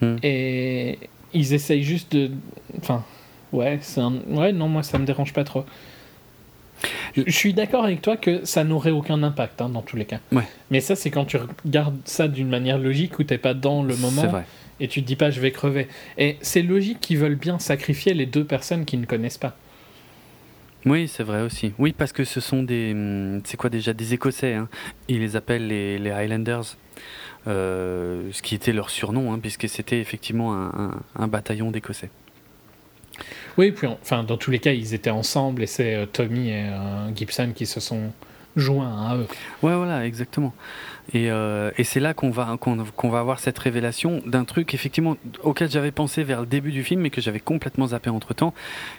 Hmm. 0.00 0.16
Et 0.24 0.98
ils 1.32 1.54
essayent 1.54 1.84
juste 1.84 2.12
de. 2.12 2.30
Enfin, 2.78 3.04
ouais, 3.52 3.78
un... 3.98 4.14
ouais, 4.28 4.52
non, 4.52 4.68
moi 4.68 4.82
ça 4.82 4.98
me 4.98 5.06
dérange 5.06 5.32
pas 5.32 5.44
trop. 5.44 5.64
Je 7.16 7.30
suis 7.30 7.52
d'accord 7.54 7.84
avec 7.84 8.02
toi 8.02 8.16
que 8.16 8.44
ça 8.44 8.64
n'aurait 8.64 8.90
aucun 8.90 9.22
impact 9.22 9.60
hein, 9.60 9.68
dans 9.68 9.82
tous 9.82 9.96
les 9.96 10.04
cas. 10.04 10.20
Ouais. 10.32 10.42
Mais 10.70 10.80
ça, 10.80 10.96
c'est 10.96 11.10
quand 11.10 11.24
tu 11.24 11.36
regardes 11.64 11.96
ça 12.04 12.28
d'une 12.28 12.48
manière 12.48 12.78
logique 12.78 13.18
où 13.18 13.22
t'es 13.24 13.38
pas 13.38 13.54
dans 13.54 13.82
le 13.82 13.96
moment 13.96 14.26
vrai. 14.26 14.44
et 14.80 14.88
tu 14.88 15.02
te 15.02 15.06
dis 15.06 15.16
pas 15.16 15.30
je 15.30 15.40
vais 15.40 15.50
crever. 15.52 15.88
Et 16.18 16.36
c'est 16.40 16.62
logique 16.62 17.00
qu'ils 17.00 17.18
veulent 17.18 17.36
bien 17.36 17.58
sacrifier 17.58 18.14
les 18.14 18.26
deux 18.26 18.44
personnes 18.44 18.84
qui 18.84 18.96
ne 18.96 19.06
connaissent 19.06 19.38
pas. 19.38 19.56
Oui, 20.84 21.06
c'est 21.06 21.22
vrai 21.22 21.42
aussi. 21.42 21.72
Oui, 21.78 21.94
parce 21.96 22.12
que 22.12 22.24
ce 22.24 22.40
sont 22.40 22.62
des. 22.64 22.90
hum, 22.92 23.40
C'est 23.44 23.56
quoi 23.56 23.70
déjà 23.70 23.92
Des 23.92 24.14
Écossais. 24.14 24.54
Hein. 24.54 24.68
Ils 25.08 25.20
les 25.20 25.36
appellent 25.36 25.68
les, 25.68 25.98
les 25.98 26.10
Highlanders. 26.10 26.76
euh, 27.46 28.28
ce 28.32 28.42
qui 28.42 28.54
était 28.54 28.72
leur 28.72 28.90
surnom, 28.90 29.32
hein, 29.32 29.38
puisque 29.40 29.68
c'était 29.68 29.98
effectivement 30.00 30.54
un, 30.54 30.66
un- 30.66 31.00
un 31.16 31.28
bataillon 31.28 31.70
d'Écossais. 31.70 32.10
Oui, 33.58 33.72
puis 33.72 33.86
enfin, 33.86 34.24
dans 34.24 34.36
tous 34.36 34.50
les 34.50 34.58
cas, 34.58 34.72
ils 34.72 34.94
étaient 34.94 35.10
ensemble 35.10 35.62
et 35.62 35.66
c'est 35.66 35.94
euh, 35.94 36.06
Tommy 36.06 36.50
et 36.50 36.64
euh, 36.64 37.14
Gibson 37.14 37.52
qui 37.54 37.66
se 37.66 37.80
sont 37.80 38.12
joints 38.56 39.08
à 39.08 39.16
eux. 39.16 39.26
Ouais, 39.62 39.74
voilà, 39.74 40.06
exactement. 40.06 40.52
Et, 41.12 41.30
euh, 41.30 41.70
et 41.78 41.84
c'est 41.84 42.00
là 42.00 42.14
qu'on 42.14 42.30
va, 42.30 42.56
qu'on, 42.58 43.08
va 43.10 43.18
avoir 43.18 43.40
cette 43.40 43.58
révélation 43.58 44.22
d'un 44.26 44.44
truc, 44.44 44.74
effectivement, 44.74 45.16
auquel 45.42 45.70
j'avais 45.70 45.90
pensé 45.90 46.22
vers 46.22 46.40
le 46.40 46.46
début 46.46 46.70
du 46.70 46.84
film, 46.84 47.00
mais 47.00 47.10
que 47.10 47.20
j'avais 47.20 47.40
complètement 47.40 47.88
zappé 47.88 48.10
entre 48.10 48.34
temps, 48.34 48.54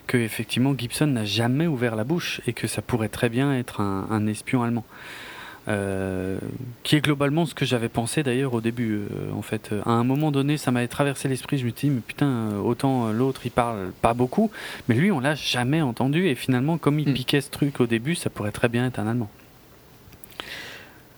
que 0.08 0.18
effectivement 0.18 0.76
Gibson 0.78 1.08
n'a 1.08 1.26
jamais 1.26 1.68
ouvert 1.68 1.96
la 1.96 2.04
bouche 2.04 2.42
et 2.48 2.54
que 2.54 2.68
ça 2.68 2.82
pourrait 2.82 3.10
très 3.10 3.30
bien 3.30 3.54
être 3.56 3.82
un 3.82 4.28
espion 4.28 4.64
allemand. 4.64 4.86
Euh, 5.70 6.40
qui 6.84 6.98
est 6.98 7.02
globalement 7.02 7.46
ce 7.46 7.56
que 7.56 7.64
j'avais 7.64 7.88
pensé 7.88 8.22
d'ailleurs 8.22 8.54
au 8.54 8.60
début. 8.60 8.96
euh, 8.96 9.32
en 9.34 9.42
fait, 9.42 9.72
à 9.86 9.92
un 9.92 10.04
moment 10.04 10.30
donné, 10.30 10.58
ça 10.58 10.72
m'avait 10.72 10.90
traversé 10.90 11.30
l'esprit. 11.30 11.58
Je 11.58 11.66
me 11.66 11.70
suis 11.72 11.88
dit, 11.88 11.96
mais 11.96 12.02
putain, 12.02 12.26
euh, 12.28 12.60
autant 12.60 13.12
l'autre 13.14 13.42
il 13.46 13.52
parle 13.52 13.92
pas 14.02 14.14
beaucoup, 14.14 14.52
mais 14.90 14.96
lui 14.96 15.10
on 15.10 15.22
l'a 15.22 15.36
jamais 15.36 15.82
entendu. 15.82 16.28
Et 16.28 16.36
finalement, 16.36 16.78
comme 16.78 17.00
il 17.00 17.10
Mm. 17.10 17.14
piquait 17.14 17.40
ce 17.42 17.50
truc 17.50 17.80
au 17.80 17.88
début, 17.88 18.16
ça 18.16 18.30
pourrait 18.30 18.52
très 18.52 18.68
bien 18.68 18.86
être 18.86 19.00
un 19.00 19.08
Allemand. 19.08 19.30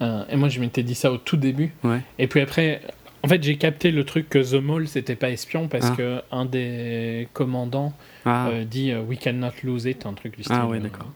Euh, 0.02 0.24
et 0.30 0.36
moi, 0.36 0.50
je 0.50 0.60
m'étais 0.60 0.84
dit 0.84 0.96
ça 0.96 1.12
au 1.12 1.18
tout 1.18 1.38
début. 1.38 1.72
Ouais. 1.84 2.02
Et 2.20 2.28
puis 2.28 2.42
après, 2.42 2.82
en 3.24 3.28
fait, 3.28 3.42
j'ai 3.42 3.58
capté 3.58 3.92
le 3.92 4.04
truc 4.04 4.30
que 4.30 4.40
The 4.40 4.62
Mole, 4.62 4.88
c'était 4.88 5.16
pas 5.16 5.30
espion 5.30 5.68
parce 5.68 5.88
Ah. 5.92 5.96
que 5.98 6.22
un 6.32 6.46
des 6.46 7.28
commandants 7.34 7.94
Ah, 8.26 8.50
dit 8.66 8.94
We 8.94 9.18
cannot 9.20 9.52
lose 9.64 9.86
it, 9.86 10.06
un 10.06 10.14
truc 10.14 10.36
du 10.38 10.44
style. 10.44 10.56
Ah 10.60 10.68
ouais, 10.68 10.80
d'accord. 10.80 11.12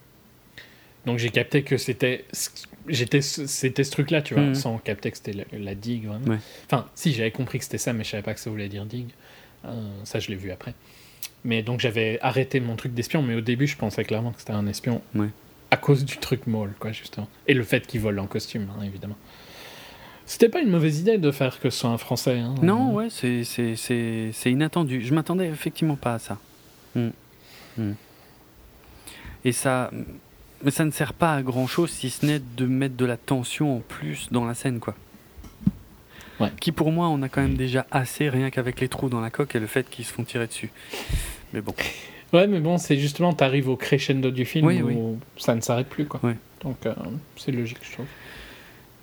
Donc 1.06 1.18
j'ai 1.18 1.30
capté 1.30 1.64
que 1.64 1.78
c'était 1.78 2.26
j'étais 2.90 3.22
c'était 3.22 3.84
ce 3.84 3.92
truc 3.92 4.12
là 4.12 4.22
tu 4.22 4.34
vois 4.34 4.44
Mhm. 4.44 4.56
sans 4.56 4.78
capter 4.78 5.12
que 5.12 5.18
c'était 5.18 5.34
la, 5.34 5.44
la 5.58 5.76
digue. 5.76 6.08
Ouais. 6.28 6.38
enfin 6.66 6.86
si 6.96 7.14
j'avais 7.14 7.32
compris 7.32 7.58
que 7.60 7.64
c'était 7.66 7.78
ça 7.78 7.94
mais 7.94 8.04
je 8.04 8.10
savais 8.10 8.24
pas 8.24 8.34
que 8.34 8.40
ça 8.40 8.50
voulait 8.50 8.70
dire 8.70 8.86
digue 8.86 9.10
Euh, 9.66 9.72
ça 10.04 10.20
je 10.20 10.30
l'ai 10.30 10.36
vu 10.36 10.52
après 10.52 10.74
mais 11.44 11.64
donc 11.64 11.80
j'avais 11.80 12.18
arrêté 12.22 12.60
mon 12.60 12.76
truc 12.76 12.94
d'espion 12.94 13.22
mais 13.22 13.36
au 13.36 13.42
début 13.42 13.68
je 13.68 13.76
pensais 13.78 14.04
clairement 14.04 14.32
que 14.32 14.40
c'était 14.40 14.54
un 14.54 14.68
espion 14.68 15.02
Ouais. 15.16 15.30
à 15.72 15.78
cause 15.78 16.06
du 16.06 16.18
truc 16.18 16.48
molle 16.48 16.74
quoi 16.80 16.92
justement 16.92 17.28
et 17.48 17.54
le 17.54 17.64
fait 17.64 17.86
qu'il 17.88 18.00
vole 18.02 18.20
en 18.20 18.28
costume 18.28 18.68
hein, 18.78 18.84
évidemment 18.84 19.18
c'était 20.26 20.48
pas 20.50 20.62
une 20.62 20.70
mauvaise 20.70 21.00
idée 21.00 21.18
de 21.18 21.32
faire 21.32 21.60
que 21.60 21.70
ce 21.72 21.80
soit 21.80 21.90
un 21.90 21.98
français 21.98 22.38
hein. 22.38 22.54
Non, 22.62 22.94
ouais, 22.94 23.08
c'est 23.10 24.52
inattendu. 24.52 25.02
Je 25.04 25.12
m'attendais 25.16 25.48
effectivement 25.48 25.96
pas 25.96 26.14
à 26.14 26.20
ça. 26.20 26.38
Mm. 26.94 27.08
Mm. 27.80 27.92
Et 29.46 29.52
ça, 29.52 29.90
mais 30.64 30.72
ça 30.72 30.86
ne 30.86 30.92
sert 30.92 31.14
pas 31.14 31.36
à 31.36 31.42
grand 31.42 31.68
chose 31.68 31.90
si 31.92 32.10
ce 32.10 32.26
n'est 32.26 32.40
de 32.58 32.66
mettre 32.66 32.96
de 32.96 33.06
la 33.06 33.18
tension 33.18 33.78
en 33.78 33.80
plus 33.80 34.28
dans 34.32 34.46
la 34.46 34.54
scène, 34.54 34.80
quoi. 34.80 34.96
Ouais. 36.40 36.52
Qui 36.62 36.72
pour 36.72 36.92
moi, 36.92 37.08
on 37.10 37.22
a 37.22 37.28
quand 37.30 37.42
même 37.42 37.56
déjà 37.58 37.86
assez, 37.92 38.30
rien 38.30 38.50
qu'avec 38.50 38.80
les 38.80 38.88
trous 38.88 39.10
dans 39.10 39.20
la 39.20 39.30
coque 39.30 39.56
et 39.56 39.60
le 39.60 39.68
fait 39.68 39.90
qu'ils 39.90 40.06
se 40.06 40.14
font 40.14 40.24
tirer 40.24 40.48
dessus. 40.48 40.72
Mais 41.54 41.62
bon. 41.62 41.74
ouais 42.32 42.46
mais 42.48 42.60
bon 42.60 42.78
c'est 42.78 42.96
justement 42.98 43.34
t'arrives 43.34 43.68
au 43.70 43.76
crescendo 43.76 44.30
du 44.32 44.46
film 44.46 44.68
Oui, 44.68 44.82
où 44.84 44.88
oui. 44.88 45.18
ça 45.38 45.56
ne 45.56 45.62
s'arrête 45.62 45.90
plus 45.90 46.06
quoi 46.06 46.20
Ouais. 46.24 46.36
donc 46.62 46.86
euh, 46.86 46.94
c'est 47.36 47.52
logique 47.52 47.80
je 47.82 47.92
trouve 47.94 48.06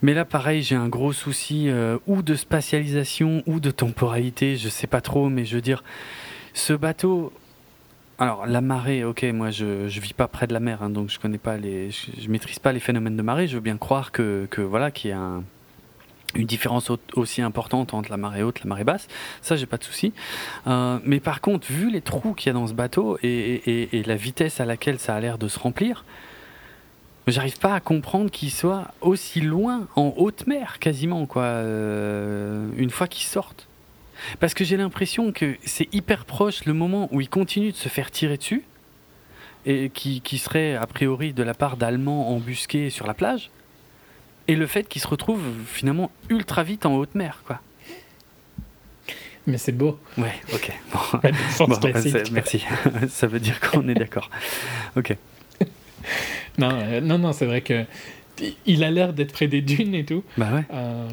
Mais 0.01 0.15
là, 0.15 0.25
pareil, 0.25 0.63
j'ai 0.63 0.77
un 0.77 0.89
gros 0.89 1.13
souci 1.13 1.69
euh, 1.69 1.99
ou 2.07 2.23
de 2.23 2.37
spatialisation 2.37 3.43
ou 3.47 3.59
de 3.61 3.71
temporalité, 3.73 4.57
je 4.57 4.69
sais 4.69 4.87
pas 4.87 5.01
trop, 5.01 5.29
mais 5.29 5.45
je 5.45 5.57
veux 5.57 5.61
dire, 5.63 5.83
ce 6.55 6.73
bateau. 6.73 7.33
Alors, 8.19 8.47
la 8.47 8.61
marée, 8.63 9.05
ok, 9.05 9.25
moi 9.35 9.51
je, 9.51 9.89
je 9.89 10.01
vis 10.01 10.15
pas 10.15 10.27
près 10.27 10.47
de 10.47 10.55
la 10.55 10.61
mer, 10.61 10.83
hein, 10.83 10.89
donc 10.91 11.11
je 11.11 11.19
connais 11.19 11.37
pas 11.39 11.59
les. 11.59 11.91
Je, 11.91 12.29
maîtrise 12.31 12.59
pas 12.59 12.73
les 12.73 12.81
phénomènes 12.81 13.17
de 13.17 13.23
marée, 13.23 13.47
je 13.47 13.57
veux 13.57 13.61
bien 13.61 13.77
croire 13.77 14.11
que, 14.11 14.49
voilà, 14.59 14.91
qu'il 14.91 15.11
y 15.11 15.13
a 15.13 15.19
un- 15.19 15.45
une 16.35 16.47
différence 16.47 16.91
au- 16.91 16.99
aussi 17.15 17.41
importante 17.43 17.93
entre 17.95 18.11
la 18.11 18.17
marée 18.17 18.43
haute 18.43 18.59
et 18.59 18.61
la 18.65 18.69
marée 18.69 18.85
basse, 18.85 19.07
ça 19.43 19.57
j'ai 19.57 19.67
pas 19.67 19.77
de 19.77 19.85
souci. 19.85 20.13
Euh, 20.67 20.99
mais 21.05 21.21
par 21.21 21.41
contre, 21.43 21.67
vu 21.71 21.91
les 21.91 22.01
trous 22.01 22.33
qu'il 22.35 22.49
y 22.49 22.51
a 22.51 22.53
dans 22.55 22.67
ce 22.67 22.73
bateau 22.75 23.19
et- 23.23 23.89
et 23.99 24.03
la 24.03 24.17
vitesse 24.17 24.61
à 24.61 24.65
laquelle 24.65 24.99
ça 24.99 25.15
a 25.15 25.21
l'air 25.21 25.39
de 25.39 25.49
se 25.49 25.59
remplir, 25.59 26.05
J'arrive 27.29 27.59
pas 27.59 27.75
à 27.75 27.81
comprendre 27.81 28.31
qu'il 28.31 28.53
soit 28.53 28.87
aussi 29.01 29.41
loin 29.41 29.89
en 29.97 30.15
haute 30.17 30.47
mer, 30.47 30.79
quasiment, 30.79 31.27
quoi, 31.27 31.43
euh, 31.43 32.69
une 32.77 32.91
fois 32.91 33.09
qu'ils 33.09 33.27
sortent. 33.27 33.67
Parce 34.41 34.55
que 34.55 34.65
j'ai 34.65 34.77
l'impression 34.77 35.33
que 35.33 35.57
c'est 35.65 35.93
hyper 35.95 36.25
proche 36.25 36.65
le 36.65 36.73
moment 36.73 37.09
où 37.13 37.21
il 37.21 37.29
continue 37.29 37.73
de 37.73 37.77
se 37.77 37.89
faire 37.89 38.11
tirer 38.11 38.37
dessus, 38.37 38.63
et 39.65 39.91
qui, 39.93 40.21
qui 40.21 40.39
serait 40.39 40.75
a 40.75 40.87
priori 40.87 41.33
de 41.33 41.43
la 41.43 41.55
part 41.55 41.77
d'Allemands 41.77 42.31
embusqués 42.31 42.91
sur 42.91 43.07
la 43.07 43.15
plage, 43.15 43.51
et 44.49 44.55
le 44.55 44.67
fait 44.67 44.89
qu'il 44.89 45.03
se 45.03 45.09
retrouve 45.09 45.43
finalement 45.67 46.11
ultra 46.29 46.63
vite 46.63 46.87
en 46.87 46.95
haute 46.95 47.15
mer, 47.15 47.43
quoi. 47.47 47.61
mais 49.47 49.59
c'est 49.59 49.73
beau 49.73 49.99
Ouais, 50.17 50.35
ok. 50.53 50.73
Bon. 51.59 51.79
Merci. 52.33 52.65
Ça 53.09 53.27
veut 53.27 53.41
dire 53.41 53.59
qu'on 53.61 53.89
est 53.89 53.95
d'accord. 53.95 54.31
Ok. 54.97 55.17
Non, 56.59 56.71
euh, 56.73 57.01
non, 57.03 57.19
non, 57.19 57.33
c'est 57.33 57.45
vrai 57.45 57.61
que 57.61 57.85
il 58.65 58.85
a 58.85 58.91
l'air 58.91 59.13
d'être 59.13 59.33
près 59.33 59.49
des 59.49 59.61
dunes 59.61 59.95
et 59.95 60.05
tout. 60.05 60.23
Bah 60.39 60.49
ouais, 60.55 60.65
euh, 60.73 61.09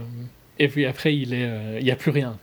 et 0.63 0.67
puis 0.67 0.85
après, 0.85 1.15
il 1.15 1.33
est, 1.33 1.45
euh, 1.47 1.91
a 1.91 1.95
plus 1.95 2.11
rien, 2.11 2.37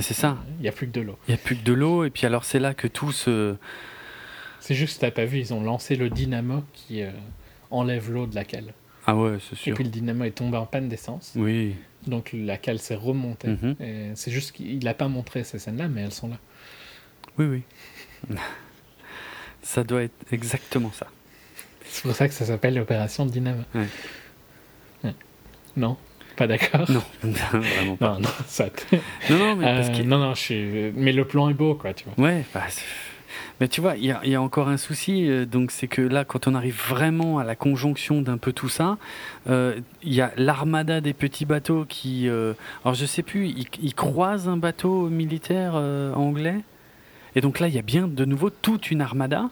c'est 0.00 0.14
ça. 0.14 0.38
Il 0.60 0.64
y 0.64 0.68
a 0.68 0.72
plus 0.72 0.86
que 0.86 0.92
de 0.92 1.00
l'eau. 1.00 1.18
Il 1.28 1.32
n'y 1.32 1.34
a 1.34 1.42
plus 1.42 1.56
que 1.56 1.64
de 1.64 1.72
l'eau, 1.72 2.04
et 2.04 2.10
puis 2.10 2.26
alors 2.26 2.44
c'est 2.44 2.58
là 2.60 2.74
que 2.74 2.86
tout 2.88 3.12
se. 3.12 3.56
C'est 4.60 4.74
juste, 4.74 5.00
t'as 5.00 5.10
pas 5.10 5.24
vu, 5.24 5.38
ils 5.38 5.54
ont 5.54 5.62
lancé 5.62 5.96
le 5.96 6.10
dynamo 6.10 6.64
qui 6.72 7.02
euh, 7.02 7.10
enlève 7.70 8.10
l'eau 8.10 8.26
de 8.26 8.34
la 8.34 8.44
cale. 8.44 8.74
Ah 9.06 9.16
ouais, 9.16 9.38
c'est 9.40 9.54
Et 9.54 9.56
sûr. 9.56 9.74
puis 9.74 9.84
le 9.84 9.90
dynamo 9.90 10.24
est 10.24 10.32
tombé 10.32 10.56
en 10.58 10.66
panne 10.66 10.88
d'essence, 10.88 11.32
Oui. 11.36 11.74
donc 12.06 12.30
la 12.34 12.58
cale 12.58 12.78
s'est 12.78 12.94
remontée. 12.94 13.56
Et 13.80 14.10
C'est 14.14 14.30
juste 14.30 14.52
qu'il 14.52 14.86
a 14.86 14.94
pas 14.94 15.08
montré 15.08 15.44
ces 15.44 15.58
scènes-là, 15.58 15.88
mais 15.88 16.02
elles 16.02 16.12
sont 16.12 16.28
là. 16.28 16.36
Oui, 17.38 17.46
oui. 17.46 17.62
Ça 19.62 19.84
doit 19.84 20.02
être 20.02 20.14
exactement 20.32 20.90
ça. 20.92 21.06
C'est 21.84 22.02
pour 22.02 22.14
ça 22.14 22.28
que 22.28 22.34
ça 22.34 22.44
s'appelle 22.44 22.74
l'opération 22.74 23.24
Dynamo. 23.26 23.62
Ouais. 23.74 23.86
Ouais. 25.04 25.14
Non, 25.76 25.96
pas 26.38 26.46
d'accord. 26.46 26.88
Non, 26.90 27.02
vraiment 27.22 27.96
pas. 27.96 28.14
Non, 28.14 28.20
non, 28.20 28.28
ça. 28.46 28.66
Non, 29.28 29.38
non, 29.38 29.56
mais 29.56 29.64
parce 29.64 29.88
Euh, 29.88 30.04
non, 30.04 30.18
non, 30.18 30.34
je 30.34 30.40
suis... 30.40 30.92
mais 30.94 31.12
le 31.12 31.24
plan 31.24 31.50
est 31.50 31.54
beau, 31.54 31.74
quoi, 31.74 31.92
tu 31.92 32.04
vois. 32.04 32.24
Ouais, 32.24 32.44
bah, 32.54 32.62
Mais 33.60 33.66
tu 33.66 33.80
vois, 33.80 33.96
il 33.96 34.04
y, 34.04 34.34
a 34.34 34.40
encore 34.40 34.68
un 34.68 34.76
souci, 34.76 35.28
euh, 35.28 35.44
donc 35.44 35.72
c'est 35.72 35.88
que 35.88 36.00
là, 36.00 36.24
quand 36.24 36.46
on 36.46 36.54
arrive 36.54 36.80
vraiment 36.88 37.38
à 37.40 37.44
la 37.44 37.56
conjonction 37.56 38.22
d'un 38.22 38.38
peu 38.38 38.52
tout 38.52 38.68
ça, 38.68 38.98
euh, 39.50 39.80
il 40.04 40.14
y 40.14 40.20
a 40.20 40.32
l'armada 40.36 41.00
des 41.00 41.12
petits 41.12 41.44
bateaux 41.44 41.84
qui. 41.88 42.28
Euh, 42.28 42.54
alors 42.84 42.94
je 42.94 43.04
sais 43.04 43.24
plus, 43.24 43.48
ils, 43.48 43.94
croisent 43.94 44.48
un 44.48 44.56
bateau 44.56 45.08
militaire 45.08 45.74
anglais. 45.74 46.60
Et 47.34 47.40
donc 47.40 47.58
là, 47.58 47.66
il 47.66 47.74
y 47.74 47.78
a 47.78 47.82
bien 47.82 48.06
de 48.06 48.24
nouveau 48.24 48.50
toute 48.50 48.92
une 48.92 49.02
armada. 49.02 49.50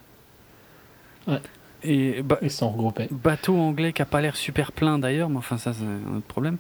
Ouais. 1.27 1.41
Et 1.89 2.23
Ils 2.43 2.51
sont 2.51 2.71
regroupés. 2.71 3.09
Bateau 3.11 3.57
anglais 3.57 3.93
qui 3.93 4.03
a 4.03 4.07
pas 4.07 4.21
l'air 4.21 4.37
super 4.37 4.73
plein 4.73 4.99
d'ailleurs, 4.99 5.29
mais 5.31 5.37
enfin, 5.39 5.57
ça, 5.57 5.73
c'est 5.73 5.85
un 5.85 6.17
autre 6.17 6.27
problème. 6.27 6.59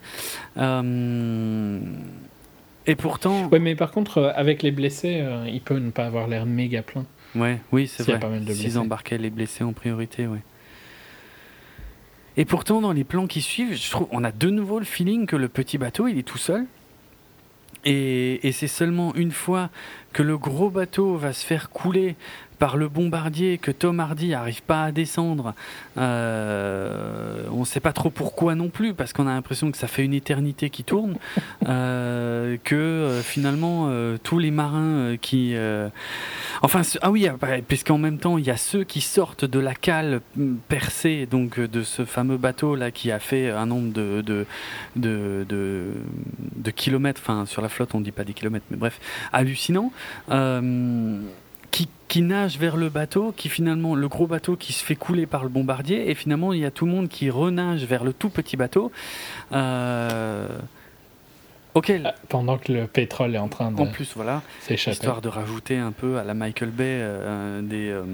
Et 2.86 2.94
pourtant. 2.94 3.48
Ouais, 3.48 3.58
mais 3.58 3.74
par 3.74 3.90
contre, 3.90 4.18
euh, 4.18 4.32
avec 4.34 4.62
les 4.62 4.70
blessés, 4.70 5.18
euh, 5.20 5.48
il 5.48 5.60
peut 5.60 5.78
ne 5.78 5.90
pas 5.90 6.06
avoir 6.06 6.28
l'air 6.28 6.46
méga 6.46 6.82
plein. 6.82 7.05
Ouais, 7.34 7.60
oui, 7.72 7.88
c'est 7.88 8.05
vrai. 8.05 8.20
S'ils 8.55 8.78
embarquaient 8.78 9.18
les 9.18 9.30
blessés 9.30 9.64
en 9.64 9.72
priorité, 9.72 10.26
ouais. 10.26 10.42
Et 12.36 12.44
pourtant, 12.44 12.80
dans 12.80 12.92
les 12.92 13.05
plans 13.05 13.26
qui 13.26 13.40
suivent, 13.40 13.74
je 13.74 13.90
trouve, 13.90 14.08
on 14.10 14.22
a 14.22 14.30
de 14.30 14.50
nouveau 14.50 14.78
le 14.78 14.84
feeling 14.84 15.26
que 15.26 15.36
le 15.36 15.48
petit 15.48 15.78
bateau, 15.78 16.06
il 16.06 16.18
est 16.18 16.22
tout 16.22 16.38
seul. 16.38 16.66
Et, 17.84 18.46
et 18.46 18.52
c'est 18.52 18.68
seulement 18.68 19.14
une 19.14 19.30
fois 19.32 19.70
que 20.16 20.22
le 20.22 20.38
gros 20.38 20.70
bateau 20.70 21.16
va 21.16 21.34
se 21.34 21.44
faire 21.44 21.68
couler 21.68 22.16
par 22.58 22.76
le 22.76 22.88
bombardier 22.88 23.58
que 23.58 23.70
Tom 23.70 24.00
Hardy 24.00 24.30
n'arrive 24.30 24.62
pas 24.62 24.84
à 24.84 24.92
descendre. 24.92 25.54
Euh, 25.98 27.42
on 27.52 27.60
ne 27.60 27.64
sait 27.64 27.80
pas 27.80 27.92
trop 27.92 28.10
pourquoi 28.10 28.54
non 28.54 28.68
plus, 28.68 28.94
parce 28.94 29.12
qu'on 29.12 29.26
a 29.26 29.34
l'impression 29.34 29.70
que 29.70 29.78
ça 29.78 29.88
fait 29.88 30.04
une 30.04 30.14
éternité 30.14 30.70
qui 30.70 30.84
tourne, 30.84 31.16
euh, 31.68 32.56
que 32.64 32.74
euh, 32.74 33.22
finalement 33.22 33.66
tous 34.22 34.38
les 34.38 34.50
marins 34.50 35.16
qui... 35.20 35.54
enfin, 36.62 36.82
ah 37.02 37.10
oui, 37.10 37.28
puisqu'en 37.66 37.98
même 37.98 38.18
temps, 38.18 38.38
il 38.38 38.46
y 38.46 38.50
a 38.50 38.56
ceux 38.56 38.84
qui 38.84 39.00
sortent 39.00 39.44
de 39.44 39.58
la 39.58 39.74
cale 39.74 40.20
percée, 40.68 41.26
donc 41.30 41.60
de 41.60 41.82
ce 41.82 42.04
fameux 42.04 42.36
bateau-là 42.36 42.90
qui 42.90 43.10
a 43.10 43.18
fait 43.18 43.50
un 43.50 43.66
nombre 43.66 43.92
de, 43.92 44.22
de, 44.22 44.46
de, 44.96 45.46
de, 45.48 46.70
kilomètres, 46.70 47.20
enfin 47.22 47.46
sur 47.46 47.62
la 47.62 47.68
flotte 47.68 47.94
on 47.94 48.00
ne 48.00 48.04
dit 48.04 48.12
pas 48.12 48.24
des 48.24 48.34
kilomètres, 48.34 48.66
mais 48.70 48.76
bref, 48.76 49.00
hallucinant 49.32 49.92
qui, 52.08 52.22
nage 52.22 52.58
vers 52.58 52.76
le 52.76 52.88
bateau, 52.88 53.32
qui 53.36 53.48
finalement, 53.48 53.94
le 53.94 54.08
gros 54.08 54.26
bateau 54.26 54.56
qui 54.56 54.72
se 54.72 54.82
fait 54.82 54.96
couler 54.96 55.26
par 55.26 55.42
le 55.42 55.48
bombardier, 55.48 56.10
et 56.10 56.14
finalement, 56.14 56.52
il 56.52 56.60
y 56.60 56.64
a 56.64 56.70
tout 56.70 56.86
le 56.86 56.92
monde 56.92 57.08
qui 57.08 57.28
renage 57.30 57.84
vers 57.84 58.04
le 58.04 58.12
tout 58.12 58.30
petit 58.30 58.56
bateau. 58.56 58.90
Euh, 59.52 60.48
auquel... 61.74 62.06
Ah, 62.06 62.14
pendant 62.30 62.56
que 62.56 62.72
le 62.72 62.86
pétrole 62.86 63.34
est 63.34 63.38
en 63.38 63.48
train 63.48 63.70
de. 63.70 63.78
En 63.78 63.86
plus, 63.86 64.14
voilà. 64.16 64.42
Histoire 64.70 65.20
de 65.20 65.28
rajouter 65.28 65.76
un 65.76 65.92
peu 65.92 66.16
à 66.16 66.24
la 66.24 66.32
Michael 66.32 66.70
Bay 66.70 66.84
euh, 66.86 67.60
des. 67.60 67.90
Euh, 67.90 68.04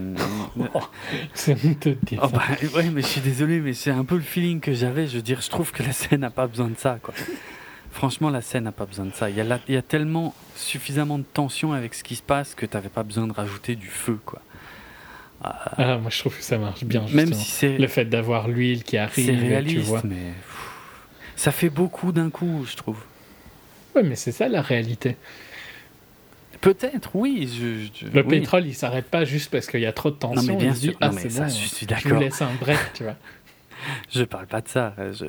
c'est 1.35 1.79
te 1.79 1.91
dire. 1.91 2.23
Oh, 2.25 2.29
bah, 2.29 2.43
ouais, 2.75 2.91
mais 2.91 3.03
je 3.03 3.07
suis 3.07 3.21
désolé, 3.21 3.61
mais 3.61 3.73
c'est 3.73 3.93
un 3.93 4.05
peu 4.05 4.17
le 4.17 4.23
feeling 4.23 4.59
que 4.59 4.75
j'avais. 4.75 5.07
Je 5.07 5.17
veux 5.17 5.23
dire, 5.23 5.41
je 5.41 5.51
trouve 5.51 5.71
que 5.71 5.85
la 5.85 5.93
scène 5.93 6.23
n'a 6.23 6.31
pas 6.31 6.49
besoin 6.49 6.69
de 6.69 6.77
ça, 6.77 6.99
quoi. 7.01 7.15
Franchement, 7.93 8.31
la 8.31 8.41
scène 8.41 8.65
n'a 8.65 8.73
pas 8.73 8.87
besoin 8.87 9.05
de 9.05 9.13
ça. 9.13 9.29
Il 9.29 9.37
y, 9.37 9.41
a 9.41 9.61
il 9.69 9.75
y, 9.75 9.77
a 9.77 9.83
tellement 9.83 10.35
suffisamment 10.57 11.19
de 11.19 11.25
tension 11.25 11.73
avec 11.73 11.93
ce 11.93 12.03
qui 12.03 12.17
se 12.17 12.23
passe 12.23 12.55
que 12.55 12.65
tu 12.65 12.75
n'avais 12.75 12.89
pas 12.89 13.03
besoin 13.03 13.27
de 13.27 13.33
rajouter 13.33 13.77
du 13.77 13.89
feu, 13.89 14.19
quoi. 14.25 14.41
Ah, 15.45 15.99
moi 15.99 16.09
je 16.09 16.19
trouve 16.21 16.37
que 16.37 16.43
ça 16.43 16.57
marche 16.57 16.85
bien. 16.85 17.05
Même 17.13 17.33
si 17.33 17.51
c'est 17.51 17.77
le 17.77 17.89
fait 17.89 18.05
d'avoir 18.05 18.49
l'huile 18.49 18.85
qui 18.85 18.97
arrive, 18.97 19.27
c'est 19.27 19.35
réaliste, 19.35 19.77
tu 19.77 19.83
vois. 19.83 20.03
mais 20.05 20.33
ça 21.35 21.51
fait 21.51 21.69
beaucoup 21.69 22.13
d'un 22.13 22.31
coup, 22.31 22.65
je 22.69 22.77
trouve. 22.77 22.99
Oui, 23.95 24.03
mais 24.05 24.15
c'est 24.15 24.33
ça 24.33 24.49
la 24.49 24.63
réalité. 24.63 25.17
Peut-être, 26.61 27.11
oui. 27.15 27.91
le 28.15 28.23
pétrole, 28.23 28.67
il 28.67 28.75
s'arrête 28.75 29.07
pas 29.07 29.25
juste 29.25 29.51
parce 29.51 29.67
qu'il 29.67 29.81
y 29.81 29.87
a 29.87 29.93
trop 29.93 30.13
de 30.13 30.17
tension. 30.17 30.41
Non, 30.41 30.47
mais 30.47 30.65
bien 30.65 30.75
sûr. 30.75 30.95
ah, 31.01 31.09
bon, 31.09 31.19
je 31.19 31.51
suis 31.51 31.87
d'accord. 31.87 32.09
Je 32.09 32.15
vous 32.15 32.21
laisse 32.21 32.41
un 32.41 32.55
break, 32.61 32.79
tu 32.95 33.03
vois. 33.03 33.17
je 34.15 34.23
parle 34.23 34.47
pas 34.47 34.61
de 34.61 34.69
ça. 34.69 34.95
Je... 35.13 35.27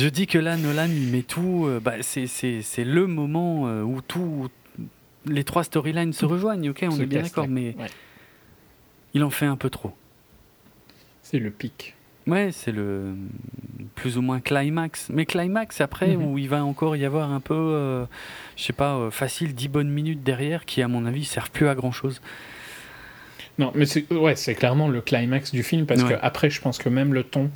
Je 0.00 0.08
dis 0.08 0.26
que 0.26 0.38
là, 0.38 0.56
Nolan, 0.56 0.86
il 0.86 1.08
met 1.08 1.22
tout. 1.22 1.66
Euh, 1.66 1.78
bah, 1.78 1.96
c'est 2.00 2.84
le 2.84 3.06
moment 3.06 3.68
euh, 3.68 3.82
où 3.82 4.00
tout, 4.00 4.48
les 5.26 5.44
trois 5.44 5.62
storylines 5.62 6.14
se 6.14 6.24
rejoignent, 6.24 6.70
ok, 6.70 6.86
on 6.90 6.98
est 6.98 7.04
bien 7.04 7.20
d'accord, 7.20 7.48
mais 7.48 7.76
il 9.12 9.22
en 9.22 9.28
fait 9.28 9.44
un 9.44 9.56
peu 9.56 9.68
trop. 9.68 9.92
C'est 11.22 11.38
le 11.38 11.50
pic. 11.50 11.94
Ouais, 12.26 12.50
c'est 12.50 12.72
le 12.72 13.12
plus 13.94 14.16
ou 14.16 14.22
moins 14.22 14.40
climax. 14.40 15.08
Mais 15.10 15.26
climax 15.26 15.82
après, 15.82 16.16
mhm. 16.16 16.24
où 16.24 16.38
il 16.38 16.48
va 16.48 16.64
encore 16.64 16.96
y 16.96 17.04
avoir 17.04 17.30
un 17.30 17.40
peu, 17.40 17.54
euh, 17.54 18.06
je 18.56 18.64
sais 18.64 18.72
pas, 18.72 19.10
facile 19.10 19.54
10 19.54 19.68
bonnes 19.68 19.90
minutes 19.90 20.22
derrière 20.22 20.64
qui, 20.64 20.80
à 20.80 20.88
mon 20.88 21.04
avis, 21.04 21.26
servent 21.26 21.50
plus 21.50 21.68
à 21.68 21.74
grand 21.74 21.92
chose. 21.92 22.22
Non, 23.58 23.70
mais 23.74 23.84
c'est 23.84 24.10
ouais, 24.10 24.34
clairement 24.54 24.88
le 24.88 25.02
climax 25.02 25.52
du 25.52 25.62
film 25.62 25.84
parce 25.84 26.02
que 26.04 26.14
après, 26.22 26.48
je 26.48 26.62
pense 26.62 26.78
que 26.78 26.88
même 26.88 27.12
le 27.12 27.22
ton 27.22 27.50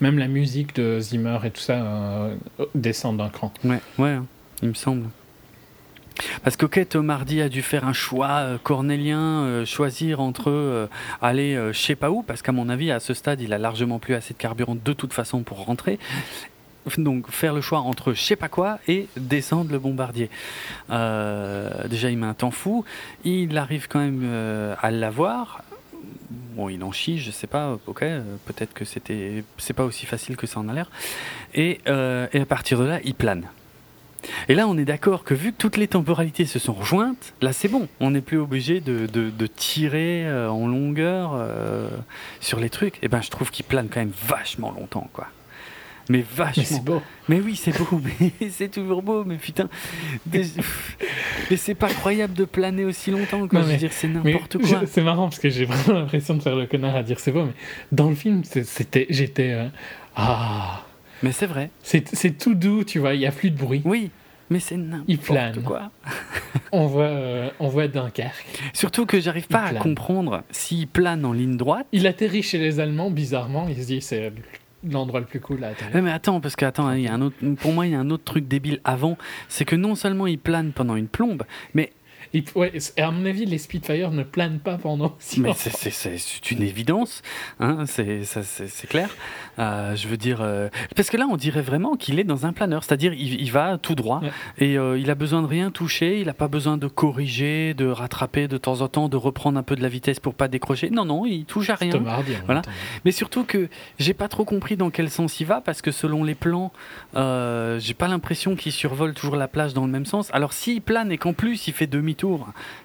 même 0.00 0.18
la 0.18 0.28
musique 0.28 0.74
de 0.74 0.98
Zimmer 1.00 1.38
et 1.44 1.50
tout 1.50 1.60
ça 1.60 1.74
euh, 1.74 2.34
descend 2.74 3.16
d'un 3.18 3.28
cran. 3.28 3.52
Ouais, 3.64 3.80
ouais, 3.98 4.10
hein, 4.10 4.26
il 4.62 4.68
me 4.68 4.74
semble. 4.74 5.06
Parce 6.42 6.56
que 6.56 6.66
Hardy 7.10 7.40
a 7.40 7.48
dû 7.48 7.62
faire 7.62 7.86
un 7.86 7.92
choix 7.92 8.28
euh, 8.28 8.58
cornélien, 8.62 9.42
euh, 9.44 9.64
choisir 9.64 10.20
entre 10.20 10.88
aller 11.22 11.54
je 11.72 11.78
sais 11.78 11.94
pas 11.94 12.10
où, 12.10 12.22
parce 12.22 12.42
qu'à 12.42 12.52
mon 12.52 12.68
avis, 12.68 12.90
à 12.90 13.00
ce 13.00 13.14
stade, 13.14 13.40
il 13.40 13.52
a 13.52 13.58
largement 13.58 13.98
plus 13.98 14.14
assez 14.14 14.34
de 14.34 14.38
carburant 14.38 14.76
de 14.76 14.92
toute 14.92 15.12
façon 15.12 15.42
pour 15.42 15.64
rentrer. 15.64 15.98
Donc 16.96 17.30
faire 17.30 17.52
le 17.52 17.60
choix 17.60 17.80
entre 17.80 18.14
je 18.14 18.22
sais 18.22 18.36
pas 18.36 18.48
quoi 18.48 18.78
et 18.88 19.06
descendre 19.16 19.70
le 19.70 19.78
bombardier. 19.78 20.30
déjà, 20.88 22.10
il 22.10 22.16
met 22.16 22.26
un 22.26 22.34
temps 22.34 22.50
fou. 22.50 22.84
Il 23.24 23.56
arrive 23.58 23.86
quand 23.86 24.00
même 24.00 24.26
à 24.80 24.90
l'avoir 24.90 25.62
bon, 26.54 26.68
il 26.68 26.82
en 26.82 26.92
chie, 26.92 27.18
je 27.18 27.30
sais 27.30 27.46
pas, 27.46 27.78
ok, 27.86 28.02
euh, 28.02 28.22
peut-être 28.46 28.72
que 28.74 28.84
c'était, 28.84 29.44
c'est 29.58 29.72
pas 29.72 29.84
aussi 29.84 30.06
facile 30.06 30.36
que 30.36 30.46
ça 30.46 30.60
en 30.60 30.68
a 30.68 30.72
l'air. 30.72 30.90
Et, 31.54 31.80
euh, 31.88 32.26
et 32.32 32.40
à 32.40 32.46
partir 32.46 32.78
de 32.78 32.84
là, 32.84 33.00
il 33.04 33.14
plane. 33.14 33.46
Et 34.48 34.54
là, 34.54 34.68
on 34.68 34.76
est 34.76 34.84
d'accord 34.84 35.24
que 35.24 35.32
vu 35.32 35.52
que 35.52 35.56
toutes 35.56 35.78
les 35.78 35.88
temporalités 35.88 36.44
se 36.44 36.58
sont 36.58 36.74
rejointes, 36.74 37.34
là 37.40 37.54
c'est 37.54 37.68
bon, 37.68 37.88
on 38.00 38.10
n'est 38.10 38.20
plus 38.20 38.38
obligé 38.38 38.80
de, 38.80 39.46
tirer 39.46 40.26
euh, 40.26 40.50
en 40.50 40.66
longueur 40.66 41.32
sur 42.40 42.60
les 42.60 42.70
trucs. 42.70 42.98
Et 43.02 43.08
ben, 43.08 43.22
je 43.22 43.30
trouve 43.30 43.50
qu'il 43.50 43.64
plane 43.64 43.88
quand 43.88 44.00
même 44.00 44.12
vachement 44.26 44.72
longtemps, 44.72 45.08
quoi. 45.12 45.28
Mais 46.10 46.24
vachement. 46.28 46.54
Mais 46.56 46.64
c'est 46.64 46.84
beau. 46.84 47.02
Mais 47.28 47.40
oui, 47.40 47.54
c'est 47.54 47.70
beau, 47.78 48.00
mais 48.20 48.50
c'est 48.50 48.68
toujours 48.68 49.00
beau, 49.00 49.22
mais 49.22 49.36
putain. 49.36 49.68
mais 50.32 51.56
c'est 51.56 51.76
pas 51.76 51.88
croyable 51.88 52.34
de 52.34 52.44
planer 52.44 52.84
aussi 52.84 53.12
longtemps, 53.12 53.46
quoi. 53.46 53.62
je 53.62 53.66
veux 53.66 53.76
dire, 53.76 53.92
c'est 53.92 54.08
n'importe 54.08 54.58
quoi. 54.58 54.82
C'est 54.86 55.02
marrant 55.02 55.28
parce 55.28 55.38
que 55.38 55.48
j'ai 55.48 55.66
vraiment 55.66 56.00
l'impression 56.00 56.34
de 56.34 56.42
faire 56.42 56.56
le 56.56 56.66
connard 56.66 56.96
à 56.96 57.04
dire 57.04 57.20
c'est 57.20 57.30
beau, 57.30 57.44
mais 57.44 57.52
dans 57.92 58.08
le 58.08 58.16
film, 58.16 58.42
c'était, 58.42 59.06
j'étais. 59.08 59.52
Euh, 59.52 59.68
ah. 60.16 60.82
Mais 61.22 61.30
c'est 61.30 61.46
vrai. 61.46 61.70
C'est 61.82 62.36
tout 62.36 62.54
doux, 62.56 62.82
tu 62.82 62.98
vois, 62.98 63.14
il 63.14 63.20
y 63.20 63.26
a 63.26 63.32
plus 63.32 63.52
de 63.52 63.56
bruit. 63.56 63.82
Oui. 63.84 64.10
Mais 64.52 64.58
c'est 64.58 64.76
n'importe 64.76 65.62
quoi. 65.62 65.92
on, 66.72 66.86
voit, 66.86 67.04
euh, 67.04 67.50
on 67.60 67.68
voit 67.68 67.86
Dunkerque. 67.86 68.44
Surtout 68.72 69.06
que 69.06 69.20
j'arrive 69.20 69.46
pas 69.46 69.62
à 69.62 69.74
comprendre 69.74 70.42
s'il 70.50 70.88
plane 70.88 71.24
en 71.24 71.32
ligne 71.32 71.56
droite. 71.56 71.86
Il 71.92 72.08
atterrit 72.08 72.42
chez 72.42 72.58
les 72.58 72.80
Allemands, 72.80 73.12
bizarrement. 73.12 73.68
Il 73.68 73.80
se 73.80 73.86
dit 73.86 74.00
c'est 74.00 74.32
l'endroit 74.88 75.20
le 75.20 75.26
plus 75.26 75.40
cool 75.40 75.60
là. 75.60 75.72
mais 75.94 76.10
attends, 76.10 76.40
parce 76.40 76.56
que 76.56 76.64
attends, 76.64 76.90
pour 77.60 77.72
moi, 77.72 77.86
il 77.86 77.92
y 77.92 77.94
a 77.94 78.00
un 78.00 78.10
autre 78.10 78.24
truc 78.24 78.48
débile 78.48 78.80
avant, 78.84 79.16
c'est 79.48 79.64
que 79.64 79.76
non 79.76 79.94
seulement 79.94 80.26
il 80.26 80.38
plane 80.38 80.72
pendant 80.72 80.96
une 80.96 81.08
plombe, 81.08 81.42
mais 81.74 81.92
ouais, 82.54 82.72
à 82.98 83.10
mon 83.10 83.26
avis, 83.26 83.44
les 83.44 83.58
Spitfire 83.58 84.10
ne 84.10 84.22
planent 84.22 84.60
pas 84.60 84.78
pendant 84.78 85.16
six 85.18 85.40
Mais 85.40 85.52
c'est 85.54 86.50
une 86.50 86.62
évidence, 86.62 87.22
hein, 87.58 87.84
c'est 87.86 88.86
clair. 88.88 89.10
Euh, 89.58 89.96
je 89.96 90.08
veux 90.08 90.16
dire, 90.16 90.38
euh, 90.40 90.68
parce 90.96 91.10
que 91.10 91.16
là, 91.16 91.26
on 91.30 91.36
dirait 91.36 91.62
vraiment 91.62 91.96
qu'il 91.96 92.18
est 92.18 92.24
dans 92.24 92.46
un 92.46 92.52
planeur, 92.52 92.84
c'est-à-dire 92.84 93.12
il, 93.12 93.50
va 93.50 93.78
tout 93.78 93.94
droit 93.94 94.20
et 94.58 94.78
euh, 94.78 94.98
il 94.98 95.10
a 95.10 95.14
besoin 95.14 95.42
de 95.42 95.46
rien 95.46 95.70
toucher, 95.70 96.20
il 96.20 96.26
n'a 96.26 96.34
pas 96.34 96.48
besoin 96.48 96.76
de 96.76 96.86
corriger, 96.86 97.74
de 97.74 97.86
rattraper 97.86 98.48
de 98.48 98.58
temps 98.58 98.80
en 98.80 98.88
temps, 98.88 99.08
de 99.08 99.16
reprendre 99.16 99.58
un 99.58 99.62
peu 99.62 99.76
de 99.76 99.82
la 99.82 99.88
vitesse 99.88 100.20
pour 100.20 100.34
pas 100.34 100.48
décrocher. 100.48 100.90
Non, 100.90 101.04
non, 101.04 101.26
il 101.26 101.44
touche 101.44 101.70
à 101.70 101.74
rien. 101.74 102.02
voilà. 102.46 102.62
Mais 103.04 103.12
surtout 103.12 103.44
que 103.44 103.68
j'ai 103.98 104.14
pas 104.14 104.28
trop 104.28 104.44
compris 104.44 104.76
dans 104.76 104.90
quel 104.90 105.10
sens 105.10 105.40
il 105.40 105.46
va 105.46 105.60
parce 105.60 105.82
que 105.82 105.90
selon 105.90 106.22
les 106.24 106.34
plans, 106.34 106.72
j'ai 107.14 107.94
pas 107.94 108.08
l'impression 108.08 108.54
qu'il 108.54 108.72
survole 108.72 109.14
toujours 109.14 109.36
la 109.36 109.48
plage 109.48 109.74
dans 109.74 109.84
le 109.84 109.90
même 109.90 110.06
sens. 110.06 110.30
Alors 110.32 110.52
s'il 110.52 110.80
plane 110.80 111.12
et 111.12 111.18
qu'en 111.18 111.32
plus 111.32 111.66
il 111.66 111.74
fait 111.74 111.86
demi 111.86 112.14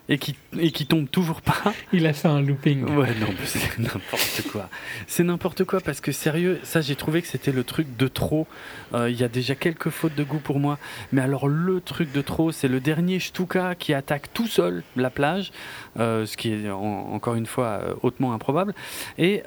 et 0.10 0.18
qui, 0.18 0.36
et 0.60 0.72
qui 0.72 0.86
tombe 0.86 1.10
toujours 1.10 1.42
pas. 1.42 1.74
Il 1.94 2.06
a 2.08 2.14
fait 2.14 2.28
un 2.28 2.42
looping. 2.42 2.84
Ouais, 2.96 3.14
non, 3.20 3.28
c'est 3.44 3.78
n'importe 3.80 4.44
quoi. 4.52 4.70
C'est 5.08 5.24
n'importe 5.24 5.64
quoi 5.64 5.82
parce 5.82 6.02
que 6.02 6.12
sérieux, 6.12 6.60
ça 6.64 6.82
j'ai 6.82 6.96
trouvé 6.96 7.22
que 7.22 7.28
c'était 7.28 7.52
le 7.52 7.64
truc 7.64 7.98
de 7.98 8.08
trop. 8.08 8.48
Euh, 8.94 9.10
il 9.10 9.20
y 9.20 9.24
a 9.24 9.28
déjà 9.28 9.56
quelques 9.56 9.90
fautes 9.90 10.16
de 10.16 10.24
goût 10.24 10.40
pour 10.40 10.60
moi, 10.60 10.78
mais 11.12 11.22
alors 11.22 11.48
le 11.48 11.82
truc 11.82 12.12
de 12.12 12.22
trop, 12.22 12.52
c'est 12.52 12.68
le 12.68 12.80
dernier 12.80 13.20
Stuka 13.20 13.76
qui 13.76 13.94
attaque 13.94 14.34
tout 14.34 14.48
seul 14.48 14.84
la 14.96 15.10
plage, 15.10 15.52
ce 15.98 16.38
qui 16.38 16.52
est 16.52 16.70
encore 16.70 17.36
une 17.36 17.46
fois 17.46 17.66
euh, 17.66 17.94
hautement 18.02 18.34
improbable, 18.34 18.74
et 19.18 19.44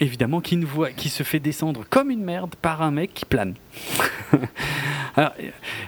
évidemment 0.00 0.40
qui, 0.40 0.56
ne 0.56 0.66
voit, 0.66 0.90
qui 0.90 1.08
se 1.08 1.22
fait 1.22 1.40
descendre 1.40 1.84
comme 1.88 2.10
une 2.10 2.24
merde 2.24 2.54
par 2.56 2.82
un 2.82 2.90
mec 2.90 3.14
qui 3.14 3.24
plane. 3.24 3.54
Alors, 5.16 5.32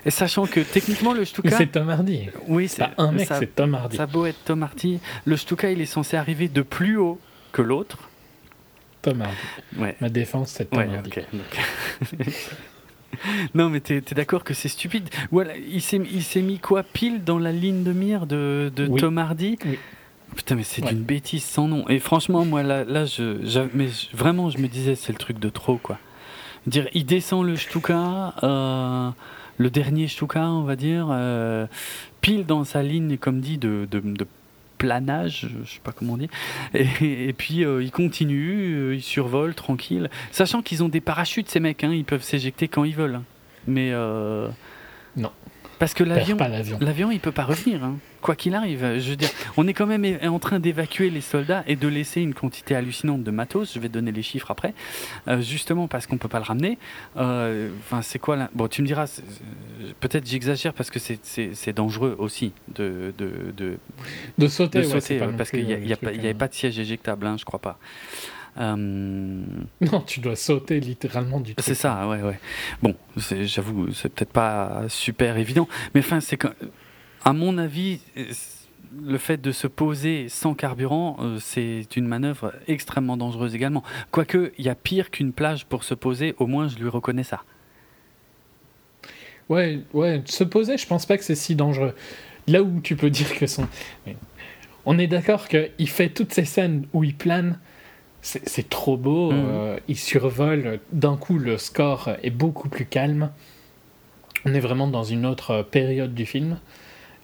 et 0.05 0.11
sachant 0.11 0.47
que 0.47 0.61
techniquement 0.61 1.13
le 1.13 1.25
Stuka. 1.25 1.57
C'est 1.57 1.67
Tom 1.67 1.89
Hardy. 1.89 2.31
Oui, 2.49 2.69
c'est 2.69 2.83
pas 2.83 2.93
un 2.99 3.13
mec, 3.13 3.29
c'est 3.29 3.55
Tom 3.55 3.75
Hardy. 3.75 3.97
Ça 3.97 4.05
a 4.05 4.07
beau 4.07 4.27
être 4.27 4.43
Tom 4.45 4.63
Hardy, 4.63 5.01
le 5.25 5.37
Stuka 5.37 5.71
il 5.71 5.81
est 5.81 5.87
censé 5.87 6.17
arriver 6.17 6.49
de 6.49 6.63
plus 6.63 6.97
haut 6.97 7.21
que 7.53 7.63
l'autre. 7.63 7.99
Tom 9.03 9.23
Hardy. 9.23 9.37
Ouais. 9.79 9.97
Ma 10.01 10.09
défense, 10.09 10.51
c'est 10.51 10.69
Tom 10.69 10.81
Hardy. 10.81 11.11
non, 13.55 13.69
mais 13.69 13.81
t'es 13.81 13.97
es, 13.97 14.15
d'accord 14.15 14.45
que 14.45 14.55
c'est 14.55 14.69
stupide. 14.69 15.09
Voilà, 15.31 15.57
il 15.57 15.83
s'est 15.83 16.43
mis 16.43 16.59
quoi 16.59 16.83
pile 16.83 17.25
dans 17.25 17.39
la 17.39 17.53
ligne 17.53 17.83
de 17.83 17.93
mire 17.93 18.27
de, 18.27 18.73
de 18.75 18.87
Tom 18.99 19.19
Hardy? 19.19 19.59
Oui. 19.65 19.79
Putain, 20.37 20.55
mais 20.55 20.63
c'est 20.63 20.89
une 20.91 21.03
bêtise 21.03 21.45
sans 21.45 21.67
nom. 21.67 21.89
Et 21.89 21.99
franchement, 21.99 22.45
moi, 22.45 22.63
là, 22.63 22.85
là 22.85 23.05
je, 23.05 23.67
mais 23.75 23.89
vraiment, 24.13 24.49
je 24.51 24.59
me 24.59 24.69
disais, 24.69 24.95
c'est 24.95 25.13
le 25.13 25.19
truc 25.19 25.39
de 25.39 25.49
trop, 25.49 25.77
quoi. 25.77 25.99
Dire, 26.67 26.89
il 26.95 27.05
descend 27.07 27.45
le 27.45 27.57
Stuka, 27.57 28.35
euh, 28.43 29.11
le 29.59 29.71
dernier 29.71 30.09
Stuka, 30.09 30.43
on 30.43 30.63
va 30.63 30.77
dire, 30.77 31.09
euh, 31.11 31.67
pile 32.21 32.47
dans 32.47 32.65
sa 32.65 32.83
ligne, 32.83 33.17
comme 33.17 33.41
dit, 33.41 33.59
de, 33.59 33.89
de, 33.91 34.01
de 34.01 34.27
planage, 34.81 35.47
je 35.65 35.71
sais 35.71 35.81
pas 35.85 35.93
comment 35.93 36.15
on 36.15 36.17
dit. 36.17 36.31
Et, 36.75 37.35
puis 37.35 37.65
euh, 37.65 37.83
ils 37.83 37.93
continuent, 37.93 38.95
ils 38.95 39.03
survolent 39.03 39.55
tranquille, 39.55 40.09
sachant 40.33 40.63
qu'ils 40.63 40.83
ont 40.83 40.89
des 40.89 41.03
parachutes 41.03 41.51
ces 41.51 41.61
mecs, 41.61 41.85
hein, 41.85 41.93
ils 41.93 42.05
peuvent 42.05 42.23
s'éjecter 42.23 42.67
quand 42.67 42.85
ils 42.85 42.97
veulent. 42.97 43.21
Mais 43.69 43.93
non. 43.93 44.51
Parce 45.81 45.95
que 45.95 46.05
l'avion, 46.05 46.37
l'avion, 46.81 47.11
il 47.11 47.21
peut 47.21 47.33
pas 47.33 47.45
revenir. 47.45 47.83
Hein. 47.83 47.97
Quoi 48.21 48.37
qu'il 48.37 48.55
arrive, 48.55 48.99
je 48.99 49.11
veux 49.11 49.17
dire, 49.17 49.31
on 49.57 49.67
est 49.67 49.73
quand 49.73 49.87
même 49.87 50.05
en 50.25 50.39
train 50.39 50.61
d'évacuer 50.61 51.09
les 51.09 51.23
soldats 51.23 51.65
et 51.67 51.75
de 51.75 51.89
laisser 51.89 52.21
une 52.21 52.35
quantité 52.35 52.75
hallucinante 52.75 53.25
de 53.25 53.31
matos. 53.31 53.73
Je 53.73 53.81
vais 53.81 53.89
donner 53.89 54.13
les 54.13 54.23
chiffres 54.23 54.51
après, 54.51 54.75
euh, 55.27 55.41
justement 55.41 55.89
parce 55.89 56.07
qu'on 56.07 56.19
peut 56.19 56.29
pas 56.29 56.39
le 56.39 56.45
ramener. 56.45 56.77
Euh, 57.17 57.71
enfin, 57.79 58.03
c'est 58.03 58.19
quoi 58.19 58.37
là 58.37 58.51
Bon, 58.55 58.69
tu 58.69 58.83
me 58.83 58.87
diras, 58.87 59.07
peut-être 60.01 60.29
j'exagère 60.29 60.75
parce 60.75 60.91
que 60.91 60.99
c'est 60.99 61.73
dangereux 61.73 62.15
aussi 62.19 62.53
de 62.75 63.15
de, 63.17 63.31
de, 63.57 63.79
de 64.37 64.49
sauter, 64.49 64.83
parce 65.39 65.51
qu'il 65.51 65.65
n'y 65.67 65.95
avait 65.95 66.35
pas 66.35 66.49
de 66.49 66.55
siège 66.55 66.79
éjectable, 66.79 67.27
hein, 67.27 67.37
je 67.39 67.47
crois 67.47 67.59
pas. 67.59 67.79
Euh, 68.59 68.77
non, 68.77 70.01
tu 70.07 70.21
dois 70.21 70.37
sauter 70.37 70.81
littéralement 70.81 71.41
du. 71.41 71.55
C'est 71.59 71.75
ça, 71.75 72.09
ouais, 72.09 72.23
ouais. 72.23 72.39
Bon, 72.83 72.95
j'avoue, 73.17 73.93
c'est 73.93 74.13
peut-être 74.13 74.33
pas 74.33 74.85
super 74.89 75.37
évident, 75.37 75.69
mais 75.95 76.01
enfin, 76.01 76.21
c'est 76.21 76.39
à 77.25 77.33
mon 77.33 77.59
avis, 77.59 78.01
le 79.03 79.19
fait 79.19 79.41
de 79.41 79.53
se 79.53 79.67
poser 79.67 80.29
sans 80.29 80.55
carburant, 80.55 81.17
euh, 81.21 81.39
c'est 81.41 81.87
une 81.97 82.07
manœuvre 82.07 82.53
extrêmement 82.67 83.17
dangereuse 83.17 83.55
également. 83.55 83.83
Quoique, 84.11 84.53
il 84.59 84.65
y 84.65 84.69
a 84.69 84.75
pire 84.75 85.11
qu'une 85.11 85.33
plage 85.33 85.67
pour 85.67 85.85
se 85.85 85.95
poser, 85.95 86.35
au 86.39 86.47
moins 86.47 86.69
je 86.69 86.77
lui 86.77 86.89
reconnais 86.89 87.23
ça. 87.23 87.43
Ouais, 89.49 89.81
ouais, 89.93 90.23
se 90.27 90.45
poser, 90.45 90.77
je 90.77 90.87
pense 90.87 91.07
pas 91.07 91.19
que 91.19 91.25
c'est 91.25 91.35
si 91.35 91.55
dangereux. 91.55 91.95
Là 92.47 92.63
où 92.63 92.81
tu 92.81 92.97
peux 92.97 93.11
dire 93.11 93.37
que 93.37 93.47
son. 93.47 93.67
On 94.87 94.99
est 94.99 95.07
d'accord 95.07 95.49
qu'il 95.49 95.89
fait 95.89 96.09
toutes 96.09 96.33
ces 96.33 96.45
scènes 96.45 96.87
où 96.93 97.05
il 97.05 97.15
plane 97.15 97.59
c'est 98.23 98.69
trop 98.69 98.97
beau. 98.97 99.33
Mm. 99.33 99.47
Euh, 99.49 99.79
il 99.89 99.97
survole. 99.97 100.81
D'un 100.93 101.17
coup, 101.17 101.39
le 101.39 101.59
score 101.59 102.11
est 102.23 102.31
beaucoup 102.31 102.69
plus 102.69 102.87
calme. 102.87 103.31
On 104.45 104.55
est 104.55 104.61
vraiment 104.61 104.89
dans 104.89 105.05
une 105.05 105.27
autre 105.27 105.63
période 105.63 106.15
du 106.15 106.27
film. 106.27 106.59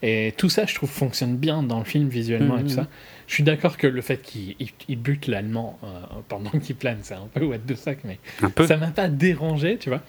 Et 0.03 0.33
tout 0.37 0.49
ça, 0.49 0.65
je 0.65 0.75
trouve, 0.75 0.89
fonctionne 0.89 1.37
bien 1.37 1.63
dans 1.63 1.79
le 1.79 1.85
film 1.85 2.07
visuellement 2.07 2.57
et 2.57 2.61
tout 2.61 2.67
mm. 2.67 2.69
ça. 2.69 2.87
Je 3.27 3.33
suis 3.33 3.43
d'accord 3.43 3.77
que 3.77 3.87
le 3.87 4.01
fait 4.01 4.21
qu'il 4.21 4.97
bute 4.99 5.27
l'allemand 5.27 5.79
euh, 5.83 5.87
pendant 6.29 6.51
qu'il 6.51 6.75
plane, 6.75 6.99
c'est 7.01 7.15
un 7.15 7.27
peu 7.33 7.45
what 7.45 7.57
the 7.59 7.75
fuck, 7.75 7.97
mais 8.03 8.19
ça 8.65 8.77
m'a 8.77 8.91
pas 8.91 9.09
dérangé, 9.09 9.77
tu 9.77 9.89
vois. 9.89 10.01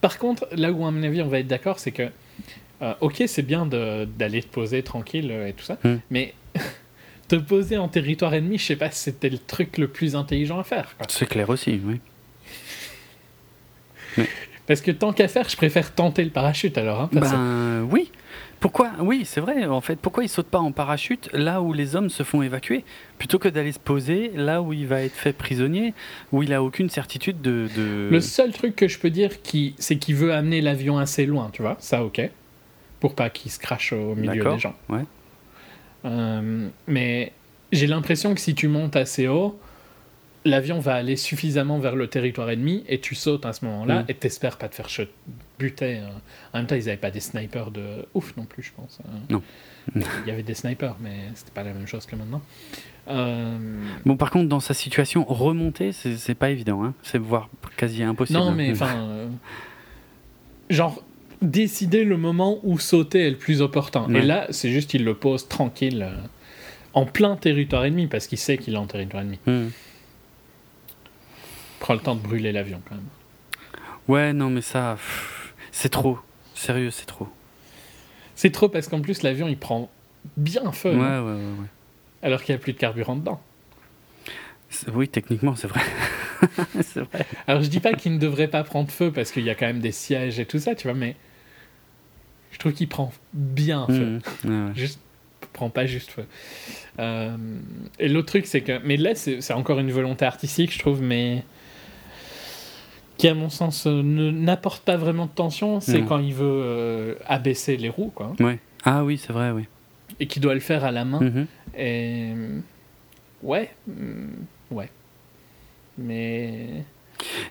Par 0.00 0.18
contre, 0.18 0.46
là 0.52 0.70
où 0.70 0.86
à 0.86 0.90
mon 0.90 1.02
avis 1.02 1.22
on 1.22 1.28
va 1.28 1.40
être 1.40 1.48
d'accord, 1.48 1.78
c'est 1.80 1.90
que, 1.90 2.08
euh, 2.82 2.94
ok, 3.00 3.24
c'est 3.26 3.42
bien 3.42 3.66
d'aller 3.66 4.42
te 4.42 4.48
poser 4.48 4.82
tranquille 4.82 5.30
et 5.30 5.52
tout 5.54 5.64
ça, 5.64 5.78
mm. 5.82 5.94
mais 6.10 6.34
te 7.28 7.36
poser 7.36 7.76
en 7.76 7.88
territoire 7.88 8.34
ennemi, 8.34 8.58
je 8.58 8.64
sais 8.64 8.76
pas 8.76 8.90
si 8.90 9.00
c'était 9.00 9.28
le 9.28 9.38
truc 9.38 9.78
le 9.78 9.88
plus 9.88 10.16
intelligent 10.16 10.58
à 10.58 10.64
faire. 10.64 10.96
C'est 11.08 11.28
clair 11.28 11.48
aussi, 11.50 11.80
oui. 11.84 12.00
Parce 14.66 14.80
que 14.82 14.90
tant 14.90 15.12
qu'à 15.12 15.28
faire, 15.28 15.48
je 15.48 15.56
préfère 15.56 15.94
tenter 15.94 16.24
le 16.24 16.30
parachute 16.30 16.76
alors. 16.76 17.02
Hein, 17.02 17.10
ben 17.12 17.88
oui. 17.90 18.10
Pourquoi 18.60 18.90
Oui, 19.00 19.22
c'est 19.24 19.40
vrai. 19.40 19.64
En 19.64 19.80
fait, 19.80 19.96
pourquoi 19.96 20.24
il 20.24 20.28
saute 20.28 20.48
pas 20.48 20.58
en 20.58 20.72
parachute 20.72 21.30
là 21.32 21.62
où 21.62 21.72
les 21.72 21.96
hommes 21.96 22.10
se 22.10 22.22
font 22.22 22.42
évacuer, 22.42 22.84
plutôt 23.16 23.38
que 23.38 23.48
d'aller 23.48 23.72
se 23.72 23.78
poser 23.78 24.30
là 24.34 24.60
où 24.60 24.72
il 24.72 24.86
va 24.86 25.02
être 25.02 25.14
fait 25.14 25.32
prisonnier, 25.32 25.94
où 26.32 26.42
il 26.42 26.52
a 26.52 26.62
aucune 26.62 26.90
certitude 26.90 27.40
de. 27.40 27.68
Le 28.10 28.20
seul 28.20 28.52
truc 28.52 28.76
que 28.76 28.88
je 28.88 28.98
peux 28.98 29.10
dire, 29.10 29.40
qui, 29.42 29.74
c'est 29.78 29.96
qu'il 29.96 30.16
veut 30.16 30.34
amener 30.34 30.60
l'avion 30.60 30.98
assez 30.98 31.24
loin, 31.24 31.50
tu 31.52 31.62
vois. 31.62 31.76
Ça, 31.78 32.04
ok. 32.04 32.20
Pour 33.00 33.14
pas 33.14 33.30
qu'il 33.30 33.50
se 33.50 33.60
crache 33.60 33.92
au 33.92 34.16
milieu 34.16 34.42
des 34.42 34.58
gens. 34.58 34.74
Ouais. 34.88 35.04
Euh, 36.04 36.68
mais 36.86 37.32
j'ai 37.72 37.86
l'impression 37.86 38.34
que 38.34 38.40
si 38.40 38.54
tu 38.54 38.68
montes 38.68 38.96
assez 38.96 39.28
haut, 39.28 39.58
l'avion 40.44 40.78
va 40.78 40.94
aller 40.94 41.16
suffisamment 41.16 41.78
vers 41.78 41.96
le 41.96 42.06
territoire 42.08 42.50
ennemi 42.50 42.84
et 42.88 43.00
tu 43.00 43.14
sautes 43.14 43.46
à 43.46 43.52
ce 43.52 43.64
moment-là 43.64 44.02
mm. 44.02 44.06
et 44.08 44.14
t'espères 44.14 44.56
pas 44.56 44.68
te 44.68 44.74
faire 44.74 44.88
buter. 45.58 45.98
Hein. 45.98 46.10
En 46.52 46.58
même 46.58 46.66
temps, 46.66 46.76
ils 46.76 46.84
n'avaient 46.84 46.96
pas 46.96 47.10
des 47.10 47.20
snipers 47.20 47.70
de 47.70 48.06
ouf 48.14 48.36
non 48.36 48.44
plus, 48.44 48.62
je 48.62 48.72
pense. 48.72 48.98
Hein. 49.04 49.18
Non. 49.30 49.42
Il 49.94 50.02
y 50.26 50.30
avait 50.30 50.42
des 50.42 50.54
snipers, 50.54 50.96
mais 51.00 51.16
c'était 51.34 51.52
pas 51.52 51.62
la 51.62 51.72
même 51.72 51.86
chose 51.86 52.06
que 52.06 52.14
maintenant. 52.14 52.42
Euh, 53.08 53.58
bon, 54.04 54.16
par 54.16 54.30
contre, 54.30 54.48
dans 54.48 54.60
sa 54.60 54.74
situation, 54.74 55.24
remonter, 55.24 55.92
c'est 55.92 56.34
pas 56.34 56.50
évident. 56.50 56.84
Hein. 56.84 56.94
C'est 57.02 57.18
voire 57.18 57.48
quasi 57.76 58.02
impossible. 58.02 58.38
Non, 58.38 58.52
mais 58.52 58.70
enfin. 58.72 58.96
Euh, 58.96 59.28
genre, 60.68 61.02
décider 61.42 62.04
le 62.04 62.16
moment 62.16 62.58
où 62.62 62.78
sauter 62.78 63.26
est 63.26 63.30
le 63.30 63.36
plus 63.36 63.60
opportun. 63.62 64.12
Et 64.14 64.22
là, 64.22 64.46
c'est 64.50 64.70
juste 64.70 64.90
qu'il 64.90 65.04
le 65.04 65.14
pose 65.14 65.48
tranquille, 65.48 66.02
euh, 66.02 66.16
en 66.94 67.06
plein 67.06 67.36
territoire 67.36 67.84
ennemi, 67.84 68.06
parce 68.06 68.26
qu'il 68.26 68.38
sait 68.38 68.58
qu'il 68.58 68.74
est 68.74 68.78
en 68.78 68.86
territoire 68.86 69.22
ennemi. 69.22 69.38
Hmm. 69.46 69.68
Prends 71.80 71.94
le 71.94 72.00
temps 72.00 72.16
de 72.16 72.20
brûler 72.20 72.52
l'avion 72.52 72.80
quand 72.88 72.96
même. 72.96 73.04
Ouais, 74.08 74.32
non, 74.32 74.50
mais 74.50 74.62
ça, 74.62 74.96
c'est 75.70 75.90
trop. 75.90 76.18
Sérieux, 76.54 76.90
c'est 76.90 77.06
trop. 77.06 77.28
C'est 78.34 78.50
trop 78.50 78.68
parce 78.68 78.88
qu'en 78.88 79.00
plus, 79.00 79.22
l'avion, 79.22 79.48
il 79.48 79.58
prend 79.58 79.90
bien 80.36 80.72
feu. 80.72 80.90
Ouais, 80.90 80.96
ouais, 80.96 81.20
ouais, 81.20 81.60
ouais. 81.60 81.66
Alors 82.22 82.42
qu'il 82.42 82.54
n'y 82.54 82.60
a 82.60 82.62
plus 82.62 82.72
de 82.72 82.78
carburant 82.78 83.16
dedans. 83.16 83.40
Oui, 84.92 85.08
techniquement, 85.08 85.56
c'est 85.56 85.68
vrai. 85.68 85.80
vrai. 86.96 87.26
Alors, 87.46 87.62
je 87.62 87.68
dis 87.68 87.80
pas 87.80 87.94
qu'il 87.94 88.12
ne 88.12 88.18
devrait 88.18 88.48
pas 88.48 88.64
prendre 88.64 88.90
feu 88.90 89.10
parce 89.12 89.30
qu'il 89.30 89.44
y 89.44 89.50
a 89.50 89.54
quand 89.54 89.66
même 89.66 89.80
des 89.80 89.92
sièges 89.92 90.38
et 90.38 90.46
tout 90.46 90.58
ça, 90.58 90.74
tu 90.74 90.88
vois, 90.88 90.96
mais 90.96 91.16
je 92.58 92.62
trouve 92.64 92.72
qu'il 92.72 92.88
prend 92.88 93.12
bien 93.32 93.86
feu. 93.86 94.18
Mmh, 94.42 94.74
juste, 94.74 94.98
prend 95.52 95.70
pas 95.70 95.86
juste 95.86 96.10
feu. 96.10 96.24
Euh, 96.98 97.36
et 98.00 98.08
l'autre 98.08 98.26
truc, 98.26 98.46
c'est 98.46 98.62
que. 98.62 98.80
Mais 98.84 98.96
là, 98.96 99.14
c'est 99.14 99.52
encore 99.52 99.78
une 99.78 99.92
volonté 99.92 100.24
artistique, 100.24 100.72
je 100.74 100.80
trouve, 100.80 101.00
mais. 101.00 101.44
qui, 103.16 103.28
à 103.28 103.34
mon 103.34 103.48
sens, 103.48 103.86
euh, 103.86 104.02
n'apporte 104.02 104.82
pas 104.82 104.96
vraiment 104.96 105.26
de 105.26 105.30
tension, 105.30 105.78
c'est 105.78 106.02
quand 106.02 106.18
il 106.18 106.34
veut 106.34 106.62
euh, 106.64 107.14
abaisser 107.26 107.76
les 107.76 107.88
roues, 107.88 108.10
quoi. 108.12 108.34
Ouais. 108.40 108.58
Ah 108.84 109.04
oui, 109.04 109.18
c'est 109.18 109.32
vrai, 109.32 109.52
oui. 109.52 109.66
Et 110.18 110.26
qui 110.26 110.40
doit 110.40 110.54
le 110.54 110.60
faire 110.60 110.84
à 110.84 110.90
la 110.90 111.04
main. 111.04 111.20
Mmh. 111.20 111.46
Et. 111.78 112.32
Ouais. 113.44 113.70
Mmh, 113.86 114.72
ouais. 114.72 114.90
Mais. 115.96 116.82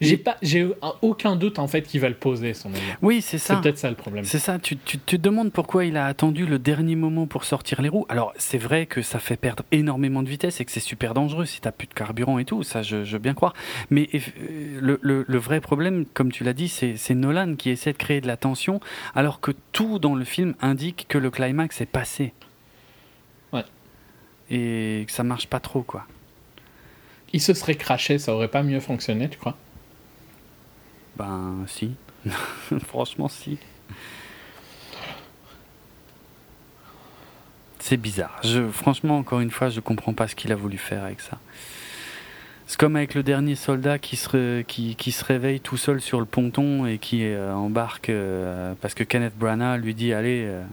J'ai 0.01 0.17
pas, 0.17 0.37
j'ai 0.41 0.69
aucun 1.01 1.35
doute 1.35 1.59
en 1.59 1.67
fait 1.67 1.83
qu'il 1.83 1.99
va 2.01 2.09
le 2.09 2.15
poser 2.15 2.53
son 2.53 2.69
avion. 2.69 2.95
Oui, 3.01 3.21
c'est 3.21 3.37
ça. 3.37 3.55
C'est 3.55 3.61
peut-être 3.61 3.77
ça 3.77 3.89
le 3.89 3.95
problème. 3.95 4.23
C'est 4.23 4.39
ça. 4.39 4.59
Tu, 4.59 4.77
tu, 4.77 4.97
te 4.97 5.15
demandes 5.15 5.51
pourquoi 5.51 5.85
il 5.85 5.97
a 5.97 6.05
attendu 6.05 6.45
le 6.45 6.59
dernier 6.59 6.95
moment 6.95 7.27
pour 7.27 7.43
sortir 7.43 7.81
les 7.81 7.89
roues. 7.89 8.05
Alors 8.09 8.33
c'est 8.37 8.57
vrai 8.57 8.85
que 8.85 9.01
ça 9.01 9.19
fait 9.19 9.37
perdre 9.37 9.63
énormément 9.71 10.23
de 10.23 10.29
vitesse 10.29 10.61
et 10.61 10.65
que 10.65 10.71
c'est 10.71 10.79
super 10.79 11.13
dangereux 11.13 11.45
si 11.45 11.61
t'as 11.61 11.71
plus 11.71 11.87
de 11.87 11.93
carburant 11.93 12.39
et 12.39 12.45
tout. 12.45 12.63
Ça, 12.63 12.81
je, 12.81 12.97
veux 12.97 13.19
bien 13.19 13.33
croire. 13.33 13.53
Mais 13.89 14.09
euh, 14.13 14.79
le, 14.79 14.99
le, 15.01 15.25
le 15.27 15.37
vrai 15.37 15.61
problème, 15.61 16.05
comme 16.13 16.31
tu 16.31 16.43
l'as 16.43 16.53
dit, 16.53 16.67
c'est, 16.67 16.95
c'est 16.97 17.15
Nolan 17.15 17.55
qui 17.55 17.69
essaie 17.69 17.93
de 17.93 17.97
créer 17.97 18.21
de 18.21 18.27
la 18.27 18.37
tension, 18.37 18.79
alors 19.15 19.39
que 19.39 19.51
tout 19.71 19.99
dans 19.99 20.15
le 20.15 20.25
film 20.25 20.55
indique 20.61 21.05
que 21.07 21.17
le 21.17 21.29
climax 21.31 21.81
est 21.81 21.85
passé. 21.85 22.33
Ouais. 23.53 23.63
Et 24.49 25.05
que 25.07 25.11
ça 25.11 25.23
marche 25.23 25.47
pas 25.47 25.59
trop, 25.59 25.81
quoi 25.81 26.05
il 27.33 27.41
se 27.41 27.53
serait 27.53 27.75
craché, 27.75 28.19
ça 28.19 28.33
aurait 28.33 28.47
pas 28.47 28.63
mieux 28.63 28.79
fonctionné, 28.79 29.29
tu 29.29 29.37
crois? 29.37 29.57
Ben, 31.17 31.65
si. 31.67 31.95
Franchement, 32.87 33.27
si. 33.27 33.57
C'est 37.79 37.97
bizarre. 37.97 38.41
Franchement, 38.71 39.17
encore 39.17 39.39
une 39.39 39.51
fois, 39.51 39.69
je 39.69 39.79
comprends 39.79 40.13
pas 40.13 40.27
ce 40.27 40.35
qu'il 40.35 40.51
a 40.51 40.55
voulu 40.55 40.77
faire 40.77 41.03
avec 41.03 41.21
ça. 41.21 41.39
C'est 42.67 42.77
comme 42.77 42.97
avec 42.97 43.15
le 43.15 43.23
dernier 43.23 43.55
soldat 43.55 43.97
qui 43.97 44.17
se, 44.17 44.61
qui, 44.61 44.95
qui, 44.95 45.11
se 45.11 45.23
réveille 45.23 45.61
tout 45.61 45.77
seul 45.77 46.01
sur 46.01 46.19
le 46.19 46.25
ponton 46.25 46.85
et 46.85 46.97
qui 46.97 47.23
euh, 47.25 47.53
embarque 47.53 48.09
euh, 48.09 48.73
parce 48.81 48.93
que 48.93 49.03
Kenneth 49.05 49.37
Branagh 49.37 49.81
lui 49.81 49.95
dit 49.95 50.11
Allez, 50.13 50.43
euh, 50.45 50.63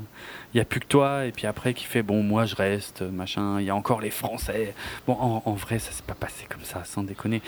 il 0.52 0.58
n'y 0.58 0.60
a 0.60 0.64
plus 0.64 0.80
que 0.80 0.86
toi. 0.86 1.26
Et 1.26 1.32
puis 1.32 1.46
après, 1.46 1.74
qui 1.74 1.84
fait 1.84 2.02
Bon, 2.02 2.22
moi 2.22 2.46
je 2.46 2.54
reste, 2.54 3.02
machin, 3.02 3.60
il 3.60 3.66
y 3.66 3.70
a 3.70 3.76
encore 3.76 4.00
les 4.00 4.10
Français. 4.10 4.74
Bon, 5.06 5.14
en, 5.14 5.52
vrai, 5.54 5.78
ça 5.78 5.90
s'est 5.92 6.02
pas 6.06 6.14
passé 6.14 6.46
comme 6.48 6.62
ça, 6.64 6.84
sans 6.84 7.02
déconner. 7.02 7.42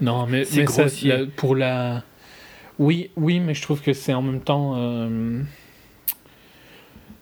non, 0.00 0.26
mais, 0.26 0.44
mais 0.54 1.26
pour 1.36 1.54
la 1.56 2.02
Oui, 2.78 3.10
oui, 3.16 3.40
mais 3.40 3.54
je 3.54 3.62
trouve 3.62 3.80
que 3.80 3.92
c'est 3.92 4.12
en 4.14 4.22
même 4.22 4.40
temps. 4.40 4.74
euh, 4.76 5.40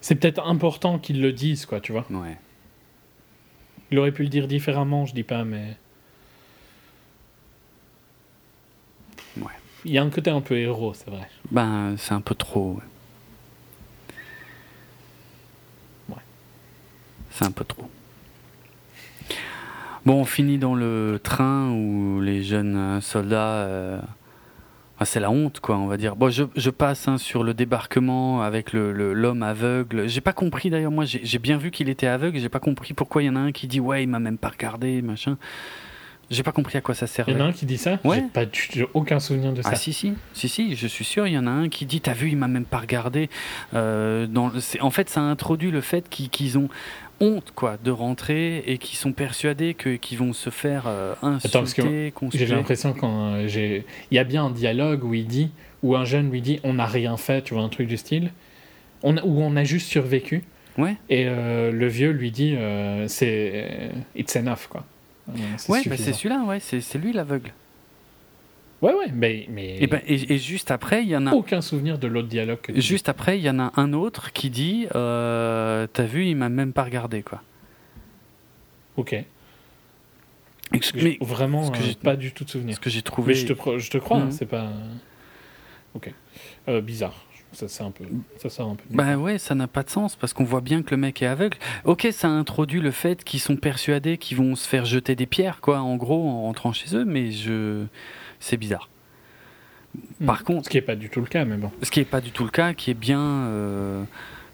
C'est 0.00 0.14
peut-être 0.16 0.46
important 0.46 0.98
qu'ils 0.98 1.20
le 1.20 1.32
disent, 1.32 1.66
quoi, 1.66 1.80
tu 1.80 1.92
vois. 1.92 2.06
Ouais. 2.10 2.38
Il 3.90 3.98
aurait 3.98 4.12
pu 4.12 4.22
le 4.22 4.28
dire 4.28 4.48
différemment, 4.48 5.06
je 5.06 5.14
dis 5.14 5.22
pas, 5.22 5.44
mais. 5.44 5.76
Ouais. 9.36 9.44
Il 9.86 9.92
y 9.92 9.98
a 9.98 10.02
un 10.02 10.10
côté 10.10 10.30
un 10.30 10.40
peu 10.40 10.56
héros, 10.58 10.92
c'est 10.94 11.08
vrai. 11.08 11.28
Ben, 11.52 11.94
c'est 11.96 12.12
un 12.12 12.20
peu 12.20 12.34
trop. 12.34 12.72
ouais. 12.74 12.82
Ouais. 16.16 16.22
C'est 17.30 17.44
un 17.44 17.52
peu 17.52 17.64
trop. 17.64 17.88
Bon, 20.04 20.20
on 20.20 20.24
finit 20.24 20.58
dans 20.58 20.74
le 20.74 21.20
train 21.22 21.70
où 21.70 22.20
les 22.20 22.42
jeunes 22.42 23.00
soldats. 23.00 23.54
euh, 23.66 24.00
ah, 24.98 25.04
c'est 25.04 25.20
la 25.20 25.30
honte, 25.30 25.60
quoi, 25.60 25.76
on 25.76 25.86
va 25.86 25.96
dire. 25.96 26.16
Bon, 26.16 26.30
je, 26.30 26.44
je 26.56 26.70
passe 26.70 27.06
hein, 27.06 27.18
sur 27.18 27.44
le 27.44 27.54
débarquement 27.54 28.42
avec 28.42 28.72
le- 28.72 28.92
le- 28.92 29.12
l'homme 29.12 29.42
aveugle. 29.42 30.08
J'ai 30.08 30.20
pas 30.22 30.32
compris 30.32 30.70
d'ailleurs, 30.70 30.90
moi 30.92 31.04
j'ai 31.04 31.20
j'ai 31.22 31.38
bien 31.38 31.58
vu 31.58 31.70
qu'il 31.70 31.88
était 31.90 32.06
aveugle, 32.06 32.38
j'ai 32.40 32.48
pas 32.48 32.60
compris 32.60 32.94
pourquoi 32.94 33.22
il 33.22 33.26
y 33.26 33.28
en 33.28 33.36
a 33.36 33.40
un 33.40 33.52
qui 33.52 33.66
dit 33.66 33.78
ouais, 33.78 34.02
il 34.04 34.08
m'a 34.08 34.18
même 34.20 34.38
pas 34.38 34.48
regardé, 34.48 35.02
machin. 35.02 35.36
J'ai 36.30 36.42
pas 36.42 36.50
compris 36.52 36.76
à 36.76 36.80
quoi 36.80 36.94
ça 36.94 37.06
Il 37.06 37.08
servait. 37.08 37.32
y 37.32 37.36
en 37.36 37.40
a 37.40 37.44
un 37.44 37.52
qui 37.52 37.66
dit 37.66 37.78
ça? 37.78 38.00
Ouais. 38.02 38.16
J'ai 38.16 38.22
pas 38.32 38.46
du- 38.46 38.84
aucun 38.94 39.20
souvenir 39.20 39.52
de 39.52 39.62
ça. 39.62 39.70
Ah 39.72 39.76
si 39.76 39.92
si 39.92 40.14
si 40.32 40.48
si 40.48 40.74
je 40.74 40.86
suis 40.88 41.04
sûr 41.04 41.26
il 41.28 41.34
y 41.34 41.38
en 41.38 41.46
a 41.46 41.50
un 41.50 41.68
qui 41.68 41.86
dit 41.86 42.00
t'as 42.00 42.14
vu 42.14 42.28
il 42.30 42.36
m'a 42.36 42.48
même 42.48 42.64
pas 42.64 42.78
regardé 42.78 43.30
Euh, 43.74 44.26
dans 44.26 44.50
en 44.80 44.90
fait 44.90 45.08
ça 45.08 45.20
introduit 45.20 45.70
le 45.70 45.80
fait 45.80 46.08
qu'ils 46.08 46.58
ont 46.58 46.68
honte 47.20 47.52
quoi 47.54 47.78
de 47.82 47.90
rentrer 47.92 48.58
et 48.66 48.78
qu'ils 48.78 48.98
sont 48.98 49.12
persuadés 49.12 49.74
que 49.74 49.96
qu'ils 49.96 50.18
vont 50.18 50.32
se 50.32 50.50
faire 50.50 50.84
euh, 50.88 51.14
insulter 51.22 52.12
J'ai 52.34 52.46
l'impression 52.46 52.92
quand 52.92 53.34
euh, 53.34 53.46
j'ai. 53.46 53.86
Il 54.10 54.16
y 54.16 54.18
a 54.18 54.24
bien 54.24 54.46
un 54.46 54.50
dialogue 54.50 55.04
où 55.04 55.14
il 55.14 55.26
dit, 55.26 55.50
où 55.82 55.94
un 55.96 56.04
jeune 56.04 56.30
lui 56.30 56.40
dit 56.42 56.58
on 56.64 56.74
n'a 56.74 56.86
rien 56.86 57.16
fait, 57.16 57.42
tu 57.42 57.54
vois, 57.54 57.62
un 57.62 57.68
truc 57.68 57.86
du 57.88 57.96
style. 57.96 58.32
On 59.02 59.16
où 59.18 59.40
on 59.42 59.54
a 59.56 59.62
juste 59.64 59.86
survécu. 59.88 60.42
ouais 60.76 60.96
Et 61.08 61.26
euh, 61.26 61.70
le 61.70 61.86
vieux 61.86 62.10
lui 62.10 62.30
dit 62.32 62.56
c'est. 63.06 63.90
It's 64.16 64.34
enough, 64.36 64.66
quoi. 64.68 64.84
Euh, 65.28 65.32
c'est 65.56 65.72
ouais 65.72 65.82
bah, 65.86 65.96
c'est 65.96 66.12
celui-là 66.12 66.42
ouais 66.44 66.60
c'est 66.60 66.80
c'est 66.80 66.98
lui 66.98 67.12
l'aveugle 67.12 67.52
Ouais, 68.82 68.92
ouais, 68.92 69.06
mais. 69.12 69.46
mais... 69.48 69.78
et, 69.82 69.86
ben, 69.86 70.02
et, 70.06 70.34
et 70.34 70.38
juste 70.38 70.70
après 70.70 71.02
il 71.02 71.08
y 71.08 71.16
en 71.16 71.26
a 71.26 71.32
Aucun 71.32 71.62
souvenir 71.62 71.98
de 71.98 72.06
l'autre 72.06 72.28
dialogue. 72.28 72.60
que 72.60 72.78
juste 72.80 73.08
après 73.08 73.38
il 73.38 73.42
y 73.44 73.50
en 73.50 73.58
a 73.58 73.72
un 73.76 73.92
autre 73.94 74.32
qui 74.32 74.50
dit 74.50 74.86
euh, 74.94 75.86
t'as 75.92 76.04
vu 76.04 76.26
il 76.26 76.36
m'a 76.36 76.48
même 76.50 76.72
pas 76.72 76.84
regardé 76.84 77.22
quoi 77.22 77.42
Ok. 78.96 79.12
Et 79.14 79.26
ce- 80.80 80.96
mais 80.96 81.16
Vraiment, 81.20 81.64
ce 81.64 81.70
que 81.70 81.78
euh, 81.78 81.86
j'ai- 81.86 81.94
pas 81.94 82.16
du 82.16 82.32
tout 82.32 82.44
de 82.44 82.50
souvenir. 82.50 82.74
ce 82.76 82.80
que 82.80 82.90
j'ai 82.90 82.98
Mais 82.98 83.02
trouvé 83.02 83.34
je 83.34 83.46
te, 83.52 83.78
je 83.78 83.90
te 83.90 83.98
crois, 83.98 84.18
hein, 84.18 84.24
Mhm. 84.26 84.30
c'est 84.32 84.46
pas. 84.46 84.68
Ok. 85.94 86.12
Euh, 86.68 86.80
bizarre. 86.80 87.25
Ça, 87.56 87.68
c'est 87.68 87.82
un 87.82 87.90
peu. 87.90 88.04
Ça 88.48 88.62
un 88.64 88.74
peu. 88.74 88.84
Bah 88.90 89.16
ouais, 89.16 89.38
ça 89.38 89.54
n'a 89.54 89.66
pas 89.66 89.82
de 89.82 89.88
sens 89.88 90.14
parce 90.14 90.32
qu'on 90.34 90.44
voit 90.44 90.60
bien 90.60 90.82
que 90.82 90.90
le 90.90 90.98
mec 90.98 91.22
est 91.22 91.26
aveugle. 91.26 91.56
Ok, 91.84 92.06
ça 92.12 92.28
introduit 92.28 92.80
le 92.80 92.90
fait 92.90 93.24
qu'ils 93.24 93.40
sont 93.40 93.56
persuadés 93.56 94.18
qu'ils 94.18 94.36
vont 94.36 94.54
se 94.56 94.68
faire 94.68 94.84
jeter 94.84 95.14
des 95.16 95.24
pierres, 95.26 95.60
quoi, 95.62 95.80
en 95.80 95.96
gros, 95.96 96.28
en 96.28 96.42
rentrant 96.42 96.72
chez 96.74 96.94
eux, 96.94 97.04
mais 97.06 97.32
je. 97.32 97.84
C'est 98.40 98.58
bizarre. 98.58 98.90
Hmm. 100.20 100.26
Par 100.26 100.44
contre, 100.44 100.66
Ce 100.66 100.70
qui 100.70 100.76
est 100.76 100.82
pas 100.82 100.96
du 100.96 101.08
tout 101.08 101.20
le 101.20 101.26
cas, 101.26 101.46
mais 101.46 101.56
bon. 101.56 101.70
ce 101.82 101.90
qui 101.90 102.00
n'est 102.00 102.04
pas 102.04 102.20
du 102.20 102.30
tout 102.30 102.44
le 102.44 102.50
cas, 102.50 102.74
qui 102.74 102.90
est 102.90 102.94
bien. 102.94 103.20
euh, 103.22 104.02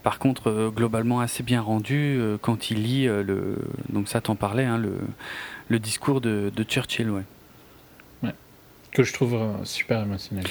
Par 0.04 0.20
contre, 0.20 0.48
euh, 0.48 0.70
globalement 0.70 1.18
assez 1.18 1.42
bien 1.42 1.60
rendu 1.60 2.16
euh, 2.20 2.38
quand 2.40 2.70
il 2.70 2.84
lit 2.84 3.06
le. 3.06 3.56
Donc 3.88 4.08
ça 4.08 4.20
t'en 4.20 4.36
parlait, 4.36 4.64
hein, 4.64 4.78
le, 4.78 4.94
le 5.68 5.78
discours 5.80 6.20
de, 6.20 6.52
de 6.54 6.62
Churchill, 6.62 7.10
ouais. 7.10 7.22
Que 8.92 9.02
je 9.02 9.12
trouve 9.14 9.36
super 9.64 10.02
émotionnel. 10.02 10.44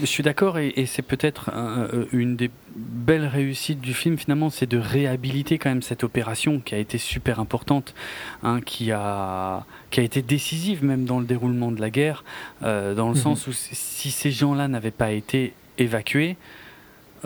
Je 0.00 0.06
suis 0.06 0.22
d'accord 0.22 0.58
et, 0.58 0.72
et 0.76 0.86
c'est 0.86 1.02
peut-être 1.02 1.50
un- 1.50 1.88
euh, 1.92 2.06
une 2.12 2.36
des 2.36 2.50
belles 2.74 3.26
réussites 3.26 3.80
du 3.82 3.92
film 3.92 4.16
finalement, 4.16 4.48
c'est 4.48 4.66
de 4.66 4.78
réhabiliter 4.78 5.58
quand 5.58 5.68
même 5.68 5.82
cette 5.82 6.04
opération 6.04 6.60
qui 6.60 6.74
a 6.74 6.78
été 6.78 6.96
super 6.96 7.38
importante, 7.38 7.94
hein, 8.42 8.60
qui 8.64 8.92
a 8.92 9.64
qui 9.90 10.00
a 10.00 10.02
été 10.02 10.22
décisive 10.22 10.82
même 10.82 11.04
dans 11.04 11.20
le 11.20 11.26
déroulement 11.26 11.70
de 11.70 11.80
la 11.82 11.90
guerre, 11.90 12.24
euh, 12.62 12.94
dans 12.94 13.08
le 13.08 13.14
Mhm. 13.14 13.20
sens 13.20 13.46
où 13.46 13.52
si- 13.52 14.10
ces 14.10 14.30
gens-là 14.30 14.68
n'avaient 14.68 14.90
pas 14.90 15.12
été 15.12 15.52
évacués, 15.76 16.36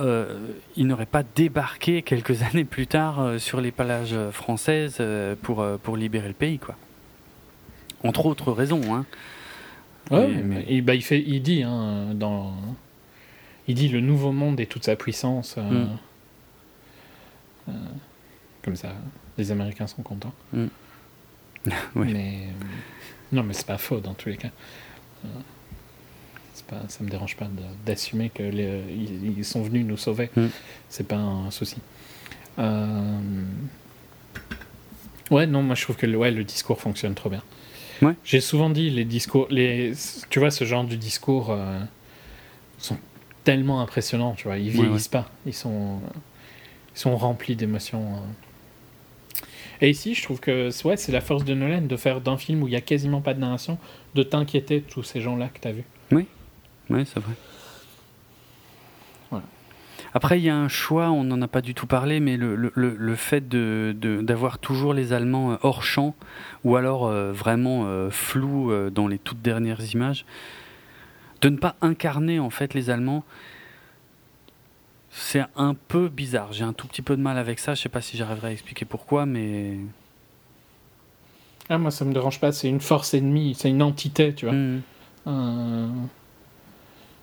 euh, 0.00 0.36
ils 0.76 0.86
n'auraient 0.86 1.06
pas 1.06 1.22
débarqué 1.22 2.02
quelques 2.02 2.42
années 2.42 2.64
plus 2.64 2.88
tard 2.88 3.20
euh, 3.20 3.38
sur 3.38 3.60
les 3.60 3.70
plages 3.70 4.16
françaises 4.32 4.96
euh, 5.00 5.36
pour 5.40 5.64
pour 5.84 5.96
libérer 5.96 6.28
le 6.28 6.34
pays, 6.34 6.58
quoi. 6.58 6.74
Entre 8.02 8.26
autres 8.26 8.50
raisons, 8.52 8.82
hein. 8.94 9.06
Ouais, 10.10 10.28
Mais- 10.28 10.80
bah, 10.82 10.94
il, 10.94 11.02
fait, 11.02 11.22
il 11.26 11.42
dit 11.42 11.62
hein, 11.62 12.14
dans. 12.14 12.54
Il 13.66 13.74
dit 13.74 13.88
le 13.88 14.00
nouveau 14.00 14.32
monde 14.32 14.58
et 14.60 14.66
toute 14.66 14.84
sa 14.84 14.96
puissance. 14.96 15.56
euh, 15.58 15.62
Mm. 15.84 15.98
euh, 17.68 17.72
comme 18.62 18.76
ça, 18.76 18.94
les 19.36 19.50
Américains 19.50 19.86
sont 19.86 20.02
contents. 20.02 20.32
Mm. 20.52 20.66
Ouais. 21.96 22.06
Mais. 22.06 22.38
euh, 22.48 22.64
non, 23.32 23.42
mais 23.42 23.52
c'est 23.52 23.66
pas 23.66 23.76
faux 23.78 24.00
dans 24.00 24.14
tous 24.14 24.28
les 24.30 24.36
cas. 24.38 24.50
Pas, 26.66 26.82
ça 26.88 27.02
me 27.02 27.08
dérange 27.08 27.34
pas 27.36 27.48
d'assumer 27.86 28.28
que 28.28 28.42
les, 28.42 28.82
ils, 28.90 29.38
ils 29.38 29.44
sont 29.44 29.62
venus 29.62 29.86
nous 29.86 29.96
sauver. 29.96 30.28
Mm. 30.36 30.46
C'est 30.90 31.06
pas 31.08 31.16
un 31.16 31.50
souci. 31.50 31.76
Euh, 32.58 33.18
Ouais, 35.30 35.46
non, 35.46 35.62
moi 35.62 35.74
je 35.74 35.82
trouve 35.82 35.96
que 35.96 36.06
ouais, 36.06 36.30
le 36.30 36.42
discours 36.44 36.78
fonctionne 36.80 37.14
trop 37.14 37.28
bien. 37.30 37.42
Ouais. 38.02 38.14
J'ai 38.24 38.40
souvent 38.40 38.70
dit 38.70 38.90
les 38.90 39.04
discours, 39.04 39.46
les, 39.50 39.92
tu 40.30 40.38
vois, 40.38 40.50
ce 40.50 40.64
genre 40.64 40.84
de 40.84 40.94
discours 40.94 41.50
euh, 41.50 41.78
sont 42.78 42.96
tellement 43.44 43.80
impressionnants, 43.80 44.34
tu 44.34 44.44
vois, 44.44 44.58
ils 44.58 44.76
Ouais, 44.76 44.84
vieillissent 44.84 45.08
pas, 45.08 45.30
ils 45.46 45.54
sont, 45.54 46.00
ils 46.94 46.98
sont 46.98 47.16
remplis 47.16 47.56
d'émotions. 47.56 48.14
euh. 48.14 49.40
Et 49.80 49.90
ici, 49.90 50.14
je 50.14 50.22
trouve 50.22 50.40
que 50.40 50.70
ouais, 50.86 50.96
c'est 50.96 51.12
la 51.12 51.20
force 51.20 51.44
de 51.44 51.54
Nolan 51.54 51.82
de 51.82 51.96
faire 51.96 52.20
d'un 52.20 52.36
film 52.36 52.62
où 52.62 52.68
il 52.68 52.72
y 52.72 52.76
a 52.76 52.80
quasiment 52.80 53.20
pas 53.20 53.34
de 53.34 53.40
narration, 53.40 53.78
de 54.14 54.22
t'inquiéter 54.22 54.80
de 54.80 54.84
tous 54.84 55.02
ces 55.04 55.20
gens-là 55.20 55.48
que 55.48 55.60
tu 55.60 55.68
as 55.68 55.72
vus. 55.72 55.84
Oui, 56.10 56.26
c'est 57.04 57.20
vrai. 57.20 57.34
Après, 60.14 60.38
il 60.38 60.44
y 60.44 60.48
a 60.48 60.56
un 60.56 60.68
choix, 60.68 61.10
on 61.10 61.24
n'en 61.24 61.40
a 61.42 61.48
pas 61.48 61.60
du 61.60 61.74
tout 61.74 61.86
parlé, 61.86 62.18
mais 62.20 62.36
le, 62.36 62.56
le, 62.56 62.72
le- 62.74 63.14
fait 63.14 63.48
de- 63.48 63.94
de- 63.98 64.22
d'avoir 64.22 64.58
toujours 64.58 64.94
les 64.94 65.12
Allemands 65.12 65.52
euh, 65.52 65.56
hors 65.62 65.82
champ, 65.82 66.14
ou 66.64 66.76
alors 66.76 67.06
euh, 67.06 67.32
vraiment 67.32 67.84
euh, 67.86 68.10
flous 68.10 68.70
euh, 68.70 68.90
dans 68.90 69.06
les 69.06 69.18
toutes 69.18 69.42
dernières 69.42 69.92
images, 69.94 70.24
de 71.42 71.50
ne 71.50 71.56
pas 71.56 71.76
incarner 71.82 72.38
en 72.40 72.50
fait 72.50 72.74
les 72.74 72.90
Allemands, 72.90 73.22
c'est 75.10 75.44
un 75.56 75.74
peu 75.74 76.08
bizarre. 76.08 76.52
J'ai 76.52 76.64
un 76.64 76.72
tout 76.72 76.86
petit 76.86 77.02
peu 77.02 77.16
de 77.16 77.22
mal 77.22 77.36
avec 77.38 77.58
ça, 77.58 77.74
je 77.74 77.82
sais 77.82 77.88
pas 77.88 78.00
si 78.00 78.16
j'arriverai 78.16 78.48
à 78.48 78.52
expliquer 78.52 78.84
pourquoi, 78.84 79.26
mais... 79.26 79.76
Ah, 81.70 81.76
moi, 81.76 81.90
ça 81.90 82.04
me 82.06 82.14
dérange 82.14 82.40
pas, 82.40 82.50
c'est 82.50 82.68
une 82.68 82.80
force 82.80 83.12
ennemie, 83.12 83.54
c'est 83.54 83.68
une 83.68 83.82
entité, 83.82 84.34
tu 84.34 84.46
vois. 84.46 84.54
Euh, 85.26 85.88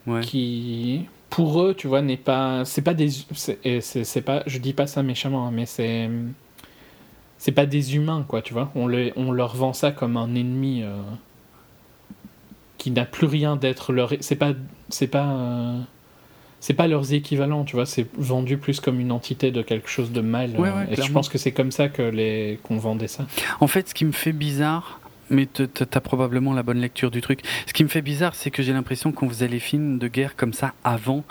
ouais. 0.06 0.22
qui 0.22 1.08
pour 1.36 1.62
eux 1.62 1.74
tu 1.74 1.88
vois 1.88 2.02
n'est 2.02 2.16
pas 2.16 2.64
c'est 2.64 2.82
pas 2.82 2.94
des 2.94 3.10
c'est 3.34 3.60
et 3.66 3.82
c'est 3.82 4.06
c'est 4.06 4.22
pas 4.22 4.42
je 4.48 4.58
dis 4.58 4.72
pas 4.72 4.88
ça 4.88 5.04
méchamment 5.04 5.46
hein, 5.46 5.52
mais 5.52 5.66
c'est 5.66 6.10
c'est 7.38 7.52
pas 7.52 7.66
des 7.66 7.96
humains 7.96 8.26
quoi 8.28 8.42
tu 8.42 8.54
vois. 8.54 8.72
On 8.74 8.88
les 8.88 9.12
on 9.18 9.32
leur 9.32 9.56
vend 9.56 9.74
ça 9.74 9.92
comme 9.92 10.18
un 10.18 10.34
ennemi 10.34 10.82
euh, 10.82 10.96
qui 12.78 12.92
n'a 12.92 13.06
plus 13.06 13.28
rien 13.28 13.56
d'être 13.56 13.92
leur 13.92 14.14
c'est 14.22 14.38
pas 14.38 14.54
c'est 14.90 15.08
pas 15.08 15.28
euh, 15.28 15.80
c'est 16.62 16.74
pas 16.74 16.88
leurs 16.88 17.14
équivalents 17.14 17.66
tu 17.66 17.76
vois. 17.76 17.86
C'est 17.86 18.08
vendu 18.18 18.58
plus 18.58 18.80
comme 18.80 19.00
une 19.00 19.12
entité 19.12 19.52
de 19.52 19.62
quelque 19.62 19.90
chose 19.90 20.12
de 20.12 20.22
mal 20.22 20.52
Ouais, 20.58 20.70
euh, 20.70 20.74
ouais, 20.74 20.94
et 20.94 21.02
je 21.02 21.12
pense 21.12 21.28
que 21.28 21.38
c'est 21.38 21.52
comme 21.52 21.72
ça 21.72 21.90
que 21.90 22.02
les 22.02 22.60
qu'on 22.64 22.78
vendait 22.78 23.10
ça. 23.10 23.26
En 23.60 23.68
fait, 23.68 23.90
ce 23.90 23.94
qui 23.94 24.06
me 24.06 24.14
fait 24.14 24.34
bizarre, 24.34 25.02
mais 25.30 25.46
t'as 25.48 26.00
probablement 26.02 26.54
la 26.54 26.64
bonne 26.64 26.80
lecture 26.80 27.12
du 27.12 27.22
truc. 27.22 27.42
Ce 27.68 27.74
qui 27.74 27.84
me 27.84 27.90
fait 27.90 28.02
bizarre, 28.02 28.36
c'est 28.36 28.52
que 28.52 28.62
j'ai 28.64 28.74
l'impression 28.74 29.12
qu'on 29.12 29.28
faisait 29.30 29.48
les 29.48 29.60
films 29.60 29.98
de 29.98 30.08
guerre 30.08 30.36
comme 30.36 30.54
ça 30.54 30.74
avant, 30.84 31.24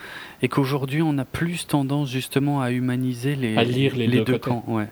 et 0.43 0.49
qu'aujourd'hui, 0.49 1.03
on 1.03 1.17
a 1.19 1.25
plus 1.25 1.67
tendance 1.67 2.11
justement 2.11 2.61
à 2.63 2.71
humaniser 2.71 3.37
les, 3.37 3.57
À 3.57 3.65
lire 3.65 3.97
les 3.97 4.09
deux 4.21 4.39
camps. 4.39 4.65
Ouais. 4.67 4.89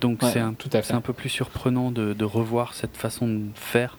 Donc 0.00 0.22
Ouais, 0.22 0.30
c'est 0.30 0.40
un, 0.40 0.54
un 0.90 1.00
peu 1.00 1.12
plus 1.12 1.28
surprenant 1.30 1.90
de, 1.90 2.12
de 2.12 2.24
revoir 2.24 2.74
cette 2.74 2.96
façon 2.96 3.26
de 3.28 3.44
faire. 3.54 3.96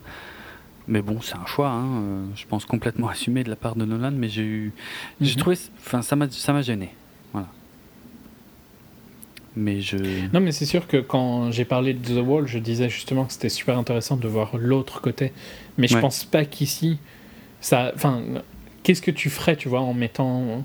Mais 0.88 1.02
bon, 1.02 1.20
c'est 1.20 1.34
un 1.34 1.46
choix, 1.46 1.70
hein, 1.70 2.00
euh, 2.02 2.24
je 2.36 2.46
pense 2.46 2.64
complètement 2.64 3.08
assumé 3.10 3.42
de 3.42 3.50
la 3.50 3.56
part 3.56 3.74
de 3.74 3.84
Nolan, 3.84 4.12
mais 4.12 4.28
j'ai 4.28 4.44
eu, 4.44 4.72
j'ai 5.20 5.32
Mhm. 5.34 5.38
trouvé, 5.40 5.56
enfin, 5.80 6.02
ça 6.02 6.14
m'a, 6.14 6.30
ça 6.30 6.52
m'a 6.52 6.62
gêné. 6.62 6.90
Mais 9.56 9.80
je, 9.80 9.96
Non, 10.34 10.40
mais 10.40 10.52
c'est 10.52 10.66
sûr 10.66 10.86
que 10.86 10.98
quand 10.98 11.50
j'ai 11.50 11.64
parlé 11.64 11.94
de 11.94 12.20
The 12.20 12.24
Wall, 12.26 12.46
je 12.46 12.58
disais 12.58 12.90
justement 12.90 13.24
que 13.24 13.32
c'était 13.32 13.48
super 13.48 13.78
intéressant 13.78 14.16
de 14.16 14.28
voir 14.28 14.56
l'autre 14.58 15.00
côté. 15.00 15.32
Mais 15.78 15.88
je 15.88 15.94
Ouais. 15.94 16.00
pense 16.02 16.24
pas 16.24 16.44
qu'ici, 16.44 16.98
ça. 17.60 17.90
Enfin, 17.94 18.22
qu'est-ce 18.82 19.00
que 19.02 19.10
tu 19.10 19.30
ferais, 19.30 19.56
tu 19.56 19.68
vois, 19.68 19.80
en 19.80 19.94
mettant. 19.94 20.62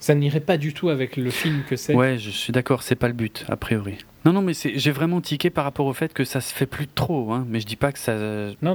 Ça 0.00 0.14
n'irait 0.16 0.40
pas 0.40 0.56
du 0.56 0.72
tout 0.74 0.88
avec 0.88 1.16
le 1.16 1.30
film 1.30 1.62
que 1.68 1.76
c'est. 1.76 1.94
ouais, 1.94 2.18
je 2.18 2.30
suis 2.30 2.52
d'accord, 2.52 2.82
c'est 2.82 2.96
pas 2.96 3.06
le 3.06 3.14
but 3.14 3.44
a 3.48 3.56
priori. 3.56 3.98
Non, 4.24 4.32
non, 4.32 4.42
mais 4.42 4.52
j'ai 4.54 4.90
vraiment 4.90 5.20
tiqué 5.20 5.48
par 5.50 5.62
rapport 5.64 5.86
au 5.86 5.92
fait 5.92 6.12
que 6.12 6.24
ça 6.24 6.40
se 6.40 6.52
fait 6.54 6.66
plus 6.66 6.88
trop, 6.88 7.32
hein, 7.32 7.44
mais 7.48 7.60
je 7.60 7.66
dis 7.66 7.76
pas 7.76 7.92
que 7.92 7.98
ça 8.00 8.16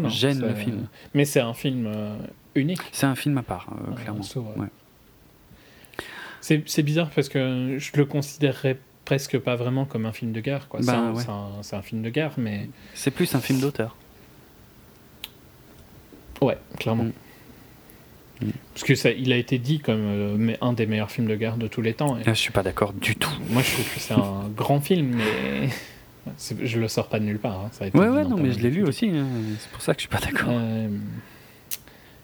gêne 0.08 0.42
le 0.42 0.54
film. 0.56 0.88
Mais 1.14 1.26
c'est 1.26 1.40
un 1.42 1.54
film 1.54 1.92
unique. 2.56 2.80
C'est 2.92 3.06
un 3.08 3.16
film 3.16 3.38
à 3.38 3.44
part, 3.44 3.68
clairement. 4.02 4.22
C'est 6.66 6.84
bizarre 6.84 7.10
parce 7.10 7.30
que 7.30 7.78
je 7.78 7.92
le 7.96 8.06
considérerais 8.06 8.78
presque 9.04 9.38
pas 9.38 9.56
vraiment 9.56 9.86
comme 9.86 10.06
un 10.06 10.12
film 10.12 10.32
de 10.32 10.40
guerre. 10.40 10.68
Quoi. 10.68 10.80
Bah, 10.84 11.14
c'est 11.62 11.76
un, 11.76 11.82
film 11.82 12.02
de 12.02 12.10
guerre, 12.10 12.34
mais. 12.38 12.70
C'est 12.94 13.12
plus 13.12 13.36
un 13.36 13.40
film 13.40 13.60
d'auteur. 13.60 13.96
Ouais, 16.42 16.58
clairement. 16.78 17.06
Mm. 17.06 18.46
Mm. 18.46 18.52
Parce 18.74 18.84
que 18.84 18.96
ça, 18.96 19.12
il 19.12 19.34
a 19.34 19.38
été 19.38 19.58
dit 19.58 19.80
comme 19.80 20.02
euh, 20.02 20.54
un 20.62 20.74
des 20.74 20.86
meilleurs 20.86 21.12
films 21.12 21.28
de 21.28 21.36
guerre 21.36 21.58
de 21.58 21.68
tous 21.68 21.82
les 21.82 21.94
temps. 21.94 22.18
Et... 22.18 22.24
Là, 22.24 22.34
je 22.34 22.40
suis 22.40 22.52
pas 22.52 22.64
d'accord 22.64 22.94
du 22.94 23.16
tout. 23.16 23.34
Moi, 23.50 23.62
je 23.64 23.74
trouve 23.74 23.94
que 23.94 24.00
c'est 24.00 24.14
un 24.14 24.50
grand 24.56 24.80
film, 24.80 25.16
mais 25.16 25.70
je 26.64 26.80
le 26.80 26.88
sors 26.88 27.10
pas 27.10 27.20
de 27.20 27.26
nulle 27.26 27.40
part. 27.40 27.60
Hein. 27.60 27.70
Ça 27.72 27.86
a 27.86 27.88
été 27.88 27.98
ouais, 27.98 28.10
ouais, 28.10 28.24
non, 28.24 28.38
mais 28.38 28.52
je 28.52 28.60
l'ai 28.60 28.70
lu 28.70 28.84
aussi. 28.84 29.10
Hein. 29.10 29.26
C'est 29.60 29.72
pour 29.72 29.82
ça 29.82 29.94
que 29.94 30.02
je 30.02 30.08
suis 30.08 30.16
pas 30.16 30.24
d'accord. 30.24 30.50
Euh, 30.52 30.88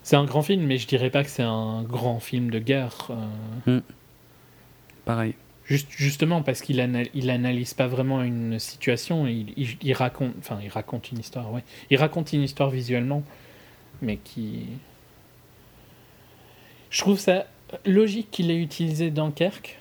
c'est 0.03 0.15
un 0.15 0.25
grand 0.25 0.43
film, 0.43 0.63
mais 0.63 0.77
je 0.77 0.87
dirais 0.87 1.09
pas 1.09 1.23
que 1.23 1.29
c'est 1.29 1.43
un 1.43 1.81
grand 1.83 2.19
film 2.19 2.51
de 2.51 2.59
guerre. 2.59 3.09
Euh. 3.67 3.79
Mm. 3.79 3.83
Pareil. 5.05 5.35
Juste, 5.65 5.87
justement 5.91 6.41
parce 6.41 6.61
qu'il 6.61 7.07
il 7.13 7.29
analyse 7.29 7.73
pas 7.73 7.87
vraiment 7.87 8.21
une 8.21 8.59
situation, 8.59 9.27
il, 9.27 9.53
il, 9.81 9.93
raconte, 9.93 10.33
enfin 10.39 10.59
il 10.61 10.69
raconte 10.69 11.11
une 11.11 11.19
histoire, 11.19 11.51
ouais. 11.53 11.63
Il 11.89 11.97
raconte 11.97 12.33
une 12.33 12.41
histoire 12.41 12.69
visuellement, 12.69 13.23
mais 14.01 14.17
qui, 14.17 14.65
je 16.89 16.99
trouve 16.99 17.19
ça 17.19 17.47
logique 17.85 18.29
qu'il 18.29 18.51
ait 18.51 18.61
utilisé 18.61 19.09
Dunkerque, 19.09 19.79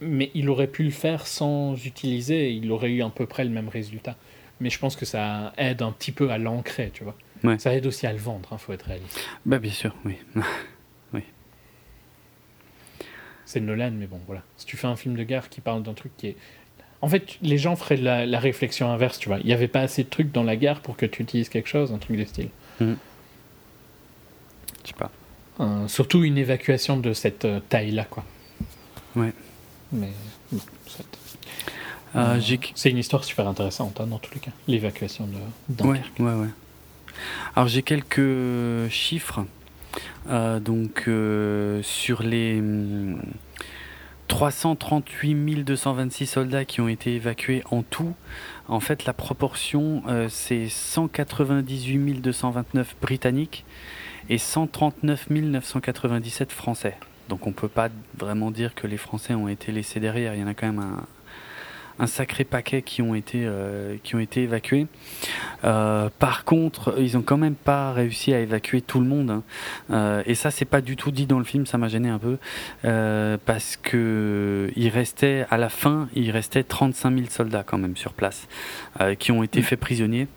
mais 0.00 0.30
il 0.34 0.50
aurait 0.50 0.66
pu 0.66 0.82
le 0.82 0.90
faire 0.90 1.26
sans 1.26 1.74
utiliser, 1.86 2.52
il 2.52 2.70
aurait 2.70 2.90
eu 2.90 3.02
à 3.02 3.08
peu 3.08 3.26
près 3.26 3.44
le 3.44 3.50
même 3.50 3.68
résultat. 3.68 4.16
Mais 4.60 4.70
je 4.70 4.78
pense 4.78 4.94
que 4.94 5.04
ça 5.04 5.52
aide 5.56 5.80
un 5.80 5.92
petit 5.92 6.12
peu 6.12 6.30
à 6.30 6.38
l'ancrer, 6.38 6.90
tu 6.92 7.04
vois. 7.04 7.16
Ça 7.58 7.72
aide 7.72 7.86
aussi 7.86 8.06
à 8.06 8.12
le 8.12 8.18
vendre, 8.18 8.48
il 8.50 8.54
hein, 8.54 8.58
faut 8.58 8.72
être 8.72 8.82
réaliste. 8.86 9.20
Bah 9.46 9.58
bien 9.58 9.70
sûr, 9.70 9.94
oui. 10.04 10.16
C'est 13.48 13.60
Nolan, 13.60 13.92
mais 13.92 14.06
bon, 14.06 14.20
voilà. 14.26 14.42
Si 14.58 14.66
tu 14.66 14.76
fais 14.76 14.88
un 14.88 14.96
film 14.96 15.16
de 15.16 15.22
guerre 15.22 15.48
qui 15.48 15.62
parle 15.62 15.82
d'un 15.82 15.94
truc 15.94 16.12
qui 16.18 16.26
est... 16.26 16.36
En 17.00 17.08
fait, 17.08 17.38
les 17.40 17.56
gens 17.56 17.76
feraient 17.76 17.96
la, 17.96 18.38
réflexion 18.38 18.90
inverse, 18.90 19.18
tu 19.18 19.30
vois. 19.30 19.38
Il 19.38 19.46
n'y 19.46 19.54
avait 19.54 19.68
pas 19.68 19.80
assez 19.80 20.04
de 20.04 20.10
trucs 20.10 20.32
dans 20.32 20.42
la 20.42 20.54
guerre 20.54 20.82
pour 20.82 20.98
que 20.98 21.06
tu 21.06 21.22
utilises 21.22 21.48
quelque 21.48 21.66
chose, 21.66 21.90
un 21.90 21.96
truc 21.96 22.18
de 22.18 22.26
style. 22.26 22.50
Hmm. 22.78 22.96
Je 24.84 24.88
sais 24.88 24.94
pas. 24.94 25.10
surtout 25.88 26.24
une 26.24 26.36
évacuation 26.36 26.98
de 26.98 27.14
cette 27.14 27.46
euh, 27.46 27.60
taille-là, 27.70 28.04
quoi. 28.04 28.22
Ouais. 29.16 29.32
Mais 29.92 30.10
euh, 30.52 30.58
euh, 32.16 32.40
c'est 32.74 32.90
une 32.90 32.98
histoire 32.98 33.24
super 33.24 33.48
intéressante, 33.48 33.98
hein, 33.98 34.08
dans 34.08 34.18
tous 34.18 34.34
les 34.34 34.40
cas. 34.40 34.52
L'évacuation 34.66 35.26
de 35.26 35.82
Ouais, 35.84 36.02
ouais, 36.18 36.34
ouais. 36.34 36.48
Alors 37.56 37.68
j'ai 37.68 37.82
quelques 37.82 38.90
chiffres. 38.90 39.46
Donc 40.60 41.08
sur 41.82 42.22
les 42.22 42.62
338 44.28 45.32
hum, 45.32 45.64
226 45.64 46.26
soldats 46.26 46.64
qui 46.64 46.80
ont 46.80 46.88
été 46.88 47.14
évacués 47.14 47.62
en 47.70 47.82
tout, 47.82 48.14
en 48.68 48.80
fait 48.80 49.04
la 49.04 49.12
proportion 49.12 50.02
c'est 50.28 50.68
198 50.68 52.20
229 52.20 52.96
britanniques 53.00 53.64
et 54.28 54.38
139 54.38 55.30
997 55.30 56.52
Français. 56.52 56.96
Donc 57.28 57.46
on 57.46 57.50
ne 57.50 57.54
peut 57.54 57.68
pas 57.68 57.88
vraiment 58.16 58.50
dire 58.50 58.74
que 58.74 58.86
les 58.86 58.96
Français 58.96 59.34
ont 59.34 59.48
été 59.48 59.72
laissés 59.72 60.00
derrière. 60.00 60.34
Il 60.34 60.40
y 60.40 60.44
en 60.44 60.46
a 60.46 60.54
quand 60.54 60.66
même 60.66 60.78
un, 60.78 61.06
sacré 62.06 62.44
paquet 62.44 62.82
qui 62.82 63.02
ont 63.02 63.14
été, 63.14 63.42
euh, 63.44 63.96
qui 64.02 64.14
ont 64.14 64.18
été 64.18 64.42
évacués. 64.42 64.86
Euh, 65.64 66.08
par 66.18 66.44
contre, 66.44 66.94
ils 66.98 67.14
n'ont 67.14 67.22
quand 67.22 67.36
même 67.36 67.54
pas 67.54 67.92
réussi 67.92 68.32
à 68.32 68.40
évacuer 68.40 68.80
tout 68.80 69.00
le 69.00 69.06
monde. 69.06 69.30
Hein. 69.30 69.42
Euh, 69.90 70.22
et 70.26 70.34
ça, 70.34 70.50
c'est 70.50 70.64
pas 70.64 70.80
du 70.80 70.96
tout 70.96 71.10
dit 71.10 71.26
dans 71.26 71.38
le 71.38 71.44
film. 71.44 71.66
Ça 71.66 71.78
m'a 71.78 71.88
gêné 71.88 72.08
un 72.08 72.18
peu 72.18 72.38
parce 73.44 73.76
que 73.76 74.70
il 74.76 74.88
restait 74.88 75.46
à 75.50 75.58
la 75.58 75.68
fin, 75.68 76.08
il 76.14 76.30
restait 76.30 76.62
35 76.62 77.14
000 77.14 77.26
soldats 77.30 77.64
quand 77.64 77.78
même 77.78 77.96
sur 77.96 78.12
place 78.12 78.48
qui 79.18 79.32
ont 79.32 79.42
été 79.42 79.60
mmh. 79.60 79.64
faits 79.64 79.80
prisonniers 79.80 80.28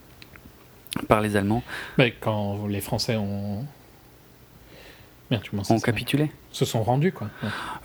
par 1.07 1.21
les 1.21 1.35
Allemands. 1.35 1.63
Mais 1.97 2.13
quand 2.19 2.67
les 2.67 2.81
Français 2.81 3.15
ont 3.15 3.65
Merde, 5.31 5.45
ont 5.69 5.79
capitulé 5.79 6.29
Se 6.51 6.65
sont 6.65 6.83
rendus, 6.83 7.13
quoi. 7.13 7.29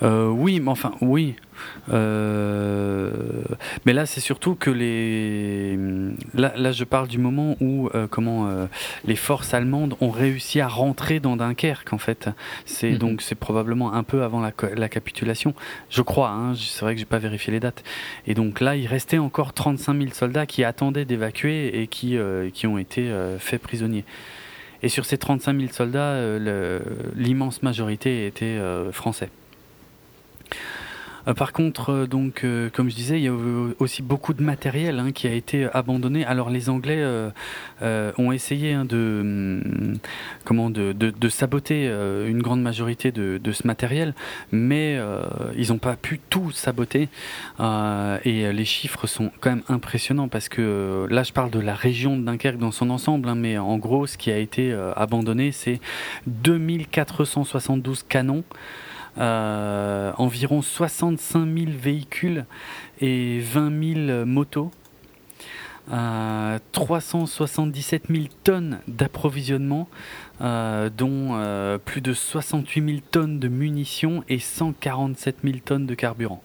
Euh, 0.03 0.27
oui, 0.27 0.59
mais 0.59 0.71
enfin, 0.71 0.91
oui. 1.01 1.37
Euh, 1.91 3.13
mais 3.85 3.93
là, 3.93 4.05
c'est 4.05 4.21
surtout 4.21 4.57
que 4.57 4.69
les. 4.69 5.79
Là, 6.35 6.53
là, 6.57 6.73
je 6.73 6.83
parle 6.83 7.07
du 7.07 7.19
moment 7.19 7.57
où 7.61 7.89
euh, 7.95 8.09
comment 8.09 8.49
les 9.05 9.15
forces 9.15 9.55
allemandes 9.55 9.95
ont 10.01 10.11
réussi 10.11 10.61
à 10.61 10.67
rentrer 10.67 11.21
dans 11.21 11.37
Dunkerque, 11.37 11.93
en 11.93 11.99
fait. 11.99 12.29
C'est 12.65 12.91
mhm. 12.91 12.99
donc 12.99 13.23
c'est 13.23 13.37
probablement 13.37 13.93
un 13.93 14.03
peu 14.03 14.25
avant 14.25 14.41
la, 14.41 14.51
la 14.75 14.89
capitulation, 14.89 15.55
je 15.89 16.03
crois. 16.03 16.31
Hein, 16.31 16.55
c'est 16.57 16.85
vrai 16.85 16.95
que 16.95 16.99
j'ai 16.99 17.07
pas 17.07 17.19
vérifié 17.19 17.53
les 17.53 17.61
dates. 17.61 17.85
Et 18.27 18.35
donc 18.35 18.61
là, 18.61 18.75
il 18.75 18.89
restait 18.89 19.19
encore 19.19 19.53
35 19.53 19.97
000 19.97 20.15
soldats 20.15 20.47
qui 20.47 20.65
attendaient 20.65 21.05
d'évacuer 21.05 21.81
et 21.81 21.87
qui 21.87 22.19
qui 22.53 22.67
ont 22.67 22.79
été 22.79 23.09
faits 23.39 23.63
prisonniers. 23.63 24.05
Et 24.83 24.89
sur 24.89 25.05
ces 25.05 25.19
35 25.19 25.59
000 25.59 25.73
soldats, 25.73 26.15
euh, 26.15 26.81
l'immense 27.15 27.63
majorité 27.63 28.27
étaient 28.27 28.45
euh, 28.45 28.93
français. 28.93 29.31
Euh, 31.29 31.35
par 31.35 31.53
contre, 31.53 31.91
euh, 31.91 32.07
donc, 32.07 32.45
euh, 32.45 32.71
comme 32.71 32.89
je 32.89 32.95
disais, 32.95 33.19
il 33.19 33.25
y 33.25 33.29
a 33.29 33.35
aussi 33.79 34.03
beaucoup 34.03 34.35
de 34.35 34.43
matériel 34.43 34.99
hein, 34.99 35.13
qui 35.13 35.27
a 35.27 35.33
été 35.33 35.69
abandonné. 35.73 36.25
Alors, 36.25 36.51
les 36.51 36.69
Anglais 36.71 37.05
ont 37.83 38.33
essayé 38.33 38.73
hein, 38.73 38.85
de, 38.85 39.19
hum, 39.21 39.99
comment, 40.45 40.71
de, 40.71 41.29
saboter 41.29 41.87
une 41.87 42.41
grande 42.41 42.63
majorité 42.63 43.13
de, 43.13 43.39
de 43.43 43.53
ce 43.53 43.67
matériel, 43.67 44.15
mais 44.53 44.99
ils 45.57 45.69
n'ont 45.69 45.79
pas 45.79 45.97
pu 45.97 46.21
tout 46.31 46.51
saboter. 46.51 47.09
et 47.61 48.53
les 48.53 48.65
chiffres 48.65 49.07
sont 49.07 49.31
quand 49.41 49.51
même 49.51 49.63
impressionnants 49.69 50.29
parce 50.29 50.49
que 50.49 51.07
là, 51.11 51.23
je 51.23 51.33
parle 51.33 51.51
de 51.51 51.61
la 51.61 51.75
région 51.75 52.17
de 52.17 52.25
Dunkerque 52.25 52.59
dans 52.59 52.71
son 52.71 52.91
ensemble, 52.91 53.29
hein, 53.29 53.35
mais 53.35 53.59
en 53.59 53.77
gros, 53.79 54.07
ce 54.07 54.17
qui 54.17 54.31
a 54.31 54.39
été 54.39 54.73
abandonné, 54.97 55.53
c'est 55.53 55.81
2472 56.27 58.05
canons. 58.05 58.45
Euh, 59.19 60.13
environ 60.19 60.63
65 60.63 61.47
000 61.47 61.67
véhicules 61.71 62.45
et 63.01 63.41
20 63.41 64.07
000 64.09 64.27
motos. 64.27 64.71
377 65.89 68.09
000 68.11 68.25
tonnes 68.43 68.81
d'approvisionnement, 68.89 69.89
euh, 70.41 70.91
dont 70.91 71.35
euh, 71.35 71.79
plus 71.79 72.01
de 72.01 72.13
68 72.13 72.85
000 72.85 72.99
tonnes 73.13 73.39
de 73.39 73.47
munitions 73.47 74.25
et 74.29 74.41
147 74.41 75.37
000 75.45 75.59
tonnes 75.65 75.87
de 75.87 75.95
carburant 75.95 76.43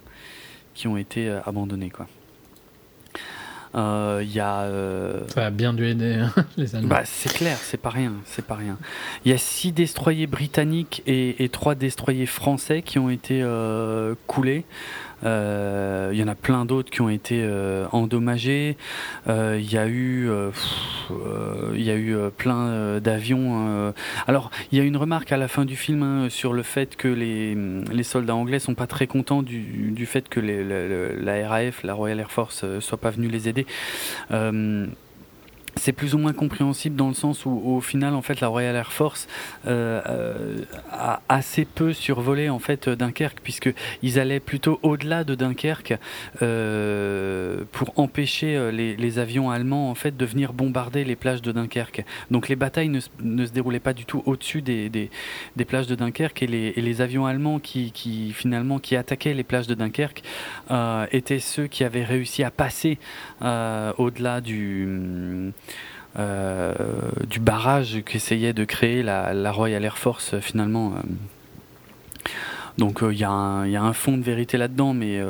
qui 0.76 0.88
ont 0.88 0.96
été 0.96 1.28
abandonnées. 1.46 1.90
Quoi. 1.90 2.08
Euh, 3.74 4.24
y 4.26 4.40
a. 4.40 4.62
Euh, 4.64 5.22
Ça 5.34 5.46
a 5.46 5.50
bien 5.50 5.74
dû 5.74 5.86
aider 5.88 6.16
hein, 6.16 6.34
les 6.58 6.76
Allemands. 6.76 6.90
Bah, 6.90 7.02
c'est 7.06 7.32
clair, 7.34 7.58
c'est 7.62 7.78
pas 7.80 7.90
rien, 7.90 8.14
c'est 8.26 8.46
pas 8.46 8.56
rien. 8.56 8.78
Il 9.24 9.32
y 9.32 9.34
a 9.34 9.38
six 9.38 9.72
destroyers 9.72 10.28
britanniques 10.28 11.02
et, 11.08 11.44
et 11.44 11.50
trois 11.50 11.76
destroyers 11.76 12.26
français 12.26 12.82
qui 12.82 13.00
ont 13.00 13.10
été 13.10 13.42
euh, 13.42 14.16
coulés. 14.28 14.66
Euh, 15.24 16.10
il 16.14 16.20
y 16.20 16.24
en 16.24 16.28
a 16.28 16.36
plein 16.36 16.66
d'autres 16.66 16.90
qui 16.90 17.02
ont 17.02 17.10
été 17.10 17.42
euh, 17.44 17.86
endommagés. 17.92 18.78
Euh, 19.28 19.60
il 19.60 19.72
y 19.72 19.78
a 19.78 19.88
eu, 19.88 20.30
y 21.74 21.90
a 21.90 21.96
eu 21.96 22.16
plein 22.38 23.00
d'avions. 23.00 23.94
Alors, 24.28 24.52
il 24.72 24.78
y 24.78 24.82
a 24.82 24.84
une 24.84 24.98
remarque 24.98 25.32
à 25.32 25.38
la 25.38 25.48
fin 25.48 25.66
du 25.66 25.76
film 25.76 26.04
hein, 26.04 26.28
sur 26.30 26.54
le 26.54 26.64
fait 26.64 26.96
que 26.96 27.08
les, 27.08 27.56
les, 27.92 28.04
soldats 28.04 28.36
anglais 28.36 28.60
sont 28.60 28.76
pas 28.76 28.88
très 28.88 29.08
contents 29.08 29.44
du, 29.44 29.92
du 29.92 30.06
fait 30.06 30.28
que 30.28 30.40
la 30.40 31.50
RAF, 31.50 31.84
la 31.84 31.94
Royal 31.94 32.20
Air 32.20 32.32
Force, 32.32 32.66
soit 32.80 32.98
pas 32.98 33.12
venue 33.12 33.28
les 33.28 33.48
aider 33.48 33.66
c'est 35.76 35.94
plus 35.94 36.16
ou 36.16 36.18
moins 36.18 36.34
compréhensible 36.34 36.96
dans 36.96 37.08
le 37.08 37.14
sens 37.14 37.46
où 37.46 37.50
au 37.50 37.82
final 37.82 38.14
en 38.14 38.22
fait 38.22 38.42
la 38.42 38.48
Royal 38.48 38.76
Air 38.76 38.92
Force 38.92 39.28
euh, 39.68 40.02
euh, 40.08 40.64
a 40.92 41.22
assez 41.30 41.66
peu 41.66 41.94
survolé 41.94 42.50
en 42.50 42.60
fait 42.60 42.90
Dunkerque 42.90 43.40
puisque 43.42 43.74
ils 44.02 44.20
allaient 44.20 44.40
plutôt 44.40 44.80
au-delà 44.84 45.24
de 45.24 45.36
Dunkerque 45.36 45.98
euh, 46.42 47.64
pour 47.72 47.94
empêcher 47.98 48.72
les, 48.72 49.20
avions 49.20 49.52
allemands 49.52 49.90
en 49.90 49.96
fait 49.96 50.16
de 50.16 50.26
venir 50.26 50.54
bombarder 50.54 51.04
les 51.04 51.18
plages 51.18 51.42
de 51.42 51.52
Dunkerque. 51.52 52.06
Donc 52.32 52.48
les 52.48 52.56
batailles 52.56 52.88
ne, 52.88 53.00
se 53.00 53.52
déroulaient 53.52 53.82
pas 53.82 53.94
du 53.94 54.06
tout 54.06 54.24
au-dessus 54.26 54.62
des, 54.62 54.90
des, 54.90 55.10
plages 55.66 55.88
de 55.88 55.96
Dunkerque 55.96 56.44
et 56.44 56.48
les, 56.48 56.72
les 56.72 57.02
avions 57.02 57.26
allemands 57.26 57.60
qui, 57.60 57.92
qui, 57.92 58.32
finalement 58.32 58.80
qui 58.80 58.96
attaquaient 58.96 59.34
les 59.34 59.44
plages 59.44 59.68
de 59.68 59.74
Dunkerque 59.74 60.24
étaient 61.12 61.40
ceux 61.40 61.68
qui 61.68 61.84
avaient 61.84 62.06
réussi 62.06 62.44
à 62.44 62.52
passer 62.52 63.00
au-delà 63.42 64.40
du 64.40 65.52
euh, 66.20 66.74
du 67.28 67.40
barrage 67.40 68.02
qu'essayait 68.06 68.54
de 68.54 68.66
créer 68.66 69.02
la, 69.04 69.52
Royal 69.52 69.84
Air 69.84 69.98
Force 69.98 70.34
euh, 70.34 70.42
finalement 70.42 70.94
Donc 72.78 73.00
il 73.02 73.18
y, 73.18 73.24
a 73.24 73.32
un 73.32 73.94
fond 73.94 74.18
de 74.18 74.24
vérité 74.24 74.58
là-dedans, 74.58 74.94
mais 74.94 75.22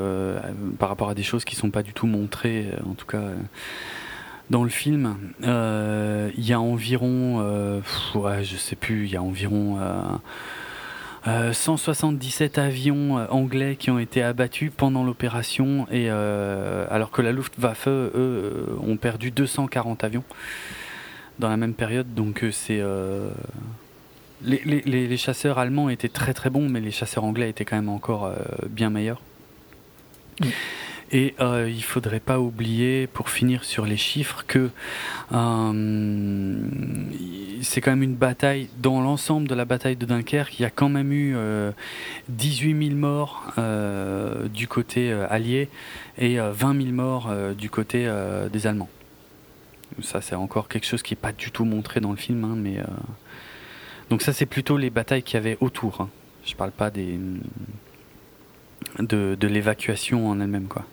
par 0.79 0.89
rapport 0.89 1.09
à 1.09 1.15
des 1.15 1.23
choses 1.23 1.45
qui 1.45 1.55
sont 1.55 1.69
pas 1.69 1.83
du 1.83 1.93
tout 1.93 2.07
montrées, 2.07 2.67
en 2.85 2.93
tout 2.93 3.05
cas 3.05 3.23
dans 4.49 4.63
le 4.63 4.69
film, 4.69 5.17
il 5.43 6.45
y 6.45 6.53
a 6.53 6.59
environ, 6.59 7.81
ouais, 8.15 8.43
je 8.43 8.55
sais 8.57 8.75
plus, 8.75 9.05
il 9.05 9.11
y 9.11 9.17
a 9.17 9.21
environ 9.21 9.79
177 11.25 12.57
euh, 12.57 12.65
avions 12.65 13.19
euh, 13.19 13.27
anglais 13.29 13.75
qui 13.75 13.91
ont 13.91 13.99
été 13.99 14.23
abattus 14.23 14.71
pendant 14.75 15.03
l'opération, 15.03 15.87
et 15.91 16.07
euh, 16.09 16.85
alors 16.89 17.11
que 17.11 17.21
la 17.21 17.31
Luftwaffe, 17.31 17.87
eux, 17.87 18.77
ont 18.81 18.97
perdu 18.97 19.31
240 19.31 20.03
avions 20.03 20.23
dans 21.39 21.49
la 21.49 21.57
même 21.57 21.73
période. 21.73 22.13
Donc 22.13 22.43
c'est 22.51 22.81
les, 24.43 24.61
les, 24.65 25.07
les, 25.07 25.17
chasseurs 25.17 25.59
allemands 25.59 25.89
étaient 25.89 26.09
très 26.09 26.33
très 26.33 26.49
bons, 26.49 26.67
mais 26.67 26.79
les 26.79 26.91
chasseurs 26.91 27.23
anglais 27.23 27.49
étaient 27.49 27.65
quand 27.65 27.75
même 27.75 27.89
encore 27.89 28.31
bien 28.69 28.89
meilleurs. 28.89 29.21
Et 31.13 31.35
euh, 31.41 31.69
il 31.69 31.83
faudrait 31.83 32.21
pas 32.21 32.39
oublier, 32.39 33.05
pour 33.05 33.29
finir 33.29 33.65
sur 33.65 33.85
les 33.85 33.97
chiffres, 33.97 34.45
que 34.47 34.69
euh, 35.33 36.53
c'est 37.61 37.81
quand 37.81 37.91
même 37.91 38.03
une 38.03 38.15
bataille, 38.15 38.69
dans 38.77 39.01
l'ensemble 39.01 39.47
de 39.47 39.55
la 39.55 39.65
bataille 39.65 39.95
de 39.95 40.05
Dunkerque, 40.05 40.59
il 40.59 40.63
y 40.63 40.65
a 40.65 40.69
quand 40.69 40.89
même 40.89 41.11
eu 41.11 41.35
18 42.29 42.73
euh, 42.73 42.87
000 42.87 42.95
morts 42.95 43.53
euh, 43.57 44.47
du 44.47 44.67
côté 44.67 45.11
allié 45.11 45.69
et 46.17 46.37
20 46.37 46.81
000 46.81 46.93
morts 46.93 47.31
du 47.57 47.69
côté 47.69 48.11
des 48.51 48.67
Allemands. 48.67 48.89
Ça, 50.01 50.21
c'est 50.21 50.35
encore 50.35 50.67
quelque 50.67 50.85
chose 50.85 51.03
qui 51.03 51.13
n'est 51.13 51.19
pas 51.19 51.33
du 51.33 51.51
tout 51.51 51.65
montré 51.65 51.99
dans 51.99 52.11
le 52.11 52.17
film, 52.17 52.43
hein, 52.45 52.55
mais 52.55 52.77
donc 54.09 54.21
ça, 54.21 54.33
c'est 54.33 54.45
plutôt 54.45 54.77
les 54.77 54.89
batailles 54.89 55.23
qu'il 55.23 55.35
y 55.35 55.37
avait 55.37 55.57
autour. 55.61 56.01
Hein. 56.01 56.09
Je 56.45 56.55
parle 56.55 56.71
pas 56.71 56.89
des 56.89 57.19
de, 58.99 59.37
de 59.39 59.47
l'évacuation 59.47 60.29
en 60.29 60.39
elle-même, 60.39 60.67
quoi. 60.67 60.85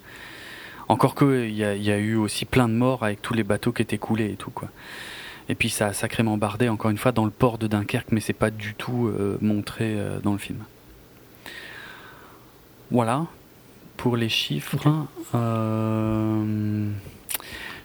Encore 0.88 1.14
qu'il 1.14 1.50
y, 1.50 1.58
y, 1.58 1.90
a 1.90 1.98
eu 1.98 2.16
aussi 2.16 2.46
plein 2.46 2.66
de 2.66 2.72
morts 2.72 3.02
avec 3.02 3.20
tous 3.20 3.34
les 3.34 3.44
bateaux 3.44 3.72
qui 3.72 3.82
étaient 3.82 3.98
coulés 3.98 4.32
et 4.32 4.36
tout 4.36 4.50
quoi. 4.50 4.70
Et 5.48 5.54
puis 5.54 5.70
ça 5.70 5.86
a 5.86 5.92
sacrément 5.92 6.36
bardé 6.36 6.68
encore 6.68 6.90
une 6.90 6.98
fois 6.98 7.12
dans 7.12 7.24
le 7.24 7.30
port 7.30 7.58
de 7.58 7.66
Dunkerque, 7.66 8.12
mais 8.12 8.20
c'est 8.20 8.32
pas 8.32 8.50
du 8.50 8.74
tout 8.74 9.08
euh, 9.08 9.38
montré 9.40 9.94
euh, 9.96 10.20
dans 10.20 10.32
le 10.32 10.38
film. 10.38 10.58
Voilà 12.90 13.26
pour 13.96 14.16
les 14.16 14.28
chiffres. 14.28 15.06
Euh, 15.34 16.88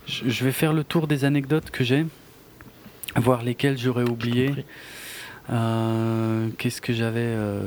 je 0.06 0.45
vais 0.45 0.51
faire 0.51 0.74
le 0.74 0.83
tour 0.83 1.08
des 1.08 1.25
anecdotes 1.25 1.72
que 1.72 1.83
j'ai, 1.83 2.06
voir 3.16 3.43
lesquelles 3.43 3.77
j'aurais 3.77 4.08
oublié. 4.09 4.66
Euh, 5.49 6.49
qu'est-ce 6.57 6.80
que 6.80 6.93
j'avais 6.93 7.19
euh, 7.22 7.61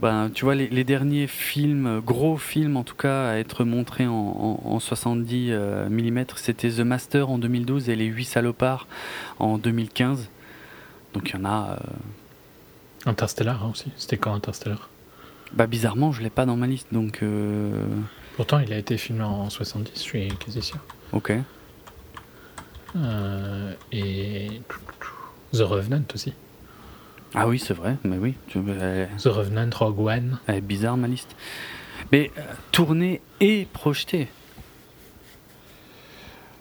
ben, 0.00 0.30
Tu 0.34 0.44
vois, 0.44 0.54
les, 0.54 0.84
derniers 0.84 1.26
films, 1.26 2.00
gros 2.00 2.36
films 2.36 2.76
en 2.76 2.82
tout 2.82 2.96
cas, 2.96 3.28
à 3.28 3.34
être 3.36 3.64
montrés 3.64 4.06
en, 4.06 4.78
70 4.80 5.48
euh, 5.50 5.88
mm, 5.88 6.24
c'était 6.36 6.70
The 6.70 6.80
Master 6.80 7.30
en 7.30 7.38
2012 7.38 7.88
et 7.88 7.96
Les 7.96 8.06
8 8.06 8.24
salopards 8.24 8.86
en 9.38 9.58
2015. 9.58 10.28
Donc 11.14 11.30
il 11.30 11.36
y 11.36 11.40
en 11.40 11.44
a. 11.44 11.78
Interstellar 13.06 13.64
hein, 13.64 13.70
aussi. 13.72 13.90
C'était 13.96 14.18
quand 14.18 14.34
Interstellar? 14.34 14.88
Bah 15.52 15.66
bizarrement, 15.66 16.12
je 16.12 16.22
l'ai 16.22 16.30
pas 16.30 16.46
dans 16.46 16.56
ma 16.56 16.66
liste, 16.66 16.88
donc. 16.92 17.24
Pourtant, 18.36 18.60
il 18.60 18.72
a 18.72 18.78
été 18.78 18.96
filmé 18.96 19.22
en 19.22 19.50
70, 19.50 19.92
je 19.94 19.98
suis 19.98 20.28
quasi 20.38 20.62
sûr. 20.62 20.78
Ok. 21.12 21.32
et 23.92 24.60
The 25.52 25.58
Revenant 25.58 26.04
aussi. 26.14 26.34
Ah 27.34 27.46
oui, 27.46 27.58
c'est 27.58 27.74
vrai, 27.74 27.96
mais 28.04 28.16
oui. 28.18 28.34
The 28.52 29.26
Revenant, 29.26 29.70
Rogue 29.72 30.00
One. 30.00 30.38
Elle 30.46 30.56
est 30.56 30.60
bizarre 30.60 30.96
ma 30.96 31.06
liste. 31.06 31.36
Mais 32.12 32.30
euh, 32.38 32.42
tourner 32.72 33.20
et 33.40 33.66
projeter. 33.72 34.28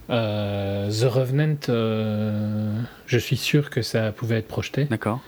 Euh, 0.10 0.92
The 0.92 1.12
Revenant, 1.12 1.58
euh, 1.70 2.82
je 3.08 3.18
suis 3.18 3.38
sûr 3.38 3.70
que 3.70 3.82
ça 3.82 4.12
pouvait 4.12 4.38
être 4.38 4.48
projeté. 4.48 4.86
D'accord. 4.86 5.22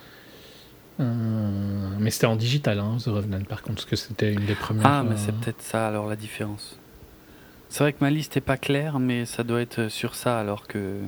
mais 1.00 2.12
c'était 2.12 2.28
en 2.28 2.36
digital, 2.36 2.80
hein, 2.80 2.98
The 3.04 3.08
Revenant, 3.08 3.42
par 3.42 3.64
contre, 3.64 3.76
parce 3.76 3.86
que 3.86 3.96
c'était 3.96 4.32
une 4.34 4.46
des 4.46 4.56
premières. 4.56 4.86
Ah, 4.86 5.04
mais 5.04 5.18
c'est 5.18 5.34
peut-être 5.34 5.62
ça 5.62 5.88
alors 5.88 6.08
la 6.08 6.16
différence. 6.16 6.78
C'est 7.70 7.84
vrai 7.84 7.94
que 7.94 8.00
ma 8.02 8.10
liste 8.12 8.36
n'est 8.36 8.42
pas 8.42 8.58
claire, 8.58 9.00
mais 9.00 9.26
ça 9.26 9.44
doit 9.44 9.62
être 9.62 9.88
sur 9.88 10.14
ça 10.14 10.40
alors 10.40 10.68
que 10.68 11.00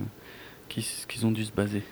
qu'ils 0.70 1.28
ont 1.28 1.32
dû 1.32 1.44
se 1.44 1.52
baser 1.52 1.84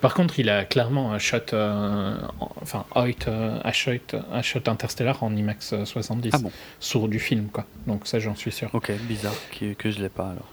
par 0.00 0.14
contre, 0.14 0.38
il 0.38 0.48
a 0.48 0.64
clairement 0.64 1.12
un 1.12 1.18
shot, 1.18 1.38
euh, 1.52 2.16
enfin, 2.60 2.84
euh, 2.96 3.58
un 3.64 3.72
shot, 3.72 3.92
un 4.32 4.42
shot 4.42 4.60
interstellar 4.66 5.22
en 5.22 5.34
IMAX 5.34 5.74
70 5.84 6.30
ah 6.32 6.38
bon. 6.38 6.52
sur 6.80 7.08
du 7.08 7.18
film, 7.18 7.48
quoi. 7.52 7.66
Donc 7.86 8.06
ça, 8.06 8.18
j'en 8.18 8.34
suis 8.34 8.52
sûr. 8.52 8.70
Ok, 8.72 8.92
bizarre 9.08 9.34
que 9.78 9.90
je 9.90 10.00
l'ai 10.00 10.08
pas 10.08 10.30
alors. 10.30 10.48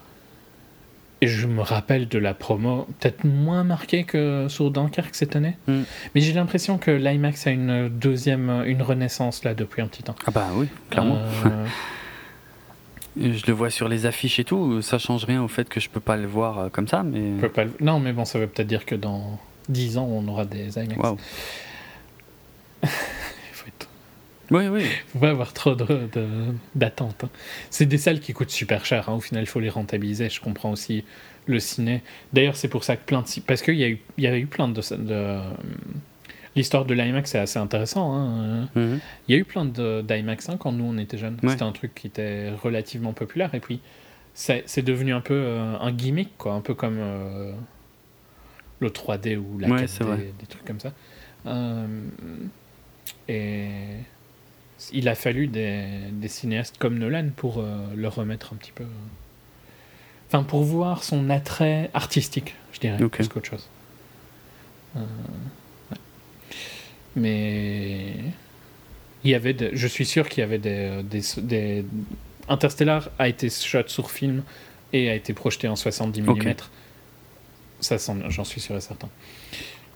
Et 1.22 1.28
je 1.28 1.48
me 1.48 1.62
rappelle 1.62 2.08
de 2.08 2.18
la 2.18 2.34
promo, 2.34 2.88
peut-être 3.00 3.26
moins 3.26 3.66
marquée 3.66 4.06
que 4.06 4.48
sur 4.48 4.72
Dunkerque 4.72 5.16
cette 5.16 5.36
année, 5.36 5.58
hmm. 5.68 5.82
mais 6.16 6.22
j'ai 6.22 6.32
l'impression 6.32 6.78
que 6.78 6.92
l'IMAX 6.92 7.46
a 7.46 7.52
une 7.52 7.90
deuxième, 7.90 8.64
une 8.66 8.82
renaissance 8.82 9.44
là 9.44 9.54
depuis 9.54 9.82
un 9.82 9.88
petit 9.88 10.04
temps. 10.04 10.16
Ah 10.26 10.32
bah 10.32 10.48
oui, 10.54 10.68
clairement. 10.90 11.18
Euh, 11.18 11.66
je 13.20 13.46
le 13.46 13.54
vois 13.54 13.70
sur 13.70 13.88
les 13.88 14.06
affiches 14.06 14.40
et 14.40 14.44
tout, 14.44 14.82
ça 14.82 14.98
change 14.98 15.26
rien 15.26 15.44
au 15.44 15.48
fait 15.48 15.68
que 15.68 15.80
je 15.80 15.90
peux 15.90 16.00
pas 16.00 16.18
le 16.18 16.28
voir 16.28 16.60
euh, 16.60 16.70
comme 16.70 16.88
ça, 16.88 17.04
mais. 17.04 17.34
Non, 17.80 18.00
mais 18.00 18.14
bon, 18.14 18.26
ça 18.26 18.40
veut 18.40 18.48
peut-être 18.48 18.68
dire 18.68 18.86
que 18.86 18.96
dans 18.96 19.40
10 19.70 19.98
ans, 19.98 20.08
on 20.10 20.28
aura 20.28 20.46
des 20.46 20.78
IMAX. 20.78 20.98
Waouh. 20.98 21.18
faut 22.84 23.68
être... 23.68 23.88
Oui, 24.52 24.68
oui. 24.68 24.86
Faut 25.12 25.20
pas 25.20 25.30
avoir 25.30 25.54
trop 25.54 25.76
d'attente. 25.76 26.16
De, 27.20 27.26
hein. 27.26 27.30
C'est 27.70 27.86
des 27.86 27.98
salles 27.98 28.20
qui 28.20 28.34
coûtent 28.34 28.50
super 28.50 28.86
cher. 28.86 29.10
Hein. 29.10 29.14
Au 29.14 29.20
final, 29.20 29.44
il 29.44 29.48
faut 29.48 29.60
les 29.60 29.70
rentabiliser. 29.70 30.30
Je 30.30 30.42
comprends 30.42 30.72
aussi 30.72 31.04
le 31.46 31.60
ciné. 31.60 32.02
D'ailleurs, 32.34 32.56
c'est 32.56 32.68
pour 32.68 32.84
ça 32.84 32.96
que 32.96 33.06
plein 33.06 33.22
de 33.22 33.28
parce 33.46 33.62
qu'il 33.62 33.76
y 33.76 33.84
a 33.84 33.90
eu, 33.90 34.00
il 34.18 34.24
y 34.24 34.28
avait 34.28 34.40
eu 34.40 34.48
plein 34.48 34.68
de, 34.68 34.82
de 34.96 35.40
L'histoire 36.60 36.84
de 36.84 36.94
l'IMAX, 36.94 37.32
c'est 37.32 37.40
assez 37.40 37.58
intéressant. 37.58 38.14
Hein. 38.14 38.68
Mhm. 38.76 39.00
Il 39.26 39.34
y 39.34 39.38
a 39.38 39.40
eu 39.40 39.46
plein 39.46 39.64
d'IMAX 39.64 40.50
hein, 40.50 40.58
quand 40.60 40.74
nous, 40.74 40.84
on 40.84 40.98
était 40.98 41.18
jeunes. 41.18 41.38
C'était 41.48 41.64
un 41.64 41.72
truc 41.72 41.96
qui 41.96 42.08
était 42.08 42.52
relativement 42.52 43.14
populaire. 43.14 43.56
Et 43.56 43.62
puis, 43.62 43.80
c'est 44.34 44.82
devenu 44.82 45.14
un 45.14 45.22
peu 45.22 45.36
euh, 45.36 45.80
un 45.80 45.92
gimmick, 45.94 46.38
quoi. 46.38 46.52
Un 46.52 46.60
peu 46.60 46.74
comme 46.74 46.98
euh, 47.00 47.54
le 48.82 48.90
3D 48.90 49.38
ou 49.38 49.58
la 49.58 49.70
4D, 49.70 50.18
des 50.38 50.46
trucs 50.50 50.66
comme 50.66 50.82
ça. 50.82 50.92
Euh, 51.46 51.88
et 53.30 53.70
il 54.92 55.08
a 55.08 55.16
fallu 55.16 55.48
des, 55.48 56.12
cinéastes 56.28 56.78
comme 56.78 57.00
Nolan 57.00 57.30
pour 57.38 57.64
le 57.96 58.08
remettre 58.10 58.52
un 58.52 58.58
petit 58.58 58.74
peu... 58.74 58.84
Enfin, 60.28 60.44
pour 60.44 60.64
voir 60.64 61.06
son 61.06 61.30
attrait 61.30 61.90
artistique, 61.94 62.56
je 62.74 62.82
dirais, 62.82 62.98
plus 62.98 63.30
qu'autre 63.30 63.50
chose. 63.50 63.70
Mais 67.16 68.14
il 69.24 69.32
y 69.32 69.36
avait 69.36 69.56
je 69.74 69.88
suis 69.88 70.06
sûr 70.06 70.30
qu'il 70.30 70.42
y 70.42 70.44
avait 70.44 70.60
des, 70.60 71.02
des, 71.38 71.86
Interstellar 72.48 73.10
a 73.20 73.28
été 73.28 73.50
shot 73.50 73.88
sur 73.88 74.10
film 74.12 74.44
et 74.94 75.10
a 75.10 75.16
été 75.16 75.34
projeté 75.34 75.68
en 75.68 75.76
70 75.76 76.22
mm. 76.22 76.54
Ça, 77.80 77.98
j'en 78.28 78.44
suis 78.44 78.60
sûr 78.60 78.76
et 78.76 78.82
certain. 78.82 79.10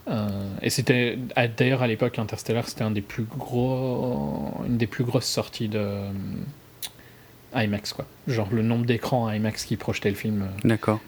Euh, 0.08 0.28
et 0.62 0.70
c'était 0.70 1.18
d'ailleurs 1.58 1.82
à 1.82 1.88
l'époque 1.88 2.20
Interstellar, 2.20 2.68
c'était 2.68 2.84
un 2.84 2.92
des 2.92 3.02
plus 3.02 3.24
gros, 3.24 4.54
une 4.66 4.78
des 4.78 4.88
plus 4.88 5.04
grosses 5.04 5.26
sorties 5.26 5.70
de 5.70 5.80
euh, 5.80 6.12
IMAX 7.56 7.94
quoi. 7.94 8.06
Genre 8.28 8.50
le 8.52 8.64
nombre 8.64 8.86
d'écrans 8.86 9.32
IMAX 9.32 9.66
qui 9.66 9.78
projetaient 9.78 10.10
le 10.10 10.16
film. 10.16 10.44
Euh, 10.44 10.68
D'accord. 10.68 11.00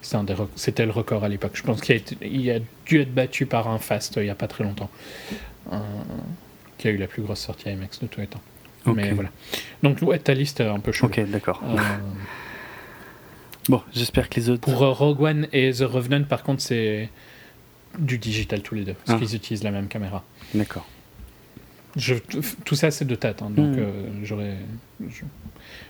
C'était 0.55 0.85
le 0.85 0.91
record 0.91 1.23
à 1.23 1.29
l'époque. 1.29 1.51
Je 1.55 1.63
pense 1.63 1.81
qu'il 1.81 1.95
a, 1.95 2.55
a, 2.55 2.59
dû 2.85 3.01
être 3.01 3.13
battu 3.13 3.45
par 3.45 3.67
un 3.67 3.79
Fast 3.79 4.15
il 4.17 4.23
n'y 4.23 4.29
a 4.29 4.35
pas 4.35 4.47
très 4.47 4.63
longtemps 4.63 4.89
qui 6.77 6.87
a 6.87 6.91
eu 6.91 6.97
la 6.97 7.07
plus 7.07 7.21
grosse 7.21 7.39
sortie 7.39 7.69
IMAX 7.69 7.99
de 7.99 8.07
tous 8.07 8.21
les 8.21 8.27
temps. 8.27 8.41
Mais 8.93 9.11
voilà. 9.11 9.29
Donc, 9.83 10.01
ouais, 10.01 10.19
ta 10.19 10.33
liste 10.33 10.59
est 10.59 10.67
un 10.67 10.79
peu 10.79 10.91
chaude. 10.91 11.09
Ok, 11.09 11.29
d'accord. 11.29 11.61
Euh, 11.65 11.77
bon, 13.69 13.81
j'espère 13.93 14.29
que 14.29 14.39
les 14.39 14.49
autres. 14.49 14.61
Pour 14.61 14.83
euh, 14.83 14.91
Rogue 14.91 15.21
One 15.21 15.47
et 15.53 15.71
The 15.71 15.81
Revenant, 15.81 16.23
par 16.23 16.43
contre, 16.43 16.61
c'est 16.61 17.09
du 17.97 18.17
digital 18.17 18.61
tous 18.61 18.75
les 18.75 18.83
deux, 18.83 18.93
parce 18.93 19.17
ah. 19.17 19.25
qu'ils 19.25 19.35
utilisent 19.35 19.63
la 19.63 19.71
même 19.71 19.87
caméra. 19.87 20.23
D'accord. 20.53 20.85
Je, 21.95 22.15
tout 22.65 22.75
ça, 22.75 22.91
c'est 22.91 23.05
de 23.05 23.15
tête, 23.15 23.41
hein, 23.41 23.49
donc 23.49 23.77
hmm. 23.77 23.79
euh, 23.79 24.09
j'aurais. 24.23 24.57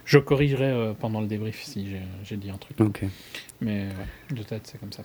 Je, 0.05 0.19
corrigerai 0.19 0.93
pendant 0.99 1.19
le 1.19 1.25
débrief 1.25 1.63
si 1.63 1.87
j'ai 2.23 2.37
dit 2.37 2.51
un 2.51 2.57
truc. 2.57 2.77
Mais 3.59 3.87
ouais, 3.87 4.35
de 4.35 4.43
tête, 4.43 4.67
c'est 4.71 4.79
comme 4.79 4.93
ça. 4.93 5.03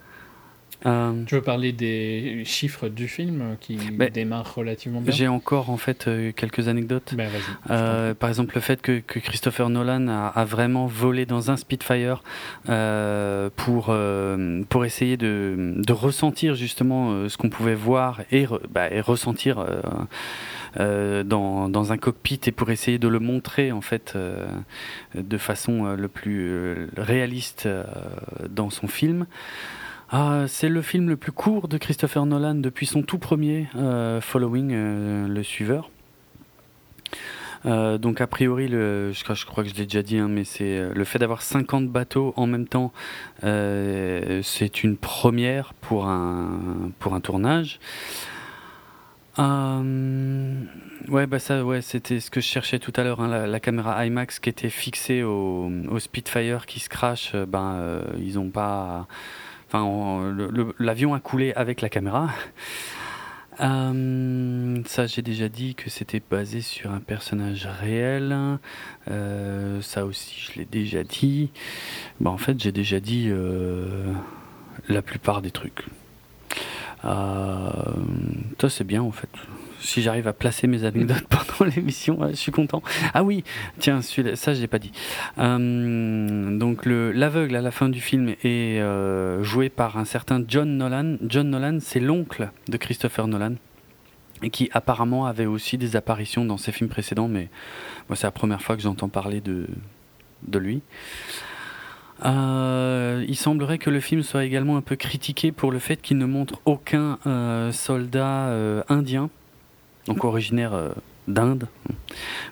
Euh, 0.86 1.24
tu 1.26 1.34
veux 1.34 1.42
parler 1.42 1.72
des 1.72 2.42
chiffres 2.44 2.88
du 2.88 3.06
film 3.06 3.56
qui 3.60 3.76
bah, 3.92 4.08
démarrent 4.08 4.54
relativement 4.54 5.00
bien 5.00 5.12
J'ai 5.12 5.28
encore 5.28 5.68
en 5.70 5.76
fait 5.76 6.08
euh, 6.08 6.32
quelques 6.32 6.68
anecdotes. 6.68 7.14
Ben, 7.14 7.28
euh, 7.70 8.14
par 8.14 8.28
exemple, 8.30 8.54
le 8.54 8.60
fait 8.60 8.80
que, 8.80 9.00
Christopher 9.00 9.68
Nolan 9.68 10.08
a, 10.08 10.44
vraiment 10.44 10.86
volé 10.86 11.26
dans 11.26 11.50
un 11.50 11.56
Spitfire 11.56 12.22
pour, 13.56 13.94
pour 14.68 14.84
essayer 14.84 15.16
de, 15.16 15.74
de 15.76 15.92
ressentir 15.92 16.54
justement 16.54 17.28
ce 17.28 17.36
qu'on 17.36 17.50
pouvait 17.50 17.74
voir 17.74 18.20
et, 18.32 18.46
bah, 18.70 18.90
et 18.90 19.00
ressentir 19.00 19.64
dans, 20.76 21.68
dans, 21.68 21.92
un 21.92 21.98
cockpit 21.98 22.40
et 22.46 22.52
pour 22.52 22.70
essayer 22.70 22.98
de 22.98 23.08
le 23.08 23.18
montrer 23.18 23.72
en 23.72 23.80
fait 23.80 24.16
de 25.14 25.38
façon 25.38 25.94
le 25.94 26.08
plus 26.08 26.88
réaliste 26.96 27.68
dans 28.48 28.70
son 28.70 28.88
film. 28.88 29.26
Ah, 30.10 30.44
c'est 30.48 30.68
le 30.68 30.82
film 30.82 31.08
le 31.08 31.16
plus 31.16 31.32
court 31.32 31.68
de 31.68 31.78
Christopher 31.78 32.26
Nolan 32.26 32.56
depuis 32.56 32.86
son 32.86 33.02
tout 33.02 33.18
premier 33.18 33.68
Following, 34.20 34.72
le 35.28 35.42
suiveur. 35.42 35.90
Euh, 37.66 37.98
donc 37.98 38.20
a 38.20 38.26
priori, 38.26 38.68
le, 38.68 39.12
je, 39.12 39.24
crois 39.44 39.64
que 39.64 39.70
je 39.70 39.74
l'ai 39.74 39.84
déjà 39.84 40.02
dit, 40.02 40.18
hein, 40.18 40.28
mais 40.28 40.44
c'est 40.44 40.78
euh, 40.78 40.92
le 40.94 41.04
fait 41.04 41.18
d'avoir 41.18 41.42
50 41.42 41.88
bateaux 41.88 42.32
en 42.36 42.46
même 42.46 42.66
temps, 42.66 42.92
euh, 43.44 44.40
c'est 44.42 44.82
une 44.82 44.96
première 44.96 45.74
pour 45.74 46.06
un, 46.06 46.90
pour 46.98 47.14
un 47.14 47.20
tournage. 47.20 47.78
ouais, 49.38 51.26
bah 51.26 51.38
ça, 51.38 51.64
ouais, 51.64 51.82
c'était 51.82 52.20
ce 52.20 52.30
que 52.30 52.40
je 52.40 52.46
cherchais 52.46 52.78
tout 52.78 52.92
à 52.96 53.04
l'heure. 53.04 53.20
Hein, 53.20 53.46
la, 53.46 53.60
caméra 53.60 54.04
IMAX 54.06 54.38
qui 54.38 54.48
était 54.48 54.70
fixée 54.70 55.22
au, 55.22 55.70
au 55.90 55.98
Spitfire 55.98 56.66
qui 56.66 56.80
se 56.80 56.88
crache, 56.88 57.34
ben 57.34 58.02
ils 58.18 58.38
ont 58.38 58.50
pas. 58.50 59.06
Enfin, 59.72 60.34
l'avion 60.80 61.14
a 61.14 61.20
coulé 61.20 61.52
avec 61.52 61.80
la 61.80 61.88
caméra. 61.88 62.30
Euh, 63.60 64.82
ça, 64.86 65.06
j'ai 65.06 65.22
déjà 65.22 65.48
dit 65.48 65.74
que 65.74 65.90
c'était 65.90 66.22
basé 66.28 66.60
sur 66.60 66.90
un 66.90 66.98
personnage 66.98 67.66
réel. 67.66 68.58
Euh, 69.08 69.80
ça 69.82 70.06
aussi, 70.06 70.34
je 70.40 70.58
l'ai 70.58 70.64
déjà 70.64 71.04
dit. 71.04 71.50
Bah, 72.20 72.30
en 72.30 72.38
fait, 72.38 72.58
j'ai 72.58 72.72
déjà 72.72 72.98
dit 72.98 73.26
euh, 73.28 74.12
la 74.88 75.02
plupart 75.02 75.42
des 75.42 75.50
trucs. 75.50 75.84
ça, 77.02 77.84
c'est 78.68 78.84
bien, 78.84 79.02
en 79.02 79.12
fait 79.12 79.30
si 79.80 80.02
j'arrive 80.02 80.28
à 80.28 80.32
placer 80.32 80.66
mes 80.66 80.84
anecdotes 80.84 81.24
pendant 81.28 81.70
l'émission, 81.70 82.18
je 82.30 82.36
suis 82.36 82.52
content. 82.52 82.82
Ah 83.14 83.22
oui, 83.22 83.44
tiens, 83.78 84.00
ça 84.02 84.54
je 84.54 84.60
l'ai 84.60 84.66
pas 84.66 84.78
dit. 84.78 84.92
Euh, 85.38 86.58
donc 86.58 86.86
l'aveugle 86.86 87.56
à 87.56 87.60
la 87.60 87.70
fin 87.70 87.88
du 87.88 88.00
film 88.00 88.30
est 88.42 88.80
euh, 88.80 89.42
joué 89.42 89.68
par 89.68 89.98
un 89.98 90.04
certain 90.04 90.42
John 90.46 90.76
Nolan. 90.76 91.16
John 91.26 91.50
Nolan, 91.50 91.78
c'est 91.80 92.00
l'oncle 92.00 92.50
de 92.68 92.76
Christopher 92.76 93.26
Nolan 93.26 93.54
et 94.42 94.50
qui 94.50 94.70
apparemment 94.72 95.26
avait 95.26 95.46
aussi 95.46 95.76
des 95.76 95.96
apparitions 95.96 96.44
dans 96.44 96.56
ses 96.56 96.72
films 96.72 96.88
précédents, 96.88 97.28
mais 97.28 97.48
moi 98.08 98.16
c'est 98.16 98.26
la 98.26 98.30
première 98.30 98.62
fois 98.62 98.76
que 98.76 98.82
j'entends 98.82 99.10
parler 99.10 99.40
de, 99.40 99.66
de 100.46 100.58
lui. 100.58 100.82
Euh, 102.24 103.24
il 103.28 103.36
semblerait 103.36 103.78
que 103.78 103.88
le 103.88 104.00
film 104.00 104.22
soit 104.22 104.44
également 104.44 104.76
un 104.76 104.82
peu 104.82 104.96
critiqué 104.96 105.52
pour 105.52 105.72
le 105.72 105.78
fait 105.78 106.00
qu'il 106.00 106.18
ne 106.18 106.26
montre 106.26 106.60
aucun 106.64 107.18
soldat 107.72 108.54
indien 108.88 109.30
donc 110.06 110.24
originaire 110.24 110.74
euh, 110.74 110.90
d'Inde, 111.28 111.68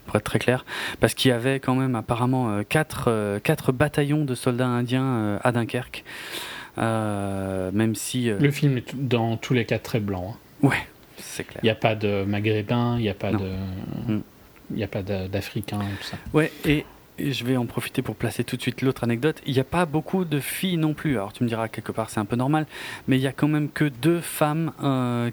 pour 0.07 0.17
être 0.17 0.25
très 0.25 0.39
clair, 0.39 0.65
parce 1.01 1.15
qu'il 1.15 1.31
y 1.31 1.33
avait 1.33 1.61
quand 1.61 1.75
même 1.75 1.95
apparemment 1.95 2.51
euh, 2.51 2.63
quatre, 2.69 3.07
euh, 3.09 3.41
quatre 3.41 3.73
bataillons 3.73 4.25
de 4.25 4.35
soldats 4.35 4.69
indiens 4.69 5.39
à 5.43 5.53
Dunkerque, 5.53 6.05
même 6.77 7.95
si... 7.95 8.31
Le 8.31 8.51
film 8.51 8.79
est 8.79 8.95
dans 8.95 9.37
tous 9.37 9.55
les 9.55 9.65
cas 9.65 9.79
très 9.79 10.01
blanc. 10.01 10.35
Hein. 10.35 10.67
Ouais, 10.67 10.87
c'est 11.17 11.45
clair. 11.45 11.61
Il 11.63 11.67
n'y 11.67 11.71
a 11.71 11.75
pas 11.75 11.95
de 11.95 12.25
maghrébins, 12.25 12.97
il 12.99 13.03
n'y 13.03 13.09
a 13.09 13.15
pas 13.15 13.33
de... 13.33 13.51
Mm. 14.07 14.23
Il 14.71 14.77
n'y 14.77 14.85
a 14.85 14.89
pas 14.89 15.03
d'Africains, 15.03 15.79
tout 15.79 16.07
ça. 16.07 16.19
Ouais, 16.35 16.53
et 16.67 16.85
je 17.19 17.43
vais 17.45 17.57
en 17.57 17.65
profiter 17.65 18.03
pour 18.03 18.17
placer 18.17 18.45
tout 18.45 18.57
de 18.57 18.61
suite 18.61 18.83
l'autre 18.83 19.03
anecdote. 19.03 19.41
Il 19.47 19.55
n'y 19.55 19.61
a 19.61 19.65
pas 19.65 19.87
beaucoup 19.87 20.27
de 20.27 20.41
filles 20.41 20.77
non 20.77 20.93
plus. 20.93 21.13
Alors 21.13 21.33
tu 21.33 21.43
me 21.43 21.49
diras 21.49 21.69
quelque 21.69 21.91
part 21.91 22.11
c'est 22.11 22.21
un 22.21 22.27
peu 22.27 22.37
normal, 22.37 22.67
mais 23.07 23.17
il 23.17 23.23
y 23.23 23.27
a 23.27 23.33
quand 23.33 23.49
même 23.49 23.71
que 23.71 23.87
deux 23.87 24.21
femmes 24.21 24.73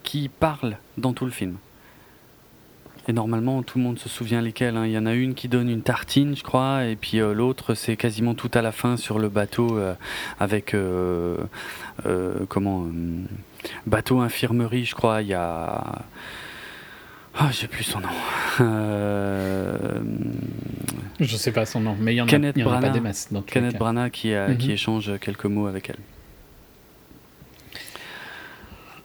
qui 0.03 0.29
parlent 0.29 0.77
dans 0.97 1.11
tout 1.11 1.25
le 1.25 1.31
film. 1.31 1.57
Et 3.07 3.13
normalement, 3.13 3.61
tout 3.61 3.77
le 3.77 3.83
monde 3.83 3.99
se 3.99 4.09
souvient 4.09 4.41
lesquelles. 4.41 4.77
Hein. 4.77 4.87
Il 4.87 4.91
y 4.91 4.97
en 4.97 5.05
a 5.05 5.13
une 5.13 5.35
qui 5.35 5.47
donne 5.47 5.69
une 5.69 5.83
tartine, 5.83 6.35
je 6.35 6.43
crois, 6.43 6.85
et 6.85 6.95
puis 6.95 7.19
euh, 7.19 7.33
l'autre, 7.33 7.75
c'est 7.75 7.95
quasiment 7.95 8.33
tout 8.33 8.49
à 8.53 8.63
la 8.63 8.71
fin 8.71 8.97
sur 8.97 9.19
le 9.19 9.29
bateau 9.29 9.77
euh, 9.77 9.93
avec 10.39 10.73
euh, 10.73 11.37
comment 12.49 12.87
bateau 13.85 14.21
infirmerie, 14.21 14.85
je 14.85 14.95
crois. 14.95 15.21
Il 15.21 15.27
y 15.27 15.33
a 15.35 16.03
ah, 17.37 17.49
j'ai 17.51 17.67
plus 17.67 17.83
son 17.83 17.99
nom. 17.99 18.07
Je 21.19 21.35
sais 21.35 21.51
pas 21.51 21.65
son 21.65 21.81
nom, 21.81 21.95
mais 21.99 22.13
il 22.13 22.17
y 22.17 22.21
en 22.21 22.27
a, 22.27 22.31
y 22.31 22.63
en 22.63 22.71
a 22.71 22.79
pas 22.79 22.89
des 22.89 23.01
masses. 23.01 23.29
Kenneth 23.45 23.77
Branagh 23.77 24.09
qui, 24.09 24.33
qui 24.57 24.67
mhm. 24.67 24.73
échange 24.73 25.11
quelques 25.19 25.45
mots 25.45 25.67
avec 25.67 25.89
elle. 25.89 25.97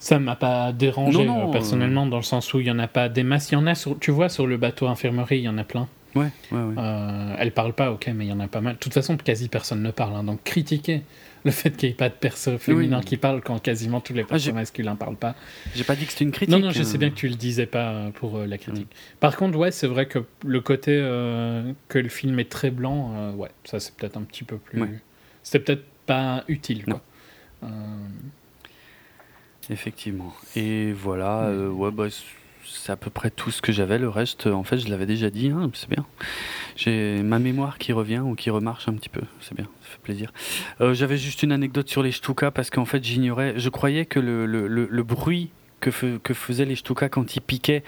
Ça 0.00 0.18
m'a 0.18 0.34
pas 0.34 0.72
dérangé 0.72 1.28
euh, 1.28 1.52
personnellement 1.52 2.06
dans 2.06 2.16
le 2.16 2.22
sens 2.22 2.54
où 2.54 2.60
il 2.60 2.66
y 2.66 2.70
en 2.70 2.78
a 2.78 2.88
pas 2.88 3.10
des 3.10 3.22
masses. 3.22 3.50
Il 3.50 3.54
y 3.54 3.56
en 3.56 3.66
a 3.66 3.74
sur, 3.74 3.98
tu 3.98 4.10
vois, 4.10 4.30
sur 4.30 4.46
le 4.46 4.56
bateau 4.56 4.88
infirmerie, 4.88 5.38
il 5.38 5.44
y 5.44 5.48
en 5.48 5.58
a 5.58 5.64
plein. 5.64 5.88
Ouais, 6.14 6.30
ouais, 6.50 6.58
ouais. 6.58 6.74
Euh, 6.78 7.36
elle 7.38 7.52
parle 7.52 7.74
pas, 7.74 7.92
ok, 7.92 8.10
mais 8.14 8.24
il 8.24 8.28
y 8.28 8.32
en 8.32 8.40
a 8.40 8.48
pas 8.48 8.62
mal. 8.62 8.74
De 8.74 8.78
toute 8.78 8.94
façon, 8.94 9.18
quasi 9.18 9.48
personne 9.48 9.82
ne 9.82 9.90
parle. 9.90 10.16
Hein, 10.16 10.24
donc 10.24 10.42
critiquer 10.42 11.02
le 11.44 11.50
fait 11.50 11.70
qu'il 11.76 11.90
n'y 11.90 11.92
ait 11.92 11.96
pas 11.96 12.08
de 12.08 12.14
perso 12.14 12.56
féminin 12.56 13.02
qui 13.02 13.18
parle 13.18 13.42
quand 13.42 13.58
quasiment 13.60 14.00
tous 14.00 14.14
les 14.14 14.22
ah, 14.22 14.26
persos 14.26 14.52
masculins 14.52 14.96
parlent 14.96 15.16
pas. 15.16 15.34
J'ai 15.74 15.84
pas 15.84 15.96
dit 15.96 16.06
que 16.06 16.12
c'était 16.12 16.24
une 16.24 16.32
critique. 16.32 16.54
Non, 16.54 16.60
non, 16.60 16.70
je 16.70 16.82
sais 16.82 16.96
hein. 16.96 16.98
bien 16.98 17.10
que 17.10 17.14
tu 17.16 17.28
le 17.28 17.34
disais 17.34 17.66
pas 17.66 17.90
euh, 17.90 18.10
pour 18.10 18.38
euh, 18.38 18.46
la 18.46 18.56
critique. 18.56 18.88
Par 19.20 19.36
contre, 19.36 19.58
ouais, 19.58 19.70
c'est 19.70 19.86
vrai 19.86 20.06
que 20.06 20.20
le 20.46 20.60
côté 20.62 20.92
que 21.88 21.98
le 21.98 22.08
film 22.08 22.38
est 22.40 22.50
très 22.50 22.70
blanc, 22.70 23.34
ouais, 23.36 23.50
ça 23.64 23.80
c'est 23.80 23.94
peut-être 23.94 24.16
un 24.16 24.22
petit 24.22 24.44
peu 24.44 24.56
plus. 24.56 24.82
C'était 25.42 25.60
peut-être 25.60 25.84
pas 26.06 26.44
utile, 26.48 26.86
quoi. 26.86 27.02
Effectivement. 29.70 30.34
Et 30.56 30.92
voilà, 30.92 31.42
euh, 31.44 31.70
ouais, 31.70 31.90
bah, 31.90 32.06
c'est 32.64 32.92
à 32.92 32.96
peu 32.96 33.10
près 33.10 33.30
tout 33.30 33.50
ce 33.50 33.62
que 33.62 33.72
j'avais. 33.72 33.98
Le 33.98 34.08
reste, 34.08 34.46
en 34.46 34.64
fait, 34.64 34.78
je 34.78 34.88
l'avais 34.88 35.06
déjà 35.06 35.30
dit, 35.30 35.48
hein, 35.48 35.70
c'est 35.74 35.88
bien. 35.88 36.04
J'ai 36.76 37.22
ma 37.22 37.38
mémoire 37.38 37.78
qui 37.78 37.92
revient 37.92 38.18
ou 38.18 38.34
qui 38.34 38.50
remarche 38.50 38.88
un 38.88 38.94
petit 38.94 39.08
peu, 39.08 39.22
c'est 39.40 39.54
bien, 39.54 39.66
ça 39.82 39.88
fait 39.88 40.02
plaisir. 40.02 40.32
Euh, 40.80 40.92
j'avais 40.94 41.16
juste 41.16 41.42
une 41.42 41.52
anecdote 41.52 41.88
sur 41.88 42.02
les 42.02 42.12
Stuka 42.12 42.50
parce 42.50 42.70
qu'en 42.70 42.84
fait, 42.84 43.02
j'ignorais, 43.04 43.54
je 43.58 43.68
croyais 43.68 44.06
que 44.06 44.18
le, 44.18 44.46
le, 44.46 44.66
le 44.68 45.02
bruit 45.02 45.50
que, 45.80 46.18
que 46.18 46.34
faisaient 46.34 46.64
les 46.64 46.76
Stuka 46.76 47.08
quand 47.08 47.36
ils 47.36 47.40
piquaient 47.40 47.82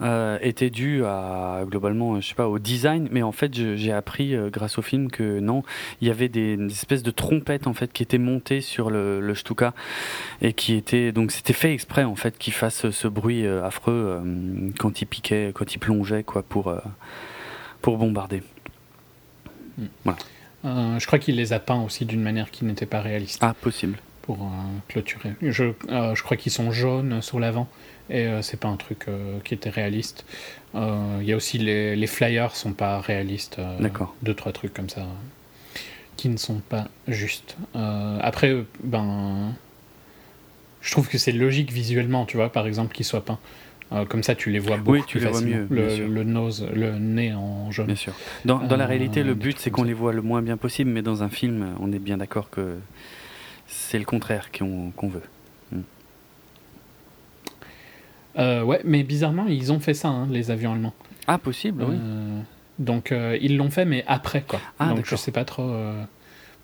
euh, 0.00 0.38
était 0.42 0.70
dû 0.70 1.04
à 1.04 1.62
globalement, 1.64 2.20
je 2.20 2.28
sais 2.28 2.34
pas, 2.34 2.48
au 2.48 2.58
design, 2.58 3.08
mais 3.10 3.22
en 3.22 3.32
fait 3.32 3.54
j'ai 3.54 3.92
appris 3.92 4.34
euh, 4.34 4.50
grâce 4.50 4.78
au 4.78 4.82
film 4.82 5.10
que 5.10 5.40
non, 5.40 5.62
il 6.00 6.08
y 6.08 6.10
avait 6.10 6.28
des, 6.28 6.56
espèces 6.66 7.02
de 7.02 7.10
trompettes 7.10 7.66
en 7.66 7.74
fait 7.74 7.92
qui 7.92 8.02
étaient 8.02 8.18
montées 8.18 8.60
sur 8.60 8.90
le, 8.90 9.20
le 9.20 9.34
Stuka 9.34 9.74
et 10.42 10.52
qui 10.52 10.74
étaient 10.74 11.12
donc 11.12 11.32
c'était 11.32 11.52
fait 11.52 11.72
exprès 11.72 12.04
en 12.04 12.16
fait 12.16 12.38
qu'ils 12.38 12.52
fassent 12.52 12.90
ce 12.90 13.08
bruit 13.08 13.46
euh, 13.46 13.64
affreux 13.64 14.22
quand 14.78 15.00
ils 15.00 15.06
piquaient, 15.06 15.52
quand 15.54 15.74
ils 15.74 15.78
plongeaient 15.78 16.22
quoi 16.22 16.42
pour 16.42 16.74
pour 17.82 17.96
bombarder. 17.98 18.42
Hmm. 19.78 19.86
Voilà. 20.04 20.98
je 20.98 21.06
crois 21.06 21.18
qu'il 21.18 21.36
les 21.36 21.52
a 21.52 21.60
peints 21.60 21.82
aussi 21.82 22.04
d'une 22.04 22.22
manière 22.22 22.50
qui 22.50 22.64
n'était 22.64 22.86
pas 22.86 23.00
réaliste. 23.00 23.38
Ah, 23.42 23.54
possible 23.54 23.98
pour 24.28 24.42
euh, 24.42 24.48
clôturer. 24.88 25.32
Je, 25.40 25.72
euh, 25.88 26.14
je 26.14 26.22
crois 26.22 26.36
qu'ils 26.36 26.52
sont 26.52 26.70
jaunes 26.70 27.22
sur 27.22 27.40
l'avant 27.40 27.66
et 28.10 28.26
euh, 28.26 28.42
c'est 28.42 28.60
pas 28.60 28.68
un 28.68 28.76
truc 28.76 29.06
qui 29.42 29.54
était 29.54 29.70
réaliste. 29.70 30.26
Il 30.74 31.24
y 31.24 31.32
a 31.32 31.36
aussi 31.36 31.56
les, 31.56 31.96
les, 31.96 32.06
flyers 32.06 32.54
sont 32.54 32.74
pas 32.74 33.00
réalistes. 33.00 33.58
D'accord. 33.80 34.14
Deux 34.20 34.34
trois 34.34 34.52
trucs 34.52 34.74
comme 34.74 34.90
ça 34.90 35.06
qui 36.18 36.28
ne 36.28 36.36
sont 36.36 36.60
pas 36.68 36.88
justes. 37.06 37.56
après, 37.74 38.54
ben, 38.84 39.54
je 40.82 40.90
trouve 40.90 41.08
que 41.08 41.16
c'est 41.16 41.32
logique 41.32 41.72
visuellement, 41.72 42.26
tu 42.26 42.36
vois, 42.36 42.52
par 42.52 42.66
exemple, 42.66 42.94
qu'ils 42.94 43.06
soient 43.06 43.24
peints. 43.24 43.38
comme 44.10 44.22
ça, 44.22 44.34
tu 44.34 44.50
les 44.50 44.58
vois 44.58 44.76
beaucoup 44.76 44.98
oui, 44.98 45.02
tu 45.06 45.18
plus 45.18 45.24
les. 45.24 45.30
Vois 45.30 45.40
mieux, 45.40 45.66
le, 45.70 46.06
le, 46.06 46.24
nose, 46.24 46.68
le 46.74 46.98
nez 46.98 47.32
en 47.32 47.70
jaune. 47.70 47.86
Bien 47.86 47.94
sûr. 47.94 48.12
Dans, 48.44 48.58
dans 48.58 48.76
la 48.76 48.84
réalité, 48.84 49.22
le 49.22 49.32
but, 49.32 49.58
c'est 49.58 49.70
qu'on 49.70 49.84
les 49.84 49.94
voit 49.94 50.12
le 50.12 50.20
moins 50.20 50.42
bien 50.42 50.58
possible, 50.58 50.90
mais 50.90 51.02
dans 51.02 51.22
un 51.22 51.30
film, 51.30 51.74
on 51.80 51.92
est 51.92 51.98
bien 51.98 52.18
d'accord 52.18 52.50
que 52.50 52.76
c'est 53.68 53.98
le 53.98 54.04
contraire 54.04 54.50
qu'on 54.50 55.08
veut. 55.08 55.22
Hmm. 55.70 55.82
Euh, 58.38 58.62
ouais, 58.64 58.80
mais 58.84 59.02
bizarrement, 59.04 59.46
ils 59.46 59.72
ont 59.72 59.78
fait 59.78 59.94
ça, 59.94 60.08
hein, 60.08 60.26
les 60.30 60.50
avions 60.50 60.72
allemands. 60.72 60.94
Ah, 61.26 61.38
possible, 61.38 61.84
oui. 61.84 61.96
Euh, 62.00 62.40
donc, 62.78 63.12
euh, 63.12 63.38
ils 63.40 63.56
l'ont 63.56 63.70
fait, 63.70 63.84
mais 63.84 64.04
après, 64.06 64.42
quoi. 64.42 64.60
Ah, 64.78 64.94
donc, 64.94 65.04
je 65.06 65.14
sais 65.14 65.32
pas 65.32 65.44
trop 65.44 65.70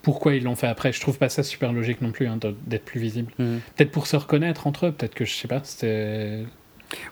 pourquoi 0.02 0.34
ils 0.34 0.44
l'ont 0.44 0.55
fait 0.55 0.66
après. 0.66 0.92
Je 0.92 1.00
trouve 1.00 1.16
pas 1.16 1.31
ça 1.31 1.42
super 1.42 1.73
logique 1.73 2.02
non 2.02 2.10
plus, 2.10 2.26
hein, 2.26 2.39
d'être 2.66 2.84
plus 2.84 3.00
visible. 3.00 3.33
Hmm. 3.39 3.58
Peut-être 3.76 3.91
pour 3.91 4.07
se 4.07 4.16
reconnaître 4.16 4.66
entre 4.66 4.86
eux, 4.86 4.92
peut-être 4.92 5.15
que 5.15 5.24
je 5.24 5.34
sais 5.34 5.49
pas, 5.49 5.60
c'était. 5.62 6.44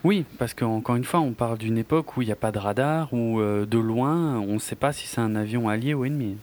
Oui, 0.04 0.24
parce 0.38 0.52
qu'encore 0.54 0.96
une 0.96 1.04
fois, 1.04 1.20
on 1.20 1.32
parle 1.32 1.58
d'une 1.58 1.78
époque 1.78 2.16
où 2.16 2.22
il 2.22 2.26
n'y 2.26 2.32
a 2.32 2.36
pas 2.36 2.52
de 2.52 2.58
radar, 2.58 3.12
où 3.12 3.40
de 3.40 3.78
loin, 3.78 4.38
on 4.40 4.54
ne 4.54 4.58
sait 4.58 4.76
pas 4.76 4.92
si 4.92 5.06
c'est 5.06 5.20
un 5.20 5.34
avion 5.34 5.68
allié 5.68 5.94
ou 5.94 6.04
ennemi. 6.04 6.36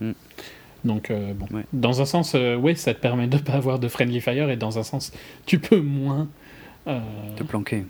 Hmm. 0.00 0.12
Donc, 0.84 1.10
euh, 1.10 1.32
bon. 1.34 1.46
Dans 1.72 2.00
un 2.00 2.04
sens, 2.04 2.32
euh, 2.34 2.56
oui, 2.56 2.76
ça 2.76 2.94
te 2.94 3.00
permet 3.00 3.26
de 3.26 3.36
ne 3.36 3.42
pas 3.42 3.54
avoir 3.54 3.78
de 3.78 3.88
friendly 3.88 4.20
fire, 4.20 4.50
et 4.50 4.56
dans 4.56 4.78
un 4.78 4.82
sens, 4.82 5.12
tu 5.46 5.58
peux 5.58 5.80
moins. 5.80 6.28
Euh, 6.86 7.00
te 7.36 7.44
planquer. 7.44 7.84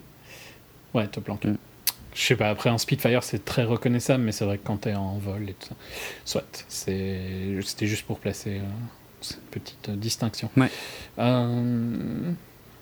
Ouais, 0.94 1.06
te 1.06 1.20
planquer. 1.20 1.48
Mm. 1.48 1.58
Je 2.14 2.20
sais 2.20 2.36
pas, 2.36 2.50
après, 2.50 2.68
un 2.68 2.76
Spitfire, 2.76 3.22
c'est 3.22 3.44
très 3.44 3.64
reconnaissable, 3.64 4.22
mais 4.22 4.32
c'est 4.32 4.44
vrai 4.44 4.58
que 4.58 4.66
quand 4.66 4.76
t'es 4.78 4.94
en 4.94 5.16
vol 5.16 5.48
et 5.48 5.54
tout 5.54 5.68
ça. 5.68 5.74
Soit, 6.26 6.64
c'était 6.68 7.86
juste 7.86 8.04
pour 8.06 8.18
placer 8.18 8.60
cette 9.22 9.40
petite 9.44 9.88
distinction. 9.90 10.50
Ouais. 10.58 10.70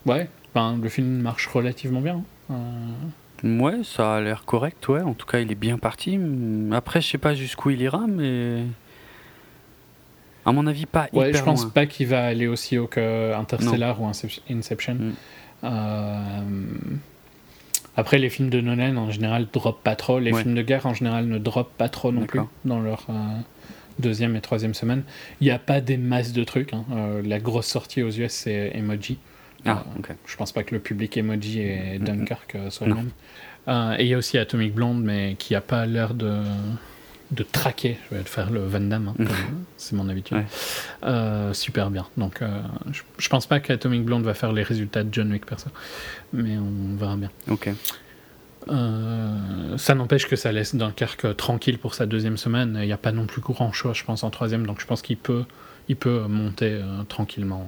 ouais, 0.06 0.28
ben, 0.52 0.76
le 0.82 0.88
film 0.88 1.20
marche 1.20 1.46
relativement 1.46 2.00
bien. 2.00 2.24
Ouais, 3.44 3.84
ça 3.84 4.16
a 4.16 4.20
l'air 4.20 4.44
correct, 4.44 4.88
ouais. 4.88 5.00
En 5.00 5.14
tout 5.14 5.26
cas, 5.26 5.38
il 5.38 5.50
est 5.50 5.56
bien 5.56 5.78
parti. 5.78 6.18
Après, 6.72 7.00
je 7.00 7.08
sais 7.08 7.18
pas 7.18 7.34
jusqu'où 7.34 7.70
il 7.70 7.80
ira, 7.80 8.06
mais. 8.06 8.64
À 10.50 10.52
mon 10.52 10.66
avis, 10.66 10.84
pas 10.84 11.08
ouais, 11.12 11.32
je 11.32 11.44
pense 11.44 11.64
pas 11.70 11.86
qu'il 11.86 12.08
va 12.08 12.24
aller 12.24 12.48
aussi 12.48 12.76
haut 12.76 12.88
que 12.88 13.32
Interstellar 13.34 14.02
ou 14.02 14.10
Inception. 14.50 14.94
Mm. 14.94 15.12
Euh, 15.62 16.40
après, 17.96 18.18
les 18.18 18.30
films 18.30 18.50
de 18.50 18.60
Nolan 18.60 18.96
en 18.96 19.12
général 19.12 19.46
drop 19.52 19.80
pas 19.84 19.94
trop. 19.94 20.18
Les 20.18 20.32
films 20.32 20.56
de 20.56 20.62
guerre 20.62 20.86
en 20.86 20.94
général 20.94 21.26
ne 21.26 21.38
drop 21.38 21.70
pas 21.78 21.88
trop 21.88 22.10
non 22.10 22.26
plus 22.26 22.40
dans 22.64 22.80
leur 22.80 23.06
euh, 23.10 23.12
deuxième 24.00 24.34
et 24.34 24.40
troisième 24.40 24.74
semaine. 24.74 25.04
Il 25.40 25.44
n'y 25.44 25.52
a 25.52 25.60
pas 25.60 25.80
des 25.80 25.96
masses 25.96 26.32
de 26.32 26.42
trucs. 26.42 26.74
Hein. 26.74 26.84
Euh, 26.90 27.22
la 27.24 27.38
grosse 27.38 27.68
sortie 27.68 28.02
aux 28.02 28.10
US, 28.10 28.32
c'est 28.32 28.72
Emoji. 28.74 29.18
Ah, 29.64 29.84
Je 30.26 30.36
pense 30.36 30.50
pas 30.50 30.64
que 30.64 30.74
le 30.74 30.80
public 30.80 31.16
Emoji 31.16 31.60
et 31.60 31.98
Dunkirk 32.00 32.56
soient 32.70 32.88
les 32.88 32.94
mêmes. 32.94 33.10
et 34.00 34.02
il 34.02 34.08
y 34.08 34.14
a 34.14 34.18
aussi 34.18 34.36
Atomic 34.36 34.74
Blonde, 34.74 35.00
mais 35.00 35.36
qui 35.38 35.54
a 35.54 35.60
pas 35.60 35.86
l'air 35.86 36.14
de 36.14 36.42
de 37.30 37.44
traquer, 37.44 37.98
je 38.10 38.16
vais 38.16 38.24
faire 38.24 38.50
le 38.50 38.60
Van 38.60 38.80
Damme, 38.80 39.14
hein, 39.18 39.24
c'est 39.76 39.94
mon 39.94 40.08
habitude, 40.08 40.38
euh, 41.04 41.52
super 41.52 41.90
bien. 41.90 42.06
Donc 42.16 42.42
euh, 42.42 42.60
je, 43.18 43.28
pense 43.28 43.46
pas 43.46 43.60
qu'Atomic 43.60 44.04
Blonde 44.04 44.24
va 44.24 44.34
faire 44.34 44.52
les 44.52 44.62
résultats 44.62 45.04
de 45.04 45.12
John 45.12 45.30
Wick 45.30 45.46
perso, 45.46 45.70
mais 46.32 46.56
on 46.58 46.96
verra 46.96 47.16
bien. 47.16 47.30
Ok. 47.48 47.70
Euh, 48.68 49.78
ça 49.78 49.94
n'empêche 49.94 50.28
que 50.28 50.36
ça 50.36 50.52
laisse 50.52 50.74
Dunkerque 50.74 51.36
tranquille 51.36 51.78
pour 51.78 51.94
sa 51.94 52.04
deuxième 52.04 52.36
semaine. 52.36 52.76
Il 52.80 52.86
n'y 52.86 52.92
a 52.92 52.98
pas 52.98 53.12
non 53.12 53.26
plus 53.26 53.40
grand 53.40 53.72
choix, 53.72 53.92
je 53.94 54.04
pense, 54.04 54.24
en 54.24 54.30
troisième, 54.30 54.66
donc 54.66 54.80
je 54.80 54.86
pense 54.86 55.00
qu'il 55.00 55.16
peut, 55.16 55.44
il 55.88 55.96
peut 55.96 56.26
monter 56.28 56.80
tranquillement. 57.08 57.66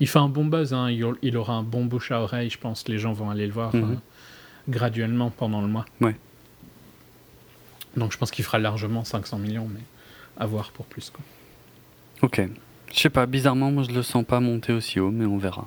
Il 0.00 0.08
fait 0.08 0.20
un 0.20 0.28
bon 0.28 0.44
buzz, 0.44 0.74
hein. 0.74 0.90
il, 0.90 1.36
aura 1.36 1.54
un 1.54 1.62
bon 1.62 1.84
bouche 1.84 2.12
à 2.12 2.20
oreille, 2.20 2.50
je 2.50 2.58
pense. 2.58 2.86
Les 2.86 2.98
gens 2.98 3.12
vont 3.12 3.30
aller 3.30 3.46
le 3.46 3.52
voir 3.52 3.74
mhm. 3.74 3.98
graduellement 4.68 5.30
pendant 5.30 5.60
le 5.60 5.66
mois. 5.66 5.86
Ouais. 6.00 6.14
Donc 7.96 8.12
je 8.12 8.18
pense 8.18 8.30
qu'il 8.30 8.44
fera 8.44 8.58
largement 8.58 9.04
500 9.04 9.38
millions, 9.38 9.68
mais 9.72 9.80
à 10.38 10.46
voir 10.46 10.70
pour 10.72 10.86
plus. 10.86 11.10
Quoi. 11.10 11.24
Ok. 12.22 12.42
Je 12.92 12.98
sais 12.98 13.10
pas, 13.10 13.26
bizarrement, 13.26 13.70
moi 13.70 13.82
je 13.82 13.94
le 13.94 14.02
sens 14.02 14.24
pas 14.24 14.40
monter 14.40 14.72
aussi 14.72 14.98
haut, 14.98 15.10
mais 15.10 15.26
on 15.26 15.38
verra. 15.38 15.66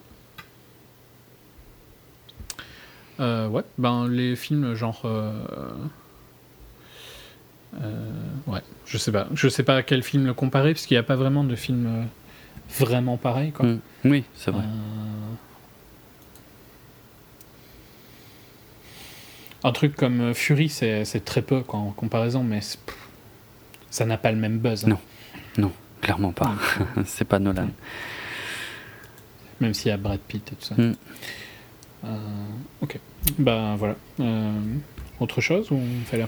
Euh, 3.20 3.48
ouais, 3.48 3.64
ben 3.78 4.08
les 4.08 4.36
films 4.36 4.74
genre. 4.74 5.04
Euh, 5.06 5.32
euh, 7.82 8.12
ouais, 8.48 8.62
je 8.86 8.98
sais 8.98 9.12
pas. 9.12 9.28
Je 9.34 9.48
sais 9.48 9.64
pas 9.64 9.76
à 9.76 9.84
quel 9.84 10.02
film 10.02 10.26
le 10.26 10.34
comparer, 10.34 10.74
parce 10.74 10.88
qu'il 10.88 10.96
n'y 10.96 11.00
a 11.00 11.04
pas 11.04 11.16
vraiment 11.16 11.44
de 11.44 11.56
film 11.56 12.08
vraiment 12.80 13.18
pareil, 13.18 13.52
quoi. 13.52 13.66
Mm. 13.66 13.80
Oui, 14.06 14.24
c'est 14.36 14.50
vrai. 14.50 14.64
Un 19.64 19.72
truc 19.72 19.96
comme 19.96 20.22
euh, 20.22 20.34
Fury, 20.34 20.70
c'est 20.70 21.26
très 21.26 21.42
peu 21.42 21.62
quoi, 21.62 21.80
en 21.80 21.92
comparaison, 21.92 22.44
mais 22.44 22.60
ça 23.90 24.06
n'a 24.06 24.18
pas 24.18 24.32
le 24.32 24.38
même 24.38 24.58
buzz. 24.58 24.86
Hein. 24.86 24.90
Non, 24.90 25.00
non, 25.58 25.72
clairement 26.02 26.32
pas. 26.32 26.54
c'est 27.06 27.26
pas 27.26 27.40
Nolan. 27.40 27.70
Même 29.60 29.74
s'il 29.74 29.90
y 29.90 29.92
a 29.92 29.98
Brad 29.98 30.20
Pitt 30.20 30.52
et 30.52 30.56
tout 30.56 30.66
ça. 30.66 30.76
Mm. 30.76 30.96
Euh, 32.06 32.18
ok, 32.82 33.00
ben 33.38 33.76
voilà. 33.76 33.96
Euh, 34.20 34.60
autre 35.22 35.42
chose 35.42 35.72
ou 35.72 35.76
on 35.76 36.06
fait 36.06 36.18
la 36.18 36.28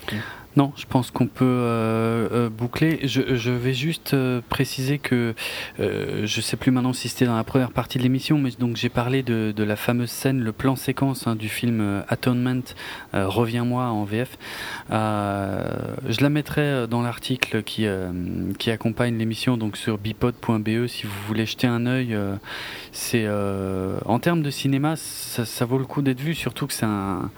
non, 0.56 0.72
je 0.76 0.86
pense 0.86 1.10
qu'on 1.10 1.26
peut 1.26 1.44
euh, 1.46 2.30
euh, 2.32 2.50
boucler. 2.50 3.00
Je, 3.04 3.50
vais 3.50 3.74
juste 3.74 4.14
euh, 4.14 4.40
préciser 4.50 5.00
que 5.00 5.34
je 5.80 6.22
ne 6.22 6.42
sais 6.42 6.58
plus 6.58 6.70
maintenant 6.70 6.94
si 6.94 7.10
c'était 7.10 7.26
dans 7.26 7.36
la 7.36 7.44
première 7.44 7.72
partie 7.72 7.98
de 7.98 8.04
l'émission, 8.04 8.38
mais 8.38 8.52
donc 8.52 8.78
j'ai 8.78 8.90
parlé 8.90 9.24
de, 9.24 9.64
la 9.64 9.76
fameuse 9.76 10.12
scène, 10.12 10.42
le 10.42 10.52
plan 10.52 10.76
séquence 10.76 11.26
hein, 11.26 11.36
du 11.36 11.50
film 11.50 12.04
Atonement, 12.08 12.62
Reviens-moi 13.14 13.86
en 13.86 14.04
VF. 14.04 14.38
je 14.90 16.22
la 16.22 16.30
mettrai 16.30 16.88
dans 16.88 17.02
l'article 17.02 17.64
qui, 17.64 17.88
qui 18.60 18.72
accompagne 18.72 19.18
l'émission, 19.18 19.58
donc 19.58 19.78
sur 19.78 19.98
bipod.be 19.98 20.88
si 20.88 21.08
vous 21.08 21.28
voulez 21.28 21.46
jeter 21.46 21.68
un 21.68 21.86
œil. 21.86 22.18
en 24.06 24.20
termes 24.20 24.42
de 24.42 24.52
cinéma, 24.52 24.96
ça, 24.98 25.46
ça 25.46 25.66
vaut 25.66 25.78
le 25.78 25.86
coup 25.86 26.02
d'être 26.02 26.22
vu, 26.22 26.36
surtout 26.36 26.68
que 26.68 26.74
c'est 26.74 26.86
un 26.86 27.32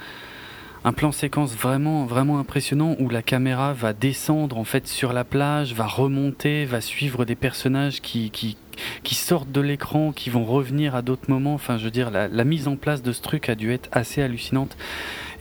un 0.85 0.93
plan 0.93 1.11
séquence 1.11 1.55
vraiment 1.55 2.05
vraiment 2.05 2.37
impressionnant 2.37 2.95
où 2.99 3.09
la 3.09 3.23
caméra 3.23 3.73
va 3.73 3.91
descendre 3.91 4.55
en 4.57 4.63
fait 4.63 4.87
sur 4.87 5.13
la 5.13 5.23
plage, 5.23 5.73
va 5.73 5.87
remonter, 5.87 6.63
va 6.65 6.79
suivre 6.79 7.25
des 7.25 7.33
personnages 7.33 8.01
qui, 8.01 8.29
qui, 8.29 8.55
qui 9.03 9.15
sortent 9.15 9.51
de 9.51 9.61
l'écran, 9.61 10.11
qui 10.11 10.29
vont 10.29 10.45
revenir 10.45 10.93
à 10.93 11.01
d'autres 11.01 11.27
moments. 11.27 11.55
Enfin, 11.55 11.79
je 11.79 11.85
veux 11.85 11.91
dire, 11.91 12.11
la, 12.11 12.43
mise 12.43 12.67
en 12.67 12.75
place 12.75 13.01
de 13.01 13.11
ce 13.11 13.21
truc 13.23 13.49
a 13.49 13.55
dû 13.55 13.73
être 13.73 13.89
assez 13.91 14.21
hallucinante. 14.21 14.77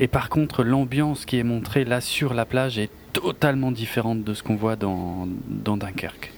Et 0.00 0.08
par 0.08 0.30
contre, 0.30 0.64
l'ambiance 0.64 1.26
qui 1.26 1.38
est 1.38 1.44
montrée 1.44 1.84
là 1.84 2.00
sur 2.00 2.32
la 2.32 2.46
plage 2.46 2.78
est 2.78 2.90
totalement 3.12 3.70
différente 3.70 4.24
de 4.24 4.32
ce 4.32 4.42
qu'on 4.42 4.56
voit 4.56 4.76
dans, 4.76 5.28
dans 5.46 5.76
Dunkerque. 5.76 6.32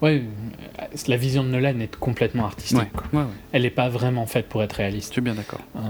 Oui, 0.00 0.24
la 1.08 1.16
vision 1.16 1.44
de 1.44 1.50
Nolan 1.50 1.78
est 1.78 1.94
complètement 1.96 2.46
artistique. 2.46 2.88
Elle 3.52 3.62
n'est 3.62 3.70
pas 3.70 3.90
vraiment 3.90 4.26
faite 4.26 4.48
pour 4.48 4.62
être 4.62 4.72
réaliste. 4.72 5.10
Je 5.10 5.12
suis 5.12 5.20
bien 5.20 5.34
d'accord. 5.34 5.60
Euh, 5.76 5.80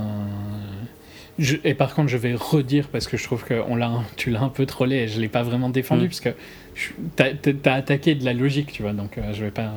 et 1.38 1.74
par 1.74 1.94
contre, 1.94 2.08
je 2.08 2.16
vais 2.16 2.34
redire 2.34 2.88
parce 2.88 3.06
que 3.06 3.16
je 3.16 3.24
trouve 3.24 3.44
que 3.44 3.62
on 3.68 3.76
l'a, 3.76 3.90
tu 4.16 4.30
l'as 4.30 4.42
un 4.42 4.48
peu 4.48 4.66
trollé 4.66 4.96
et 4.96 5.08
je 5.08 5.20
l'ai 5.20 5.28
pas 5.28 5.42
vraiment 5.42 5.70
défendu 5.70 6.04
mm. 6.04 6.08
parce 6.08 6.20
que 6.20 6.30
tu 6.74 7.68
as, 7.68 7.72
attaqué 7.72 8.14
de 8.14 8.24
la 8.24 8.34
logique, 8.34 8.72
tu 8.72 8.82
vois. 8.82 8.92
Donc 8.92 9.16
euh, 9.16 9.32
je 9.32 9.44
vais 9.44 9.50
pas 9.50 9.72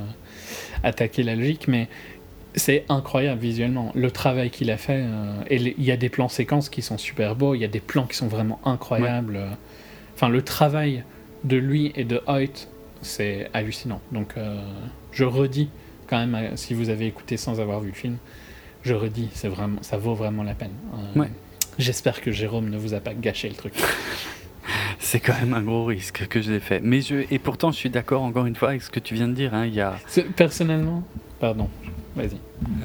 attaquer 0.84 1.24
la 1.24 1.36
logique, 1.36 1.68
mais 1.68 1.88
c'est 2.56 2.86
incroyable 2.90 3.42
visuellement 3.42 3.92
le 3.96 4.12
travail 4.12 4.50
qu'il 4.50 4.70
a 4.70 4.78
fait. 4.78 5.04
Euh, 5.06 5.44
et 5.50 5.56
il 5.56 5.84
y 5.84 5.92
a 5.92 5.98
des 5.98 6.10
plans 6.10 6.28
séquences 6.28 6.70
qui 6.70 6.82
sont 6.82 6.98
super 6.98 7.36
beaux, 7.36 7.56
il 7.56 7.60
y 7.60 7.66
a 7.66 7.70
des 7.70 7.80
plans 7.80 8.06
qui 8.06 8.18
sont 8.18 8.28
vraiment 8.28 8.60
incroyables. 8.66 9.40
Enfin, 10.14 10.30
le 10.30 10.42
travail 10.42 11.04
de 11.46 11.58
lui 11.58 11.94
et 11.96 12.04
de 12.04 12.22
Hoyt, 12.28 12.68
c'est 13.02 13.50
hallucinant. 13.54 14.02
Donc 14.12 14.34
euh, 14.36 14.60
je 15.12 15.24
redis 15.24 15.70
quand 16.08 16.26
même, 16.26 16.58
si 16.58 16.74
vous 16.74 16.90
avez 16.90 17.08
écouté 17.08 17.38
sans 17.38 17.62
avoir 17.62 17.80
vu 17.80 17.90
le 17.90 17.96
film, 17.96 18.18
je 18.84 18.94
redis, 18.94 19.30
c'est 19.34 19.48
vraiment, 19.48 19.82
ça 19.82 19.98
vaut 19.98 20.16
vraiment 20.16 20.44
la 20.44 20.54
peine. 20.54 20.74
ouais. 21.16 21.30
J'espère 21.78 22.22
que 22.22 22.32
Jérôme 22.32 22.70
ne 22.70 22.78
vous 22.78 22.94
a 22.94 23.00
pas 23.00 23.14
gâché 23.14 23.50
le 23.50 23.56
truc. 23.56 23.74
C'est 25.00 25.20
quand 25.20 25.34
même 25.40 25.54
un 25.54 25.62
gros 25.62 25.86
risque 25.86 26.28
que 26.28 26.42
j'ai 26.42 26.60
fait. 26.60 26.80
Mais 26.82 27.02
je, 27.02 27.26
et 27.30 27.40
pourtant, 27.40 27.72
je 27.72 27.78
suis 27.78 27.90
d'accord 27.90 28.24
encore 28.24 28.46
une 28.46 28.56
fois 28.56 28.70
avec 28.70 28.82
ce 28.82 28.90
que 28.90 29.00
tu 29.00 29.14
viens 29.14 29.28
de 29.28 29.34
dire. 29.34 29.54
Hein. 29.54 29.68
Y 29.68 29.82
a... 29.82 29.96
Personnellement, 30.36 31.04
pardon, 31.40 31.70
vas-y. 32.16 32.38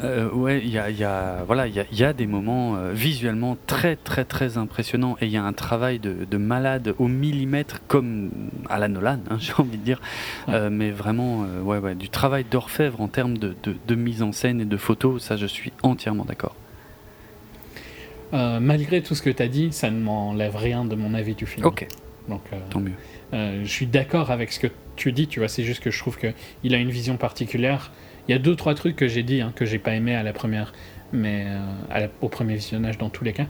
Euh, 0.04 0.28
ouais, 0.30 0.60
il 0.62 0.70
y 0.70 0.78
a, 0.78 0.90
y 0.90 1.04
a, 1.04 1.44
voilà, 1.46 1.66
il 1.66 1.74
y 1.74 1.80
a, 1.80 1.84
y 1.90 2.04
a, 2.04 2.12
des 2.12 2.26
moments 2.26 2.76
euh, 2.76 2.92
visuellement 2.92 3.56
très, 3.66 3.96
très, 3.96 4.24
très 4.24 4.58
impressionnants. 4.58 5.16
Et 5.20 5.26
il 5.26 5.32
y 5.32 5.36
a 5.36 5.44
un 5.44 5.52
travail 5.52 5.98
de, 5.98 6.26
de, 6.28 6.36
malade 6.36 6.94
au 6.98 7.08
millimètre, 7.08 7.80
comme 7.86 8.30
à 8.68 8.78
la 8.78 8.88
Nolan, 8.88 9.20
hein, 9.30 9.36
j'ai 9.38 9.52
envie 9.56 9.78
de 9.78 9.84
dire. 9.84 10.00
Euh, 10.48 10.68
mais 10.70 10.90
vraiment, 10.90 11.44
euh, 11.44 11.62
ouais, 11.62 11.78
ouais, 11.78 11.94
du 11.94 12.08
travail 12.08 12.44
d'orfèvre 12.50 13.00
en 13.00 13.08
termes 13.08 13.38
de, 13.38 13.54
de, 13.62 13.74
de 13.86 13.94
mise 13.94 14.22
en 14.22 14.32
scène 14.32 14.60
et 14.60 14.66
de 14.66 14.76
photos, 14.76 15.22
ça, 15.22 15.36
je 15.36 15.46
suis 15.46 15.72
entièrement 15.82 16.24
d'accord. 16.24 16.54
Euh, 18.32 18.60
malgré 18.60 19.02
tout 19.02 19.14
ce 19.14 19.22
que 19.22 19.30
tu 19.30 19.42
as 19.42 19.48
dit, 19.48 19.72
ça 19.72 19.90
ne 19.90 20.00
m'enlève 20.00 20.56
rien 20.56 20.84
de 20.84 20.94
mon 20.94 21.14
avis 21.14 21.34
du 21.34 21.46
film. 21.46 21.66
Ok. 21.66 21.86
Donc, 22.28 22.42
euh, 22.52 22.56
Tant 22.70 22.80
mieux. 22.80 22.92
Euh, 23.32 23.62
je 23.64 23.70
suis 23.70 23.86
d'accord 23.86 24.30
avec 24.30 24.52
ce 24.52 24.60
que 24.60 24.68
tu 24.96 25.12
dis, 25.12 25.26
tu 25.26 25.40
vois, 25.40 25.48
c'est 25.48 25.64
juste 25.64 25.82
que 25.82 25.90
je 25.90 25.98
trouve 25.98 26.18
qu'il 26.18 26.74
a 26.74 26.78
une 26.78 26.90
vision 26.90 27.16
particulière. 27.16 27.90
Il 28.28 28.32
y 28.32 28.34
a 28.34 28.38
deux, 28.38 28.54
trois 28.54 28.74
trucs 28.74 28.96
que 28.96 29.08
j'ai 29.08 29.22
dit, 29.22 29.40
hein, 29.40 29.52
que 29.56 29.64
j'ai 29.64 29.78
pas 29.78 29.94
aimé 29.94 30.14
à 30.14 30.22
la 30.22 30.32
première, 30.32 30.72
mais 31.12 31.46
au 32.20 32.28
premier 32.28 32.54
visionnage 32.54 32.98
dans 32.98 33.10
tous 33.10 33.24
les 33.24 33.32
cas. 33.32 33.46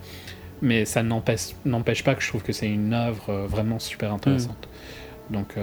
Mais 0.63 0.85
ça 0.85 1.03
n'empêche 1.03 2.05
pas 2.05 2.15
que 2.15 2.23
je 2.23 2.29
trouve 2.29 2.43
que 2.43 2.53
c'est 2.53 2.69
une 2.69 2.95
œuvre 2.95 3.47
vraiment 3.47 3.79
super 3.79 4.13
intéressante. 4.13 4.69
Mm. 5.31 5.35
Donc, 5.35 5.55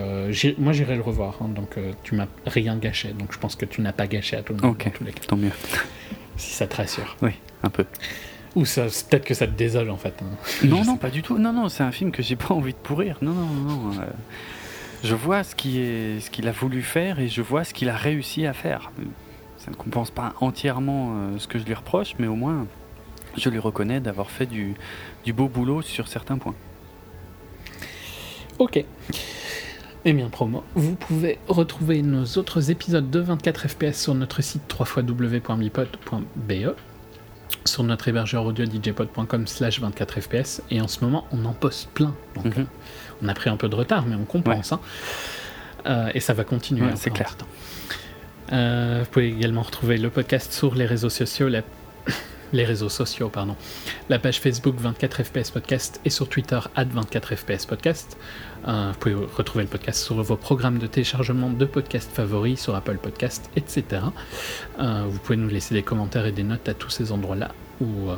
moi, 0.58 0.74
j'irai 0.74 0.96
le 0.96 1.02
revoir. 1.02 1.40
Hein, 1.42 1.50
donc, 1.50 1.78
tu 2.04 2.16
m'as 2.16 2.28
rien 2.46 2.76
gâché. 2.78 3.10
Donc, 3.10 3.34
je 3.34 3.40
pense 3.40 3.56
que 3.56 3.66
tu 3.66 3.82
n'as 3.82 3.94
pas 3.94 4.08
gâché 4.08 4.36
à 4.38 4.44
tout 4.44 4.54
le 4.54 4.62
monde. 4.62 4.78
dans 4.78 4.92
tous 4.92 5.04
les 5.04 5.14
cas. 5.14 5.24
Tant 5.28 5.38
mieux. 5.38 5.52
Si 6.36 6.54
ça 6.54 6.68
te 6.68 6.76
rassure. 6.76 7.16
Oui, 7.22 7.32
un 7.64 7.70
peu. 7.70 7.86
Ou 8.58 8.64
peut-être 8.64 9.24
que 9.24 9.36
ça 9.36 9.45
te 9.45 9.52
désole 9.52 9.92
en 9.92 9.98
fait. 9.98 10.16
Hein. 10.24 10.26
Non, 10.64 10.84
non, 10.84 10.98
pas 10.98 11.11
du 11.11 11.22
tout. 11.22 11.38
Non, 11.38 11.53
non, 11.53 11.69
c'est 11.69 11.84
un 11.84 11.92
film 11.92 12.11
que 12.11 12.24
j'ai 12.24 12.36
pas 12.36 12.56
envie 12.56 12.74
de 12.74 12.77
pourrir. 12.80 13.18
Non, 13.22 13.34
non, 13.34 13.45
non. 13.45 13.92
Euh, 13.92 14.06
je 15.03 15.14
vois 15.14 15.44
ce 15.44 15.53
qu'il 15.53 15.77
est, 15.77 16.19
ce 16.22 16.32
qu'il 16.32 16.48
a 16.48 16.52
voulu 16.52 16.82
faire 16.82 17.19
et 17.19 17.27
je 17.27 17.44
vois 17.44 17.64
ce 17.64 17.76
qu'il 17.76 17.88
a 17.88 17.95
réussi 17.95 18.48
à 18.48 18.53
faire. 18.53 18.92
Ça 19.60 19.69
ne 19.69 19.76
compense 19.76 20.10
pas 20.10 20.34
entièrement 20.42 21.11
euh, 21.11 21.38
ce 21.38 21.48
que 21.48 21.60
je 21.60 21.66
lui 21.66 21.76
reproche, 21.76 22.16
mais 22.18 22.26
au 22.26 22.34
moins, 22.34 22.66
je 23.38 23.48
lui 23.52 23.60
reconnais 23.60 24.00
d'avoir 24.00 24.32
fait 24.32 24.48
du, 24.48 24.74
du 25.24 25.34
beau 25.34 25.48
boulot 25.48 25.84
sur 25.84 26.08
certains 26.08 26.40
points. 26.40 26.56
Ok. 28.58 28.84
Eh 30.03 30.14
bien, 30.14 30.30
promo, 30.30 30.64
vous 30.74 30.95
pouvez 30.95 31.38
retrouver 31.48 32.02
nos 32.02 32.26
autres 32.38 32.72
épisodes 32.72 33.11
de 33.11 33.19
24 33.19 33.68
FPS 33.68 34.02
sur 34.02 34.16
notre 34.16 34.42
site 34.42 34.64
www.bipod.be 34.80 36.74
sur 37.68 37.84
notre 37.84 38.08
hébergeur 38.08 38.46
audio 38.46 38.66
djpod.com 38.66 39.48
slash 39.48 39.82
24fps 39.82 40.62
et 40.72 40.82
en 40.82 40.88
ce 40.88 41.04
moment 41.04 41.28
on 41.32 41.46
en 41.46 41.54
poste 41.54 41.90
plein. 41.90 42.16
Donc, 42.36 42.58
mhm. 42.58 42.66
On 43.22 43.28
a 43.28 43.34
pris 43.34 43.50
un 43.50 43.58
peu 43.58 43.70
de 43.70 43.76
retard 43.76 44.06
mais 44.06 44.16
on 44.16 44.26
compense. 44.26 44.72
Hein. 44.72 44.80
Euh, 45.86 46.10
et 46.14 46.20
ça 46.20 46.34
va 46.34 46.44
continuer. 46.44 46.90
c'est 46.96 47.12
clair. 47.12 47.36
Euh, 48.52 49.02
vous 49.04 49.10
pouvez 49.10 49.28
également 49.28 49.62
retrouver 49.62 49.98
le 49.98 50.10
podcast 50.10 50.54
sur 50.54 50.76
les 50.76 50.86
réseaux 50.86 51.10
sociaux. 51.10 51.50
les 52.54 52.66
réseaux 52.66 52.90
sociaux, 52.90 53.30
pardon. 53.30 53.56
La 54.10 54.20
page 54.20 54.40
Facebook 54.40 54.76
24 54.78 55.24
FPS 55.24 55.52
Podcast 55.52 56.00
et 56.06 56.10
sur 56.10 56.30
Twitter 56.30 56.60
24 56.76 57.36
FPS 57.36 57.66
Podcast. 57.66 58.18
Euh, 58.68 58.92
vous 58.92 59.00
pouvez 59.00 59.16
retrouver 59.16 59.64
le 59.64 59.70
podcast 59.70 60.04
sur 60.04 60.22
vos 60.22 60.36
programmes 60.36 60.78
de 60.78 60.88
téléchargement 60.88 61.50
de 61.50 61.64
podcasts 61.66 62.12
favoris, 62.12 62.60
sur 62.60 62.76
Apple 62.76 62.98
Podcast, 62.98 63.50
etc. 63.56 64.02
Euh, 64.80 65.06
vous 65.08 65.20
pouvez 65.20 65.38
nous 65.38 65.48
laisser 65.48 65.74
des 65.74 65.84
commentaires 65.84 66.26
et 66.26 66.34
des 66.34 66.44
notes 66.44 66.68
à 66.68 66.74
tous 66.74 66.90
ces 66.90 67.14
endroits-là. 67.14 67.54
Ou 67.80 68.10
euh, 68.10 68.16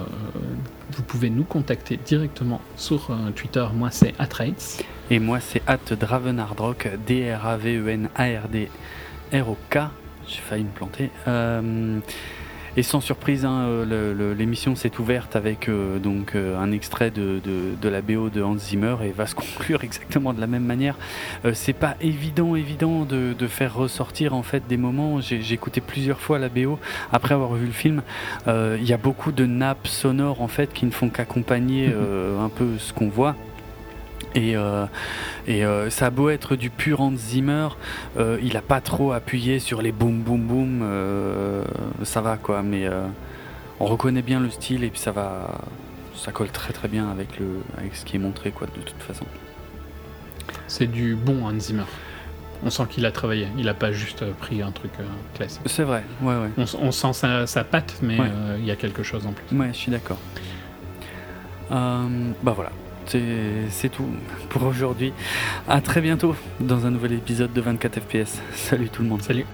vous 0.91 1.03
pouvez 1.03 1.29
nous 1.29 1.43
contacter 1.43 1.97
directement 1.97 2.61
sur 2.77 3.11
Twitter. 3.35 3.67
Moi, 3.73 3.91
c'est 3.91 4.15
Atrates. 4.17 4.83
Et 5.11 5.19
moi, 5.19 5.39
c'est 5.39 5.61
Dravenardrock, 5.99 6.89
D-R-A-V-E-N-A-R-D-R-O-K. 7.05 9.77
J'ai 10.27 10.41
failli 10.41 10.63
me 10.63 10.69
planter. 10.69 11.11
Et 12.79 12.83
sans 12.83 13.01
surprise, 13.01 13.43
hein, 13.43 13.65
euh, 13.67 14.33
l'émission 14.33 14.73
s'est 14.73 15.01
ouverte 15.01 15.35
avec 15.35 15.67
euh, 15.67 15.99
donc 15.99 16.33
euh, 16.33 16.57
un 16.57 16.71
extrait 16.71 17.11
de, 17.11 17.41
la 17.83 18.01
BO 18.01 18.29
de 18.29 18.41
Hans 18.41 18.57
Zimmer 18.57 18.95
et 19.03 19.11
va 19.11 19.25
se 19.25 19.35
conclure 19.35 19.83
exactement 19.83 20.31
de 20.31 20.39
la 20.39 20.47
même 20.47 20.63
manière. 20.63 20.95
c'est 21.51 21.73
pas 21.73 21.97
évident, 21.99 22.55
évident 22.55 23.03
de, 23.03 23.47
faire 23.47 23.75
ressortir 23.75 24.33
en 24.33 24.43
fait 24.43 24.63
des 24.69 24.77
moments. 24.77 25.19
J'ai 25.19 25.53
écouté 25.53 25.81
plusieurs 25.81 26.21
fois 26.21 26.39
la 26.39 26.47
BO 26.47 26.79
après 27.11 27.33
avoir 27.33 27.53
vu 27.55 27.65
le 27.65 27.73
film. 27.73 28.01
Il 28.47 28.85
y 28.85 28.93
a 28.93 28.97
beaucoup 28.97 29.33
de 29.33 29.45
nappes 29.45 29.87
sonores 29.87 30.41
en 30.41 30.47
fait 30.47 30.71
qui 30.71 30.85
ne 30.85 30.91
font 30.91 31.09
qu'accompagner 31.09 31.87
un 32.39 32.47
peu 32.47 32.77
ce 32.77 32.93
qu'on 32.93 33.09
voit. 33.09 33.35
Et, 34.35 34.55
euh, 34.55 34.85
et 35.47 35.65
euh, 35.65 35.89
ça 35.89 36.07
a 36.07 36.09
beau 36.09 36.29
être 36.29 36.55
du 36.55 36.69
pur 36.69 37.01
Hans 37.01 37.15
Zimmer, 37.15 37.69
euh, 38.17 38.37
il 38.43 38.57
a 38.57 38.61
pas 38.61 38.81
trop 38.81 39.11
appuyé 39.11 39.59
sur 39.59 39.81
les 39.81 39.91
boum 39.91 40.21
boum 40.21 40.41
boum, 40.41 41.65
ça 42.03 42.21
va 42.21 42.37
quoi, 42.37 42.61
mais 42.61 42.87
on 43.79 43.85
reconnaît 43.85 44.21
bien 44.21 44.39
le 44.39 44.49
style 44.49 44.83
et 44.83 44.89
puis 44.89 44.99
ça 44.99 45.11
va, 45.11 45.59
ça 46.15 46.31
colle 46.31 46.49
très 46.49 46.73
très 46.73 46.87
bien 46.87 47.09
avec, 47.09 47.39
le, 47.39 47.61
avec 47.77 47.95
ce 47.95 48.05
qui 48.05 48.17
est 48.17 48.19
montré 48.19 48.51
quoi 48.51 48.67
de 48.67 48.81
toute 48.81 49.01
façon. 49.01 49.25
C'est 50.67 50.87
du 50.87 51.15
bon 51.15 51.45
Hans 51.45 51.59
Zimmer. 51.59 51.85
On 52.61 52.69
sent 52.69 52.83
qu'il 52.89 53.05
a 53.05 53.11
travaillé, 53.11 53.47
il 53.57 53.69
a 53.69 53.73
pas 53.73 53.93
juste 53.93 54.25
pris 54.33 54.61
un 54.61 54.71
truc 54.71 54.91
classique. 55.33 55.61
C'est 55.65 55.83
vrai, 55.83 56.03
ouais, 56.21 56.35
ouais. 56.35 56.65
On, 56.81 56.91
sent 56.91 57.13
sa, 57.13 57.63
patte, 57.63 57.95
mais 58.01 58.17
il 58.59 58.65
y 58.65 58.71
a 58.71 58.75
quelque 58.75 59.01
chose 59.01 59.25
en 59.25 59.31
plus. 59.31 59.57
Ouais, 59.57 59.69
je 59.71 59.77
suis 59.77 59.91
d'accord. 59.91 60.19
bah 61.69 62.53
voilà, 62.53 62.71
c'est 63.09 63.89
tout 63.89 64.07
pour 64.49 64.63
aujourd'hui. 64.63 65.13
À 65.67 65.81
très 65.81 66.01
bientôt 66.01 66.35
dans 66.59 66.85
un 66.85 66.91
nouvel 66.91 67.13
épisode 67.13 67.53
de 67.53 67.61
24 67.61 67.99
FPS. 68.01 68.41
Salut 68.53 68.89
tout 68.89 69.01
le 69.01 69.09
monde. 69.09 69.21
Salut. 69.21 69.45